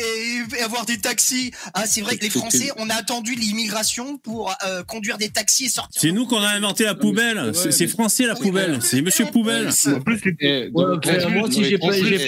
et 0.58 0.62
avoir 0.62 0.86
des 0.86 0.98
taxis? 0.98 1.52
Ah, 1.74 1.86
c'est 1.86 2.02
vrai 2.02 2.18
que 2.18 2.24
les 2.24 2.30
Français, 2.30 2.70
on 2.78 2.90
a 2.90 2.94
attendu 2.96 3.34
l'immigration 3.36 4.18
pour 4.18 4.54
euh, 4.66 4.84
conduire 4.84 5.18
des 5.18 5.30
taxis 5.30 5.66
et 5.66 5.70
sortir. 5.70 6.02
C'est 6.02 6.12
nous 6.12 6.26
qu'on 6.28 6.42
a 6.42 6.48
inventé 6.50 6.84
la 6.86 6.96
poubelle. 6.96 7.52
C'est 7.54 7.72
c'est 7.72 7.88
français 7.88 8.26
la 8.28 8.36
poubelle. 8.36 8.80
C'est 8.82 9.02
Monsieur 9.02 9.26
Poubelle. 9.26 9.70
En 9.88 10.00
plus. 10.02 10.22
Eh, 10.42 10.70
moi 10.72 11.00
aussi, 11.48 11.64
j'ai 11.64 11.78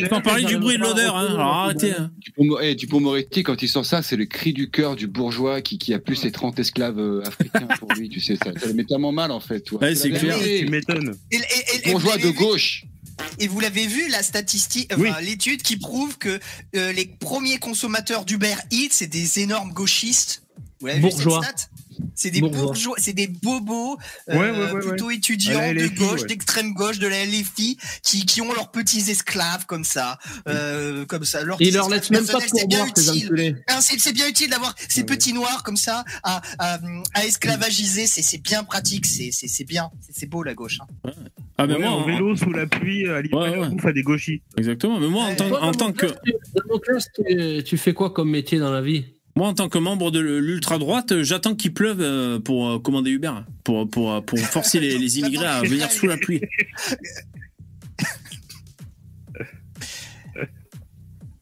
pas. 0.07 0.21
parler 0.21 0.43
du 0.45 0.57
bruit 0.57 0.77
de 0.77 0.81
l'odeur, 0.83 1.15
hein. 1.17 1.27
Alors 1.29 1.53
arrêtez. 1.55 1.91
hein. 1.97 2.11
Dupont- 2.19 2.57
eh, 2.61 2.75
Dupont-Moretti, 2.75 3.43
quand 3.43 3.61
il 3.61 3.67
sort 3.67 3.85
ça, 3.85 4.01
c'est 4.01 4.15
le 4.15 4.25
cri 4.25 4.53
du 4.53 4.69
cœur 4.69 4.95
du 4.95 5.07
bourgeois 5.07 5.61
qui, 5.61 5.93
a 5.93 5.99
plus 5.99 6.15
ses 6.15 6.31
30 6.31 6.57
esclaves 6.59 6.99
euh, 6.99 7.21
africains 7.25 7.67
pour 7.79 7.91
lui. 7.93 8.09
Tu 8.09 8.19
sais, 8.21 8.35
ça, 8.35 8.51
ça 8.59 8.65
le 8.67 8.73
met 8.73 8.83
tellement 8.85 9.11
mal 9.11 9.31
en 9.35 9.39
fait. 9.39 9.59
toi. 9.61 9.81
Ouais, 9.81 9.95
c'est 9.95 10.09
la 10.09 10.19
clair. 10.19 10.37
tu 10.39 10.67
m'étonnes. 10.69 11.15
Bourgeois 11.85 11.99
vous 12.13 12.17
de 12.17 12.23
l'avez 12.23 12.31
vu- 12.31 12.33
gauche. 12.37 12.85
Et 13.39 13.47
vous 13.47 13.59
l'avez 13.61 13.87
vu, 13.87 14.09
la 14.09 14.23
statistique, 14.23 14.91
Oui. 14.97 15.09
enfin, 15.09 15.21
l'étude 15.21 15.61
qui 15.61 15.77
prouve 15.77 16.17
que 16.17 16.37
euh, 16.75 16.91
les 16.91 17.05
premiers 17.05 17.59
consommateurs 17.59 18.25
d'Uber 18.25 18.55
Eats, 18.71 18.89
c'est 18.91 19.07
des 19.07 19.39
énormes 19.39 19.71
gauchistes. 19.71 20.43
Vous 20.81 20.87
l'avez 20.87 20.99
vu 20.99 21.11
cette 21.11 21.21
stat? 21.21 21.69
C'est 22.15 22.31
des 22.31 22.39
Bourgeois. 22.41 22.61
bourgeois, 22.63 22.95
c'est 22.97 23.13
des 23.13 23.27
bobos 23.27 23.97
euh, 24.29 24.37
Ouais, 24.37 24.51
ouais, 24.51 24.71
ouais, 24.73 24.79
plutôt 24.87 25.07
ouais. 25.07 25.15
étudiants 25.15 25.59
de 25.73 25.87
gauche, 25.97 26.21
ouais. 26.21 26.27
d'extrême 26.27 26.73
gauche, 26.73 26.99
de 26.99 27.07
la 27.07 27.25
LFI, 27.25 27.77
qui, 28.03 28.25
qui 28.25 28.41
ont 28.41 28.53
leurs 28.53 28.71
petits 28.71 29.09
esclaves 29.11 29.65
comme 29.65 29.83
ça, 29.83 30.17
euh, 30.47 31.05
comme 31.05 31.23
ça. 31.25 31.43
Leurs 31.43 31.61
Ils 31.61 31.73
leur 31.73 31.89
laissent 31.89 32.09
même 32.11 32.25
pas 32.25 32.33
pour 32.33 32.41
c'est 32.59 32.67
bien 32.67 32.79
boire, 32.85 32.91
ces 32.95 33.09
utile. 33.09 33.25
enculés. 33.27 33.55
Hein, 33.67 33.79
C'est 33.81 34.13
bien 34.13 34.27
utile 34.27 34.49
d'avoir 34.49 34.75
ces 34.89 35.03
petits 35.03 35.33
noirs 35.33 35.63
comme 35.63 35.77
ça 35.77 36.03
à, 36.23 36.41
à, 36.59 36.79
à 37.13 37.25
esclavagiser. 37.25 38.07
C'est 38.07 38.21
c'est 38.21 38.37
bien 38.41 38.63
pratique. 38.63 39.05
C'est 39.05 39.31
c'est- 39.31 39.47
c'est 39.47 39.63
bien. 39.63 39.89
C'est- 40.11 40.25
beau 40.25 40.43
la 40.43 40.53
gauche. 40.53 40.79
hein. 40.81 41.11
Ah 41.57 41.67
ben 41.67 41.75
Ouais, 41.75 41.79
moi, 41.81 41.91
en 41.91 42.01
en- 42.01 42.05
vélo, 42.05 42.35
sous 42.35 42.51
la 42.51 42.65
pluie, 42.67 43.07
à 43.07 43.21
bouffe 43.69 43.85
à 43.85 43.93
des 43.93 44.01
gauchis. 44.03 44.41
exactement. 44.57 44.99
Mais 44.99 45.07
moi, 45.07 45.25
en 45.25 45.35
tant, 45.35 45.61
en 45.61 45.71
tant 45.71 45.91
que, 45.93 46.07
tu 47.61 47.77
fais 47.77 47.93
quoi 47.93 48.09
comme 48.11 48.29
métier 48.31 48.59
dans 48.59 48.71
la 48.71 48.81
vie? 48.81 49.05
Moi, 49.35 49.49
en 49.49 49.53
tant 49.53 49.69
que 49.69 49.77
membre 49.77 50.11
de 50.11 50.19
l'ultra 50.19 50.77
droite, 50.77 51.21
j'attends 51.21 51.55
qu'il 51.55 51.73
pleuve 51.73 51.99
euh, 52.01 52.39
pour 52.39 52.69
euh, 52.69 52.79
commander 52.79 53.11
Uber, 53.11 53.33
pour 53.63 53.89
pour 53.89 54.23
pour 54.23 54.39
forcer 54.39 54.79
les, 54.79 54.97
les 54.97 55.19
immigrés 55.19 55.45
à 55.45 55.61
venir 55.61 55.91
sous 55.91 56.07
la 56.07 56.17
pluie. 56.17 56.41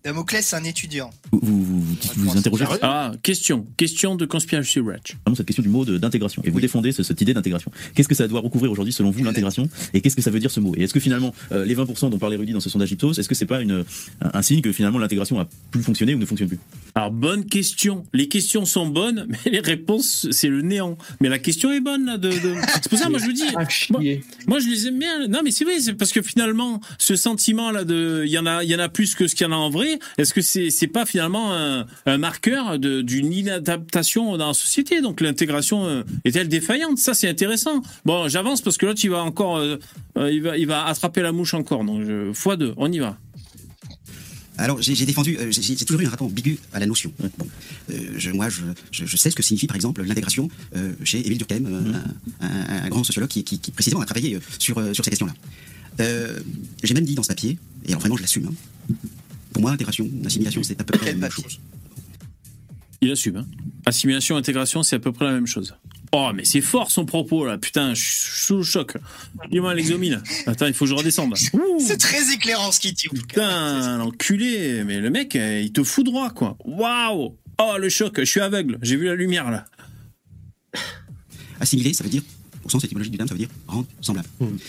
Damoclès, 0.03 0.45
c'est 0.45 0.55
un 0.57 0.63
étudiant. 0.65 1.11
Vous 1.31 1.39
vous, 1.41 1.63
vous, 1.63 1.81
vous, 1.81 1.95
vous 2.31 2.37
interrogez 2.37 2.65
Ah, 2.81 3.13
question, 3.23 3.65
question 3.77 4.15
de 4.15 4.25
conspiracy 4.25 4.79
Ratch. 4.81 5.15
vraiment 5.25 5.35
cette 5.35 5.45
question 5.45 5.63
du 5.63 5.69
mot 5.69 5.85
d'intégration 5.85 6.41
et 6.43 6.49
vous 6.49 6.59
défendez 6.59 6.91
ce- 6.91 7.03
cette 7.03 7.21
idée 7.21 7.33
d'intégration. 7.33 7.71
Qu'est-ce 7.95 8.09
que 8.09 8.15
ça 8.15 8.27
doit 8.27 8.41
recouvrir 8.41 8.69
aujourd'hui 8.71 8.91
selon 8.93 9.11
vous 9.11 9.23
l'intégration 9.23 9.69
et 9.93 10.01
qu'est-ce 10.01 10.15
que 10.17 10.21
ça 10.21 10.29
veut 10.29 10.39
dire 10.41 10.51
ce 10.51 10.59
mot? 10.59 10.73
Et 10.75 10.83
est-ce 10.83 10.93
que 10.93 10.99
finalement 10.99 11.33
euh, 11.53 11.63
les 11.63 11.73
20% 11.75 12.09
dont 12.09 12.17
parlait 12.17 12.35
Rudy 12.35 12.51
dans 12.51 12.59
ce 12.59 12.69
sondage 12.69 12.91
Ipsos, 12.91 13.17
est-ce 13.17 13.29
que 13.29 13.35
c'est 13.35 13.45
pas 13.45 13.61
une, 13.61 13.85
un, 14.21 14.29
un 14.33 14.41
signe 14.41 14.61
que 14.61 14.73
finalement 14.73 14.99
l'intégration 14.99 15.39
a 15.39 15.47
plus 15.71 15.81
fonctionné 15.81 16.13
ou 16.15 16.17
ne 16.17 16.25
fonctionne 16.25 16.49
plus? 16.49 16.59
Alors 16.95 17.11
bonne 17.11 17.45
question. 17.45 18.03
Les 18.13 18.27
questions 18.27 18.65
sont 18.65 18.85
bonnes, 18.87 19.25
mais 19.45 19.51
les 19.51 19.59
réponses 19.61 20.27
c'est 20.31 20.49
le 20.49 20.61
néant. 20.61 20.97
Mais 21.21 21.29
la 21.29 21.39
question 21.39 21.71
est 21.71 21.79
bonne 21.81 22.05
là. 22.05 22.17
De, 22.17 22.29
de... 22.29 22.55
C'est 22.73 22.89
pour 22.89 22.99
ça 22.99 23.09
moi 23.09 23.19
je 23.19 23.25
vous 23.25 23.31
dis. 23.31 23.43
Ah. 23.55 23.63
Moi, 24.47 24.59
je 24.59 24.67
les 24.67 24.87
aime 24.87 24.99
bien. 24.99 25.27
Non, 25.27 25.39
mais 25.43 25.51
c'est 25.51 25.63
vrai, 25.63 25.79
c'est 25.79 25.93
parce 25.93 26.11
que 26.11 26.21
finalement, 26.21 26.81
ce 26.97 27.15
sentiment-là 27.15 27.83
de, 27.85 28.23
il 28.25 28.31
y 28.31 28.37
en 28.37 28.45
a, 28.45 28.63
il 28.63 28.69
y 28.69 28.75
en 28.75 28.79
a 28.79 28.89
plus 28.89 29.15
que 29.15 29.27
ce 29.27 29.35
qu'il 29.35 29.45
y 29.45 29.49
en 29.49 29.53
a 29.53 29.55
en 29.55 29.69
vrai. 29.69 29.92
Est-ce 30.17 30.33
que 30.33 30.41
c'est, 30.41 30.69
c'est 30.69 30.87
pas 30.87 31.05
finalement 31.05 31.53
un, 31.53 31.85
un 32.05 32.17
marqueur 32.17 32.79
d'une 32.79 33.33
inadaptation 33.33 34.37
dans 34.37 34.47
la 34.47 34.53
société? 34.53 35.01
Donc 35.01 35.21
l'intégration 35.21 35.85
euh, 35.85 36.03
est-elle 36.25 36.47
défaillante? 36.47 36.97
Ça, 36.97 37.13
c'est 37.13 37.29
intéressant. 37.29 37.81
Bon, 38.05 38.27
j'avance 38.27 38.61
parce 38.61 38.77
que 38.77 38.85
l'autre, 38.85 39.01
il 39.03 39.09
va 39.09 39.23
encore, 39.23 39.57
euh, 39.57 39.77
euh, 40.17 40.31
il 40.31 40.41
va, 40.41 40.57
il 40.57 40.67
va 40.67 40.85
attraper 40.85 41.21
la 41.21 41.31
mouche 41.31 41.53
encore. 41.53 41.83
Donc, 41.83 42.03
je, 42.05 42.31
fois 42.33 42.55
deux, 42.57 42.73
on 42.77 42.91
y 42.91 42.99
va. 42.99 43.17
Alors, 44.55 44.79
j'ai 44.81 45.05
défendu, 45.07 45.35
euh, 45.39 45.47
j'ai 45.51 45.75
toujours 45.77 46.01
eu 46.01 46.05
un 46.05 46.09
rapport 46.11 46.27
ambigu 46.27 46.59
à 46.73 46.79
la 46.79 46.85
notion. 46.85 47.11
Bon, 47.39 47.47
euh, 47.89 47.97
je, 48.17 48.29
moi, 48.29 48.49
je, 48.49 48.61
je, 48.91 49.03
je 49.05 49.17
sais 49.17 49.31
ce 49.31 49.35
que 49.35 49.41
signifie, 49.41 49.65
par 49.65 49.75
exemple, 49.75 50.03
l'intégration 50.03 50.47
euh, 50.75 50.93
chez 51.03 51.25
Émile 51.25 51.39
Durkheim, 51.39 51.65
un, 51.65 52.45
un- 52.45 52.83
un 52.85 52.89
grand 52.89 53.03
sociologue 53.03 53.31
qui, 53.31 53.43
qui, 53.43 53.57
qui, 53.57 53.71
précisément 53.71 54.01
a 54.01 54.05
travaillé 54.05 54.37
sur, 54.59 54.75
sur 54.93 55.03
ces 55.03 55.09
questions-là. 55.09 55.33
J'ai 56.83 56.93
même 56.93 57.03
dit 57.05 57.15
dans 57.15 57.23
ce 57.23 57.29
papier, 57.29 57.57
et 57.85 57.89
alors 57.89 58.01
vraiment, 58.01 58.15
je 58.17 58.21
l'assume. 58.21 58.47
hein, 58.47 58.93
pour 59.53 59.61
moi, 59.61 59.71
intégration, 59.71 60.09
assimilation, 60.25 60.63
c'est 60.63 60.79
à 60.81 60.83
peu 60.83 60.97
près 60.97 61.13
la 61.13 61.17
même 61.17 61.31
chose. 61.31 61.59
Il 63.01 63.11
assume. 63.11 63.37
Hein. 63.37 63.45
Assimilation, 63.85 64.37
intégration, 64.37 64.81
c'est 64.83 64.95
à 64.95 64.99
peu 64.99 65.11
près 65.11 65.25
la 65.25 65.33
même 65.33 65.47
chose. 65.47 65.75
Oh, 66.15 66.29
mais 66.33 66.45
c'est 66.45 66.61
fort 66.61 66.91
son 66.91 67.05
propos 67.05 67.45
là. 67.45 67.57
Putain, 67.57 67.95
je 67.95 68.01
suis 68.01 68.45
sous 68.45 68.57
le 68.57 68.63
choc. 68.63 68.95
Dis-moi 69.49 69.73
l'exomile. 69.73 70.21
Attends, 70.45 70.67
il 70.67 70.73
faut 70.73 70.85
que 70.85 70.91
je 70.91 70.95
redescende. 70.95 71.35
C'est 71.79 71.97
très 71.97 72.31
éclairant 72.31 72.71
ce 72.71 72.79
qu'il 72.79 72.93
dit. 72.93 73.09
Putain, 73.09 73.97
l'enculé. 73.97 74.83
Mais 74.85 74.99
le 74.99 75.09
mec, 75.09 75.35
euh, 75.35 75.61
il 75.61 75.71
te 75.71 75.83
fout 75.83 76.05
droit, 76.05 76.29
quoi. 76.29 76.55
Waouh 76.65 77.35
Oh, 77.59 77.77
le 77.79 77.89
choc. 77.89 78.19
Je 78.19 78.25
suis 78.25 78.41
aveugle. 78.41 78.77
J'ai 78.83 78.95
vu 78.95 79.05
la 79.05 79.15
lumière 79.15 79.49
là. 79.49 79.65
Assimiler, 81.59 81.93
ça 81.93 82.03
veut 82.03 82.11
dire, 82.11 82.21
au 82.63 82.69
sens 82.69 82.83
étymologique 82.83 83.11
du 83.11 83.17
terme, 83.17 83.27
ça 83.27 83.33
veut 83.33 83.39
dire 83.39 83.49
rendre 83.67 83.87
semblable. 84.01 84.27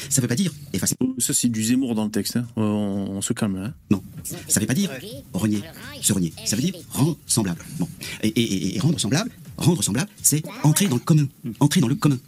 Ça 0.09 0.21
veut 0.21 0.29
pas 0.29 0.35
dire 0.35 0.53
effacer. 0.73 0.95
Ça, 1.19 1.33
c'est 1.35 1.49
du 1.49 1.63
Zemmour 1.63 1.95
dans 1.95 2.05
le 2.05 2.11
texte. 2.11 2.37
hein. 2.37 2.47
Euh, 2.59 2.63
On, 2.63 3.17
on 3.17 3.21
se 3.23 3.33
calme 3.33 3.57
là. 3.57 3.67
hein. 3.67 3.75
Non, 3.91 4.03
ça 4.49 4.61
veut 4.61 4.67
pas 4.67 4.75
dire 4.75 4.91
renier, 5.33 5.63
se 6.01 6.13
renier. 6.13 6.33
Ça 6.45 6.57
veut 6.57 6.63
dire 6.63 6.75
rendre 6.91 7.17
semblable. 7.27 7.65
Bon. 7.79 7.89
Et, 8.23 8.29
et- 8.29 8.41
et- 8.43 8.77
et 8.77 8.81
rendre 8.81 8.99
semblable, 8.99 9.31
rendre 9.57 9.83
semblable, 9.83 10.11
c'est 10.23 10.43
entrer 10.63 10.87
dans 10.87 10.97
le 10.97 11.01
commun. 11.03 11.27
Entrer 11.61 11.81
dans 11.81 11.89
le 11.89 11.95
commun. 11.95 12.19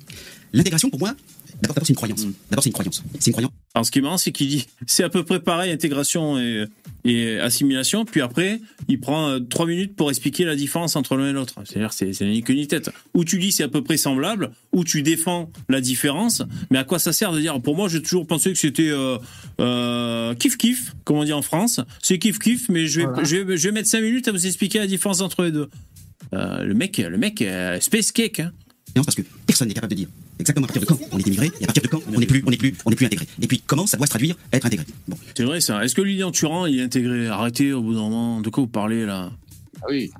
L'intégration, 0.52 0.88
pour 0.90 1.01
moi, 1.01 1.14
d'abord, 1.62 1.77
c'est 1.83 1.91
une 1.91 1.97
croyance. 1.97 2.27
D'abord, 2.51 2.62
c'est 2.62 2.70
une 2.70 2.73
croyance. 2.73 3.03
C'est 3.19 3.27
une 3.28 3.33
croyance. 3.33 3.53
Alors, 3.74 3.87
ce 3.87 3.91
qui 3.91 3.99
est 3.99 4.03
marrant, 4.03 4.16
c'est 4.19 4.33
qu'il 4.33 4.49
dit 4.49 4.66
c'est 4.87 5.03
à 5.03 5.09
peu 5.09 5.23
près 5.24 5.41
pareil, 5.41 5.70
intégration 5.70 6.39
et, 6.39 6.65
et 7.05 7.39
assimilation. 7.39 8.05
Puis 8.05 8.20
après, 8.20 8.61
il 8.89 9.01
prend 9.01 9.28
euh, 9.28 9.41
trois 9.41 9.66
minutes 9.66 9.95
pour 9.97 10.11
expliquer 10.11 10.45
la 10.45 10.57
différence 10.57 10.97
entre 10.97 11.16
l'un 11.16 11.31
et 11.31 11.33
l'autre. 11.33 11.55
C'est-à-dire, 11.65 11.93
c'est 11.93 12.12
c'est 12.12 12.24
ni 12.27 12.43
queue 12.43 12.55
ni 12.55 12.66
tête. 12.66 12.91
Ou 13.15 13.24
tu 13.24 13.39
dis 13.39 13.53
c'est 13.53 13.65
à 13.65 13.69
peu 13.69 13.83
près 13.83 13.97
semblable, 13.97 14.51
ou 14.73 14.85
tu 14.85 15.03
défends 15.03 15.51
la 15.69 15.81
différence. 15.81 16.43
Mais 16.70 16.78
à 16.78 16.85
quoi 16.85 16.99
ça 16.99 17.12
sert 17.12 17.33
de 17.33 17.41
dire 17.41 17.61
Pour 17.61 17.77
moi, 17.77 17.89
j'ai 17.89 18.03
toujours 18.03 18.27
pensé 18.27 18.53
que 18.53 18.59
c'était 18.59 18.89
euh, 18.91 19.19
euh, 19.61 20.35
kiff 20.35 20.57
kiff, 20.57 20.95
comme 21.05 21.16
on 21.16 21.24
dit 21.24 21.33
en 21.33 21.43
France. 21.43 21.81
C'est 22.03 22.19
kiff 22.19 22.39
kiff, 22.39 22.69
mais 22.69 22.87
je 22.87 23.01
vais, 23.01 23.07
Voilà. 23.07 23.24
je, 23.24 23.37
vais, 23.37 23.57
je 23.57 23.69
vais 23.69 23.73
mettre 23.73 23.89
cinq 23.89 24.01
minutes 24.01 24.28
à 24.28 24.33
vous 24.33 24.47
expliquer 24.47 24.78
la 24.78 24.87
différence 24.87 25.20
entre 25.20 25.43
les 25.43 25.53
deux. 25.53 25.69
Euh, 26.33 26.65
le 26.65 26.74
mec, 26.74 26.99
le 26.99 27.19
mec, 27.19 27.41
euh, 27.43 27.78
space 27.81 28.11
cake. 28.11 28.41
Hein. 28.41 28.53
Parce 29.05 29.14
que 29.14 29.23
personne 29.47 29.68
n'est 29.68 29.74
capable 29.74 29.93
de 29.93 29.97
dire 29.97 30.09
exactement 30.39 30.64
à 30.66 30.68
partir 30.68 30.81
de 30.82 30.86
quand 30.86 30.98
on 31.12 31.18
est 31.18 31.27
immigré 31.27 31.51
et 31.60 31.64
à 31.64 31.66
partir 31.66 31.82
de 31.82 31.89
quand 31.89 32.01
on 32.14 32.18
n'est 32.18 32.27
plus, 32.27 32.43
on 32.47 32.51
n'est 32.51 32.56
plus, 32.56 32.74
on 32.85 32.90
n'est 32.90 32.97
plus 32.97 33.06
intégré. 33.06 33.27
Et 33.40 33.47
puis 33.47 33.62
comment 33.66 33.86
ça 33.86 33.97
doit 33.97 34.06
se 34.06 34.10
traduire 34.10 34.36
être 34.52 34.66
intégré? 34.66 34.86
Bon. 35.09 35.16
C'est 35.36 35.44
vrai 35.44 35.60
ça. 35.60 35.85
Est-ce 35.85 35.94
que 35.94 36.02
Lilian 36.02 36.31
Turan, 36.31 36.66
il 36.66 36.81
est 36.81 36.82
intégré 36.82 37.28
Arrêtez 37.28 37.73
au 37.73 37.82
bout 37.82 37.94
d'un 37.94 38.01
moment? 38.01 38.40
De 38.40 38.48
quoi 38.48 38.62
vous 38.62 38.68
parlez 38.68 39.05
là? 39.06 39.31
Ah 39.82 39.86
oui. 39.90 40.10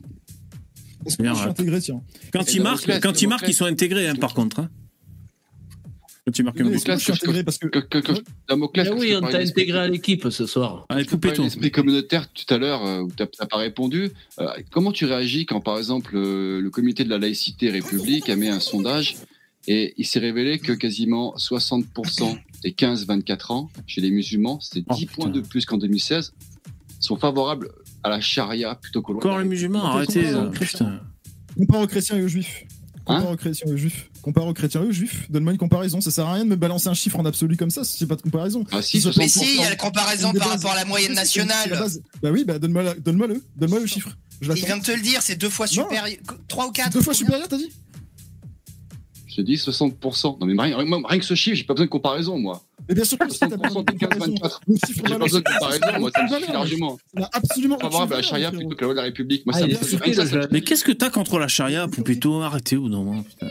Est-ce 1.07 1.17
que 1.19 1.23
moi, 1.23 1.35
je 1.35 1.39
suis 1.39 1.49
intégré, 1.49 1.81
tiens? 1.81 2.03
Quand 2.33 2.53
ils 2.53 2.61
marquent, 2.63 3.01
quand 3.01 3.23
ils 3.23 3.29
marquent, 3.29 3.49
ils 3.49 3.55
sont 3.55 3.65
intégrés, 3.67 4.09
hein, 4.09 4.17
par 4.17 4.35
contre. 4.35 4.61
hein. 4.61 4.71
Ils 6.27 6.45
marquent 6.45 6.61
un 6.61 6.65
que 6.65 7.13
intégré 7.13 7.45
parce 7.45 7.59
que. 7.59 7.69
Damoclès, 8.49 8.89
parce 8.89 9.01
oui, 9.01 9.15
on 9.15 9.21
t'a 9.21 9.39
intégré 9.39 9.79
à 9.79 9.87
l'équipe 9.87 10.29
ce 10.29 10.47
soir. 10.47 10.87
Que 10.89 11.05
poupée 11.05 11.33
par 11.33 11.45
l'esprit 11.45 11.71
communautaire 11.71 12.29
tout 12.33 12.53
à 12.53 12.59
l'heure 12.59 12.85
euh, 12.85 13.03
où 13.03 13.13
tu 13.13 13.23
n'as 13.23 13.47
pas 13.47 13.57
répondu, 13.57 14.11
euh, 14.41 14.49
comment 14.73 14.91
tu 14.91 15.05
réagis 15.05 15.47
quand 15.47 15.61
par 15.61 15.79
exemple 15.79 16.17
euh, 16.17 16.61
le 16.61 16.71
comité 16.71 17.05
de 17.05 17.11
la 17.11 17.19
laïcité 17.19 17.71
république 17.71 18.29
a 18.29 18.35
mis 18.35 18.49
un 18.49 18.59
sondage 18.59 19.17
et 19.69 19.95
il 19.99 20.07
s'est 20.07 20.19
révélé 20.19 20.59
que 20.59 20.73
quasiment 20.73 21.35
60% 21.37 22.37
des 22.63 22.73
15-24 22.73 23.53
ans 23.53 23.71
chez 23.87 24.01
les 24.01 24.11
musulmans, 24.11 24.59
Oh, 24.89 24.95
10 24.95 25.07
points 25.07 25.29
de 25.29 25.41
plus 25.41 25.65
qu'en 25.65 25.79
2016, 25.79 26.35
sont 26.99 27.17
favorables 27.17 27.71
à 28.03 28.09
la 28.09 28.21
charia 28.21 28.75
plutôt 28.75 29.03
qu'au 29.03 29.15
Encore 29.15 29.39
les 29.39 29.45
musulmans, 29.45 29.85
arrêtez. 29.85 30.33
Compare 31.57 31.83
aux 31.83 31.87
chrétiens 31.87 32.17
et 32.17 32.23
aux 32.23 32.29
juifs. 32.29 32.65
Hein? 33.07 33.19
Compare 33.19 33.33
aux 33.33 33.37
chrétiens 33.37 33.69
et 33.69 33.73
aux 33.73 33.77
juifs. 33.77 34.11
Compare 34.27 34.47
aux 34.49 34.55
chrétiens 34.55 34.83
et 34.83 34.87
aux 34.87 34.91
juifs. 34.91 35.31
Donne-moi 35.31 35.53
une 35.53 35.59
comparaison. 35.59 36.01
Ça 36.01 36.11
sert 36.11 36.27
à 36.27 36.35
rien 36.35 36.45
de 36.45 36.51
me 36.51 36.57
balancer 36.57 36.89
un 36.89 36.95
chiffre 36.95 37.17
en 37.21 37.25
absolu 37.25 37.57
comme 37.57 37.71
ça 37.71 37.85
si 37.85 37.97
c'est 37.97 38.07
pas 38.09 38.17
de 38.17 38.23
comparaison. 38.23 38.65
Ah 38.73 38.83
si, 38.83 39.01
Ce 39.01 39.07
Mais 39.17 39.27
60%. 39.27 39.29
si, 39.29 39.55
il 39.55 39.61
y 39.61 39.65
a 39.65 39.71
la 39.71 39.77
comparaison 39.77 40.33
par 40.33 40.49
rapport 40.49 40.73
à 40.73 40.75
la 40.75 40.85
moyenne 40.85 41.13
la 41.15 41.21
nationale. 41.21 41.71
base. 41.71 42.03
Bah 42.21 42.31
oui, 42.33 42.43
bah 42.45 42.59
donne-moi 42.59 42.83
la- 42.83 42.95
donne-moi 42.95 43.29
le, 43.29 43.41
donne-moi 43.55 43.79
le 43.79 43.87
chiffre. 43.87 44.17
Je 44.41 44.51
Il 44.53 44.65
vient 44.65 44.79
de 44.79 44.83
te 44.83 44.91
le 44.91 45.01
dire, 45.01 45.23
c'est 45.23 45.37
deux 45.37 45.49
fois 45.49 45.67
Non. 45.67 45.85
supérieur. 45.85 46.07
Trois 46.49 46.67
ou 46.67 46.73
quatre 46.73 46.93
Deux 46.93 47.03
fois 47.03 47.15
supérieur, 47.15 47.47
t'as 47.47 47.57
dit? 47.57 47.71
Je 49.29 49.37
te 49.37 49.41
dis 49.43 49.55
60%. 49.59 50.39
Non 50.41 50.47
mais 50.47 50.61
rien, 50.61 50.77
rien- 50.77 51.03
rien 51.07 51.19
que 51.21 51.25
ce 51.25 51.35
chiffre, 51.35 51.55
j'ai 51.57 51.63
pas 51.65 51.75
besoin 51.75 51.87
de 51.87 51.91
comparaison 51.91 52.37
moi. 52.37 52.65
Mais 52.89 52.95
bien 52.97 53.05
sûr 53.05 53.19
que 53.19 53.31
si 53.33 53.39
t'as 53.39 53.49
pas 53.49 53.57
besoin 53.69 53.83
de 53.85 53.93
60% 53.93 53.93
des 53.93 53.99
comparaison. 54.07 54.35
15-24. 54.35 54.61
Le 54.67 54.75
chiffre 54.75 54.89
J'ai 54.97 55.03
pas 55.03 55.19
besoin 55.19 55.41
de 55.41 55.45
comparaison, 55.45 56.01
moi 56.01 56.11
ça 56.13 56.23
me 56.25 56.29
suffit 56.41 56.53
largement. 56.53 56.99
Absolument 57.33 57.79
Favorable 57.79 58.15
à 58.15 58.17
la 58.17 58.23
charia 58.23 58.51
plutôt 58.51 58.69
que 58.71 58.81
la 58.81 58.85
loi 58.87 58.95
de 58.95 58.97
la 58.99 59.03
République. 59.05 59.47
Moi 59.47 59.55
Ah, 59.57 59.61
ça 59.61 59.67
me. 59.69 60.53
Mais 60.53 60.63
qu'est-ce 60.63 60.83
que 60.85 60.91
t'as 60.93 61.11
contre 61.11 61.39
la 61.39 61.47
charia, 61.49 61.87
Poupetto 61.87 62.41
Arrêtez 62.43 62.77
au 62.77 62.89
moment. 62.89 63.23
Putain? 63.23 63.47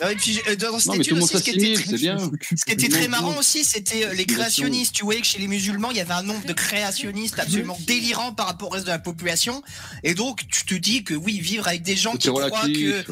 Ah, 0.00 0.12
et 0.12 0.16
puis, 0.16 0.38
euh, 0.48 0.56
dans 0.56 0.78
cette 0.78 0.94
étude 0.94 1.18
aussi, 1.18 1.36
ce 1.38 1.42
qui 1.42 1.50
était 1.50 1.74
très- 1.74 1.96
bien. 1.96 2.18
Ce 2.56 2.64
qui 2.64 2.72
était 2.72 2.88
très 2.88 3.08
marrant 3.08 3.36
aussi, 3.38 3.64
c'était 3.64 4.06
euh, 4.06 4.12
les 4.14 4.24
créationnistes. 4.26 4.94
Tu 4.94 5.04
voyais 5.04 5.20
que 5.20 5.26
chez 5.26 5.38
les 5.38 5.48
musulmans, 5.48 5.90
il 5.90 5.96
y 5.96 6.00
avait 6.00 6.12
un 6.12 6.22
nombre 6.22 6.44
de 6.44 6.52
créationnistes 6.52 7.38
absolument 7.38 7.78
délirant 7.86 8.32
par 8.32 8.46
rapport 8.46 8.68
au 8.68 8.72
reste 8.72 8.86
de 8.86 8.90
la 8.90 8.98
population. 8.98 9.62
Et 10.02 10.14
donc, 10.14 10.46
tu 10.48 10.64
te 10.64 10.74
dis 10.74 11.04
que 11.04 11.14
oui, 11.14 11.40
vivre 11.40 11.66
avec 11.68 11.82
des 11.82 11.96
gens 11.96 12.16
qui 12.16 12.28
croient 12.28 12.50
que 12.68 13.04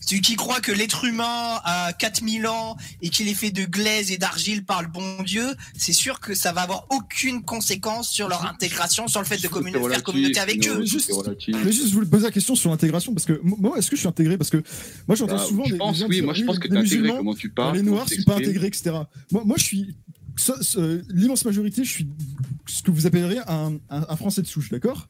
celui 0.00 0.22
qui 0.22 0.34
croit 0.36 0.60
que 0.60 0.72
l'être 0.72 1.04
humain 1.04 1.60
a 1.64 1.92
4000 1.92 2.46
ans 2.46 2.76
et 3.02 3.10
qu'il 3.10 3.28
est 3.28 3.34
fait 3.34 3.50
de 3.50 3.64
glaise 3.64 4.10
et 4.10 4.18
d'argile 4.18 4.64
par 4.64 4.82
le 4.82 4.88
bon 4.88 5.22
Dieu, 5.22 5.46
c'est 5.76 5.92
sûr 5.92 6.20
que 6.20 6.34
ça 6.34 6.52
va 6.52 6.62
avoir 6.62 6.86
aucune 6.90 7.42
conséquence 7.42 8.08
sur 8.08 8.28
leur 8.28 8.44
intégration, 8.46 9.06
sur 9.08 9.20
le 9.20 9.26
fait 9.26 9.36
de 9.42 9.48
communi- 9.48 9.88
faire 9.90 10.02
communauté 10.02 10.40
avec 10.40 10.66
non, 10.66 10.76
eux. 10.80 10.84
Juste- 10.86 11.06
c'est 11.08 11.12
relatif. 11.12 11.56
Mais 11.64 11.70
juste, 11.72 11.88
je 11.88 11.94
voulais 11.94 12.06
poser 12.08 12.24
la 12.24 12.30
question 12.32 12.54
sur 12.54 12.70
l'intégration 12.70 13.12
parce 13.14 13.26
que 13.26 13.40
moi, 13.42 13.76
est-ce 13.78 13.90
que 13.90 13.96
je 13.96 14.00
suis 14.00 14.08
intégré? 14.08 14.36
Parce 14.38 14.50
que 14.50 14.62
moi, 15.06 15.16
j'entends 15.16 15.36
Bah, 15.36 15.44
souvent 15.46 15.64
je 15.64 15.72
des, 15.72 15.78
pense, 15.78 15.94
des 15.96 16.00
gens 16.00 16.06
oui, 16.08 16.14
dire, 16.16 16.24
moi, 16.24 16.34
je 16.34 16.44
pense 16.44 16.58
que 16.58 16.66
intégré, 16.66 16.82
musulmans, 16.82 17.16
comment 17.18 17.34
tu 17.34 17.50
parles, 17.50 17.76
Les 17.76 17.82
noirs 17.82 18.06
tu 18.06 18.16
sont 18.16 18.22
pas 18.24 18.36
intégrés, 18.38 18.66
etc. 18.68 18.92
Moi, 19.30 19.42
moi 19.44 19.56
je 19.58 19.64
suis 19.64 19.96
l'immense 21.10 21.44
majorité, 21.44 21.84
je 21.84 21.90
suis 21.90 22.08
ce 22.66 22.82
que 22.82 22.90
vous 22.90 23.06
appelleriez 23.06 23.40
un, 23.46 23.74
un- 23.90 24.06
un 24.08 24.16
français 24.16 24.42
de 24.42 24.46
souche, 24.46 24.70
d'accord? 24.70 25.06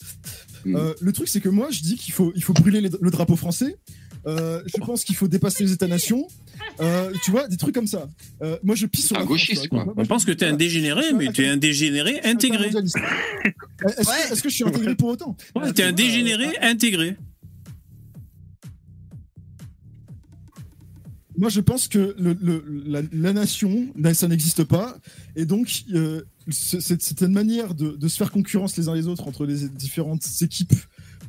Mm. 0.64 0.76
Euh, 0.76 0.94
Le 1.00 1.12
truc, 1.12 1.28
c'est 1.28 1.40
que 1.40 1.48
moi, 1.48 1.68
je 1.70 1.80
dis 1.82 1.96
qu'il 1.96 2.12
faut, 2.12 2.32
il 2.34 2.42
faut 2.42 2.52
brûler 2.52 2.80
les- 2.80 2.90
le 3.00 3.10
drapeau 3.10 3.36
français. 3.36 3.76
Euh, 4.26 4.62
je 4.66 4.76
pense 4.80 5.04
qu'il 5.04 5.16
faut 5.16 5.28
dépasser 5.28 5.64
les 5.64 5.72
États-nations. 5.72 6.26
Euh, 6.80 7.10
tu 7.24 7.30
vois, 7.30 7.48
des 7.48 7.56
trucs 7.56 7.74
comme 7.74 7.86
ça. 7.86 8.08
Euh, 8.42 8.58
moi, 8.62 8.74
je 8.74 8.86
pisse 8.86 9.06
sur 9.08 9.16
Un 9.16 9.20
la 9.20 9.26
gauchiste, 9.26 9.66
France, 9.66 9.68
quoi. 9.68 9.84
Moi, 9.86 9.94
On 9.96 10.02
je- 10.04 10.08
pense 10.08 10.24
que 10.24 10.32
t'es 10.32 10.46
un 10.46 10.56
dégénéré, 10.56 11.12
mais 11.14 11.32
t'es 11.32 11.46
un 11.46 11.56
dégénéré 11.56 12.20
Je 12.22 12.28
intégré. 12.28 12.66
Est-ce 12.68 14.42
que, 14.42 14.48
je 14.50 14.54
suis 14.54 14.64
intégré 14.64 14.94
pour 14.94 15.08
autant 15.08 15.36
Ouais, 15.56 15.72
T'es 15.72 15.82
un 15.84 15.92
dégénéré 15.92 16.48
intégré. 16.60 17.16
Moi, 21.38 21.48
je 21.48 21.60
pense 21.60 21.88
que 21.88 22.14
le, 22.18 22.36
le- 22.42 22.64
la, 22.86 23.00
la 23.12 23.32
nation, 23.32 23.88
ben, 23.96 24.12
ça 24.12 24.28
n'existe 24.28 24.64
pas. 24.64 24.98
Et 25.36 25.46
donc, 25.46 25.84
euh, 25.94 26.22
ce- 26.50 26.80
cette, 26.80 27.00
cette 27.02 27.22
manière 27.22 27.74
de, 27.74 27.92
de 27.92 28.08
se 28.08 28.16
faire 28.18 28.30
concurrence 28.30 28.76
les 28.76 28.88
uns 28.88 28.94
les 28.94 29.06
autres 29.06 29.26
entre 29.26 29.46
les 29.46 29.68
différentes 29.70 30.26
équipes, 30.42 30.74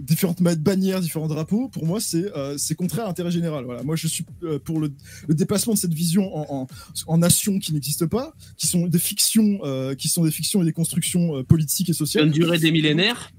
différentes 0.01 0.41
bannières, 0.41 0.99
différents 1.01 1.27
drapeaux, 1.27 1.69
pour 1.69 1.85
moi, 1.85 1.99
c'est 1.99 2.25
euh, 2.35 2.57
c'est 2.57 2.75
contraire 2.75 3.05
à 3.05 3.07
l'intérêt 3.07 3.31
général. 3.31 3.65
Voilà. 3.65 3.83
Moi, 3.83 3.95
je 3.95 4.07
suis 4.07 4.25
euh, 4.43 4.59
pour 4.59 4.79
le, 4.79 4.91
le 5.27 5.33
dépassement 5.33 5.73
de 5.73 5.77
cette 5.79 5.93
vision 5.93 6.35
en, 6.35 6.61
en, 6.61 6.67
en 7.07 7.17
nation 7.17 7.59
qui 7.59 7.73
n'existe 7.73 8.05
pas, 8.05 8.33
qui 8.57 8.67
sont 8.67 8.87
des 8.87 8.99
fictions, 8.99 9.59
euh, 9.63 9.95
qui 9.95 10.09
sont 10.09 10.23
des 10.23 10.31
fictions 10.31 10.61
et 10.61 10.65
des 10.65 10.73
constructions 10.73 11.37
euh, 11.37 11.43
politiques 11.43 11.89
et 11.89 11.93
Qui 11.93 11.97
sociales. 11.97 12.27
ont 12.27 12.31
duré 12.31 12.57
des 12.59 12.71
millénaires. 12.71 13.31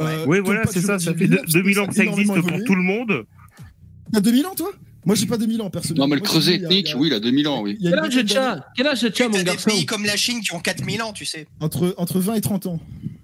Euh, 0.00 0.24
Oui, 0.26 0.38
qui 0.38 0.44
voilà, 0.44 0.62
c'est 0.66 0.80
ça. 0.80 0.98
Ça 0.98 1.12
des 1.12 1.18
fait 1.18 1.24
millénaires, 1.24 1.44
2000 1.52 1.80
ans 1.80 1.86
que 1.86 1.94
ça 1.94 2.04
existe 2.04 2.32
pour 2.32 2.64
tout 2.64 2.74
le 2.74 2.82
monde. 2.82 3.24
T'as 4.12 4.20
2000 4.20 4.46
ans, 4.46 4.54
toi? 4.56 4.70
Moi, 5.04 5.14
j'ai 5.14 5.26
pas 5.26 5.38
2000 5.38 5.62
ans, 5.62 5.70
personnellement. 5.70 6.04
Non, 6.04 6.10
mais 6.10 6.16
le 6.16 6.22
creuset 6.22 6.54
il 6.56 6.60
il 6.60 6.64
ethnique, 6.64 6.94
oui, 6.98 7.08
il 7.08 7.14
a 7.14 7.20
2000 7.20 7.48
ans, 7.48 7.62
oui. 7.62 7.76
il 7.80 7.88
Quel 7.90 7.98
âge 7.98 8.16
as 8.36 8.66
Quel 8.76 8.86
âge 8.86 9.00
tu 9.00 9.06
as, 9.06 9.10
T'as 9.10 9.28
mon 9.28 9.38
des 9.38 9.44
garçon 9.44 9.70
pays 9.70 9.86
comme 9.86 10.04
la 10.04 10.16
Chine 10.16 10.40
qui 10.40 10.52
ont 10.54 10.60
4000 10.60 11.00
ans, 11.02 11.12
tu 11.12 11.24
sais. 11.24 11.46
Entre, 11.60 11.94
entre 11.96 12.20
20 12.20 12.34
et 12.34 12.40
30 12.40 12.66
ans. 12.66 12.80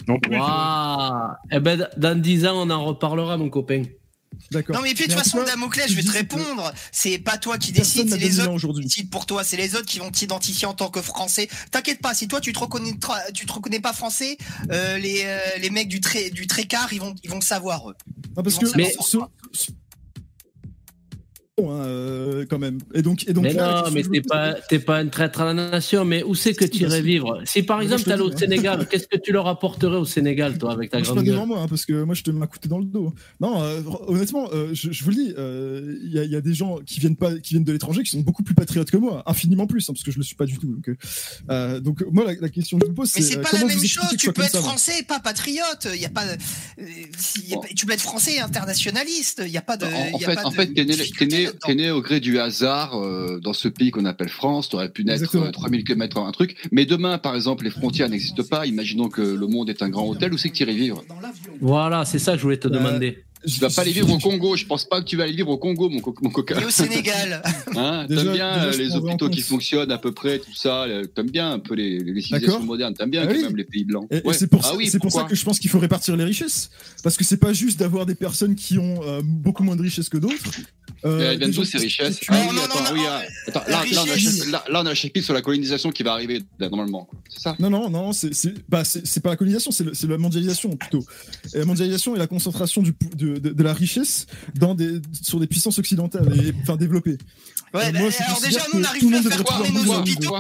En 0.09 0.19
plus, 0.19 0.37
Waouh 0.37 1.33
Eh 1.51 1.61
ben, 1.61 1.89
dans 1.97 2.21
10 2.21 2.47
ans, 2.47 2.67
on 2.67 2.71
en 2.71 2.85
reparlera, 2.85 3.37
mon 3.37 3.49
copain. 3.51 3.83
D'accord. 4.51 4.77
Non, 4.77 4.83
mais 4.83 4.95
puis 4.95 5.07
de 5.07 5.13
toute 5.13 5.23
façon, 5.23 5.43
Damoclès, 5.45 5.89
je 5.89 5.95
vais 5.95 6.03
te 6.03 6.11
répondre. 6.11 6.73
C'est 6.93 7.19
pas 7.19 7.39
toi 7.39 7.57
qui 7.57 7.73
n'a 7.73 7.85
c'est 7.85 8.05
les 8.05 8.11
2000 8.11 8.41
ans 8.41 8.43
autres 8.43 8.51
qui 8.51 8.55
aujourd'hui. 8.57 8.85
décident 8.85 9.09
pour 9.11 9.27
toi. 9.27 9.45
C'est 9.45 9.57
les 9.57 9.75
autres 9.77 9.87
qui 9.87 9.99
vont 10.01 10.11
t'identifier 10.11 10.67
en 10.67 10.75
tant 10.75 10.91
que 10.91 11.01
français. 11.01 11.49
T'inquiète 11.71 12.01
pas, 12.01 12.15
si 12.15 12.29
toi 12.29 12.41
tu 12.41 12.53
te 12.53 12.59
reconnais, 12.59 12.95
tu 13.33 13.47
te 13.47 13.53
reconnais 13.53 13.81
pas 13.81 13.93
français, 13.93 14.37
euh, 14.71 14.99
les, 14.99 15.23
euh, 15.25 15.39
les 15.61 15.71
mecs 15.71 15.89
du, 15.89 16.01
tré, 16.01 16.31
du 16.31 16.47
trécart, 16.47 16.93
ils 16.93 17.01
vont, 17.01 17.15
ils 17.23 17.31
vont 17.31 17.37
le 17.39 17.43
savoir. 17.43 17.89
eux. 17.91 17.95
Non, 18.37 18.43
parce 18.43 18.59
que 18.59 18.67
Mais 18.77 18.93
savoir. 19.01 19.31
Hein, 21.59 21.63
euh, 21.71 22.47
quand 22.49 22.59
même. 22.59 22.79
Et 22.95 23.03
donc, 23.03 23.29
et 23.29 23.33
donc 23.33 23.45
mais 23.45 23.53
là, 23.53 23.85
non, 23.85 23.91
mais 23.93 24.03
je 24.03 24.09
t'es 24.11 24.21
pas, 24.23 24.55
t'es 24.69 24.79
pas 24.81 24.99
un 24.99 25.07
traître 25.07 25.41
à 25.41 25.45
la 25.53 25.55
nation, 25.71 26.05
mais 26.05 26.23
où 26.25 26.35
c'est 26.35 26.53
que 26.55 26.65
tu 26.65 26.83
irais 26.83 27.01
vivre? 27.03 27.43
Si 27.45 27.63
par 27.63 27.81
exemple 27.81 28.01
je 28.03 28.07
t'allais 28.07 28.23
au. 28.23 28.37
Sénégal, 28.37 28.89
qu'est-ce 28.89 29.07
que 29.07 29.17
tu 29.17 29.31
leur 29.33 29.47
apporterais 29.47 29.97
au 29.97 30.05
Sénégal, 30.05 30.59
toi, 30.59 30.73
avec 30.73 30.91
ta 30.91 30.99
Moi, 30.99 31.03
je 31.05 31.07
suis 31.07 31.15
grande 31.15 31.25
pas 31.25 31.27
gueule? 31.27 31.35
devant 31.37 31.47
moi, 31.47 31.61
hein, 31.63 31.67
parce 31.69 31.87
que 31.87 32.03
moi, 32.03 32.15
je 32.15 32.23
te 32.23 32.31
mets 32.31 32.43
un 32.43 32.47
coup 32.47 32.57
de 32.57 32.61
pied 32.61 32.69
dans 32.71 32.79
le 32.81 32.85
dos. 32.85 33.15
Non, 33.41 33.63
euh, 33.63 33.81
honnêtement, 34.09 34.49
euh, 34.53 34.71
je, 34.73 34.91
je 34.91 35.05
vous 35.05 35.11
le 35.11 35.17
dis, 35.17 35.35
euh, 35.39 35.97
il 36.03 36.13
y, 36.13 36.19
a- 36.19 36.25
il 36.25 36.31
y 36.31 36.37
a 36.37 36.41
des 36.41 36.55
gens 36.55 36.79
qui 36.85 36.99
viennent 37.01 37.17
pas, 37.17 37.39
qui 37.39 37.51
viennent 37.55 37.65
de 37.65 37.73
l'étranger, 37.73 38.03
qui 38.03 38.11
sont 38.11 38.21
beaucoup 38.21 38.43
plus 38.43 38.55
patriotes 38.55 38.91
que 38.91 38.97
moi, 38.97 39.23
infiniment 39.27 39.67
plus, 39.69 39.89
hein, 39.89 39.93
parce 39.93 40.03
que 40.03 40.11
je 40.11 40.19
le 40.19 40.25
suis 40.25 40.37
pas 40.37 40.47
du 40.47 40.59
tout. 40.59 40.67
Donc, 40.67 40.89
euh, 40.89 40.97
euh, 41.51 41.81
donc 41.81 42.05
moi, 42.11 42.25
la, 42.25 42.35
la 42.41 42.49
question 42.49 42.79
que 42.79 42.87
je 42.87 42.91
me 42.91 42.95
pose, 42.97 43.13
Mais 43.15 43.23
c'est 43.23 43.29
c'est 43.29 43.39
euh, 43.39 43.43
pas 43.43 43.51
comment 43.51 43.67
la 43.69 43.75
même 43.75 43.85
chose. 43.87 44.05
je 44.13 44.17
Tu 44.17 44.33
peux 44.33 44.43
être 44.43 44.51
ça, 44.51 44.61
français 44.61 44.99
et 45.01 45.03
pas 45.05 45.21
patriote. 45.21 45.87
Il 45.95 46.01
y 46.01 46.05
a 46.07 46.11
pas. 46.11 46.25
euh, 46.27 46.37
y 47.49 47.55
a 47.55 47.59
Tu 47.77 47.87
peux 47.87 47.93
être 47.93 48.01
français 48.01 48.35
et 48.35 48.41
internationaliste. 48.41 49.43
Il 49.47 49.53
y 49.53 49.57
a 49.57 49.63
pas 49.63 49.77
de. 49.77 49.85
En, 49.87 49.89
en 49.89 50.19
il 50.19 50.21
y 50.21 50.25
a 50.25 50.29
fait, 50.29 50.35
pas 50.35 50.45
en 50.47 50.51
de 50.51 50.55
fait, 50.55 50.67
t'es 50.75 50.85
né, 50.85 51.44
né- 51.69 51.75
né 51.75 51.91
au 51.91 52.01
gré 52.01 52.21
du 52.21 52.39
hasard 52.39 52.99
euh, 53.01 53.39
dans 53.43 53.53
ce 53.53 53.69
pays 53.69 53.91
qu'on 53.91 54.05
appelle 54.05 54.29
France. 54.29 54.69
T'aurais 54.69 54.89
pu 54.89 55.05
naître 55.05 55.23
Exactement. 55.23 55.47
euh, 55.47 55.51
3000 55.51 55.85
km 55.85 56.19
un 56.19 56.33
truc. 56.33 56.57
Mais 56.73 56.87
demain, 56.87 57.19
par 57.19 57.35
exemple, 57.35 57.65
les 57.65 57.71
frontières 57.71 58.09
n'existent 58.09 58.45
pas. 58.49 58.67
Imaginons 58.67 59.09
que 59.09 59.23
le 59.23 59.47
monde 59.47 59.69
est 59.71 59.83
un 59.83 59.89
grand 59.89 60.07
hôtel. 60.09 60.33
Où 60.33 60.39
c'est 60.39 60.49
que 60.51 60.55
tu 60.55 60.63
irais 60.63 60.75
vivre? 60.75 61.03
Voilà, 61.61 62.05
c'est 62.05 62.19
ça 62.19 62.33
que 62.33 62.39
je 62.39 62.43
voulais 62.43 62.57
te 62.59 62.69
Euh, 62.69 62.71
demander. 62.71 63.19
Tu 63.47 63.61
vas 63.61 63.69
pas 63.71 63.83
aller 63.83 63.93
vivre 63.93 64.11
au 64.13 64.19
Congo. 64.19 64.57
Je 64.57 64.65
pense 64.67 64.85
pas 64.85 65.01
que 65.01 65.07
tu 65.07 65.17
vas 65.17 65.25
aller 65.25 65.33
vivre 65.35 65.51
au 65.51 65.59
Congo, 65.59 65.89
mon, 65.89 66.01
co- 66.01 66.15
mon 66.23 66.31
coca. 66.31 66.61
Et 66.61 66.65
au 66.65 66.71
Sénégal. 66.71 67.43
Hein, 67.77 68.07
T'aimes 68.09 68.33
bien 68.33 68.55
déjà, 68.55 68.65
euh, 68.65 68.77
les 68.77 68.95
hôpitaux 68.95 69.29
qui 69.29 69.41
fonctionnent 69.41 69.91
à 69.91 69.99
peu 69.99 70.13
près, 70.13 70.39
tout 70.39 70.55
ça. 70.55 70.85
euh, 70.85 71.05
T'aimes 71.07 71.31
bien 71.31 71.51
un 71.53 71.59
peu 71.59 71.75
les, 71.75 71.99
les 71.99 72.21
civilisations 72.23 72.63
modernes. 72.63 72.95
T'aimes 72.95 73.11
bien 73.11 73.23
Ah 73.23 73.27
quand 73.27 73.33
oui. 73.35 73.43
même 73.43 73.57
les 73.57 73.65
pays 73.65 73.85
blancs. 73.85 74.07
Et, 74.11 74.19
et 74.19 74.23
Ouais. 74.25 74.33
c'est 74.35 74.47
pour, 74.47 74.61
ah 74.65 74.75
oui, 74.77 74.89
c'est 74.89 74.99
pour 75.01 75.11
ça 75.13 75.25
que 75.25 75.35
je 75.35 75.45
pense 75.45 75.59
qu'il 75.59 75.71
faut 75.71 75.79
répartir 75.81 76.17
les 76.17 76.25
richesses. 76.25 76.71
Parce 77.03 77.17
que 77.17 77.25
c'est 77.25 77.37
pas 77.39 77.53
juste 77.53 77.79
d'avoir 77.81 78.07
des 78.07 78.15
personnes 78.15 78.55
qui 78.55 78.79
ont 78.79 79.03
euh, 79.03 79.21
beaucoup 79.25 79.65
moins 79.65 79.77
de 79.77 79.83
richesses 79.83 80.09
que 80.09 80.19
d'autres. 80.19 80.35
Euh, 81.05 81.33
elles 81.33 81.39
viennent 81.39 81.51
d'où 81.51 81.65
ces 81.65 81.79
richesses 81.79 82.21
Ah 82.29 82.35
Non, 82.35 82.49
oui, 82.51 82.57
non, 82.57 82.63
attends, 82.63 82.83
non, 82.85 82.91
oui, 82.93 83.01
non, 83.01 83.07
ah, 83.09 83.23
attends, 83.49 83.61
là, 83.69 83.71
là, 83.71 83.85
on 83.93 83.97
a 83.97 84.01
un 84.01 84.15
richesse- 84.15 84.37
chapitre- 84.39 84.51
là, 84.53 84.65
là, 84.71 84.81
on 84.83 84.87
a 84.87 84.91
un 84.91 84.95
chapitre 84.95 85.25
sur 85.25 85.35
la 85.35 85.43
colonisation 85.43 85.91
qui 85.91 86.03
va 86.03 86.13
arriver 86.13 86.43
là, 86.59 86.69
normalement. 86.71 87.09
C'est 87.29 87.41
ça? 87.41 87.57
Non, 87.59 87.69
non, 87.69 87.91
non, 87.91 88.13
c'est 88.13 88.31
bah, 88.69 88.83
pas 89.23 89.31
la 89.31 89.37
colonisation, 89.37 89.71
c'est 89.71 90.07
la 90.09 90.17
mondialisation 90.19 90.71
plutôt. 90.77 91.05
Et 91.55 91.59
la 91.59 91.65
mondialisation 91.67 92.15
et 92.17 92.19
la 92.19 92.27
concentration 92.27 92.81
du, 92.81 92.93
pou- 92.95 93.11
de, 93.35 93.39
de, 93.39 93.51
de 93.51 93.63
la 93.63 93.73
richesse 93.73 94.27
dans 94.55 94.75
des, 94.75 95.01
sur 95.23 95.41
des 95.41 95.47
puissances 95.47 95.79
occidentales 95.79 96.33
et 96.41 96.53
enfin 96.63 96.77
développées. 96.77 97.19
Ouais, 97.75 97.87
Euh, 97.87 97.93
bah, 97.93 97.99
moi, 98.01 98.11
alors 98.27 98.41
déjà, 98.41 98.61
nous, 98.73 98.79
on 98.79 98.81
n'arrive 98.81 99.11
pas 99.11 99.29
à 99.29 99.33
faire 99.33 99.45
tourner 99.45 99.71
nos 99.71 99.95
hôpitaux. 99.95 100.35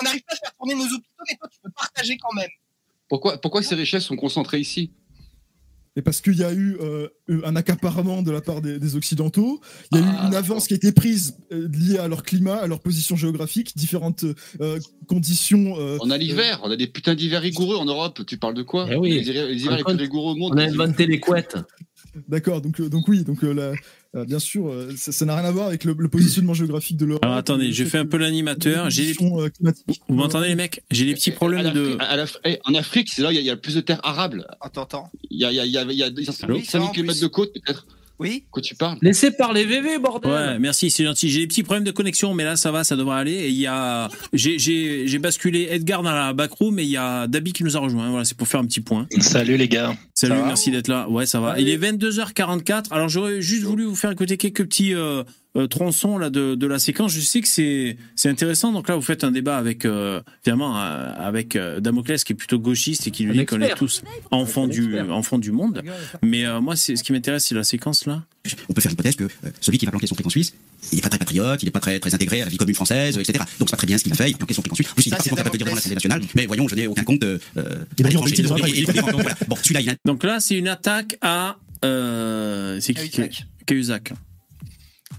On 0.00 0.04
n'arrive 0.04 0.22
pas 0.22 0.34
à 0.34 0.36
faire 0.36 0.52
tourner 0.58 0.74
nos 0.74 0.84
hôpitaux, 0.84 1.24
mais 1.30 1.36
toi, 1.38 1.48
tu 1.52 1.58
peux 1.62 1.70
partager 1.70 2.16
quand 2.18 2.34
même. 2.34 2.50
pourquoi, 3.08 3.40
pourquoi 3.40 3.62
ces 3.62 3.74
richesses 3.74 4.04
sont 4.04 4.16
concentrées 4.16 4.60
ici? 4.60 4.90
Et 5.94 6.00
parce 6.00 6.22
qu'il 6.22 6.38
y 6.38 6.42
a 6.42 6.50
eu 6.54 6.78
euh, 6.80 7.08
un 7.44 7.54
accaparement 7.54 8.22
de 8.22 8.30
la 8.30 8.40
part 8.40 8.62
des, 8.62 8.78
des 8.78 8.96
Occidentaux, 8.96 9.60
il 9.90 9.98
y 9.98 10.00
a 10.00 10.04
Ah, 10.04 10.06
eu 10.06 10.10
une 10.10 10.16
d'accord. 10.30 10.38
avance 10.38 10.66
qui 10.66 10.72
a 10.72 10.76
été 10.76 10.90
prise 10.90 11.36
euh, 11.52 11.68
liée 11.68 11.98
à 11.98 12.08
leur 12.08 12.22
climat, 12.22 12.56
à 12.56 12.66
leur 12.66 12.80
position 12.80 13.14
géographique, 13.14 13.76
différentes 13.76 14.24
euh, 14.62 14.78
conditions. 15.06 15.78
euh, 15.78 15.98
On 16.00 16.10
a 16.10 16.16
l'hiver, 16.16 16.60
on 16.62 16.70
a 16.70 16.76
des 16.76 16.86
putains 16.86 17.14
d'hivers 17.14 17.42
rigoureux 17.42 17.76
en 17.76 17.84
Europe. 17.84 18.22
Tu 18.26 18.38
parles 18.38 18.54
de 18.54 18.62
quoi? 18.62 18.86
Eh 18.90 18.96
oui. 18.96 19.10
Les 19.10 19.28
hivers, 19.28 19.46
les 19.46 19.60
hivers 19.62 19.76
les 19.76 19.84
plus 19.84 19.96
rigoureux 19.96 20.32
au 20.32 20.36
monde. 20.36 20.52
On 20.54 20.58
a 20.58 20.64
inventé 20.64 21.06
les 21.06 21.20
couettes. 21.20 21.58
D'accord, 22.28 22.60
donc, 22.60 22.80
euh, 22.80 22.88
donc 22.88 23.08
oui, 23.08 23.24
donc 23.24 23.42
euh, 23.44 23.52
la- 23.54 23.72
euh, 24.20 24.24
bien 24.26 24.38
sûr, 24.38 24.68
euh, 24.68 24.92
ça 24.96 25.24
n'a 25.24 25.34
rien 25.36 25.44
à 25.46 25.50
voir 25.50 25.68
avec 25.68 25.84
le, 25.84 25.94
le 25.98 26.08
positionnement 26.08 26.52
géographique 26.54 26.96
de 26.98 27.06
l'Europe. 27.06 27.24
Alors 27.24 27.36
attendez, 27.36 27.72
je 27.72 27.84
fait 27.84 27.90
fais 27.90 27.98
un 27.98 28.06
peu 28.06 28.18
l'animateur. 28.18 28.90
J'ai 28.90 29.06
les... 29.06 29.14
conditions, 29.14 29.48
climatiques. 29.50 30.02
Vous 30.08 30.14
m'entendez 30.14 30.48
les 30.48 30.54
mecs? 30.54 30.82
J'ai 30.90 31.06
des 31.06 31.14
petits 31.14 31.30
problèmes 31.30 31.66
En 31.66 31.72
de. 31.72 31.80
Afrique- 31.80 32.00
à 32.00 32.16
la- 32.16 32.26
eh, 32.44 32.58
en 32.64 32.74
Afrique, 32.74 33.08
c'est 33.10 33.22
là 33.22 33.28
où 33.28 33.32
il 33.32 33.36
y, 33.36 33.38
a- 33.38 33.40
il 33.40 33.46
y 33.46 33.50
a 33.50 33.54
le 33.54 33.60
plus 33.60 33.74
de 33.74 33.80
terres 33.80 34.00
arables. 34.04 34.46
Attends, 34.60 34.82
attends. 34.82 35.10
Il 35.30 35.38
y 35.40 35.44
a, 35.44 35.52
il 35.52 35.56
y 35.56 35.60
a, 35.60 35.64
il 35.64 35.72
y 35.72 35.78
a, 35.78 35.82
il 35.84 35.92
y 35.98 36.02
a 36.02 36.10
des- 36.10 36.24
Allô? 36.42 36.60
5000 36.62 36.90
km 36.92 37.20
de 37.20 37.26
côte, 37.28 37.52
peut-être. 37.54 37.86
Oui 38.22 38.44
Quoi 38.50 38.62
tu 38.62 38.74
parles? 38.76 38.98
Laissez 39.02 39.32
parler 39.32 39.64
VV, 39.64 39.98
bordel 39.98 40.30
Ouais, 40.30 40.58
merci, 40.60 40.90
c'est 40.90 41.04
gentil. 41.04 41.28
J'ai 41.28 41.40
des 41.40 41.46
petits 41.48 41.64
problèmes 41.64 41.84
de 41.84 41.90
connexion, 41.90 42.34
mais 42.34 42.44
là, 42.44 42.54
ça 42.56 42.70
va, 42.70 42.84
ça 42.84 42.94
devrait 42.96 43.18
aller. 43.18 43.32
Et 43.32 43.48
il 43.48 43.58
y 43.58 43.66
a, 43.66 44.08
j'ai, 44.32 44.58
j'ai, 44.58 45.08
j'ai 45.08 45.18
basculé 45.18 45.68
Edgar 45.70 46.02
dans 46.02 46.12
la 46.12 46.32
backroom, 46.32 46.78
et 46.78 46.84
il 46.84 46.88
y 46.90 46.96
a 46.96 47.26
Dabi 47.26 47.52
qui 47.52 47.64
nous 47.64 47.76
a 47.76 47.80
rejoint. 47.80 48.08
Voilà, 48.10 48.24
c'est 48.24 48.36
pour 48.36 48.46
faire 48.46 48.60
un 48.60 48.66
petit 48.66 48.80
point. 48.80 49.06
Salut 49.20 49.56
les 49.56 49.68
gars. 49.68 49.96
Salut, 50.14 50.36
Ça 50.36 50.46
merci 50.46 50.70
d'être 50.70 50.88
là. 50.88 51.08
Ouais, 51.08 51.26
ça 51.26 51.40
va. 51.40 51.58
Il 51.58 51.68
est 51.68 51.78
22h44. 51.78 52.84
Alors, 52.92 53.08
j'aurais 53.08 53.42
juste 53.42 53.64
voulu 53.64 53.84
vous 53.84 53.96
faire 53.96 54.12
écouter 54.12 54.36
quelques 54.36 54.64
petits 54.64 54.94
euh, 54.94 55.24
euh, 55.56 55.66
tronçons 55.66 56.18
là 56.18 56.30
de, 56.30 56.54
de 56.54 56.66
la 56.66 56.78
séquence. 56.78 57.12
Je 57.12 57.20
sais 57.20 57.40
que 57.40 57.48
c'est 57.48 57.96
c'est 58.16 58.28
intéressant. 58.28 58.72
Donc 58.72 58.88
là, 58.88 58.96
vous 58.96 59.02
faites 59.02 59.24
un 59.24 59.30
débat 59.30 59.56
avec 59.58 59.84
euh, 59.84 60.20
évidemment 60.44 60.78
euh, 60.78 61.12
avec 61.16 61.56
euh, 61.56 61.80
Damoclès 61.80 62.24
qui 62.24 62.32
est 62.32 62.36
plutôt 62.36 62.58
gauchiste 62.58 63.06
et 63.06 63.10
qui 63.10 63.24
lui 63.24 63.38
dit 63.38 63.46
qu'on 63.46 63.60
est 63.60 63.74
tous 63.74 64.02
enfants 64.30 64.66
du 64.66 64.98
enfants 65.00 65.38
du 65.38 65.52
monde. 65.52 65.82
Mais 66.22 66.46
euh, 66.46 66.60
moi, 66.60 66.76
c'est 66.76 66.96
ce 66.96 67.02
qui 67.02 67.12
m'intéresse, 67.12 67.46
c'est 67.46 67.54
la 67.54 67.64
séquence 67.64 68.06
là. 68.06 68.22
On 68.68 68.72
peut 68.72 68.80
faire 68.80 68.90
l'hypothèse 68.90 69.14
que 69.14 69.24
euh, 69.24 69.50
celui 69.60 69.78
qui 69.78 69.84
va 69.84 69.92
planquer 69.92 70.08
son 70.08 70.16
fric 70.16 70.26
en 70.26 70.30
Suisse, 70.30 70.52
il 70.90 70.96
n'est 70.96 71.02
pas 71.02 71.10
très 71.10 71.18
patriote, 71.18 71.62
il 71.62 71.66
n'est 71.66 71.70
pas 71.70 71.78
très, 71.78 72.00
très 72.00 72.12
intégré 72.12 72.42
à 72.42 72.46
la 72.46 72.50
vie 72.50 72.56
commune 72.56 72.74
française, 72.74 73.16
etc. 73.16 73.44
Donc 73.60 73.68
c'est 73.68 73.70
pas 73.70 73.76
très 73.76 73.86
bien 73.86 73.98
ce 73.98 74.02
qu'il 74.02 74.14
fait, 74.14 74.30
il 74.30 74.36
planque 74.36 74.52
son 74.52 74.62
fric 74.62 74.72
en 74.72 74.74
Suisse. 74.74 74.88
Plus, 74.88 75.06
il 75.06 75.10
Ça, 75.10 75.18
est 75.18 75.30
pas 75.30 75.36
capable 75.36 75.52
de 75.52 75.58
dire 75.58 75.66
devant 75.66 75.76
l'Assemblée 75.76 75.94
nationale, 75.94 76.22
mais 76.34 76.46
voyons, 76.46 76.66
je 76.66 76.74
n'ai 76.74 76.88
aucun 76.88 77.04
compte. 77.04 77.20
Donc, 80.04 80.24
a 80.24 80.26
là, 80.26 80.40
c'est 80.40 80.58
une 80.58 80.68
attaque 80.68 81.18
à 81.20 81.56
euh, 81.84 82.78
c'est 82.80 82.94
qui 82.94 83.44
Cahuzac. 83.66 84.12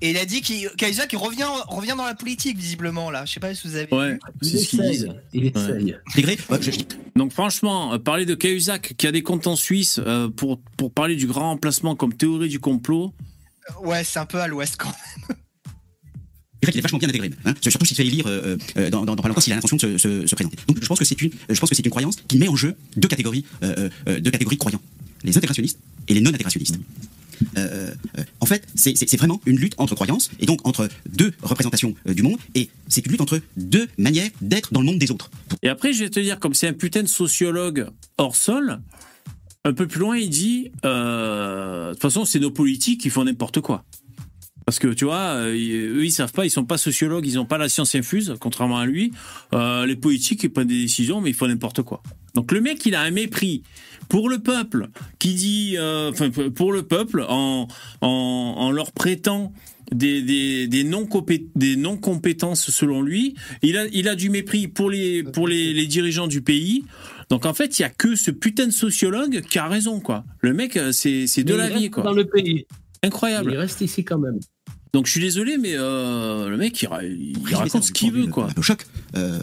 Et 0.05 0.09
il 0.09 0.17
a 0.17 0.25
dit 0.25 0.41
qu'il- 0.41 0.69
qu'Isaac 0.77 1.13
il 1.13 1.17
revient, 1.17 1.47
revient 1.69 1.93
dans 1.97 2.03
la 2.05 2.13
politique, 2.13 2.57
visiblement, 2.57 3.09
là. 3.09 3.23
Je 3.25 3.31
sais 3.34 3.39
pas 3.39 3.55
si 3.55 3.65
vous 3.67 3.75
avez 3.75 3.88
Ouais. 3.95 4.11
vu. 4.13 4.19
Il 4.41 4.49
c'est 4.49 4.57
ce 4.57 4.69
qu'ils 4.69 4.81
disent. 4.81 5.03
essaye. 5.05 5.17
Il 5.34 5.45
essaye. 5.45 5.95
intégré. 6.11 6.38
Ouais, 6.49 6.59
Donc 7.15 7.31
franchement, 7.31 7.93
euh, 7.93 7.97
parler 7.99 8.25
de 8.25 8.35
Cahuzac 8.35 8.95
qui 8.97 9.07
a 9.07 9.13
des 9.13 9.23
comptes 9.23 9.47
en 9.47 9.55
Suisse 9.55 10.01
euh, 10.05 10.27
pour 10.27 10.59
pour 10.77 10.91
parler 10.91 11.15
du 11.15 11.25
grand 11.25 11.51
remplacement 11.51 11.95
comme 11.95 12.13
théorie 12.13 12.49
du 12.49 12.59
complot. 12.59 13.13
Ouais, 13.81 14.03
c'est 14.03 14.19
un 14.19 14.25
peu 14.25 14.39
à 14.41 14.47
l'ouest 14.47 14.75
quand 14.77 14.89
même. 14.89 15.38
C'est 16.61 16.65
vrai 16.67 16.71
qu'il 16.73 16.80
est 16.80 16.81
vachement 16.81 16.99
bien 16.99 17.07
intégré. 17.09 17.30
Hein, 17.45 17.53
surtout 17.61 17.85
fait 17.85 18.05
élire 18.05 18.25
euh, 18.27 18.57
euh, 18.77 18.89
dans, 18.89 19.05
dans, 19.05 19.15
dans 19.15 19.21
pas 19.23 19.30
longtemps, 19.30 19.39
s'il 19.41 19.53
a 19.53 19.55
l'intention 19.55 19.77
de 19.77 19.81
se, 19.81 19.97
se, 19.97 20.27
se 20.27 20.35
présenter. 20.35 20.57
Donc 20.67 20.77
je 20.81 20.88
pense 20.88 20.99
que 20.99 21.05
c'est 21.05 21.21
une, 21.21 21.31
je 21.49 21.59
pense 21.59 21.69
que 21.69 21.75
c'est 21.75 21.85
une 21.85 21.89
croyance 21.91 22.17
qui 22.27 22.38
met 22.38 22.47
en 22.49 22.55
jeu 22.57 22.75
deux 22.97 23.07
catégories, 23.07 23.45
euh, 23.63 23.89
euh, 24.09 24.19
deux 24.19 24.31
catégories 24.31 24.57
de 24.57 24.59
croyants 24.59 24.81
les 25.25 25.38
intégrationnistes 25.38 25.80
et 26.09 26.13
les 26.13 26.19
non 26.21 26.30
intégrationnistes. 26.31 26.77
Euh, 27.57 27.93
euh, 28.17 28.23
en 28.39 28.45
fait, 28.45 28.65
c'est- 28.75 29.15
vraiment 29.17 29.39
une 29.45 29.57
lutte 29.57 29.75
entre 29.77 29.95
croyances 29.95 30.31
et 30.39 30.45
donc 30.45 30.67
entre 30.67 30.87
deux 31.07 31.31
représentations 31.41 31.93
euh, 32.07 32.13
du 32.13 32.23
monde 32.23 32.37
et 32.55 32.69
c'est 32.87 33.05
une 33.05 33.11
lutte 33.11 33.21
entre 33.21 33.39
deux 33.57 33.87
manières 33.97 34.29
d'être 34.41 34.73
dans 34.73 34.79
le 34.81 34.85
monde 34.87 34.97
des 34.99 35.11
autres. 35.11 35.29
Et 35.61 35.69
après, 35.69 35.93
je 35.93 36.03
vais 36.03 36.09
te 36.09 36.19
dire, 36.19 36.39
comme 36.39 36.53
c'est 36.53 36.67
un 36.67 36.73
putain 36.73 37.03
de 37.03 37.07
sociologue 37.07 37.87
hors 38.17 38.35
sol, 38.35 38.79
un 39.65 39.73
peu 39.73 39.87
plus 39.87 39.99
loin, 39.99 40.17
il 40.17 40.29
dit, 40.29 40.71
de 40.83 41.91
toute 41.91 42.01
façon, 42.01 42.25
c'est 42.25 42.39
nos 42.39 42.51
politiques 42.51 43.01
qui 43.01 43.09
font 43.09 43.23
n'importe 43.23 43.61
quoi. 43.61 43.85
Parce 44.65 44.79
que 44.79 44.87
tu 44.87 45.03
vois, 45.03 45.41
eux 45.49 46.05
ils 46.05 46.11
savent 46.11 46.31
pas, 46.31 46.45
ils 46.45 46.49
sont 46.49 46.63
pas 46.63 46.77
sociologues, 46.77 47.27
ils 47.27 47.37
ont 47.37 47.45
pas 47.45 47.57
la 47.57 47.67
science 47.67 47.95
infuse, 47.95 48.33
contrairement 48.39 48.77
à 48.79 48.85
lui. 48.85 49.11
Les 49.51 49.95
politiques 49.97 50.43
ils 50.43 50.49
prennent 50.49 50.67
des 50.69 50.81
décisions, 50.81 51.19
mais 51.19 51.31
ils 51.31 51.35
font 51.35 51.47
n'importe 51.47 51.81
quoi. 51.81 52.01
Donc 52.33 52.51
le 52.53 52.61
mec 52.61 52.85
il 52.85 52.95
a 52.95 53.01
un 53.01 53.11
mépris 53.11 53.63
pour 54.09 54.30
le 54.30 54.39
peuple, 54.39 54.89
qui 55.19 55.34
dit, 55.34 55.75
euh, 55.77 56.11
enfin 56.11 56.30
pour 56.30 56.71
le 56.71 56.84
peuple 56.84 57.25
en 57.27 57.67
en, 58.01 58.07
en 58.57 58.71
leur 58.71 58.91
prêtant 58.91 59.53
des, 59.91 60.21
des, 60.21 60.67
des 60.67 60.84
non 60.84 61.07
des 61.55 61.75
non 61.75 61.97
compétences 61.97 62.69
selon 62.71 63.01
lui. 63.01 63.35
Il 63.61 63.77
a 63.77 63.85
il 63.91 64.07
a 64.07 64.15
du 64.15 64.30
mépris 64.30 64.67
pour 64.67 64.89
les 64.89 65.23
pour 65.23 65.47
les, 65.47 65.73
les 65.73 65.88
dirigeants 65.88 66.27
du 66.27 66.41
pays. 66.41 66.84
Donc 67.30 67.45
en 67.45 67.53
fait 67.53 67.80
il 67.80 67.81
y 67.81 67.85
a 67.85 67.89
que 67.89 68.15
ce 68.15 68.31
putain 68.31 68.67
de 68.67 68.71
sociologue 68.71 69.41
qui 69.41 69.59
a 69.59 69.67
raison 69.67 69.99
quoi. 69.99 70.23
Le 70.41 70.53
mec 70.53 70.77
euh, 70.77 70.91
c'est 70.91 71.43
de 71.43 71.53
Mais 71.53 71.57
la 71.57 71.69
il 71.69 71.77
vie 71.77 71.89
quoi. 71.89 72.03
Dans 72.03 72.13
le 72.13 72.25
pays. 72.25 72.65
Incroyable. 73.03 73.51
Il 73.51 73.57
reste 73.57 73.81
ici 73.81 74.03
quand 74.05 74.17
même. 74.19 74.39
Donc 74.93 75.07
je 75.07 75.11
suis 75.11 75.21
désolé, 75.21 75.57
mais 75.57 75.73
euh, 75.73 76.49
le 76.49 76.55
mec 76.57 76.79
il, 76.83 76.87
il 77.49 77.55
raconte 77.55 77.83
ce 77.83 77.91
qu'il 77.91 78.11
veut 78.11 78.27
quoi. 78.27 78.45
Un 78.49 78.53
peu 78.53 78.61
choc. 78.61 78.85
Euh, 79.15 79.39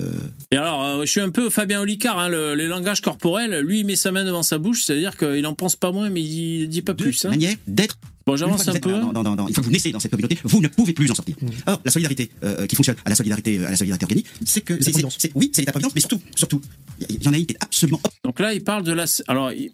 Et 0.52 0.56
alors 0.56 0.84
euh, 0.84 1.00
je 1.04 1.10
suis 1.10 1.20
un 1.20 1.30
peu 1.30 1.50
Fabien 1.50 1.80
Olicard, 1.80 2.20
hein, 2.20 2.28
le- 2.28 2.54
les 2.54 2.68
langages 2.68 3.00
corporels. 3.00 3.58
Lui 3.60 3.80
il 3.80 3.84
met 3.86 3.96
sa 3.96 4.12
main 4.12 4.24
devant 4.24 4.44
sa 4.44 4.58
bouche, 4.58 4.84
c'est-à-dire 4.84 5.16
qu'il 5.16 5.44
en 5.46 5.54
pense 5.54 5.74
pas 5.74 5.90
moins, 5.90 6.08
mais 6.08 6.22
il 6.22 6.68
dit 6.68 6.82
pas 6.82 6.92
deux 6.92 7.06
plus. 7.06 7.24
Hein. 7.24 7.30
manières 7.30 7.56
d'être 7.66 7.98
Bon 8.26 8.36
j'avance 8.36 8.68
un 8.68 8.74
êtes 8.74 8.82
peu. 8.84 8.92
dans- 8.92 9.12
une 9.48 9.54
fois 9.54 9.62
que 9.62 9.66
vous 9.66 9.72
naissez 9.72 9.90
dans 9.90 9.98
cette 9.98 10.12
communauté, 10.12 10.38
vous 10.44 10.60
ne 10.60 10.68
pouvez 10.68 10.92
plus 10.92 11.10
en 11.10 11.16
sortir. 11.16 11.34
Or, 11.66 11.80
la 11.84 11.90
solidarité 11.90 12.30
euh, 12.44 12.66
qui 12.68 12.76
fonctionne 12.76 12.94
à 13.04 13.08
la 13.10 13.16
solidarité, 13.16 13.58
à 13.64 13.70
la 13.70 13.76
solidarité 13.76 14.04
organique, 14.04 14.26
c'est 14.46 14.60
que. 14.60 14.80
c'est- 14.80 14.92
c'est- 15.18 15.32
Oui, 15.34 15.50
c'est 15.52 15.62
l'état-providence, 15.62 15.94
mais 15.96 16.00
surtout, 16.00 16.20
surtout, 16.36 16.60
il 17.08 17.20
y 17.24 17.26
en 17.26 17.32
a 17.32 17.36
une 17.38 17.46
qui 17.46 17.54
est 17.54 17.58
absolument 17.64 18.00
Donc 18.22 18.38
là 18.38 18.54
il 18.54 18.62
parle 18.62 18.84
de 18.84 18.92
la, 18.92 19.06
alors 19.26 19.50
il, 19.50 19.72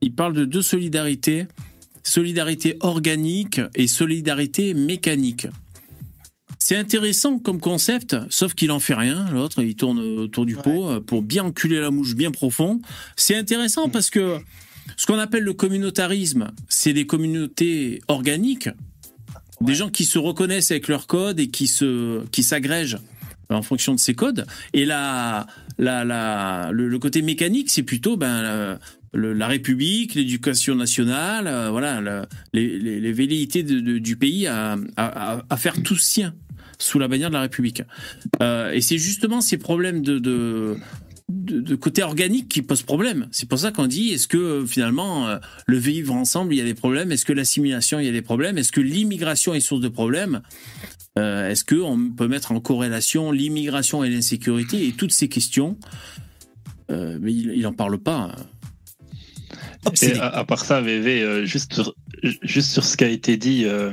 il 0.00 0.12
parle 0.14 0.32
de 0.32 0.46
deux 0.46 0.62
solidarités, 0.62 1.46
solidarité 2.08 2.76
organique 2.80 3.60
et 3.74 3.86
solidarité 3.86 4.74
mécanique. 4.74 5.46
C'est 6.58 6.76
intéressant 6.76 7.38
comme 7.38 7.60
concept, 7.60 8.16
sauf 8.30 8.54
qu'il 8.54 8.70
en 8.72 8.80
fait 8.80 8.94
rien. 8.94 9.26
L'autre, 9.32 9.62
il 9.62 9.74
tourne 9.74 9.98
autour 9.98 10.44
du 10.44 10.56
pot 10.56 10.88
euh, 10.88 11.00
pour 11.00 11.22
bien 11.22 11.44
enculer 11.44 11.80
la 11.80 11.90
mouche 11.90 12.14
bien 12.14 12.30
profond. 12.30 12.80
C'est 13.16 13.36
intéressant 13.36 13.88
parce 13.88 14.10
que 14.10 14.38
ce 14.96 15.06
qu'on 15.06 15.18
appelle 15.18 15.44
le 15.44 15.54
communautarisme, 15.54 16.50
c'est 16.68 16.92
des 16.92 17.06
communautés 17.06 18.02
organiques, 18.08 18.68
des 19.60 19.74
gens 19.74 19.88
qui 19.88 20.04
se 20.04 20.18
reconnaissent 20.18 20.70
avec 20.70 20.88
leurs 20.88 21.06
codes 21.06 21.40
et 21.40 21.48
qui 21.48 21.66
se 21.68 22.24
qui 22.26 22.42
s'agrègent 22.42 22.98
en 23.50 23.62
fonction 23.62 23.94
de 23.94 23.98
ces 23.98 24.14
codes. 24.14 24.46
Et 24.74 24.84
la, 24.84 25.46
la, 25.78 26.04
la, 26.04 26.70
le, 26.72 26.88
le 26.88 26.98
côté 26.98 27.22
mécanique, 27.22 27.70
c'est 27.70 27.82
plutôt 27.82 28.16
ben, 28.16 28.26
euh, 28.26 28.76
la 29.14 29.46
République, 29.46 30.14
l'éducation 30.14 30.74
nationale, 30.74 31.46
euh, 31.46 31.70
voilà, 31.70 32.00
le- 32.00 32.26
les, 32.52 33.12
velléités 33.12 33.62
du 33.62 34.16
pays 34.16 34.46
à, 34.46 34.76
faire 35.56 35.82
tout 35.82 35.96
sien 35.96 36.34
sous 36.78 36.98
la 36.98 37.08
bannière 37.08 37.30
de 37.30 37.34
la 37.34 37.40
République. 37.42 37.82
Euh, 38.42 38.70
et 38.70 38.80
c'est 38.80 38.98
justement 38.98 39.40
ces 39.40 39.56
problèmes 39.56 40.02
de, 40.02 40.76
côté 41.80 42.02
organique 42.02 42.48
qui 42.48 42.62
posent 42.62 42.82
problème. 42.82 43.28
C'est 43.32 43.48
pour 43.48 43.58
ça 43.58 43.72
qu'on 43.72 43.86
dit 43.86 44.10
est-ce 44.10 44.28
que 44.28 44.36
euh, 44.36 44.66
finalement 44.66 45.38
le 45.66 45.76
vivre 45.78 46.14
ensemble 46.14 46.54
il 46.54 46.58
y 46.58 46.60
a 46.60 46.64
des 46.64 46.74
problèmes? 46.74 47.10
Est-ce 47.10 47.24
que 47.24 47.32
l'assimilation 47.32 47.98
il 47.98 48.06
y 48.06 48.08
a 48.08 48.12
des 48.12 48.22
problèmes? 48.22 48.58
Est-ce 48.58 48.72
que 48.72 48.80
l'immigration 48.80 49.54
est 49.54 49.60
source 49.60 49.80
de 49.80 49.88
problèmes? 49.88 50.42
Est-ce 51.16 51.64
qu'on 51.64 52.10
peut 52.16 52.28
mettre 52.28 52.52
en 52.52 52.60
corrélation 52.60 53.32
l'immigration 53.32 54.04
et 54.04 54.10
l'insécurité? 54.10 54.86
Et 54.86 54.92
toutes 54.92 55.10
ces 55.10 55.28
questions 55.28 55.76
Mais 56.88 57.32
il, 57.32 57.54
il 57.56 57.66
en 57.66 57.72
parle 57.72 57.98
pas. 57.98 58.36
Et 60.02 60.18
à, 60.18 60.26
à 60.26 60.44
part 60.44 60.64
ça, 60.64 60.80
VV, 60.80 61.22
euh, 61.22 61.44
juste, 61.44 61.74
sur, 61.74 61.94
juste 62.42 62.72
sur 62.72 62.84
ce 62.84 62.96
qui 62.96 63.04
a 63.04 63.08
été 63.08 63.36
dit, 63.36 63.64
euh, 63.64 63.90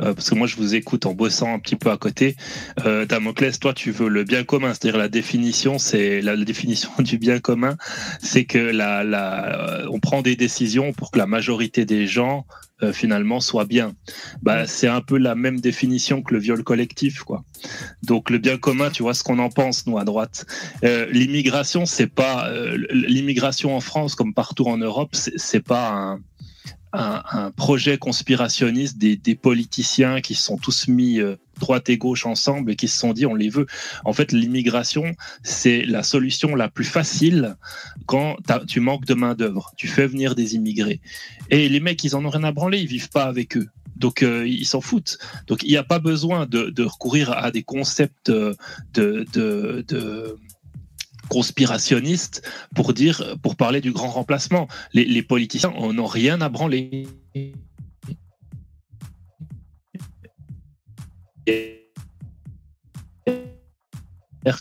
euh, 0.00 0.14
parce 0.14 0.30
que 0.30 0.34
moi 0.34 0.46
je 0.46 0.56
vous 0.56 0.74
écoute 0.74 1.06
en 1.06 1.14
bossant 1.14 1.52
un 1.52 1.58
petit 1.58 1.76
peu 1.76 1.90
à 1.90 1.96
côté. 1.96 2.36
Euh, 2.84 3.04
Damoclès, 3.04 3.58
toi 3.58 3.72
tu 3.72 3.90
veux 3.90 4.08
le 4.08 4.24
bien 4.24 4.44
commun, 4.44 4.72
c'est-à-dire 4.74 4.98
la 4.98 5.08
définition, 5.08 5.78
c'est 5.78 6.20
la, 6.20 6.36
la 6.36 6.44
définition 6.44 6.90
du 6.98 7.18
bien 7.18 7.40
commun, 7.40 7.76
c'est 8.20 8.44
que 8.44 8.58
la, 8.58 9.04
la, 9.04 9.86
on 9.90 10.00
prend 10.00 10.22
des 10.22 10.36
décisions 10.36 10.92
pour 10.92 11.10
que 11.10 11.18
la 11.18 11.26
majorité 11.26 11.84
des 11.84 12.06
gens 12.06 12.46
euh, 12.84 12.92
finalement 12.92 13.40
soient 13.40 13.64
bien. 13.64 13.94
Bah, 14.42 14.66
c'est 14.66 14.88
un 14.88 15.00
peu 15.00 15.18
la 15.18 15.34
même 15.34 15.60
définition 15.60 16.22
que 16.22 16.34
le 16.34 16.40
viol 16.40 16.62
collectif, 16.62 17.22
quoi. 17.22 17.44
Donc 18.02 18.30
le 18.30 18.38
bien 18.38 18.58
commun, 18.58 18.90
tu 18.90 19.02
vois 19.02 19.14
ce 19.14 19.24
qu'on 19.24 19.38
en 19.38 19.50
pense 19.50 19.86
nous 19.86 19.98
à 19.98 20.04
droite. 20.04 20.46
Euh, 20.84 21.06
l'immigration, 21.10 21.86
c'est 21.86 22.06
pas 22.06 22.48
euh, 22.48 22.78
l'immigration 22.90 23.76
en 23.76 23.80
France 23.80 24.14
comme 24.14 24.34
partout 24.34 24.66
en 24.66 24.76
Europe, 24.76 25.14
c'est 25.14 25.64
pas 25.64 25.90
un, 25.90 26.20
un, 26.92 27.22
un 27.32 27.50
projet 27.50 27.98
conspirationniste 27.98 28.98
des, 28.98 29.16
des 29.16 29.34
politiciens 29.34 30.20
qui 30.20 30.34
sont 30.34 30.56
tous 30.56 30.88
mis 30.88 31.20
euh, 31.20 31.36
droite 31.58 31.88
et 31.88 31.98
gauche 31.98 32.26
ensemble 32.26 32.72
et 32.72 32.76
qui 32.76 32.88
se 32.88 32.98
sont 32.98 33.12
dit 33.12 33.26
on 33.26 33.34
les 33.34 33.48
veut. 33.48 33.66
En 34.04 34.12
fait, 34.12 34.32
l'immigration, 34.32 35.14
c'est 35.42 35.84
la 35.84 36.02
solution 36.02 36.54
la 36.54 36.68
plus 36.68 36.84
facile 36.84 37.56
quand 38.06 38.36
tu 38.66 38.80
manques 38.80 39.06
de 39.06 39.14
main 39.14 39.34
d'œuvre. 39.34 39.72
Tu 39.76 39.88
fais 39.88 40.06
venir 40.06 40.34
des 40.34 40.54
immigrés. 40.54 41.00
Et 41.50 41.68
les 41.68 41.80
mecs, 41.80 42.02
ils 42.04 42.16
en 42.16 42.24
ont 42.24 42.30
rien 42.30 42.44
à 42.44 42.52
branler, 42.52 42.78
ils 42.78 42.86
vivent 42.86 43.10
pas 43.10 43.24
avec 43.24 43.56
eux. 43.56 43.68
Donc 43.96 44.22
euh, 44.22 44.46
ils 44.46 44.66
s'en 44.66 44.80
foutent. 44.80 45.18
Donc 45.46 45.62
il 45.62 45.70
n'y 45.70 45.76
a 45.76 45.84
pas 45.84 45.98
besoin 45.98 46.46
de, 46.46 46.70
de 46.70 46.82
recourir 46.82 47.32
à 47.32 47.50
des 47.50 47.62
concepts 47.62 48.28
euh, 48.28 48.54
de, 48.92 49.24
de, 49.32 49.84
de 49.86 50.36
conspirationnistes 51.28 52.42
pour 52.74 52.92
dire, 52.92 53.36
pour 53.42 53.56
parler 53.56 53.80
du 53.80 53.92
grand 53.92 54.10
remplacement. 54.10 54.68
Les, 54.92 55.04
les 55.04 55.22
politiciens 55.22 55.70
en 55.70 55.96
ont 55.98 56.06
rien 56.06 56.40
à 56.40 56.48
branler. 56.48 57.06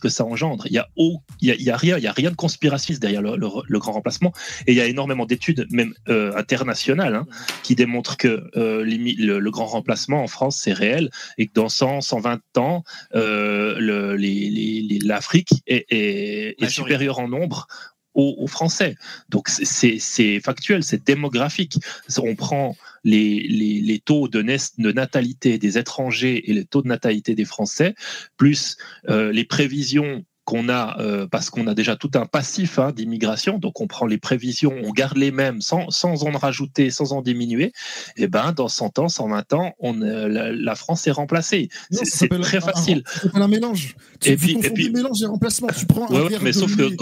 Que 0.02 0.10
ça 0.10 0.26
engendre. 0.26 0.66
Il 0.68 0.74
y 0.74 0.78
a, 0.78 0.88
au- 0.96 1.20
il 1.42 1.50
y 1.50 1.52
a, 1.52 1.56
il 1.56 1.62
y 1.64 1.70
a 1.70 1.78
rien, 1.78 1.98
il 1.98 2.04
y 2.04 2.08
a 2.08 2.12
rien 2.12 2.32
de 2.32 2.36
conspirationniste 2.36 3.02
derrière 3.02 3.22
le, 3.22 3.36
le- 3.36 3.48
le 3.68 3.80
grand 3.80 3.92
remplacement. 3.94 4.32
Et 4.68 4.72
il 4.72 4.78
y 4.78 4.82
a 4.82 4.86
énormément 4.86 5.26
d'études, 5.26 5.68
même 5.72 5.94
euh, 6.10 6.36
internationales, 6.36 7.16
hein, 7.16 7.26
qui 7.64 7.76
démontrent 7.76 8.18
que 8.18 8.50
euh, 8.58 8.84
le, 8.86 9.40
le 9.40 9.52
grand 9.52 9.66
remplacement 9.66 10.24
en 10.24 10.28
France 10.28 10.58
c'est 10.62 10.74
réel 10.74 11.10
et 11.38 11.48
que 11.48 11.54
dans 11.54 11.70
100, 11.70 12.02
120 12.02 12.40
ans, 12.58 12.84
euh, 13.16 14.16
les- 14.18 14.50
les- 14.50 15.00
l'Afrique 15.00 15.50
est, 15.68 15.86
est- 15.90 16.56
est 16.62 16.70
supérieure 16.70 17.20
en 17.20 17.28
nombre 17.28 17.68
aux, 18.14 18.48
Français. 18.48 18.96
Donc 19.30 19.50
c'est- 19.50 20.40
factuel, 20.40 20.84
c'est 20.84 21.04
démographique. 21.06 21.78
On 22.18 22.36
prend 22.36 22.76
les, 23.04 24.02
taux 24.06 24.28
de, 24.28 24.42
de 24.42 24.92
natalité 24.92 25.58
des 25.58 25.78
étrangers 25.78 26.50
et 26.50 26.54
les 26.54 26.66
taux 26.66 26.82
de 26.82 26.88
natalité 26.88 27.36
des 27.36 27.46
Français, 27.46 27.96
plus 28.38 28.78
euh, 29.10 29.32
les 29.32 29.46
prévisions 29.46 30.24
qu'on 30.46 30.68
a, 30.70 31.00
euh, 31.00 31.26
parce 31.28 31.50
qu'on 31.50 31.68
a 31.68 31.74
déjà 31.74 31.96
tout 31.96 32.12
un 32.16 32.26
passif 32.26 32.78
hein, 32.80 32.92
d'immigration, 32.92 33.60
donc 33.60 33.80
on 33.80 33.88
prend 33.88 34.06
les 34.06 34.18
prévisions, 34.18 34.74
on 34.84 34.92
garde 34.92 35.18
les 35.18 35.32
mêmes 35.32 35.62
sans, 35.62 35.90
sans 35.90 36.24
en 36.26 36.32
rajouter, 36.32 36.90
sans 36.90 37.14
en 37.14 37.22
diminuer, 37.22 37.72
et 38.18 38.28
ben 38.28 38.52
dans 38.52 38.68
100 38.68 39.00
ans, 39.00 39.08
120 39.08 39.54
ans, 39.54 39.72
on, 39.80 40.02
euh, 40.02 40.28
la, 40.28 40.52
la 40.52 40.76
France 40.76 41.08
est 41.08 41.12
remplacée. 41.12 41.70
C'est 41.92 42.06
c'est 42.06 42.28
très 42.42 42.58
un- 42.58 42.62
facile. 42.62 43.04
S'appelle 43.08 43.42
un 43.42 43.48
mélange. 43.48 43.96
Tu, 44.20 44.30
Et 44.32 44.38
puis- 44.38 44.58
et 44.62 44.70
puis- 44.70 44.90
mélange 44.92 45.22
et 45.22 45.26
remplacement. 45.26 45.68
Tu 45.78 45.86
prends 45.86 46.08
Ouais, 46.10 46.18
un 46.18 46.24
ouais, 46.24 46.30
verre 46.30 46.42
mais 46.44 46.54
sauf 46.54 46.76
que 46.76 46.94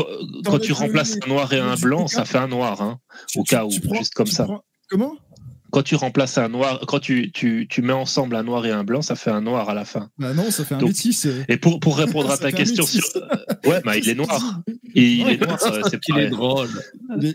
quand, 0.43 0.59
tu 0.59 0.71
remplaces 0.73 1.17
un 1.25 1.27
noir 1.27 1.51
et 1.53 1.59
un 1.59 1.75
tu 1.75 1.81
blanc, 1.83 2.07
ça 2.07 2.25
fait 2.25 2.37
un 2.37 2.47
noir, 2.47 2.81
hein, 2.81 2.99
au 3.35 3.43
cas 3.43 3.65
où, 3.65 3.69
tu 3.69 3.81
prends- 3.81 3.95
juste 3.95 4.13
comme 4.13 4.27
tu 4.27 4.33
ça. 4.33 4.43
prends- 4.43 4.63
Comment? 4.89 5.13
Quand 5.71 5.83
tu 5.83 5.95
remplaces 5.95 6.37
un 6.37 6.49
noir, 6.49 6.81
quand 6.87 6.99
tu, 6.99 7.31
tu, 7.31 7.67
tu 7.69 7.81
mets 7.81 7.93
ensemble 7.93 8.35
un 8.35 8.43
noir 8.43 8.65
et 8.65 8.71
un 8.71 8.83
blanc, 8.83 9.01
ça 9.01 9.15
fait 9.15 9.29
un 9.31 9.41
noir 9.41 9.69
à 9.69 9.73
la 9.73 9.85
fin. 9.85 10.09
Bah 10.19 10.33
non, 10.33 10.51
ça 10.51 10.65
fait 10.65 10.75
un 10.75 10.79
Donc- 10.79 10.89
métis. 10.89 11.25
euh. 11.25 11.43
Et 11.47 11.57
pour, 11.57 11.79
pour 11.79 11.97
répondre 11.97 12.29
à 12.31 12.37
ta 12.37 12.51
question 12.51 12.85
sur. 12.85 13.03
Ouais, 13.65 13.81
bah, 13.85 13.97
il 13.97 14.07
est 14.09 14.15
noir. 14.15 14.61
Et 14.95 15.03
il 15.13 15.27
est 15.29 15.37
noir, 15.45 15.57
euh, 15.65 15.81
c'est 15.89 15.99
qu'il 15.99 16.15
est 16.17 16.29
pareil. 16.29 16.29
drôle. 16.29 16.69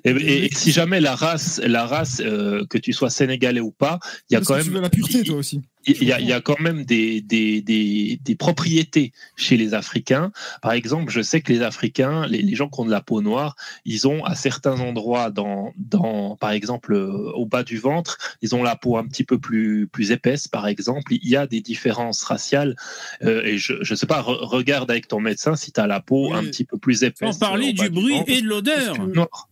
Et, 0.05 0.13
les- 0.13 0.21
et- 0.25 0.45
et 0.47 0.55
si 0.55 0.71
jamais 0.73 1.01
la 1.01 1.15
race, 1.15 1.61
la 1.65 1.87
race 1.87 2.21
euh, 2.25 2.65
que 2.69 2.79
tu 2.79 2.93
sois 2.93 3.11
sénégalais 3.11 3.61
ou 3.61 3.71
pas, 3.71 3.99
il 4.31 4.35
y 4.35 4.37
a 4.37 4.41
parce 4.41 4.49
quand 4.49 4.55
que 4.55 4.59
même 4.59 4.67
Tu 4.69 4.73
veux 4.75 4.81
la 4.81 4.91
pureté, 4.91 5.23
toi 5.25 5.37
aussi. 5.37 5.61
Il 5.87 6.05
y, 6.09 6.13
a, 6.13 6.21
il 6.21 6.27
y 6.27 6.33
a 6.33 6.41
quand 6.41 6.59
même 6.61 6.85
des, 6.85 7.21
des, 7.21 7.63
des, 7.63 8.19
des 8.23 8.35
propriétés 8.35 9.13
chez 9.37 9.57
les 9.57 9.73
Africains. 9.75 10.33
Par 10.63 10.73
exemple, 10.73 11.13
je 11.13 11.21
sais 11.23 11.41
que 11.41 11.53
les 11.53 11.63
Africains, 11.63 12.27
les, 12.27 12.43
les 12.43 12.55
gens 12.57 12.69
qui 12.69 12.81
ont 12.81 12.85
de 12.85 12.91
la 12.91 13.01
peau 13.01 13.21
noire, 13.23 13.55
ils 13.85 14.09
ont 14.09 14.25
à 14.25 14.35
certains 14.35 14.81
endroits, 14.81 15.31
dans, 15.31 15.73
dans, 15.77 16.37
par 16.37 16.51
exemple 16.51 16.95
euh, 16.95 17.31
au 17.35 17.47
bas 17.47 17.63
du 17.63 17.79
ventre, 17.79 18.19
ils 18.43 18.55
ont 18.55 18.63
la 18.63 18.75
peau 18.77 18.97
un 18.97 19.07
petit 19.07 19.25
peu 19.25 19.39
plus, 19.39 19.87
plus 19.87 20.11
épaisse, 20.11 20.49
par 20.49 20.67
exemple. 20.67 21.15
Il 21.15 21.29
y 21.29 21.37
a 21.37 21.47
des 21.47 21.61
différences 21.61 22.23
raciales. 22.23 22.75
Euh, 23.23 23.43
et 23.45 23.59
je 23.59 23.75
ne 23.75 23.97
sais 23.97 24.07
pas, 24.07 24.23
re- 24.23 24.45
regarde 24.45 24.91
avec 24.91 25.09
ton 25.09 25.21
médecin 25.21 25.55
si 25.57 25.73
tu 25.73 25.81
as 25.81 25.87
la 25.87 26.01
peau 26.01 26.33
un 26.35 26.43
petit 26.45 26.65
peu 26.65 26.79
plus 26.79 27.05
épaisse. 27.05 27.33
Sans 27.35 27.39
parler 27.39 27.69
euh, 27.79 27.83
du 27.85 27.91
bruit 27.91 28.17
et 28.27 28.41
de 28.43 28.47
l'odeur. 28.47 29.07
Noir? 29.09 29.49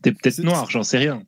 T'es 0.00 0.12
peut-être 0.12 0.38
noir, 0.40 0.70
j'en 0.70 0.82
sais 0.82 0.98
rien. 0.98 1.22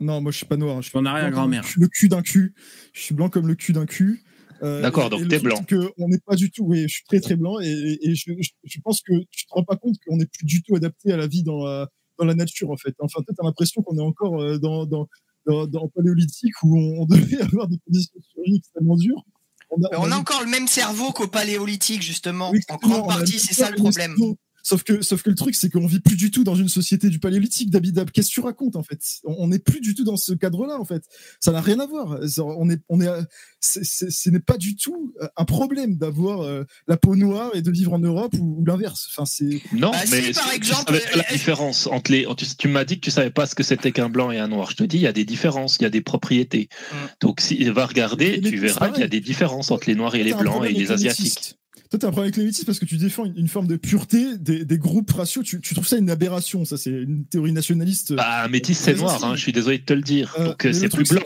Non, 0.00 0.20
moi 0.20 0.32
je 0.32 0.38
suis 0.38 0.46
pas 0.46 0.56
noir. 0.56 0.82
Je 0.82 0.88
suis 0.88 0.98
blanc 0.98 1.10
arrière-grand-mère. 1.12 1.60
comme- 1.60 1.66
Je 1.68 1.72
suis 1.72 1.80
le 1.80 1.88
cul 1.88 2.08
d'un 2.08 2.22
cul. 2.22 2.54
Je 2.92 3.00
suis 3.00 3.14
blanc 3.14 3.28
comme 3.28 3.46
le 3.48 3.54
cul 3.54 3.72
d'un 3.72 3.86
cul. 3.86 4.22
Euh, 4.62 4.80
D'accord, 4.80 5.10
donc 5.10 5.26
t'es 5.28 5.40
blanc. 5.40 5.62
que 5.64 5.90
on 5.98 6.08
n'est 6.08 6.20
pas 6.24 6.36
du 6.36 6.50
tout. 6.50 6.64
Oui, 6.64 6.82
je 6.82 6.88
suis 6.94 7.04
très 7.04 7.18
très 7.20 7.34
blanc 7.34 7.58
et, 7.60 7.66
et- 7.68 8.10
et 8.10 8.14
je, 8.14 8.32
je- 8.38 8.50
je 8.62 8.80
pense 8.80 9.00
que 9.00 9.12
tu 9.30 9.46
te 9.46 9.50
rends 9.52 9.64
pas 9.64 9.76
compte 9.76 9.96
qu'on 10.06 10.16
n'est 10.16 10.26
plus 10.26 10.46
du 10.46 10.62
tout 10.62 10.76
adapté 10.76 11.12
à 11.12 11.16
la 11.16 11.26
vie 11.26 11.42
dans 11.42 11.64
la, 11.64 11.88
dans 12.18 12.24
la 12.24 12.34
nature 12.34 12.70
en 12.70 12.76
fait. 12.76 12.94
Enfin, 13.00 13.20
peut-être 13.26 13.38
t'as 13.38 13.44
l'impression 13.44 13.82
qu'on 13.82 13.96
est 13.98 14.02
encore 14.02 14.40
euh, 14.40 14.58
dans, 14.58 14.86
dans, 14.86 15.08
dans, 15.46 15.66
dans 15.66 15.88
paléolithique 15.88 16.52
où 16.62 16.78
on, 16.78 17.02
on 17.02 17.06
devait 17.06 17.40
avoir 17.42 17.66
des 17.66 17.78
conditions 17.84 18.12
de 18.46 18.54
extrêmement 18.56 18.96
dures. 18.96 19.24
On 19.70 19.82
a, 19.82 19.88
On 19.98 20.04
a 20.12 20.16
eu- 20.16 20.20
encore 20.20 20.42
le 20.44 20.50
même 20.50 20.68
cerveau 20.68 21.10
qu'au 21.12 21.26
paléolithique, 21.26 22.02
justement. 22.02 22.50
Oui, 22.52 22.60
en 22.68 22.76
grande 22.76 23.08
partie, 23.08 23.38
c'est 23.40 23.54
ça 23.54 23.70
le 23.70 23.76
problème. 23.76 24.14
Sauf 24.62 24.84
que, 24.84 25.02
sauf 25.02 25.22
que 25.22 25.30
le 25.30 25.34
truc, 25.36 25.54
c'est 25.56 25.68
qu'on 25.70 25.86
vit 25.86 25.98
plus 26.00 26.16
du 26.16 26.30
tout 26.30 26.44
dans 26.44 26.54
une 26.54 26.68
société 26.68 27.08
du 27.08 27.18
paléolithique, 27.18 27.70
Dabidab. 27.70 28.10
Qu'est-ce 28.10 28.28
que 28.28 28.34
tu 28.34 28.40
racontes, 28.40 28.76
en 28.76 28.82
fait? 28.82 29.00
On 29.24 29.48
n'est 29.48 29.58
plus 29.58 29.80
du 29.80 29.94
tout 29.94 30.04
dans 30.04 30.16
ce 30.16 30.32
cadre-là, 30.32 30.78
en 30.78 30.84
fait. 30.84 31.02
Ça 31.40 31.50
n'a 31.52 31.60
rien 31.60 31.80
à 31.80 31.86
voir. 31.86 32.18
On 32.38 32.70
est, 32.70 32.80
on 32.88 33.00
est, 33.00 33.08
euh, 33.08 33.22
c'est- 33.60 33.84
c'est- 33.84 34.10
ce 34.10 34.30
n'est 34.30 34.40
pas 34.40 34.56
du 34.58 34.76
tout 34.76 35.12
euh, 35.20 35.26
un 35.36 35.44
problème 35.44 35.96
d'avoir 35.96 36.42
euh, 36.42 36.64
la 36.86 36.96
peau 36.96 37.16
noire 37.16 37.50
et 37.54 37.62
de 37.62 37.70
vivre 37.70 37.92
en 37.92 37.98
Europe 37.98 38.34
ou, 38.38 38.60
ou 38.60 38.64
l'inverse. 38.64 39.08
Enfin, 39.10 39.24
c'est. 39.26 39.60
Non, 39.72 39.90
Bah, 39.90 39.98
mais 40.10 40.22
si, 40.22 40.32
par 40.32 40.48
tu 40.50 40.56
exemple, 40.56 40.84
pas 40.92 41.16
la 41.16 41.24
différence 41.30 41.86
entre 41.88 42.12
les. 42.12 42.26
Tu, 42.36 42.46
tu 42.56 42.68
m'as 42.68 42.84
dit 42.84 42.96
que 42.96 43.04
tu 43.04 43.10
savais 43.10 43.30
pas 43.30 43.46
ce 43.46 43.54
que 43.54 43.62
c'était 43.64 43.90
qu'un 43.92 44.08
blanc 44.08 44.30
et 44.30 44.38
un 44.38 44.48
noir. 44.48 44.70
Je 44.70 44.76
te 44.76 44.84
dis, 44.84 44.96
il 44.98 45.02
y 45.02 45.06
a 45.08 45.12
des 45.12 45.24
différences, 45.24 45.76
il 45.80 45.82
y 45.82 45.86
a 45.86 45.90
des 45.90 46.00
propriétés. 46.02 46.68
Mm. 46.92 46.96
Donc, 47.20 47.40
si 47.40 47.62
va 47.64 47.86
regarder, 47.86 48.40
Mais 48.42 48.50
tu 48.50 48.58
verras 48.58 48.90
qu'il 48.90 49.00
y 49.00 49.04
a 49.04 49.08
des 49.08 49.20
différences 49.20 49.70
entre 49.70 49.88
les 49.88 49.94
noirs 49.96 50.14
et 50.14 50.22
les 50.22 50.34
blancs 50.34 50.64
et 50.64 50.72
les 50.72 50.90
asiatiques. 50.92 51.56
Toi, 51.92 51.98
t'as 51.98 52.06
un 52.06 52.10
problème 52.10 52.28
avec 52.32 52.36
les 52.38 52.44
métis 52.46 52.64
parce 52.64 52.78
que 52.78 52.86
tu 52.86 52.96
défends 52.96 53.26
une, 53.26 53.36
une 53.36 53.48
forme 53.48 53.66
de 53.66 53.76
pureté 53.76 54.38
des, 54.38 54.64
des 54.64 54.78
groupes 54.78 55.10
raciaux. 55.10 55.42
Tu, 55.42 55.60
tu 55.60 55.74
trouves 55.74 55.86
ça 55.86 55.98
une 55.98 56.08
aberration, 56.08 56.64
ça, 56.64 56.78
c'est 56.78 56.88
une 56.90 57.26
théorie 57.26 57.52
nationaliste. 57.52 58.14
Bah, 58.14 58.44
un 58.44 58.48
métis, 58.48 58.78
c'est 58.78 58.94
noir, 58.94 59.22
hein, 59.22 59.36
je 59.36 59.42
suis 59.42 59.52
désolé 59.52 59.76
de 59.78 59.84
te 59.84 59.92
le 59.92 60.00
dire. 60.00 60.34
Euh, 60.38 60.46
Donc, 60.48 60.64
euh, 60.64 60.72
c'est 60.72 60.88
plus 60.88 61.06
blanc. 61.10 61.20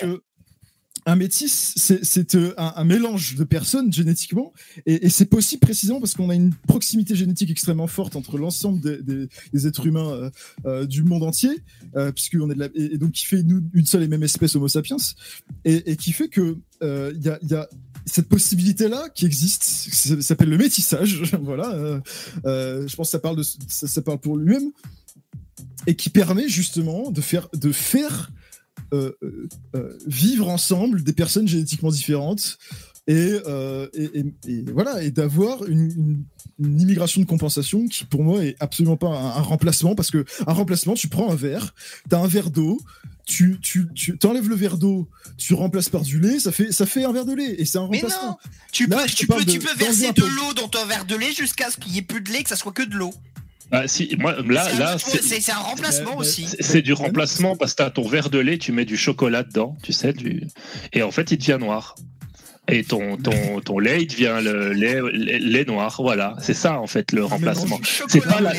Un 1.08 1.14
métis, 1.14 1.74
c'est 1.76 2.34
euh, 2.34 2.52
un, 2.58 2.72
un 2.74 2.84
mélange 2.84 3.36
de 3.36 3.44
personnes 3.44 3.92
génétiquement, 3.92 4.52
et, 4.86 5.06
et 5.06 5.08
c'est 5.08 5.26
possible 5.26 5.60
précisément 5.60 6.00
parce 6.00 6.14
qu'on 6.14 6.30
a 6.30 6.34
une 6.34 6.52
proximité 6.66 7.14
génétique 7.14 7.48
extrêmement 7.48 7.86
forte 7.86 8.16
entre 8.16 8.36
l'ensemble 8.38 8.80
des, 8.80 9.00
des- 9.02 9.28
des 9.52 9.66
êtres 9.68 9.86
humains 9.86 10.10
euh, 10.10 10.30
euh, 10.64 10.84
du 10.84 11.04
monde 11.04 11.22
entier, 11.22 11.50
puisqu'on 12.12 12.50
est 12.50 12.54
de 12.54 12.58
la, 12.58 12.66
et, 12.74 12.94
et 12.94 12.98
donc 12.98 13.12
qui 13.12 13.24
fait 13.24 13.44
nous 13.44 13.62
une 13.72 13.86
seule 13.86 14.02
et 14.02 14.08
même 14.08 14.24
espèce 14.24 14.56
Homo 14.56 14.66
sapiens, 14.66 14.96
et, 15.64 15.92
et 15.92 15.96
qui 15.96 16.10
fait 16.10 16.26
que 16.28 16.56
il 16.82 17.22
y, 17.24 17.28
a, 17.28 17.38
il 17.40 17.48
y 17.52 17.54
a 17.54 17.68
cette 18.06 18.28
possibilité-là 18.28 19.08
qui 19.14 19.26
existe, 19.26 19.64
ça 19.64 20.20
s'appelle 20.22 20.48
le 20.48 20.58
métissage, 20.58 21.34
voilà. 21.42 21.74
euh, 21.74 22.00
euh, 22.46 22.86
je 22.86 22.96
pense 22.96 23.08
que 23.08 23.12
ça 23.12 23.18
parle 23.18 23.36
de, 23.36 23.42
ça, 23.42 24.02
parle 24.02 24.18
pour 24.18 24.36
lui-même, 24.36 24.70
et 25.86 25.96
qui 25.96 26.08
permet 26.08 26.48
justement 26.48 27.10
de 27.10 27.20
faire, 27.20 27.48
de 27.52 27.72
faire 27.72 28.30
euh, 28.94 29.12
vivre 30.06 30.48
ensemble 30.48 31.02
des 31.02 31.12
personnes 31.12 31.48
génétiquement 31.48 31.90
différentes 31.90 32.58
et, 33.08 33.36
et, 33.94 34.64
voilà 34.72 35.02
et 35.02 35.10
d'avoir 35.12 35.64
une 35.64 36.24
immigration 36.58 37.20
de 37.20 37.26
compensation 37.26 37.86
qui 37.86 38.04
pour 38.04 38.24
moi 38.24 38.44
est 38.44 38.56
absolument 38.58 38.96
pas 38.96 39.08
un, 39.08 39.38
un 39.38 39.42
remplacement 39.42 39.94
parce 39.94 40.10
que 40.10 40.24
un 40.46 40.52
remplacement 40.52 40.94
tu 40.94 41.08
prends 41.08 41.30
un 41.30 41.36
verre 41.36 41.72
t'as 42.08 42.18
un 42.18 42.26
verre 42.26 42.50
d'eau 42.50 42.78
tu, 43.26 43.58
tu, 43.60 43.88
tu 43.94 44.16
enlèves 44.24 44.48
le 44.48 44.54
verre 44.54 44.78
d'eau, 44.78 45.08
tu 45.36 45.52
remplaces 45.54 45.88
par 45.88 46.02
du 46.02 46.18
lait, 46.20 46.38
ça 46.38 46.52
fait, 46.52 46.72
ça 46.72 46.86
fait 46.86 47.04
un 47.04 47.12
verre 47.12 47.24
de 47.26 47.34
lait 47.34 47.56
et 47.58 47.64
c'est 47.66 47.76
un 47.78 47.88
Mais 47.90 48.00
remplacement. 48.00 48.28
non 48.30 48.36
Tu 48.72 48.86
Là, 48.86 48.98
peux, 49.02 49.06
tu 49.08 49.26
tu 49.58 49.58
verser 49.76 50.12
de 50.12 50.24
l'eau 50.24 50.54
dans 50.54 50.68
ton 50.68 50.86
verre 50.86 51.04
de 51.04 51.16
lait 51.16 51.32
jusqu'à 51.32 51.70
ce 51.70 51.76
qu'il 51.76 51.92
n'y 51.92 51.98
ait 51.98 52.02
plus 52.02 52.20
de 52.20 52.30
lait, 52.32 52.42
que 52.44 52.48
ça 52.48 52.56
soit 52.56 52.72
que 52.72 52.82
de 52.84 52.94
l'eau. 52.94 53.12
Ah, 53.72 53.88
si, 53.88 54.14
moi, 54.20 54.36
là, 54.42 54.64
C'est 54.68 54.76
un- 54.76 54.78
là, 54.78 54.96
c'est 54.98 55.50
un 55.50 55.56
remplacement 55.56 56.16
aussi. 56.16 56.46
c'est- 56.46 56.62
c'est 56.62 56.82
du 56.82 56.92
remplacement 56.92 57.56
parce 57.56 57.72
que 57.72 57.78
t'as 57.78 57.90
ton 57.90 58.06
verre 58.06 58.30
de 58.30 58.38
lait, 58.38 58.58
tu 58.58 58.70
mets 58.70 58.84
du 58.84 58.96
chocolat 58.96 59.42
dedans, 59.42 59.76
tu 59.82 59.92
sais, 59.92 60.12
du... 60.12 60.44
et 60.92 61.02
en 61.02 61.10
fait, 61.10 61.32
il 61.32 61.38
devient 61.38 61.58
noir. 61.60 61.96
Et 62.68 62.82
ton, 62.82 63.16
ton, 63.16 63.60
ton 63.60 63.78
lait, 63.78 64.02
il 64.02 64.06
devient 64.08 64.40
le 64.42 64.72
lait, 64.72 65.00
lait, 65.12 65.38
lait 65.38 65.64
noir. 65.64 65.96
Voilà, 66.00 66.34
c'est 66.40 66.52
ça 66.54 66.80
en 66.80 66.86
fait 66.88 67.12
le 67.12 67.24
remplacement. 67.24 67.78
C'est 68.08 68.20
pas, 68.20 68.40
la- 68.40 68.52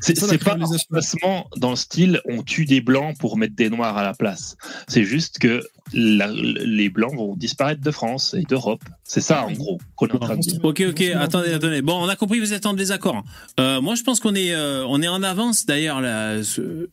c'est 0.00 0.14
pas 0.38 0.54
un 0.54 0.64
remplacement 0.64 1.50
dans 1.58 1.70
le 1.70 1.76
style 1.76 2.20
on 2.24 2.42
tue 2.42 2.64
des 2.64 2.80
blancs 2.80 3.16
pour 3.18 3.36
mettre 3.36 3.54
des 3.54 3.68
noirs 3.68 3.96
à 3.98 4.02
la 4.02 4.14
place. 4.14 4.56
C'est 4.88 5.04
juste 5.04 5.38
que 5.38 5.62
la- 5.94 6.30
les 6.32 6.88
blancs 6.88 7.14
vont 7.14 7.34
disparaître 7.36 7.80
de 7.82 7.90
France 7.90 8.34
et 8.34 8.42
d'Europe. 8.42 8.82
C'est 9.04 9.20
ça 9.20 9.44
en 9.44 9.52
gros 9.52 9.78
qu'on 9.96 10.06
est 10.06 10.14
en 10.14 10.18
train 10.18 10.36
de 10.36 10.40
dire. 10.40 10.58
Ok, 10.64 10.82
ok, 10.88 11.02
attendez, 11.16 11.52
attendez. 11.52 11.82
Bon, 11.82 11.94
on 12.02 12.08
a 12.08 12.16
compris, 12.16 12.40
vous 12.40 12.52
êtes 12.52 12.66
en 12.66 12.72
désaccord. 12.74 13.22
Euh, 13.60 13.80
moi, 13.80 13.94
je 13.94 14.02
pense 14.02 14.20
qu'on 14.20 14.34
est, 14.34 14.54
euh, 14.54 14.84
on 14.88 15.02
est 15.02 15.08
en 15.08 15.22
avance. 15.22 15.66
D'ailleurs, 15.66 16.00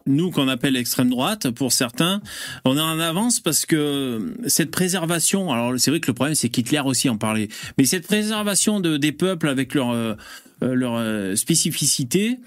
nous 0.06 0.32
qu'on 0.32 0.48
appelle 0.48 0.74
l'extrême 0.74 1.10
droite, 1.10 1.50
pour 1.52 1.72
certains, 1.72 2.22
on 2.66 2.78
est 2.78 2.82
en 2.82 3.00
avance 3.00 3.40
parce 3.40 3.66
que 3.66 4.36
cette 4.48 4.72
préservation. 4.72 5.52
Alors, 5.52 5.74
c'est 5.78 5.92
vrai 5.92 6.00
que 6.00 6.08
le 6.08 6.14
problème, 6.14 6.36
c'est 6.36 6.50
qu'Hitler 6.50 6.82
aussi 6.84 7.10
en 7.10 7.18
parlait. 7.18 7.48
Mais 7.78 7.86
cette 7.86 8.06
préservation 8.08 8.80
de, 8.80 8.98
des 8.98 9.12
peuples 9.12 9.48
avec 9.48 9.74
leur 9.74 9.92
euh, 9.92 10.16
leur 10.62 11.38
spécificité. 11.38 12.38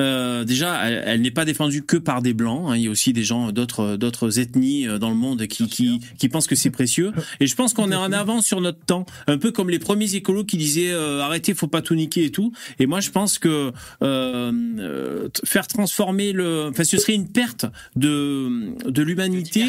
Euh, 0.00 0.44
déjà, 0.44 0.88
elle, 0.88 1.02
elle 1.06 1.20
n'est 1.20 1.30
pas 1.30 1.44
défendue 1.44 1.82
que 1.84 1.96
par 1.96 2.22
des 2.22 2.34
blancs. 2.34 2.66
hein. 2.70 2.76
Il 2.76 2.82
y 2.82 2.88
a 2.88 2.90
aussi 2.90 3.12
des 3.12 3.24
gens 3.24 3.52
d'autres 3.52 3.96
d'autres 3.96 4.38
ethnies 4.38 4.88
euh, 4.88 4.98
dans 4.98 5.10
le 5.10 5.16
monde 5.16 5.46
qui 5.46 5.68
qui, 5.68 6.00
qui 6.18 6.28
pensent 6.28 6.46
que 6.46 6.56
c'est 6.56 6.70
précieux. 6.70 7.12
Et 7.40 7.46
je 7.46 7.54
pense 7.54 7.74
qu'on 7.74 7.90
est 7.92 7.96
en 7.96 8.10
avance 8.12 8.46
sur 8.46 8.60
notre 8.60 8.84
temps, 8.84 9.04
un 9.26 9.38
peu 9.38 9.52
comme 9.52 9.68
les 9.70 9.78
premiers 9.78 10.14
écolos 10.14 10.44
qui 10.44 10.56
disaient 10.56 10.90
euh, 10.92 11.20
arrêtez, 11.20 11.54
faut 11.54 11.68
pas 11.68 11.82
tout 11.82 11.94
niquer 11.94 12.24
et 12.24 12.30
tout. 12.30 12.52
Et 12.78 12.86
moi, 12.86 13.00
je 13.00 13.10
pense 13.10 13.38
que 13.38 13.72
euh, 14.02 14.52
euh, 14.78 15.28
faire 15.44 15.66
transformer 15.66 16.32
le, 16.32 16.68
enfin, 16.70 16.84
ce 16.84 16.96
serait 16.98 17.14
une 17.14 17.28
perte 17.28 17.66
de 17.96 18.72
de 18.90 19.02
l'humanité. 19.02 19.60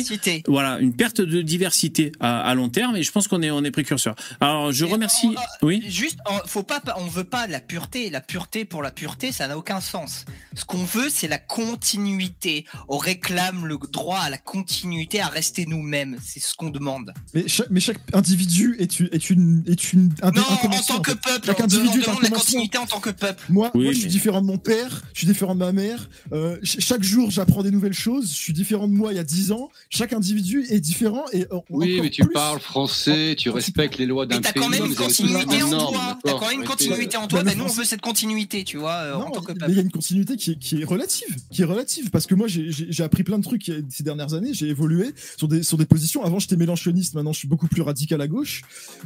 Voilà, 0.47 0.79
une 0.79 0.95
perte 0.95 1.21
de 1.21 1.41
diversité 1.41 2.11
à, 2.19 2.41
à 2.41 2.55
long 2.55 2.69
terme. 2.69 2.95
Et 2.95 3.03
je 3.03 3.11
pense 3.11 3.27
qu'on 3.27 3.41
est 3.41 3.51
on 3.51 3.63
est 3.63 3.71
précurseur. 3.71 4.15
Alors, 4.39 4.71
je 4.71 4.85
remercie. 4.85 5.35
Oui. 5.61 5.83
Juste, 5.87 6.19
on- 6.29 6.47
faut 6.47 6.63
pas, 6.63 6.81
on 6.97 7.07
veut 7.07 7.23
pas 7.23 7.47
la 7.47 7.59
pureté. 7.59 8.09
La 8.09 8.21
pureté 8.21 8.65
pour 8.65 8.81
la 8.83 8.91
pureté, 8.91 9.31
ça 9.31 9.47
n'a 9.47 9.57
aucun 9.57 9.81
sens. 9.81 10.12
Ce 10.55 10.65
qu'on 10.65 10.83
veut, 10.83 11.09
c'est 11.09 11.27
la 11.27 11.39
continuité. 11.39 12.65
On 12.87 12.97
réclame 12.97 13.65
le 13.65 13.77
droit 13.91 14.19
à 14.19 14.29
la 14.29 14.37
continuité, 14.37 15.19
à 15.19 15.27
rester 15.27 15.65
nous-mêmes. 15.65 16.17
C'est 16.23 16.39
ce 16.39 16.53
qu'on 16.55 16.69
demande. 16.69 17.13
Mais 17.33 17.47
chaque, 17.47 17.69
mais 17.69 17.79
chaque 17.79 17.97
individu 18.13 18.75
est 18.79 18.99
une, 18.99 19.09
est 19.11 19.29
une, 19.29 19.63
est 19.67 19.93
une, 19.93 20.13
un, 20.21 20.31
Non, 20.31 20.41
un 20.41 20.53
en 20.67 20.81
tant 20.81 20.99
que 21.01 21.11
fait. 21.11 21.19
peuple, 21.21 21.45
Chaque 21.47 21.59
on 21.59 21.67
demande- 21.67 21.81
individu 21.87 21.99
un 22.03 22.07
demande 22.11 22.23
la 22.23 22.29
continuité 22.29 22.77
en 22.77 22.85
tant 22.85 22.99
que 22.99 23.09
peuple. 23.09 23.43
Moi, 23.49 23.71
Oui, 23.73 23.83
moi 23.85 23.93
je 23.93 23.99
suis 23.99 24.09
différent 24.09 24.41
de 24.41 24.47
mon 24.47 24.57
père, 24.57 25.01
je 25.13 25.19
suis 25.19 25.27
différent 25.27 25.55
de 25.55 25.59
ma 25.59 25.71
mère. 25.71 26.09
euh, 26.33 26.57
ch- 26.63 26.77
chaque 26.79 27.03
jour, 27.03 27.31
j'apprends 27.31 27.63
des 27.63 27.71
nouvelles 27.71 27.93
choses. 27.93 28.29
Je 28.29 28.35
suis 28.35 28.53
différent 28.53 28.87
de 28.87 28.93
moi 28.93 29.11
il 29.11 29.15
y 29.15 29.19
a 29.19 29.23
10 29.23 29.51
ans. 29.51 29.69
Chaque 29.89 30.13
individu 30.13 30.65
est 30.69 30.79
différent 30.79 31.25
et 31.33 31.45
euh, 31.51 31.59
Oui, 31.69 31.99
mais 32.01 32.09
tu 32.09 32.23
plus- 32.23 32.33
parles 32.33 32.59
français, 32.59 33.35
tu 33.37 33.49
respectes 33.49 33.97
les 33.97 34.05
lois 34.05 34.25
d'un 34.25 34.35
Mais 34.35 34.41
t'as 34.41 34.53
pays. 34.53 34.61
quand 34.63 34.69
même 34.69 34.85
une 34.85 34.95
continuité 34.95 35.63
en 35.63 35.69
toi. 35.91 36.19
T'as 36.23 36.33
quand 36.33 36.47
même 36.49 36.59
une 36.61 36.67
continuité 36.67 37.17
en 37.17 37.27
toi. 37.27 37.43
Nous, 37.43 37.63
on 37.63 37.67
veut 37.67 37.85
cette 37.85 38.01
continuité, 38.01 38.63
tu 38.63 38.77
vois, 38.77 38.93
euh, 38.95 39.13
en 39.15 39.29
tant 39.31 39.41
que 39.41 39.53
peuple. 39.53 39.71
Continuité 40.03 40.35
qui 40.35 40.51
est, 40.51 40.55
qui 40.59 40.81
est 40.81 40.83
relative, 40.83 41.33
qui 41.49 41.61
est 41.61 41.65
relative, 41.65 42.09
parce 42.09 42.27
que 42.27 42.35
moi 42.35 42.47
j'ai- 42.47 43.03
appris 43.03 43.23
plein 43.23 43.37
de 43.39 43.43
trucs 43.43 43.69
euh, 43.69 43.81
ces 43.89 44.03
dernières 44.03 44.33
années, 44.33 44.53
j'ai 44.53 44.67
évolué 44.67 45.13
sur 45.37 45.47
des 45.47 45.63
sur 45.63 45.77
des 45.77 45.85
positions. 45.85 46.23
Avant 46.23 46.39
j'étais 46.39 46.57
mélanchoniste, 46.57 47.13
maintenant 47.13 47.31
je 47.31 47.39
suis 47.39 47.47
beaucoup 47.47 47.67
plus 47.69 47.81
radical 47.81 48.19
à 48.19 48.27
gauche. 48.27 48.63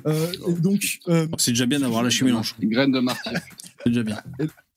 Euh, 0.08 0.32
et 0.48 0.54
donc 0.54 1.00
euh, 1.08 1.28
C'est 1.38 1.52
déjà 1.52 1.68
bien 1.68 1.80
d'avoir 1.82 2.02
lâché 2.02 2.26
Mélenchon. 2.26 2.56
Une 2.60 2.70
graine 2.70 2.92
de 2.92 3.00
martyr. 3.00 3.34
C'est 3.84 3.90
déjà 3.90 4.02
bien. 4.04 4.20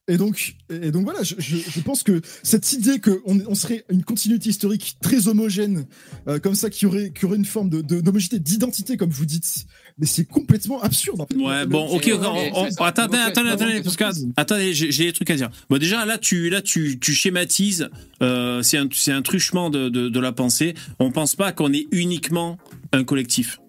Et 0.09 0.17
donc, 0.17 0.57
et 0.71 0.91
donc 0.91 1.05
voilà, 1.05 1.23
je, 1.23 1.37
je, 1.39 1.57
je 1.57 1.81
pense 1.81 2.03
que 2.03 2.21
cette 2.43 2.73
idée 2.73 2.99
qu'on 3.01 3.21
on 3.47 3.55
serait 3.55 3.85
une 3.91 4.03
continuité 4.03 4.51
historique 4.51 4.97
très 5.01 5.29
homogène, 5.29 5.87
euh, 6.27 6.41
comme 6.41 6.57
ça, 6.57 6.69
qui 6.69 6.85
aurait, 6.85 7.13
qui 7.13 7.27
aurait 7.27 7.37
une 7.37 7.45
forme 7.45 7.71
de, 7.71 7.81
de, 7.81 8.01
d'homogénéité, 8.01 8.41
d'identité, 8.41 8.97
comme 8.97 9.11
vous 9.11 9.25
dites, 9.27 9.67
mais 10.01 10.06
c'est 10.06 10.24
complètement 10.24 10.81
absurde. 10.82 11.20
En 11.20 11.27
fait. 11.27 11.36
Ouais, 11.36 11.66
bon, 11.66 11.86
ok, 11.86 12.10
ok, 12.14 12.20
on- 12.24 12.60
on- 12.62 12.85
attendez, 12.85 13.18
attendez, 13.18 13.51
attendez, 13.51 13.82
parce 13.82 13.97
que 13.97 14.05
attendez, 14.36 14.74
j'ai 14.74 15.05
des 15.05 15.12
trucs 15.12 15.31
à 15.31 15.36
dire. 15.36 15.51
Bon, 15.68 15.78
déjà 15.78 16.05
là, 16.06 16.18
tu 16.18 16.48
là, 16.51 16.62
tu, 16.62 16.98
tu 16.98 17.12
schématises. 17.12 17.89
Euh, 18.22 18.62
c'est 18.62 18.78
un, 18.78 18.89
c'est 18.93 19.12
un 19.12 19.22
truchement 19.22 19.70
de, 19.70 19.89
de, 19.89 20.09
de 20.09 20.20
la 20.20 20.32
pensée. 20.32 20.74
On 20.98 21.10
pense 21.12 21.36
pas 21.36 21.52
qu'on 21.52 21.72
est 21.72 21.86
uniquement 21.93 22.59
un 22.93 23.05
collectif. 23.05 23.60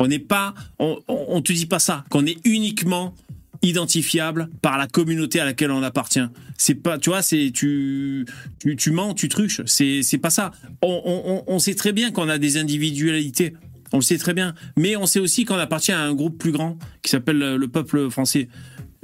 On 0.00 0.06
n'est 0.08 0.18
pas, 0.18 0.54
on, 0.78 0.98
on, 1.08 1.24
on 1.28 1.40
te 1.42 1.52
dit 1.52 1.66
pas 1.66 1.78
ça, 1.78 2.04
qu'on 2.10 2.26
est 2.26 2.36
uniquement 2.44 3.14
identifiable 3.62 4.48
par 4.62 4.78
la 4.78 4.86
communauté 4.86 5.40
à 5.40 5.44
laquelle 5.44 5.70
on 5.72 5.82
appartient. 5.82 6.20
C'est 6.56 6.76
pas, 6.76 6.98
tu 6.98 7.10
vois, 7.10 7.22
c'est 7.22 7.50
tu, 7.52 8.24
tu, 8.60 8.76
tu 8.76 8.90
mens, 8.92 9.14
tu 9.14 9.28
truches. 9.28 9.60
C'est, 9.66 10.02
c'est 10.02 10.18
pas 10.18 10.30
ça. 10.30 10.52
On, 10.82 11.02
on, 11.04 11.32
on- 11.32 11.44
on 11.54 11.58
sait 11.58 11.74
très 11.74 11.92
bien 11.92 12.10
qu'on 12.12 12.28
a 12.28 12.38
des 12.38 12.56
individualités. 12.56 13.54
On 13.92 13.98
le 13.98 14.02
sait 14.02 14.18
très 14.18 14.34
bien. 14.34 14.54
Mais 14.76 14.96
on 14.96 15.06
sait 15.06 15.20
aussi 15.20 15.44
qu'on 15.44 15.58
appartient 15.58 15.92
à 15.92 16.00
un 16.00 16.14
groupe 16.14 16.38
plus 16.38 16.52
grand 16.52 16.78
qui 17.02 17.10
s'appelle 17.10 17.38
le 17.38 17.56
le 17.56 17.68
peuple 17.68 18.10
français. 18.10 18.48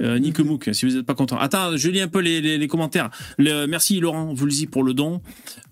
Euh, 0.01 0.19
Nick 0.19 0.39
Mouk, 0.39 0.69
si 0.73 0.85
vous 0.85 0.93
n'êtes 0.95 1.05
pas 1.05 1.13
content. 1.15 1.37
Attends, 1.37 1.77
je 1.77 1.89
lis 1.89 2.01
un 2.01 2.07
peu 2.09 2.19
les, 2.19 2.41
les, 2.41 2.57
les 2.57 2.67
commentaires. 2.67 3.09
Le- 3.37 3.65
merci 3.65 3.99
Laurent 3.99 4.33
Voulzy 4.33 4.65
pour 4.67 4.83
le 4.83 4.93
don. 4.93 5.21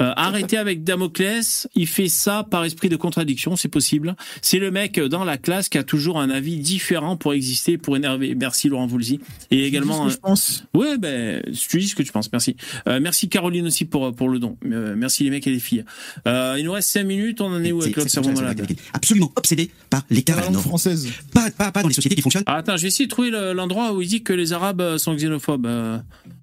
Euh, 0.01 0.13
arrêtez 0.15 0.57
avec 0.57 0.83
Damoclès, 0.83 1.67
il 1.75 1.87
fait 1.87 2.07
ça 2.07 2.45
par 2.49 2.63
esprit 2.63 2.87
de 2.89 2.95
contradiction, 2.95 3.55
c'est 3.55 3.67
possible. 3.67 4.15
C'est 4.41 4.59
le 4.59 4.71
mec 4.71 4.99
dans 4.99 5.23
la 5.25 5.37
classe 5.37 5.67
qui 5.69 5.77
a 5.77 5.83
toujours 5.83 6.19
un 6.21 6.29
avis 6.29 6.57
différent 6.57 7.17
pour 7.17 7.33
exister, 7.33 7.77
pour 7.77 7.97
énerver. 7.97 8.33
Merci 8.35 8.69
Laurent 8.69 8.87
Voulzy. 8.87 9.19
Et 9.51 9.65
également. 9.65 10.03
ce 10.03 10.07
que 10.07 10.13
je 10.13 10.19
pense. 10.19 10.63
Ouais, 10.73 10.97
ben, 10.97 11.41
tu 11.69 11.79
dis 11.79 11.87
ce 11.89 11.95
que 11.95 12.03
tu 12.03 12.11
penses, 12.11 12.31
merci. 12.31 12.55
Euh, 12.87 12.99
merci 13.01 13.27
Caroline 13.27 13.65
aussi 13.67 13.83
pour, 13.85 14.15
pour 14.15 14.29
le 14.29 14.39
don. 14.39 14.57
Euh, 14.65 14.95
merci 14.97 15.23
les 15.25 15.29
mecs 15.31 15.45
et 15.47 15.51
les 15.51 15.59
filles. 15.59 15.83
Euh, 16.27 16.55
il 16.57 16.63
nous 16.65 16.71
reste 16.71 16.89
5 16.89 17.03
minutes, 17.03 17.41
on 17.41 17.47
en 17.53 17.63
est 17.63 17.71
où 17.71 17.81
avec 17.81 17.93
comme 17.95 18.07
ça, 18.07 18.21
Malade 18.21 18.65
absolument 18.93 19.31
obsédé 19.35 19.69
par 19.89 20.03
l'écart 20.09 20.37
à 20.39 20.41
la 20.43 20.49
norme. 20.49 20.63
française. 20.63 21.09
Pas, 21.33 21.51
pas, 21.51 21.71
pas 21.71 21.81
dans 21.81 21.89
les 21.89 21.93
sociétés 21.93 22.15
qui 22.15 22.21
fonctionnent. 22.21 22.43
Ah, 22.45 22.55
attends, 22.57 22.77
je 22.77 22.83
vais 22.83 22.87
essayer 22.87 23.05
de 23.05 23.11
trouver 23.11 23.29
le- 23.29 23.53
l'endroit 23.53 23.93
où 23.93 24.01
il 24.01 24.07
dit 24.17 24.23
que 24.23 24.33
les 24.33 24.53
Arabes 24.53 24.81
euh, 24.81 24.97
sont 24.97 25.13
xénophobes 25.15 25.65
euh, 25.65 25.97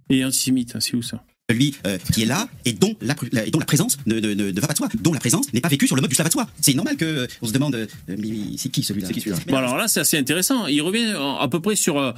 et 0.08 0.24
antisémites. 0.24 0.74
C'est 0.80 0.94
où 0.94 1.02
ça 1.02 1.22
Celui 1.48 1.74
euh, 1.86 1.98
qui 2.12 2.22
est 2.22 2.26
là 2.26 2.48
et 2.64 2.72
dont 2.72 2.94
la, 3.00 3.14
la- 3.32 3.46
et 3.46 3.50
dont 3.50 3.58
la 3.58 3.64
présence 3.66 3.96
ne, 4.06 4.20
ne, 4.20 4.34
ne, 4.34 4.50
ne 4.50 4.60
va 4.60 4.66
pas 4.66 4.72
de 4.74 4.78
soi, 4.78 4.88
dont 5.00 5.12
la 5.12 5.20
présence 5.20 5.52
n'est 5.52 5.60
pas 5.60 5.68
vécue 5.68 5.86
sur 5.86 5.96
le 5.96 6.02
mode 6.02 6.10
du 6.10 6.16
cela 6.16 6.24
va 6.24 6.28
de 6.28 6.32
soi. 6.34 6.48
C'est 6.60 6.74
normal 6.74 6.96
que 6.96 7.04
euh, 7.04 7.26
on 7.42 7.46
se 7.46 7.52
demande, 7.52 7.74
euh, 7.74 7.86
mais 8.08 8.28
c'est 8.56 8.68
qui 8.70 8.82
celui-là 8.82 9.08
Bon, 9.48 9.56
alors 9.56 9.76
là, 9.76 9.88
c'est 9.88 10.00
assez 10.00 10.16
intéressant. 10.18 10.66
Il 10.66 10.82
revient 10.82 11.14
à 11.40 11.48
peu 11.48 11.60
près 11.60 11.76
sur 11.76 11.98
euh, 11.98 12.12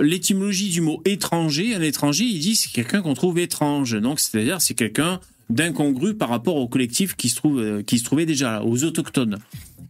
l'étymologie 0.00 0.70
du 0.70 0.80
mot 0.80 1.00
étranger. 1.04 1.74
Un 1.74 1.82
étranger, 1.82 2.24
il 2.24 2.40
dit 2.40 2.56
c'est 2.56 2.70
quelqu'un 2.72 3.00
qu'on 3.02 3.14
trouve 3.14 3.38
étrange. 3.38 3.98
Donc, 4.00 4.20
c'est-à-dire, 4.20 4.60
c'est 4.60 4.74
quelqu'un 4.74 5.20
d'incongru 5.50 6.14
par 6.14 6.30
rapport 6.30 6.56
au 6.56 6.66
collectif 6.68 7.14
qui 7.16 7.28
se, 7.28 7.36
trouve, 7.36 7.60
euh, 7.60 7.82
qui 7.82 7.98
se 7.98 8.04
trouvait 8.04 8.26
déjà 8.26 8.50
là, 8.52 8.64
aux 8.64 8.82
autochtones. 8.84 9.38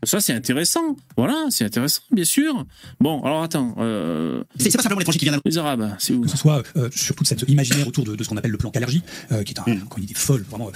Ça, 0.05 0.21
c'est 0.21 0.33
intéressant. 0.33 0.97
Voilà, 1.17 1.47
c'est 1.51 1.65
intéressant, 1.65 2.03
bien 2.11 2.25
sûr. 2.25 2.67
Bon, 3.01 3.23
alors 3.23 3.43
attends. 3.43 3.75
Euh... 3.79 4.45
C'est 4.59 4.71
pas 4.77 4.83
simplement 4.83 4.99
l'étranger 5.01 5.19
qui 5.19 5.25
vient 5.25 5.41
Les 5.45 5.59
Arabes, 5.59 5.95
c'est 5.99 6.13
où 6.13 6.23
Que 6.23 6.29
ce 6.29 6.37
soit 6.37 6.63
euh, 6.77 6.89
sur 6.95 7.15
toute 7.15 7.27
cette 7.27 7.45
imaginaire 7.49 7.87
autour 7.89 8.05
de, 8.05 8.15
de 8.17 8.23
ce 8.25 8.29
qu'on 8.29 8.37
appelle 8.37 8.51
le 8.53 8.59
plan 8.59 8.71
Calergie, 8.71 9.03
euh, 9.33 9.43
qui 9.43 9.53
est 9.55 9.59
un, 9.61 9.65
Mm. 9.67 9.83
encore 9.85 9.99
une 9.99 10.05
idée 10.05 10.15
folle, 10.15 10.43
vraiment. 10.49 10.69
euh, 10.69 10.73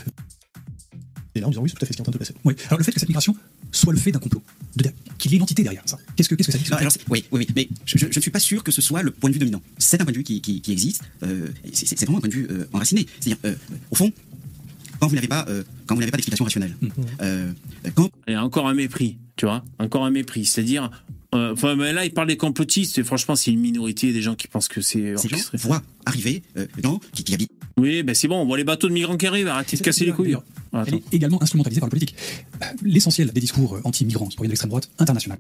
Et 1.35 1.41
là, 1.41 1.47
en 1.47 1.51
disant 1.51 1.63
oui, 1.63 1.69
c'est 1.71 1.77
tout 1.77 1.85
à 1.85 1.87
fait 1.87 1.93
ce 1.93 1.97
qui 1.97 2.03
est 2.03 2.09
en 2.09 2.11
train 2.11 2.19
de 2.19 2.25
se 2.25 2.33
passer. 2.33 2.35
Oui. 2.45 2.55
Alors 2.69 2.79
le 2.79 2.85
fait 2.85 2.93
que 2.93 2.99
cette 3.01 3.09
migration 3.09 3.37
soit 3.71 3.93
le 3.93 3.99
fait 3.99 4.11
d'un 4.13 4.19
complot, 4.19 4.43
de- 4.77 4.91
qu'il 5.19 5.31
y 5.31 5.35
ait 5.35 5.37
une 5.37 5.43
entité 5.43 5.63
derrière 5.63 5.83
ça. 5.85 5.99
Qu'est-ce 6.17 6.29
que, 6.29 6.35
qu'est-ce 6.35 6.49
que 6.49 6.53
ça 6.53 6.59
dit? 6.59 6.71
Non, 6.71 6.79
alors 6.79 6.91
c'est- 6.93 7.01
oui, 7.11 7.25
oui, 7.31 7.41
oui, 7.47 7.49
mais 7.55 7.69
je, 7.85 7.99
je- 7.99 8.07
je 8.11 8.17
ne 8.19 8.23
suis 8.23 8.31
pas 8.31 8.41
sûr 8.41 8.65
que 8.65 8.73
ce 8.73 8.81
soit 8.81 9.03
le 9.03 9.11
point 9.11 9.29
de 9.29 9.35
vue 9.35 9.39
dominant. 9.41 9.61
C'est 9.77 10.01
un 10.01 10.05
point 10.05 10.13
de 10.13 10.17
vue 10.19 10.25
qui, 10.25 10.41
qui, 10.41 10.63
qui 10.63 10.73
existe. 10.73 11.03
euh, 11.23 11.49
c'est 11.75 11.87
c'est 11.87 12.01
vraiment 12.07 12.19
un 12.19 12.21
point 12.23 12.31
de 12.31 12.35
vue 12.35 12.49
euh, 12.51 12.67
enraciné. 12.73 13.07
C'est-à-dire, 13.21 13.37
euh, 13.45 13.55
au 13.91 13.95
fond, 13.95 14.11
quand 15.01 15.07
vous 15.09 15.15
n'avez 15.15 15.29
pas, 15.29 15.45
euh, 15.49 15.63
quand 15.87 15.95
vous 15.95 16.01
n'avez 16.01 16.11
pas 16.11 16.17
d'explication 16.17 16.45
rationnelle, 16.45 16.77
euh, 17.23 17.53
quand 17.95 18.11
Il 18.27 18.33
y 18.33 18.37
a 18.37 18.45
encore 18.45 18.69
un 18.69 18.75
mépris, 18.75 19.19
tu 19.37 19.47
vois, 19.47 19.65
encore 19.79 20.05
un 20.05 20.11
mépris. 20.11 20.45
C'est-à-dire, 20.45 20.91
euh, 21.35 21.53
enfin, 21.53 21.77
mais 21.77 21.93
là, 21.93 22.05
il 22.05 22.13
parle 22.13 22.29
des 22.29 22.37
complotistes, 22.37 22.99
et 22.99 23.05
franchement, 23.05 23.37
c'est 23.37 23.51
une 23.51 23.61
minorité 23.61 24.13
des 24.13 24.23
gens 24.23 24.35
qui 24.35 24.49
pensent 24.49 24.69
que 24.69 24.81
c'est 24.81 25.15
ces 25.17 25.29
gens 25.29 25.37
voient 25.55 25.83
arriver 26.07 26.43
euh, 26.57 26.67
des 26.77 26.83
gens 26.83 27.01
qui, 27.13 27.23
qui 27.23 27.35
habitent 27.35 27.53
Oui, 27.77 28.03
ben 28.03 28.15
c'est 28.15 28.29
bon, 28.29 28.41
on 28.41 28.47
voit 28.47 28.57
les 28.57 28.65
bateaux 28.65 28.89
de 28.89 28.95
migrants 28.95 29.17
qui 29.17 29.27
arrivent, 29.27 29.49
arrêtez 29.49 29.77
de 29.77 29.83
casser 29.83 30.07
les 30.07 30.13
couilles. 30.13 30.37
Elle 30.73 30.95
est 30.95 31.03
également 31.13 31.43
instrumentalisée 31.43 31.81
par 31.81 31.89
le 31.89 31.91
politique. 31.91 32.15
Euh, 32.63 32.67
L'essentiel 32.83 33.31
des 33.31 33.41
discours 33.41 33.77
euh, 33.77 33.81
anti-migrants 33.85 34.27
qui 34.27 34.37
proviennent 34.37 34.49
de 34.49 34.53
l'extrême 34.53 34.71
droite 34.71 34.91
internationale. 34.99 35.39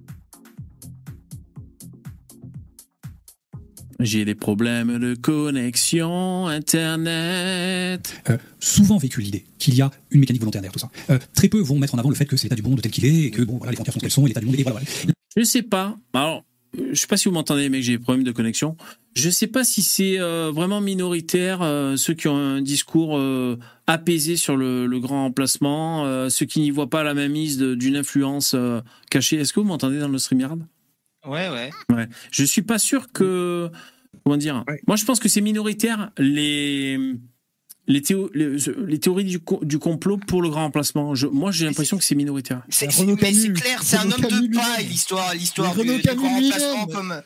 J'ai 4.00 4.24
des 4.24 4.36
problèmes 4.36 4.98
de 5.00 5.14
connexion 5.16 6.46
Internet. 6.46 8.14
euh, 8.30 8.38
souvent 8.60 8.96
véhicule 8.96 9.24
l'idée 9.24 9.44
qu'il 9.58 9.74
y 9.74 9.82
a 9.82 9.90
une 10.12 10.20
mécanique 10.20 10.40
volontaire 10.40 10.62
derrière 10.62 10.72
tout 10.72 10.78
ça. 10.78 10.90
Euh, 11.10 11.18
très 11.34 11.48
peu 11.48 11.58
vont 11.58 11.78
mettre 11.78 11.96
en 11.96 11.98
avant 11.98 12.08
le 12.10 12.14
fait 12.14 12.24
que 12.24 12.36
c'est 12.36 12.44
l'état 12.44 12.54
du 12.54 12.62
monde 12.62 12.80
tel 12.80 12.92
qu'il 12.92 13.04
est 13.06 13.24
et 13.24 13.30
que 13.32 13.42
bon 13.42 13.56
voilà 13.58 13.72
les 13.72 13.76
frontières 13.76 13.92
sont 13.94 13.98
ce 13.98 14.04
qu'elles 14.04 14.12
sont 14.12 14.24
et 14.26 14.28
l'état 14.28 14.40
du 14.40 14.46
monde 14.46 14.54
et 14.56 14.62
voilà. 14.62 14.78
voilà. 14.80 15.12
je 15.36 15.42
sais 15.42 15.62
pas. 15.62 15.96
Alors, 16.14 16.44
je 16.92 16.94
sais 16.94 17.08
pas 17.08 17.16
si 17.16 17.28
vous 17.28 17.34
m'entendez, 17.34 17.68
mais 17.70 17.82
j'ai 17.82 17.92
des 17.92 17.98
problèmes 17.98 18.24
de 18.24 18.30
connexion. 18.30 18.76
Je 19.16 19.30
sais 19.30 19.48
pas 19.48 19.64
si 19.64 19.82
c'est 19.82 20.20
euh, 20.20 20.52
vraiment 20.54 20.80
minoritaire 20.80 21.60
euh, 21.62 21.96
ceux 21.96 22.14
qui 22.14 22.28
ont 22.28 22.36
un 22.36 22.62
discours 22.62 23.18
euh, 23.18 23.58
apaisé 23.88 24.36
sur 24.36 24.56
le, 24.56 24.86
le 24.86 25.00
grand 25.00 25.24
remplacement, 25.24 26.04
euh, 26.06 26.28
ceux 26.28 26.46
qui 26.46 26.60
n'y 26.60 26.70
voient 26.70 26.90
pas 26.90 27.02
la 27.02 27.14
mainmise 27.14 27.58
d'une 27.58 27.96
influence 27.96 28.54
cachée. 29.10 29.38
Est-ce 29.38 29.52
que 29.52 29.58
vous 29.58 29.66
m'entendez 29.66 29.98
dans 29.98 30.08
le 30.08 30.18
StreamYard 30.18 30.58
Ouais, 31.28 31.48
ouais. 31.50 31.70
Ouais. 31.94 32.08
Je 32.30 32.44
suis 32.44 32.62
pas 32.62 32.78
sûr 32.78 33.12
que. 33.12 33.70
Comment 34.24 34.36
dire 34.36 34.64
Moi, 34.86 34.96
je 34.96 35.04
pense 35.04 35.20
que 35.20 35.28
c'est 35.28 35.40
minoritaire 35.40 36.10
les. 36.18 36.98
Les, 37.90 38.02
théo- 38.02 38.30
les, 38.34 38.56
les 38.86 38.98
théories 39.00 39.24
du, 39.24 39.40
co- 39.40 39.60
du 39.64 39.78
complot 39.78 40.18
pour 40.18 40.42
le 40.42 40.50
grand 40.50 40.64
remplacement. 40.64 41.14
Je- 41.14 41.26
moi, 41.26 41.52
j'ai 41.52 41.64
l'impression 41.64 41.96
que 41.96 42.04
c'est 42.04 42.14
minoritaire. 42.14 42.60
C'est- 42.68 42.86
mais 42.86 43.52
clair, 43.54 43.80
c'est 43.82 43.96
un 43.96 44.02
homme 44.10 44.20
de 44.20 44.54
paille, 44.54 44.86
l'histoire, 44.86 45.32
l'histoire 45.32 45.74
Mais 45.74 45.84
du, 45.84 45.88
Renaud 45.88 45.96
du 45.96 46.02
Camus 46.02 46.18
grand 46.20 46.34
remplacement 46.34 46.86
comme. 46.86 47.22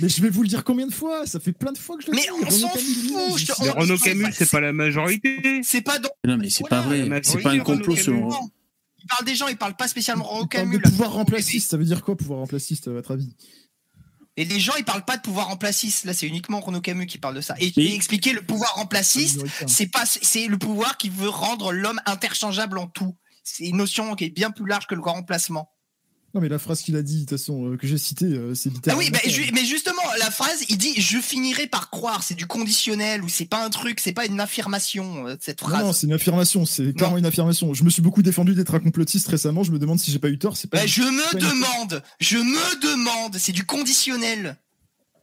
Mais 0.00 0.08
je 0.08 0.22
vais 0.22 0.30
vous 0.30 0.42
le 0.42 0.48
dire 0.48 0.64
combien 0.64 0.86
de 0.86 0.94
fois 0.94 1.26
Ça 1.26 1.40
fait 1.40 1.52
plein 1.52 1.72
de 1.72 1.78
fois 1.78 1.98
que 1.98 2.04
je 2.04 2.10
le 2.10 2.14
Mais 2.16 2.22
dis. 2.22 2.28
on 2.30 2.36
Renaud 2.36 2.50
s'en 2.50 2.68
fout, 2.68 3.38
je 3.38 3.52
Mais 3.64 3.70
Renaud 3.70 3.98
Camus, 3.98 4.32
c'est 4.32 4.48
pas 4.50 4.60
la 4.60 4.72
majorité. 4.72 5.60
C'est 5.62 5.82
pas 5.82 5.98
dans. 5.98 6.08
Non, 6.26 6.38
mais 6.38 6.48
c'est 6.48 6.66
pas 6.66 6.80
vrai. 6.80 7.06
C'est 7.22 7.42
pas 7.42 7.50
un 7.50 7.58
complot 7.58 7.96
selon. 7.96 8.30
Parle 9.08 9.24
des 9.24 9.34
gens, 9.34 9.48
il 9.48 9.56
parle 9.56 9.74
pas 9.74 9.88
spécialement 9.88 10.42
de 10.42 10.56
là. 10.56 10.80
pouvoir 10.82 11.12
remplaciste, 11.12 11.70
ça 11.70 11.76
veut 11.76 11.84
dire 11.84 12.02
quoi 12.02 12.16
pouvoir 12.16 12.40
remplaciste 12.40 12.88
à 12.88 12.92
votre 12.92 13.12
avis? 13.12 13.34
Et 14.36 14.44
les 14.44 14.60
gens, 14.60 14.74
ils 14.78 14.84
parlent 14.84 15.04
pas 15.04 15.16
de 15.16 15.22
pouvoir 15.22 15.48
remplaciste. 15.48 16.04
Là, 16.04 16.14
c'est 16.14 16.28
uniquement 16.28 16.60
Renaud 16.60 16.80
Camus 16.80 17.06
qui 17.06 17.18
parle 17.18 17.34
de 17.34 17.40
ça. 17.40 17.56
Et, 17.58 17.72
et 17.76 17.94
expliquer 17.94 18.32
le 18.32 18.42
pouvoir 18.42 18.74
remplaciste, 18.76 19.44
c'est 19.66 19.88
pas, 19.88 20.04
c'est 20.06 20.46
le 20.46 20.58
pouvoir 20.58 20.96
qui 20.96 21.08
veut 21.08 21.28
rendre 21.28 21.72
l'homme 21.72 22.00
interchangeable 22.06 22.78
en 22.78 22.86
tout. 22.86 23.16
C'est 23.42 23.64
une 23.64 23.78
notion 23.78 24.14
qui 24.14 24.24
est 24.24 24.30
bien 24.30 24.52
plus 24.52 24.66
large 24.66 24.86
que 24.86 24.94
le 24.94 25.00
grand 25.00 25.14
remplacement. 25.14 25.68
Non 26.34 26.42
mais 26.42 26.48
la 26.50 26.58
phrase 26.58 26.82
qu'il 26.82 26.94
a 26.96 27.02
dit, 27.02 27.14
de 27.14 27.20
toute 27.20 27.30
façon, 27.38 27.72
euh, 27.72 27.76
que 27.78 27.86
j'ai 27.86 27.96
citée, 27.96 28.26
euh, 28.26 28.54
c'est 28.54 28.68
Ah 28.68 28.74
littéralement. 28.74 29.02
oui, 29.02 29.10
bah, 29.10 29.18
ça. 29.24 29.30
ju- 29.30 29.50
mais 29.54 29.64
justement, 29.64 30.02
la 30.18 30.30
phrase, 30.30 30.64
il 30.68 30.76
dit 30.76 31.00
je 31.00 31.18
finirai 31.18 31.66
par 31.66 31.88
croire. 31.88 32.22
C'est 32.22 32.34
du 32.34 32.46
conditionnel 32.46 33.22
ou 33.24 33.28
c'est 33.30 33.46
pas 33.46 33.64
un 33.64 33.70
truc, 33.70 33.98
c'est 33.98 34.12
pas 34.12 34.26
une 34.26 34.38
affirmation 34.38 35.26
euh, 35.26 35.36
cette 35.40 35.62
Non, 35.62 35.68
phrase. 35.68 35.84
non, 35.84 35.92
c'est 35.94 36.06
une 36.06 36.12
affirmation, 36.12 36.66
c'est 36.66 36.92
clairement 36.94 37.16
une 37.18 37.24
affirmation. 37.26 37.72
Je 37.72 37.82
me 37.82 37.88
suis 37.90 38.02
beaucoup 38.02 38.22
défendu 38.22 38.54
d'être 38.54 38.74
un 38.74 38.80
complotiste 38.80 39.28
récemment, 39.28 39.62
je 39.62 39.72
me 39.72 39.78
demande 39.78 39.98
si 40.00 40.10
j'ai 40.12 40.18
pas 40.18 40.28
eu 40.28 40.38
tort, 40.38 40.56
c'est 40.58 40.68
pas. 40.68 40.78
Bah, 40.80 40.86
je 40.86 41.00
me 41.02 41.08
une- 41.34 41.38
demande, 41.38 42.02
je 42.20 42.36
me 42.36 42.80
demande, 42.82 43.36
c'est 43.38 43.52
du 43.52 43.64
conditionnel. 43.64 44.56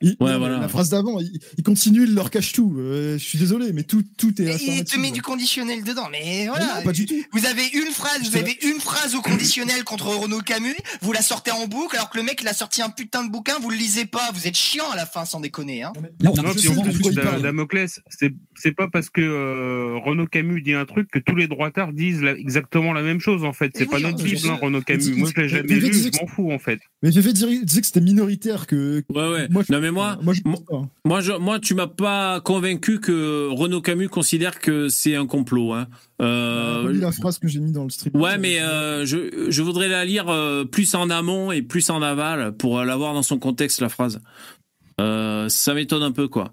Il- 0.05 0.15
Ouais, 0.19 0.31
non, 0.33 0.37
voilà. 0.39 0.59
La 0.59 0.69
phrase 0.69 0.89
d'avant, 0.89 1.19
il, 1.19 1.39
il 1.57 1.63
continue, 1.63 2.03
il 2.03 2.13
leur 2.13 2.29
cache 2.29 2.51
tout. 2.53 2.75
Euh, 2.77 3.17
je 3.17 3.23
suis 3.23 3.39
désolé, 3.39 3.73
mais 3.73 3.83
tout, 3.83 4.03
tout 4.17 4.39
est 4.41 4.45
Et 4.45 4.77
il 4.77 4.83
te 4.85 4.99
met 4.99 5.11
du 5.11 5.21
conditionnel 5.21 5.83
dedans, 5.83 6.07
mais 6.11 6.47
voilà. 6.47 6.65
Mais 6.67 6.73
non, 6.79 6.83
pas 6.83 6.91
du 6.91 7.05
tout. 7.05 7.15
Vous 7.33 7.45
avez 7.45 7.63
une 7.73 7.91
phrase, 7.91 8.21
vous 8.29 8.37
avez 8.37 8.57
une 8.63 8.79
phrase 8.79 9.15
au 9.15 9.21
conditionnel 9.21 9.83
contre 9.83 10.05
Renaud 10.07 10.41
Camus, 10.41 10.75
vous 11.01 11.11
la 11.11 11.21
sortez 11.21 11.51
en 11.51 11.67
boucle, 11.67 11.95
alors 11.95 12.09
que 12.11 12.17
le 12.17 12.23
mec 12.23 12.39
il 12.41 12.47
a 12.47 12.53
sorti 12.53 12.81
un 12.81 12.89
putain 12.89 13.23
de 13.25 13.31
bouquin, 13.31 13.53
vous 13.59 13.69
le 13.71 13.77
lisez 13.77 14.05
pas, 14.05 14.29
vous 14.33 14.47
êtes 14.47 14.55
chiant 14.55 14.89
à 14.91 14.95
la 14.95 15.05
fin, 15.07 15.25
sans 15.25 15.39
déconner. 15.39 15.81
Hein. 15.83 15.91
Là, 16.21 16.31
on 16.31 16.37
a 16.39 16.41
Non, 16.43 16.51
je 16.51 16.59
puis 16.59 16.69
en 16.69 16.83
de 16.83 16.91
plus, 16.91 17.15
parle. 17.15 17.41
Damoclès, 17.41 17.99
c'est 18.09 18.33
c'est 18.57 18.71
pas 18.73 18.87
parce 18.87 19.09
que 19.09 19.21
euh, 19.21 19.97
Renaud 20.05 20.27
Camus 20.27 20.61
dit 20.61 20.73
un 20.73 20.85
truc 20.85 21.09
que 21.11 21.19
tous 21.19 21.35
les 21.35 21.47
droitards 21.47 21.93
disent 21.93 22.21
la- 22.21 22.37
exactement 22.37 22.93
la 22.93 23.01
même 23.01 23.19
chose 23.19 23.43
en 23.43 23.53
fait. 23.53 23.71
C'est 23.73 23.81
Mais 23.81 23.85
pas 23.87 23.97
oui, 23.97 24.03
notre 24.03 24.25
je 24.25 24.35
Bible, 24.35 24.47
hein, 24.49 24.57
Renaud 24.61 24.81
Camus. 24.81 25.11
Moi, 25.15 25.29
je 25.35 25.41
l'ai 25.41 25.49
jamais 25.49 25.75
lu, 25.75 25.91
je 25.93 26.21
m'en 26.21 26.27
fous 26.27 26.51
en 26.51 26.59
fait. 26.59 26.79
Mais 27.01 27.09
disait 27.09 27.33
disait 27.33 27.81
que 27.81 27.87
c'était 27.87 28.01
minoritaire 28.01 28.67
que. 28.67 29.03
Ouais, 29.09 29.29
ouais. 29.31 29.47
Moi, 29.49 29.63
non, 29.69 29.81
moi, 29.95 30.17
moi, 30.21 30.33
je 30.33 30.41
moi, 30.45 30.55
pense 30.57 30.65
pas. 30.65 30.89
moi, 31.05 31.21
je- 31.21 31.31
moi, 31.33 31.59
tu 31.59 31.73
m'as 31.73 31.87
pas 31.87 32.39
convaincu 32.41 32.99
que 32.99 33.47
Renaud 33.51 33.81
Camus 33.81 34.09
considère 34.09 34.59
que 34.59 34.87
c'est 34.89 35.15
un 35.15 35.25
complot. 35.25 35.73
Hein. 35.73 35.87
Euh, 36.21 36.93
la 36.93 37.11
phrase 37.11 37.39
que 37.39 37.47
j'ai 37.47 37.59
mis 37.59 37.71
dans 37.71 37.83
le 37.83 37.89
stream. 37.89 38.15
Ouais, 38.15 38.37
mais 38.37 38.59
euh, 38.61 39.05
je, 39.05 39.47
je 39.49 39.61
voudrais 39.63 39.87
la 39.87 40.05
lire 40.05 40.29
euh, 40.29 40.63
plus 40.65 40.93
en 40.95 41.09
amont 41.09 41.51
et 41.51 41.61
plus 41.61 41.89
en 41.89 42.01
aval 42.01 42.53
pour 42.57 42.79
l'avoir 42.83 43.13
dans 43.13 43.23
son 43.23 43.39
contexte, 43.39 43.81
la 43.81 43.89
phrase. 43.89 44.21
Euh, 45.01 45.49
ça 45.49 45.73
m'étonne 45.73 46.03
un 46.03 46.11
peu, 46.11 46.27
quoi. 46.27 46.51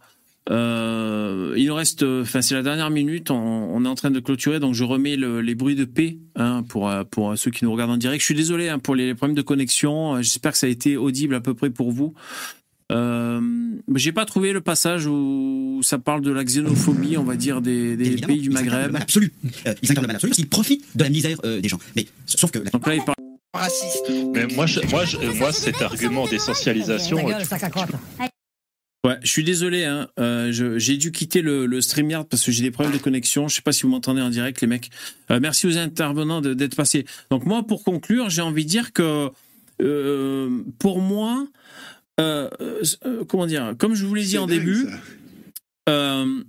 Euh, 0.51 1.55
il 1.57 1.67
nous 1.69 1.75
reste, 1.75 2.03
enfin, 2.03 2.43
c'est 2.43 2.55
la 2.55 2.63
dernière 2.65 2.91
minute, 2.91 3.31
on, 3.31 3.37
on 3.37 3.85
est 3.85 3.89
en 3.89 3.95
train 3.95 4.11
de 4.11 4.19
clôturer, 4.19 4.59
donc 4.59 4.75
je 4.75 4.83
remets 4.83 5.15
le- 5.15 5.41
les 5.41 5.55
bruits 5.55 5.77
de 5.77 5.85
paix 5.85 6.19
hein, 6.35 6.65
pour, 6.69 6.91
pour 7.13 7.39
ceux 7.39 7.53
qui 7.53 7.65
nous 7.65 7.71
regardent 7.73 7.93
en 7.93 7.97
direct. 7.97 8.21
Je 8.21 8.25
suis 8.27 8.35
désolé 8.35 8.69
hein, 8.69 8.81
pour 8.81 8.97
les 8.97 9.15
problèmes 9.15 9.37
de 9.37 9.43
connexion, 9.43 10.21
j'espère 10.21 10.51
que 10.53 10.59
ça 10.59 10.67
a 10.67 10.71
été 10.71 10.97
audible 10.97 11.37
à 11.37 11.41
peu 11.41 11.55
près 11.55 11.71
pour 11.71 11.93
vous. 11.93 12.15
Euh, 12.93 13.41
j'ai 13.95 14.13
pas 14.13 14.25
trouvé 14.25 14.53
le 14.53 14.61
passage 14.61 15.07
où 15.07 15.81
ça 15.83 15.99
parle 15.99 16.21
de 16.21 16.31
la 16.31 16.45
xénophobie, 16.45 17.17
on 17.17 17.25
va 17.25 17.37
dire, 17.37 17.61
des, 17.63 17.97
pays 17.97 18.41
du 18.41 18.49
ils 18.49 18.51
Maghreb. 18.53 18.93
mal 18.93 19.03
absolu. 19.03 19.33
Euh, 19.67 19.75
ils 19.83 19.91
incarnent 19.91 20.05
le 20.05 20.07
mal 20.09 20.17
absolu 20.17 20.31
parce 20.31 20.37
qu'ils 20.37 20.49
profitent 20.49 20.85
de 20.95 21.03
la 21.05 21.11
misère 21.11 21.39
euh, 21.45 21.61
des 21.61 21.69
gens. 21.69 21.79
Mais 21.97 22.07
sauf 22.27 22.51
que. 22.51 22.59
Donc 22.59 22.87
là, 22.87 22.95
il 22.95 23.03
parle. 23.05 23.17
Raciste. 23.55 24.11
Mais 24.35 24.47
moi, 24.55 24.65
je- 24.67 24.81
moi, 24.91 25.05
je- 25.05 25.19
moi, 25.39 25.53
cet 25.53 25.83
argument 25.83 26.27
d'essentialisation, 26.27 27.19
euh, 27.29 27.35
Ouais, 29.05 29.19
je 29.23 29.29
suis 29.31 29.43
désolé, 29.43 29.85
hein. 29.85 30.09
euh, 30.21 30.53
je- 30.53 30.79
j'ai 30.79 30.97
dû 30.97 31.11
quitter 31.11 31.43
le, 31.43 31.67
le 31.67 31.81
StreamYard 31.81 32.27
parce 32.29 32.45
que 32.45 32.53
j'ai 32.53 32.63
des 32.63 32.71
problèmes 32.71 32.97
de 32.97 33.03
connexion. 33.03 33.49
Je 33.49 33.57
sais 33.57 33.63
pas 33.63 33.73
si 33.73 33.83
vous 33.83 33.89
m'entendez 33.89 34.23
en 34.23 34.31
direct, 34.31 34.61
les 34.61 34.69
mecs. 34.69 34.91
Euh, 35.33 35.41
merci 35.43 35.67
aux 35.67 35.77
intervenants 35.77 36.41
d'être 36.41 36.77
passés. 36.77 37.05
Donc 37.31 37.45
moi, 37.45 37.67
pour 37.67 37.83
conclure, 37.83 38.31
j'ai 38.31 38.43
envie 38.43 38.65
de 38.65 38.71
dire 38.71 38.93
que 38.93 39.29
euh, 39.83 40.63
pour 40.79 41.01
moi, 41.01 41.47
euh, 42.23 42.49
euh, 43.05 43.25
comment 43.25 43.47
dire, 43.47 43.75
comme 43.79 43.95
je 43.95 44.07
vous 44.07 44.15
l'ai 44.15 44.25
dit 44.25 44.39
en 44.39 44.47
début, 44.47 44.87
euh, 45.89 46.43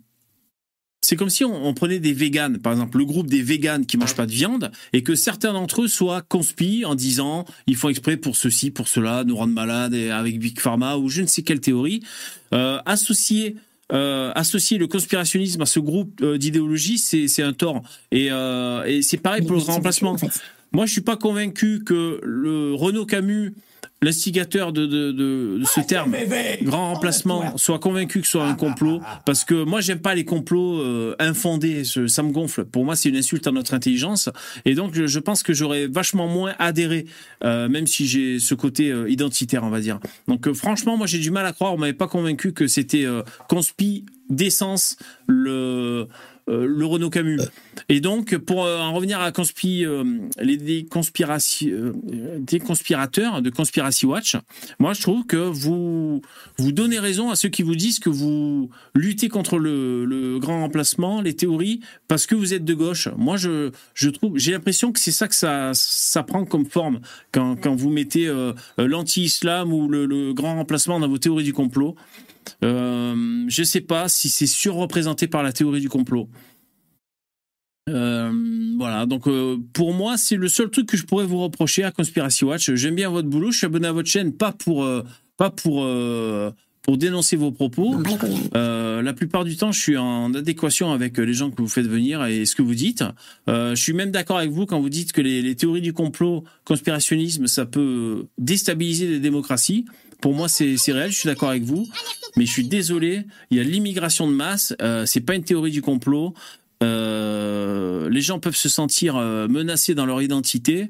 c'est 1.01 1.15
comme 1.15 1.29
si 1.29 1.43
on, 1.43 1.65
on 1.65 1.73
prenait 1.73 1.99
des 1.99 2.13
véganes, 2.13 2.59
par 2.59 2.71
exemple 2.71 2.97
le 2.97 3.05
groupe 3.05 3.27
des 3.27 3.41
véganes 3.41 3.85
qui 3.85 3.97
mangent 3.97 4.15
pas 4.15 4.25
de 4.25 4.31
viande, 4.31 4.71
et 4.93 5.03
que 5.03 5.15
certains 5.15 5.53
d'entre 5.53 5.83
eux 5.83 5.87
soient 5.87 6.21
conspis 6.21 6.85
en 6.85 6.95
disant 6.95 7.45
ils 7.67 7.75
font 7.75 7.89
exprès 7.89 8.17
pour 8.17 8.35
ceci, 8.35 8.71
pour 8.71 8.87
cela, 8.87 9.23
nous 9.23 9.35
rendre 9.35 9.53
malades 9.53 9.93
et 9.93 10.11
avec 10.11 10.39
Big 10.39 10.59
Pharma 10.59 10.97
ou 10.97 11.09
je 11.09 11.21
ne 11.21 11.27
sais 11.27 11.41
quelle 11.41 11.59
théorie, 11.59 12.01
euh, 12.53 12.79
associer 12.85 13.57
euh, 13.91 14.31
associer 14.33 14.77
le 14.77 14.87
conspirationnisme 14.87 15.61
à 15.61 15.65
ce 15.65 15.79
groupe 15.79 16.19
euh, 16.21 16.37
d'idéologie, 16.37 16.97
c'est 16.97 17.27
c'est 17.27 17.43
un 17.43 17.53
tort. 17.53 17.83
Et, 18.11 18.29
euh, 18.31 18.83
et 18.85 19.01
c'est 19.01 19.17
pareil 19.17 19.43
pour 19.43 19.55
le 19.55 19.61
remplacement. 19.61 20.15
Moi, 20.71 20.87
je 20.87 20.91
suis 20.91 21.01
pas 21.01 21.17
convaincu 21.17 21.83
que 21.83 22.19
le 22.23 22.73
Renaud 22.73 23.05
Camus, 23.05 23.53
l'instigateur 24.03 24.71
de, 24.73 24.85
de, 24.85 25.11
de, 25.11 25.57
de 25.59 25.65
ce 25.65 25.79
terme, 25.81 26.13
grand 26.63 26.93
remplacement, 26.93 27.57
soit 27.57 27.79
convaincu 27.79 28.19
que 28.21 28.25
ce 28.25 28.33
soit 28.33 28.45
un 28.45 28.53
complot. 28.55 29.01
Parce 29.25 29.43
que 29.45 29.63
moi, 29.63 29.81
j'aime 29.81 29.99
pas 29.99 30.13
les 30.15 30.25
complots 30.25 30.79
euh, 30.81 31.15
infondés. 31.19 31.83
Je- 31.83 32.07
ça 32.07 32.21
me 32.23 32.31
gonfle. 32.31 32.65
Pour 32.65 32.85
moi, 32.85 32.95
c'est 32.95 33.09
une 33.09 33.15
insulte 33.15 33.47
à 33.47 33.51
notre 33.51 33.73
intelligence. 33.73 34.29
Et 34.65 34.75
donc, 34.75 34.93
je, 34.93 35.07
je 35.07 35.19
pense 35.19 35.41
que 35.43 35.53
j'aurais 35.53 35.87
vachement 35.87 36.27
moins 36.27 36.53
adhéré, 36.59 37.05
euh, 37.43 37.69
même 37.69 37.87
si 37.87 38.07
j'ai 38.07 38.39
ce 38.39 38.53
côté 38.55 38.89
euh, 38.91 39.09
identitaire, 39.09 39.63
on 39.63 39.69
va 39.69 39.79
dire. 39.79 39.99
Donc, 40.27 40.51
franchement, 40.53 40.97
moi, 40.97 41.07
j'ai 41.07 41.19
du 41.19 41.31
mal 41.31 41.45
à 41.45 41.53
croire. 41.53 41.73
On 41.73 41.77
m'avait 41.77 41.93
pas 41.93 42.07
convaincu 42.07 42.53
que 42.53 42.67
c'était 42.67 43.05
conspi 43.47 44.05
d'essence 44.29 44.97
le 45.27 46.07
euh, 46.49 46.67
le 46.67 46.85
Renaud 46.85 47.09
Camus. 47.09 47.39
Et 47.87 48.01
donc, 48.01 48.37
pour 48.37 48.65
euh, 48.65 48.77
en 48.77 48.93
revenir 48.93 49.21
à 49.21 49.31
euh, 49.31 50.03
les 50.41 50.57
des, 50.57 50.85
conspirateurs 50.85 51.93
de 53.41 53.49
Conspiracy 53.49 54.05
Watch, 54.05 54.35
moi 54.77 54.91
je 54.91 55.01
trouve 55.01 55.25
que 55.25 55.37
vous 55.37 56.21
vous 56.57 56.71
donnez 56.73 56.99
raison 56.99 57.31
à 57.31 57.37
ceux 57.37 57.47
qui 57.47 57.63
vous 57.63 57.77
disent 57.77 57.99
que 57.99 58.09
vous 58.09 58.69
luttez 58.93 59.29
contre 59.29 59.57
le, 59.57 60.37
grand 60.39 60.59
remplacement, 60.61 61.21
les 61.21 61.33
théories, 61.33 61.79
parce 62.09 62.25
que 62.25 62.35
vous 62.35 62.53
êtes 62.53 62.65
de 62.65 62.73
gauche. 62.73 63.07
Moi, 63.15 63.37
je, 63.37 63.71
je 63.93 64.09
trouve, 64.09 64.37
j'ai 64.37 64.51
l'impression 64.51 64.91
que 64.91 64.99
c'est 64.99 65.11
ça 65.11 65.29
que 65.29 65.35
ça, 65.35 65.71
ça 65.73 66.23
prend 66.23 66.43
comme 66.43 66.65
forme 66.65 66.99
quand, 67.31 67.55
quand 67.55 67.73
vous 67.73 67.89
mettez 67.89 68.29
l'anti-islam 68.77 69.71
ou 69.71 69.87
le, 69.87 70.05
le 70.05 70.33
grand 70.33 70.55
remplacement 70.55 70.99
dans 70.99 71.07
vos 71.07 71.19
théories 71.19 71.45
du 71.45 71.53
complot. 71.53 71.95
Euh, 72.63 73.45
je 73.47 73.63
sais 73.63 73.81
pas 73.81 74.09
si 74.09 74.29
c'est 74.29 74.47
surreprésenté 74.47 75.27
par 75.27 75.43
la 75.43 75.53
théorie 75.53 75.81
du 75.81 75.89
complot. 75.89 76.29
Euh, 77.89 78.31
voilà, 78.77 79.05
donc 79.05 79.27
euh, 79.27 79.57
pour 79.73 79.93
moi, 79.93 80.17
c'est 80.17 80.37
le 80.37 80.47
seul 80.47 80.69
truc 80.69 80.87
que 80.87 80.97
je 80.97 81.03
pourrais 81.03 81.25
vous 81.25 81.39
reprocher 81.39 81.83
à 81.83 81.91
Conspiracy 81.91 82.45
Watch. 82.45 82.73
J'aime 82.73 82.95
bien 82.95 83.09
votre 83.09 83.27
boulot, 83.27 83.51
je 83.51 83.57
suis 83.57 83.65
abonné 83.65 83.87
à 83.87 83.91
votre 83.91 84.09
chaîne, 84.09 84.31
pas 84.31 84.53
pour, 84.53 84.85
euh, 84.85 85.03
pas 85.35 85.49
pour, 85.49 85.85
pour 86.81 86.97
dénoncer 86.97 87.35
vos 87.35 87.51
propos. 87.51 88.01
La 88.53 89.13
plupart 89.13 89.43
du 89.43 89.57
temps, 89.57 89.71
je 89.73 89.79
suis 89.79 89.97
en 89.97 90.33
adéquation 90.33 90.93
avec 90.93 91.17
les 91.17 91.33
gens 91.33 91.51
que 91.51 91.61
vous 91.61 91.67
faites 91.67 91.87
venir 91.87 92.23
et 92.25 92.45
ce 92.45 92.55
que 92.55 92.61
vous 92.61 92.75
dites. 92.75 93.03
Je 93.47 93.75
suis 93.75 93.93
même 93.93 94.11
d'accord 94.11 94.37
avec 94.37 94.51
vous 94.51 94.65
quand 94.65 94.79
vous 94.79 94.89
dites 94.89 95.11
que 95.11 95.21
les, 95.21 95.41
les 95.41 95.55
théories 95.55 95.81
du 95.81 95.91
complot, 95.91 96.45
conspirationnisme, 96.63 97.47
ça 97.47 97.65
peut 97.65 98.27
déstabiliser 98.37 99.07
les 99.07 99.19
démocraties. 99.19 99.85
Pour 100.23 100.33
moi, 100.33 100.47
c'est 100.47 100.77
réel, 100.87 101.11
je 101.11 101.17
suis 101.17 101.27
d'accord 101.27 101.49
avec 101.49 101.63
vous. 101.63 101.85
Mais 102.37 102.45
je 102.45 102.51
suis 102.53 102.63
désolé, 102.63 103.25
il 103.51 103.57
y 103.57 103.59
a 103.59 103.63
l'immigration 103.63 104.25
de 104.25 104.31
masse, 104.31 104.73
euh, 104.81 105.05
c'est 105.05 105.19
pas 105.19 105.35
une 105.35 105.43
théorie 105.43 105.69
du 105.69 105.81
complot. 105.81 106.33
Euh, 106.81 108.09
les 108.09 108.21
gens 108.21 108.39
peuvent 108.39 108.55
se 108.55 108.69
sentir 108.69 109.17
euh, 109.17 109.49
menacés 109.49 109.95
dans 109.95 110.05
leur 110.05 110.21
identité. 110.21 110.89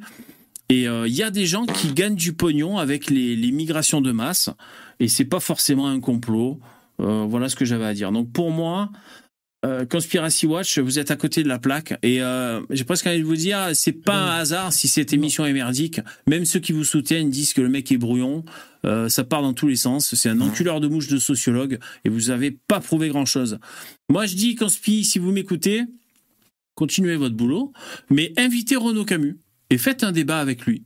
Et 0.70 0.88
euh, 0.88 1.08
il 1.08 1.16
y 1.16 1.24
a 1.24 1.32
des 1.32 1.48
gens 1.48 1.66
qui 1.66 1.94
gagnent 1.94 2.14
du 2.14 2.34
pognon 2.34 2.78
avec 2.78 3.10
les, 3.10 3.36
les 3.36 3.52
migrations 3.52 4.02
de 4.02 4.12
masse. 4.12 4.52
Et 5.00 5.08
c'est 5.08 5.26
pas 5.26 5.40
forcément 5.40 5.88
un 5.88 6.00
complot. 6.00 6.60
Voilà 7.00 7.50
ce 7.50 7.56
que 7.56 7.66
j'avais 7.66 7.86
à 7.86 7.94
dire. 7.96 8.12
Donc 8.12 8.32
pour 8.32 8.52
moi, 8.52 8.92
euh, 9.66 9.86
Conspiracy 9.86 10.46
Watch, 10.46 10.78
vous 10.80 11.00
êtes 11.00 11.12
à 11.12 11.16
côté 11.16 11.42
de 11.42 11.48
la 11.48 11.58
plaque 11.58 11.94
et 12.04 12.22
euh, 12.22 12.62
j'ai 12.70 12.84
presque 12.84 13.08
envie 13.08 13.20
de 13.20 13.26
vous 13.26 13.36
dire, 13.36 13.70
c'est 13.74 13.94
pas 13.94 14.16
un 14.16 14.40
hasard 14.40 14.74
si 14.74 14.88
cette 14.88 15.14
émission 15.14 15.46
est 15.46 15.54
merdique. 15.54 16.02
Même 16.28 16.44
ceux 16.44 16.60
qui 16.60 16.74
vous 16.74 16.84
soutiennent 16.84 17.30
disent 17.30 17.54
que 17.54 17.62
le 17.62 17.70
mec 17.70 17.92
est 17.92 17.98
brouillon. 17.98 18.44
Euh, 18.86 19.08
ça 19.08 19.24
part 19.24 19.42
dans 19.42 19.54
tous 19.54 19.68
les 19.68 19.78
sens. 19.78 20.16
C'est 20.16 20.30
un 20.30 20.42
enculeur 20.42 20.82
de 20.82 20.88
mouche 20.88 21.08
de 21.08 21.18
sociologue 21.18 21.80
et 22.04 22.10
vous 22.10 22.30
avez 22.30 22.52
pas 22.52 22.82
prouvé 22.82 23.08
grand 23.08 23.26
chose. 23.26 23.60
Moi, 24.10 24.26
je 24.26 24.36
dis 24.36 24.56
Conspi, 24.56 25.06
si 25.06 25.20
vous 25.20 25.32
m'écoutez, 25.32 25.84
continuez 26.76 27.16
votre 27.16 27.36
boulot, 27.36 27.72
mais 28.10 28.34
invitez 28.38 28.76
Renaud 28.76 29.06
Camus 29.06 29.38
et 29.70 29.78
faites 29.78 30.04
un 30.04 30.12
débat 30.12 30.40
avec 30.40 30.66
lui. 30.66 30.84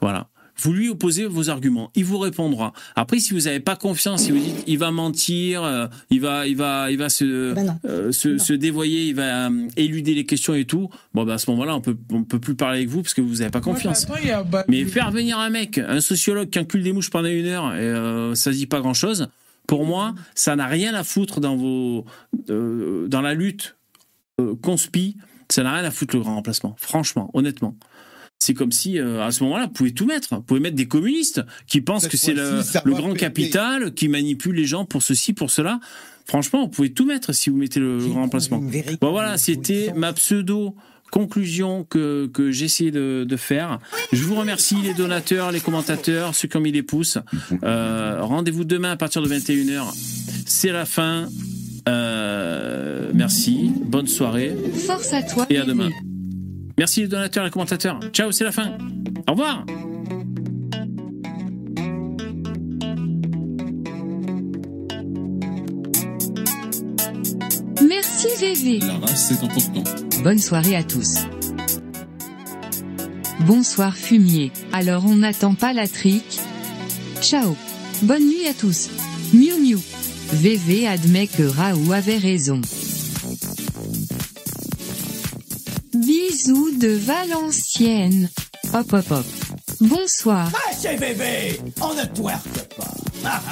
Voilà. 0.00 0.30
Vous 0.60 0.72
lui 0.72 0.88
opposez 0.88 1.26
vos 1.26 1.48
arguments, 1.50 1.90
il 1.94 2.04
vous 2.04 2.18
répondra. 2.18 2.72
Après, 2.96 3.18
si 3.18 3.32
vous 3.34 3.40
n'avez 3.40 3.60
pas 3.60 3.76
confiance, 3.76 4.22
si 4.22 4.30
vous 4.30 4.38
dites 4.38 4.64
il 4.66 4.78
va 4.78 4.90
mentir, 4.90 5.62
euh, 5.62 5.86
il 6.10 6.20
va, 6.20 6.46
il 6.46 6.56
va, 6.56 6.90
il 6.90 6.98
va 6.98 7.08
se, 7.08 7.24
euh, 7.24 8.12
se, 8.12 8.38
se 8.38 8.52
dévoyer, 8.52 9.06
il 9.06 9.14
va 9.14 9.48
euh, 9.48 9.68
éluder 9.76 10.14
les 10.14 10.26
questions 10.26 10.54
et 10.54 10.64
tout. 10.64 10.90
Bon, 11.14 11.24
bah, 11.24 11.34
à 11.34 11.38
ce 11.38 11.50
moment-là, 11.50 11.74
on 11.76 11.80
peut, 11.80 11.96
on 12.12 12.24
peut 12.24 12.38
plus 12.38 12.54
parler 12.54 12.78
avec 12.78 12.88
vous 12.88 13.02
parce 13.02 13.14
que 13.14 13.20
vous 13.20 13.36
n'avez 13.36 13.50
pas 13.50 13.60
confiance. 13.60 14.06
Mais 14.68 14.84
faire 14.84 15.10
venir 15.10 15.38
un 15.38 15.50
mec, 15.50 15.78
un 15.78 16.00
sociologue 16.00 16.50
qui 16.50 16.58
encule 16.58 16.82
des 16.82 16.92
mouches 16.92 17.10
pendant 17.10 17.28
une 17.28 17.46
heure, 17.46 17.74
et, 17.74 17.80
euh, 17.80 18.34
ça 18.34 18.50
dit 18.50 18.66
pas 18.66 18.80
grand-chose. 18.80 19.28
Pour 19.66 19.86
moi, 19.86 20.14
ça 20.34 20.56
n'a 20.56 20.66
rien 20.66 20.94
à 20.94 21.04
foutre 21.04 21.40
dans 21.40 21.56
vos, 21.56 22.04
euh, 22.50 23.06
dans 23.08 23.20
la 23.20 23.34
lutte 23.34 23.76
euh, 24.40 24.56
conspi. 24.60 25.16
Ça 25.48 25.62
n'a 25.62 25.74
rien 25.74 25.84
à 25.84 25.90
foutre 25.90 26.16
le 26.16 26.22
grand 26.22 26.34
remplacement. 26.34 26.74
Franchement, 26.78 27.30
honnêtement. 27.34 27.76
C'est 28.42 28.54
comme 28.54 28.72
si, 28.72 28.98
euh, 28.98 29.22
à 29.22 29.30
ce 29.32 29.44
moment-là, 29.44 29.66
vous 29.66 29.72
pouvez 29.72 29.92
tout 29.92 30.06
mettre. 30.06 30.34
Vous 30.34 30.40
pouvez 30.42 30.60
mettre 30.60 30.74
des 30.76 30.88
communistes 30.88 31.42
qui 31.66 31.82
pensent 31.82 32.02
Cette 32.04 32.10
que 32.12 32.16
c'est 32.16 32.32
le, 32.32 32.60
le 32.84 32.92
grand 32.92 33.08
péter. 33.12 33.18
capital, 33.20 33.92
qui 33.92 34.08
manipule 34.08 34.56
les 34.56 34.64
gens 34.64 34.86
pour 34.86 35.02
ceci, 35.02 35.34
pour 35.34 35.50
cela. 35.50 35.78
Franchement, 36.24 36.62
vous 36.62 36.68
pouvez 36.68 36.90
tout 36.92 37.04
mettre 37.04 37.32
si 37.34 37.50
vous 37.50 37.56
mettez 37.58 37.80
le, 37.80 37.98
le 37.98 38.06
grand 38.06 38.22
remplacement. 38.22 38.62
Bon, 39.00 39.10
voilà, 39.10 39.36
c'était 39.36 39.92
ma 39.94 40.12
pseudo 40.14 40.74
conclusion 41.10 41.84
que, 41.84 42.28
que 42.32 42.50
j'ai 42.52 42.66
essayé 42.66 42.90
de, 42.92 43.26
de 43.28 43.36
faire. 43.36 43.78
Je 44.12 44.22
vous 44.22 44.36
remercie 44.36 44.76
les 44.82 44.94
donateurs, 44.94 45.50
les 45.52 45.60
commentateurs, 45.60 46.34
ceux 46.34 46.46
qui 46.48 46.56
ont 46.56 46.60
mis 46.60 46.72
des 46.72 46.84
pouces. 46.84 47.18
Euh, 47.64 48.18
Rendez-vous 48.22 48.64
demain 48.64 48.92
à 48.92 48.96
partir 48.96 49.20
de 49.20 49.28
21h. 49.28 49.92
C'est 50.46 50.70
la 50.72 50.86
fin. 50.86 51.28
Euh, 51.88 53.10
merci. 53.12 53.72
Bonne 53.84 54.06
soirée. 54.06 54.56
Force 54.86 55.12
à 55.12 55.22
toi. 55.24 55.46
Et 55.50 55.58
à 55.58 55.64
demain. 55.64 55.90
Merci 56.80 57.02
les 57.02 57.08
donateurs 57.08 57.44
et 57.44 57.48
les 57.48 57.50
commentateurs. 57.50 58.00
Ciao, 58.10 58.32
c'est 58.32 58.42
la 58.42 58.52
fin. 58.52 58.78
Au 59.28 59.32
revoir. 59.32 59.66
Merci 67.86 68.28
VV. 68.40 68.78
La 68.78 68.94
race, 68.94 69.28
c'est 69.28 69.44
important. 69.44 69.84
Bonne 70.22 70.38
soirée 70.38 70.74
à 70.74 70.82
tous. 70.82 71.18
Bonsoir 73.40 73.94
fumier. 73.94 74.50
Alors 74.72 75.04
on 75.04 75.16
n'attend 75.16 75.52
pas 75.52 75.74
la 75.74 75.86
trique. 75.86 76.40
Ciao. 77.20 77.56
Bonne 78.04 78.26
nuit 78.26 78.48
à 78.48 78.54
tous. 78.54 78.88
Miu 79.34 79.52
Miu. 79.60 79.78
VV 80.32 80.86
admet 80.86 81.26
que 81.26 81.42
Raoult 81.42 81.92
avait 81.92 82.16
raison. 82.16 82.62
Bisous 86.30 86.78
de 86.78 86.90
Valenciennes. 86.90 88.30
Hop 88.72 88.92
hop 88.92 89.10
hop. 89.10 89.26
Bonsoir. 89.80 90.48
Ah, 90.54 90.72
c'est 90.78 90.96
bébé 90.96 91.58
On 91.80 91.92
ne 91.92 92.04
twerque 92.04 92.68
pas 92.76 93.42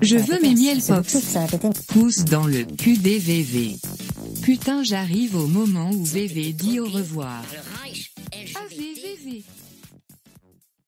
Je 0.00 0.16
veux 0.16 0.40
mes 0.40 0.56
miel 0.56 0.80
pops. 0.82 1.86
Pousse 1.86 2.24
dans 2.24 2.48
le 2.48 2.64
cul 2.64 2.96
des 2.96 3.20
VV. 3.20 3.76
Putain 4.42 4.82
j'arrive 4.82 5.36
au 5.36 5.46
moment 5.46 5.90
où 5.90 6.04
VV 6.04 6.52
dit 6.52 6.80
au 6.80 6.86
revoir. 6.86 7.44
Reich 7.84 8.12